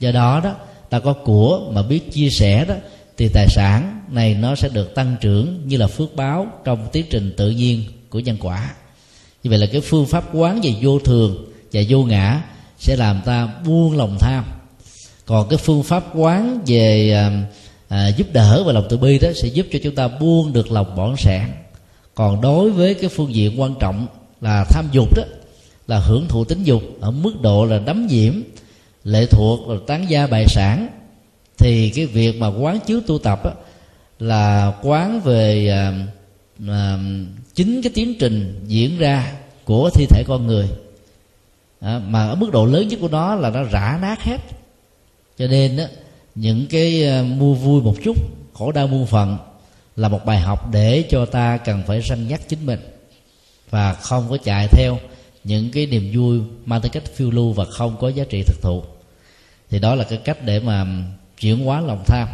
Do 0.00 0.12
đó 0.12 0.40
đó 0.44 0.54
ta 0.90 0.98
có 0.98 1.12
của 1.12 1.70
mà 1.72 1.82
biết 1.82 2.12
chia 2.12 2.28
sẻ 2.30 2.64
đó 2.64 2.74
thì 3.16 3.28
tài 3.28 3.46
sản 3.48 4.00
này 4.10 4.34
nó 4.34 4.54
sẽ 4.54 4.68
được 4.68 4.94
tăng 4.94 5.16
trưởng 5.20 5.68
như 5.68 5.76
là 5.76 5.86
phước 5.86 6.16
báo 6.16 6.46
trong 6.64 6.88
tiến 6.92 7.06
trình 7.10 7.34
tự 7.36 7.50
nhiên 7.50 7.82
của 8.10 8.18
nhân 8.18 8.36
quả. 8.40 8.70
Như 9.42 9.50
vậy 9.50 9.58
là 9.58 9.66
cái 9.72 9.80
phương 9.80 10.06
pháp 10.06 10.24
quán 10.34 10.60
về 10.60 10.74
vô 10.82 10.98
thường 10.98 11.52
và 11.72 11.80
vô 11.88 12.02
ngã 12.02 12.42
sẽ 12.78 12.96
làm 12.96 13.20
ta 13.24 13.48
buông 13.66 13.96
lòng 13.96 14.16
tham. 14.20 14.44
Còn 15.26 15.48
cái 15.48 15.58
phương 15.58 15.82
pháp 15.82 16.04
quán 16.14 16.60
về 16.66 17.12
à, 17.12 17.46
à, 17.88 18.08
giúp 18.08 18.26
đỡ 18.32 18.62
và 18.66 18.72
lòng 18.72 18.86
từ 18.88 18.96
bi 18.96 19.18
đó 19.18 19.28
sẽ 19.34 19.48
giúp 19.48 19.66
cho 19.72 19.78
chúng 19.82 19.94
ta 19.94 20.08
buông 20.08 20.52
được 20.52 20.70
lòng 20.70 20.96
bỏng 20.96 21.16
sẻn 21.16 21.46
còn 22.14 22.40
đối 22.40 22.70
với 22.70 22.94
cái 22.94 23.10
phương 23.10 23.34
diện 23.34 23.60
quan 23.60 23.74
trọng 23.80 24.06
là 24.40 24.64
tham 24.70 24.88
dục 24.92 25.16
đó 25.16 25.22
là 25.86 25.98
hưởng 25.98 26.26
thụ 26.28 26.44
tính 26.44 26.62
dục 26.64 26.82
ở 27.00 27.10
mức 27.10 27.40
độ 27.42 27.64
là 27.64 27.78
đắm 27.78 28.06
nhiễm 28.06 28.32
lệ 29.04 29.26
thuộc 29.26 29.68
là 29.68 29.76
tán 29.86 30.06
gia 30.08 30.26
bài 30.26 30.44
sản 30.48 30.88
thì 31.58 31.90
cái 31.90 32.06
việc 32.06 32.38
mà 32.38 32.46
quán 32.46 32.78
chiếu 32.86 33.00
tu 33.06 33.18
tập 33.18 33.44
á, 33.44 33.50
là 34.18 34.72
quán 34.82 35.20
về 35.20 35.68
à, 35.68 36.06
à, 36.68 36.98
chính 37.54 37.82
cái 37.82 37.92
tiến 37.94 38.14
trình 38.18 38.64
diễn 38.66 38.98
ra 38.98 39.32
của 39.64 39.90
thi 39.90 40.06
thể 40.06 40.24
con 40.26 40.46
người 40.46 40.68
à, 41.80 42.00
mà 42.08 42.28
ở 42.28 42.34
mức 42.34 42.50
độ 42.52 42.66
lớn 42.66 42.88
nhất 42.88 42.98
của 43.02 43.08
nó 43.08 43.34
là 43.34 43.50
nó 43.50 43.62
rã 43.62 43.98
nát 44.02 44.22
hết. 44.22 44.40
Cho 45.38 45.46
nên 45.46 45.76
á, 45.76 45.86
những 46.34 46.66
cái 46.66 47.04
ờ, 47.04 47.22
mua 47.22 47.54
vui 47.54 47.82
một 47.82 47.94
chút 48.04 48.16
khổ 48.54 48.72
đau 48.72 48.86
muôn 48.86 49.06
phần 49.06 49.38
là 49.96 50.08
một 50.08 50.24
bài 50.24 50.40
học 50.40 50.70
để 50.72 51.04
cho 51.10 51.26
ta 51.26 51.56
cần 51.56 51.82
phải 51.86 52.02
săn 52.02 52.28
nhắc 52.28 52.40
chính 52.48 52.66
mình 52.66 52.80
và 53.70 53.94
không 53.94 54.26
có 54.30 54.36
chạy 54.44 54.68
theo 54.68 54.98
những 55.44 55.70
cái 55.70 55.86
niềm 55.86 56.10
vui 56.14 56.40
mang 56.64 56.80
tới 56.80 56.88
cách 56.88 57.02
phiêu 57.14 57.30
lưu 57.30 57.52
và 57.52 57.64
không 57.64 57.96
có 58.00 58.08
giá 58.08 58.24
trị 58.24 58.42
thực 58.42 58.62
thụ. 58.62 58.82
Thì 59.70 59.78
đó 59.78 59.94
là 59.94 60.04
cái 60.04 60.18
cách 60.18 60.44
để 60.44 60.60
mà 60.60 60.86
chuyển 61.40 61.64
hóa 61.64 61.80
lòng 61.80 62.04
tham. 62.06 62.28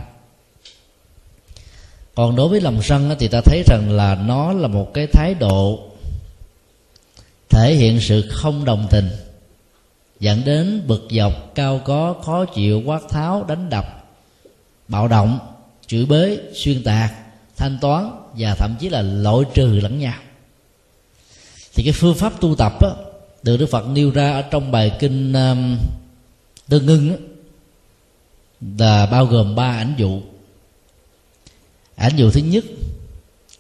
Còn 2.15 2.37
đối 2.37 2.49
với 2.49 2.61
lòng 2.61 2.83
sân 2.83 3.17
thì 3.19 3.29
ta 3.29 3.41
thấy 3.45 3.63
rằng 3.67 3.91
là 3.91 4.15
nó 4.15 4.53
là 4.53 4.69
một 4.69 4.95
cái 4.95 5.07
thái 5.07 5.35
độ 5.35 5.81
thể 7.49 7.75
hiện 7.75 8.01
sự 8.01 8.29
không 8.31 8.65
đồng 8.65 8.87
tình 8.91 9.09
dẫn 10.23 10.45
đến 10.45 10.83
bực 10.87 11.09
dọc 11.11 11.55
cao 11.55 11.81
có 11.85 12.15
khó 12.25 12.45
chịu 12.45 12.83
quát 12.87 13.03
tháo 13.09 13.45
đánh 13.45 13.71
đập 13.71 14.05
bạo 14.89 15.09
động 15.09 15.39
chửi 15.87 16.07
bới 16.07 16.41
xuyên 16.55 16.83
tạc 16.85 17.15
thanh 17.57 17.79
toán 17.81 18.11
và 18.39 18.55
thậm 18.55 18.75
chí 18.81 18.89
là 18.89 19.03
loại 19.03 19.45
trừ 19.55 19.67
lẫn 19.67 19.99
nhau. 19.99 20.15
Thì 21.75 21.83
cái 21.83 21.93
phương 21.93 22.15
pháp 22.15 22.41
tu 22.41 22.55
tập 22.57 22.73
á, 22.81 22.91
được 23.43 23.57
đức 23.57 23.67
phật 23.67 23.89
nêu 23.89 24.11
ra 24.11 24.33
ở 24.33 24.43
trong 24.43 24.71
bài 24.71 24.93
kinh 24.99 25.33
um, 25.33 25.77
tương 26.69 26.87
ngưng 26.87 27.11
á, 27.11 27.17
là 28.79 29.07
bao 29.07 29.27
gồm 29.27 29.55
ba 29.55 29.71
ảnh 29.71 29.95
dụ. 29.97 30.21
Ảnh 31.97 32.13
dụ 32.17 32.31
thứ 32.31 32.41
nhất 32.41 32.65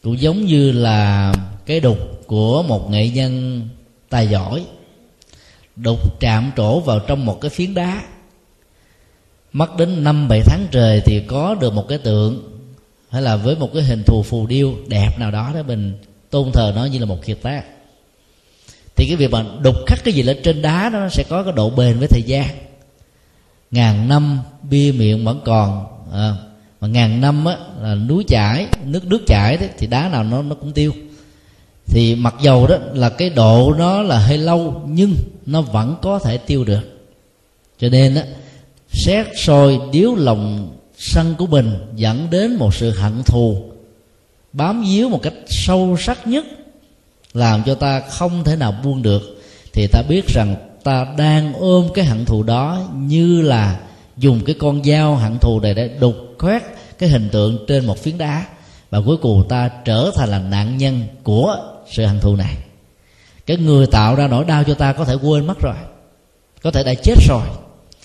cũng 0.02 0.20
giống 0.20 0.44
như 0.44 0.72
là 0.72 1.34
cái 1.66 1.80
đục 1.80 1.98
của 2.26 2.62
một 2.62 2.90
nghệ 2.90 3.08
nhân 3.08 3.62
tài 4.08 4.28
giỏi 4.28 4.64
đục 5.76 6.20
chạm 6.20 6.50
trổ 6.56 6.80
vào 6.80 6.98
trong 6.98 7.26
một 7.26 7.40
cái 7.40 7.50
phiến 7.50 7.74
đá. 7.74 8.02
Mất 9.52 9.76
đến 9.76 10.04
năm 10.04 10.28
bảy 10.28 10.42
tháng 10.46 10.66
trời 10.70 11.02
thì 11.04 11.22
có 11.26 11.54
được 11.54 11.72
một 11.72 11.88
cái 11.88 11.98
tượng 11.98 12.58
hay 13.10 13.22
là 13.22 13.36
với 13.36 13.56
một 13.56 13.70
cái 13.74 13.82
hình 13.82 14.02
thù 14.06 14.22
phù 14.22 14.46
điêu 14.46 14.74
đẹp 14.88 15.18
nào 15.18 15.30
đó 15.30 15.50
để 15.54 15.62
mình 15.62 15.98
tôn 16.30 16.52
thờ 16.52 16.72
nó 16.76 16.84
như 16.84 16.98
là 16.98 17.06
một 17.06 17.24
kiệt 17.24 17.38
tác. 17.42 17.64
Thì 18.96 19.06
cái 19.08 19.16
việc 19.16 19.30
mà 19.30 19.44
đục 19.62 19.76
khắc 19.86 20.04
cái 20.04 20.14
gì 20.14 20.22
lên 20.22 20.38
trên 20.44 20.62
đá 20.62 20.88
đó 20.88 20.98
nó 20.98 21.08
sẽ 21.08 21.24
có 21.28 21.42
cái 21.42 21.52
độ 21.52 21.70
bền 21.70 21.98
với 21.98 22.08
thời 22.08 22.22
gian. 22.22 22.46
Ngàn 23.70 24.08
năm 24.08 24.40
bia 24.70 24.92
miệng 24.96 25.24
vẫn 25.24 25.40
còn 25.44 25.86
à, 26.12 26.34
mà 26.80 26.88
ngàn 26.88 27.20
năm 27.20 27.44
á, 27.44 27.56
là 27.80 27.94
núi 27.94 28.24
chảy 28.28 28.66
nước 28.84 29.04
nước 29.06 29.22
chảy 29.26 29.56
đấy, 29.56 29.68
thì 29.78 29.86
đá 29.86 30.08
nào 30.08 30.24
nó 30.24 30.42
nó 30.42 30.54
cũng 30.54 30.72
tiêu 30.72 30.92
thì 31.86 32.14
mặc 32.14 32.34
dầu 32.42 32.66
đó 32.66 32.76
là 32.92 33.08
cái 33.08 33.30
độ 33.30 33.74
nó 33.78 34.02
là 34.02 34.18
hơi 34.18 34.38
lâu, 34.38 34.82
nhưng 34.88 35.14
nó 35.46 35.60
vẫn 35.60 35.96
có 36.02 36.18
thể 36.18 36.38
tiêu 36.38 36.64
được. 36.64 36.80
Cho 37.78 37.88
nên 37.88 38.14
á, 38.14 38.24
xét 38.92 39.26
soi 39.34 39.80
điếu 39.92 40.14
lòng 40.14 40.70
sân 40.98 41.34
của 41.38 41.46
mình 41.46 41.72
dẫn 41.96 42.30
đến 42.30 42.56
một 42.56 42.74
sự 42.74 42.90
hận 42.90 43.22
thù, 43.22 43.62
bám 44.52 44.82
víu 44.82 45.08
một 45.08 45.22
cách 45.22 45.34
sâu 45.46 45.96
sắc 45.98 46.26
nhất, 46.26 46.44
làm 47.32 47.62
cho 47.66 47.74
ta 47.74 48.00
không 48.00 48.44
thể 48.44 48.56
nào 48.56 48.74
buông 48.84 49.02
được. 49.02 49.42
Thì 49.72 49.86
ta 49.86 50.02
biết 50.08 50.26
rằng 50.28 50.56
ta 50.82 51.06
đang 51.18 51.52
ôm 51.54 51.88
cái 51.94 52.04
hận 52.04 52.24
thù 52.24 52.42
đó 52.42 52.88
như 52.96 53.42
là 53.42 53.80
dùng 54.16 54.40
cái 54.46 54.54
con 54.58 54.84
dao 54.84 55.16
hận 55.16 55.38
thù 55.38 55.60
này 55.60 55.74
để 55.74 55.88
đục 56.00 56.16
khoét 56.38 56.62
cái 56.98 57.08
hình 57.08 57.28
tượng 57.28 57.64
trên 57.68 57.86
một 57.86 57.98
phiến 57.98 58.18
đá. 58.18 58.44
Và 58.90 59.00
cuối 59.06 59.16
cùng 59.16 59.48
ta 59.48 59.70
trở 59.84 60.10
thành 60.14 60.28
là 60.28 60.38
nạn 60.38 60.78
nhân 60.78 61.00
của 61.22 61.71
sự 61.92 62.06
hận 62.06 62.20
thù 62.20 62.36
này. 62.36 62.56
Cái 63.46 63.56
người 63.56 63.86
tạo 63.86 64.14
ra 64.14 64.28
nỗi 64.28 64.44
đau 64.44 64.64
cho 64.64 64.74
ta 64.74 64.92
có 64.92 65.04
thể 65.04 65.14
quên 65.14 65.46
mất 65.46 65.60
rồi. 65.60 65.74
Có 66.62 66.70
thể 66.70 66.84
đã 66.84 66.94
chết 66.94 67.14
rồi. 67.28 67.42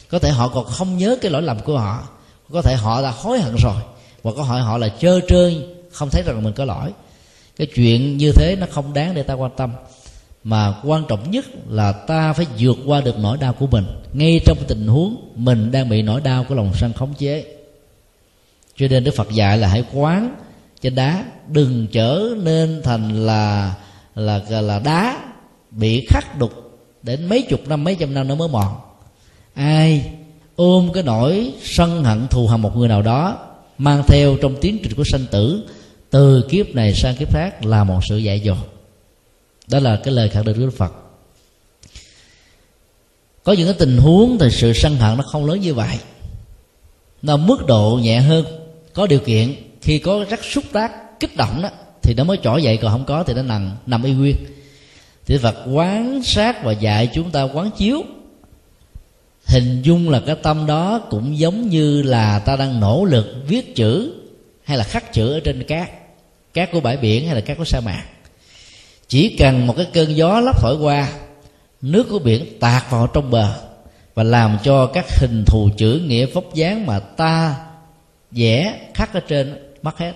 Có 0.10 0.20
thể 0.20 0.30
họ 0.30 0.48
còn 0.48 0.66
không 0.66 0.98
nhớ 0.98 1.18
cái 1.22 1.32
lỗi 1.32 1.42
lầm 1.42 1.60
của 1.60 1.78
họ. 1.78 2.08
Có 2.54 2.62
thể 2.62 2.76
họ 2.76 3.02
đã 3.02 3.12
hối 3.12 3.40
hận 3.40 3.56
rồi. 3.56 3.82
Và 4.24 4.32
có 4.38 4.44
hỏi 4.44 4.62
họ 4.62 4.78
là 4.78 4.90
trơ 5.00 5.20
trơi 5.28 5.66
không 5.92 6.10
thấy 6.10 6.24
rằng 6.26 6.44
mình 6.44 6.54
có 6.54 6.66
lỗi. 6.66 6.92
Cái 7.58 7.68
chuyện 7.76 8.18
như 8.18 8.32
thế 8.32 8.56
nó 8.60 8.68
không 8.72 8.94
đáng 8.94 9.14
để 9.14 9.24
ta 9.24 9.34
quan 9.34 9.52
tâm. 9.58 9.72
Mà 10.44 10.74
quan 10.84 11.04
trọng 11.08 11.32
nhất 11.32 11.46
là 11.70 11.92
ta 11.92 12.34
phải 12.34 12.46
vượt 12.58 12.78
qua 12.86 13.02
được 13.02 13.20
nỗi 13.20 13.38
đau 13.38 13.54
của 13.54 13.68
mình. 13.68 13.86
Ngay 14.14 14.40
trong 14.46 14.58
tình 14.68 14.88
huống 14.88 15.32
mình 15.36 15.72
đang 15.72 15.90
bị 15.90 16.02
nỗi 16.02 16.22
đau 16.22 16.46
của 16.50 16.56
lòng 16.56 16.72
sân 16.76 16.94
khống 16.94 17.14
chế. 17.14 17.46
Cho 18.78 18.88
nên 18.88 19.04
đức 19.04 19.16
phật 19.16 19.32
dạy 19.32 19.58
là 19.58 19.68
hãy 19.68 19.84
quán 19.94 20.36
trên 20.82 20.96
đá, 20.96 21.26
đừng 21.48 21.88
trở 21.92 22.30
nên 22.38 22.82
thành 22.84 23.26
là 23.26 23.74
là 24.16 24.42
là 24.50 24.80
đá 24.80 25.20
bị 25.72 26.06
khắc 26.10 26.38
đục 26.40 26.80
đến 27.04 27.30
mấy 27.30 27.42
chục 27.42 27.68
năm, 27.68 27.84
mấy 27.84 27.96
trăm 28.00 28.14
năm 28.14 28.28
nó 28.28 28.36
mới 28.36 28.48
mòn. 28.48 28.76
Ai 29.54 30.12
ôm 30.56 30.90
cái 30.94 31.04
nỗi 31.04 31.54
sân 31.64 32.04
hận 32.04 32.28
thù 32.28 32.48
hằn 32.48 32.62
một 32.62 32.78
người 32.78 32.88
nào 32.88 33.02
đó, 33.02 33.38
mang 33.78 34.04
theo 34.08 34.38
trong 34.42 34.56
tiến 34.62 34.80
trình 34.84 34.94
của 34.98 35.04
sanh 35.12 35.26
tử, 35.32 35.68
từ 36.10 36.48
kiếp 36.50 36.76
này 36.76 36.94
sang 36.94 37.16
kiếp 37.16 37.34
khác 37.34 37.66
là 37.66 37.84
một 37.84 38.00
sự 38.10 38.18
dạy 38.18 38.42
dỗ 38.46 38.56
đó 39.68 39.80
là 39.80 39.96
cái 39.96 40.14
lời 40.14 40.30
khẳng 40.30 40.46
định 40.46 40.56
của 40.56 40.62
đức 40.62 40.78
phật. 40.78 40.94
Có 43.44 43.54
những 43.54 43.68
cái 43.68 43.76
tình 43.80 43.98
huống 43.98 44.38
thì 44.40 44.48
sự 44.52 44.74
sân 44.74 44.96
hận 44.96 45.18
nó 45.18 45.24
không 45.32 45.46
lớn 45.46 45.62
như 45.62 45.74
vậy. 45.74 45.98
Nó 47.22 47.38
mức 47.38 47.66
độ 47.68 48.00
nhẹ 48.02 48.20
hơn, 48.20 48.46
có 48.94 49.08
điều 49.08 49.20
kiện 49.20 49.56
khi 49.88 50.00
có 50.00 50.26
rắc 50.30 50.44
xúc 50.44 50.64
tác 50.72 51.20
kích 51.20 51.38
động 51.38 51.62
đó, 51.62 51.70
thì 52.02 52.14
nó 52.14 52.24
mới 52.24 52.38
trỗi 52.44 52.64
dậy, 52.64 52.78
còn 52.78 52.92
không 52.92 53.06
có 53.06 53.24
thì 53.24 53.34
nó 53.34 53.42
nằm 53.42 53.72
nằm 53.86 54.04
y 54.04 54.12
nguyên. 54.12 54.36
Thì 55.26 55.38
Phật 55.38 55.56
quán 55.74 56.24
sát 56.24 56.64
và 56.64 56.72
dạy 56.72 57.10
chúng 57.14 57.32
ta 57.32 57.44
quán 57.44 57.72
chiếu. 57.78 58.04
Hình 59.46 59.82
dung 59.82 60.10
là 60.10 60.22
cái 60.26 60.36
tâm 60.44 60.66
đó 60.66 61.00
cũng 61.10 61.38
giống 61.38 61.70
như 61.70 62.02
là 62.02 62.40
ta 62.40 62.56
đang 62.56 62.80
nỗ 62.80 63.06
lực 63.06 63.36
viết 63.48 63.76
chữ 63.76 64.14
hay 64.64 64.78
là 64.78 64.84
khắc 64.84 65.14
chữ 65.14 65.34
ở 65.34 65.40
trên 65.40 65.64
cát 65.64 65.90
cát 66.54 66.72
của 66.72 66.80
bãi 66.80 66.98
biển 66.98 67.26
hay 67.26 67.36
là 67.36 67.42
cát 67.42 67.58
của 67.58 67.66
sa 67.66 67.80
mạc. 67.80 68.04
Chỉ 69.08 69.36
cần 69.40 69.68
một 69.68 69.74
cái 69.78 69.88
cơn 69.94 70.16
gió 70.16 70.40
lấp 70.40 70.62
thổi 70.62 70.78
qua, 70.82 71.12
nước 71.82 72.08
của 72.10 72.20
biển 72.20 72.60
tạt 72.60 72.84
vào 72.90 73.08
trong 73.08 73.32
bờ 73.32 73.54
và 74.14 74.24
làm 74.24 74.58
cho 74.64 74.86
các 74.86 75.06
hình 75.20 75.44
thù 75.46 75.70
chữ, 75.78 76.02
nghĩa, 76.06 76.26
vóc 76.26 76.54
dáng 76.54 76.86
mà 76.86 77.00
ta 77.00 77.56
vẽ 78.32 78.80
khắc 78.94 79.14
ở 79.14 79.20
trên 79.20 79.67
mất 79.82 79.98
hết. 79.98 80.14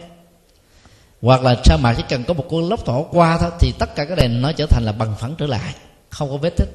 Hoặc 1.21 1.43
là 1.43 1.55
sa 1.63 1.77
mạc 1.77 1.93
chỉ 1.93 2.03
cần 2.09 2.23
có 2.23 2.33
một 2.33 2.45
cơn 2.51 2.69
lốc 2.69 2.85
thổi 2.85 3.03
qua 3.11 3.37
thôi, 3.37 3.51
thì 3.59 3.73
tất 3.79 3.95
cả 3.95 4.05
cái 4.05 4.15
đèn 4.15 4.41
nó 4.41 4.51
trở 4.51 4.65
thành 4.65 4.83
là 4.85 4.91
bằng 4.91 5.15
phẳng 5.19 5.35
trở 5.37 5.47
lại, 5.47 5.73
không 6.09 6.29
có 6.29 6.37
vết 6.37 6.53
tích. 6.57 6.69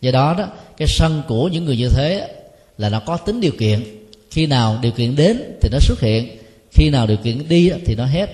Do 0.00 0.10
đó 0.10 0.34
đó, 0.38 0.46
cái 0.76 0.88
sân 0.88 1.22
của 1.28 1.48
những 1.48 1.64
người 1.64 1.76
như 1.76 1.88
thế 1.88 2.34
là 2.78 2.88
nó 2.88 3.00
có 3.00 3.16
tính 3.16 3.40
điều 3.40 3.52
kiện. 3.58 3.84
Khi 4.30 4.46
nào 4.46 4.78
điều 4.82 4.92
kiện 4.92 5.16
đến 5.16 5.58
thì 5.60 5.68
nó 5.72 5.78
xuất 5.80 6.00
hiện, 6.00 6.36
khi 6.70 6.90
nào 6.90 7.06
điều 7.06 7.16
kiện 7.16 7.48
đi 7.48 7.72
thì 7.86 7.94
nó 7.94 8.04
hết. 8.04 8.30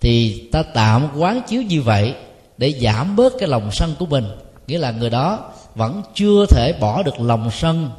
Thì 0.00 0.44
ta 0.52 0.62
tạm 0.62 1.08
quán 1.18 1.40
chiếu 1.48 1.62
như 1.62 1.82
vậy 1.82 2.14
để 2.58 2.72
giảm 2.80 3.16
bớt 3.16 3.32
cái 3.38 3.48
lòng 3.48 3.70
sân 3.72 3.94
của 3.98 4.06
mình. 4.06 4.24
Nghĩa 4.66 4.78
là 4.78 4.90
người 4.90 5.10
đó 5.10 5.52
vẫn 5.74 6.02
chưa 6.14 6.46
thể 6.46 6.72
bỏ 6.80 7.02
được 7.02 7.20
lòng 7.20 7.50
sân 7.50 7.90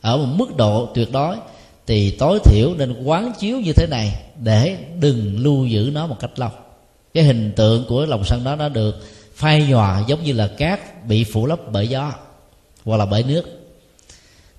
ở 0.00 0.16
một 0.16 0.26
mức 0.36 0.56
độ 0.56 0.88
tuyệt 0.94 1.12
đối 1.12 1.36
thì 1.90 2.10
tối 2.10 2.40
thiểu 2.44 2.74
nên 2.74 3.02
quán 3.04 3.32
chiếu 3.38 3.60
như 3.60 3.72
thế 3.72 3.86
này 3.86 4.22
để 4.42 4.76
đừng 5.00 5.38
lưu 5.38 5.66
giữ 5.66 5.90
nó 5.92 6.06
một 6.06 6.16
cách 6.20 6.30
lâu. 6.38 6.50
Cái 7.14 7.24
hình 7.24 7.52
tượng 7.56 7.84
của 7.88 8.06
lòng 8.06 8.24
sân 8.24 8.44
đó 8.44 8.56
nó 8.56 8.68
được 8.68 9.06
phai 9.34 9.66
nhòa 9.68 10.04
giống 10.06 10.24
như 10.24 10.32
là 10.32 10.46
cát 10.46 11.06
bị 11.06 11.24
phủ 11.24 11.46
lấp 11.46 11.60
bởi 11.72 11.88
gió 11.88 12.12
hoặc 12.84 12.96
là 12.96 13.06
bởi 13.06 13.22
nước. 13.22 13.42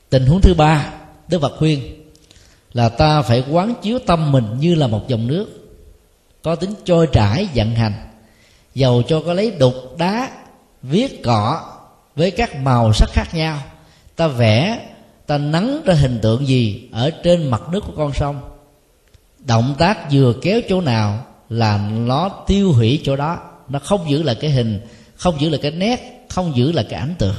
Tình 0.09 0.25
huống 0.25 0.41
thứ 0.41 0.53
ba, 0.53 0.93
đức 1.27 1.41
phật 1.41 1.53
khuyên 1.57 2.03
là 2.73 2.89
ta 2.89 3.21
phải 3.21 3.43
quán 3.51 3.73
chiếu 3.81 3.99
tâm 3.99 4.31
mình 4.31 4.45
như 4.59 4.75
là 4.75 4.87
một 4.87 5.07
dòng 5.07 5.27
nước, 5.27 5.45
có 6.43 6.55
tính 6.55 6.73
trôi 6.85 7.07
trải, 7.11 7.47
vận 7.55 7.75
hành 7.75 7.93
dầu 8.75 9.03
cho 9.07 9.21
có 9.25 9.33
lấy 9.33 9.51
đục, 9.51 9.97
đá, 9.97 10.29
viết 10.81 11.23
cỏ 11.23 11.61
với 12.15 12.31
các 12.31 12.55
màu 12.55 12.93
sắc 12.93 13.09
khác 13.13 13.27
nhau. 13.33 13.57
Ta 14.15 14.27
vẽ 14.27 14.90
ta 15.31 15.37
nắng 15.37 15.81
ra 15.85 15.93
hình 15.93 16.19
tượng 16.21 16.47
gì 16.47 16.81
ở 16.91 17.09
trên 17.09 17.47
mặt 17.47 17.61
nước 17.71 17.83
của 17.87 17.93
con 17.97 18.13
sông? 18.13 18.41
Động 19.39 19.75
tác 19.77 20.11
vừa 20.11 20.33
kéo 20.41 20.61
chỗ 20.69 20.81
nào 20.81 21.25
là 21.49 21.89
nó 21.91 22.29
tiêu 22.47 22.73
hủy 22.73 23.01
chỗ 23.03 23.15
đó. 23.15 23.39
Nó 23.69 23.79
không 23.79 24.09
giữ 24.09 24.23
lại 24.23 24.35
cái 24.35 24.51
hình, 24.51 24.79
không 25.15 25.41
giữ 25.41 25.49
lại 25.49 25.59
cái 25.61 25.71
nét, 25.71 26.25
không 26.29 26.55
giữ 26.55 26.71
lại 26.71 26.85
cái 26.89 26.99
ảnh 26.99 27.15
tượng. 27.19 27.35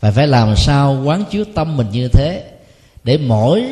Và 0.00 0.10
phải 0.10 0.26
làm 0.26 0.56
sao 0.56 1.02
quán 1.04 1.24
chiếu 1.30 1.44
tâm 1.54 1.76
mình 1.76 1.86
như 1.92 2.08
thế 2.08 2.44
để 3.04 3.18
mỗi 3.18 3.64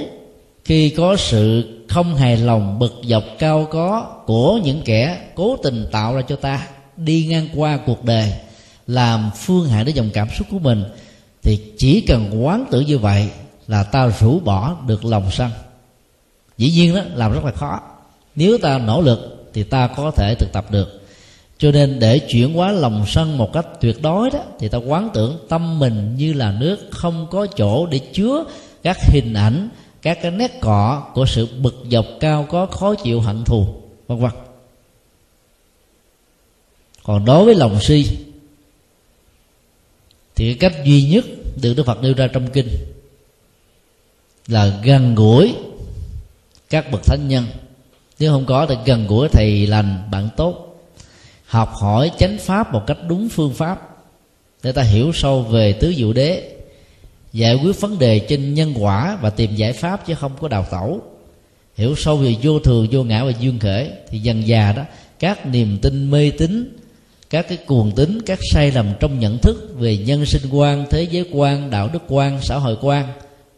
khi 0.65 0.91
có 0.91 1.17
sự 1.17 1.65
không 1.89 2.17
hài 2.17 2.37
lòng, 2.37 2.79
bực 2.79 2.93
dọc, 3.05 3.25
cao 3.39 3.69
có 3.71 4.17
của 4.27 4.61
những 4.65 4.83
kẻ 4.85 5.19
cố 5.35 5.57
tình 5.63 5.87
tạo 5.93 6.15
ra 6.15 6.23
cho 6.23 6.37
ta 6.37 6.67
đi 6.97 7.27
ngang 7.31 7.49
qua 7.55 7.79
cuộc 7.87 8.05
đời, 8.05 8.33
làm 8.87 9.31
phương 9.37 9.69
hại 9.69 9.85
đến 9.85 9.95
dòng 9.95 10.11
cảm 10.15 10.29
xúc 10.39 10.47
của 10.51 10.59
mình 10.59 10.85
thì 11.43 11.61
chỉ 11.79 12.01
cần 12.01 12.45
quán 12.45 12.65
tưởng 12.71 12.87
như 12.87 12.99
vậy 12.99 13.29
là 13.67 13.83
ta 13.83 14.07
rũ 14.21 14.41
bỏ 14.41 14.77
được 14.87 15.05
lòng 15.05 15.31
sân. 15.31 15.51
Dĩ 16.59 16.71
nhiên 16.71 16.95
đó, 16.95 17.01
làm 17.15 17.33
rất 17.33 17.45
là 17.45 17.53
khó. 17.53 17.81
Nếu 18.35 18.59
ta 18.59 18.79
nỗ 18.79 19.01
lực 19.01 19.51
thì 19.53 19.63
ta 19.63 19.87
có 19.87 20.11
thể 20.11 20.35
thực 20.35 20.53
tập 20.53 20.71
được. 20.71 21.01
Cho 21.59 21.71
nên 21.71 21.99
để 21.99 22.19
chuyển 22.19 22.55
hóa 22.55 22.73
lòng 22.73 23.05
sân 23.07 23.39
một 23.39 23.53
cách 23.53 23.67
tuyệt 23.81 24.03
đối 24.03 24.31
đó, 24.31 24.39
thì 24.59 24.69
ta 24.69 24.79
quán 24.79 25.11
tưởng 25.15 25.39
tâm 25.49 25.79
mình 25.79 26.15
như 26.17 26.33
là 26.33 26.53
nước 26.53 26.79
không 26.91 27.27
có 27.31 27.47
chỗ 27.47 27.87
để 27.87 27.99
chứa 27.99 28.45
các 28.83 28.97
hình 29.03 29.35
ảnh, 29.35 29.69
các 30.03 30.19
cái 30.23 30.31
nét 30.31 30.61
cọ 30.61 31.03
của 31.15 31.27
sự 31.27 31.49
bực 31.61 31.85
dọc 31.91 32.07
cao 32.21 32.47
có 32.51 32.67
khó 32.67 32.95
chịu 32.95 33.21
hận 33.21 33.45
thù, 33.45 33.67
vân 34.07 34.19
vân. 34.19 34.31
Còn 37.03 37.25
đối 37.25 37.45
với 37.45 37.55
lòng 37.55 37.81
si 37.81 38.07
thì 40.41 40.55
cái 40.55 40.71
cách 40.71 40.85
duy 40.85 41.03
nhất 41.03 41.25
được 41.63 41.75
đức 41.77 41.87
phật 41.87 42.03
nêu 42.03 42.15
ra 42.15 42.27
trong 42.27 42.51
kinh 42.51 42.69
là 44.47 44.81
gần 44.85 45.15
gũi 45.15 45.55
các 46.71 46.91
bậc 46.93 47.05
thánh 47.05 47.29
nhân. 47.29 47.47
Nếu 48.19 48.33
không 48.33 48.47
có 48.47 48.67
thì 48.67 48.75
gần 48.85 49.07
gũi 49.07 49.29
thầy 49.29 49.67
lành, 49.67 50.09
bạn 50.11 50.29
tốt. 50.37 50.83
Học 51.47 51.73
hỏi 51.75 52.11
chánh 52.19 52.39
pháp 52.39 52.73
một 52.73 52.83
cách 52.87 52.97
đúng 53.09 53.29
phương 53.29 53.55
pháp 53.55 53.97
để 54.63 54.73
ta 54.73 54.83
hiểu 54.83 55.13
sâu 55.15 55.43
về 55.43 55.73
tứ 55.73 55.95
diệu 55.97 56.13
đế, 56.13 56.57
giải 57.33 57.55
quyết 57.55 57.81
vấn 57.81 57.99
đề 57.99 58.19
trên 58.19 58.55
nhân 58.55 58.75
quả 58.79 59.19
và 59.23 59.31
tìm 59.31 59.57
giải 59.57 59.73
pháp 59.73 60.07
chứ 60.07 60.15
không 60.15 60.33
có 60.41 60.49
đào 60.49 60.67
tẩu. 60.71 61.03
Hiểu 61.77 61.95
sâu 61.97 62.17
về 62.17 62.37
vô 62.43 62.59
thường, 62.59 62.89
vô 62.91 63.05
ngã 63.05 63.25
và 63.25 63.33
dương 63.41 63.59
khể 63.59 63.91
thì 64.09 64.19
dần 64.19 64.47
già 64.47 64.73
đó, 64.73 64.83
các 65.19 65.47
niềm 65.47 65.79
tin 65.83 66.11
mê 66.11 66.31
tín 66.31 66.80
các 67.31 67.49
cái 67.49 67.59
cuồng 67.67 67.93
tính 67.93 68.19
các 68.27 68.39
sai 68.53 68.73
lầm 68.73 68.93
trong 69.01 69.19
nhận 69.19 69.39
thức 69.39 69.75
về 69.79 69.97
nhân 69.97 70.27
sinh 70.27 70.43
quan, 70.51 70.87
thế 70.91 71.03
giới 71.03 71.25
quan, 71.33 71.71
đạo 71.71 71.91
đức 71.93 72.03
quan, 72.09 72.39
xã 72.43 72.57
hội 72.57 72.77
quan 72.81 73.07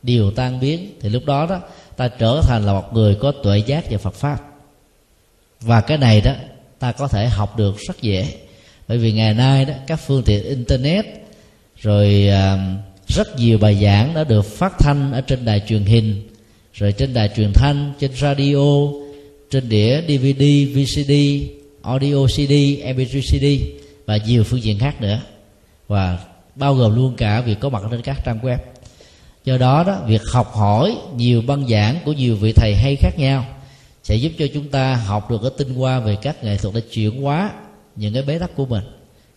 đều 0.03 0.31
tan 0.31 0.61
biến. 0.61 0.93
Thì 1.01 1.09
lúc 1.09 1.25
đó 1.27 1.47
đó, 1.47 1.61
ta 1.97 2.09
trở 2.09 2.41
thành 2.43 2.67
là 2.67 2.73
một 2.73 2.93
người 2.93 3.15
có 3.15 3.33
tuệ 3.43 3.59
giác 3.59 3.91
về 3.91 3.97
phật 3.97 4.15
pháp. 4.15 4.39
Và 5.61 5.81
cái 5.81 5.99
này 5.99 6.21
đó, 6.21 6.33
ta 6.79 6.93
có 6.93 7.09
thể 7.09 7.29
học 7.29 7.59
được 7.59 7.79
rất 7.79 8.03
dễ. 8.03 8.27
Bởi 8.89 8.99
vì 8.99 9.13
ngày 9.13 9.35
nay 9.35 9.65
đó, 9.65 9.75
các 9.87 9.97
phương 9.97 10.23
tiện 10.23 10.45
internet, 10.45 11.07
rồi 11.77 12.29
à, 12.29 12.77
rất 13.09 13.39
nhiều 13.39 13.59
bài 13.59 13.79
giảng 13.83 14.15
đã 14.15 14.25
được 14.25 14.43
phát 14.43 14.73
thanh 14.79 15.13
ở 15.13 15.21
trên 15.21 15.45
đài 15.45 15.61
truyền 15.61 15.85
hình, 15.85 16.29
rồi 16.73 16.93
trên 16.93 17.15
đài 17.15 17.31
truyền 17.37 17.53
thanh, 17.53 17.93
trên 17.99 18.11
radio, 18.21 18.89
trên 19.51 19.69
đĩa 19.69 20.03
dvd 20.09 20.43
vcd 20.75 21.13
audio 21.83 22.27
CD, 22.27 22.53
MP3 22.85 23.21
CD 23.21 23.65
và 24.07 24.17
nhiều 24.17 24.45
phương 24.45 24.63
diện 24.63 24.79
khác 24.79 25.01
nữa. 25.01 25.21
Và 25.89 26.19
bao 26.55 26.75
gồm 26.75 26.95
luôn 26.95 27.15
cả 27.17 27.41
việc 27.41 27.61
có 27.61 27.69
mặt 27.69 27.83
trên 27.91 28.03
các 28.03 28.25
trang 28.25 28.39
web. 28.43 28.59
Do 29.45 29.59
đó 29.59 29.85
đó 29.85 30.01
việc 30.07 30.23
học 30.33 30.53
hỏi 30.55 30.97
nhiều 31.17 31.43
băng 31.43 31.69
giảng 31.69 31.97
của 32.05 32.13
nhiều 32.13 32.37
vị 32.37 32.53
thầy 32.53 32.75
hay 32.75 32.97
khác 32.97 33.19
nhau 33.19 33.47
sẽ 34.03 34.15
giúp 34.15 34.33
cho 34.39 34.47
chúng 34.55 34.69
ta 34.69 34.95
học 34.95 35.31
được 35.31 35.39
cái 35.43 35.51
tinh 35.59 35.75
hoa 35.75 36.01
về 36.01 36.17
các 36.23 36.45
nghệ 36.45 36.57
thuật 36.57 36.75
để 36.75 36.81
chuyển 36.81 37.23
hóa 37.23 37.53
những 37.97 38.15
cái 38.15 38.23
bế 38.23 38.39
tắc 38.39 38.57
của 38.57 38.67
mình. 38.67 38.85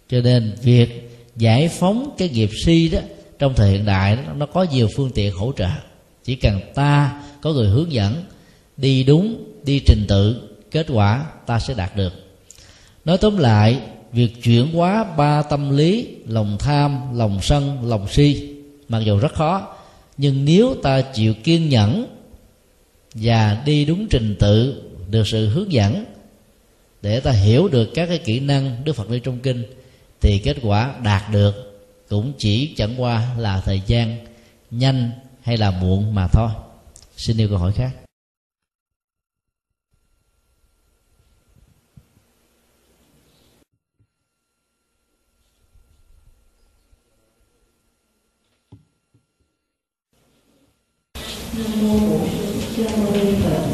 Cho 0.09 0.22
nên 0.22 0.56
việc 0.61 1.19
giải 1.35 1.67
phóng 1.67 2.15
cái 2.17 2.30
nghiệp 2.30 2.49
si 2.65 2.90
đó 2.90 2.99
trong 3.40 3.53
thời 3.53 3.72
hiện 3.72 3.85
đại 3.85 4.15
đó, 4.15 4.22
nó 4.38 4.45
có 4.45 4.65
nhiều 4.72 4.88
phương 4.95 5.11
tiện 5.11 5.33
hỗ 5.33 5.51
trợ. 5.57 5.69
Chỉ 6.24 6.35
cần 6.35 6.59
ta 6.75 7.22
có 7.41 7.53
người 7.53 7.69
hướng 7.69 7.91
dẫn 7.91 8.24
đi 8.77 9.03
đúng 9.03 9.43
đi 9.64 9.80
trình 9.85 10.06
tự 10.07 10.49
kết 10.72 10.85
quả 10.90 11.25
ta 11.45 11.59
sẽ 11.59 11.74
đạt 11.74 11.95
được 11.95 12.25
nói 13.06 13.17
tóm 13.17 13.38
lại, 13.38 13.82
việc 14.11 14.43
chuyển 14.43 14.74
hóa 14.74 15.03
ba 15.03 15.42
tâm 15.42 15.77
lý, 15.77 16.08
lòng 16.27 16.58
tham, 16.59 17.17
lòng 17.17 17.40
sân, 17.42 17.90
lòng 17.90 18.08
si, 18.08 18.53
mặc 18.90 19.00
dù 19.00 19.17
rất 19.17 19.34
khó, 19.34 19.75
nhưng 20.17 20.45
nếu 20.45 20.75
ta 20.84 21.01
chịu 21.01 21.34
kiên 21.43 21.69
nhẫn 21.69 22.06
và 23.14 23.61
đi 23.66 23.85
đúng 23.85 24.08
trình 24.09 24.35
tự, 24.40 24.84
được 25.09 25.27
sự 25.27 25.50
hướng 25.50 25.72
dẫn, 25.72 26.06
để 27.01 27.19
ta 27.19 27.32
hiểu 27.32 27.67
được 27.67 27.90
các 27.93 28.06
cái 28.06 28.17
kỹ 28.17 28.40
năng 28.40 28.84
đức 28.84 28.95
phật 28.95 29.09
nêu 29.09 29.19
trong 29.19 29.40
kinh, 29.40 29.64
thì 30.22 30.40
kết 30.40 30.58
quả 30.61 30.93
đạt 31.03 31.32
được 31.32 31.82
cũng 32.09 32.34
chỉ 32.38 32.74
chẳng 32.77 33.01
qua 33.01 33.35
là 33.38 33.61
thời 33.66 33.82
gian, 33.88 34.17
nhanh 34.72 35.11
hay 35.42 35.58
là 35.58 35.72
muộn 35.72 36.16
mà 36.16 36.27
thôi. 36.27 36.50
Xin 37.17 37.38
yêu 37.38 37.50
câu 37.50 37.58
hỏi 37.58 37.72
khác. 37.72 38.05
Nam 51.58 51.72
mô 51.82 52.08
Bổn 52.08 52.27
Sư 52.30 52.84
Cha 52.84 52.98
Mâu 52.98 53.11
Ni 53.14 53.32
Phật. 53.43 53.50
À, 53.53 53.65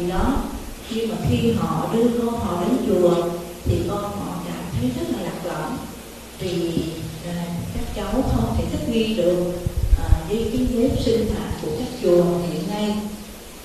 gì 0.00 0.08
đó 0.08 0.42
nhưng 0.90 1.08
mà 1.08 1.16
khi 1.30 1.52
họ 1.52 1.88
đưa 1.92 2.08
con 2.18 2.40
họ 2.40 2.64
đến 2.64 2.76
chùa 2.86 3.14
thì 3.64 3.74
con 3.88 4.02
họ 4.02 4.34
cảm 4.46 4.64
thấy 4.80 4.90
rất 4.96 5.16
là 5.16 5.22
lạc 5.22 5.44
lõng. 5.44 5.76
Vì 6.38 6.82
à, 7.26 7.44
các 7.74 7.84
cháu 7.96 8.22
không 8.32 8.54
thể 8.56 8.64
thích 8.72 8.88
nghi 8.88 9.14
được 9.14 9.52
à, 9.98 10.08
với 10.28 10.50
cái 10.52 10.66
nếp 10.74 11.00
sinh 11.04 11.26
hoạt 11.26 11.52
của 11.62 11.68
các 11.78 11.88
chùa 12.02 12.24
hiện 12.52 12.68
nay. 12.70 12.96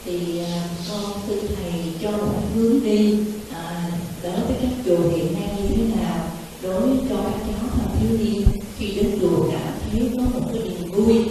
Thì 0.06 0.40
à, 0.40 0.68
con 0.90 1.12
xin 1.28 1.38
thầy 1.56 1.82
cho 2.02 2.12
một 2.12 2.42
hướng 2.56 2.84
đi 2.84 3.18
à, 3.52 3.92
đối 4.24 4.32
với 4.32 4.56
các 4.62 4.72
chùa 4.86 5.10
hiện 5.16 5.34
nay 5.34 5.50
như 5.58 5.76
thế 5.76 5.84
nào 5.96 6.26
đối 6.62 6.82
với 6.82 6.98
cho 7.10 7.16
các 7.16 7.40
cháu 7.48 7.70
thanh 7.78 7.96
thiếu 8.00 8.18
niên 8.20 8.48
khi 8.78 8.92
đến 8.92 9.18
chùa 9.22 9.52
cảm 9.52 9.74
thấy 9.92 10.10
có 10.18 10.24
một 10.24 10.48
cái 10.54 10.64
niềm 10.64 10.92
vui 10.92 11.26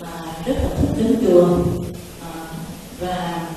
mà 0.00 0.42
rất 0.46 0.54
là 0.62 0.68
thích 0.80 0.90
đến 0.96 1.16
chùa 1.26 1.58
à, 2.20 2.52
và 3.00 3.48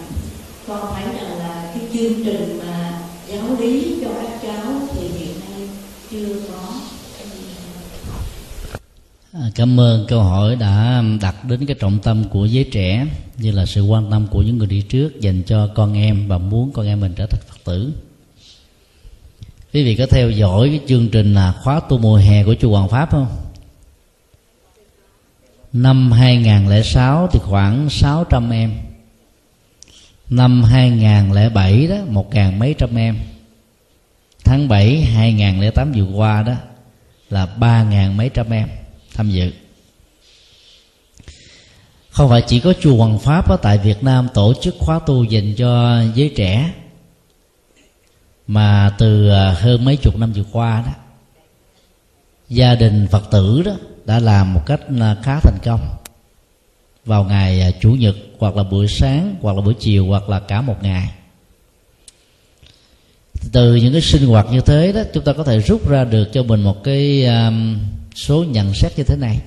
con 0.67 0.93
thấy 0.95 1.03
rằng 1.03 1.39
là 1.39 1.73
cái 1.73 1.87
chương 2.23 2.33
trình 2.33 2.59
mà 2.59 2.99
giáo 3.27 3.55
lý 3.59 3.95
cho 4.01 4.09
các 4.21 4.39
cháu 4.41 4.73
thì 4.93 5.07
hiện 5.07 5.39
nay 5.39 5.67
chưa 6.11 6.35
có. 6.49 6.73
À, 9.33 9.51
cảm 9.55 9.79
ơn 9.79 10.05
câu 10.07 10.23
hỏi 10.23 10.55
đã 10.55 11.03
đặt 11.21 11.45
đến 11.45 11.65
cái 11.65 11.75
trọng 11.79 11.99
tâm 11.99 12.23
của 12.29 12.45
giới 12.45 12.63
trẻ, 12.63 13.07
như 13.37 13.51
là 13.51 13.65
sự 13.65 13.81
quan 13.81 14.11
tâm 14.11 14.27
của 14.31 14.41
những 14.41 14.57
người 14.57 14.67
đi 14.67 14.81
trước 14.81 15.21
dành 15.21 15.43
cho 15.43 15.67
con 15.67 15.93
em 15.93 16.27
và 16.27 16.37
muốn 16.37 16.71
con 16.71 16.85
em 16.85 16.99
mình 16.99 17.13
trở 17.15 17.25
thành 17.25 17.41
phật 17.47 17.57
tử. 17.63 17.91
Quý 19.73 19.83
vị 19.83 19.95
có 19.95 20.05
theo 20.05 20.29
dõi 20.29 20.69
cái 20.69 20.79
chương 20.87 21.09
trình 21.09 21.33
là 21.33 21.53
khóa 21.63 21.79
tu 21.79 21.97
mùa 21.97 22.15
hè 22.15 22.43
của 22.43 22.55
chùa 22.59 22.77
Hoàng 22.77 22.89
Pháp 22.89 23.11
không? 23.11 23.27
Năm 25.73 26.11
2006 26.11 27.27
thì 27.31 27.39
khoảng 27.39 27.89
600 27.89 28.49
em. 28.49 28.71
Năm 30.31 30.63
2007 30.63 31.87
đó, 31.87 31.95
một 32.07 32.33
ngàn 32.33 32.59
mấy 32.59 32.75
trăm 32.77 32.95
em. 32.95 33.19
Tháng 34.43 34.67
7 34.67 35.01
2008 35.01 35.91
vừa 35.91 36.13
qua 36.15 36.43
đó, 36.43 36.53
là 37.29 37.45
ba 37.45 37.83
ngàn 37.83 38.17
mấy 38.17 38.29
trăm 38.29 38.49
em 38.49 38.69
tham 39.15 39.29
dự. 39.29 39.51
Không 42.09 42.29
phải 42.29 42.43
chỉ 42.47 42.59
có 42.59 42.73
chùa 42.81 42.97
Hoàng 42.97 43.19
Pháp 43.19 43.49
ở 43.49 43.57
tại 43.61 43.77
Việt 43.77 44.03
Nam 44.03 44.27
tổ 44.33 44.53
chức 44.61 44.75
khóa 44.79 44.99
tu 45.05 45.23
dành 45.23 45.55
cho 45.55 46.01
giới 46.15 46.33
trẻ, 46.35 46.73
mà 48.47 48.95
từ 48.97 49.29
à, 49.29 49.55
hơn 49.59 49.85
mấy 49.85 49.97
chục 49.97 50.17
năm 50.17 50.31
vừa 50.31 50.45
qua 50.51 50.83
đó, 50.85 50.91
gia 52.49 52.75
đình 52.75 53.07
Phật 53.11 53.31
tử 53.31 53.61
đó 53.65 53.71
đã 54.05 54.19
làm 54.19 54.53
một 54.53 54.61
cách 54.65 54.81
à, 54.99 55.15
khá 55.23 55.39
thành 55.39 55.57
công 55.63 56.00
vào 57.05 57.23
ngày 57.23 57.61
à, 57.61 57.71
chủ 57.81 57.91
nhật 57.91 58.15
hoặc 58.39 58.55
là 58.55 58.63
buổi 58.63 58.87
sáng 58.87 59.35
hoặc 59.41 59.55
là 59.55 59.61
buổi 59.61 59.73
chiều 59.79 60.05
hoặc 60.05 60.29
là 60.29 60.39
cả 60.39 60.61
một 60.61 60.83
ngày. 60.83 61.09
Từ 63.51 63.75
những 63.75 63.93
cái 63.93 64.01
sinh 64.01 64.25
hoạt 64.25 64.47
như 64.51 64.61
thế 64.61 64.91
đó 64.91 65.01
chúng 65.13 65.23
ta 65.23 65.33
có 65.33 65.43
thể 65.43 65.59
rút 65.59 65.89
ra 65.89 66.03
được 66.03 66.29
cho 66.33 66.43
mình 66.43 66.61
một 66.61 66.83
cái 66.83 67.25
um, 67.25 67.77
số 68.15 68.43
nhận 68.43 68.73
xét 68.73 68.97
như 68.97 69.03
thế 69.03 69.15
này. 69.15 69.41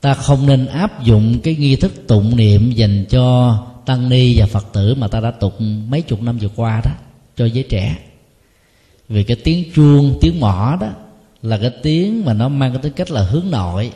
Ta 0.00 0.14
không 0.14 0.46
nên 0.46 0.66
áp 0.66 1.04
dụng 1.04 1.38
cái 1.42 1.54
nghi 1.54 1.76
thức 1.76 1.92
tụng 2.06 2.36
niệm 2.36 2.70
dành 2.70 3.04
cho 3.10 3.56
tăng 3.86 4.08
ni 4.08 4.40
và 4.40 4.46
phật 4.46 4.66
tử 4.72 4.94
mà 4.94 5.08
ta 5.08 5.20
đã 5.20 5.30
tụng 5.30 5.90
mấy 5.90 6.02
chục 6.02 6.22
năm 6.22 6.38
vừa 6.38 6.48
qua 6.56 6.80
đó 6.84 6.90
cho 7.36 7.44
giới 7.46 7.64
trẻ. 7.68 7.96
Vì 9.08 9.22
cái 9.22 9.36
tiếng 9.44 9.64
chuông 9.74 10.18
tiếng 10.20 10.40
mỏ 10.40 10.76
đó 10.80 10.88
là 11.42 11.58
cái 11.58 11.70
tiếng 11.82 12.24
mà 12.24 12.32
nó 12.32 12.48
mang 12.48 12.72
cái 12.72 12.82
tính 12.82 12.92
cách 12.92 13.10
là 13.10 13.22
hướng 13.22 13.50
nội 13.50 13.92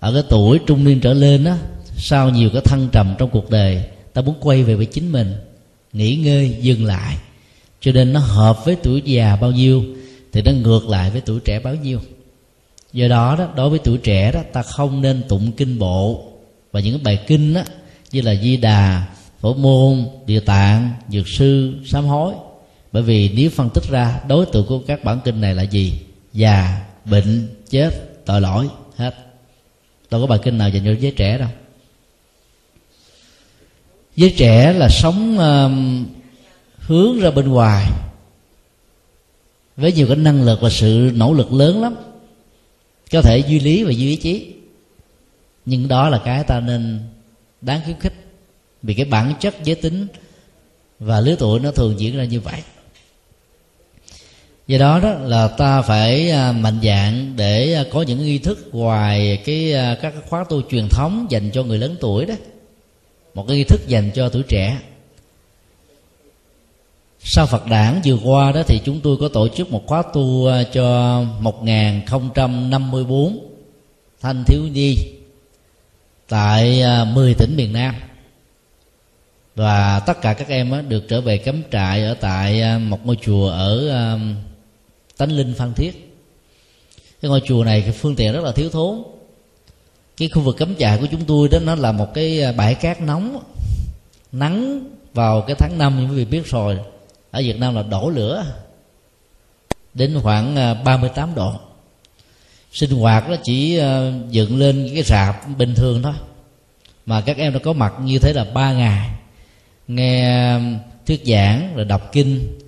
ở 0.00 0.12
cái 0.12 0.22
tuổi 0.28 0.58
trung 0.66 0.84
niên 0.84 1.00
trở 1.00 1.14
lên 1.14 1.44
á, 1.44 1.58
sau 1.96 2.30
nhiều 2.30 2.50
cái 2.52 2.62
thăng 2.62 2.88
trầm 2.92 3.14
trong 3.18 3.30
cuộc 3.30 3.50
đời, 3.50 3.84
ta 4.12 4.22
muốn 4.22 4.34
quay 4.40 4.62
về 4.62 4.74
với 4.74 4.86
chính 4.86 5.12
mình, 5.12 5.34
nghỉ 5.92 6.16
ngơi, 6.16 6.56
dừng 6.60 6.84
lại. 6.84 7.16
Cho 7.80 7.92
nên 7.92 8.12
nó 8.12 8.20
hợp 8.20 8.64
với 8.64 8.76
tuổi 8.82 9.02
già 9.04 9.36
bao 9.36 9.50
nhiêu, 9.50 9.84
thì 10.32 10.42
nó 10.42 10.52
ngược 10.52 10.88
lại 10.88 11.10
với 11.10 11.20
tuổi 11.20 11.40
trẻ 11.40 11.58
bao 11.58 11.74
nhiêu. 11.74 12.00
Do 12.92 13.08
đó 13.08 13.36
đó, 13.38 13.48
đối 13.56 13.70
với 13.70 13.78
tuổi 13.78 13.98
trẻ 13.98 14.32
đó, 14.32 14.40
ta 14.52 14.62
không 14.62 15.02
nên 15.02 15.22
tụng 15.28 15.52
kinh 15.52 15.78
bộ. 15.78 16.24
Và 16.72 16.80
những 16.80 17.02
bài 17.02 17.18
kinh 17.26 17.54
đó 17.54 17.62
như 18.12 18.20
là 18.20 18.34
di 18.34 18.56
đà, 18.56 19.06
phổ 19.40 19.54
môn, 19.54 20.04
địa 20.26 20.40
tạng, 20.40 20.90
dược 21.08 21.28
sư, 21.28 21.74
sám 21.86 22.04
hối. 22.04 22.34
Bởi 22.92 23.02
vì 23.02 23.28
nếu 23.28 23.50
phân 23.50 23.68
tích 23.74 23.84
ra, 23.90 24.20
đối 24.28 24.46
tượng 24.46 24.66
của 24.66 24.78
các 24.78 25.04
bản 25.04 25.20
kinh 25.24 25.40
này 25.40 25.54
là 25.54 25.62
gì? 25.62 26.00
Già, 26.32 26.80
bệnh, 27.04 27.48
chết, 27.70 27.90
tội 28.26 28.40
lỗi 28.40 28.68
đâu 30.10 30.20
có 30.20 30.26
bài 30.26 30.38
kinh 30.42 30.58
nào 30.58 30.68
dành 30.68 30.84
cho 30.84 30.94
giới 31.00 31.12
trẻ 31.16 31.38
đâu. 31.38 31.48
Giới 34.16 34.34
trẻ 34.36 34.72
là 34.72 34.88
sống 34.88 35.38
uh, 35.38 35.72
hướng 36.78 37.20
ra 37.20 37.30
bên 37.30 37.48
ngoài 37.48 37.86
với 39.76 39.92
nhiều 39.92 40.06
cái 40.06 40.16
năng 40.16 40.42
lực 40.42 40.58
và 40.62 40.70
sự 40.70 41.10
nỗ 41.14 41.32
lực 41.32 41.52
lớn 41.52 41.82
lắm. 41.82 41.94
Có 43.12 43.22
thể 43.22 43.38
duy 43.38 43.60
lý 43.60 43.84
và 43.84 43.90
duy 43.90 44.08
ý 44.08 44.16
chí. 44.16 44.54
Nhưng 45.66 45.88
đó 45.88 46.08
là 46.08 46.22
cái 46.24 46.44
ta 46.44 46.60
nên 46.60 47.00
đáng 47.60 47.80
khuyến 47.84 48.00
khích. 48.00 48.14
Vì 48.82 48.94
cái 48.94 49.06
bản 49.06 49.34
chất 49.40 49.54
giới 49.64 49.76
tính 49.76 50.06
và 50.98 51.20
lứa 51.20 51.36
tuổi 51.38 51.60
nó 51.60 51.70
thường 51.70 52.00
diễn 52.00 52.16
ra 52.16 52.24
như 52.24 52.40
vậy 52.40 52.62
do 54.68 54.78
đó 54.78 55.00
đó 55.00 55.10
là 55.10 55.48
ta 55.48 55.82
phải 55.82 56.30
à, 56.30 56.52
mạnh 56.52 56.80
dạng 56.82 57.32
để 57.36 57.74
à, 57.74 57.84
có 57.90 58.02
những 58.02 58.22
nghi 58.22 58.38
thức 58.38 58.68
ngoài 58.72 59.42
cái 59.44 59.74
à, 59.74 59.96
các 60.02 60.14
khóa 60.28 60.44
tu 60.48 60.62
truyền 60.70 60.88
thống 60.88 61.26
dành 61.30 61.50
cho 61.50 61.62
người 61.62 61.78
lớn 61.78 61.96
tuổi 62.00 62.26
đó. 62.26 62.34
Một 63.34 63.44
cái 63.48 63.56
nghi 63.56 63.64
thức 63.64 63.80
dành 63.86 64.10
cho 64.14 64.28
tuổi 64.28 64.42
trẻ. 64.42 64.78
Sau 67.20 67.46
Phật 67.46 67.66
đản 67.66 68.00
vừa 68.04 68.18
qua 68.24 68.52
đó 68.52 68.62
thì 68.66 68.80
chúng 68.84 69.00
tôi 69.00 69.16
có 69.20 69.28
tổ 69.28 69.48
chức 69.48 69.72
một 69.72 69.82
khóa 69.86 70.02
tu 70.12 70.48
cho 70.72 71.20
1054 71.40 73.38
thanh 74.20 74.44
thiếu 74.44 74.62
nhi 74.72 74.96
tại 76.28 76.82
10 77.14 77.34
tỉnh 77.34 77.56
miền 77.56 77.72
Nam. 77.72 77.94
Và 79.56 80.00
tất 80.00 80.20
cả 80.20 80.34
các 80.34 80.48
em 80.48 80.88
được 80.88 81.04
trở 81.08 81.20
về 81.20 81.38
cắm 81.38 81.62
trại 81.72 82.02
ở 82.02 82.14
tại 82.14 82.78
một 82.78 83.06
ngôi 83.06 83.16
chùa 83.16 83.50
ở 83.50 83.90
tánh 85.18 85.32
linh 85.32 85.54
phan 85.54 85.74
thiết. 85.74 86.08
Cái 87.22 87.28
ngôi 87.28 87.40
chùa 87.46 87.64
này, 87.64 87.82
cái 87.82 87.92
phương 87.92 88.16
tiện 88.16 88.32
rất 88.32 88.44
là 88.44 88.52
thiếu 88.52 88.70
thốn. 88.70 89.02
Cái 90.16 90.28
khu 90.28 90.42
vực 90.42 90.56
cấm 90.56 90.76
trại 90.76 90.98
của 90.98 91.06
chúng 91.10 91.24
tôi 91.24 91.48
đó, 91.48 91.58
nó 91.58 91.74
là 91.74 91.92
một 91.92 92.14
cái 92.14 92.42
à, 92.42 92.52
bãi 92.52 92.74
cát 92.74 93.00
nóng, 93.00 93.42
nắng 94.32 94.84
vào 95.14 95.40
cái 95.40 95.56
tháng 95.58 95.78
năm 95.78 96.08
quý 96.10 96.16
vị 96.16 96.24
biết 96.24 96.46
rồi. 96.46 96.78
Ở 97.30 97.40
Việt 97.40 97.58
Nam 97.58 97.74
là 97.74 97.82
đổ 97.82 98.10
lửa, 98.10 98.46
đến 99.94 100.20
khoảng 100.22 100.56
à, 100.56 100.74
38 100.74 101.34
độ. 101.34 101.52
Sinh 102.72 102.90
hoạt 102.90 103.28
nó 103.28 103.36
chỉ 103.42 103.78
à, 103.78 104.12
dựng 104.30 104.58
lên 104.58 104.90
cái 104.94 105.02
rạp 105.02 105.48
bình 105.58 105.74
thường 105.74 106.02
thôi. 106.02 106.14
Mà 107.06 107.20
các 107.20 107.36
em 107.36 107.52
đã 107.52 107.58
có 107.58 107.72
mặt 107.72 107.94
như 108.02 108.18
thế 108.18 108.32
là 108.32 108.44
ba 108.44 108.72
ngày. 108.72 109.10
Nghe 109.88 110.58
thuyết 111.06 111.22
giảng, 111.26 111.76
rồi 111.76 111.84
đọc 111.84 112.12
kinh, 112.12 112.58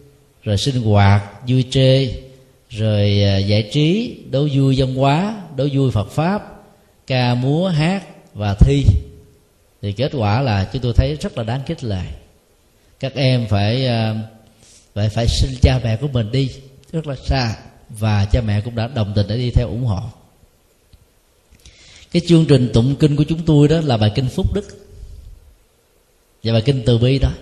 rồi 0.42 0.56
sinh 0.56 0.82
hoạt, 0.82 1.48
vui 1.48 1.64
chơi 1.70 2.22
rồi 2.70 3.22
à, 3.22 3.38
giải 3.38 3.62
trí 3.72 4.16
đấu 4.30 4.48
vui 4.52 4.74
văn 4.78 4.94
hóa 4.94 5.42
đấu 5.56 5.68
vui 5.72 5.90
phật 5.90 6.10
pháp, 6.10 6.62
ca 7.06 7.34
múa, 7.34 7.68
hát 7.68 8.02
và 8.34 8.54
thi. 8.54 8.84
Thì 9.82 9.92
kết 9.92 10.10
quả 10.14 10.42
là 10.42 10.70
chúng 10.72 10.82
tôi 10.82 10.92
thấy 10.96 11.16
rất 11.20 11.38
là 11.38 11.44
đáng 11.44 11.60
khích 11.66 11.84
lệ. 11.84 12.02
Các 13.00 13.14
em 13.14 13.46
phải 13.46 13.86
à, 13.86 14.14
phải 14.94 15.08
phải 15.08 15.26
xin 15.28 15.50
cha 15.62 15.80
mẹ 15.84 15.96
của 15.96 16.08
mình 16.08 16.32
đi 16.32 16.50
rất 16.92 17.06
là 17.06 17.16
xa 17.26 17.56
và 17.88 18.24
cha 18.24 18.40
mẹ 18.40 18.60
cũng 18.60 18.74
đã 18.74 18.86
đồng 18.86 19.12
tình 19.16 19.26
để 19.28 19.36
đi 19.36 19.50
theo 19.50 19.68
ủng 19.68 19.84
hộ. 19.84 20.00
Cái 22.12 22.22
chương 22.26 22.46
trình 22.46 22.70
tụng 22.74 22.96
kinh 22.96 23.16
của 23.16 23.24
chúng 23.24 23.44
tôi 23.46 23.68
đó 23.68 23.80
là 23.80 23.96
bài 23.96 24.12
kinh 24.14 24.28
phúc 24.28 24.54
đức 24.54 24.68
và 26.44 26.52
bài 26.52 26.62
kinh 26.64 26.82
từ 26.86 26.98
bi 26.98 27.18
đó. 27.18 27.32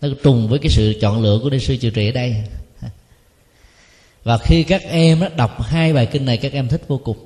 Nó 0.00 0.08
trùng 0.22 0.48
với 0.48 0.58
cái 0.58 0.70
sự 0.70 0.94
chọn 1.00 1.22
lựa 1.22 1.38
của 1.42 1.50
ni 1.50 1.58
sư 1.58 1.76
trụ 1.76 1.90
trì 1.90 2.08
ở 2.08 2.12
đây 2.12 2.36
và 4.24 4.38
khi 4.38 4.62
các 4.62 4.82
em 4.82 5.20
đó, 5.20 5.28
đọc 5.36 5.62
hai 5.62 5.92
bài 5.92 6.06
kinh 6.06 6.24
này 6.24 6.36
các 6.36 6.52
em 6.52 6.68
thích 6.68 6.82
vô 6.88 7.00
cùng. 7.04 7.16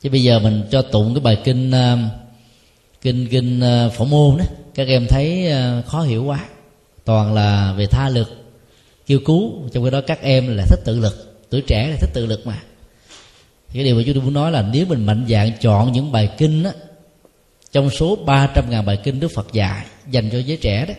Chứ 0.00 0.10
bây 0.10 0.22
giờ 0.22 0.38
mình 0.38 0.62
cho 0.70 0.82
tụng 0.82 1.14
cái 1.14 1.20
bài 1.20 1.38
kinh 1.44 1.70
à, 1.70 1.96
kinh 3.02 3.28
kinh 3.30 3.60
à, 3.60 3.88
phổ 3.88 4.04
môn 4.04 4.36
đó 4.38 4.44
các 4.74 4.88
em 4.88 5.06
thấy 5.06 5.52
à, 5.52 5.82
khó 5.86 6.02
hiểu 6.02 6.24
quá. 6.24 6.44
Toàn 7.04 7.34
là 7.34 7.74
về 7.76 7.86
tha 7.86 8.08
lực 8.08 8.44
kêu 9.06 9.18
cứu. 9.24 9.52
Trong 9.72 9.84
khi 9.84 9.90
đó 9.90 10.00
các 10.06 10.22
em 10.22 10.56
là 10.56 10.64
thích 10.68 10.80
tự 10.84 11.00
lực. 11.00 11.46
Tuổi 11.50 11.60
trẻ 11.60 11.88
là 11.90 11.96
thích 12.00 12.10
tự 12.14 12.26
lực 12.26 12.46
mà. 12.46 12.62
Thì 13.68 13.74
cái 13.74 13.84
điều 13.84 13.96
mà 13.96 14.02
chúng 14.06 14.14
tôi 14.14 14.22
muốn 14.22 14.34
nói 14.34 14.52
là 14.52 14.62
nếu 14.72 14.86
mình 14.86 15.06
mạnh 15.06 15.26
dạng 15.28 15.52
chọn 15.60 15.92
những 15.92 16.12
bài 16.12 16.28
kinh 16.38 16.62
đó, 16.62 16.70
trong 17.72 17.90
số 17.90 18.16
300 18.16 18.70
ngàn 18.70 18.86
bài 18.86 18.98
kinh 19.04 19.20
Đức 19.20 19.28
Phật 19.34 19.52
dạy 19.52 19.86
dành 20.10 20.30
cho 20.30 20.38
giới 20.38 20.56
trẻ 20.56 20.86
đó 20.88 20.94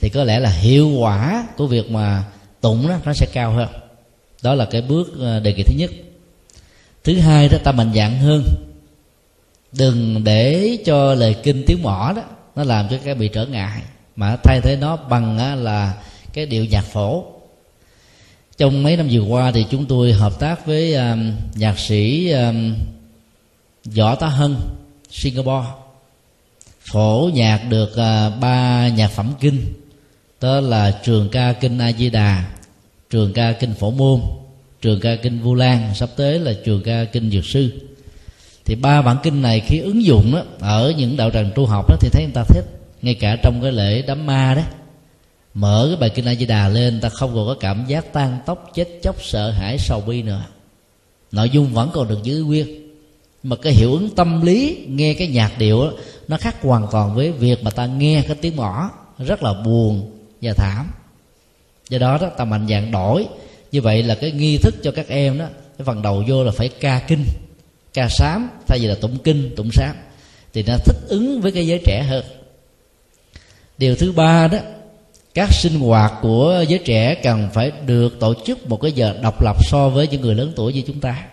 thì 0.00 0.08
có 0.08 0.24
lẽ 0.24 0.40
là 0.40 0.50
hiệu 0.50 0.88
quả 0.88 1.48
của 1.56 1.66
việc 1.66 1.90
mà 1.90 2.24
tụng 2.62 2.88
đó 2.88 2.98
nó 3.04 3.12
sẽ 3.12 3.26
cao 3.32 3.52
hơn. 3.52 3.68
Đó 4.42 4.54
là 4.54 4.64
cái 4.64 4.82
bước 4.82 5.12
ờ, 5.20 5.40
đề 5.40 5.54
nghị 5.54 5.62
thứ 5.62 5.74
nhất. 5.76 5.90
Thứ 7.04 7.18
hai 7.18 7.48
đó 7.48 7.58
ta 7.64 7.72
mạnh 7.72 7.92
dạng 7.94 8.18
hơn. 8.18 8.44
Đừng 9.72 10.24
để 10.24 10.76
cho 10.84 11.14
lời 11.14 11.36
kinh 11.42 11.64
tiếng 11.66 11.82
mỏ 11.82 12.12
đó 12.16 12.22
nó 12.56 12.64
làm 12.64 12.88
cho 12.90 12.98
cái 13.04 13.14
bị 13.14 13.28
trở 13.28 13.46
ngại 13.46 13.82
mà 14.16 14.36
thay 14.44 14.60
thế 14.60 14.76
nó 14.76 14.96
bằng 14.96 15.62
là 15.64 15.94
cái 16.32 16.46
điệu 16.46 16.64
nhạc 16.64 16.84
phổ. 16.84 17.24
Trong 18.56 18.82
mấy 18.82 18.96
năm 18.96 19.08
vừa 19.10 19.22
qua 19.22 19.52
thì 19.52 19.66
chúng 19.70 19.86
tôi 19.86 20.12
hợp 20.12 20.38
tác 20.38 20.66
với 20.66 20.94
um, 20.94 21.32
nhạc 21.54 21.78
sĩ 21.78 22.30
um, 22.30 22.74
võ 23.96 24.14
tá 24.14 24.26
hân 24.26 24.56
singapore. 25.10 25.66
Phổ 26.80 27.30
nhạc 27.34 27.64
được 27.68 27.90
uh, 27.90 28.40
ba 28.40 28.88
nhạc 28.88 29.10
phẩm 29.10 29.32
kinh 29.40 29.81
đó 30.42 30.60
là 30.60 31.00
trường 31.04 31.28
ca 31.28 31.52
kinh 31.52 31.78
a 31.78 31.92
di 31.92 32.10
đà 32.10 32.44
trường 33.10 33.32
ca 33.32 33.52
kinh 33.52 33.74
phổ 33.74 33.90
môn 33.90 34.20
trường 34.80 35.00
ca 35.00 35.16
kinh 35.16 35.40
vu 35.40 35.54
lan 35.54 35.94
sắp 35.94 36.08
tới 36.16 36.38
là 36.38 36.52
trường 36.64 36.82
ca 36.82 37.04
kinh 37.04 37.30
dược 37.30 37.44
sư. 37.44 37.70
Thì 38.64 38.74
ba 38.74 39.02
bản 39.02 39.16
kinh 39.22 39.42
này 39.42 39.60
khi 39.60 39.78
ứng 39.78 40.04
dụng 40.04 40.32
đó, 40.32 40.42
ở 40.58 40.94
những 40.96 41.16
đạo 41.16 41.30
tràng 41.30 41.50
tu 41.54 41.66
học 41.66 41.86
đó 41.88 41.96
thì 42.00 42.08
thấy 42.12 42.22
người 42.24 42.32
ta 42.34 42.44
thích 42.44 42.64
ngay 43.02 43.14
cả 43.14 43.36
trong 43.42 43.62
cái 43.62 43.72
lễ 43.72 44.02
đám 44.02 44.26
ma 44.26 44.54
đó. 44.54 44.62
Mở 45.54 45.86
cái 45.88 45.96
bài 46.00 46.10
kinh 46.10 46.24
a 46.24 46.34
di 46.34 46.46
đà 46.46 46.68
lên 46.68 47.00
ta 47.00 47.08
không 47.08 47.34
còn 47.34 47.46
có 47.46 47.56
cảm 47.60 47.84
giác 47.88 48.12
tan 48.12 48.38
tóc 48.46 48.70
chết 48.74 48.88
chóc 49.02 49.16
sợ 49.22 49.50
hãi 49.50 49.78
sầu 49.78 50.00
bi 50.00 50.22
nữa. 50.22 50.44
Nội 51.32 51.50
dung 51.50 51.72
vẫn 51.72 51.90
còn 51.92 52.08
được 52.08 52.22
giữ 52.22 52.44
nguyên. 52.44 52.66
Mà 53.42 53.56
cái 53.56 53.72
hiệu 53.72 53.92
ứng 53.92 54.10
tâm 54.10 54.42
lý 54.42 54.86
nghe 54.88 55.14
cái 55.14 55.28
nhạc 55.28 55.58
điệu 55.58 55.80
đó, 55.80 55.92
nó 56.28 56.36
khác 56.36 56.62
hoàn 56.62 56.86
toàn 56.92 57.14
với 57.14 57.32
việc 57.32 57.62
mà 57.62 57.70
ta 57.70 57.86
nghe 57.86 58.22
cái 58.26 58.36
tiếng 58.40 58.56
mỏ 58.56 58.90
rất 59.18 59.42
là 59.42 59.54
buồn 59.64 60.10
và 60.42 60.52
thảm. 60.52 60.90
Do 61.88 61.98
đó 61.98 62.18
đó 62.20 62.28
ta 62.38 62.44
mạnh 62.44 62.66
dạng 62.68 62.90
đổi. 62.90 63.26
Như 63.72 63.82
vậy 63.82 64.02
là 64.02 64.14
cái 64.14 64.32
nghi 64.32 64.58
thức 64.58 64.74
cho 64.82 64.90
các 64.90 65.08
em 65.08 65.38
đó, 65.38 65.46
cái 65.78 65.84
phần 65.84 66.02
đầu 66.02 66.24
vô 66.28 66.44
là 66.44 66.52
phải 66.52 66.68
ca 66.68 66.98
kinh, 67.08 67.24
ca 67.94 68.08
sám, 68.08 68.50
thay 68.66 68.78
vì 68.78 68.86
là 68.86 68.94
tụng 68.94 69.18
kinh, 69.18 69.54
tụng 69.56 69.70
sám. 69.72 69.96
Thì 70.52 70.62
nó 70.62 70.76
thích 70.84 70.96
ứng 71.08 71.40
với 71.40 71.52
cái 71.52 71.66
giới 71.66 71.80
trẻ 71.84 72.02
hơn. 72.02 72.24
Điều 73.78 73.96
thứ 73.96 74.12
ba 74.12 74.48
đó, 74.48 74.58
các 75.34 75.52
sinh 75.52 75.80
hoạt 75.80 76.12
của 76.22 76.64
giới 76.68 76.78
trẻ 76.78 77.14
cần 77.14 77.48
phải 77.54 77.72
được 77.86 78.20
tổ 78.20 78.34
chức 78.46 78.68
một 78.68 78.80
cái 78.80 78.92
giờ 78.92 79.18
độc 79.22 79.42
lập 79.42 79.56
so 79.64 79.88
với 79.88 80.08
những 80.08 80.20
người 80.20 80.34
lớn 80.34 80.52
tuổi 80.56 80.72
như 80.72 80.82
chúng 80.86 81.00
ta. 81.00 81.26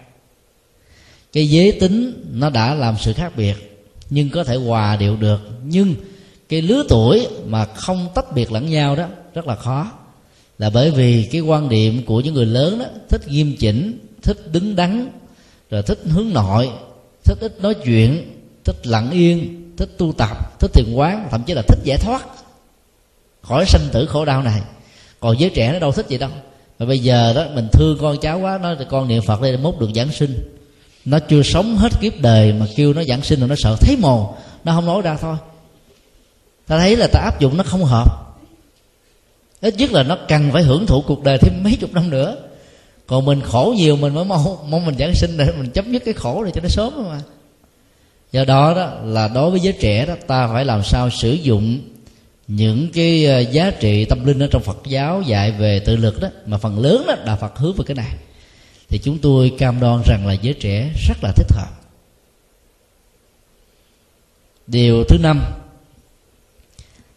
Cái 1.33 1.49
giới 1.49 1.71
tính 1.71 2.23
nó 2.33 2.49
đã 2.49 2.73
làm 2.73 2.95
sự 2.99 3.13
khác 3.13 3.33
biệt, 3.35 3.79
nhưng 4.09 4.29
có 4.29 4.43
thể 4.43 4.55
hòa 4.55 4.95
điệu 4.95 5.15
được. 5.15 5.39
Nhưng 5.63 5.95
cái 6.49 6.61
lứa 6.61 6.83
tuổi 6.89 7.27
mà 7.47 7.65
không 7.65 8.07
tách 8.15 8.33
biệt 8.33 8.51
lẫn 8.51 8.69
nhau 8.69 8.95
đó, 8.95 9.05
rất 9.33 9.47
là 9.47 9.55
khó. 9.55 9.91
Là 10.57 10.69
bởi 10.69 10.91
vì 10.91 11.29
cái 11.31 11.41
quan 11.41 11.69
điểm 11.69 12.05
của 12.05 12.21
những 12.21 12.33
người 12.33 12.45
lớn 12.45 12.79
đó, 12.79 12.85
thích 13.09 13.21
nghiêm 13.27 13.55
chỉnh, 13.59 13.99
thích 14.21 14.51
đứng 14.51 14.75
đắn, 14.75 15.09
rồi 15.69 15.81
thích 15.83 15.99
hướng 16.05 16.33
nội, 16.33 16.69
thích 17.23 17.37
ít 17.41 17.61
nói 17.61 17.73
chuyện, 17.73 18.35
thích 18.65 18.87
lặng 18.87 19.11
yên, 19.11 19.63
thích 19.77 19.89
tu 19.97 20.13
tập, 20.17 20.59
thích 20.59 20.71
thiền 20.73 20.93
quán, 20.93 21.27
thậm 21.31 21.43
chí 21.43 21.53
là 21.53 21.61
thích 21.61 21.79
giải 21.83 21.97
thoát 21.97 22.25
khỏi 23.41 23.65
sanh 23.65 23.81
tử 23.91 24.05
khổ 24.05 24.25
đau 24.25 24.43
này. 24.43 24.61
Còn 25.19 25.39
giới 25.39 25.49
trẻ 25.49 25.73
nó 25.73 25.79
đâu 25.79 25.91
thích 25.91 26.05
vậy 26.09 26.17
đâu. 26.17 26.29
Mà 26.79 26.85
bây 26.85 26.99
giờ 26.99 27.33
đó, 27.33 27.45
mình 27.53 27.67
thương 27.71 27.97
con 28.01 28.17
cháu 28.17 28.39
quá, 28.39 28.59
nó 28.61 28.75
con 28.89 29.07
niệm 29.07 29.21
phật 29.21 29.41
đây 29.41 29.57
mốt 29.57 29.75
được 29.79 29.89
giảng 29.95 30.11
sinh. 30.11 30.39
Nó 31.05 31.19
chưa 31.19 31.43
sống 31.43 31.77
hết 31.77 31.91
kiếp 32.01 32.21
đời 32.21 32.53
mà 32.53 32.65
kêu 32.75 32.93
nó 32.93 33.03
giảng 33.03 33.21
sinh 33.21 33.39
rồi 33.39 33.49
nó 33.49 33.55
sợ 33.57 33.75
thấy 33.79 33.97
mồ, 33.97 34.35
nó 34.63 34.73
không 34.73 34.85
nói 34.85 35.01
ra 35.01 35.17
thôi 35.21 35.35
ta 36.69 36.77
thấy 36.77 36.95
là 36.95 37.07
ta 37.07 37.19
áp 37.19 37.39
dụng 37.39 37.57
nó 37.57 37.63
không 37.63 37.83
hợp. 37.83 38.37
Ít 39.61 39.75
nhất 39.77 39.91
là 39.91 40.03
nó 40.03 40.17
cần 40.27 40.51
phải 40.51 40.63
hưởng 40.63 40.85
thụ 40.85 41.01
cuộc 41.01 41.23
đời 41.23 41.37
thêm 41.37 41.63
mấy 41.63 41.77
chục 41.81 41.93
năm 41.93 42.09
nữa. 42.09 42.35
Còn 43.07 43.25
mình 43.25 43.41
khổ 43.41 43.73
nhiều, 43.77 43.95
mình 43.95 44.13
mới 44.13 44.25
mong 44.25 44.71
mong 44.71 44.85
mình 44.85 44.95
giảng 44.99 45.13
sinh, 45.15 45.37
để 45.37 45.51
mình 45.57 45.69
chấm 45.69 45.91
dứt 45.91 46.05
cái 46.05 46.13
khổ 46.13 46.43
này 46.43 46.51
cho 46.55 46.61
nó 46.61 46.67
sớm 46.69 46.93
mà. 47.09 47.21
Do 48.31 48.45
đó 48.45 48.73
đó, 48.73 48.93
là 49.03 49.27
đối 49.27 49.51
với 49.51 49.59
giới 49.59 49.73
trẻ 49.73 50.05
đó, 50.05 50.15
ta 50.27 50.47
phải 50.47 50.65
làm 50.65 50.83
sao 50.83 51.09
sử 51.09 51.31
dụng 51.31 51.79
những 52.47 52.89
cái 52.93 53.25
ờ, 53.25 53.39
giá 53.39 53.71
trị 53.71 54.05
tâm 54.05 54.25
linh 54.25 54.43
ở 54.43 54.47
trong 54.51 54.61
Phật 54.61 54.77
giáo 54.85 55.21
dạy 55.21 55.51
về 55.51 55.79
tự 55.79 55.95
lực 55.95 56.21
đó, 56.21 56.27
mà 56.45 56.57
phần 56.57 56.79
lớn 56.79 57.03
đó 57.07 57.15
là 57.25 57.35
Phật 57.35 57.57
hướng 57.57 57.73
về 57.73 57.83
cái 57.87 57.95
này. 57.95 58.13
Thì 58.89 58.97
chúng 58.97 59.17
tôi 59.17 59.51
cam 59.57 59.79
đoan 59.79 60.01
rằng 60.05 60.27
là 60.27 60.33
giới 60.33 60.53
trẻ 60.53 60.89
rất 61.07 61.17
là 61.23 61.31
thích 61.35 61.51
hợp. 61.51 61.69
Điều 64.67 65.03
thứ 65.03 65.17
năm 65.17 65.41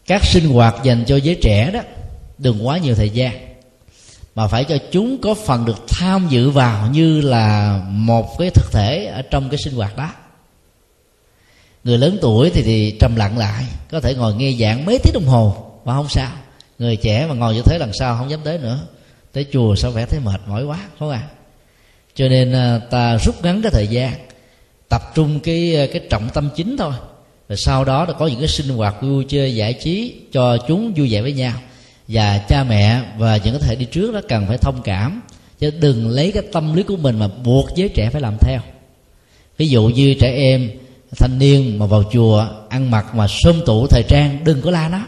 các 0.07 0.25
sinh 0.25 0.49
hoạt 0.49 0.75
dành 0.83 1.03
cho 1.07 1.15
giới 1.15 1.35
trẻ 1.41 1.71
đó 1.71 1.79
đừng 2.37 2.67
quá 2.67 2.77
nhiều 2.77 2.95
thời 2.95 3.09
gian 3.09 3.53
mà 4.35 4.47
phải 4.47 4.63
cho 4.63 4.77
chúng 4.91 5.21
có 5.21 5.33
phần 5.33 5.65
được 5.65 5.87
tham 5.87 6.27
dự 6.29 6.49
vào 6.49 6.87
như 6.91 7.21
là 7.21 7.79
một 7.87 8.39
cái 8.39 8.49
thực 8.49 8.71
thể 8.71 9.05
ở 9.05 9.21
trong 9.21 9.49
cái 9.49 9.57
sinh 9.63 9.73
hoạt 9.73 9.97
đó. 9.97 10.09
Người 11.83 11.97
lớn 11.97 12.17
tuổi 12.21 12.49
thì, 12.49 12.63
thì 12.63 12.97
trầm 12.99 13.15
lặng 13.15 13.37
lại 13.37 13.65
có 13.91 13.99
thể 13.99 14.15
ngồi 14.15 14.33
nghe 14.33 14.51
giảng 14.59 14.85
mấy 14.85 14.99
tiếng 15.03 15.13
đồng 15.13 15.25
hồ 15.25 15.71
mà 15.85 15.93
không 15.93 16.09
sao. 16.09 16.31
Người 16.79 16.95
trẻ 16.95 17.25
mà 17.29 17.35
ngồi 17.35 17.53
như 17.53 17.61
thế 17.65 17.77
lần 17.77 17.91
sau 17.93 18.17
không 18.17 18.29
dám 18.29 18.39
tới 18.43 18.57
nữa. 18.57 18.79
Tới 19.31 19.45
chùa 19.51 19.75
sao 19.75 19.91
vẻ 19.91 20.05
thấy 20.05 20.19
mệt 20.19 20.41
mỏi 20.47 20.65
quá 20.65 20.79
không 20.99 21.09
à? 21.09 21.23
Cho 22.15 22.27
nên 22.27 22.53
à, 22.53 22.79
ta 22.91 23.17
rút 23.17 23.43
ngắn 23.43 23.61
cái 23.61 23.71
thời 23.71 23.87
gian 23.87 24.13
tập 24.89 25.01
trung 25.15 25.39
cái 25.39 25.75
à, 25.75 25.85
cái 25.93 26.01
trọng 26.09 26.29
tâm 26.33 26.49
chính 26.55 26.77
thôi 26.77 26.93
rồi 27.49 27.57
sau 27.57 27.85
đó 27.85 28.05
là 28.05 28.13
có 28.13 28.27
những 28.27 28.39
cái 28.39 28.47
sinh 28.47 28.69
hoạt 28.69 28.95
vui 29.01 29.25
chơi 29.27 29.55
giải 29.55 29.73
trí 29.73 30.15
cho 30.31 30.57
chúng 30.67 30.93
vui 30.93 31.09
vẻ 31.09 31.21
với 31.21 31.33
nhau. 31.33 31.53
Và 32.07 32.37
cha 32.37 32.63
mẹ 32.63 33.01
và 33.17 33.37
những 33.37 33.59
cái 33.59 33.69
thể 33.69 33.75
đi 33.75 33.85
trước 33.85 34.13
đó 34.13 34.21
cần 34.27 34.45
phải 34.47 34.57
thông 34.57 34.81
cảm. 34.83 35.21
Chứ 35.59 35.71
đừng 35.79 36.09
lấy 36.09 36.31
cái 36.31 36.43
tâm 36.51 36.75
lý 36.75 36.83
của 36.83 36.97
mình 36.97 37.19
mà 37.19 37.27
buộc 37.43 37.69
giới 37.75 37.89
trẻ 37.89 38.09
phải 38.09 38.21
làm 38.21 38.37
theo. 38.39 38.59
Ví 39.57 39.67
dụ 39.67 39.83
như 39.83 40.13
trẻ 40.13 40.33
em, 40.35 40.71
thanh 41.17 41.39
niên 41.39 41.79
mà 41.79 41.85
vào 41.85 42.03
chùa 42.13 42.47
ăn 42.69 42.91
mặc 42.91 43.15
mà 43.15 43.27
sơm 43.29 43.65
tụ 43.65 43.87
thời 43.87 44.03
trang, 44.07 44.39
đừng 44.43 44.61
có 44.61 44.71
la 44.71 44.89
nó. 44.89 44.99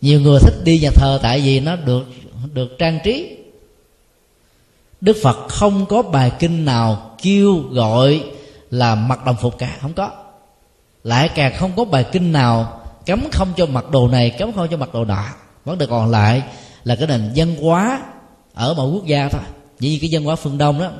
Nhiều 0.00 0.20
người 0.20 0.40
thích 0.40 0.54
đi 0.64 0.78
nhà 0.78 0.90
thờ 0.90 1.18
tại 1.22 1.40
vì 1.40 1.60
nó 1.60 1.76
được 1.76 2.06
được 2.54 2.78
trang 2.78 2.98
trí. 3.04 3.36
Đức 5.00 5.16
phật 5.22 5.48
không 5.48 5.86
có 5.86 6.02
bài 6.02 6.32
kinh 6.38 6.64
nào 6.64 7.16
kêu 7.22 7.56
gọi 7.56 8.22
là 8.70 8.94
mặc 8.94 9.24
đồng 9.24 9.36
phục 9.40 9.58
cả. 9.58 9.76
Không 9.80 9.92
có. 9.92 10.10
Lại 11.04 11.28
càng 11.34 11.52
không 11.58 11.72
có 11.76 11.84
bài 11.84 12.04
kinh 12.12 12.32
nào 12.32 12.80
cấm 13.06 13.24
không 13.32 13.52
cho 13.56 13.66
mặc 13.66 13.90
đồ 13.90 14.08
này, 14.08 14.30
cấm 14.30 14.52
không 14.52 14.68
cho 14.70 14.76
mặc 14.76 14.94
đồ 14.94 15.04
nọ. 15.04 15.24
Vấn 15.64 15.78
đề 15.78 15.86
còn 15.86 16.10
lại 16.10 16.42
là 16.84 16.96
cái 16.96 17.08
nền 17.08 17.32
văn 17.36 17.56
hóa 17.56 18.02
ở 18.54 18.74
một 18.74 18.90
quốc 18.94 19.06
gia 19.06 19.28
thôi. 19.28 19.40
Như 19.80 19.98
cái 20.00 20.10
văn 20.12 20.24
hóa 20.24 20.36
phương 20.36 20.58
đông 20.58 20.80
đó, 20.80 20.90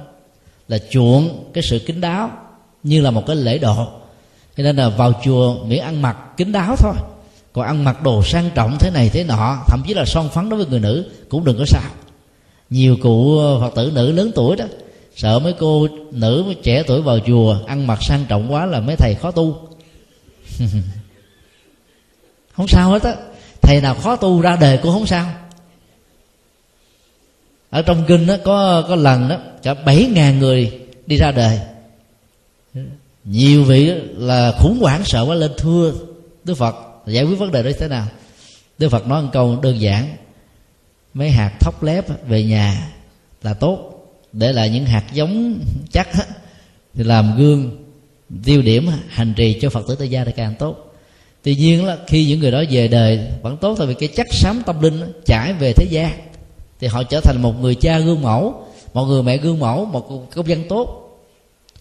là 0.69 0.79
chuộng 0.91 1.51
cái 1.55 1.63
sự 1.63 1.79
kín 1.79 2.01
đáo 2.01 2.31
như 2.83 3.01
là 3.01 3.11
một 3.11 3.23
cái 3.27 3.37
lễ 3.37 3.59
độ. 3.59 3.87
Cho 4.57 4.63
nên 4.63 4.77
là 4.77 4.89
vào 4.89 5.13
chùa 5.25 5.65
miễn 5.65 5.81
ăn 5.81 6.03
mặc 6.03 6.17
kín 6.37 6.53
đáo 6.53 6.77
thôi. 6.79 6.95
Còn 7.53 7.67
ăn 7.67 7.85
mặc 7.85 8.03
đồ 8.03 8.23
sang 8.23 8.51
trọng 8.55 8.79
thế 8.79 8.91
này 8.91 9.11
thế 9.13 9.25
nọ, 9.25 9.59
thậm 9.67 9.83
chí 9.87 9.95
là 9.95 10.05
son 10.05 10.29
phấn 10.29 10.49
đối 10.49 10.59
với 10.59 10.67
người 10.67 10.81
nữ 10.81 11.11
cũng 11.29 11.45
đừng 11.45 11.59
có 11.59 11.65
sao. 11.67 11.91
Nhiều 12.71 12.97
cụ 13.03 13.41
phật 13.61 13.75
tử 13.75 13.93
nữ 13.95 14.13
lớn 14.13 14.31
tuổi 14.35 14.57
đó 14.57 14.65
sợ 15.19 15.39
mấy 15.39 15.55
cô 15.59 15.89
nữ 16.11 16.43
mấy 16.47 16.55
trẻ 16.55 16.83
tuổi 16.87 17.03
vào 17.03 17.19
chùa 17.27 17.59
ăn 17.67 17.87
mặc 17.87 17.99
sang 18.03 18.25
trọng 18.29 18.53
quá 18.53 18.67
là 18.67 18.81
mấy 18.81 18.97
thầy 18.97 19.15
khó 19.15 19.31
tu. 19.31 19.69
Không 22.53 22.69
sao 22.69 22.91
hết 22.91 23.03
á. 23.03 23.15
Thầy 23.63 23.81
nào 23.81 23.95
khó 23.95 24.17
tu 24.17 24.41
ra 24.41 24.57
đời 24.61 24.79
cũng 24.83 24.93
không 24.93 25.07
sao. 25.07 25.33
Ở 27.71 27.83
trong 27.83 28.05
kinh 28.09 28.27
đó 28.27 28.37
có 28.45 28.85
có 28.89 28.97
lần 28.97 29.29
đó 29.29 29.37
cả 29.63 29.75
bảy 29.75 30.11
ngàn 30.15 30.39
người 30.39 30.81
đi 31.07 31.17
ra 31.17 31.33
đời 31.33 31.61
nhiều 33.25 33.65
vị 33.65 33.93
là 34.17 34.53
khủng 34.59 34.79
hoảng 34.81 35.05
sợ 35.05 35.25
quá 35.29 35.35
lên, 35.35 35.51
thưa 35.59 35.93
đức 36.45 36.55
phật, 36.55 36.77
giải 37.07 37.25
quyết 37.25 37.39
vấn 37.39 37.53
đề 37.53 37.63
đó 37.63 37.71
thế 37.79 37.89
nào? 37.89 38.07
Đức 38.79 38.89
phật 38.89 39.07
nói 39.07 39.23
một 39.23 39.29
câu 39.33 39.59
đơn 39.63 39.81
giản, 39.81 40.17
mấy 41.15 41.31
hạt 41.31 41.53
thóc 41.61 41.83
lép 41.83 42.05
về 42.29 42.45
nhà 42.45 42.91
là 43.43 43.55
tốt 43.55 43.98
để 44.33 44.53
lại 44.53 44.71
những 44.71 44.85
hạt 44.85 45.05
giống 45.13 45.59
chắc 45.93 46.09
thì 46.95 47.05
làm 47.05 47.37
gương, 47.37 47.85
tiêu 48.45 48.63
điểm, 48.63 48.89
hành 49.09 49.35
trì 49.35 49.59
cho 49.61 49.71
phật 49.71 49.85
tử 49.89 49.97
tại 49.99 50.09
gia 50.09 50.25
thì 50.25 50.33
càng 50.37 50.55
tốt. 50.59 50.95
Tuy 51.43 51.55
nhiên 51.55 51.85
là 51.85 51.99
khi 52.07 52.27
những 52.27 52.41
người 52.41 52.51
đó 52.51 52.63
về 52.71 52.89
đời 52.89 53.21
vẫn 53.43 53.57
tốt 53.57 53.75
tại 53.79 53.87
vì 53.87 53.95
cái 53.95 54.09
chắc 54.17 54.27
xám 54.33 54.63
tâm 54.67 54.83
linh 54.83 55.13
trải 55.27 55.53
về 55.53 55.73
thế 55.73 55.87
gian, 55.91 56.13
thì 56.81 56.87
họ 56.87 57.03
trở 57.03 57.21
thành 57.21 57.43
một 57.43 57.61
người 57.61 57.75
cha 57.75 57.99
gương 57.99 58.23
mẫu, 58.23 58.67
một 58.95 59.05
người 59.05 59.23
mẹ 59.23 59.37
gương 59.37 59.59
mẫu, 59.59 59.85
một 59.85 60.31
công 60.35 60.49
dân 60.49 60.69
tốt. 60.69 61.19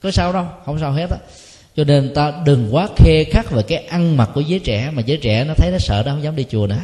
Có 0.01 0.11
sao 0.11 0.33
đâu, 0.33 0.45
không 0.65 0.79
sao 0.79 0.91
hết 0.91 1.09
á. 1.09 1.17
Cho 1.75 1.83
nên 1.83 2.13
ta 2.13 2.33
đừng 2.45 2.69
quá 2.71 2.87
khe 2.95 3.23
khắc 3.31 3.51
về 3.51 3.63
cái 3.63 3.77
ăn 3.77 4.17
mặc 4.17 4.29
của 4.33 4.41
giới 4.41 4.59
trẻ, 4.59 4.91
mà 4.93 5.01
giới 5.05 5.17
trẻ 5.17 5.43
nó 5.43 5.53
thấy 5.57 5.71
nó 5.71 5.77
sợ 5.77 6.03
nó 6.05 6.11
không 6.11 6.23
dám 6.23 6.35
đi 6.35 6.45
chùa 6.49 6.67
nữa. 6.67 6.81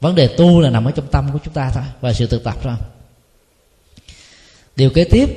Vấn 0.00 0.14
đề 0.14 0.28
tu 0.28 0.60
là 0.60 0.70
nằm 0.70 0.84
ở 0.84 0.90
trong 0.90 1.06
tâm 1.06 1.28
của 1.32 1.38
chúng 1.44 1.54
ta 1.54 1.70
thôi, 1.74 1.82
và 2.00 2.12
sự 2.12 2.26
thực 2.26 2.44
tập 2.44 2.56
thôi 2.62 2.74
điều 4.76 4.90
kế 4.90 5.04
tiếp 5.04 5.28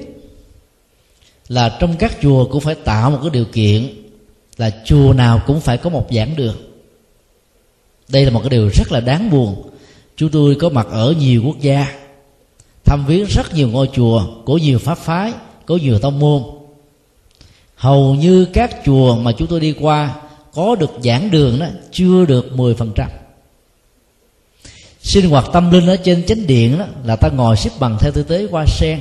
là 1.48 1.78
trong 1.80 1.96
các 2.00 2.18
chùa 2.22 2.46
cũng 2.46 2.62
phải 2.62 2.76
tạo 2.76 3.12
một 3.12 3.20
cái 3.22 3.30
điều 3.30 3.46
kiện 3.46 3.90
là 4.58 4.72
chùa 4.86 5.14
nào 5.14 5.42
cũng 5.48 5.62
phải 5.62 5.78
có 5.78 5.90
một 5.90 6.08
giảng 6.12 6.36
đường. 6.36 6.56
Đây 8.08 8.26
là 8.26 8.32
một 8.32 8.40
cái 8.40 8.50
điều 8.50 8.70
rất 8.70 8.92
là 8.92 9.00
đáng 9.00 9.30
buồn. 9.30 9.70
Chúng 10.18 10.30
tôi 10.30 10.56
có 10.56 10.70
mặt 10.70 10.88
ở 10.92 11.14
nhiều 11.20 11.44
quốc 11.46 11.60
gia, 11.60 11.96
thăm 12.86 13.06
viếng 13.08 13.26
rất 13.26 13.54
nhiều 13.54 13.70
ngôi 13.70 13.90
chùa 13.94 14.24
của 14.46 14.58
nhiều 14.58 14.80
pháp 14.80 14.98
phái, 14.98 15.34
có 15.66 15.78
nhiều 15.78 16.00
tông 16.00 16.20
môn. 16.20 16.44
Hầu 17.76 18.16
như 18.16 18.46
các 18.46 18.76
chùa 18.86 19.16
mà 19.16 19.32
chúng 19.32 19.48
tôi 19.48 19.60
đi 19.60 19.74
qua 19.80 20.16
có 20.54 20.76
được 20.76 20.92
giảng 21.04 21.32
đường 21.32 21.60
đó 21.60 21.68
chưa 21.92 22.26
được 22.26 22.52
10% 22.56 23.08
sinh 25.02 25.30
hoạt 25.30 25.46
tâm 25.54 25.72
linh 25.72 25.88
ở 25.88 25.98
trên 25.98 26.26
chánh 26.26 26.48
điện 26.48 26.80
đó 26.80 26.86
là 27.04 27.16
ta 27.16 27.30
ngồi 27.30 27.58
xếp 27.58 27.70
bằng 27.80 27.98
theo 28.00 28.12
tư 28.12 28.26
thế 28.30 28.48
qua 28.52 28.66
sen 28.68 29.00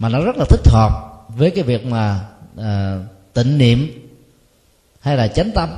mà 0.00 0.08
nó 0.08 0.20
rất 0.20 0.36
là 0.36 0.44
thích 0.44 0.68
hợp 0.68 0.90
với 1.28 1.50
cái 1.50 1.64
việc 1.64 1.86
mà 1.86 2.20
à, 2.56 2.98
tịnh 3.34 3.58
niệm 3.58 4.08
hay 5.00 5.16
là 5.16 5.28
chánh 5.28 5.50
tâm. 5.54 5.68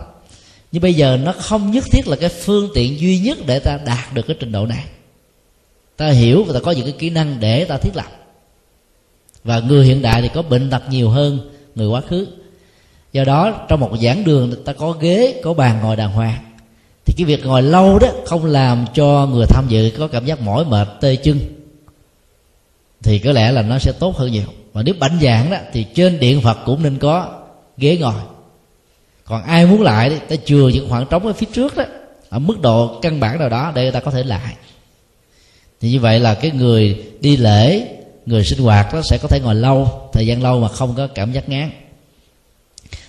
Nhưng 0.73 0.83
bây 0.83 0.95
giờ 0.95 1.19
nó 1.23 1.33
không 1.33 1.71
nhất 1.71 1.85
thiết 1.91 2.09
là 2.09 2.17
cái 2.17 2.29
phương 2.29 2.69
tiện 2.75 3.01
duy 3.01 3.19
nhất 3.19 3.39
để 3.47 3.59
ta 3.59 3.79
đạt 3.87 4.15
được 4.15 4.27
cái 4.27 4.37
trình 4.41 4.53
độ 4.53 4.67
này. 4.67 4.85
Ta 5.97 6.11
hiểu 6.11 6.45
và 6.45 6.53
ta 6.55 6.61
có 6.61 6.71
những 6.71 6.85
cái 6.85 6.95
kỹ 6.99 7.11
năng 7.11 7.41
để 7.41 7.65
ta 7.65 7.77
thiết 7.77 7.97
lập. 7.97 8.07
Và 9.45 9.61
người 9.61 9.87
hiện 9.87 10.03
đại 10.03 10.23
thì 10.23 10.29
có 10.35 10.43
bệnh 10.43 10.71
tật 10.71 10.83
nhiều 10.89 11.11
hơn 11.11 11.51
người 11.75 11.89
quá 11.89 12.01
khứ. 12.01 12.27
Do 13.13 13.25
đó 13.25 13.67
trong 13.69 13.81
một 13.81 13.97
giảng 14.03 14.25
đường 14.25 14.65
ta 14.65 14.73
có 14.73 14.91
ghế 14.93 15.41
có 15.45 15.55
bàn 15.55 15.81
ngồi 15.83 15.97
đàng 15.97 16.13
hoàng. 16.13 16.45
Thì 17.05 17.15
cái 17.17 17.25
việc 17.25 17.47
ngồi 17.47 17.63
lâu 17.63 17.99
đó 17.99 18.09
không 18.27 18.45
làm 18.45 18.85
cho 18.95 19.27
người 19.27 19.47
tham 19.47 19.69
dự 19.69 19.91
có 19.99 20.07
cảm 20.07 20.25
giác 20.25 20.41
mỏi 20.41 20.65
mệt 20.65 20.89
tê 21.01 21.17
chân 21.17 21.41
thì 23.03 23.19
có 23.19 23.33
lẽ 23.33 23.53
là 23.53 23.63
nó 23.63 23.79
sẽ 23.79 23.93
tốt 23.93 24.17
hơn 24.17 24.33
nhiều. 24.33 24.47
Và 24.73 24.83
nếu 24.83 24.95
bảnh 24.99 25.19
giảng 25.23 25.51
đó, 25.51 25.57
thì 25.73 25.87
trên 25.95 26.21
điện 26.21 26.41
phật 26.41 26.59
cũng 26.67 26.83
nên 26.83 26.99
có 26.99 27.43
ghế 27.77 27.97
ngồi. 27.97 28.15
Còn 29.25 29.43
ai 29.43 29.67
muốn 29.67 29.83
lại 29.83 30.11
thì 30.11 30.37
ta 30.37 30.43
chừa 30.45 30.69
những 30.69 30.89
khoảng 30.89 31.07
trống 31.07 31.27
ở 31.27 31.33
phía 31.33 31.47
trước 31.53 31.77
đó, 31.77 31.85
ở 32.29 32.39
mức 32.39 32.61
độ 32.61 32.99
căn 33.03 33.21
bản 33.21 33.39
nào 33.39 33.49
đó 33.49 33.73
để 33.75 33.83
người 33.83 33.93
ta 33.93 34.01
có 34.01 34.11
thể 34.11 34.23
lại. 34.23 34.55
Thì 35.81 35.91
như 35.91 36.01
vậy 36.01 36.21
là 36.21 36.35
cái 36.35 36.51
người 36.51 37.05
đi 37.21 37.37
lễ, 37.37 37.89
người 38.27 38.45
sinh 38.45 38.59
hoạt 38.59 38.95
nó 38.95 39.03
sẽ 39.03 39.19
có 39.23 39.29
thể 39.29 39.41
ngồi 39.41 39.55
lâu, 39.55 40.11
thời 40.13 40.27
gian 40.27 40.43
lâu 40.43 40.61
mà 40.61 40.69
không 40.69 40.95
có 40.97 41.07
cảm 41.07 41.33
giác 41.33 41.49
ngán. 41.49 41.71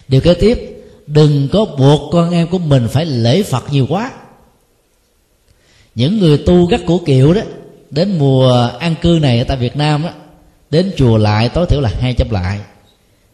Điều 0.08 0.22
kế 0.22 0.34
tiếp, 0.34 0.84
đừng 1.08 1.48
có 1.52 1.66
buộc 1.66 2.12
con 2.12 2.32
em 2.32 2.48
của 2.48 2.60
mình 2.60 2.88
phải 2.88 3.06
lễ 3.06 3.44
phật 3.44 3.64
nhiều 3.72 3.86
quá. 3.90 4.12
Những 5.96 6.20
người 6.20 6.38
tu 6.38 6.66
gắt 6.66 6.82
cổ 6.88 7.02
kiệu 7.06 7.34
đó 7.34 7.42
đến 7.94 8.18
mùa 8.20 8.70
an 8.80 8.96
cư 9.02 9.20
này 9.22 9.40
ở 9.40 9.44
tại 9.44 9.58
việt 9.58 9.78
nam 9.78 10.04
á, 10.04 10.14
đến 10.70 10.92
chùa 10.98 11.18
lại 11.18 11.50
tối 11.50 11.66
thiểu 11.70 11.82
là 11.82 11.90
hai 12.00 12.14
trăm 12.14 12.30
lại. 12.30 12.60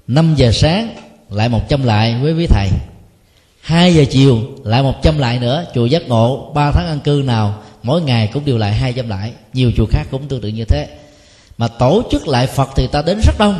5 0.08 0.36
giờ 0.38 0.52
sáng 0.52 0.96
lại 1.30 1.50
một 1.50 1.70
trăm 1.70 1.84
lại 1.84 2.16
với 2.22 2.34
quý 2.34 2.48
thầy. 2.48 2.70
Hai 3.62 3.96
giờ 3.96 4.06
chiều 4.10 4.40
lại 4.64 4.84
một 4.84 4.94
trăm 5.04 5.18
lại 5.18 5.40
nữa, 5.40 5.66
chùa 5.76 5.86
giác 5.86 6.08
ngộ, 6.08 6.52
ba 6.56 6.72
tháng 6.72 6.88
ăn 6.88 7.00
cư 7.00 7.24
nào, 7.26 7.64
mỗi 7.84 8.02
ngày 8.02 8.30
cũng 8.34 8.46
đều 8.46 8.58
lại 8.58 8.74
hai 8.74 8.94
trăm 8.94 9.10
lại. 9.10 9.34
Nhiều 9.54 9.72
chùa 9.78 9.86
khác 9.90 10.04
cũng 10.12 10.28
tương 10.28 10.42
tự 10.42 10.48
như 10.48 10.66
thế. 10.66 10.88
Mà 11.58 11.68
tổ 11.68 12.04
chức 12.12 12.28
lại 12.28 12.48
phật 12.48 12.70
thì 12.76 12.88
ta 12.88 13.02
đến 13.02 13.20
rất 13.24 13.40
đông. 13.40 13.60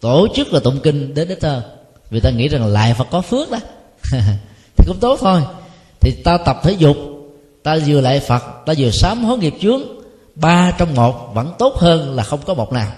Tổ 0.00 0.26
chức 0.34 0.52
là 0.52 0.60
tụng 0.60 0.80
kinh 0.82 1.14
đến 1.14 1.28
ít 1.28 1.38
thơ. 1.40 1.62
Vì 2.10 2.20
ta 2.20 2.30
nghĩ 2.30 2.48
rằng 2.48 2.66
lại 2.66 2.94
phật 2.94 3.06
có 3.10 3.20
phước 3.20 3.50
đó. 3.50 3.58
Thì 4.76 4.84
cũng 4.86 4.98
tốt 5.00 5.18
thôi. 5.20 5.42
Thì 6.00 6.12
ta 6.24 6.38
tập 6.38 6.60
thể 6.62 6.72
dục 6.72 6.96
ta 7.68 7.78
vừa 7.86 8.00
lại 8.00 8.20
phật, 8.20 8.42
ta 8.66 8.74
vừa 8.78 8.90
sám 8.90 9.24
hối 9.24 9.38
nghiệp 9.38 9.54
chướng. 9.60 9.82
Ba 10.34 10.72
trong 10.78 10.94
một 10.94 11.34
vẫn 11.34 11.52
tốt 11.58 11.74
hơn 11.76 12.16
là 12.16 12.22
không 12.22 12.40
có 12.46 12.54
một 12.54 12.72
nào. 12.72 12.92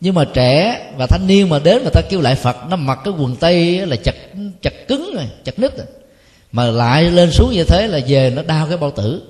Nhưng 0.00 0.14
mà 0.14 0.24
trẻ 0.34 0.82
và 0.96 1.06
thanh 1.06 1.26
niên 1.26 1.48
mà 1.48 1.58
đến 1.58 1.84
mà 1.84 1.90
ta 1.90 2.00
kêu 2.10 2.20
lại 2.20 2.34
phật, 2.34 2.56
nó 2.68 2.76
mặc 2.76 2.98
cái 3.04 3.14
quần 3.18 3.36
tây 3.36 3.86
là 3.86 3.96
chặt 3.96 4.14
chặt 4.62 4.88
cứng 4.88 5.14
rồi 5.14 5.24
chặt 5.44 5.58
nứt 5.58 5.76
rồi. 5.76 5.86
Mà 6.52 6.64
lại 6.64 7.04
lên 7.04 7.30
xuống 7.30 7.50
như 7.52 7.64
thế 7.64 7.86
là 7.86 8.00
về 8.06 8.30
nó 8.30 8.42
đau 8.42 8.66
cái 8.66 8.76
bao 8.76 8.90
tử. 8.90 9.22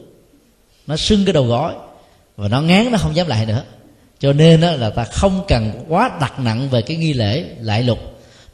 Nó 0.86 0.96
sưng 0.96 1.24
cái 1.24 1.32
đầu 1.32 1.44
gối 1.44 1.72
và 2.36 2.48
nó 2.48 2.60
ngán 2.60 2.92
nó 2.92 2.98
không 2.98 3.16
dám 3.16 3.26
lại 3.26 3.46
nữa. 3.46 3.62
Cho 4.20 4.32
nên 4.32 4.60
đó 4.60 4.70
là 4.70 4.90
ta 4.90 5.04
không 5.04 5.44
cần 5.48 5.72
quá 5.88 6.10
đặt 6.20 6.40
nặng 6.40 6.68
về 6.68 6.82
cái 6.82 6.96
nghi 6.96 7.12
lễ 7.12 7.44
lại 7.60 7.82
lục. 7.82 7.98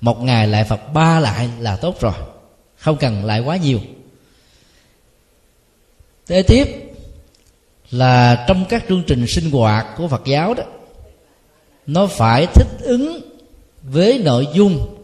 Một 0.00 0.22
ngày 0.22 0.46
lại 0.46 0.64
phật 0.64 0.92
ba 0.92 1.20
lại 1.20 1.48
là 1.60 1.76
tốt 1.76 2.00
rồi. 2.00 2.12
Không 2.76 2.96
cần 2.96 3.24
lại 3.24 3.40
quá 3.40 3.56
nhiều 3.56 3.80
kế 6.28 6.42
tiếp 6.42 6.68
là 7.90 8.44
trong 8.48 8.64
các 8.68 8.84
chương 8.88 9.02
trình 9.06 9.26
sinh 9.26 9.50
hoạt 9.50 9.86
của 9.96 10.08
phật 10.08 10.22
giáo 10.26 10.54
đó 10.54 10.62
nó 11.86 12.06
phải 12.06 12.46
thích 12.46 12.66
ứng 12.80 13.20
với 13.82 14.18
nội 14.18 14.46
dung 14.54 14.96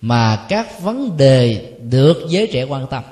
mà 0.00 0.46
các 0.48 0.80
vấn 0.80 1.16
đề 1.16 1.70
được 1.90 2.26
giới 2.28 2.46
trẻ 2.46 2.64
quan 2.64 2.86
tâm. 2.90 3.04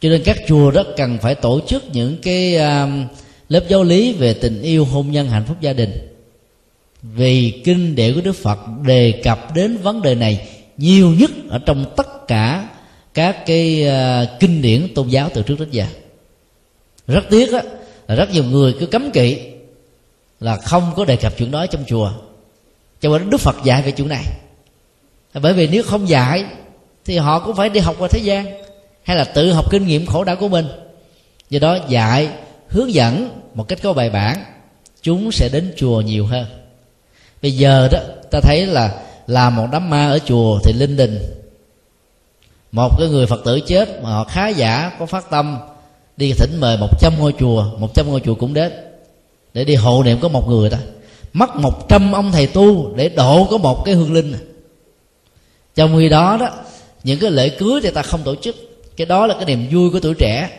Cho 0.00 0.08
nên 0.08 0.22
các 0.24 0.36
chùa 0.48 0.70
đó 0.70 0.82
cần 0.96 1.18
phải 1.22 1.34
tổ 1.34 1.60
chức 1.66 1.84
những 1.92 2.16
cái 2.22 2.56
uh, 2.56 2.88
lớp 3.48 3.64
giáo 3.68 3.84
lý 3.84 4.12
về 4.12 4.34
tình 4.34 4.62
yêu 4.62 4.84
hôn 4.84 5.10
nhân 5.10 5.28
hạnh 5.28 5.44
phúc 5.44 5.56
gia 5.60 5.72
đình. 5.72 5.90
Vì 7.02 7.62
kinh 7.64 7.94
điển 7.94 8.14
của 8.14 8.20
đức 8.20 8.36
phật 8.36 8.58
đề 8.86 9.20
cập 9.24 9.54
đến 9.54 9.76
vấn 9.76 10.02
đề 10.02 10.14
này 10.14 10.48
nhiều 10.76 11.10
nhất 11.18 11.30
ở 11.48 11.58
trong 11.66 11.84
tất 11.96 12.28
cả 12.28 12.68
các 13.14 13.46
cái 13.46 13.86
uh, 13.86 14.40
kinh 14.40 14.62
điển 14.62 14.94
tôn 14.94 15.08
giáo 15.08 15.30
từ 15.34 15.42
trước 15.42 15.60
đến 15.60 15.68
giờ 15.70 15.86
rất 17.06 17.24
tiếc 17.30 17.52
á, 17.52 17.62
là 18.08 18.14
rất 18.14 18.30
nhiều 18.30 18.44
người 18.44 18.74
cứ 18.80 18.86
cấm 18.86 19.10
kỵ 19.10 19.38
là 20.40 20.56
không 20.56 20.92
có 20.96 21.04
đề 21.04 21.16
cập 21.16 21.32
chuyện 21.38 21.50
đó 21.50 21.66
trong 21.66 21.84
chùa. 21.86 22.10
Cho 23.00 23.18
nên 23.18 23.30
đức 23.30 23.40
phật 23.40 23.56
dạy 23.64 23.82
về 23.82 23.90
chuyện 23.90 24.08
này. 24.08 24.24
Bởi 25.34 25.52
vì 25.52 25.66
nếu 25.66 25.82
không 25.82 26.08
dạy 26.08 26.44
thì 27.04 27.16
họ 27.16 27.40
cũng 27.40 27.56
phải 27.56 27.68
đi 27.68 27.80
học 27.80 27.96
qua 27.98 28.08
thế 28.08 28.18
gian 28.18 28.46
hay 29.02 29.16
là 29.16 29.24
tự 29.24 29.52
học 29.52 29.70
kinh 29.70 29.86
nghiệm 29.86 30.06
khổ 30.06 30.24
đau 30.24 30.36
của 30.36 30.48
mình. 30.48 30.66
Do 31.50 31.58
đó 31.58 31.78
dạy 31.88 32.28
hướng 32.68 32.94
dẫn 32.94 33.40
một 33.54 33.68
cách 33.68 33.78
có 33.82 33.92
bài 33.92 34.10
bản 34.10 34.44
chúng 35.02 35.32
sẽ 35.32 35.48
đến 35.48 35.74
chùa 35.76 36.00
nhiều 36.00 36.26
hơn. 36.26 36.46
Bây 37.42 37.52
giờ 37.52 37.88
đó 37.92 37.98
ta 38.30 38.40
thấy 38.42 38.66
là 38.66 39.02
làm 39.26 39.56
một 39.56 39.66
đám 39.72 39.90
ma 39.90 40.06
ở 40.06 40.18
chùa 40.18 40.58
thì 40.64 40.72
linh 40.72 40.96
đình. 40.96 41.18
Một 42.72 42.98
cái 42.98 43.08
người 43.08 43.26
phật 43.26 43.40
tử 43.44 43.60
chết 43.66 44.02
mà 44.02 44.10
họ 44.10 44.24
khá 44.24 44.48
giả 44.48 44.92
có 44.98 45.06
phát 45.06 45.30
tâm 45.30 45.58
đi 46.16 46.32
thỉnh 46.32 46.60
mời 46.60 46.76
một 46.76 47.00
trăm 47.00 47.12
ngôi 47.18 47.32
chùa 47.38 47.64
một 47.78 47.94
trăm 47.94 48.08
ngôi 48.08 48.20
chùa 48.20 48.34
cũng 48.34 48.54
đến. 48.54 48.72
Để 49.54 49.64
đi 49.64 49.74
hộ 49.74 50.02
niệm 50.02 50.18
có 50.20 50.28
một 50.28 50.48
người 50.48 50.70
ta. 50.70 50.78
Mất 51.32 51.56
một 51.56 51.88
trăm 51.88 52.12
ông 52.12 52.32
thầy 52.32 52.46
tu 52.46 52.94
để 52.94 53.08
độ 53.08 53.46
có 53.50 53.58
một 53.58 53.84
cái 53.84 53.94
hương 53.94 54.12
linh. 54.12 54.34
Trong 55.74 55.96
khi 55.98 56.08
đó 56.08 56.36
đó 56.40 56.50
những 57.04 57.18
cái 57.18 57.30
lễ 57.30 57.48
cưới 57.48 57.80
thì 57.82 57.90
ta 57.90 58.02
không 58.02 58.20
tổ 58.24 58.34
chức. 58.34 58.56
Cái 58.96 59.06
đó 59.06 59.26
là 59.26 59.34
cái 59.34 59.44
niềm 59.44 59.66
vui 59.72 59.90
của 59.90 60.00
tuổi 60.00 60.14
trẻ. 60.14 60.50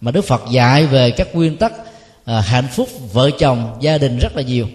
Mà 0.00 0.10
đức 0.10 0.22
phật 0.22 0.42
dạy 0.50 0.86
về 0.86 1.10
các 1.10 1.34
nguyên 1.34 1.56
tắc 1.56 1.72
à, 2.24 2.40
hạnh 2.40 2.68
phúc 2.72 2.88
vợ 3.12 3.30
chồng 3.38 3.76
gia 3.80 3.98
đình 3.98 4.18
rất 4.18 4.36
là 4.36 4.42
nhiều. 4.42 4.66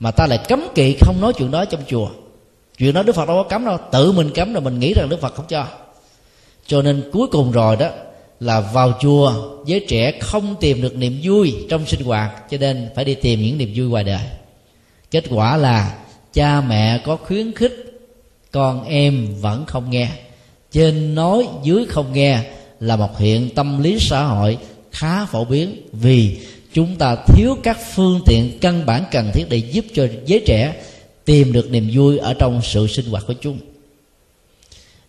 Mà 0.00 0.10
ta 0.10 0.26
lại 0.26 0.38
cấm 0.48 0.66
kỵ 0.74 0.96
không 1.00 1.20
nói 1.20 1.32
chuyện 1.32 1.50
đó 1.50 1.64
trong 1.64 1.80
chùa. 1.86 2.08
Chuyện 2.78 2.94
đó 2.94 3.02
đức 3.02 3.16
phật 3.16 3.28
đâu 3.28 3.36
có 3.36 3.48
cấm 3.48 3.64
đâu. 3.64 3.78
Tự 3.92 4.12
mình 4.12 4.30
cấm 4.34 4.52
rồi 4.52 4.62
mình 4.62 4.80
nghĩ 4.80 4.94
rằng 4.94 5.08
đức 5.08 5.20
phật 5.20 5.34
không 5.34 5.46
cho. 5.48 5.66
Cho 6.66 6.82
nên 6.82 7.10
cuối 7.12 7.26
cùng 7.26 7.52
rồi 7.52 7.76
đó 7.76 7.88
là 8.40 8.60
vào 8.60 8.92
chùa 9.00 9.56
giới 9.66 9.84
trẻ 9.88 10.18
không 10.20 10.56
tìm 10.60 10.82
được 10.82 10.96
niềm 10.96 11.20
vui 11.22 11.54
trong 11.70 11.86
sinh 11.86 12.04
hoạt, 12.04 12.50
cho 12.50 12.58
nên 12.58 12.88
phải 12.94 13.04
đi 13.04 13.14
tìm 13.14 13.42
những 13.42 13.58
niềm 13.58 13.72
vui 13.74 13.86
ngoài 13.86 14.04
đời. 14.04 14.26
Kết 15.10 15.24
quả 15.30 15.56
là 15.56 15.98
cha 16.32 16.60
mẹ 16.60 16.98
có 17.04 17.16
khuyến 17.16 17.52
khích, 17.52 18.00
con 18.50 18.84
em 18.84 19.28
vẫn 19.40 19.66
không 19.66 19.90
nghe. 19.90 20.08
Trên 20.72 21.14
nói 21.14 21.48
dưới 21.62 21.86
không 21.86 22.12
nghe 22.12 22.40
là 22.80 22.96
một 22.96 23.18
hiện 23.18 23.50
tâm 23.54 23.82
lý 23.82 23.98
xã 24.00 24.24
hội 24.24 24.58
khá 24.92 25.26
phổ 25.26 25.44
biến, 25.44 25.76
vì 25.92 26.38
chúng 26.72 26.96
ta 26.96 27.16
thiếu 27.26 27.56
các 27.62 27.78
phương 27.94 28.20
tiện 28.26 28.58
căn 28.58 28.86
bản 28.86 29.04
cần 29.10 29.30
thiết 29.34 29.44
để 29.48 29.56
giúp 29.56 29.84
cho 29.94 30.06
giới 30.26 30.42
trẻ 30.46 30.74
tìm 31.24 31.52
được 31.52 31.70
niềm 31.70 31.90
vui 31.92 32.18
ở 32.18 32.34
trong 32.34 32.60
sự 32.62 32.86
sinh 32.86 33.06
hoạt 33.06 33.24
của 33.26 33.34
chúng. 33.40 33.58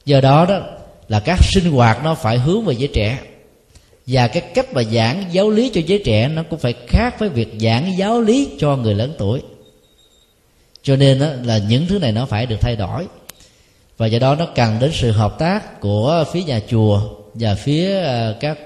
Do 0.05 0.21
đó 0.21 0.45
đó 0.45 0.61
là 1.09 1.19
các 1.19 1.39
sinh 1.43 1.71
hoạt 1.71 2.03
nó 2.03 2.15
phải 2.15 2.37
hướng 2.37 2.65
về 2.65 2.75
giới 2.77 2.87
trẻ. 2.87 3.19
Và 4.07 4.27
cái 4.27 4.41
cách 4.41 4.73
mà 4.73 4.83
giảng 4.83 5.25
giáo 5.31 5.49
lý 5.49 5.71
cho 5.73 5.81
giới 5.87 6.01
trẻ 6.05 6.27
nó 6.27 6.43
cũng 6.49 6.59
phải 6.59 6.73
khác 6.87 7.19
với 7.19 7.29
việc 7.29 7.53
giảng 7.59 7.97
giáo 7.97 8.21
lý 8.21 8.49
cho 8.59 8.75
người 8.75 8.95
lớn 8.95 9.13
tuổi. 9.17 9.41
Cho 10.83 10.95
nên 10.95 11.19
đó, 11.19 11.27
là 11.43 11.57
những 11.57 11.87
thứ 11.87 11.99
này 11.99 12.11
nó 12.11 12.25
phải 12.25 12.45
được 12.45 12.57
thay 12.61 12.75
đổi. 12.75 13.07
Và 13.97 14.05
do 14.05 14.19
đó 14.19 14.35
nó 14.35 14.45
cần 14.55 14.79
đến 14.79 14.91
sự 14.93 15.11
hợp 15.11 15.39
tác 15.39 15.81
của 15.81 16.25
phía 16.31 16.43
nhà 16.43 16.59
chùa 16.69 17.01
và 17.33 17.55
phía 17.55 18.01
ờ, 18.01 18.35
các 18.39 18.57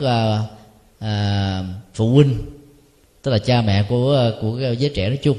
à, 0.99 1.63
phụ 1.93 2.09
huynh 2.09 2.37
tức 3.21 3.31
là 3.31 3.37
cha 3.37 3.61
mẹ 3.61 3.83
của 3.89 4.31
của 4.41 4.59
giới 4.79 4.91
trẻ 4.95 5.09
nói 5.09 5.17
chung. 5.21 5.37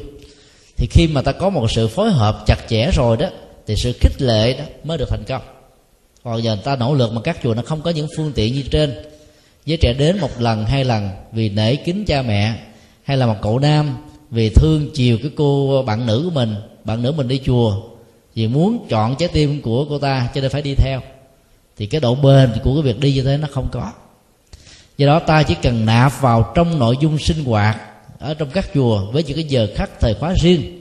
Thì 0.77 0.87
khi 0.91 1.07
mà 1.07 1.23
ta 1.23 1.33
có 1.33 1.51
một 1.51 1.71
sự 1.71 1.89
phối 1.89 2.11
hợp 2.11 2.43
chặt 2.47 2.59
chẽ 2.69 2.91
rồi 2.91 3.17
đó 3.17 3.29
thì 3.67 3.75
sự 3.77 3.93
khích 4.01 4.23
lệ 4.23 4.53
đó 4.53 4.65
mới 4.85 4.99
được 4.99 5.09
thành 5.09 5.25
công 5.29 5.43
còn 6.25 6.43
giờ 6.43 6.55
người 6.55 6.65
ta 6.65 6.77
nỗ 6.77 6.95
lực 6.95 7.13
mà 7.13 7.21
các 7.21 7.39
chùa 7.43 7.55
nó 7.55 7.63
không 7.63 7.83
có 7.83 7.91
những 7.91 8.09
phương 8.17 8.33
tiện 8.35 8.55
như 8.55 8.63
trên. 8.71 8.95
Với 9.67 9.77
trẻ 9.77 9.93
đến 9.93 10.19
một 10.21 10.31
lần, 10.39 10.65
hai 10.67 10.85
lần 10.85 11.11
vì 11.33 11.49
nể 11.49 11.77
kính 11.77 12.05
cha 12.05 12.23
mẹ, 12.23 12.55
hay 13.05 13.17
là 13.17 13.27
một 13.27 13.37
cậu 13.43 13.59
nam 13.59 13.97
vì 14.31 14.49
thương 14.49 14.91
chiều 14.95 15.19
cái 15.23 15.31
cô 15.37 15.83
bạn 15.87 16.07
nữ 16.07 16.23
của 16.25 16.31
mình, 16.31 16.55
bạn 16.85 17.03
nữ 17.03 17.13
mình 17.13 17.29
đi 17.29 17.41
chùa 17.45 17.83
vì 18.35 18.49
muốn 18.49 18.87
chọn 18.89 19.17
trái 19.17 19.29
tim 19.29 19.63
của 19.63 19.85
cô 19.85 19.99
ta 19.99 20.29
cho 20.35 20.41
nên 20.41 20.51
phải 20.51 20.63
đi 20.63 20.75
theo. 20.75 21.01
Thì 21.77 21.87
cái 21.87 22.01
độ 22.01 22.15
bền 22.15 22.51
của 22.65 22.75
cái 22.75 22.83
việc 22.83 23.01
đi 23.01 23.13
như 23.13 23.23
thế 23.23 23.37
nó 23.37 23.49
không 23.51 23.69
có. 23.73 23.93
Do 24.99 25.07
đó 25.07 25.19
ta 25.19 25.43
chỉ 25.43 25.55
cần 25.63 25.87
nạp 25.87 26.21
vào 26.21 26.53
trong 26.55 26.79
nội 26.79 26.97
dung 27.01 27.19
sinh 27.19 27.45
hoạt 27.45 27.77
ở 28.19 28.35
trong 28.35 28.51
các 28.51 28.71
chùa 28.75 29.11
với 29.13 29.25
những 29.25 29.37
cái 29.37 29.45
giờ 29.45 29.69
khắc 29.75 30.01
thời 30.01 30.15
khóa 30.15 30.35
riêng 30.43 30.80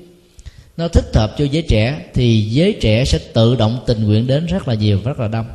nó 0.80 0.88
thích 0.88 1.16
hợp 1.16 1.36
cho 1.38 1.46
giới 1.46 1.62
trẻ, 1.62 2.00
thì 2.14 2.42
giới 2.42 2.78
trẻ 2.82 3.06
sẽ 3.06 3.20
tự 3.34 3.56
động 3.56 3.80
tình 3.86 4.04
nguyện 4.04 4.28
đến 4.28 4.46
rất 4.46 4.68
là 4.68 4.74
nhiều, 4.74 5.00
rất 5.04 5.20
là 5.20 5.28
đông. 5.28 5.46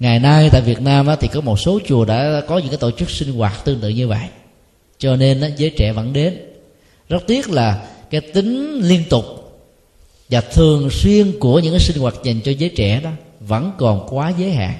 Ngày 0.00 0.18
nay 0.18 0.48
tại 0.52 0.60
Việt 0.60 0.80
Nam 0.80 1.08
thì 1.20 1.28
có 1.28 1.40
một 1.40 1.60
số 1.60 1.78
chùa 1.86 2.04
đã 2.04 2.42
có 2.48 2.58
những 2.58 2.68
cái 2.68 2.78
tổ 2.78 2.90
chức 2.90 3.10
sinh 3.10 3.32
hoạt 3.32 3.64
tương 3.64 3.80
tự 3.80 3.88
như 3.88 4.08
vậy. 4.08 4.26
Cho 4.98 5.16
nên 5.16 5.54
giới 5.56 5.70
trẻ 5.70 5.92
vẫn 5.92 6.12
đến. 6.12 6.38
Rất 7.08 7.26
tiếc 7.26 7.50
là 7.50 7.86
cái 8.10 8.20
tính 8.20 8.80
liên 8.82 9.04
tục 9.10 9.24
và 10.28 10.40
thường 10.40 10.90
xuyên 10.90 11.38
của 11.38 11.58
những 11.58 11.72
cái 11.72 11.80
sinh 11.80 11.98
hoạt 11.98 12.14
dành 12.24 12.40
cho 12.40 12.52
giới 12.52 12.68
trẻ 12.68 13.00
đó 13.04 13.10
vẫn 13.40 13.72
còn 13.78 14.06
quá 14.10 14.32
giới 14.38 14.50
hạn. 14.50 14.74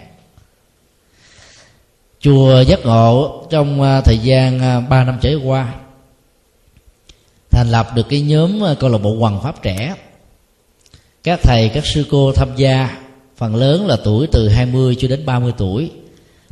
Chùa 2.20 2.60
giác 2.60 2.80
ngộ 2.84 3.44
trong 3.50 3.82
à, 3.82 4.00
thời 4.00 4.18
gian 4.18 4.60
à, 4.60 4.80
3 4.80 5.05
năm 5.05 5.18
trở 5.20 5.38
qua 5.44 5.74
thành 7.58 7.70
lập 7.70 7.90
được 7.94 8.08
cái 8.08 8.20
nhóm 8.20 8.60
ờ, 8.60 8.74
câu 8.74 8.90
lạc 8.90 8.98
bộ 8.98 9.16
hoàng 9.18 9.40
pháp 9.42 9.62
trẻ. 9.62 9.94
Các 11.22 11.40
thầy, 11.42 11.68
các 11.68 11.86
sư 11.86 12.06
cô 12.10 12.32
tham 12.32 12.48
gia, 12.56 12.98
phần 13.36 13.56
lớn 13.56 13.86
là 13.86 13.96
tuổi 14.04 14.26
từ 14.32 14.48
20 14.48 14.96
cho 14.98 15.08
đến 15.08 15.26
30 15.26 15.52
tuổi, 15.56 15.90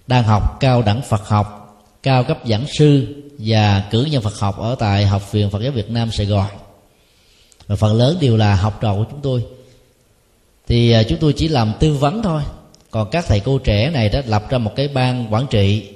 đang 0.06 0.24
học 0.24 0.60
cao 0.60 0.82
đẳng 0.82 1.02
Phật 1.02 1.28
học, 1.28 1.78
cao 2.02 2.24
cấp 2.24 2.38
giảng 2.48 2.64
sư 2.78 3.06
và 3.38 3.84
cử 3.90 4.04
nhân 4.04 4.22
Phật 4.22 4.38
học 4.38 4.58
ở 4.58 4.76
tại 4.78 5.06
học 5.06 5.32
viện 5.32 5.50
Phật 5.50 5.62
giáo 5.62 5.72
Việt 5.72 5.90
Nam 5.90 6.10
Sài 6.12 6.26
Gòn. 6.26 6.46
Và 7.66 7.76
phần 7.76 7.94
lớn 7.94 8.16
đều 8.20 8.36
là 8.36 8.54
học 8.54 8.78
trò 8.80 8.94
của 8.94 9.04
chúng 9.10 9.20
tôi. 9.22 9.44
Thì 10.68 10.92
ờ, 10.92 11.02
chúng 11.02 11.18
tôi 11.18 11.32
chỉ 11.32 11.48
làm 11.48 11.72
tư 11.80 11.94
vấn 11.94 12.22
thôi. 12.22 12.42
Còn 12.90 13.10
các 13.10 13.24
thầy 13.28 13.40
cô 13.40 13.58
trẻ 13.58 13.90
này 13.90 14.08
đã 14.08 14.22
lập 14.26 14.50
ra 14.50 14.58
một 14.58 14.72
cái 14.76 14.88
ban 14.88 15.34
quản 15.34 15.46
trị 15.46 15.88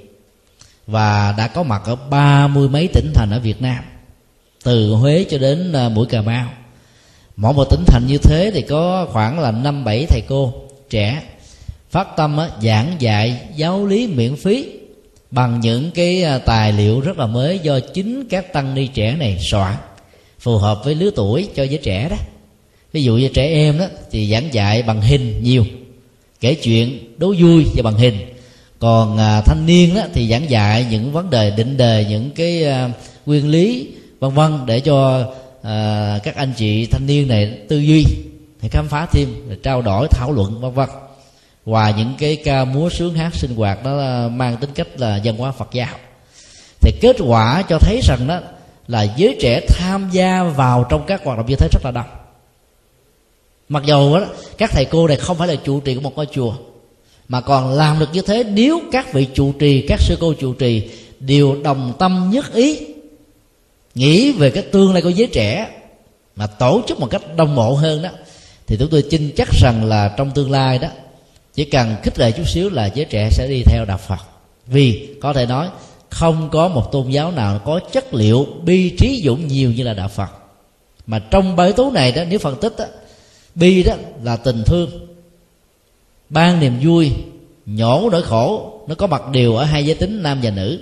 và 0.87 1.35
đã 1.37 1.47
có 1.47 1.63
mặt 1.63 1.81
ở 1.85 1.95
ba 1.95 2.47
mươi 2.47 2.69
mấy 2.69 2.87
tỉnh 2.87 3.11
thành 3.15 3.29
ở 3.31 3.39
Việt 3.39 3.61
Nam 3.61 3.83
từ 4.63 4.93
Huế 4.93 5.25
cho 5.29 5.37
đến 5.37 5.73
à, 5.73 5.89
mũi 5.89 6.05
Cà 6.05 6.21
Mau. 6.21 6.49
Mỗi 7.35 7.53
một 7.53 7.65
tỉnh 7.69 7.83
thành 7.87 8.07
như 8.07 8.17
thế 8.17 8.51
thì 8.53 8.61
có 8.61 9.07
khoảng 9.11 9.39
là 9.39 9.51
năm 9.51 9.83
bảy 9.83 10.05
thầy 10.05 10.21
cô 10.29 10.53
trẻ 10.89 11.21
phát 11.89 12.07
tâm 12.17 12.37
á, 12.37 12.49
giảng 12.63 12.95
dạy 12.99 13.39
giáo 13.55 13.85
lý 13.85 14.07
miễn 14.07 14.35
phí 14.35 14.69
bằng 15.31 15.59
những 15.59 15.91
cái 15.91 16.23
à, 16.23 16.37
tài 16.37 16.73
liệu 16.73 16.99
rất 16.99 17.17
là 17.17 17.25
mới 17.25 17.59
do 17.59 17.79
chính 17.79 18.27
các 18.29 18.53
tăng 18.53 18.75
ni 18.75 18.87
trẻ 18.87 19.15
này 19.15 19.37
soạn 19.39 19.75
phù 20.39 20.57
hợp 20.57 20.81
với 20.85 20.95
lứa 20.95 21.11
tuổi 21.15 21.47
cho 21.55 21.63
giới 21.63 21.79
trẻ 21.83 22.09
đó. 22.09 22.15
Ví 22.93 23.03
dụ 23.03 23.17
như 23.17 23.27
trẻ 23.27 23.47
em 23.47 23.77
đó 23.79 23.85
thì 24.11 24.31
giảng 24.31 24.53
dạy 24.53 24.83
bằng 24.83 25.01
hình 25.01 25.43
nhiều 25.43 25.65
kể 26.39 26.53
chuyện 26.55 26.99
đố 27.17 27.33
vui 27.39 27.65
và 27.75 27.83
bằng 27.83 27.97
hình. 27.97 28.17
Còn 28.79 29.17
à, 29.17 29.41
thanh 29.41 29.65
niên 29.65 29.95
đó 29.95 30.01
thì 30.13 30.29
giảng 30.29 30.49
dạy 30.49 30.85
những 30.89 31.11
vấn 31.11 31.29
đề 31.29 31.51
định 31.57 31.77
đề 31.77 32.05
những 32.09 32.31
cái 32.31 32.63
à, 32.63 32.89
nguyên 33.25 33.49
lý 33.49 33.87
vân 34.21 34.31
vân 34.31 34.65
để 34.65 34.79
cho 34.79 35.25
à, 35.61 36.19
các 36.23 36.35
anh 36.35 36.53
chị 36.57 36.85
thanh 36.85 37.05
niên 37.05 37.27
này 37.27 37.59
tư 37.69 37.79
duy 37.79 38.05
để 38.61 38.69
khám 38.69 38.87
phá 38.87 39.05
thêm 39.11 39.57
trao 39.63 39.81
đổi 39.81 40.07
thảo 40.07 40.31
luận 40.31 40.61
vân 40.61 40.73
vân. 40.73 40.89
Và 41.65 41.91
những 41.91 42.13
cái 42.19 42.35
ca 42.35 42.65
múa 42.65 42.89
sướng 42.89 43.13
hát 43.13 43.35
sinh 43.35 43.55
hoạt 43.55 43.83
đó 43.83 44.27
mang 44.27 44.57
tính 44.57 44.69
cách 44.75 44.87
là 44.97 45.19
văn 45.23 45.37
hóa 45.37 45.51
phật 45.51 45.69
giáo. 45.71 45.95
Thì 46.81 46.91
kết 47.01 47.15
quả 47.19 47.63
cho 47.69 47.77
thấy 47.79 47.99
rằng 48.03 48.27
đó 48.27 48.39
là 48.87 49.03
giới 49.03 49.37
trẻ 49.41 49.61
tham 49.67 50.09
gia 50.11 50.43
vào 50.43 50.85
trong 50.89 51.03
các 51.07 51.23
hoạt 51.23 51.37
động 51.37 51.45
như 51.49 51.55
thế 51.55 51.67
rất 51.71 51.85
là 51.85 51.91
đông 51.91 52.05
mặc 53.69 53.83
dù 53.85 54.17
đó, 54.17 54.25
các 54.57 54.71
thầy 54.71 54.85
cô 54.85 55.07
này 55.07 55.17
không 55.17 55.37
phải 55.37 55.47
là 55.47 55.55
trụ 55.55 55.79
trì 55.79 55.95
của 55.95 56.01
một 56.01 56.15
ngôi 56.15 56.25
chùa 56.25 56.53
mà 57.27 57.41
còn 57.41 57.73
làm 57.73 57.99
được 57.99 58.09
như 58.13 58.21
thế 58.21 58.43
nếu 58.43 58.79
các 58.91 59.13
vị 59.13 59.27
trụ 59.33 59.53
trì 59.59 59.85
các 59.87 60.01
sư 60.01 60.17
cô 60.19 60.33
trụ 60.33 60.53
trì 60.53 60.89
đều 61.19 61.63
đồng 61.63 61.93
tâm 61.99 62.29
nhất 62.33 62.53
ý 62.53 62.90
nghĩ 63.95 64.31
về 64.31 64.49
cái 64.49 64.63
tương 64.63 64.93
lai 64.93 65.01
của 65.01 65.09
giới 65.09 65.27
trẻ 65.27 65.67
mà 66.35 66.47
tổ 66.47 66.81
chức 66.87 66.99
một 66.99 67.07
cách 67.09 67.35
đồng 67.35 67.55
bộ 67.55 67.73
hơn 67.73 68.01
đó 68.01 68.09
thì 68.67 68.77
chúng 68.79 68.89
tôi 68.89 69.03
tin 69.09 69.31
chắc 69.37 69.49
rằng 69.61 69.85
là 69.85 70.13
trong 70.17 70.31
tương 70.31 70.51
lai 70.51 70.79
đó 70.79 70.87
chỉ 71.53 71.65
cần 71.65 71.95
khích 72.03 72.19
lệ 72.19 72.31
chút 72.31 72.47
xíu 72.47 72.69
là 72.69 72.85
giới 72.85 73.05
trẻ 73.05 73.29
sẽ 73.31 73.47
đi 73.49 73.63
theo 73.63 73.85
đạo 73.85 73.97
phật. 73.97 74.19
Vì 74.67 75.15
có 75.21 75.33
thể 75.33 75.45
nói 75.45 75.69
không 76.09 76.49
có 76.51 76.67
một 76.67 76.91
tôn 76.91 77.09
giáo 77.09 77.31
nào 77.31 77.59
có 77.65 77.79
chất 77.91 78.13
liệu 78.13 78.47
bi 78.63 78.95
trí 78.97 79.21
dũng 79.25 79.47
nhiều 79.47 79.71
như 79.71 79.83
là 79.83 79.93
đạo 79.93 80.07
phật. 80.07 80.29
Mà 81.07 81.19
trong 81.19 81.55
bảy 81.55 81.73
tố 81.73 81.91
này 81.91 82.11
đó 82.11 82.23
nếu 82.29 82.39
phân 82.39 82.55
tích 82.61 82.73
đó, 82.77 82.85
bi 83.55 83.83
đó 83.83 83.93
là 84.23 84.35
tình 84.35 84.63
thương 84.65 84.89
ban 86.29 86.59
niềm 86.59 86.79
vui 86.81 87.11
nhổ 87.65 88.09
nỗi 88.11 88.23
khổ 88.23 88.73
nó 88.87 88.95
có 88.95 89.07
mặt 89.07 89.21
đều 89.31 89.55
ở 89.55 89.63
hai 89.63 89.85
giới 89.85 89.95
tính 89.95 90.23
nam 90.23 90.39
và 90.43 90.49
nữ 90.49 90.79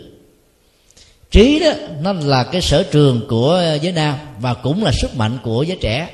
trí 1.32 1.60
đó 1.60 1.72
nó 2.02 2.14
là 2.14 2.44
cái 2.44 2.62
sở 2.62 2.84
trường 2.84 3.28
của 3.28 3.78
giới 3.82 3.92
nam 3.92 4.16
và 4.40 4.54
cũng 4.54 4.84
là 4.84 4.92
sức 4.92 5.16
mạnh 5.16 5.38
của 5.44 5.64
giới 5.64 5.78
trẻ. 5.82 6.10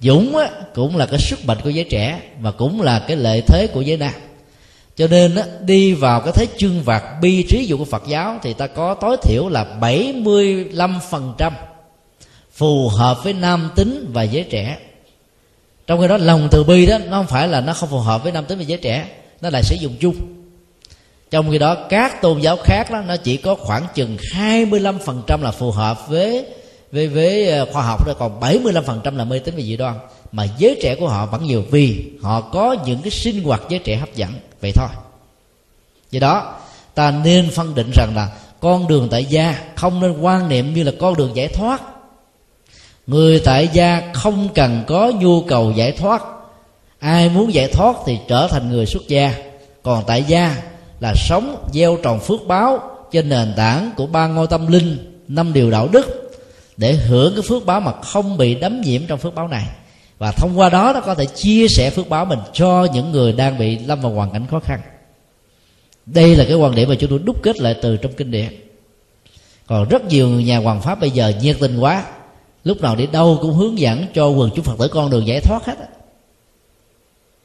Dũng 0.00 0.36
á, 0.36 0.50
cũng 0.74 0.96
là 0.96 1.06
cái 1.06 1.20
sức 1.20 1.46
mạnh 1.46 1.58
của 1.64 1.70
giới 1.70 1.84
trẻ 1.84 2.20
và 2.40 2.50
cũng 2.50 2.82
là 2.82 2.98
cái 2.98 3.16
lợi 3.16 3.42
thế 3.46 3.66
của 3.72 3.80
giới 3.80 3.96
nam 3.96 4.12
cho 4.96 5.06
nên 5.06 5.34
á, 5.34 5.44
đi 5.60 5.94
vào 5.94 6.20
cái 6.20 6.32
thế 6.32 6.46
chương 6.56 6.82
vạc 6.82 7.04
bi 7.22 7.42
trí 7.48 7.64
dụ 7.66 7.76
của 7.78 7.84
Phật 7.84 8.02
giáo 8.06 8.38
thì 8.42 8.52
ta 8.52 8.66
có 8.66 8.94
tối 8.94 9.16
thiểu 9.22 9.48
là 9.48 9.66
75% 9.80 11.50
phù 12.52 12.88
hợp 12.88 13.24
với 13.24 13.32
nam 13.32 13.70
tính 13.76 14.10
và 14.12 14.22
giới 14.22 14.44
trẻ. 14.50 14.78
Trong 15.86 16.00
khi 16.00 16.08
đó 16.08 16.16
lòng 16.16 16.48
từ 16.50 16.64
bi 16.64 16.86
đó 16.86 16.98
nó 16.98 17.16
không 17.16 17.26
phải 17.26 17.48
là 17.48 17.60
nó 17.60 17.72
không 17.72 17.88
phù 17.88 17.98
hợp 17.98 18.22
với 18.22 18.32
nam 18.32 18.44
tính 18.44 18.58
và 18.58 18.64
giới 18.64 18.78
trẻ 18.78 19.08
nó 19.40 19.50
lại 19.50 19.62
sử 19.62 19.76
dụng 19.80 19.94
chung 20.00 20.14
trong 21.30 21.50
khi 21.50 21.58
đó, 21.58 21.76
các 21.88 22.22
tôn 22.22 22.40
giáo 22.40 22.56
khác 22.56 22.90
đó, 22.90 23.02
nó 23.06 23.16
chỉ 23.16 23.36
có 23.36 23.54
khoảng 23.54 23.86
chừng 23.94 24.16
25% 24.16 25.42
là 25.42 25.50
phù 25.50 25.70
hợp 25.70 26.08
với 26.08 26.46
với 26.92 27.08
với 27.08 27.48
ờ, 27.48 27.66
khoa 27.72 27.82
học 27.82 28.06
rồi 28.06 28.14
còn 28.18 28.40
75% 28.40 29.16
là 29.16 29.24
mê 29.24 29.38
tín 29.38 29.54
và 29.56 29.62
dị 29.62 29.76
đoan. 29.76 29.94
Mà 30.32 30.46
giới 30.58 30.78
trẻ 30.82 30.94
của 30.94 31.08
họ 31.08 31.26
vẫn 31.26 31.44
nhiều 31.44 31.64
vì 31.70 32.04
họ 32.22 32.40
có 32.40 32.76
những 32.86 33.02
cái 33.02 33.10
sinh 33.10 33.44
hoạt 33.44 33.62
giới 33.68 33.78
trẻ 33.78 33.96
hấp 33.96 34.14
dẫn. 34.14 34.30
Vậy 34.60 34.72
thôi. 34.74 34.88
Do 36.10 36.20
đó, 36.20 36.54
ta 36.94 37.10
nên 37.10 37.50
phân 37.50 37.74
định 37.74 37.90
rằng 37.94 38.12
là 38.16 38.28
con 38.60 38.88
đường 38.88 39.08
tại 39.10 39.24
gia 39.24 39.64
không 39.74 40.00
nên 40.00 40.20
quan 40.20 40.48
niệm 40.48 40.74
như 40.74 40.82
là 40.82 40.92
con 41.00 41.16
đường 41.16 41.36
giải 41.36 41.48
thoát. 41.48 41.82
Người 43.06 43.40
tại 43.44 43.68
gia 43.72 44.02
không 44.14 44.48
cần 44.54 44.84
có 44.86 45.12
nhu 45.18 45.42
cầu 45.42 45.72
giải 45.72 45.92
thoát. 45.92 46.22
Ai 46.98 47.28
muốn 47.28 47.54
giải 47.54 47.68
thoát 47.72 47.96
thì 48.06 48.18
trở 48.28 48.48
thành 48.48 48.70
người 48.70 48.86
xuất 48.86 49.08
gia. 49.08 49.34
Còn 49.82 50.04
tại 50.06 50.22
gia 50.22 50.62
là 51.00 51.14
sống 51.16 51.68
gieo 51.72 51.98
trồng 52.02 52.20
phước 52.20 52.46
báo 52.46 52.90
trên 53.12 53.28
nền 53.28 53.52
tảng 53.56 53.90
của 53.96 54.06
ba 54.06 54.26
ngôi 54.26 54.46
tâm 54.46 54.66
linh, 54.66 55.20
năm 55.28 55.52
điều 55.52 55.70
đạo 55.70 55.88
đức, 55.92 56.30
để 56.76 56.92
hưởng 56.92 57.32
cái 57.34 57.42
phước 57.42 57.66
báo 57.66 57.80
mà 57.80 57.92
không 57.92 58.36
bị 58.36 58.54
đấm 58.54 58.80
nhiễm 58.80 59.02
trong 59.08 59.18
phước 59.18 59.34
báo 59.34 59.48
này. 59.48 59.66
Và 60.18 60.32
thông 60.32 60.58
qua 60.58 60.68
đó, 60.68 60.92
nó 60.94 61.00
có 61.00 61.14
thể 61.14 61.26
chia 61.26 61.68
sẻ 61.68 61.90
phước 61.90 62.08
báo 62.08 62.24
mình 62.24 62.38
cho 62.52 62.86
những 62.94 63.12
người 63.12 63.32
đang 63.32 63.58
bị 63.58 63.78
lâm 63.78 64.00
vào 64.00 64.12
hoàn 64.12 64.30
cảnh 64.30 64.46
khó 64.50 64.60
khăn. 64.60 64.80
Đây 66.06 66.36
là 66.36 66.44
cái 66.48 66.56
quan 66.56 66.74
điểm 66.74 66.88
mà 66.88 66.94
chúng 66.98 67.10
tôi 67.10 67.18
đúc 67.18 67.42
kết 67.42 67.60
lại 67.60 67.76
từ 67.82 67.96
trong 67.96 68.12
kinh 68.12 68.30
điển. 68.30 68.48
Còn 69.66 69.88
rất 69.88 70.04
nhiều 70.04 70.28
nhà 70.28 70.58
hoàng 70.58 70.80
pháp 70.80 71.00
bây 71.00 71.10
giờ 71.10 71.32
nhiệt 71.40 71.56
tình 71.60 71.78
quá, 71.78 72.04
lúc 72.64 72.80
nào 72.80 72.96
đi 72.96 73.06
đâu 73.06 73.38
cũng 73.42 73.54
hướng 73.54 73.78
dẫn 73.78 74.06
cho 74.14 74.28
quần 74.28 74.50
chúng 74.54 74.64
phật 74.64 74.78
tử 74.78 74.88
con 74.88 75.10
đường 75.10 75.26
giải 75.26 75.40
thoát 75.40 75.66
hết 75.66 75.78
á. 75.78 75.86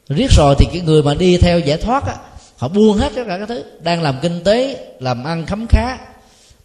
Riết 0.08 0.30
rồi 0.30 0.54
thì 0.58 0.66
cái 0.72 0.80
người 0.80 1.02
mà 1.02 1.14
đi 1.14 1.36
theo 1.36 1.58
giải 1.58 1.78
thoát 1.78 2.06
á 2.06 2.16
họ 2.62 2.68
buông 2.68 2.96
hết 2.96 3.12
tất 3.14 3.22
cả 3.26 3.38
các 3.38 3.48
thứ. 3.48 3.64
Đang 3.80 4.02
làm 4.02 4.14
kinh 4.22 4.44
tế, 4.44 4.86
làm 5.00 5.24
ăn 5.24 5.46
khấm 5.46 5.66
khá, 5.68 5.98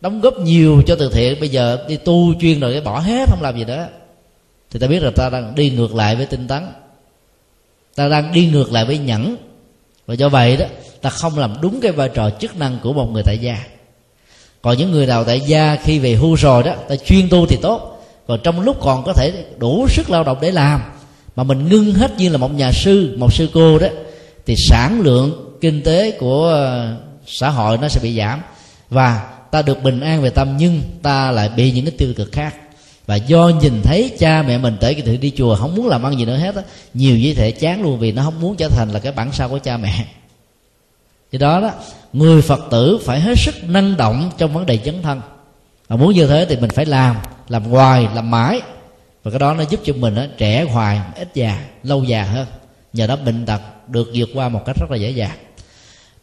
đóng 0.01 0.22
góp 0.22 0.38
nhiều 0.38 0.82
cho 0.88 0.95
từ 0.95 1.09
thiện. 1.14 1.40
Bây 1.40 1.50
giờ 1.50 1.85
đi 1.88 1.98
tu 1.98 2.34
chuyên 2.42 2.59
rồi 2.59 2.72
cái 2.72 2.82
bỏ 2.82 3.00
hết, 3.00 3.30
không 3.30 3.42
làm 3.42 3.58
gì 3.58 3.66
nữa. 3.66 3.88
Thì 4.72 4.80
ta 4.80 4.88
biết 4.88 5.03
là 5.03 5.11
ta 5.16 5.30
đang 5.30 5.56
đi 5.56 5.69
ngược 5.69 5.95
lại 5.95 6.16
với 6.16 6.26
tinh 6.26 6.48
tấn. 6.48 6.64
Ta 7.95 8.08
đang 8.08 8.34
đi 8.34 8.45
ngược 8.45 8.72
lại 8.72 8.85
với 8.85 8.98
nhẫn. 8.98 9.38
Và 10.06 10.14
do 10.14 10.30
vậy 10.30 10.58
đó, 10.58 10.66
ta 11.01 11.09
không 11.09 11.38
làm 11.38 11.56
đúng 11.61 11.82
cái 11.82 11.92
vai 11.92 12.09
trò 12.14 12.30
chức 12.30 12.56
năng 12.56 12.77
của 12.84 12.93
một 12.93 13.11
người 13.11 13.24
tại 13.26 13.38
gia. 13.42 13.58
Còn 14.61 14.77
những 14.77 14.92
người 14.92 15.06
nào 15.06 15.24
tại 15.24 15.40
gia 15.40 15.76
khi 15.84 16.00
về 16.00 16.14
hưu 16.14 16.35
rồi 16.35 16.64
đó, 16.64 16.74
ta 16.88 16.95
chuyên 16.95 17.30
tu 17.30 17.45
thì 17.45 17.58
tốt. 17.61 18.03
Còn 18.27 18.40
trong 18.43 18.61
lúc 18.61 18.77
còn 18.82 19.03
có 19.03 19.14
thể 19.14 19.45
đủ 19.58 19.88
sức 19.90 20.09
lao 20.09 20.24
động 20.24 20.38
để 20.42 20.51
làm, 20.51 20.82
mà 21.35 21.43
mình 21.43 21.69
ngưng 21.69 21.93
hết 21.93 22.17
như 22.17 22.30
là 22.30 22.38
một 22.38 22.53
nhà 22.53 22.72
sư, 22.72 23.16
một 23.17 23.34
sư 23.34 23.50
cô 23.53 23.80
đó, 23.80 23.88
thì 24.45 24.56
sản 24.69 25.01
lượng 25.01 25.47
kinh 25.61 25.84
tế 25.84 26.11
của 26.11 26.48
ờ, 26.48 26.95
xã 27.26 27.50
hội 27.50 27.77
nó 27.77 27.88
sẽ 27.88 28.00
bị 28.03 28.18
giảm. 28.18 28.42
Và 28.90 29.30
ta 29.52 29.61
được 29.61 29.84
bình 29.84 30.00
an 30.00 30.22
về 30.22 30.30
tâm 30.30 30.58
nhưng 30.58 30.82
ta 31.02 31.32
lại 31.32 31.50
bị 31.50 31.72
những 31.72 31.86
cái 31.86 31.94
tiêu 31.98 32.14
cực 32.18 32.32
khác. 32.32 32.56
Và 33.08 33.16
do 33.16 33.52
nhìn 33.61 33.82
thấy 33.84 34.11
cha 34.19 34.42
mẹ 34.42 34.58
mình 34.58 34.77
tới 34.80 34.94
cái 34.94 35.03
thử 35.03 35.18
đi 35.18 35.32
chùa 35.38 35.56
không 35.56 35.76
muốn 35.76 35.88
làm 35.88 36.03
ăn 36.03 36.18
gì 36.18 36.26
nữa 36.26 36.38
hết 36.38 36.56
á 36.56 36.61
nhiều 36.94 37.18
như 37.18 37.34
thể 37.34 37.52
chán 37.52 37.82
luôn 37.82 38.00
vì 38.00 38.11
nó 38.11 38.24
không 38.24 38.42
muốn 38.42 38.56
trở 38.56 38.69
thành 38.69 38.90
là 38.90 39.00
cái 39.00 39.11
bản 39.11 39.32
sao 39.32 39.50
của 39.50 39.60
cha 39.60 39.77
mẹ. 39.77 40.06
Do 41.32 41.40
đó 41.40 41.61
đó 41.61 41.72
người 42.14 42.42
phật 42.42 42.60
tử 42.72 43.00
phải 43.06 43.19
hết 43.19 43.38
sức 43.38 43.56
năng 43.64 43.98
động 43.98 44.32
trong 44.38 44.53
vấn 44.53 44.66
đề 44.66 44.80
dấn 44.86 45.02
thân. 45.02 45.22
Và 45.88 45.95
muốn 45.95 46.14
như 46.14 46.27
thế 46.27 46.45
thì 46.50 46.56
mình 46.56 46.69
phải 46.69 46.86
làm 46.86 47.16
làm 47.50 47.64
hoài 47.64 48.08
làm 48.16 48.32
mãi. 48.32 48.61
Và 49.24 49.32
cái 49.32 49.40
đó 49.40 49.53
nó 49.53 49.64
giúp 49.69 49.80
cho 49.84 49.94
mình 49.94 50.16
đó, 50.16 50.26
trẻ 50.38 50.64
hoài 50.64 51.02
ít 51.16 51.30
già 51.34 51.60
lâu 51.84 52.03
già 52.03 52.24
hơn. 52.24 52.48
Nhờ 52.94 53.08
đó 53.08 53.16
bệnh 53.16 53.45
tật 53.45 53.61
được 53.88 54.11
vượt 54.14 54.30
qua 54.34 54.50
một 54.50 54.61
cách 54.66 54.76
rất 54.80 54.92
là 54.92 54.98
dễ 54.98 55.10
dàng 55.10 55.38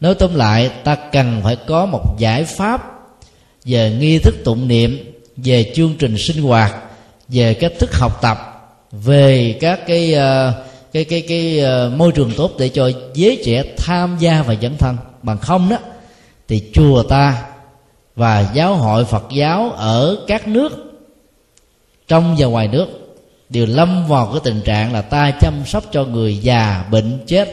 nói 0.05 0.15
tóm 0.15 0.35
lại 0.35 0.71
ta 0.85 0.95
cần 0.95 1.41
phải 1.45 1.57
có 1.57 1.87
một 1.87 2.19
giải 2.19 2.45
pháp 2.45 3.01
về 3.65 3.91
nghi 3.91 4.19
thức 4.19 4.35
tụng 4.45 4.69
niệm 4.69 5.15
về 5.37 5.73
chương 5.75 5.95
trình 5.99 6.19
sinh 6.19 6.43
hoạt 6.43 6.75
về 7.29 7.55
cách 7.55 7.73
thức 7.79 7.95
học 7.95 8.19
tập 8.23 8.39
về 8.93 9.59
các 9.61 9.81
cái 9.87 10.15
uh, 10.15 10.55
cái 10.93 11.05
cái 11.05 11.25
cái 11.29 11.63
uh, 11.63 11.93
môi 11.93 12.13
trường 12.13 12.33
tốt 12.37 12.51
để 12.59 12.69
cho 12.69 12.91
giới 13.15 13.43
trẻ 13.45 13.65
tham 13.77 14.17
gia 14.21 14.43
và 14.43 14.55
dấn 14.63 14.77
thân. 14.77 14.97
Bằng 15.23 15.39
không 15.39 15.69
đó 15.69 15.77
thì 16.49 16.63
chùa 16.75 17.03
ta 17.03 17.45
và 18.17 18.51
giáo 18.55 18.75
hội 18.75 19.05
Phật 19.05 19.25
giáo 19.31 19.71
ở 19.77 20.17
các 20.27 20.49
nước 20.49 21.01
trong 22.09 22.37
và 22.39 22.47
ngoài 22.47 22.69
nước 22.69 22.87
đều 23.49 23.67
lâm 23.67 24.07
vào 24.09 24.27
cái 24.33 24.41
tình 24.45 24.61
trạng 24.61 24.93
là 24.93 25.03
ta 25.03 25.31
chăm 25.41 25.55
sóc 25.67 25.85
cho 25.93 26.05
người 26.05 26.39
già 26.39 26.85
bệnh 26.91 27.19
chết. 27.27 27.49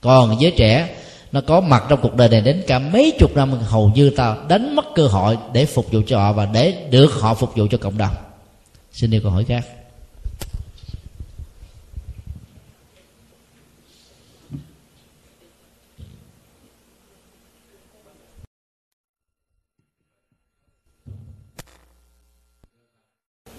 Còn 0.00 0.36
giới 0.40 0.50
trẻ 0.50 0.88
nó 1.36 1.42
có 1.46 1.60
mặt 1.60 1.84
trong 1.88 2.00
cuộc 2.02 2.14
đời 2.14 2.28
này 2.28 2.40
đến 2.40 2.62
cả 2.66 2.78
mấy 2.78 3.12
chục 3.18 3.36
năm 3.36 3.52
hầu 3.52 3.90
như 3.94 4.10
ta 4.10 4.36
đánh 4.48 4.76
mất 4.76 4.84
cơ 4.94 5.06
hội 5.06 5.38
để 5.52 5.66
phục 5.66 5.92
vụ 5.92 6.00
cho 6.06 6.18
họ 6.18 6.32
và 6.32 6.46
để 6.46 6.88
được 6.90 7.12
họ 7.20 7.34
phục 7.34 7.56
vụ 7.56 7.66
cho 7.70 7.78
cộng 7.78 7.98
đồng. 7.98 8.14
Xin 8.92 9.10
điều 9.10 9.20
câu 9.22 9.30
hỏi 9.30 9.44
khác. 9.44 9.64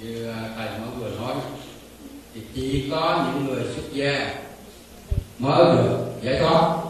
Như 0.02 0.32
à, 0.32 0.50
thầy 0.58 0.80
mới 0.80 0.90
vừa 1.00 1.10
nói, 1.10 1.36
thì 2.34 2.42
chỉ 2.56 2.90
có 2.92 3.32
những 3.34 3.46
người 3.46 3.64
xuất 3.76 3.94
gia 3.94 4.36
mới 5.40 5.66
được 5.66 6.06
giải 6.22 6.40
thoát 6.40 6.87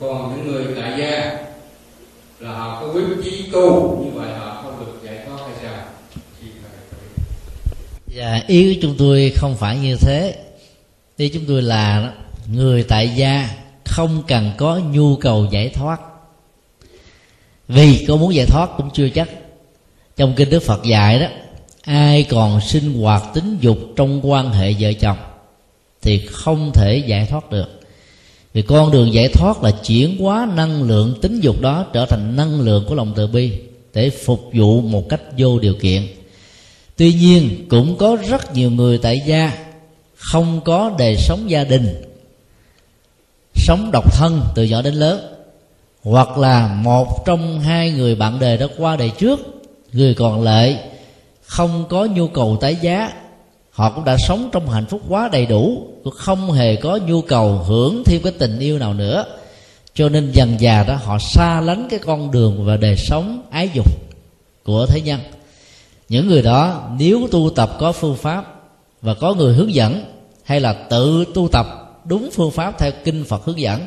còn 0.00 0.36
những 0.36 0.52
người 0.52 0.64
tại 0.80 0.92
gia 0.98 1.38
là 2.40 2.52
họ 2.52 2.80
có 2.80 2.92
quyết 2.92 3.04
chí 3.24 3.44
tu, 3.52 3.98
như 4.04 4.10
vậy 4.20 4.32
họ 4.38 4.62
không 4.62 4.86
được 4.86 5.00
giải 5.04 5.18
thoát 5.26 5.38
hay 5.40 5.56
sao? 5.62 5.84
Dạ 8.06 8.40
ý 8.46 8.74
của 8.74 8.80
chúng 8.82 8.94
tôi 8.98 9.32
không 9.36 9.56
phải 9.56 9.78
như 9.78 9.96
thế. 10.00 10.36
Ý 11.16 11.28
chúng 11.28 11.44
tôi 11.48 11.62
là 11.62 12.12
người 12.52 12.82
tại 12.82 13.08
gia 13.16 13.50
không 13.84 14.22
cần 14.28 14.52
có 14.56 14.80
nhu 14.90 15.16
cầu 15.16 15.46
giải 15.50 15.68
thoát. 15.68 16.00
Vì 17.68 18.04
có 18.08 18.16
muốn 18.16 18.34
giải 18.34 18.46
thoát 18.46 18.70
cũng 18.76 18.90
chưa 18.94 19.08
chắc. 19.08 19.28
Trong 20.16 20.34
kinh 20.36 20.50
đức 20.50 20.62
phật 20.62 20.84
dạy 20.84 21.20
đó, 21.20 21.26
ai 21.82 22.26
còn 22.30 22.60
sinh 22.60 23.00
hoạt 23.00 23.22
tính 23.34 23.58
dục 23.60 23.78
trong 23.96 24.30
quan 24.30 24.50
hệ 24.50 24.74
vợ 24.80 24.92
chồng 24.92 25.16
thì 26.02 26.26
không 26.26 26.70
thể 26.74 27.02
giải 27.06 27.26
thoát 27.26 27.50
được 27.50 27.77
thì 28.58 28.62
con 28.62 28.90
đường 28.90 29.12
giải 29.12 29.28
thoát 29.28 29.62
là 29.62 29.70
chuyển 29.70 30.18
hóa 30.18 30.48
năng 30.56 30.82
lượng 30.82 31.14
tính 31.22 31.40
dục 31.40 31.60
đó 31.60 31.86
trở 31.92 32.06
thành 32.06 32.36
năng 32.36 32.60
lượng 32.60 32.84
của 32.88 32.94
lòng 32.94 33.12
từ 33.16 33.26
bi, 33.26 33.52
để 33.94 34.10
phục 34.10 34.50
vụ 34.54 34.80
một 34.80 35.08
cách 35.08 35.20
vô 35.38 35.58
điều 35.58 35.74
kiện. 35.74 36.06
Tuy 36.96 37.12
nhiên, 37.12 37.66
cũng 37.68 37.96
có 37.96 38.16
rất 38.28 38.54
nhiều 38.54 38.70
người 38.70 38.98
tại 38.98 39.22
gia 39.26 39.52
không 40.14 40.60
có 40.64 40.94
đời 40.98 41.16
sống 41.16 41.50
gia 41.50 41.64
đình, 41.64 42.02
sống 43.54 43.90
độc 43.92 44.14
thân 44.16 44.40
từ 44.54 44.64
nhỏ 44.64 44.82
đến 44.82 44.94
lớn, 44.94 45.20
hoặc 46.02 46.38
là 46.38 46.74
một 46.82 47.26
trong 47.26 47.60
hai 47.60 47.90
người 47.90 48.14
bạn 48.14 48.38
đời 48.40 48.56
đã 48.56 48.66
qua 48.78 48.96
đời 48.96 49.10
trước, 49.18 49.40
người 49.92 50.14
còn 50.14 50.42
lại 50.42 50.80
không 51.42 51.84
có 51.88 52.04
nhu 52.04 52.28
cầu 52.28 52.58
tái 52.60 52.76
giá 52.82 53.12
họ 53.78 53.90
cũng 53.90 54.04
đã 54.04 54.16
sống 54.16 54.48
trong 54.52 54.70
hạnh 54.70 54.86
phúc 54.86 55.00
quá 55.08 55.28
đầy 55.32 55.46
đủ 55.46 55.86
không 56.14 56.52
hề 56.52 56.76
có 56.76 56.98
nhu 57.06 57.22
cầu 57.22 57.58
hưởng 57.58 58.02
thêm 58.04 58.22
cái 58.22 58.32
tình 58.38 58.58
yêu 58.58 58.78
nào 58.78 58.94
nữa. 58.94 59.24
Cho 59.94 60.08
nên 60.08 60.32
dần 60.32 60.60
già 60.60 60.84
đó, 60.84 60.94
họ 60.94 61.18
xa 61.18 61.60
lánh 61.60 61.86
cái 61.90 61.98
con 61.98 62.30
đường 62.30 62.64
và 62.64 62.76
đời 62.76 62.96
sống 62.96 63.42
ái 63.50 63.70
dục 63.74 63.86
của 64.64 64.86
thế 64.86 65.00
nhân. 65.00 65.20
Những 66.08 66.28
người 66.28 66.42
đó, 66.42 66.88
nếu 66.98 67.28
tu 67.30 67.50
tập 67.50 67.76
có 67.78 67.92
phương 67.92 68.16
pháp 68.16 68.54
và 69.02 69.14
có 69.14 69.34
người 69.34 69.54
hướng 69.54 69.74
dẫn, 69.74 70.04
hay 70.44 70.60
là 70.60 70.72
tự 70.72 71.24
tu 71.34 71.48
tập 71.48 71.66
đúng 72.04 72.30
phương 72.32 72.50
pháp 72.50 72.78
theo 72.78 72.90
kinh 73.04 73.24
phật 73.24 73.44
hướng 73.44 73.60
dẫn, 73.60 73.86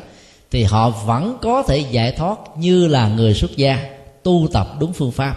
thì 0.52 0.64
họ 0.64 0.90
vẫn 0.90 1.38
có 1.42 1.64
thể 1.64 1.78
giải 1.92 2.12
thoát 2.12 2.38
như 2.58 2.88
là 2.88 3.08
người 3.08 3.34
xuất 3.34 3.58
gia 3.58 3.90
tu 4.24 4.48
tập 4.54 4.68
đúng 4.80 4.94
phương 4.94 5.12
pháp. 5.12 5.36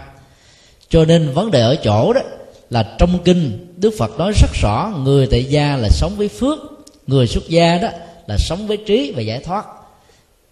Cho 0.89 1.05
nên 1.05 1.33
vấn 1.33 1.51
đề 1.51 1.61
ở 1.61 1.75
chỗ 1.75 2.13
đó 2.13 2.21
là 2.69 2.95
trong 2.99 3.19
kinh, 3.23 3.73
đức 3.77 3.93
phật 3.97 4.17
nói 4.17 4.31
rất 4.41 4.49
rõ, 4.61 4.93
người 5.03 5.27
tại 5.27 5.43
gia 5.43 5.77
là 5.77 5.89
sống 5.89 6.13
với 6.17 6.27
phước, 6.27 6.59
người 7.07 7.27
xuất 7.27 7.49
gia 7.49 7.77
đó 7.77 7.89
là 8.27 8.37
sống 8.37 8.67
với 8.67 8.77
trí 8.77 9.13
và 9.15 9.21
giải 9.21 9.39
thoát. 9.39 9.65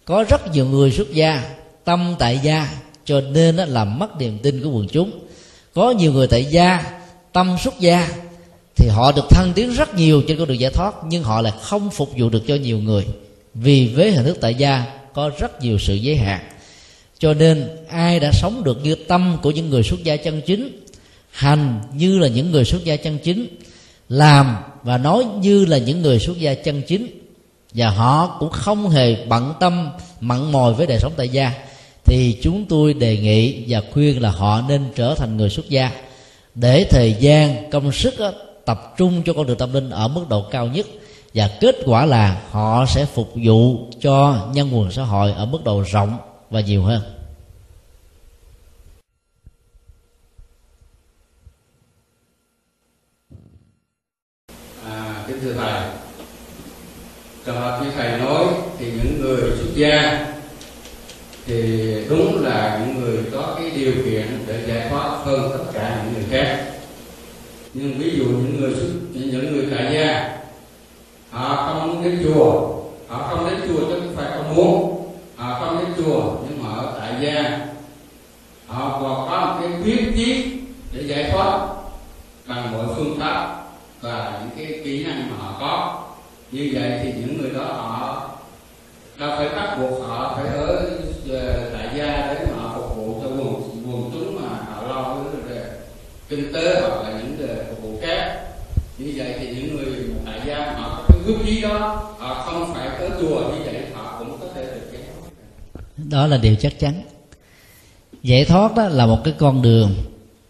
Có 0.04 0.24
rất 0.28 0.52
nhiều 0.52 0.66
người 0.66 0.90
xuất 0.90 1.12
gia, 1.12 1.42
tâm 1.84 2.14
tại 2.18 2.40
gia, 2.42 2.68
cho 3.04 3.20
nên 3.20 3.56
đó 3.56 3.64
làm 3.68 3.98
mất 3.98 4.20
niềm 4.20 4.38
tin 4.42 4.62
của 4.62 4.70
quần 4.70 4.88
chúng. 4.88 5.10
Có 5.74 5.90
nhiều 5.90 6.12
người 6.12 6.26
tại 6.26 6.44
gia, 6.44 6.84
tâm 7.32 7.56
xuất 7.64 7.80
gia, 7.80 8.08
thì 8.76 8.88
họ 8.88 9.12
được 9.12 9.24
thăng 9.30 9.52
tiến 9.54 9.72
rất 9.72 9.94
nhiều 9.94 10.22
trên 10.28 10.38
con 10.38 10.48
đường 10.48 10.60
giải 10.60 10.70
thoát, 10.70 10.94
nhưng 11.08 11.22
họ 11.22 11.40
lại 11.40 11.52
không 11.62 11.90
phục 11.90 12.10
vụ 12.16 12.28
được 12.28 12.42
cho 12.46 12.54
nhiều 12.54 12.78
người. 12.78 13.06
Vì 13.54 13.92
với 13.94 14.12
hình 14.12 14.24
thức 14.24 14.38
tại 14.40 14.54
gia 14.54 14.84
có 15.12 15.30
rất 15.38 15.62
nhiều 15.62 15.78
sự 15.78 15.94
giới 15.94 16.16
hạn. 16.16 16.40
Cho 17.18 17.34
nên 17.34 17.68
ai 17.88 18.20
đã 18.20 18.30
sống 18.32 18.64
được 18.64 18.78
như 18.82 18.94
tâm 18.94 19.38
của 19.42 19.50
những 19.50 19.70
người 19.70 19.82
xuất 19.82 20.04
gia 20.04 20.16
chân 20.16 20.40
chính 20.46 20.83
hành 21.34 21.80
như 21.94 22.18
là 22.18 22.28
những 22.28 22.50
người 22.50 22.64
xuất 22.64 22.84
gia 22.84 22.96
chân 22.96 23.18
chính 23.18 23.46
làm 24.08 24.56
và 24.82 24.98
nói 24.98 25.24
như 25.40 25.64
là 25.64 25.78
những 25.78 26.02
người 26.02 26.18
xuất 26.18 26.38
gia 26.38 26.54
chân 26.54 26.82
chính. 26.82 27.06
Và 27.74 27.90
họ 27.90 28.36
cũng 28.40 28.50
không 28.50 28.88
hề 28.88 29.26
bận 29.26 29.54
tâm 29.60 29.90
mặn 30.20 30.52
mòi 30.52 30.74
với 30.74 30.86
đời 30.86 30.98
sống 31.00 31.12
tại 31.16 31.28
gia. 31.28 31.52
Thì 32.04 32.38
chúng 32.42 32.64
tôi 32.66 32.94
đề 32.94 33.16
nghị 33.16 33.64
và 33.68 33.82
khuyên 33.92 34.22
là 34.22 34.30
họ 34.30 34.60
nên 34.68 34.84
trở 34.94 35.14
thành 35.14 35.36
người 35.36 35.50
xuất 35.50 35.68
gia. 35.68 35.90
Để 36.54 36.86
thời 36.90 37.16
gian 37.20 37.70
công 37.70 37.92
sức 37.92 38.14
đó, 38.18 38.32
tập 38.64 38.94
trung 38.96 39.22
cho 39.26 39.32
con 39.32 39.46
đường 39.46 39.58
tâm 39.58 39.72
linh 39.72 39.90
ở 39.90 40.08
mức 40.08 40.24
độ 40.28 40.44
cao 40.50 40.66
nhất. 40.66 40.86
Và 41.34 41.50
kết 41.60 41.76
quả 41.84 42.06
là 42.06 42.42
họ 42.50 42.86
sẽ 42.86 43.06
phục 43.06 43.32
vụ 43.34 43.76
cho 44.00 44.46
nhân 44.52 44.78
quần 44.78 44.92
xã 44.92 45.02
hội 45.02 45.32
ở 45.32 45.46
mức 45.46 45.64
độ 45.64 45.84
rộng 45.92 46.16
và 46.50 46.60
nhiều 46.60 46.82
hơn 46.82 47.02
à, 54.88 55.24
kính 55.28 55.33
thưa 55.44 55.52
thầy 55.52 55.82
trường 57.46 57.56
hợp 57.56 57.80
như 57.82 57.90
thầy 57.96 58.18
nói 58.18 58.44
thì 58.78 58.86
những 58.86 59.20
người 59.20 59.40
xuất 59.40 59.74
gia 59.74 60.26
thì 61.46 61.94
đúng 62.08 62.44
là 62.44 62.80
những 62.80 63.00
người 63.00 63.18
có 63.32 63.54
cái 63.58 63.70
điều 63.70 63.92
kiện 64.04 64.44
để 64.46 64.64
giải 64.66 64.88
thoát 64.90 65.08
hơn 65.24 65.50
tất 65.52 65.64
cả 65.74 66.02
những 66.04 66.14
người 66.14 66.24
khác. 66.30 66.64
Nhưng 67.74 67.98
ví 67.98 68.10
dụ 68.18 68.24
những 68.24 68.60
người 68.60 68.74
xuất, 68.74 68.88
những 69.12 69.56
người 69.56 69.66
tại 69.76 69.94
gia, 69.94 70.38
họ 71.30 71.66
không 71.66 71.88
muốn 71.88 72.04
đến 72.04 72.20
chùa, 72.24 72.80
họ 73.08 73.28
không 73.28 73.50
đến 73.50 73.60
chùa 73.68 73.80
chứ 73.80 74.00
không 74.00 74.16
phải 74.16 74.26
không 74.36 74.54
muốn. 74.54 75.06
Họ 75.36 75.60
không 75.60 75.78
đến 75.78 75.88
chùa 75.96 76.36
nhưng 76.48 76.62
mà 76.62 76.74
ở 76.74 76.98
tại 77.00 77.14
gia, 77.20 77.66
họ 78.66 78.98
còn 79.00 79.28
có 79.30 79.46
một 79.46 79.60
cái 79.60 79.82
quyết 79.82 80.12
chí 80.16 80.44
để 80.92 81.02
giải 81.02 81.30
thoát 81.32 81.68
bằng 82.46 82.72
mọi 82.72 82.86
phương 82.96 83.18
pháp 83.20 83.63
và 84.04 84.40
những 84.40 84.50
cái 84.56 84.80
kỹ 84.84 85.04
năng 85.04 85.30
mà 85.30 85.36
họ 85.36 85.56
có. 85.60 86.04
Như 86.50 86.70
vậy 86.74 87.00
thì 87.02 87.12
những 87.12 87.38
người 87.38 87.50
đó 87.50 87.64
họ 87.64 88.30
đâu 89.18 89.30
phải 89.36 89.48
bắt 89.48 89.76
buộc 89.80 90.02
họ 90.08 90.36
phải 90.36 90.46
ở 90.56 90.90
ờ, 91.30 91.70
tại 91.72 91.88
gia 91.96 92.34
để 92.34 92.46
mà 92.50 92.62
họ 92.62 92.78
phục 92.78 92.96
vụ 92.96 93.20
cho 93.22 93.28
quần 93.28 93.54
quần 93.92 94.10
chúng 94.12 94.42
mà 94.42 94.48
họ 94.48 94.86
lo 94.88 95.16
về 95.48 95.70
kinh 96.28 96.52
tế 96.52 96.80
hoặc 96.80 97.02
là 97.02 97.20
những 97.20 97.48
phục 97.68 97.82
vụ 97.82 97.98
khác. 98.02 98.40
Như 98.98 99.12
vậy 99.16 99.34
thì 99.38 99.46
những 99.46 99.76
người 99.76 99.86
tại 100.26 100.40
gia 100.46 100.72
họ 100.72 100.96
có 100.96 101.04
cái 101.08 101.18
quyết 101.26 101.36
chí 101.46 101.60
đó, 101.60 102.12
họ 102.18 102.34
không 102.34 102.74
phải 102.74 102.88
tới 102.98 103.10
chùa 103.20 103.40
như 103.40 103.62
vậy, 103.64 103.82
họ 103.94 104.16
cũng 104.18 104.38
có 104.40 104.46
thể 104.54 104.64
được 104.64 104.92
giải 104.92 105.02
thoát 105.02 105.30
đó 105.96 106.26
là 106.26 106.36
điều 106.36 106.54
chắc 106.54 106.78
chắn. 106.78 106.94
Giải 108.22 108.44
thoát 108.44 108.74
đó 108.76 108.88
là 108.88 109.06
một 109.06 109.20
cái 109.24 109.34
con 109.38 109.62
đường 109.62 109.94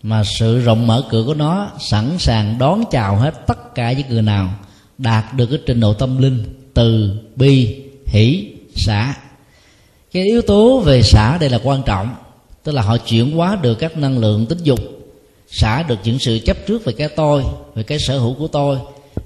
mà 0.05 0.24
sự 0.24 0.58
rộng 0.58 0.86
mở 0.86 1.05
cửa 1.10 1.23
của 1.26 1.34
nó 1.34 1.70
sẵn 1.81 2.18
sàng 2.18 2.58
đón 2.58 2.84
chào 2.91 3.16
hết 3.16 3.47
tất 3.47 3.74
cả 3.74 3.92
những 3.92 4.08
người 4.08 4.23
nào 4.23 4.55
đạt 4.99 5.24
được 5.34 5.47
cái 5.47 5.58
trình 5.66 5.81
độ 5.81 5.94
tâm 5.94 6.18
linh 6.18 6.44
từ 6.74 7.16
bi, 7.36 7.83
hỷ, 8.07 8.52
xả. 8.76 9.15
Cái 10.12 10.24
yếu 10.24 10.42
tố 10.42 10.81
về 10.81 11.02
xả 11.02 11.39
đây 11.39 11.50
là 11.50 11.58
quan 11.62 11.83
trọng, 11.83 12.15
tức 12.62 12.73
là 12.73 12.83
họ 12.83 12.97
chuyển 12.97 13.31
hóa 13.31 13.58
được 13.62 13.74
các 13.74 13.97
năng 13.97 14.18
lượng 14.18 14.47
tính 14.47 14.58
dục, 14.62 14.81
xả 15.49 15.83
được 15.83 15.99
những 16.05 16.18
sự 16.18 16.39
chấp 16.39 16.57
trước 16.66 16.84
về 16.84 16.92
cái 16.92 17.08
tôi, 17.08 17.44
về 17.74 17.83
cái 17.83 17.99
sở 17.99 18.18
hữu 18.18 18.34
của 18.34 18.49
tôi, 18.49 18.78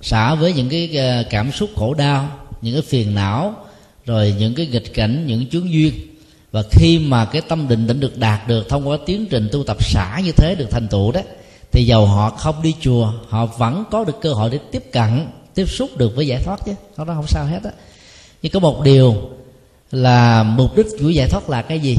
xả 0.02 0.34
với 0.34 0.52
những 0.52 0.68
cái 0.68 0.96
ờ, 0.96 1.24
cảm 1.30 1.52
xúc 1.52 1.70
khổ 1.76 1.94
đau, 1.94 2.30
những 2.62 2.74
cái 2.74 2.82
phiền 2.82 3.14
não, 3.14 3.54
rồi 4.06 4.34
những 4.38 4.54
cái 4.54 4.66
nghịch 4.66 4.94
cảnh, 4.94 5.26
những 5.26 5.46
chướng 5.46 5.72
duyên 5.72 5.92
và 6.50 6.62
khi 6.70 6.98
mà 6.98 7.24
cái 7.24 7.42
tâm 7.42 7.68
định 7.68 7.86
tĩnh 7.88 8.00
được 8.00 8.18
đạt 8.18 8.48
được 8.48 8.68
thông 8.68 8.88
qua 8.88 8.98
tiến 9.06 9.26
trình 9.30 9.48
tu 9.52 9.64
tập 9.64 9.76
xã 9.80 10.20
như 10.24 10.32
thế 10.32 10.54
được 10.54 10.70
thành 10.70 10.88
tựu 10.88 11.12
đó, 11.12 11.20
thì 11.72 11.84
dầu 11.84 12.06
họ 12.06 12.30
không 12.30 12.62
đi 12.62 12.74
chùa, 12.80 13.12
họ 13.28 13.46
vẫn 13.46 13.84
có 13.90 14.04
được 14.04 14.16
cơ 14.20 14.32
hội 14.32 14.50
để 14.50 14.58
tiếp 14.72 14.84
cận, 14.92 15.26
tiếp 15.54 15.66
xúc 15.66 15.96
được 15.96 16.16
với 16.16 16.26
giải 16.26 16.42
thoát 16.44 16.60
chứ. 16.66 16.72
Không 16.96 17.06
đó 17.06 17.14
không 17.14 17.26
sao 17.26 17.46
hết 17.46 17.60
á. 17.64 17.70
Nhưng 18.42 18.52
có 18.52 18.60
một 18.60 18.82
điều 18.82 19.30
là 19.90 20.42
mục 20.42 20.76
đích 20.76 20.86
của 21.00 21.08
giải 21.08 21.28
thoát 21.28 21.50
là 21.50 21.62
cái 21.62 21.80
gì? 21.80 21.96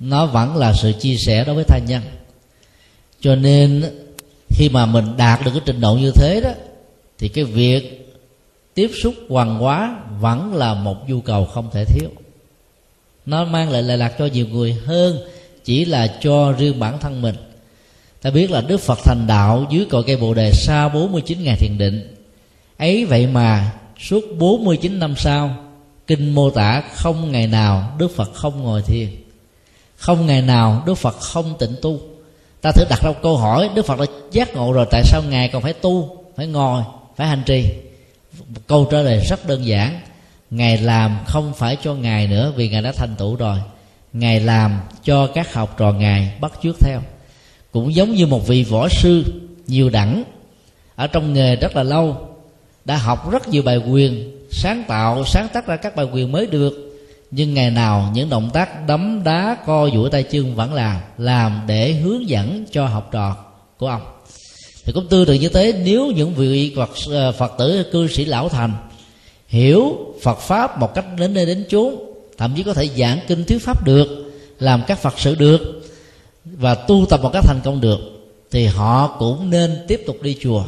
Nó 0.00 0.26
vẫn 0.26 0.56
là 0.56 0.72
sự 0.72 0.92
chia 0.92 1.16
sẻ 1.16 1.44
đối 1.44 1.54
với 1.54 1.64
tha 1.64 1.78
nhân. 1.78 2.02
Cho 3.20 3.34
nên 3.34 3.84
khi 4.48 4.68
mà 4.68 4.86
mình 4.86 5.16
đạt 5.16 5.44
được 5.44 5.50
cái 5.50 5.62
trình 5.66 5.80
độ 5.80 5.94
như 5.94 6.10
thế 6.14 6.40
đó, 6.44 6.50
thì 7.18 7.28
cái 7.28 7.44
việc 7.44 8.14
tiếp 8.74 8.90
xúc 9.02 9.14
hoàng 9.28 9.58
hóa 9.58 9.96
vẫn 10.20 10.54
là 10.54 10.74
một 10.74 11.08
nhu 11.08 11.20
cầu 11.20 11.44
không 11.44 11.70
thể 11.72 11.84
thiếu 11.84 12.10
nó 13.26 13.44
mang 13.44 13.70
lại 13.70 13.82
lệ 13.82 13.96
lạc 13.96 14.12
cho 14.18 14.26
nhiều 14.26 14.46
người 14.48 14.76
hơn, 14.86 15.18
chỉ 15.64 15.84
là 15.84 16.06
cho 16.20 16.52
riêng 16.52 16.78
bản 16.78 16.98
thân 17.00 17.22
mình. 17.22 17.34
Ta 18.22 18.30
biết 18.30 18.50
là 18.50 18.60
Đức 18.60 18.80
Phật 18.80 18.98
thành 19.04 19.26
đạo 19.26 19.66
dưới 19.70 19.84
cội 19.90 20.04
cây 20.06 20.16
Bồ 20.16 20.34
đề 20.34 20.50
sau 20.52 20.88
49 20.88 21.44
ngày 21.44 21.56
thiền 21.56 21.78
định. 21.78 22.16
Ấy 22.78 23.04
vậy 23.04 23.26
mà, 23.26 23.72
suốt 24.00 24.24
49 24.38 24.98
năm 24.98 25.14
sau, 25.16 25.56
kinh 26.06 26.34
mô 26.34 26.50
tả 26.50 26.82
không 26.94 27.32
ngày 27.32 27.46
nào 27.46 27.96
Đức 27.98 28.16
Phật 28.16 28.34
không 28.34 28.62
ngồi 28.62 28.82
thiền. 28.82 29.08
Không 29.96 30.26
ngày 30.26 30.42
nào 30.42 30.82
Đức 30.86 30.94
Phật 30.94 31.20
không 31.20 31.54
tịnh 31.58 31.76
tu. 31.82 32.00
Ta 32.60 32.72
thử 32.72 32.84
đặt 32.90 33.00
ra 33.02 33.12
câu 33.22 33.36
hỏi, 33.36 33.70
Đức 33.74 33.86
Phật 33.86 33.98
đã 33.98 34.06
giác 34.32 34.54
ngộ 34.54 34.72
rồi, 34.72 34.86
tại 34.90 35.02
sao 35.04 35.22
ngài 35.30 35.48
còn 35.48 35.62
phải 35.62 35.72
tu, 35.72 36.16
phải 36.36 36.46
ngồi, 36.46 36.82
phải 37.16 37.26
hành 37.26 37.42
trì? 37.46 37.66
Câu 38.66 38.88
trả 38.90 38.98
lời 38.98 39.20
rất 39.30 39.48
đơn 39.48 39.66
giản 39.66 40.00
ngài 40.56 40.78
làm 40.78 41.18
không 41.26 41.52
phải 41.54 41.76
cho 41.82 41.94
ngài 41.94 42.26
nữa 42.26 42.52
vì 42.56 42.68
ngài 42.68 42.82
đã 42.82 42.92
thành 42.92 43.14
tựu 43.18 43.36
rồi. 43.36 43.58
Ngài 44.12 44.40
làm 44.40 44.80
cho 45.04 45.26
các 45.26 45.54
học 45.54 45.74
trò 45.78 45.92
ngài 45.92 46.32
bắt 46.40 46.52
chước 46.62 46.76
theo. 46.80 47.00
Cũng 47.72 47.94
giống 47.94 48.12
như 48.12 48.26
một 48.26 48.46
vị 48.46 48.64
võ 48.64 48.88
sư 48.88 49.24
nhiều 49.66 49.90
đẳng 49.90 50.24
ở 50.96 51.06
trong 51.06 51.32
nghề 51.32 51.56
rất 51.56 51.76
là 51.76 51.82
lâu, 51.82 52.28
đã 52.84 52.96
học 52.96 53.30
rất 53.30 53.48
nhiều 53.48 53.62
bài 53.62 53.76
quyền, 53.76 54.38
sáng 54.50 54.84
tạo, 54.88 55.24
sáng 55.24 55.48
tác 55.52 55.66
ra 55.66 55.76
các 55.76 55.96
bài 55.96 56.06
quyền 56.12 56.32
mới 56.32 56.46
được. 56.46 57.00
Nhưng 57.30 57.54
ngày 57.54 57.70
nào 57.70 58.10
những 58.14 58.30
động 58.30 58.50
tác 58.52 58.86
đấm 58.86 59.24
đá, 59.24 59.56
co 59.66 59.88
duỗi 59.94 60.10
tay 60.10 60.22
chân 60.22 60.54
vẫn 60.54 60.74
làm 60.74 61.00
làm 61.18 61.60
để 61.66 61.92
hướng 61.92 62.28
dẫn 62.28 62.64
cho 62.70 62.86
học 62.86 63.08
trò 63.12 63.36
của 63.78 63.88
ông. 63.88 64.02
Thì 64.84 64.92
cũng 64.92 65.08
tương 65.08 65.26
tự 65.26 65.34
như 65.34 65.48
thế, 65.48 65.82
nếu 65.84 66.06
những 66.06 66.34
vị 66.34 66.72
phật 66.76 66.90
ờ, 67.10 67.32
phật 67.32 67.52
tử, 67.58 67.86
cư 67.92 68.08
sĩ 68.08 68.24
lão 68.24 68.48
thành 68.48 68.72
hiểu 69.54 69.96
phật 70.22 70.38
pháp 70.38 70.78
một 70.78 70.94
cách 70.94 71.04
đến 71.18 71.34
nơi 71.34 71.46
đến 71.46 71.64
chốn, 71.68 71.94
thậm 72.38 72.52
chí 72.56 72.62
có 72.62 72.74
thể 72.74 72.88
giảng 72.96 73.18
kinh 73.28 73.44
thuyết 73.44 73.58
pháp 73.58 73.84
được, 73.84 74.32
làm 74.58 74.82
các 74.86 74.98
phật 74.98 75.14
sự 75.18 75.34
được, 75.34 75.60
và 76.44 76.74
tu 76.74 77.06
tập 77.10 77.20
một 77.22 77.30
cách 77.32 77.44
thành 77.44 77.60
công 77.64 77.80
được, 77.80 77.98
thì 78.50 78.66
họ 78.66 79.16
cũng 79.18 79.50
nên 79.50 79.84
tiếp 79.88 80.02
tục 80.06 80.22
đi 80.22 80.36
chùa. 80.40 80.64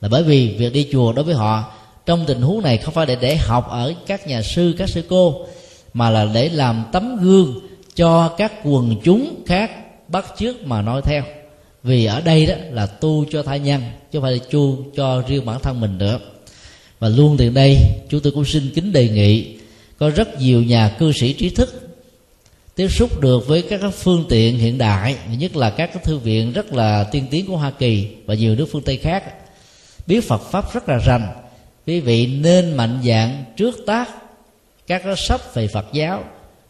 Là 0.00 0.08
bởi 0.08 0.22
vì 0.22 0.54
việc 0.58 0.72
đi 0.72 0.88
chùa 0.92 1.12
đối 1.12 1.24
với 1.24 1.34
họ, 1.34 1.72
trong 2.06 2.24
tình 2.26 2.40
huống 2.40 2.62
này 2.62 2.78
không 2.78 2.94
phải 2.94 3.06
để 3.06 3.16
để 3.20 3.36
học 3.36 3.68
ở 3.70 3.94
các 4.06 4.26
nhà 4.26 4.42
sư, 4.42 4.74
các 4.78 4.88
sư 4.88 5.02
cô, 5.08 5.46
mà 5.94 6.10
là 6.10 6.24
để 6.34 6.48
làm 6.48 6.84
tấm 6.92 7.16
gương 7.22 7.60
cho 7.94 8.28
các 8.28 8.52
quần 8.64 8.96
chúng 9.04 9.34
khác 9.46 9.70
bắt 10.08 10.26
chước 10.38 10.66
mà 10.66 10.82
nói 10.82 11.02
theo. 11.04 11.22
Vì 11.82 12.04
ở 12.04 12.20
đây 12.20 12.46
đó 12.46 12.54
là 12.70 12.86
tu 12.86 13.24
cho 13.30 13.42
tha 13.42 13.56
nhân, 13.56 13.80
chứ 14.12 14.18
không 14.18 14.22
phải 14.22 14.32
là 14.32 14.38
tu 14.50 14.78
cho 14.96 15.22
riêng 15.28 15.46
bản 15.46 15.60
thân 15.62 15.80
mình 15.80 15.98
nữa 15.98 16.18
và 17.00 17.08
luôn 17.08 17.36
từ 17.36 17.48
đây, 17.48 17.78
chúng 18.08 18.20
tôi 18.20 18.32
cũng 18.32 18.44
xin 18.44 18.70
kính 18.74 18.92
đề 18.92 19.08
nghị, 19.08 19.56
có 19.98 20.10
rất 20.10 20.40
nhiều 20.40 20.62
nhà 20.62 20.96
cư 20.98 21.12
sĩ 21.12 21.32
trí 21.32 21.50
thức 21.50 21.90
tiếp 22.74 22.88
xúc 22.88 23.20
được 23.20 23.48
với 23.48 23.62
các 23.62 23.80
phương 23.94 24.24
tiện 24.28 24.58
hiện 24.58 24.78
đại 24.78 25.16
nhất 25.38 25.56
là 25.56 25.70
các 25.70 26.04
thư 26.04 26.18
viện 26.18 26.52
rất 26.52 26.72
là 26.72 27.04
tiên 27.04 27.26
tiến 27.30 27.46
của 27.46 27.56
hoa 27.56 27.70
kỳ 27.70 28.08
và 28.26 28.34
nhiều 28.34 28.54
nước 28.54 28.68
phương 28.72 28.82
tây 28.82 28.96
khác. 28.96 29.24
Biết 30.06 30.28
phật 30.28 30.50
pháp 30.50 30.72
rất 30.72 30.88
là 30.88 30.98
rành, 30.98 31.28
quý 31.86 32.00
vị 32.00 32.26
nên 32.26 32.76
mạnh 32.76 33.00
dạng 33.04 33.44
trước 33.56 33.86
tác 33.86 34.08
các 34.86 35.02
sách 35.16 35.54
về 35.54 35.66
phật 35.66 35.86
giáo, 35.92 36.24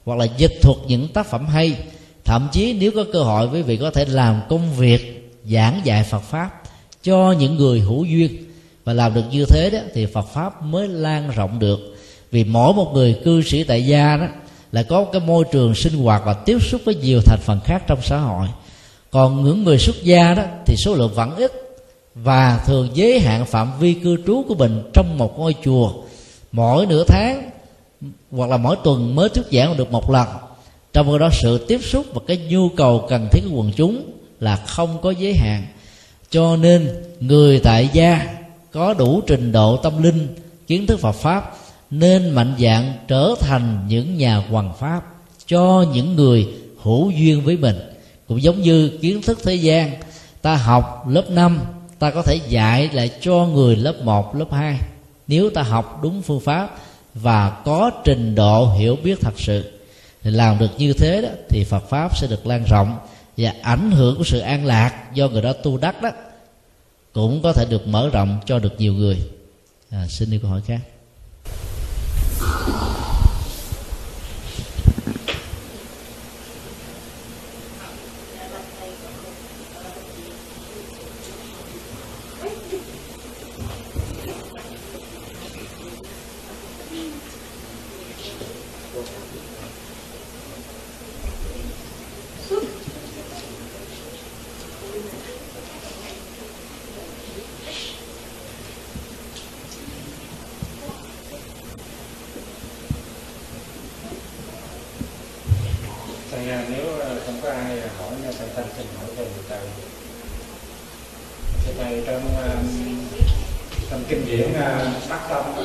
hoặc 0.05 0.19
là 0.19 0.27
dịch 0.37 0.59
thuật 0.63 0.77
những 0.87 1.09
tác 1.09 1.27
phẩm 1.27 1.47
hay. 1.47 1.77
Thậm 2.25 2.49
chí 2.53 2.73
nếu 2.73 2.91
có 2.95 3.05
cơ 3.13 3.23
hội, 3.23 3.49
quý 3.53 3.63
vị 3.63 3.77
có 3.77 3.91
thể 3.91 4.05
làm 4.05 4.41
công 4.49 4.75
việc 4.75 5.31
giảng 5.45 5.81
dạy 5.85 6.05
phật 6.11 6.23
pháp 6.23 6.63
cho 7.03 7.35
những 7.39 7.57
người 7.57 7.81
hữu 7.81 8.05
duyên 8.05 8.50
và 8.85 8.93
làm 8.93 9.15
được 9.15 9.25
như 9.31 9.45
thế 9.45 9.71
đó 9.71 9.79
thì 9.95 10.07
phật 10.07 10.27
pháp 10.35 10.63
mới 10.63 10.89
lan 10.89 11.31
rộng 11.31 11.59
được. 11.59 11.97
Vì 12.31 12.45
mỗi 12.45 12.75
một 12.75 12.91
người 12.95 13.21
cư 13.25 13.43
sĩ 13.43 13.65
tại 13.65 13.87
gia 13.87 14.17
đó 14.17 14.27
là 14.73 14.83
có 14.83 15.05
cái 15.05 15.21
môi 15.21 15.45
trường 15.53 15.75
sinh 15.75 15.93
hoạt 15.93 16.23
và 16.25 16.35
tiếp 16.35 16.59
xúc 16.63 16.81
với 16.85 16.95
nhiều 16.95 17.21
thành 17.27 17.39
phần 17.43 17.61
khác 17.65 17.83
trong 17.87 17.99
xã 18.03 18.19
hội. 18.19 18.49
Còn 19.11 19.45
những 19.45 19.65
người 19.65 19.79
xuất 19.79 20.03
gia 20.03 20.35
đó 20.35 20.43
thì 20.67 20.77
số 20.77 20.95
lượng 20.95 21.15
vẫn 21.15 21.37
ít 21.37 21.53
và 22.15 22.61
thường 22.67 22.89
giới 22.95 23.21
hạn 23.21 23.47
phạm 23.47 23.73
vi 23.81 23.95
cư 23.95 24.17
trú 24.27 24.43
của 24.49 24.55
mình 24.55 24.83
trong 24.95 25.19
một 25.19 25.39
ngôi 25.39 25.55
chùa. 25.65 25.93
Mỗi 26.53 26.87
nửa 26.87 27.05
tháng 27.05 27.51
hoặc 28.31 28.51
là 28.51 28.57
mỗi 28.57 28.77
tuần 28.85 29.15
mới 29.15 29.29
thuyết 29.29 29.47
giảng 29.53 29.77
được 29.77 29.93
một 29.93 30.11
lần. 30.11 30.29
Trong 30.93 31.19
đó, 31.19 31.29
sự 31.33 31.65
tiếp 31.69 31.81
xúc 31.83 32.07
và 32.15 32.21
cái 32.27 32.37
nhu 32.37 32.69
cầu 32.69 33.07
cần 33.09 33.29
thiết 33.33 33.41
của 33.51 33.57
quần 33.57 33.73
chúng 33.77 34.13
là 34.41 34.57
không 34.57 34.99
có 35.03 35.11
giới 35.11 35.35
hạn. 35.35 35.67
Cho 36.31 36.57
nên, 36.57 36.89
người 37.21 37.59
tại 37.59 37.89
gia 37.93 38.40
có 38.73 38.95
đủ 38.95 39.21
trình 39.27 39.53
độ 39.53 39.77
tâm 39.77 40.03
linh 40.03 40.29
kiến 40.67 40.87
thức 40.87 41.01
Phật 41.01 41.13
pháp 41.13 41.55
nên 41.91 42.31
mạnh 42.31 42.55
dạng 42.59 42.93
trở 43.09 43.35
thành 43.41 43.85
những 43.89 44.19
nhà 44.19 44.37
hoàng 44.37 44.73
pháp 44.79 45.03
cho 45.47 45.85
những 45.93 46.17
người 46.17 46.49
hữu 46.83 47.11
duyên 47.11 47.45
với 47.45 47.57
mình. 47.57 47.77
Cũng 48.29 48.43
giống 48.43 48.63
như 48.63 48.99
kiến 49.03 49.23
thức 49.23 49.39
thế 49.45 49.55
gian 49.55 49.91
ta 50.43 50.57
học 50.57 51.09
lớp 51.09 51.31
5 51.31 51.61
ta 51.99 52.11
có 52.11 52.23
thể 52.23 52.39
dạy 52.49 52.91
lại 52.93 53.11
cho 53.21 53.47
người 53.47 53.77
lớp 53.77 53.95
1, 54.03 54.37
lớp 54.37 54.53
2 54.53 54.79
nếu 55.27 55.51
ta 55.51 55.63
học 55.63 56.01
đúng 56.03 56.23
phương 56.23 56.41
pháp 56.41 56.69
và 57.15 57.51
có 57.65 57.91
trình 58.05 58.35
độ 58.35 58.73
hiểu 58.79 58.97
biết 59.05 59.21
thật 59.21 59.35
sự 59.37 59.73
thì 60.23 60.31
làm 60.31 60.59
được 60.59 60.71
như 60.79 60.93
thế 60.93 61.23
đó 61.23 61.29
thì 61.49 61.65
Phật 61.65 61.89
pháp 61.89 62.19
sẽ 62.19 62.27
được 62.27 62.47
lan 62.47 62.65
rộng 62.65 62.97
và 63.37 63.55
ảnh 63.63 63.91
hưởng 63.91 64.17
của 64.17 64.25
sự 64.25 64.39
an 64.39 64.67
lạc 64.67 65.15
do 65.15 65.29
người 65.29 65.43
đó 65.43 65.53
tu 65.53 65.77
đắc 65.79 66.03
đó 66.03 66.11
cũng 67.13 67.43
có 67.43 67.53
thể 67.53 67.65
được 67.71 67.87
mở 67.87 68.11
rộng 68.13 68.39
cho 68.47 68.59
được 68.59 68.73
nhiều 68.79 68.95
người. 68.95 69.19
À, 69.91 70.07
xin 70.09 70.31
đi 70.31 70.39
câu 70.39 70.51
hỏi 70.51 70.61
khác 70.67 70.81
thầy 106.31 106.51
à, 106.51 106.65
nếu 106.71 107.01
à, 107.01 107.09
không 107.27 107.41
có 107.43 107.51
ai 107.51 107.81
hỏi 107.99 108.11
nha 108.23 108.31
thầy 108.39 108.49
thanh 108.57 108.67
xin 108.77 108.87
hỏi 108.97 109.07
thầy 109.17 109.27
từ 109.49 109.57
thì 111.67 111.73
thầy 111.79 112.03
trong 112.07 112.37
à, 112.37 112.57
trong 113.91 114.05
kinh 114.09 114.27
điển 114.27 114.53
à, 114.53 114.93
Bắc 115.11 115.29
Tông 115.29 115.59
á, 115.59 115.65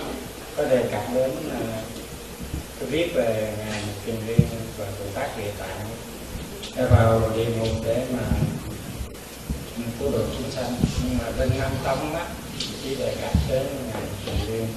có 0.58 0.64
đề 0.64 0.84
cập 0.92 1.04
đến 1.14 1.32
à, 1.52 1.82
tôi 2.80 2.90
viết 2.90 3.12
về 3.16 3.54
ngài 3.60 3.84
Kiền 4.06 4.16
Liên 4.28 4.48
và 4.78 4.86
Bồ 5.00 5.06
Tát 5.14 5.38
Địa 5.38 5.52
Tạng 5.60 5.88
để 6.76 6.86
vào 6.86 7.22
địa 7.36 7.46
ngục 7.46 7.84
để 7.86 8.06
mà 8.14 8.24
cứu 10.00 10.12
độ 10.12 10.20
chúng 10.38 10.52
sanh 10.52 10.76
nhưng 11.04 11.18
mà 11.18 11.26
bên 11.40 11.50
Nam 11.60 11.72
Tông 11.84 12.16
á 12.16 12.26
chỉ 12.84 12.96
đề 12.96 13.16
cập 13.22 13.34
đến 13.50 13.66
ngài 13.94 14.02
Kiền 14.26 14.54
Liên 14.54 14.68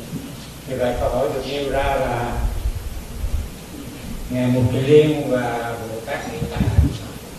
như 0.69 0.77
vậy 0.79 0.95
câu 1.01 1.09
hỏi 1.09 1.29
được 1.35 1.43
nêu 1.49 1.71
ra 1.71 1.97
là 1.97 2.49
ngài 4.31 4.47
Mục 4.47 4.65
Kỳ 4.73 4.81
Liên 4.81 5.31
và 5.31 5.77
Bồ 5.81 6.01
Tát 6.07 6.33
Địa 6.33 6.47
Tạng 6.51 6.89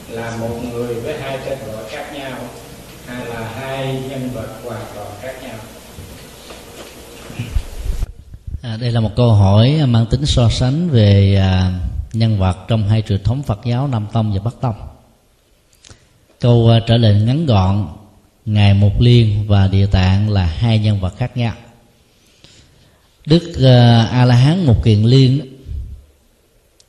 là 0.09 0.37
một 0.37 0.59
người 0.71 0.95
với 0.95 1.21
hai 1.21 1.39
tên 1.45 1.57
gọi 1.67 1.83
khác 1.89 2.11
nhau 2.13 2.37
hay 3.05 3.25
là 3.25 3.51
hai 3.55 4.03
nhân 4.09 4.29
vật 4.33 4.47
hoàn 4.63 4.81
toàn 4.95 5.07
khác 5.21 5.33
nhau 5.43 5.55
À, 8.61 8.77
đây 8.81 8.91
là 8.91 8.99
một 8.99 9.08
câu 9.19 9.33
hỏi 9.33 9.81
mang 9.87 10.05
tính 10.05 10.25
so 10.25 10.49
sánh 10.49 10.89
về 10.89 11.35
à, 11.35 11.79
nhân 12.13 12.39
vật 12.39 12.57
trong 12.67 12.87
hai 12.87 13.01
truyền 13.01 13.23
thống 13.23 13.43
Phật 13.43 13.59
giáo 13.65 13.87
Nam 13.87 14.07
Tông 14.13 14.33
và 14.33 14.39
Bắc 14.39 14.61
Tông. 14.61 14.75
Câu 16.39 16.69
à, 16.69 16.79
trả 16.87 16.97
lời 16.97 17.21
ngắn 17.21 17.45
gọn, 17.45 17.87
ngài 18.45 18.73
Mục 18.73 19.01
Liên 19.01 19.47
và 19.47 19.67
Địa 19.67 19.85
Tạng 19.85 20.29
là 20.29 20.45
hai 20.45 20.79
nhân 20.79 20.99
vật 20.99 21.13
khác 21.17 21.37
nhau. 21.37 21.53
Đức 23.25 23.53
à, 23.63 24.07
A 24.11 24.25
La 24.25 24.35
Hán 24.35 24.65
Mục 24.65 24.83
Kiền 24.83 25.03
Liên 25.03 25.41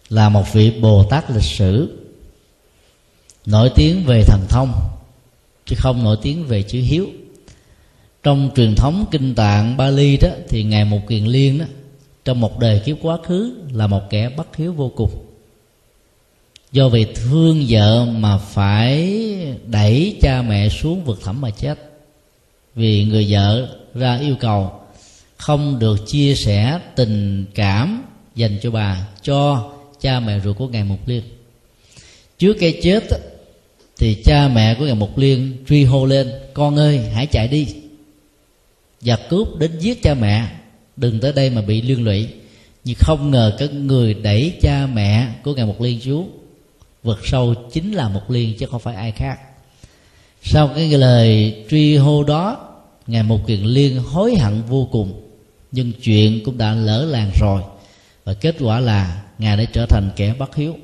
là 0.09 0.29
một 0.29 0.53
vị 0.53 0.71
Bồ 0.81 1.05
Tát 1.05 1.31
lịch 1.31 1.45
sử 1.45 1.99
nổi 3.47 3.71
tiếng 3.75 4.05
về 4.05 4.25
thần 4.25 4.41
thông 4.49 4.73
chứ 5.67 5.77
không 5.79 6.05
nổi 6.05 6.17
tiếng 6.23 6.45
về 6.47 6.63
chữ 6.63 6.81
hiếu 6.81 7.07
trong 8.23 8.51
truyền 8.57 8.75
thống 8.75 9.05
kinh 9.11 9.35
tạng 9.35 9.77
Bali 9.77 10.17
đó 10.17 10.29
thì 10.49 10.63
ngài 10.63 10.85
Mục 10.85 11.03
Kiền 11.09 11.25
Liên 11.25 11.59
đó 11.59 11.65
trong 12.25 12.41
một 12.41 12.59
đời 12.59 12.81
kiếp 12.85 12.97
quá 13.03 13.19
khứ 13.25 13.53
là 13.73 13.87
một 13.87 14.11
kẻ 14.11 14.29
bất 14.29 14.57
hiếu 14.57 14.73
vô 14.73 14.93
cùng. 14.97 15.27
Do 16.73 16.89
vì 16.89 17.07
thương 17.15 17.67
vợ 17.69 18.05
mà 18.05 18.39
phải 18.39 19.23
đẩy 19.67 20.17
cha 20.21 20.43
mẹ 20.43 20.69
xuống 20.69 21.05
vực 21.05 21.21
thẳm 21.25 21.41
mà 21.41 21.51
chết. 21.51 21.79
Vì 22.75 23.05
người 23.05 23.27
vợ 23.31 23.69
ra 23.95 24.17
yêu 24.17 24.37
cầu 24.41 24.73
không 25.37 25.79
được 25.79 26.07
chia 26.07 26.35
sẻ 26.35 26.81
tình 26.97 27.45
cảm 27.55 28.05
dành 28.35 28.59
cho 28.63 28.71
bà, 28.71 29.07
cho 29.23 29.71
cha 30.01 30.21
mẹ 30.21 30.41
ruột 30.41 30.57
của 30.57 30.69
ngài 30.69 30.85
Mục 30.85 31.09
Liên. 31.09 31.23
Trước 32.39 32.57
cái 32.61 32.81
chết 32.83 33.05
thì 33.99 34.15
cha 34.25 34.49
mẹ 34.49 34.75
của 34.75 34.85
ngài 34.85 34.95
Mục 34.95 35.19
Liên 35.19 35.57
truy 35.69 35.85
hô 35.85 36.07
lên, 36.07 36.33
con 36.55 36.77
ơi, 36.77 36.99
hãy 37.15 37.27
chạy 37.27 37.49
đi. 37.49 37.67
Và 39.01 39.17
cướp 39.17 39.57
đến 39.57 39.79
giết 39.79 40.03
cha 40.03 40.15
mẹ 40.15 40.49
đừng 41.01 41.21
tới 41.21 41.33
đây 41.33 41.51
mà 41.51 41.63
bị 41.63 41.83
liên 41.83 42.05
lụy. 42.05 42.29
Nhưng 42.85 42.97
không 42.99 43.31
ngờ 43.31 43.57
các 43.59 43.73
người 43.75 44.15
đẩy 44.15 44.53
cha 44.61 44.87
mẹ 44.87 45.29
của 45.45 45.55
ngài 45.55 45.67
Mục 45.67 45.81
Liên 45.81 46.01
xuống 46.01 46.31
vực 47.03 47.19
sâu 47.25 47.55
chính 47.73 47.93
là 47.93 48.09
Mục 48.09 48.31
Liên 48.31 48.55
chứ 48.59 48.67
không 48.67 48.81
phải 48.81 48.95
ai 48.95 49.13
khác. 49.13 49.39
Sau 50.43 50.69
cái 50.69 50.89
lời 50.91 51.55
truy 51.71 51.97
hô 51.97 52.25
đó 52.25 52.69
ngài 53.07 53.23
Mục 53.23 53.47
Kiền 53.47 53.61
Liên 53.61 53.99
hối 53.99 54.37
hận 54.37 54.63
vô 54.69 54.89
cùng. 54.93 55.21
Nhưng 55.73 55.93
chuyện 56.03 56.45
cũng 56.45 56.59
đã 56.59 56.75
lỡ 56.75 57.05
làng 57.05 57.31
rồi. 57.41 57.63
Và 58.25 58.35
kết 58.35 58.57
quả 58.61 58.81
là 58.81 59.23
ngài 59.39 59.57
đã 59.57 59.65
trở 59.65 59.87
thành 59.87 60.11
kẻ 60.17 60.35
bất 60.39 60.57
hiếu. 60.57 60.77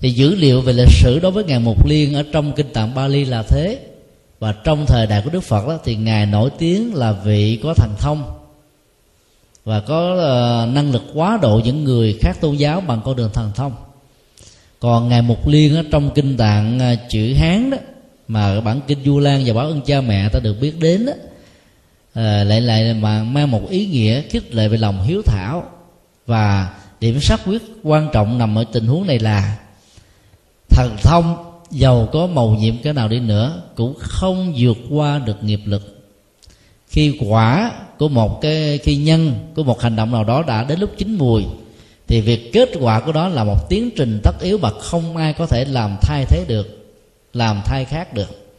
Thì 0.00 0.10
dữ 0.10 0.34
liệu 0.34 0.60
về 0.60 0.72
lịch 0.72 0.92
sử 0.92 1.18
đối 1.18 1.32
với 1.32 1.44
ngài 1.44 1.58
Mục 1.58 1.86
Liên 1.86 2.14
ở 2.14 2.24
trong 2.32 2.52
kinh 2.52 2.72
tạng 2.72 2.94
Bali 2.94 3.24
là 3.24 3.42
thế. 3.42 3.78
Và 4.38 4.52
trong 4.64 4.86
thời 4.86 5.06
đại 5.06 5.22
của 5.24 5.30
Đức 5.30 5.44
Phật 5.44 5.68
đó, 5.68 5.78
thì 5.84 5.96
ngài 5.96 6.26
nổi 6.26 6.50
tiếng 6.58 6.94
là 6.94 7.12
vị 7.12 7.60
có 7.62 7.74
thần 7.74 7.94
thông 7.98 8.43
và 9.64 9.80
có 9.80 10.14
ờ, 10.14 10.66
năng 10.72 10.92
lực 10.92 11.02
quá 11.14 11.38
độ 11.42 11.60
những 11.64 11.84
người 11.84 12.18
khác 12.20 12.40
tôn 12.40 12.56
giáo 12.56 12.80
bằng 12.80 13.00
con 13.04 13.16
đường 13.16 13.30
thần 13.32 13.50
thông. 13.54 13.72
Còn 14.80 15.08
ngài 15.08 15.22
Mục 15.22 15.48
Liên 15.48 15.76
ở 15.76 15.82
trong 15.90 16.10
kinh 16.14 16.36
tạng 16.36 16.78
ờ, 16.78 16.96
chữ 17.10 17.34
Hán 17.34 17.70
đó 17.70 17.76
mà 18.28 18.60
bản 18.60 18.80
kinh 18.86 18.98
Du 19.04 19.18
Lan 19.18 19.42
và 19.46 19.52
báo 19.54 19.66
ơn 19.66 19.80
cha 19.80 20.00
mẹ 20.00 20.28
ta 20.28 20.40
được 20.40 20.56
biết 20.60 20.80
đến 20.80 21.06
đó, 21.06 21.12
ờ, 22.14 22.44
lại 22.44 22.60
lại 22.60 22.94
mà 22.94 23.22
mang 23.22 23.50
một 23.50 23.70
ý 23.70 23.86
nghĩa 23.86 24.22
khích 24.22 24.54
lệ 24.54 24.68
về 24.68 24.76
lòng 24.76 25.02
hiếu 25.02 25.22
thảo 25.26 25.64
và 26.26 26.74
điểm 27.00 27.20
xác 27.20 27.40
quyết 27.46 27.62
quan 27.82 28.08
trọng 28.12 28.38
nằm 28.38 28.58
ở 28.58 28.64
tình 28.72 28.86
huống 28.86 29.06
này 29.06 29.18
là 29.18 29.58
thần 30.68 30.96
thông 31.02 31.36
giàu 31.70 32.08
có 32.12 32.26
màu 32.26 32.48
nhiệm 32.48 32.78
cái 32.82 32.92
nào 32.92 33.08
đi 33.08 33.20
nữa 33.20 33.62
cũng 33.74 33.94
không 33.98 34.52
vượt 34.56 34.76
qua 34.90 35.18
được 35.18 35.44
nghiệp 35.44 35.60
lực 35.64 35.93
khi 36.94 37.18
quả 37.20 37.72
của 37.98 38.08
một 38.08 38.40
cái 38.40 38.78
khi 38.78 38.96
nhân 38.96 39.34
của 39.54 39.64
một 39.64 39.80
hành 39.80 39.96
động 39.96 40.12
nào 40.12 40.24
đó 40.24 40.42
đã 40.46 40.64
đến 40.64 40.80
lúc 40.80 40.90
chín 40.96 41.14
mùi 41.14 41.44
thì 42.06 42.20
việc 42.20 42.52
kết 42.52 42.70
quả 42.80 43.00
của 43.00 43.12
đó 43.12 43.28
là 43.28 43.44
một 43.44 43.68
tiến 43.68 43.90
trình 43.96 44.20
tất 44.22 44.40
yếu 44.40 44.58
mà 44.58 44.70
không 44.70 45.16
ai 45.16 45.32
có 45.32 45.46
thể 45.46 45.64
làm 45.64 45.96
thay 46.02 46.24
thế 46.28 46.44
được 46.48 46.84
làm 47.32 47.62
thay 47.64 47.84
khác 47.84 48.14
được. 48.14 48.54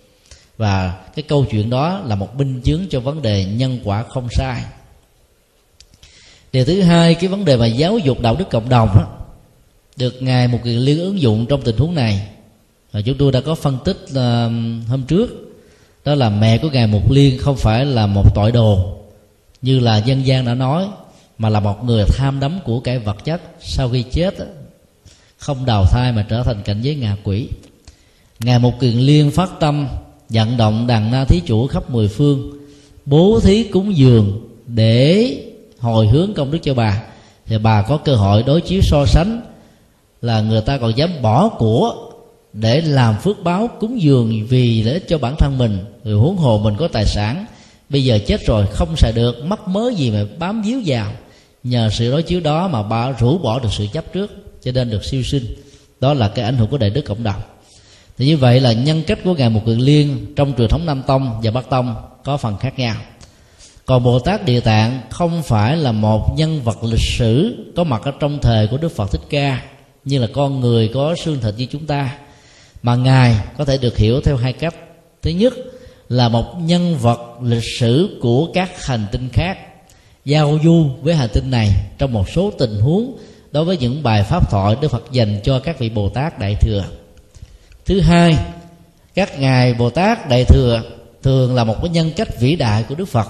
Và 0.58 1.04
cái 1.16 1.24
câu 1.24 1.46
chuyện 1.52 1.70
đó 1.70 2.02
là 2.06 2.16
một 2.16 2.36
minh 2.36 2.62
chứng 2.62 2.88
cho 2.90 3.00
vấn 3.00 3.22
đề 3.22 3.46
nhân 3.46 3.80
quả 3.84 4.04
không 4.04 4.28
sai. 4.32 4.64
Điều 6.52 6.66
thứ 6.66 6.82
hai 6.82 7.16
cái 7.16 7.30
vấn 7.30 7.46
đề 7.46 7.58
mà 7.58 7.66
giáo 7.66 7.98
dục 7.98 8.22
đạo 8.22 8.36
đức 8.40 8.50
cộng 8.50 8.70
đồng 8.70 8.90
đó, 8.96 9.08
được 9.98 10.22
ngài 10.22 10.48
một 10.48 10.60
kiền 10.64 10.74
liên 10.74 11.00
ứng 11.00 11.20
dụng 11.20 11.46
trong 11.46 11.62
tình 11.62 11.78
huống 11.78 11.96
này. 11.96 12.28
Và 12.92 13.02
chúng 13.02 13.18
tôi 13.18 13.32
đã 13.32 13.42
có 13.42 13.56
phân 13.56 13.78
tích 13.86 13.98
uh, 14.10 14.16
hôm 14.90 15.04
trước 15.08 15.55
đó 16.06 16.16
là 16.16 16.30
mẹ 16.30 16.58
của 16.58 16.70
ngài 16.70 16.88
mục 16.88 17.12
liên 17.12 17.38
không 17.38 17.56
phải 17.56 17.86
là 17.86 18.08
một 18.08 18.36
tội 18.36 18.52
đồ, 18.52 18.98
như 19.62 19.80
là 19.80 19.98
dân 19.98 20.26
gian 20.26 20.46
đã 20.46 20.54
nói, 20.54 20.88
mà 21.38 21.50
là 21.50 21.60
một 21.60 21.84
người 21.84 22.06
tham 22.18 22.40
đắm 22.40 22.60
của 22.66 22.80
cái 22.80 23.00
vật 23.00 23.26
chất. 23.26 23.42
Sau 23.60 23.90
khi 23.90 24.04
chết 24.04 24.36
không 25.38 25.66
đào 25.66 25.86
thai 25.86 26.12
mà 26.12 26.26
trở 26.30 26.44
thành 26.44 26.62
cảnh 26.66 26.82
giới 26.82 26.96
ngạ 26.96 27.18
quỷ. 27.24 27.48
Ngài 28.40 28.60
mục 28.60 28.74
kiền 28.80 28.92
liên 28.92 29.32
phát 29.32 29.50
tâm, 29.60 29.88
vận 30.30 30.58
động 30.58 30.88
đàn 30.88 31.12
na 31.12 31.26
thí 31.26 31.42
chủ 31.46 31.68
khắp 31.68 31.90
mười 31.90 32.08
phương, 32.08 32.52
bố 33.06 33.40
thí 33.44 33.64
cúng 33.64 33.98
dường 33.98 34.50
để 34.68 35.32
hồi 35.80 36.08
hướng 36.08 36.34
công 36.34 36.52
đức 36.52 36.60
cho 36.64 36.74
bà. 36.74 37.04
Thì 37.46 37.58
bà 37.58 37.82
có 37.82 37.98
cơ 37.98 38.16
hội 38.16 38.44
đối 38.44 38.62
chiếu 38.62 38.82
so 38.84 39.06
sánh 39.06 39.42
là 40.22 40.42
người 40.42 40.62
ta 40.62 40.78
còn 40.78 40.98
dám 40.98 41.10
bỏ 41.22 41.50
của 41.50 42.05
để 42.56 42.82
làm 42.82 43.16
phước 43.18 43.44
báo 43.44 43.70
cúng 43.80 44.02
dường 44.02 44.48
vì 44.48 44.84
để 44.84 45.00
cho 45.08 45.18
bản 45.18 45.36
thân 45.40 45.58
mình 45.58 45.80
rồi 46.04 46.20
huống 46.20 46.38
hồ 46.38 46.62
mình 46.64 46.76
có 46.78 46.88
tài 46.88 47.06
sản. 47.06 47.46
Bây 47.90 48.04
giờ 48.04 48.20
chết 48.28 48.46
rồi 48.46 48.68
không 48.68 48.96
xài 48.98 49.12
được, 49.12 49.44
mắc 49.46 49.68
mớ 49.68 49.92
gì 49.96 50.12
mà 50.12 50.24
bám 50.40 50.62
víu 50.62 50.82
vào. 50.86 51.12
Nhờ 51.64 51.90
sự 51.92 52.12
đối 52.12 52.24
chiếu 52.24 52.40
đó 52.40 52.68
mà 52.68 52.84
bà 52.84 53.12
rũ 53.12 53.38
bỏ 53.38 53.60
được 53.60 53.70
sự 53.72 53.88
chấp 53.94 54.14
trước, 54.14 54.32
cho 54.64 54.72
nên 54.72 54.90
được 54.90 55.06
siêu 55.06 55.24
sinh. 55.24 55.46
Đó 56.00 56.14
là 56.14 56.28
cái 56.28 56.46
ảnh 56.46 56.58
hưởng 56.58 56.68
của 56.68 56.78
đại 56.78 56.90
đức 56.90 57.02
cộng 57.02 57.24
đồng. 57.24 57.42
Thì 58.18 58.26
như 58.26 58.38
vậy 58.38 58.60
là 58.60 58.74
nhân 58.74 59.04
cách 59.08 59.20
của 59.24 59.34
ngài 59.34 59.50
một 59.50 59.62
cường 59.66 59.80
liên 59.80 60.34
trong 60.36 60.54
truyền 60.58 60.70
thống 60.70 60.86
nam 60.86 61.04
tông 61.08 61.40
và 61.44 61.52
bắc 61.52 61.70
tông 61.70 61.96
có 62.24 62.38
phần 62.38 62.58
khác 62.58 62.80
nhau. 62.80 62.96
Còn 63.86 64.04
bồ 64.04 64.20
tát 64.20 64.46
địa 64.46 64.60
tạng 64.60 65.02
không 65.10 65.44
phải 65.44 65.78
là 65.78 65.92
một 65.92 66.38
nhân 66.38 66.62
vật 66.62 66.84
lịch 66.84 67.08
sử 67.18 67.56
có 67.76 67.84
mặt 67.84 68.02
ở 68.06 68.12
trong 68.20 68.40
thời 68.42 68.68
của 68.68 68.78
đức 68.78 68.96
phật 68.96 69.12
thích 69.12 69.22
ca, 69.30 69.62
như 70.06 70.20
là 70.20 70.28
con 70.34 70.60
người 70.60 70.92
có 70.94 71.16
xương 71.16 71.40
thịt 71.42 71.54
như 71.58 71.66
chúng 71.66 71.86
ta 71.86 72.18
mà 72.86 72.96
ngài 72.96 73.36
có 73.58 73.66
thể 73.66 73.78
được 73.78 73.98
hiểu 73.98 74.22
theo 74.22 74.38
hai 74.38 74.54
cách 74.54 74.76
thứ 75.22 75.32
nhất 75.32 75.54
là 76.10 76.30
một 76.30 76.56
nhân 76.62 76.98
vật 76.98 77.20
lịch 77.42 77.64
sử 77.80 78.20
của 78.22 78.48
các 78.54 78.86
hành 78.86 79.06
tinh 79.12 79.30
khác 79.34 79.58
giao 80.26 80.60
du 80.64 80.90
với 81.02 81.16
hành 81.16 81.30
tinh 81.34 81.52
này 81.52 81.72
trong 81.98 82.14
một 82.14 82.30
số 82.30 82.52
tình 82.60 82.80
huống 82.80 83.18
đối 83.52 83.66
với 83.66 83.78
những 83.78 84.04
bài 84.04 84.24
pháp 84.24 84.52
thoại 84.52 84.76
Đức 84.82 84.92
Phật 84.92 85.04
dành 85.12 85.40
cho 85.44 85.60
các 85.60 85.80
vị 85.80 85.90
Bồ 85.90 86.10
Tát 86.10 86.40
Đại 86.40 86.56
thừa. 86.62 86.84
Thứ 87.86 88.00
hai, 88.00 88.38
các 89.16 89.40
ngài 89.40 89.74
Bồ 89.74 89.90
Tát 89.90 90.30
Đại 90.30 90.46
thừa 90.46 90.82
thường 91.24 91.56
là 91.56 91.64
một 91.64 91.76
cái 91.82 91.90
nhân 91.90 92.12
cách 92.16 92.40
vĩ 92.40 92.56
đại 92.56 92.84
của 92.90 92.96
Đức 92.96 93.06
Phật 93.06 93.28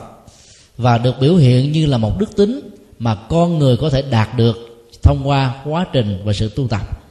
và 0.78 0.98
được 0.98 1.16
biểu 1.20 1.36
hiện 1.36 1.72
như 1.72 1.86
là 1.86 1.98
một 1.98 2.20
đức 2.20 2.36
tính 2.36 2.70
mà 3.00 3.16
con 3.30 3.60
người 3.60 3.78
có 3.78 3.90
thể 3.90 4.02
đạt 4.02 4.38
được 4.38 4.88
thông 5.04 5.28
qua 5.28 5.56
quá 5.66 5.86
trình 5.94 6.22
và 6.26 6.34
sự 6.34 6.50
tu 6.56 6.68
tập. 6.68 7.05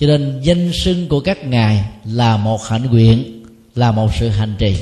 Cho 0.00 0.06
nên 0.06 0.40
danh 0.42 0.72
xưng 0.72 1.08
của 1.08 1.20
các 1.20 1.44
ngài 1.44 1.84
là 2.04 2.36
một 2.36 2.64
hạnh 2.64 2.86
nguyện, 2.86 3.44
là 3.74 3.92
một 3.92 4.10
sự 4.18 4.28
hành 4.28 4.54
trì. 4.58 4.76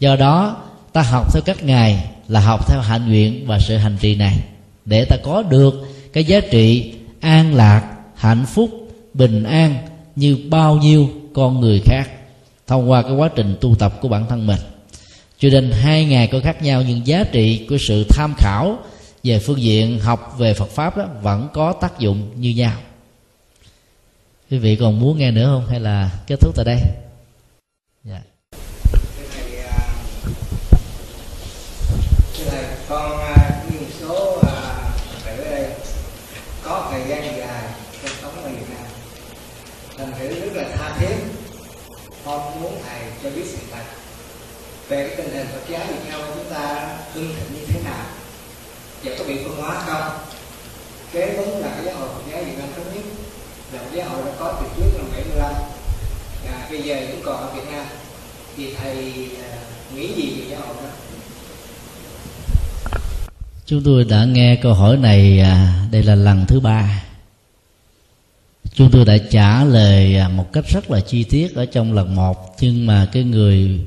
Do 0.00 0.16
đó 0.16 0.56
ta 0.92 1.02
học 1.02 1.32
theo 1.32 1.42
các 1.46 1.64
ngài 1.64 2.04
là 2.28 2.40
học 2.40 2.68
theo 2.68 2.80
hạnh 2.80 3.08
nguyện 3.08 3.46
và 3.46 3.58
sự 3.58 3.76
hành 3.76 3.96
trì 4.00 4.14
này 4.14 4.38
để 4.84 5.04
ta 5.04 5.16
có 5.22 5.42
được 5.42 5.74
cái 6.12 6.24
giá 6.24 6.40
trị 6.40 6.92
an 7.20 7.54
lạc 7.54 7.96
hạnh 8.14 8.46
phúc 8.46 8.70
bình 9.14 9.44
an 9.44 9.76
như 10.16 10.38
bao 10.50 10.76
nhiêu 10.76 11.08
con 11.34 11.60
người 11.60 11.80
khác 11.84 12.10
thông 12.66 12.90
qua 12.90 13.02
cái 13.02 13.12
quá 13.12 13.28
trình 13.36 13.56
tu 13.60 13.74
tập 13.74 13.98
của 14.00 14.08
bản 14.08 14.26
thân 14.28 14.46
mình 14.46 14.60
cho 15.38 15.48
nên 15.52 15.70
hai 15.70 16.04
ngày 16.04 16.26
có 16.26 16.40
khác 16.40 16.62
nhau 16.62 16.82
nhưng 16.88 17.06
giá 17.06 17.24
trị 17.32 17.66
của 17.68 17.76
sự 17.88 18.04
tham 18.08 18.34
khảo 18.38 18.78
về 19.24 19.38
phương 19.38 19.62
diện 19.62 19.98
học 19.98 20.34
về 20.38 20.54
Phật 20.54 20.70
pháp 20.70 20.96
đó 20.96 21.04
vẫn 21.22 21.48
có 21.52 21.72
tác 21.72 21.98
dụng 21.98 22.30
như 22.36 22.50
nhau 22.50 22.72
quý 24.50 24.58
vị 24.58 24.76
còn 24.80 25.00
muốn 25.00 25.18
nghe 25.18 25.30
nữa 25.30 25.46
không? 25.46 25.66
Hay 25.66 25.80
là 25.80 26.10
kết 26.26 26.40
thúc 26.40 26.52
tại 26.56 26.64
đây? 26.64 26.78
Yeah. 28.08 28.22
Dạ. 32.46 32.62
con 32.88 33.18
à, 33.18 33.62
như 33.70 33.80
một 33.80 33.86
số 34.00 34.40
à, 34.42 34.52
phật 35.24 35.30
ở 35.38 35.50
đây. 35.50 35.70
Có 36.62 36.88
thời 36.90 37.00
gian 37.08 37.38
dài 37.38 37.64
sinh 38.02 38.12
sống 38.22 38.42
ở 38.44 38.48
Việt 38.48 38.66
Nam 38.70 38.86
thành 39.96 40.12
thử 40.18 40.40
rất 40.40 40.52
là 40.54 40.76
tha 40.76 40.96
thiết. 40.98 41.16
Con 42.24 42.62
muốn 42.62 42.72
thầy 42.86 43.00
cho 43.22 43.30
biết 43.30 43.44
sự 43.46 43.58
thật 43.72 43.84
về 44.88 45.08
cái 45.08 45.16
tình 45.16 45.34
hình 45.34 45.46
Phật 45.46 45.68
giáo 45.68 45.86
Việt 45.88 46.10
Nam 46.10 46.20
của 46.20 46.34
chúng 46.34 46.52
ta 46.52 46.96
hưng 47.14 47.34
thịnh 47.34 47.54
như 47.54 47.66
thế 47.66 47.80
nào. 47.84 48.06
Và 49.04 49.12
có 49.18 49.24
bị 49.24 49.44
phân 49.44 49.56
hóa 49.56 49.82
không? 49.86 50.18
Kế 51.12 51.36
vốn 51.36 51.60
là 51.60 51.68
cái 51.76 51.84
giáo 51.84 51.96
hội 51.96 52.08
Phật 52.08 52.22
giáo 52.32 52.44
Việt 52.44 52.58
Nam 52.58 52.68
thống 52.76 52.94
nhất 52.94 53.23
là 53.74 53.80
giáo 53.94 54.08
hội 54.08 54.22
đã 54.26 54.32
có 54.38 54.60
từ 54.60 54.66
trước 54.76 54.98
năm 54.98 55.06
75 55.12 55.52
và 56.44 56.66
bây 56.70 56.82
giờ 56.82 56.96
cũng 57.10 57.20
còn 57.24 57.36
ở 57.36 57.54
Việt 57.54 57.72
Nam. 57.72 57.86
Thì 58.56 58.74
thầy 58.74 58.96
à, 59.42 59.58
nghĩ 59.94 60.08
gì 60.16 60.40
về 60.40 60.44
giáo 60.50 60.60
hội 60.60 60.76
đó? 60.82 60.88
Chúng 63.66 63.82
tôi 63.84 64.04
đã 64.04 64.24
nghe 64.24 64.56
câu 64.56 64.74
hỏi 64.74 64.96
này 64.96 65.40
à, 65.40 65.86
đây 65.90 66.02
là 66.02 66.14
lần 66.14 66.46
thứ 66.46 66.60
ba. 66.60 67.04
Chúng 68.74 68.90
tôi 68.90 69.04
đã 69.04 69.16
trả 69.30 69.64
lời 69.64 70.16
à, 70.16 70.28
một 70.28 70.52
cách 70.52 70.64
rất 70.68 70.90
là 70.90 71.00
chi 71.00 71.24
tiết 71.24 71.54
ở 71.54 71.66
trong 71.66 71.92
lần 71.92 72.14
một. 72.14 72.56
Nhưng 72.60 72.86
mà 72.86 73.08
cái 73.12 73.22
người 73.24 73.80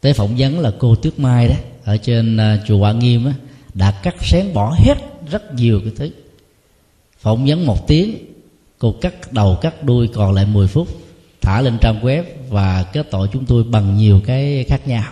tới 0.00 0.12
phỏng 0.12 0.36
vấn 0.38 0.60
là 0.60 0.72
cô 0.78 0.94
Tuyết 0.94 1.18
Mai 1.18 1.48
đó 1.48 1.54
ở 1.84 1.96
trên 1.96 2.38
chùa 2.66 2.78
Quả 2.78 2.92
Nghiêm 2.92 3.26
á, 3.26 3.32
đã 3.74 3.90
cắt 3.90 4.14
xén 4.20 4.54
bỏ 4.54 4.76
hết 4.78 4.94
rất 5.30 5.54
nhiều 5.54 5.80
cái 5.80 5.92
thứ. 5.96 6.10
Phỏng 7.18 7.46
vấn 7.46 7.66
một 7.66 7.86
tiếng 7.86 8.31
cô 8.82 8.92
cắt 9.00 9.32
đầu 9.32 9.58
cắt 9.60 9.84
đuôi 9.84 10.08
còn 10.14 10.32
lại 10.32 10.46
10 10.46 10.68
phút. 10.68 10.88
Thả 11.40 11.60
lên 11.60 11.78
trang 11.78 12.00
web 12.00 12.22
và 12.48 12.82
kết 12.82 13.06
tội 13.10 13.28
chúng 13.32 13.46
tôi 13.46 13.64
bằng 13.64 13.96
nhiều 13.96 14.20
cái 14.26 14.64
khác 14.68 14.88
nhau. 14.88 15.04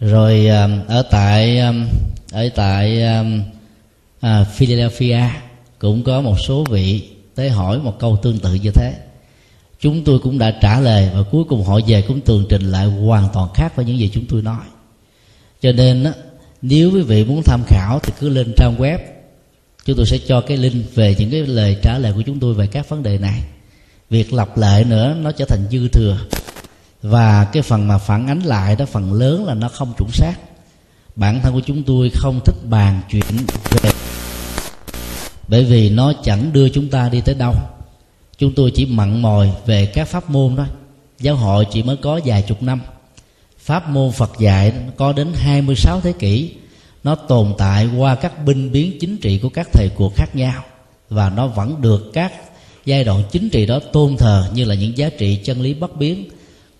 Rồi 0.00 0.46
um, 0.46 0.80
ở 0.86 1.02
tại 1.10 1.58
um, 1.58 1.86
ở 2.32 2.48
tại 2.54 3.02
um, 3.02 3.42
à, 4.20 4.44
Philadelphia 4.44 5.20
cũng 5.78 6.02
có 6.02 6.20
một 6.20 6.36
số 6.40 6.64
vị 6.70 7.08
tới 7.34 7.50
hỏi 7.50 7.78
một 7.78 7.98
câu 7.98 8.18
tương 8.22 8.38
tự 8.38 8.54
như 8.54 8.70
thế. 8.70 8.94
Chúng 9.80 10.04
tôi 10.04 10.18
cũng 10.18 10.38
đã 10.38 10.50
trả 10.62 10.80
lời 10.80 11.10
và 11.14 11.22
cuối 11.30 11.44
cùng 11.48 11.64
họ 11.64 11.80
về 11.86 12.02
cũng 12.02 12.20
tường 12.20 12.46
trình 12.48 12.62
lại 12.62 12.86
hoàn 12.86 13.28
toàn 13.32 13.48
khác 13.54 13.76
với 13.76 13.84
những 13.84 13.98
gì 13.98 14.10
chúng 14.14 14.24
tôi 14.28 14.42
nói. 14.42 14.64
Cho 15.62 15.72
nên 15.72 16.12
nếu 16.62 16.92
quý 16.92 17.02
vị 17.02 17.24
muốn 17.24 17.42
tham 17.42 17.60
khảo 17.66 17.98
thì 18.02 18.12
cứ 18.20 18.28
lên 18.28 18.52
trang 18.56 18.76
web 18.78 18.98
chúng 19.90 19.96
tôi 19.96 20.06
sẽ 20.06 20.18
cho 20.18 20.40
cái 20.40 20.56
link 20.56 20.94
về 20.94 21.14
những 21.18 21.30
cái 21.30 21.46
lời 21.46 21.76
trả 21.82 21.98
lời 21.98 22.12
của 22.12 22.22
chúng 22.22 22.40
tôi 22.40 22.54
về 22.54 22.66
các 22.66 22.88
vấn 22.88 23.02
đề 23.02 23.18
này. 23.18 23.42
Việc 24.10 24.32
lặp 24.32 24.58
lại 24.58 24.84
nữa, 24.84 25.16
nó 25.20 25.32
trở 25.32 25.44
thành 25.44 25.66
dư 25.70 25.88
thừa. 25.88 26.18
Và 27.02 27.44
cái 27.44 27.62
phần 27.62 27.88
mà 27.88 27.98
phản 27.98 28.26
ánh 28.26 28.40
lại 28.40 28.76
đó, 28.76 28.84
phần 28.86 29.12
lớn 29.12 29.44
là 29.44 29.54
nó 29.54 29.68
không 29.68 29.92
chuẩn 29.98 30.10
xác. 30.10 30.34
Bản 31.16 31.40
thân 31.42 31.54
của 31.54 31.60
chúng 31.66 31.82
tôi 31.82 32.10
không 32.14 32.40
thích 32.44 32.54
bàn 32.68 33.00
chuyện 33.10 33.24
về 33.70 33.90
bởi 35.48 35.64
vì 35.64 35.90
nó 35.90 36.12
chẳng 36.24 36.52
đưa 36.52 36.68
chúng 36.68 36.88
ta 36.88 37.08
đi 37.08 37.20
tới 37.20 37.34
đâu. 37.34 37.54
Chúng 38.38 38.54
tôi 38.54 38.70
chỉ 38.74 38.86
mặn 38.86 39.22
mòi 39.22 39.50
về 39.66 39.86
các 39.86 40.08
pháp 40.08 40.30
môn 40.30 40.56
thôi. 40.56 40.66
Giáo 41.18 41.36
hội 41.36 41.66
chỉ 41.72 41.82
mới 41.82 41.96
có 41.96 42.20
vài 42.24 42.42
chục 42.42 42.62
năm. 42.62 42.80
Pháp 43.58 43.88
môn 43.88 44.12
phật 44.12 44.30
dạy 44.38 44.72
có 44.96 45.12
đến 45.12 45.32
26 45.34 46.00
thế 46.00 46.12
kỷ 46.12 46.54
nó 47.04 47.14
tồn 47.14 47.54
tại 47.58 47.88
qua 47.96 48.14
các 48.14 48.44
binh 48.44 48.72
biến 48.72 48.96
chính 49.00 49.16
trị 49.16 49.38
của 49.38 49.48
các 49.48 49.68
thời 49.72 49.88
cuộc 49.96 50.12
khác 50.16 50.36
nhau. 50.36 50.62
Và 51.08 51.30
nó 51.30 51.46
vẫn 51.46 51.80
được 51.80 52.10
các 52.12 52.32
giai 52.84 53.04
đoạn 53.04 53.22
chính 53.30 53.50
trị 53.50 53.66
đó 53.66 53.80
tôn 53.92 54.16
thờ 54.16 54.50
như 54.54 54.64
là 54.64 54.74
những 54.74 54.98
giá 54.98 55.08
trị 55.08 55.36
chân 55.44 55.60
lý 55.60 55.74
bất 55.74 55.96
biến. 55.96 56.28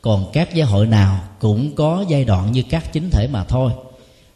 Còn 0.03 0.31
các 0.33 0.55
giáo 0.55 0.67
hội 0.67 0.87
nào 0.87 1.21
cũng 1.39 1.75
có 1.75 2.05
giai 2.09 2.25
đoạn 2.25 2.53
như 2.53 2.63
các 2.71 2.93
chính 2.93 3.11
thể 3.11 3.29
mà 3.33 3.45
thôi. 3.45 3.73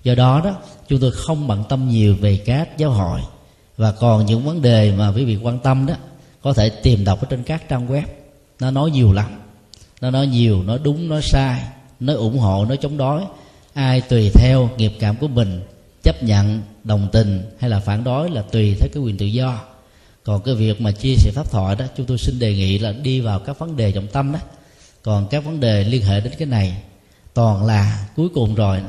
Do 0.05 0.15
đó 0.15 0.41
đó, 0.45 0.57
chúng 0.89 1.01
tôi 1.01 1.11
không 1.11 1.47
bận 1.47 1.65
tâm 1.69 1.89
nhiều 1.89 2.17
về 2.21 2.37
các 2.37 2.79
giáo 2.79 2.91
hội. 2.91 3.21
Và 3.77 3.93
còn 3.93 4.27
những 4.27 4.45
vấn 4.45 4.63
đề 4.63 4.93
mà 4.93 5.09
quý 5.09 5.25
vị 5.25 5.37
quan 5.43 5.59
tâm 5.59 5.87
đó, 5.87 5.95
có 6.43 6.53
thể 6.53 6.69
tìm 6.69 7.05
đọc 7.05 7.21
ở 7.21 7.27
trên 7.31 7.43
các 7.43 7.69
trang 7.69 7.89
web. 7.89 8.03
Nó 8.61 8.71
nói 8.71 8.91
nhiều 8.91 9.13
lắm. 9.13 9.41
Nó 10.01 10.11
nói 10.11 10.27
nhiều 10.27 10.63
nó 10.63 10.79
đúng 10.79 11.09
nó 11.09 11.21
sai 11.21 11.61
nó 12.01 12.15
ủng 12.15 12.39
hộ 12.39 12.65
nó 12.69 12.77
chống 12.77 12.97
đối. 12.97 13.23
Ai 13.75 14.01
tùy 14.01 14.31
theo 14.35 14.71
nghiệp 14.77 14.93
cảm 15.01 15.17
của 15.17 15.29
mình 15.29 15.61
chấp 16.05 16.23
nhận, 16.23 16.63
đồng 16.85 17.09
tình 17.13 17.43
hay 17.59 17.71
là 17.71 17.81
phản 17.81 18.05
đối 18.05 18.31
là 18.31 18.43
tùy 18.43 18.77
theo 18.81 18.89
cái 18.93 19.03
quyền 19.03 19.17
tự 19.17 19.27
do. 19.27 19.61
Còn 20.25 20.43
cái 20.43 20.55
việc 20.55 20.81
mà 20.81 20.93
chia 20.93 21.15
sẻ 21.15 21.31
pháp 21.35 21.51
thoại 21.51 21.77
đó, 21.77 21.85
chúng 21.97 22.07
tôi 22.07 22.19
xin 22.19 22.39
đề 22.39 22.55
nghị 22.55 22.79
là 22.79 22.93
đi 22.93 23.21
vào 23.21 23.39
các 23.39 23.59
vấn 23.59 23.77
đề 23.77 23.93
trọng 23.93 24.07
tâm 24.07 24.33
đó. 24.33 24.39
Còn 25.03 25.27
các 25.31 25.45
vấn 25.45 25.61
đề 25.61 25.85
liên 25.85 26.03
hệ 26.03 26.21
đến 26.21 26.33
cái 26.39 26.47
này, 26.47 26.77
toàn 27.35 27.67
là 27.67 28.09
cuối 28.17 28.29
cùng 28.35 28.55
rồi. 28.55 28.81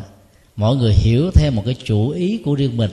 Mọi 0.56 0.76
người 0.76 0.94
hiểu 0.94 1.32
theo 1.34 1.52
một 1.52 1.64
cái 1.66 1.76
chủ 1.84 2.10
ý 2.10 2.42
của 2.46 2.56
riêng 2.56 2.78
mình 2.78 2.92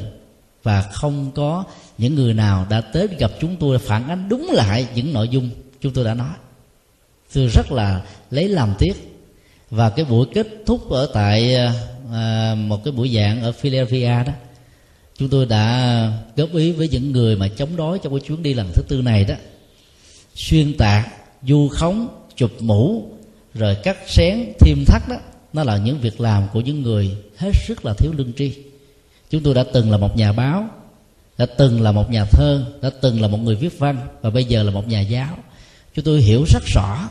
và 0.63 0.83
không 0.83 1.31
có 1.35 1.65
những 1.99 2.15
người 2.15 2.35
nào 2.35 2.67
đã 2.71 2.81
tới 2.81 3.09
gặp 3.19 3.31
chúng 3.41 3.57
tôi 3.57 3.79
phản 3.79 4.09
ánh 4.09 4.29
đúng 4.29 4.51
lại 4.53 4.87
những 4.95 5.13
nội 5.13 5.29
dung 5.29 5.51
chúng 5.81 5.93
tôi 5.93 6.05
đã 6.05 6.15
nói. 6.15 6.35
Tôi 7.35 7.47
rất 7.47 7.73
là 7.73 8.03
lấy 8.31 8.49
làm 8.49 8.75
tiếc. 8.79 9.09
Và 9.71 9.91
cái 9.91 10.05
buổi 10.05 10.27
kết 10.35 10.47
thúc 10.67 10.91
ở 10.91 11.11
tại 11.15 11.55
ờ, 11.55 11.73
à, 12.13 12.55
một 12.55 12.85
cái 12.85 12.93
buổi 12.93 13.15
giảng 13.15 13.43
ở 13.43 13.53
Philadelphia 13.53 14.25
đó. 14.27 14.33
Chúng 15.19 15.29
tôi 15.29 15.47
đã 15.47 16.13
góp 16.37 16.55
ý 16.55 16.73
với 16.73 16.89
những 16.89 17.13
người 17.13 17.37
mà 17.37 17.49
chống 17.49 17.77
đối 17.77 17.99
trong 17.99 18.13
cái 18.13 18.29
chuyến 18.29 18.43
đi 18.43 18.55
lần 18.55 18.71
thứ 18.75 18.83
tư 18.89 19.03
này 19.03 19.25
đó. 19.25 19.35
Xuyên 20.35 20.77
tạc 20.77 21.09
du 21.43 21.69
khống 21.69 22.09
chụp 22.37 22.51
mũ 22.61 23.11
rồi 23.55 23.75
cắt 23.75 23.97
xén 24.07 24.53
thêm 24.61 24.85
thắt 24.87 25.03
đó. 25.09 25.17
Nó 25.53 25.65
là 25.65 25.77
những 25.77 25.99
việc 25.99 26.21
làm 26.21 26.43
của 26.53 26.61
những 26.61 26.83
người 26.83 27.17
hết 27.37 27.53
sức 27.67 27.85
là 27.85 27.95
thiếu 27.99 28.13
lương 28.17 28.33
tri. 28.33 28.55
Chúng 29.31 29.43
tôi 29.43 29.55
đã 29.55 29.65
từng 29.73 29.91
là 29.91 29.97
một 29.97 30.17
nhà 30.17 30.33
báo 30.33 30.69
đã 31.39 31.47
từng 31.59 31.81
là 31.81 31.93
một 31.93 32.11
nhà 32.11 32.25
thơ 32.25 32.65
đã 32.83 32.91
từng 33.01 33.21
là 33.21 33.29
một 33.29 33.39
người 33.39 33.57
viết 33.57 33.79
văn 33.79 34.07
và 34.21 34.31
bây 34.31 34.45
giờ 34.45 34.63
là 34.63 34.71
một 34.71 34.89
nhà 34.89 35.01
giáo. 35.01 35.39
Chúng 35.95 36.05
tôi 36.05 36.21
hiểu 36.21 36.45
rất 36.49 36.63
rõ 36.67 37.09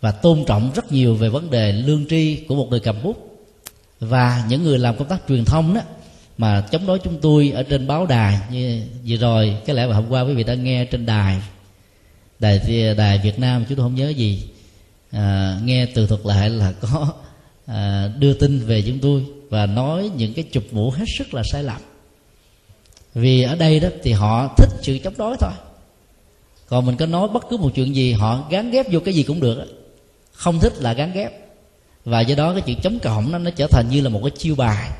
và 0.00 0.12
tôn 0.12 0.44
trọng 0.46 0.70
rất 0.74 0.92
nhiều 0.92 1.14
về 1.14 1.28
vấn 1.28 1.50
đề 1.50 1.72
lương 1.72 2.06
tri 2.08 2.36
của 2.36 2.54
một 2.54 2.66
người 2.70 2.80
cầm 2.80 3.02
bút 3.02 3.35
và 4.00 4.44
những 4.48 4.64
người 4.64 4.78
làm 4.78 4.96
công 4.96 5.08
tác 5.08 5.20
truyền 5.28 5.44
thông 5.44 5.74
đó 5.74 5.80
mà 6.38 6.60
chống 6.70 6.86
đối 6.86 6.98
chúng 6.98 7.20
tôi 7.20 7.52
ở 7.54 7.62
trên 7.62 7.86
báo 7.86 8.06
đài 8.06 8.38
như 8.50 8.82
vừa 9.06 9.16
rồi 9.16 9.56
cái 9.66 9.76
lẽ 9.76 9.86
mà 9.86 9.94
hôm 9.94 10.08
qua 10.08 10.22
quý 10.22 10.34
vị 10.34 10.44
đã 10.44 10.54
nghe 10.54 10.84
trên 10.84 11.06
đài 11.06 11.40
đài 12.38 12.94
đài 12.96 13.18
Việt 13.18 13.38
Nam 13.38 13.64
chúng 13.68 13.76
tôi 13.76 13.84
không 13.84 13.94
nhớ 13.94 14.08
gì. 14.08 14.42
À, 15.10 15.58
nghe 15.64 15.86
từ 15.86 16.06
thuật 16.06 16.20
lại 16.24 16.50
là 16.50 16.72
có 16.80 17.12
à, 17.66 18.10
đưa 18.18 18.34
tin 18.34 18.58
về 18.58 18.82
chúng 18.82 18.98
tôi 18.98 19.24
và 19.48 19.66
nói 19.66 20.10
những 20.16 20.34
cái 20.34 20.44
chụp 20.52 20.64
mũ 20.70 20.90
hết 20.90 21.04
sức 21.18 21.34
là 21.34 21.42
sai 21.52 21.62
lầm. 21.62 21.80
Vì 23.14 23.42
ở 23.42 23.56
đây 23.56 23.80
đó 23.80 23.88
thì 24.02 24.12
họ 24.12 24.54
thích 24.56 24.70
sự 24.82 24.98
chống 25.04 25.14
đối 25.16 25.36
thôi. 25.40 25.52
Còn 26.68 26.86
mình 26.86 26.96
có 26.96 27.06
nói 27.06 27.28
bất 27.28 27.44
cứ 27.50 27.56
một 27.56 27.70
chuyện 27.74 27.94
gì 27.94 28.12
họ 28.12 28.46
gắn 28.50 28.70
ghép 28.70 28.86
vô 28.92 29.00
cái 29.00 29.14
gì 29.14 29.22
cũng 29.22 29.40
được 29.40 29.64
không 30.32 30.60
thích 30.60 30.72
là 30.76 30.92
gắn 30.92 31.12
ghép 31.12 31.32
và 32.06 32.20
do 32.20 32.34
đó 32.34 32.52
cái 32.52 32.62
chuyện 32.66 32.80
chống 32.82 32.98
cộng 32.98 33.32
nó 33.32 33.38
nó 33.38 33.50
trở 33.50 33.66
thành 33.66 33.88
như 33.90 34.00
là 34.00 34.08
một 34.08 34.20
cái 34.22 34.30
chiêu 34.30 34.54
bài 34.54 34.90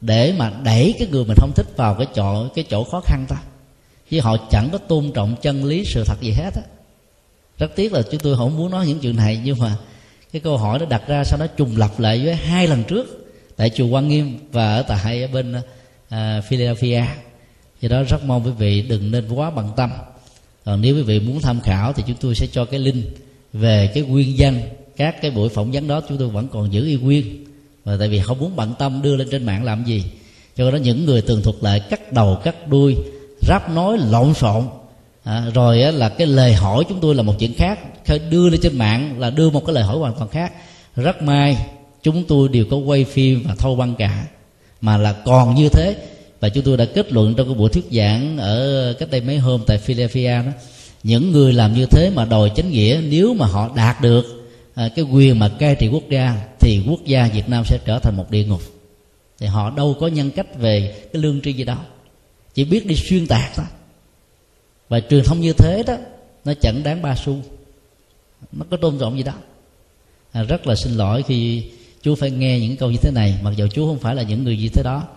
để 0.00 0.34
mà 0.38 0.52
đẩy 0.64 0.94
cái 0.98 1.08
người 1.10 1.24
mình 1.24 1.36
không 1.40 1.52
thích 1.54 1.66
vào 1.76 1.94
cái 1.94 2.06
chỗ 2.14 2.48
cái 2.54 2.64
chỗ 2.70 2.84
khó 2.84 3.00
khăn 3.04 3.24
ta. 3.28 3.36
Chứ 4.10 4.20
họ 4.20 4.36
chẳng 4.50 4.68
có 4.72 4.78
tôn 4.78 5.12
trọng 5.14 5.36
chân 5.42 5.64
lý 5.64 5.84
sự 5.84 6.04
thật 6.06 6.20
gì 6.20 6.32
hết 6.32 6.50
á. 6.54 6.62
Rất 7.58 7.76
tiếc 7.76 7.92
là 7.92 8.02
chúng 8.10 8.20
tôi 8.20 8.36
không 8.36 8.56
muốn 8.56 8.70
nói 8.70 8.86
những 8.86 8.98
chuyện 8.98 9.16
này 9.16 9.40
nhưng 9.44 9.58
mà 9.58 9.76
cái 10.32 10.40
câu 10.40 10.56
hỏi 10.56 10.78
đó 10.78 10.86
đặt 10.88 11.02
ra 11.06 11.24
sau 11.24 11.38
đó 11.38 11.46
trùng 11.46 11.76
lặp 11.76 12.00
lại 12.00 12.24
với 12.24 12.34
hai 12.34 12.66
lần 12.66 12.84
trước 12.84 13.26
tại 13.56 13.70
chùa 13.70 13.86
Quan 13.86 14.08
Nghiêm 14.08 14.38
và 14.52 14.76
ở 14.76 14.82
tại 14.82 15.22
ở 15.22 15.28
bên 15.28 15.54
uh, 15.54 16.44
Philadelphia. 16.44 17.04
Do 17.80 17.88
đó 17.88 18.02
rất 18.02 18.24
mong 18.24 18.44
quý 18.44 18.50
vị 18.58 18.82
đừng 18.82 19.10
nên 19.10 19.28
quá 19.28 19.50
bận 19.50 19.70
tâm. 19.76 19.90
Còn 20.64 20.80
nếu 20.80 20.96
quý 20.96 21.02
vị 21.02 21.20
muốn 21.20 21.40
tham 21.40 21.60
khảo 21.60 21.92
thì 21.92 22.02
chúng 22.06 22.16
tôi 22.20 22.34
sẽ 22.34 22.46
cho 22.46 22.64
cái 22.64 22.80
link 22.80 23.04
về 23.52 23.90
cái 23.94 24.02
nguyên 24.02 24.38
danh 24.38 24.60
các 24.96 25.22
cái 25.22 25.30
buổi 25.30 25.48
phỏng 25.48 25.70
vấn 25.72 25.88
đó 25.88 26.00
chúng 26.08 26.18
tôi 26.18 26.28
vẫn 26.28 26.48
còn 26.48 26.72
giữ 26.72 26.86
y 26.86 26.96
nguyên. 26.96 27.44
Và 27.84 27.96
tại 27.98 28.08
vì 28.08 28.20
không 28.20 28.38
muốn 28.38 28.56
bận 28.56 28.74
tâm 28.78 29.02
đưa 29.02 29.16
lên 29.16 29.28
trên 29.30 29.46
mạng 29.46 29.64
làm 29.64 29.84
gì. 29.84 30.04
Cho 30.56 30.70
đó 30.70 30.76
những 30.76 31.04
người 31.04 31.22
tường 31.22 31.42
thuật 31.42 31.56
lại 31.60 31.80
cắt 31.80 32.12
đầu 32.12 32.38
cắt 32.44 32.68
đuôi 32.68 32.96
ráp 33.46 33.70
nói 33.70 33.98
lộn 34.10 34.34
xộn. 34.34 34.64
À, 35.24 35.44
rồi 35.54 35.82
á, 35.82 35.90
là 35.90 36.08
cái 36.08 36.26
lời 36.26 36.52
hỏi 36.52 36.84
chúng 36.88 37.00
tôi 37.00 37.14
là 37.14 37.22
một 37.22 37.34
chuyện 37.38 37.54
khác. 37.54 37.78
Khi 38.04 38.18
đưa 38.30 38.48
lên 38.48 38.60
trên 38.60 38.78
mạng 38.78 39.20
là 39.20 39.30
đưa 39.30 39.50
một 39.50 39.66
cái 39.66 39.74
lời 39.74 39.84
hỏi 39.84 39.98
hoàn 39.98 40.14
toàn 40.14 40.30
khác. 40.30 40.52
Rất 40.96 41.22
may 41.22 41.56
chúng 42.02 42.24
tôi 42.24 42.48
đều 42.48 42.64
có 42.70 42.76
quay 42.76 43.04
phim 43.04 43.42
và 43.48 43.54
thâu 43.54 43.76
băng 43.76 43.94
cả. 43.94 44.26
Mà 44.80 44.96
là 44.96 45.12
còn 45.12 45.54
như 45.54 45.68
thế. 45.68 45.96
Và 46.40 46.48
chúng 46.48 46.64
tôi 46.64 46.76
đã 46.76 46.84
kết 46.84 47.12
luận 47.12 47.34
trong 47.34 47.46
cái 47.46 47.54
buổi 47.54 47.68
thuyết 47.70 47.84
giảng 47.90 48.38
ở 48.38 48.92
cách 48.98 49.10
đây 49.10 49.20
mấy 49.20 49.38
hôm 49.38 49.60
tại 49.66 49.78
Philadelphia 49.78 50.42
đó. 50.46 50.52
Những 51.02 51.32
người 51.32 51.52
làm 51.52 51.74
như 51.74 51.86
thế 51.86 52.10
mà 52.14 52.24
đòi 52.24 52.50
chánh 52.56 52.70
nghĩa 52.70 53.00
nếu 53.08 53.34
mà 53.34 53.46
họ 53.46 53.70
đạt 53.76 54.00
được 54.00 54.35
à, 54.76 54.88
cái 54.88 55.04
quyền 55.04 55.38
mà 55.38 55.48
cai 55.58 55.74
trị 55.74 55.88
quốc 55.88 56.02
gia 56.10 56.40
thì 56.60 56.82
quốc 56.88 57.00
gia 57.04 57.28
Việt 57.28 57.48
Nam 57.48 57.64
sẽ 57.64 57.78
trở 57.84 57.98
thành 57.98 58.16
một 58.16 58.30
địa 58.30 58.44
ngục. 58.44 58.60
Thì 59.38 59.46
họ 59.46 59.70
đâu 59.70 59.96
có 60.00 60.06
nhân 60.06 60.30
cách 60.30 60.46
về 60.58 60.94
cái 61.12 61.22
lương 61.22 61.40
tri 61.40 61.52
gì 61.52 61.64
đó. 61.64 61.78
Chỉ 62.54 62.64
biết 62.64 62.86
đi 62.86 62.96
xuyên 62.96 63.26
tạc 63.26 63.50
thôi. 63.54 63.66
Và 64.88 65.00
truyền 65.00 65.24
thông 65.24 65.40
như 65.40 65.52
thế 65.52 65.82
đó 65.86 65.96
nó 66.44 66.54
chẳng 66.60 66.82
đáng 66.82 67.02
ba 67.02 67.16
xu. 67.16 67.36
Nó 68.52 68.64
có 68.70 68.76
tôn 68.76 68.98
trọng 68.98 69.16
gì 69.16 69.22
đó. 69.22 69.32
À, 70.32 70.42
rất 70.42 70.66
là 70.66 70.74
xin 70.74 70.92
lỗi 70.92 71.22
khi 71.22 71.64
chú 72.02 72.14
phải 72.14 72.30
nghe 72.30 72.60
những 72.60 72.76
câu 72.76 72.90
như 72.90 72.98
thế 73.02 73.10
này. 73.10 73.38
Mặc 73.42 73.52
dù 73.56 73.66
chú 73.66 73.86
không 73.86 73.98
phải 73.98 74.14
là 74.14 74.22
những 74.22 74.44
người 74.44 74.56
như 74.56 74.68
thế 74.68 74.82
đó. 74.82 75.08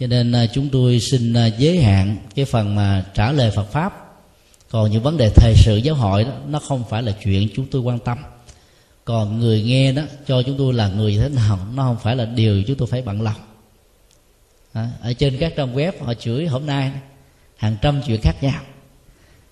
Cho 0.00 0.06
nên 0.06 0.32
à, 0.32 0.46
chúng 0.46 0.68
tôi 0.68 1.00
xin 1.00 1.34
à, 1.34 1.46
giới 1.46 1.82
hạn 1.82 2.16
cái 2.34 2.44
phần 2.44 2.74
mà 2.74 3.04
trả 3.14 3.32
lời 3.32 3.50
Phật 3.50 3.72
pháp. 3.72 3.92
Còn 4.70 4.90
những 4.90 5.02
vấn 5.02 5.16
đề 5.16 5.30
thời 5.36 5.54
sự 5.56 5.76
giáo 5.76 5.94
hội 5.94 6.24
đó 6.24 6.32
nó 6.48 6.58
không 6.58 6.84
phải 6.90 7.02
là 7.02 7.12
chuyện 7.24 7.48
chúng 7.56 7.66
tôi 7.66 7.82
quan 7.82 7.98
tâm 7.98 8.18
còn 9.04 9.40
người 9.40 9.62
nghe 9.62 9.92
đó 9.92 10.02
cho 10.26 10.42
chúng 10.42 10.58
tôi 10.58 10.74
là 10.74 10.88
người 10.88 11.16
thế 11.16 11.28
nào 11.28 11.58
nó 11.74 11.82
không 11.82 11.96
phải 12.02 12.16
là 12.16 12.24
điều 12.24 12.62
chúng 12.62 12.76
tôi 12.76 12.88
phải 12.88 13.02
bận 13.02 13.22
lòng. 13.22 13.40
À, 14.72 14.90
ở 15.02 15.12
trên 15.12 15.38
các 15.38 15.52
trang 15.56 15.76
web 15.76 15.92
họ 16.00 16.14
chửi 16.14 16.46
hôm 16.46 16.66
nay 16.66 16.92
hàng 17.56 17.76
trăm 17.82 18.02
chuyện 18.06 18.20
khác 18.20 18.42
nhau. 18.42 18.60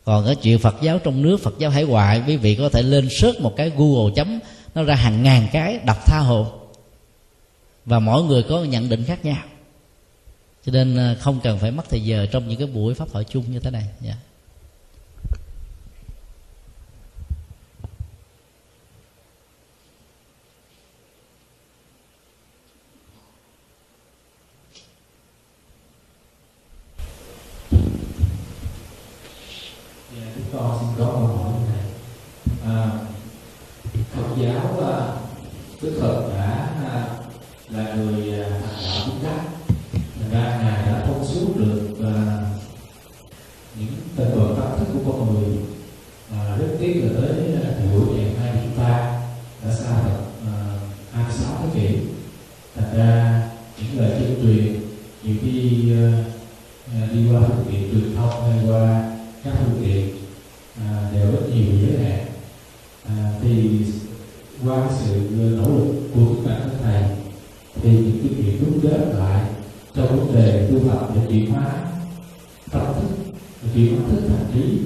Còn 0.04 0.26
cái 0.26 0.34
chuyện 0.34 0.58
Phật 0.58 0.76
giáo 0.82 0.98
trong 0.98 1.22
nước 1.22 1.40
Phật 1.40 1.54
giáo 1.58 1.70
hải 1.70 1.84
ngoại 1.84 2.22
quý 2.26 2.36
vị 2.36 2.54
có 2.54 2.68
thể 2.68 2.82
lên 2.82 3.08
search 3.10 3.40
một 3.40 3.56
cái 3.56 3.70
Google 3.76 4.12
chấm 4.16 4.38
nó 4.74 4.82
ra 4.82 4.94
hàng 4.94 5.22
ngàn 5.22 5.48
cái 5.52 5.78
đọc 5.86 5.98
tha 6.06 6.18
hồ. 6.18 6.46
Và 7.84 7.98
mỗi 7.98 8.22
người 8.22 8.42
có 8.42 8.64
nhận 8.64 8.88
định 8.88 9.04
khác 9.04 9.24
nhau. 9.24 9.42
Cho 10.66 10.72
nên 10.72 10.96
à, 10.96 11.16
không 11.20 11.40
cần 11.42 11.58
phải 11.58 11.70
mất 11.70 11.88
thời 11.90 12.04
giờ 12.04 12.26
trong 12.26 12.48
những 12.48 12.58
cái 12.58 12.66
buổi 12.66 12.94
pháp 12.94 13.08
thoại 13.12 13.24
chung 13.24 13.44
như 13.52 13.58
thế 13.60 13.70
này. 13.70 13.84
Yeah. 14.04 14.16
Con 30.60 30.78
xin 30.80 30.88
có 30.98 31.04
câu 31.04 31.26
hỏi 31.26 31.52
như 31.52 31.66
này. 31.72 31.84
À, 32.64 32.90
Phật 34.14 34.42
giáo 34.42 34.90
à, 34.92 35.12
Đức 35.82 35.98
Phật 36.00 36.28
đã 36.34 36.68
à, 36.92 37.06
là 37.68 37.94
người 37.94 38.40
à, 38.40 38.48
thành 38.50 38.84
đạo 38.84 39.06
vững 39.06 39.18
chắc 39.22 39.60
ra 40.32 40.60
ngài 40.62 40.86
đã 40.86 41.04
thông 41.06 41.24
suốt 41.26 41.56
được 41.56 41.94
à, 42.04 42.14
những 43.78 43.88
tình 44.16 44.30
đoạn 44.36 44.54
tâm 44.56 44.78
thức 44.78 45.00
của 45.04 45.12
con 45.12 45.34
người 45.34 45.58
à, 46.32 46.56
rất 46.56 46.76
tiếc 46.80 47.02
là 47.04 47.20
tới 47.20 47.54
à, 47.54 47.70
thời 47.78 47.88
buổi 47.88 48.16
ngày 48.16 48.34
nay 48.40 48.62
chúng 48.62 48.84
ta 48.84 49.20
đã 49.64 49.74
xa 49.74 49.90
thật 50.02 50.20
à, 50.46 50.78
26 51.12 51.52
thế 51.62 51.80
kỷ. 51.80 51.96
Thành 52.76 52.98
ra 52.98 53.42
những 53.78 54.00
lời 54.00 54.10
tuyên 54.18 54.36
truyền 54.42 54.80
nhiều 55.22 55.36
khi 55.42 55.92
à, 55.92 56.24
à 56.94 57.08
đi 57.12 57.20
qua 57.32 57.40
phương 57.48 57.64
tiện 57.70 57.90
truyền 57.92 58.16
thông 58.16 58.50
hay 58.50 58.68
qua 58.68 59.19
rất 61.30 61.54
nhiều 61.54 61.72
giới 61.82 62.04
hạn 62.04 62.26
à, 63.08 63.32
thì 63.42 63.80
qua 64.64 64.88
sự 64.98 65.20
nỗ 65.30 65.68
lực 65.68 65.94
của 66.14 66.34
các 66.34 66.50
bạn 66.50 66.60
các 66.64 66.78
thầy 66.82 67.02
thì 67.82 67.90
những 67.90 68.18
cái 68.22 68.32
việc 68.32 68.58
rút 68.60 68.74
kết 68.82 69.14
lại 69.18 69.44
trong 69.94 70.18
vấn 70.18 70.34
đề 70.34 70.68
tu 70.70 70.88
tập 70.88 71.08
để 71.14 71.20
chuyển 71.28 71.50
hóa 71.50 71.72
tâm 72.70 72.82
thức 72.94 73.32
chuyển 73.74 73.96
hóa 73.96 74.08
thức 74.10 74.22
thành 74.28 74.46
trí 74.54 74.78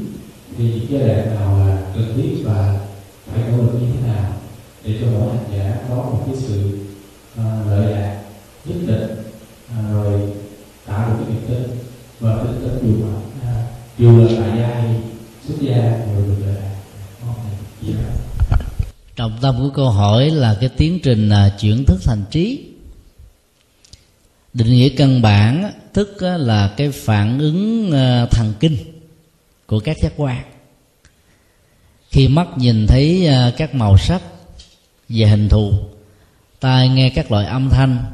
thì 0.58 0.64
những 0.64 0.86
giai 0.90 1.08
đoạn 1.08 1.34
nào 1.34 1.58
là 1.58 1.82
cần 1.94 2.12
thiết 2.16 2.42
và 2.44 2.80
phải 3.26 3.42
nỗ 3.50 3.56
lực 3.56 3.72
như 3.80 3.86
thế 3.92 4.08
nào 4.08 4.32
để 4.84 4.98
cho 5.00 5.06
mỗi 5.12 5.36
hành 5.36 5.58
giả 5.58 5.76
có 5.88 5.94
một 5.94 6.22
cái 6.26 6.36
sự 6.36 6.78
uh, 7.40 7.70
lợi 7.70 7.92
lạc 7.92 8.22
nhất 8.64 8.76
định 8.86 9.16
uh, 9.78 9.94
rồi 9.94 10.20
tạo 10.86 11.08
được 11.08 11.14
cái 11.18 11.34
niềm 11.34 11.42
tin 11.48 11.78
và 12.20 12.44
tin 12.44 12.60
tưởng 12.62 12.78
dù 12.82 13.04
mà 13.04 13.14
uh, 13.16 13.98
dù 13.98 14.18
là 14.18 14.42
tại 14.42 14.58
gia 14.58 14.66
hay 14.66 15.00
xuất 15.46 15.54
gia 15.60 16.06
được 16.16 16.34
lợi 16.46 16.64
trọng 19.16 19.38
tâm 19.40 19.56
của 19.58 19.70
câu 19.74 19.90
hỏi 19.90 20.30
là 20.30 20.56
cái 20.60 20.68
tiến 20.68 20.98
trình 21.02 21.28
là 21.28 21.56
chuyển 21.60 21.84
thức 21.84 22.00
thành 22.04 22.24
trí. 22.30 22.64
Định 24.54 24.68
nghĩa 24.68 24.88
căn 24.88 25.22
bản, 25.22 25.72
thức 25.92 26.16
là 26.20 26.74
cái 26.76 26.90
phản 26.90 27.38
ứng 27.38 27.92
à, 27.92 28.26
thần 28.26 28.54
kinh 28.60 28.76
của 29.66 29.80
các 29.80 29.98
giác 29.98 30.12
quan. 30.16 30.44
Khi 32.10 32.28
mắt 32.28 32.48
nhìn 32.56 32.86
thấy 32.86 33.26
à, 33.26 33.52
các 33.56 33.74
màu 33.74 33.98
sắc 33.98 34.22
về 35.08 35.26
hình 35.26 35.48
thù, 35.48 35.72
tai 36.60 36.88
nghe 36.88 37.10
các 37.10 37.30
loại 37.32 37.46
âm 37.46 37.68
thanh, 37.70 38.04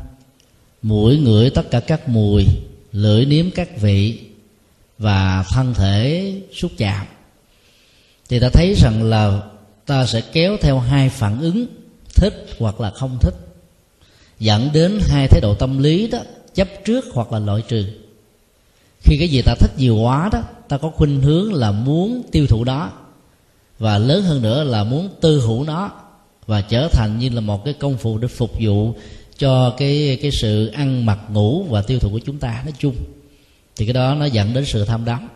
mũi 0.83 1.19
ngửi 1.19 1.51
tất 1.51 1.71
cả 1.71 1.81
các 1.81 2.09
mùi, 2.09 2.47
lưỡi 2.93 3.25
nếm 3.27 3.51
các 3.51 3.81
vị 3.81 4.21
và 4.99 5.45
thân 5.51 5.75
thể 5.75 6.33
xúc 6.53 6.71
chạm 6.79 7.07
thì 8.31 8.39
ta 8.41 8.49
thấy 8.49 8.75
rằng 8.75 9.03
là 9.03 9.43
ta 9.87 10.07
sẽ 10.07 10.21
kéo 10.21 10.57
theo 10.61 10.79
hai 10.79 11.09
phản 11.09 11.41
ứng, 11.41 11.67
thích 12.15 12.47
hoặc 12.59 12.81
là 12.81 12.91
không 12.91 13.19
thích. 13.21 13.35
Dẫn 14.39 14.71
đến 14.73 15.01
hai 15.03 15.29
thái 15.29 15.41
độ 15.41 15.55
tâm 15.55 15.79
lý 15.79 16.07
đó, 16.07 16.19
chấp 16.55 16.69
trước 16.85 17.05
hoặc 17.13 17.33
là 17.33 17.39
loại 17.39 17.63
trừ. 17.69 17.85
Khi 19.01 19.17
cái 19.19 19.29
gì 19.29 19.43
ta 19.43 19.55
thích 19.61 19.71
nhiều 19.77 19.97
quá 19.97 20.29
đó, 20.33 20.43
ta 20.69 20.79
có 20.79 20.91
khuynh 20.91 21.21
hướng 21.21 21.55
là 21.55 21.73
muốn 21.73 22.23
tiêu 22.33 22.47
thụ 22.47 22.65
đó. 22.65 22.93
Và 23.79 23.99
lớn 23.99 24.23
hơn 24.23 24.43
nữa 24.43 24.65
là 24.65 24.85
muốn 24.85 25.09
tư 25.21 25.41
hữu 25.41 25.65
nó 25.65 25.91
và 26.47 26.61
trở 26.61 26.89
thành 26.89 27.19
như 27.19 27.29
là 27.29 27.41
một 27.41 27.65
cái 27.65 27.75
công 27.75 27.97
cụ 28.03 28.19
để 28.19 28.29
phục 28.29 28.51
vụ 28.61 28.95
cho 29.39 29.75
cái 29.79 30.19
cái 30.23 30.31
sự 30.31 30.67
ăn 30.67 31.07
mặc 31.07 31.19
ngủ 31.29 31.63
và 31.63 31.83
tiêu 31.83 31.99
thụ 31.99 32.11
của 32.11 32.21
chúng 32.27 32.39
ta. 32.39 32.63
Nói 32.65 32.75
chung, 32.79 32.95
thì 33.77 33.87
cái 33.87 33.93
đó 33.93 34.15
nó 34.15 34.25
dẫn 34.25 34.55
đến 34.55 34.65
sự 34.65 34.85
tham 34.85 35.05
đắm 35.05 35.29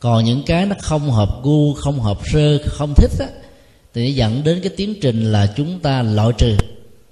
còn 0.00 0.24
những 0.24 0.42
cái 0.46 0.66
nó 0.66 0.76
không 0.80 1.10
hợp 1.10 1.42
gu, 1.42 1.74
không 1.74 2.00
hợp 2.00 2.18
sơ 2.32 2.58
không 2.66 2.94
thích 2.96 3.10
á, 3.20 3.26
thì 3.94 4.08
nó 4.08 4.14
dẫn 4.14 4.44
đến 4.44 4.60
cái 4.62 4.72
tiến 4.76 4.94
trình 5.02 5.32
là 5.32 5.52
chúng 5.56 5.80
ta 5.80 6.02
loại 6.02 6.32
trừ. 6.38 6.56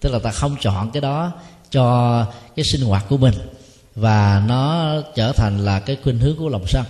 Tức 0.01 0.13
là 0.13 0.19
ta 0.19 0.31
không 0.31 0.57
chọn 0.61 0.91
cái 0.91 1.01
đó 1.01 1.33
cho 1.71 2.27
cái 2.57 2.65
sinh 2.65 2.81
hoạt 2.81 3.05
của 3.09 3.17
mình. 3.17 3.35
Và 3.95 4.43
nó 4.49 4.95
trở 5.15 5.33
thành 5.33 5.65
là 5.65 5.81
cái 5.81 5.97
khuynh 6.03 6.19
hướng 6.19 6.37
của 6.37 6.49
lòng 6.49 6.67
sân. 6.67 6.85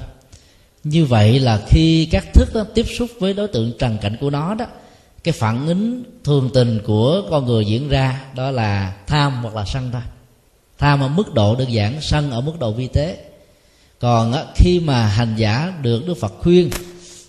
Như 0.84 1.04
vậy 1.04 1.40
là 1.40 1.60
khi 1.68 2.08
các 2.10 2.24
thức 2.34 2.48
đó 2.54 2.64
tiếp 2.74 2.86
xúc 2.98 3.10
với 3.20 3.34
đối 3.34 3.48
tượng 3.48 3.72
trần 3.78 3.98
cảnh 3.98 4.16
của 4.20 4.30
nó 4.30 4.54
đó, 4.54 4.66
cái 5.24 5.32
phản 5.32 5.66
ứng 5.66 6.04
thường 6.24 6.50
tình 6.54 6.80
của 6.86 7.22
con 7.30 7.46
người 7.46 7.64
diễn 7.64 7.88
ra 7.88 8.24
đó 8.34 8.50
là 8.50 8.94
tham 9.06 9.32
hoặc 9.42 9.54
là 9.54 9.64
sân 9.64 9.90
thôi. 9.92 10.02
Tham 10.78 11.00
ở 11.00 11.08
mức 11.08 11.34
độ 11.34 11.56
đơn 11.56 11.72
giản, 11.72 12.00
sân 12.00 12.30
ở 12.30 12.40
mức 12.40 12.58
độ 12.58 12.72
vi 12.72 12.88
tế 12.88 13.16
còn 14.00 14.32
á, 14.32 14.44
khi 14.54 14.80
mà 14.80 15.06
hành 15.06 15.34
giả 15.36 15.72
được 15.82 16.06
đức 16.06 16.14
phật 16.14 16.32
khuyên 16.40 16.70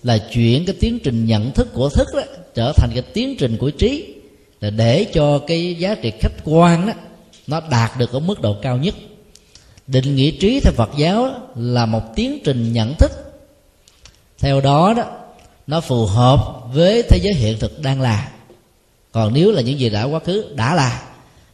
là 0.03 0.18
chuyển 0.18 0.66
cái 0.66 0.76
tiến 0.80 1.00
trình 1.03 1.26
nhận 1.26 1.52
thức 1.52 1.74
của 1.74 1.90
thức 1.90 2.08
đó 2.16 2.22
trở 2.56 2.72
thành 2.76 2.90
cái 2.94 3.03
tiến 3.14 3.35
trình 3.40 3.58
của 3.58 3.69
trí 3.69 4.14
là 4.61 4.69
để 4.69 5.06
cho 5.14 5.40
cái 5.48 5.76
giá 5.76 5.95
trị 5.95 6.11
khách 6.19 6.34
quan 6.44 6.88
đó 6.88 6.94
nó 7.48 7.61
đạt 7.72 7.92
được 7.98 8.11
ở 8.11 8.19
mức 8.19 8.42
độ 8.42 8.56
cao 8.61 8.77
nhất. 8.77 8.95
Định 9.88 10.16
nghĩa 10.16 10.32
trí 10.32 10.60
theo 10.60 10.74
phật 10.74 10.90
giáo 10.98 11.26
đó, 11.26 11.40
là 11.56 11.85
một 11.85 12.02
tiến 12.16 12.40
trình 12.44 12.74
nhận 12.74 12.95
thức. 12.95 13.11
Theo 14.40 14.61
đó 14.61 14.94
đó 14.98 15.03
nó 15.68 15.82
phù 15.82 16.06
hợp 16.06 16.64
với 16.74 17.03
thế 17.10 17.19
giới 17.24 17.34
hiện 17.34 17.60
thực 17.60 17.82
đang 17.82 18.02
là. 18.02 18.32
Còn 19.11 19.34
nếu 19.34 19.52
là 19.52 19.61
những 19.61 19.80
gì 19.80 19.90
đã 19.90 20.03
quá 20.03 20.19
khứ 20.19 20.45
đã 20.56 20.76
là 20.76 21.02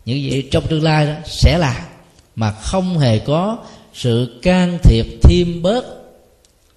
những 0.06 0.22
gì 0.22 0.48
trong 0.52 0.68
tương 0.68 0.84
lai 0.84 1.06
đó 1.06 1.14
sẽ 1.26 1.58
là 1.58 1.88
mà 2.36 2.52
không 2.52 3.00
hề 3.00 3.20
có 3.20 3.58
sự 3.94 4.40
can 4.42 4.78
thiệp 4.84 5.06
thêm 5.24 5.62
bớt 5.62 5.86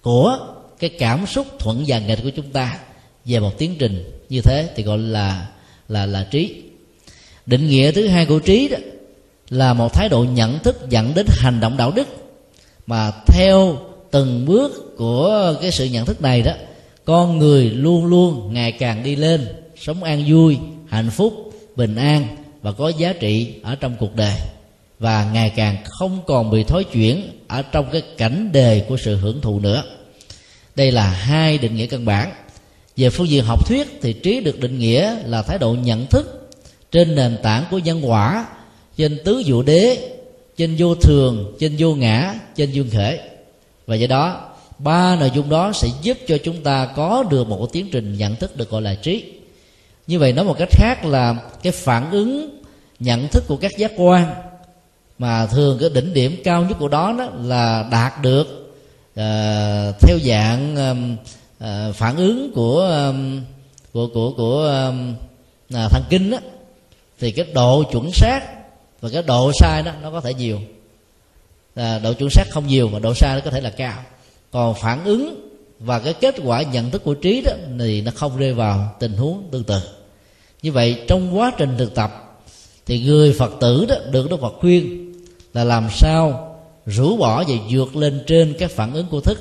của 0.01 0.39
cái 0.79 0.89
cảm 0.89 1.25
xúc 1.25 1.47
thuận 1.59 1.83
và 1.87 1.99
nghịch 1.99 2.19
của 2.23 2.29
chúng 2.29 2.49
ta 2.49 2.77
về 3.25 3.39
một 3.39 3.57
tiến 3.57 3.75
trình 3.79 4.21
như 4.29 4.41
thế 4.41 4.69
thì 4.75 4.83
gọi 4.83 4.97
là 4.97 5.47
là 5.89 6.05
là 6.05 6.27
trí. 6.31 6.61
Định 7.45 7.67
nghĩa 7.67 7.91
thứ 7.91 8.07
hai 8.07 8.25
của 8.25 8.39
trí 8.39 8.67
đó 8.67 8.77
là 9.49 9.73
một 9.73 9.93
thái 9.93 10.09
độ 10.09 10.23
nhận 10.23 10.59
thức 10.59 10.89
dẫn 10.89 11.13
đến 11.13 11.25
hành 11.29 11.59
động 11.59 11.77
đạo 11.77 11.91
đức. 11.91 12.07
Mà 12.87 13.11
theo 13.27 13.77
từng 14.11 14.45
bước 14.45 14.97
của 14.97 15.55
cái 15.61 15.71
sự 15.71 15.85
nhận 15.85 16.05
thức 16.05 16.21
này 16.21 16.41
đó, 16.41 16.51
con 17.05 17.37
người 17.37 17.69
luôn 17.69 18.05
luôn 18.05 18.53
ngày 18.53 18.71
càng 18.71 19.03
đi 19.03 19.15
lên, 19.15 19.47
sống 19.77 20.03
an 20.03 20.23
vui, 20.27 20.57
hạnh 20.87 21.09
phúc, 21.09 21.53
bình 21.75 21.95
an 21.95 22.27
và 22.61 22.71
có 22.71 22.89
giá 22.89 23.13
trị 23.13 23.53
ở 23.63 23.75
trong 23.75 23.95
cuộc 23.99 24.15
đời 24.15 24.33
và 24.99 25.29
ngày 25.33 25.53
càng 25.55 25.77
không 25.85 26.21
còn 26.27 26.51
bị 26.51 26.63
thối 26.63 26.83
chuyển 26.83 27.31
ở 27.47 27.61
trong 27.61 27.89
cái 27.91 28.01
cảnh 28.17 28.51
đề 28.51 28.85
của 28.89 28.97
sự 28.97 29.15
hưởng 29.15 29.41
thụ 29.41 29.59
nữa. 29.59 29.83
Đây 30.75 30.91
là 30.91 31.09
hai 31.09 31.57
định 31.57 31.75
nghĩa 31.75 31.87
căn 31.87 32.05
bản. 32.05 32.31
Về 32.97 33.09
phương 33.09 33.29
diện 33.29 33.43
học 33.43 33.67
thuyết 33.67 33.99
thì 34.01 34.13
trí 34.13 34.39
được 34.39 34.59
định 34.59 34.79
nghĩa 34.79 35.15
là 35.25 35.41
thái 35.41 35.57
độ 35.57 35.75
nhận 35.83 36.05
thức 36.05 36.51
trên 36.91 37.15
nền 37.15 37.37
tảng 37.43 37.65
của 37.71 37.77
nhân 37.77 38.09
quả 38.09 38.45
trên 38.97 39.19
tứ 39.25 39.39
dụ 39.45 39.61
đế, 39.61 39.97
trên 40.57 40.75
vô 40.77 40.95
thường, 40.95 41.55
trên 41.59 41.75
vô 41.77 41.95
ngã, 41.95 42.33
trên 42.55 42.71
dương 42.71 42.89
khể. 42.91 43.19
Và 43.87 43.95
do 43.95 44.07
đó, 44.07 44.49
ba 44.77 45.15
nội 45.15 45.31
dung 45.35 45.49
đó 45.49 45.71
sẽ 45.73 45.87
giúp 46.01 46.17
cho 46.27 46.37
chúng 46.43 46.63
ta 46.63 46.85
có 46.95 47.23
được 47.23 47.47
một 47.47 47.67
tiến 47.73 47.89
trình 47.91 48.17
nhận 48.17 48.35
thức 48.35 48.57
được 48.57 48.69
gọi 48.69 48.81
là 48.81 48.95
trí. 48.95 49.31
Như 50.07 50.19
vậy 50.19 50.33
nói 50.33 50.45
một 50.45 50.55
cách 50.57 50.69
khác 50.71 51.05
là 51.05 51.35
cái 51.63 51.71
phản 51.71 52.11
ứng 52.11 52.59
nhận 52.99 53.27
thức 53.27 53.43
của 53.47 53.57
các 53.57 53.71
giác 53.77 53.91
quan 53.97 54.33
mà 55.17 55.45
thường 55.45 55.77
cái 55.79 55.89
đỉnh 55.89 56.13
điểm 56.13 56.41
cao 56.43 56.65
nhất 56.65 56.77
của 56.79 56.87
đó, 56.87 57.15
đó 57.17 57.29
là 57.43 57.87
đạt 57.91 58.13
được 58.21 58.47
uh, 59.11 59.95
theo 59.99 60.19
dạng 60.23 60.75
uh, 61.59 61.95
phản 61.95 62.15
ứng 62.15 62.51
của 62.55 62.79
um, 62.79 63.41
của 63.93 64.07
của 64.13 64.33
của 64.37 64.85
um, 64.87 65.15
uh, 65.73 65.91
thần 65.91 66.03
kinh 66.09 66.31
đó, 66.31 66.37
thì 67.19 67.31
cái 67.31 67.45
độ 67.53 67.83
chuẩn 67.91 68.11
xác 68.11 68.41
và 69.01 69.09
cái 69.13 69.23
độ 69.23 69.51
sai 69.59 69.83
đó 69.83 69.91
nó 70.01 70.11
có 70.11 70.21
thể 70.21 70.33
nhiều. 70.33 70.59
À, 71.75 71.99
độ 71.99 72.13
chuẩn 72.13 72.29
xác 72.29 72.43
không 72.51 72.67
nhiều 72.67 72.89
mà 72.89 72.99
độ 72.99 73.13
sai 73.13 73.35
nó 73.35 73.41
có 73.45 73.51
thể 73.51 73.61
là 73.61 73.69
cao. 73.69 74.03
Còn 74.51 74.75
phản 74.75 75.05
ứng 75.05 75.49
và 75.79 75.99
cái 75.99 76.13
kết 76.13 76.35
quả 76.43 76.61
nhận 76.61 76.91
thức 76.91 77.03
của 77.03 77.13
trí 77.13 77.41
đó 77.41 77.51
thì 77.79 78.01
nó 78.01 78.11
không 78.15 78.37
rơi 78.37 78.53
vào 78.53 78.95
tình 78.99 79.13
huống 79.13 79.43
tương 79.51 79.63
tự. 79.63 79.79
Như 80.61 80.71
vậy 80.71 81.03
trong 81.07 81.37
quá 81.37 81.51
trình 81.57 81.75
thực 81.77 81.95
tập 81.95 82.37
thì 82.85 82.99
người 82.99 83.33
phật 83.33 83.51
tử 83.59 83.85
đó 83.89 83.95
được 84.11 84.29
đức 84.29 84.41
phật 84.41 84.53
khuyên 84.59 85.04
là 85.55 85.63
làm 85.63 85.87
sao 85.91 86.55
rũ 86.85 87.17
bỏ 87.17 87.43
và 87.47 87.55
vượt 87.71 87.95
lên 87.95 88.23
trên 88.27 88.53
các 88.59 88.71
phản 88.71 88.93
ứng 88.93 89.07
của 89.11 89.21
thức. 89.21 89.37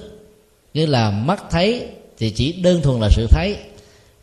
Nghĩa 0.74 0.86
là 0.86 1.10
mắt 1.10 1.44
thấy 1.50 1.86
thì 2.18 2.30
chỉ 2.30 2.52
đơn 2.52 2.82
thuần 2.82 3.00
là 3.00 3.08
sự 3.10 3.26
thấy, 3.30 3.56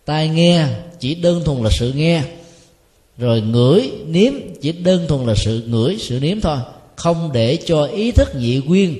tai 0.06 0.30
nghe 0.30 0.66
chỉ 1.00 1.16
đơn 1.16 1.42
thuần 1.46 1.64
là 1.64 1.70
sự 1.72 1.94
nghe, 1.96 2.24
rồi 3.18 3.42
ngửi 3.42 3.92
nếm 4.08 4.34
chỉ 4.62 4.72
đơn 4.72 5.06
thuần 5.08 5.26
là 5.26 5.36
sự 5.36 5.64
ngửi 5.68 5.98
sự 6.00 6.20
nếm 6.20 6.42
thôi. 6.42 6.58
Không 6.96 7.30
để 7.34 7.58
cho 7.66 7.86
ý 7.86 8.12
thức 8.12 8.36
nhị 8.36 8.62
quyên 8.68 9.00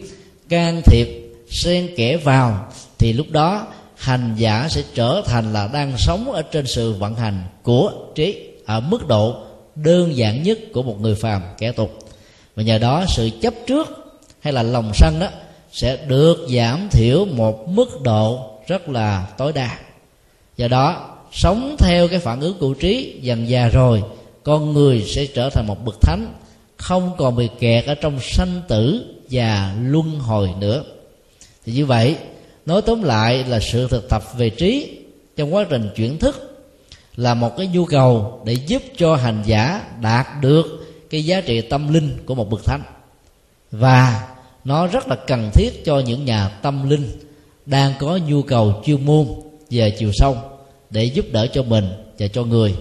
can 0.50 0.82
thiệp, 0.86 1.08
xen 1.50 1.90
kẽ 1.98 2.18
vào 2.18 2.72
thì 2.98 3.14
lúc 3.14 3.32
đó 3.32 3.68
hành 3.96 4.36
giả 4.38 4.68
sẽ 4.70 4.84
trở 4.94 5.22
thành 5.26 5.54
là 5.54 5.70
đang 5.74 5.94
sống 5.98 6.32
ở 6.32 6.42
trên 6.42 6.68
sự 6.68 6.94
vận 6.94 7.16
hành 7.16 7.44
của 7.64 7.92
trí 8.16 8.36
ở 8.66 8.80
mức 8.80 9.08
độ 9.08 9.36
đơn 9.76 10.16
giản 10.18 10.44
nhất 10.44 10.60
của 10.74 10.84
một 10.84 11.02
người 11.02 11.16
phàm 11.16 11.42
kẻ 11.58 11.72
tục 11.72 12.01
và 12.56 12.64
nhờ 12.64 12.78
đó 12.78 13.06
sự 13.08 13.30
chấp 13.42 13.54
trước 13.68 13.88
hay 14.40 14.54
là 14.54 14.64
lòng 14.64 14.92
sân 14.94 15.20
đó 15.20 15.28
sẽ 15.72 15.98
được 16.08 16.48
giảm 16.50 16.90
thiểu 16.92 17.26
một 17.26 17.68
mức 17.70 18.02
độ 18.02 18.52
rất 18.68 18.90
là 18.90 19.28
tối 19.38 19.54
đa. 19.54 19.78
Do 20.58 20.68
đó, 20.68 21.10
sống 21.32 21.76
theo 21.80 22.08
cái 22.08 22.20
phản 22.20 22.42
ứng 22.42 22.58
của 22.60 22.74
trí 22.74 23.20
dần 23.22 23.50
già 23.50 23.68
rồi, 23.68 24.04
con 24.44 24.74
người 24.74 25.04
sẽ 25.08 25.26
trở 25.26 25.50
thành 25.50 25.68
một 25.68 25.86
bậc 25.86 26.02
thánh, 26.02 26.34
không 26.78 27.12
còn 27.18 27.36
bị 27.36 27.48
kẹt 27.60 27.86
ở 27.86 27.96
trong 27.96 28.20
sanh 28.22 28.62
tử 28.68 29.06
và 29.32 29.76
luân 29.82 30.20
hồi 30.20 30.50
nữa. 30.60 30.84
Thì 31.66 31.74
như 31.74 31.86
vậy, 31.86 32.16
nói 32.66 32.82
tóm 32.82 33.04
lại 33.04 33.44
là 33.48 33.60
sự 33.60 33.88
thực 33.88 34.10
tập 34.10 34.24
về 34.38 34.50
trí 34.50 34.98
trong 35.38 35.56
quá 35.56 35.66
trình 35.70 35.90
chuyển 35.96 36.18
thức 36.18 36.52
là 37.16 37.34
một 37.34 37.58
cái 37.58 37.68
nhu 37.68 37.86
cầu 37.86 38.42
để 38.46 38.54
giúp 38.54 38.84
cho 38.98 39.16
hành 39.16 39.44
giả 39.46 39.82
đạt 40.02 40.28
được 40.42 40.81
cái 41.12 41.26
giá 41.26 41.42
trị 41.42 41.62
tâm 41.62 41.94
linh 41.94 42.18
của 42.26 42.36
một 42.36 42.50
bậc 42.50 42.66
thánh. 42.66 42.82
Và 43.72 44.28
nó 44.64 44.88
rất 44.88 45.08
là 45.08 45.16
cần 45.16 45.52
thiết 45.54 45.86
cho 45.86 46.00
những 46.00 46.26
nhà 46.26 46.50
tâm 46.50 46.90
linh 46.90 47.10
đang 47.66 47.94
có 48.00 48.20
nhu 48.28 48.42
cầu 48.42 48.82
chuyên 48.86 49.06
môn 49.06 49.28
về 49.70 49.96
chiều 50.00 50.12
sâu 50.14 50.38
để 50.90 51.04
giúp 51.04 51.26
đỡ 51.32 51.48
cho 51.48 51.64
mình 51.64 51.86
và 52.20 52.28
cho 52.28 52.44
người. 52.44 52.76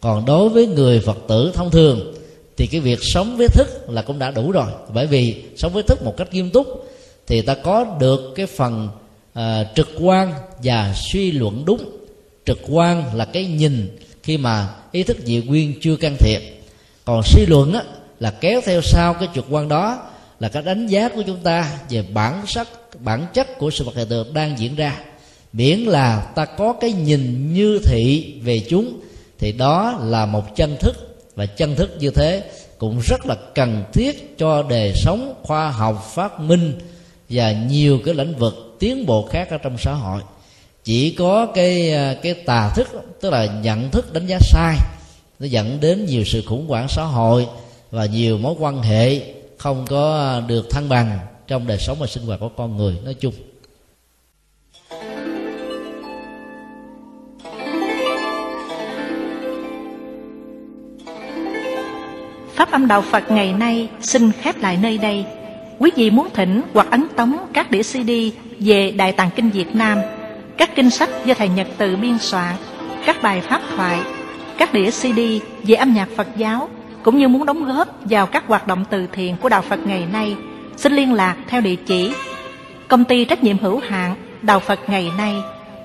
Còn 0.00 0.24
đối 0.24 0.48
với 0.48 0.66
người 0.66 1.00
phật 1.00 1.18
tử 1.28 1.52
thông 1.54 1.70
thường 1.70 2.14
thì 2.56 2.66
cái 2.66 2.80
việc 2.80 2.98
sống 3.02 3.36
với 3.36 3.48
thức 3.48 3.90
là 3.90 4.02
cũng 4.02 4.18
đã 4.18 4.30
đủ 4.30 4.52
rồi. 4.52 4.70
Bởi 4.94 5.06
vì 5.06 5.42
sống 5.56 5.72
với 5.72 5.82
thức 5.82 6.02
một 6.04 6.14
cách 6.16 6.32
nghiêm 6.32 6.50
túc 6.50 6.88
thì 7.26 7.42
ta 7.42 7.54
có 7.54 7.96
được 8.00 8.32
cái 8.36 8.46
phần 8.46 8.88
uh, 9.38 9.42
trực 9.74 9.88
quan 10.00 10.32
và 10.62 10.94
suy 11.12 11.32
luận 11.32 11.64
đúng. 11.64 11.90
Trực 12.46 12.58
quan 12.68 13.16
là 13.16 13.24
cái 13.24 13.46
nhìn 13.46 13.98
khi 14.22 14.36
mà 14.36 14.74
ý 14.92 15.02
thức 15.02 15.16
dị 15.24 15.42
nguyên 15.46 15.74
chưa 15.80 15.96
can 15.96 16.16
thiệp 16.18 16.57
còn 17.08 17.22
suy 17.22 17.46
luận 17.46 17.72
á, 17.72 17.82
là 18.20 18.30
kéo 18.30 18.60
theo 18.64 18.80
sau 18.82 19.14
cái 19.14 19.28
trực 19.34 19.46
quan 19.50 19.68
đó 19.68 19.98
là 20.40 20.48
cái 20.48 20.62
đánh 20.62 20.86
giá 20.86 21.08
của 21.08 21.22
chúng 21.26 21.36
ta 21.36 21.78
về 21.90 22.04
bản 22.12 22.46
sắc 22.46 22.68
bản 23.00 23.26
chất 23.34 23.58
của 23.58 23.70
sự 23.70 23.84
vật 23.84 23.96
hiện 23.96 24.08
tượng 24.08 24.34
đang 24.34 24.58
diễn 24.58 24.76
ra. 24.76 24.96
Miễn 25.52 25.78
là 25.78 26.20
ta 26.34 26.44
có 26.44 26.72
cái 26.72 26.92
nhìn 26.92 27.54
như 27.54 27.80
thị 27.84 28.34
về 28.42 28.62
chúng 28.68 29.00
thì 29.38 29.52
đó 29.52 29.98
là 30.02 30.26
một 30.26 30.56
chân 30.56 30.76
thức. 30.80 31.24
Và 31.34 31.46
chân 31.46 31.74
thức 31.74 31.96
như 31.98 32.10
thế 32.10 32.42
cũng 32.78 33.00
rất 33.00 33.26
là 33.26 33.36
cần 33.54 33.84
thiết 33.92 34.38
cho 34.38 34.62
đời 34.62 34.92
sống 34.96 35.34
khoa 35.42 35.70
học 35.70 36.10
phát 36.14 36.40
minh 36.40 36.78
và 37.28 37.52
nhiều 37.52 37.98
cái 38.04 38.14
lĩnh 38.14 38.34
vực 38.34 38.76
tiến 38.78 39.06
bộ 39.06 39.28
khác 39.30 39.50
ở 39.50 39.58
trong 39.58 39.78
xã 39.78 39.92
hội. 39.92 40.20
Chỉ 40.84 41.10
có 41.10 41.46
cái 41.46 41.92
à, 41.92 42.14
cái 42.22 42.34
tà 42.34 42.72
thức 42.76 42.88
tức 43.20 43.30
là 43.30 43.46
nhận 43.62 43.90
thức 43.90 44.12
đánh 44.12 44.26
giá 44.26 44.38
sai 44.40 44.76
nó 45.38 45.46
dẫn 45.46 45.78
đến 45.80 46.06
nhiều 46.06 46.24
sự 46.24 46.42
khủng 46.46 46.66
hoảng 46.68 46.86
xã 46.88 47.04
hội 47.04 47.46
và 47.90 48.06
nhiều 48.06 48.38
mối 48.38 48.54
quan 48.58 48.82
hệ 48.82 49.34
không 49.58 49.86
có 49.88 50.40
được 50.46 50.70
thăng 50.70 50.88
bằng 50.88 51.18
trong 51.46 51.66
đời 51.66 51.78
sống 51.78 51.96
và 52.00 52.06
sinh 52.06 52.26
hoạt 52.26 52.40
của 52.40 52.48
con 52.56 52.76
người 52.76 52.96
nói 53.04 53.14
chung 53.14 53.34
Pháp 62.54 62.70
âm 62.70 62.88
Đạo 62.88 63.02
Phật 63.02 63.30
ngày 63.30 63.52
nay 63.52 63.88
xin 64.00 64.32
khép 64.32 64.58
lại 64.58 64.78
nơi 64.82 64.98
đây. 64.98 65.24
Quý 65.78 65.90
vị 65.96 66.10
muốn 66.10 66.28
thỉnh 66.34 66.62
hoặc 66.74 66.86
ấn 66.90 67.06
tống 67.16 67.36
các 67.54 67.70
đĩa 67.70 67.82
CD 67.82 68.10
về 68.58 68.90
Đại 68.90 69.12
Tạng 69.12 69.30
Kinh 69.36 69.50
Việt 69.50 69.74
Nam, 69.74 69.98
các 70.56 70.70
kinh 70.76 70.90
sách 70.90 71.10
do 71.24 71.34
Thầy 71.34 71.48
Nhật 71.48 71.66
Từ 71.78 71.96
biên 71.96 72.18
soạn, 72.18 72.56
các 73.06 73.22
bài 73.22 73.40
pháp 73.40 73.62
thoại, 73.76 73.98
các 74.58 74.72
đĩa 74.72 74.90
CD 74.90 75.20
về 75.62 75.74
âm 75.74 75.92
nhạc 75.94 76.08
Phật 76.16 76.28
giáo, 76.36 76.68
cũng 77.02 77.18
như 77.18 77.28
muốn 77.28 77.46
đóng 77.46 77.64
góp 77.64 77.88
vào 78.04 78.26
các 78.26 78.44
hoạt 78.46 78.66
động 78.66 78.84
từ 78.90 79.06
thiện 79.12 79.36
của 79.36 79.48
Đạo 79.48 79.62
Phật 79.62 79.86
ngày 79.86 80.06
nay, 80.12 80.36
xin 80.76 80.92
liên 80.92 81.12
lạc 81.12 81.36
theo 81.48 81.60
địa 81.60 81.76
chỉ 81.86 82.12
Công 82.88 83.04
ty 83.04 83.24
trách 83.24 83.44
nhiệm 83.44 83.58
hữu 83.58 83.80
hạn 83.88 84.14
Đạo 84.42 84.60
Phật 84.60 84.80
ngày 84.88 85.12
nay, 85.18 85.36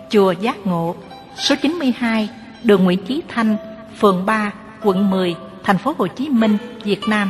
Chùa 0.09 0.31
Giác 0.31 0.67
Ngộ, 0.67 0.95
số 1.35 1.55
92, 1.61 2.29
đường 2.63 2.83
Nguyễn 2.83 3.05
Chí 3.05 3.21
Thanh, 3.27 3.55
phường 3.99 4.25
3, 4.25 4.51
quận 4.83 5.09
10, 5.09 5.35
thành 5.63 5.77
phố 5.77 5.95
Hồ 5.97 6.07
Chí 6.07 6.29
Minh, 6.29 6.57
Việt 6.83 7.01
Nam. 7.07 7.29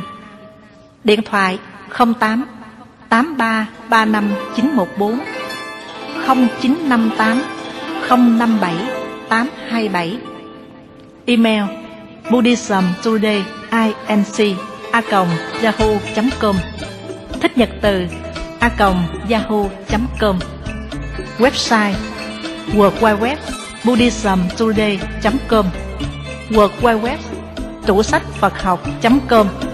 Điện 1.04 1.20
thoại 1.22 1.58
08 1.98 2.44
83 3.08 3.66
35 3.88 4.28
914 4.56 5.18
0958 6.26 7.42
057 8.38 8.74
827 9.28 10.18
Email 11.26 11.64
buddhismtodayinc 12.30 14.56
a.yahoo.com 14.92 16.56
Thích 17.40 17.58
nhật 17.58 17.68
từ 17.82 18.06
a 18.60 18.70
yahoo.com 19.28 20.38
Website 21.38 21.94
World 22.74 23.00
Wide 23.00 23.20
Web 23.20 23.38
buddhismtoday.com 23.84 25.66
World 26.50 26.72
Wide 26.82 27.00
Web 27.00 27.18
tủ 27.86 28.02
sách 28.02 28.22
Phật 28.40 28.62
học.com 28.62 29.73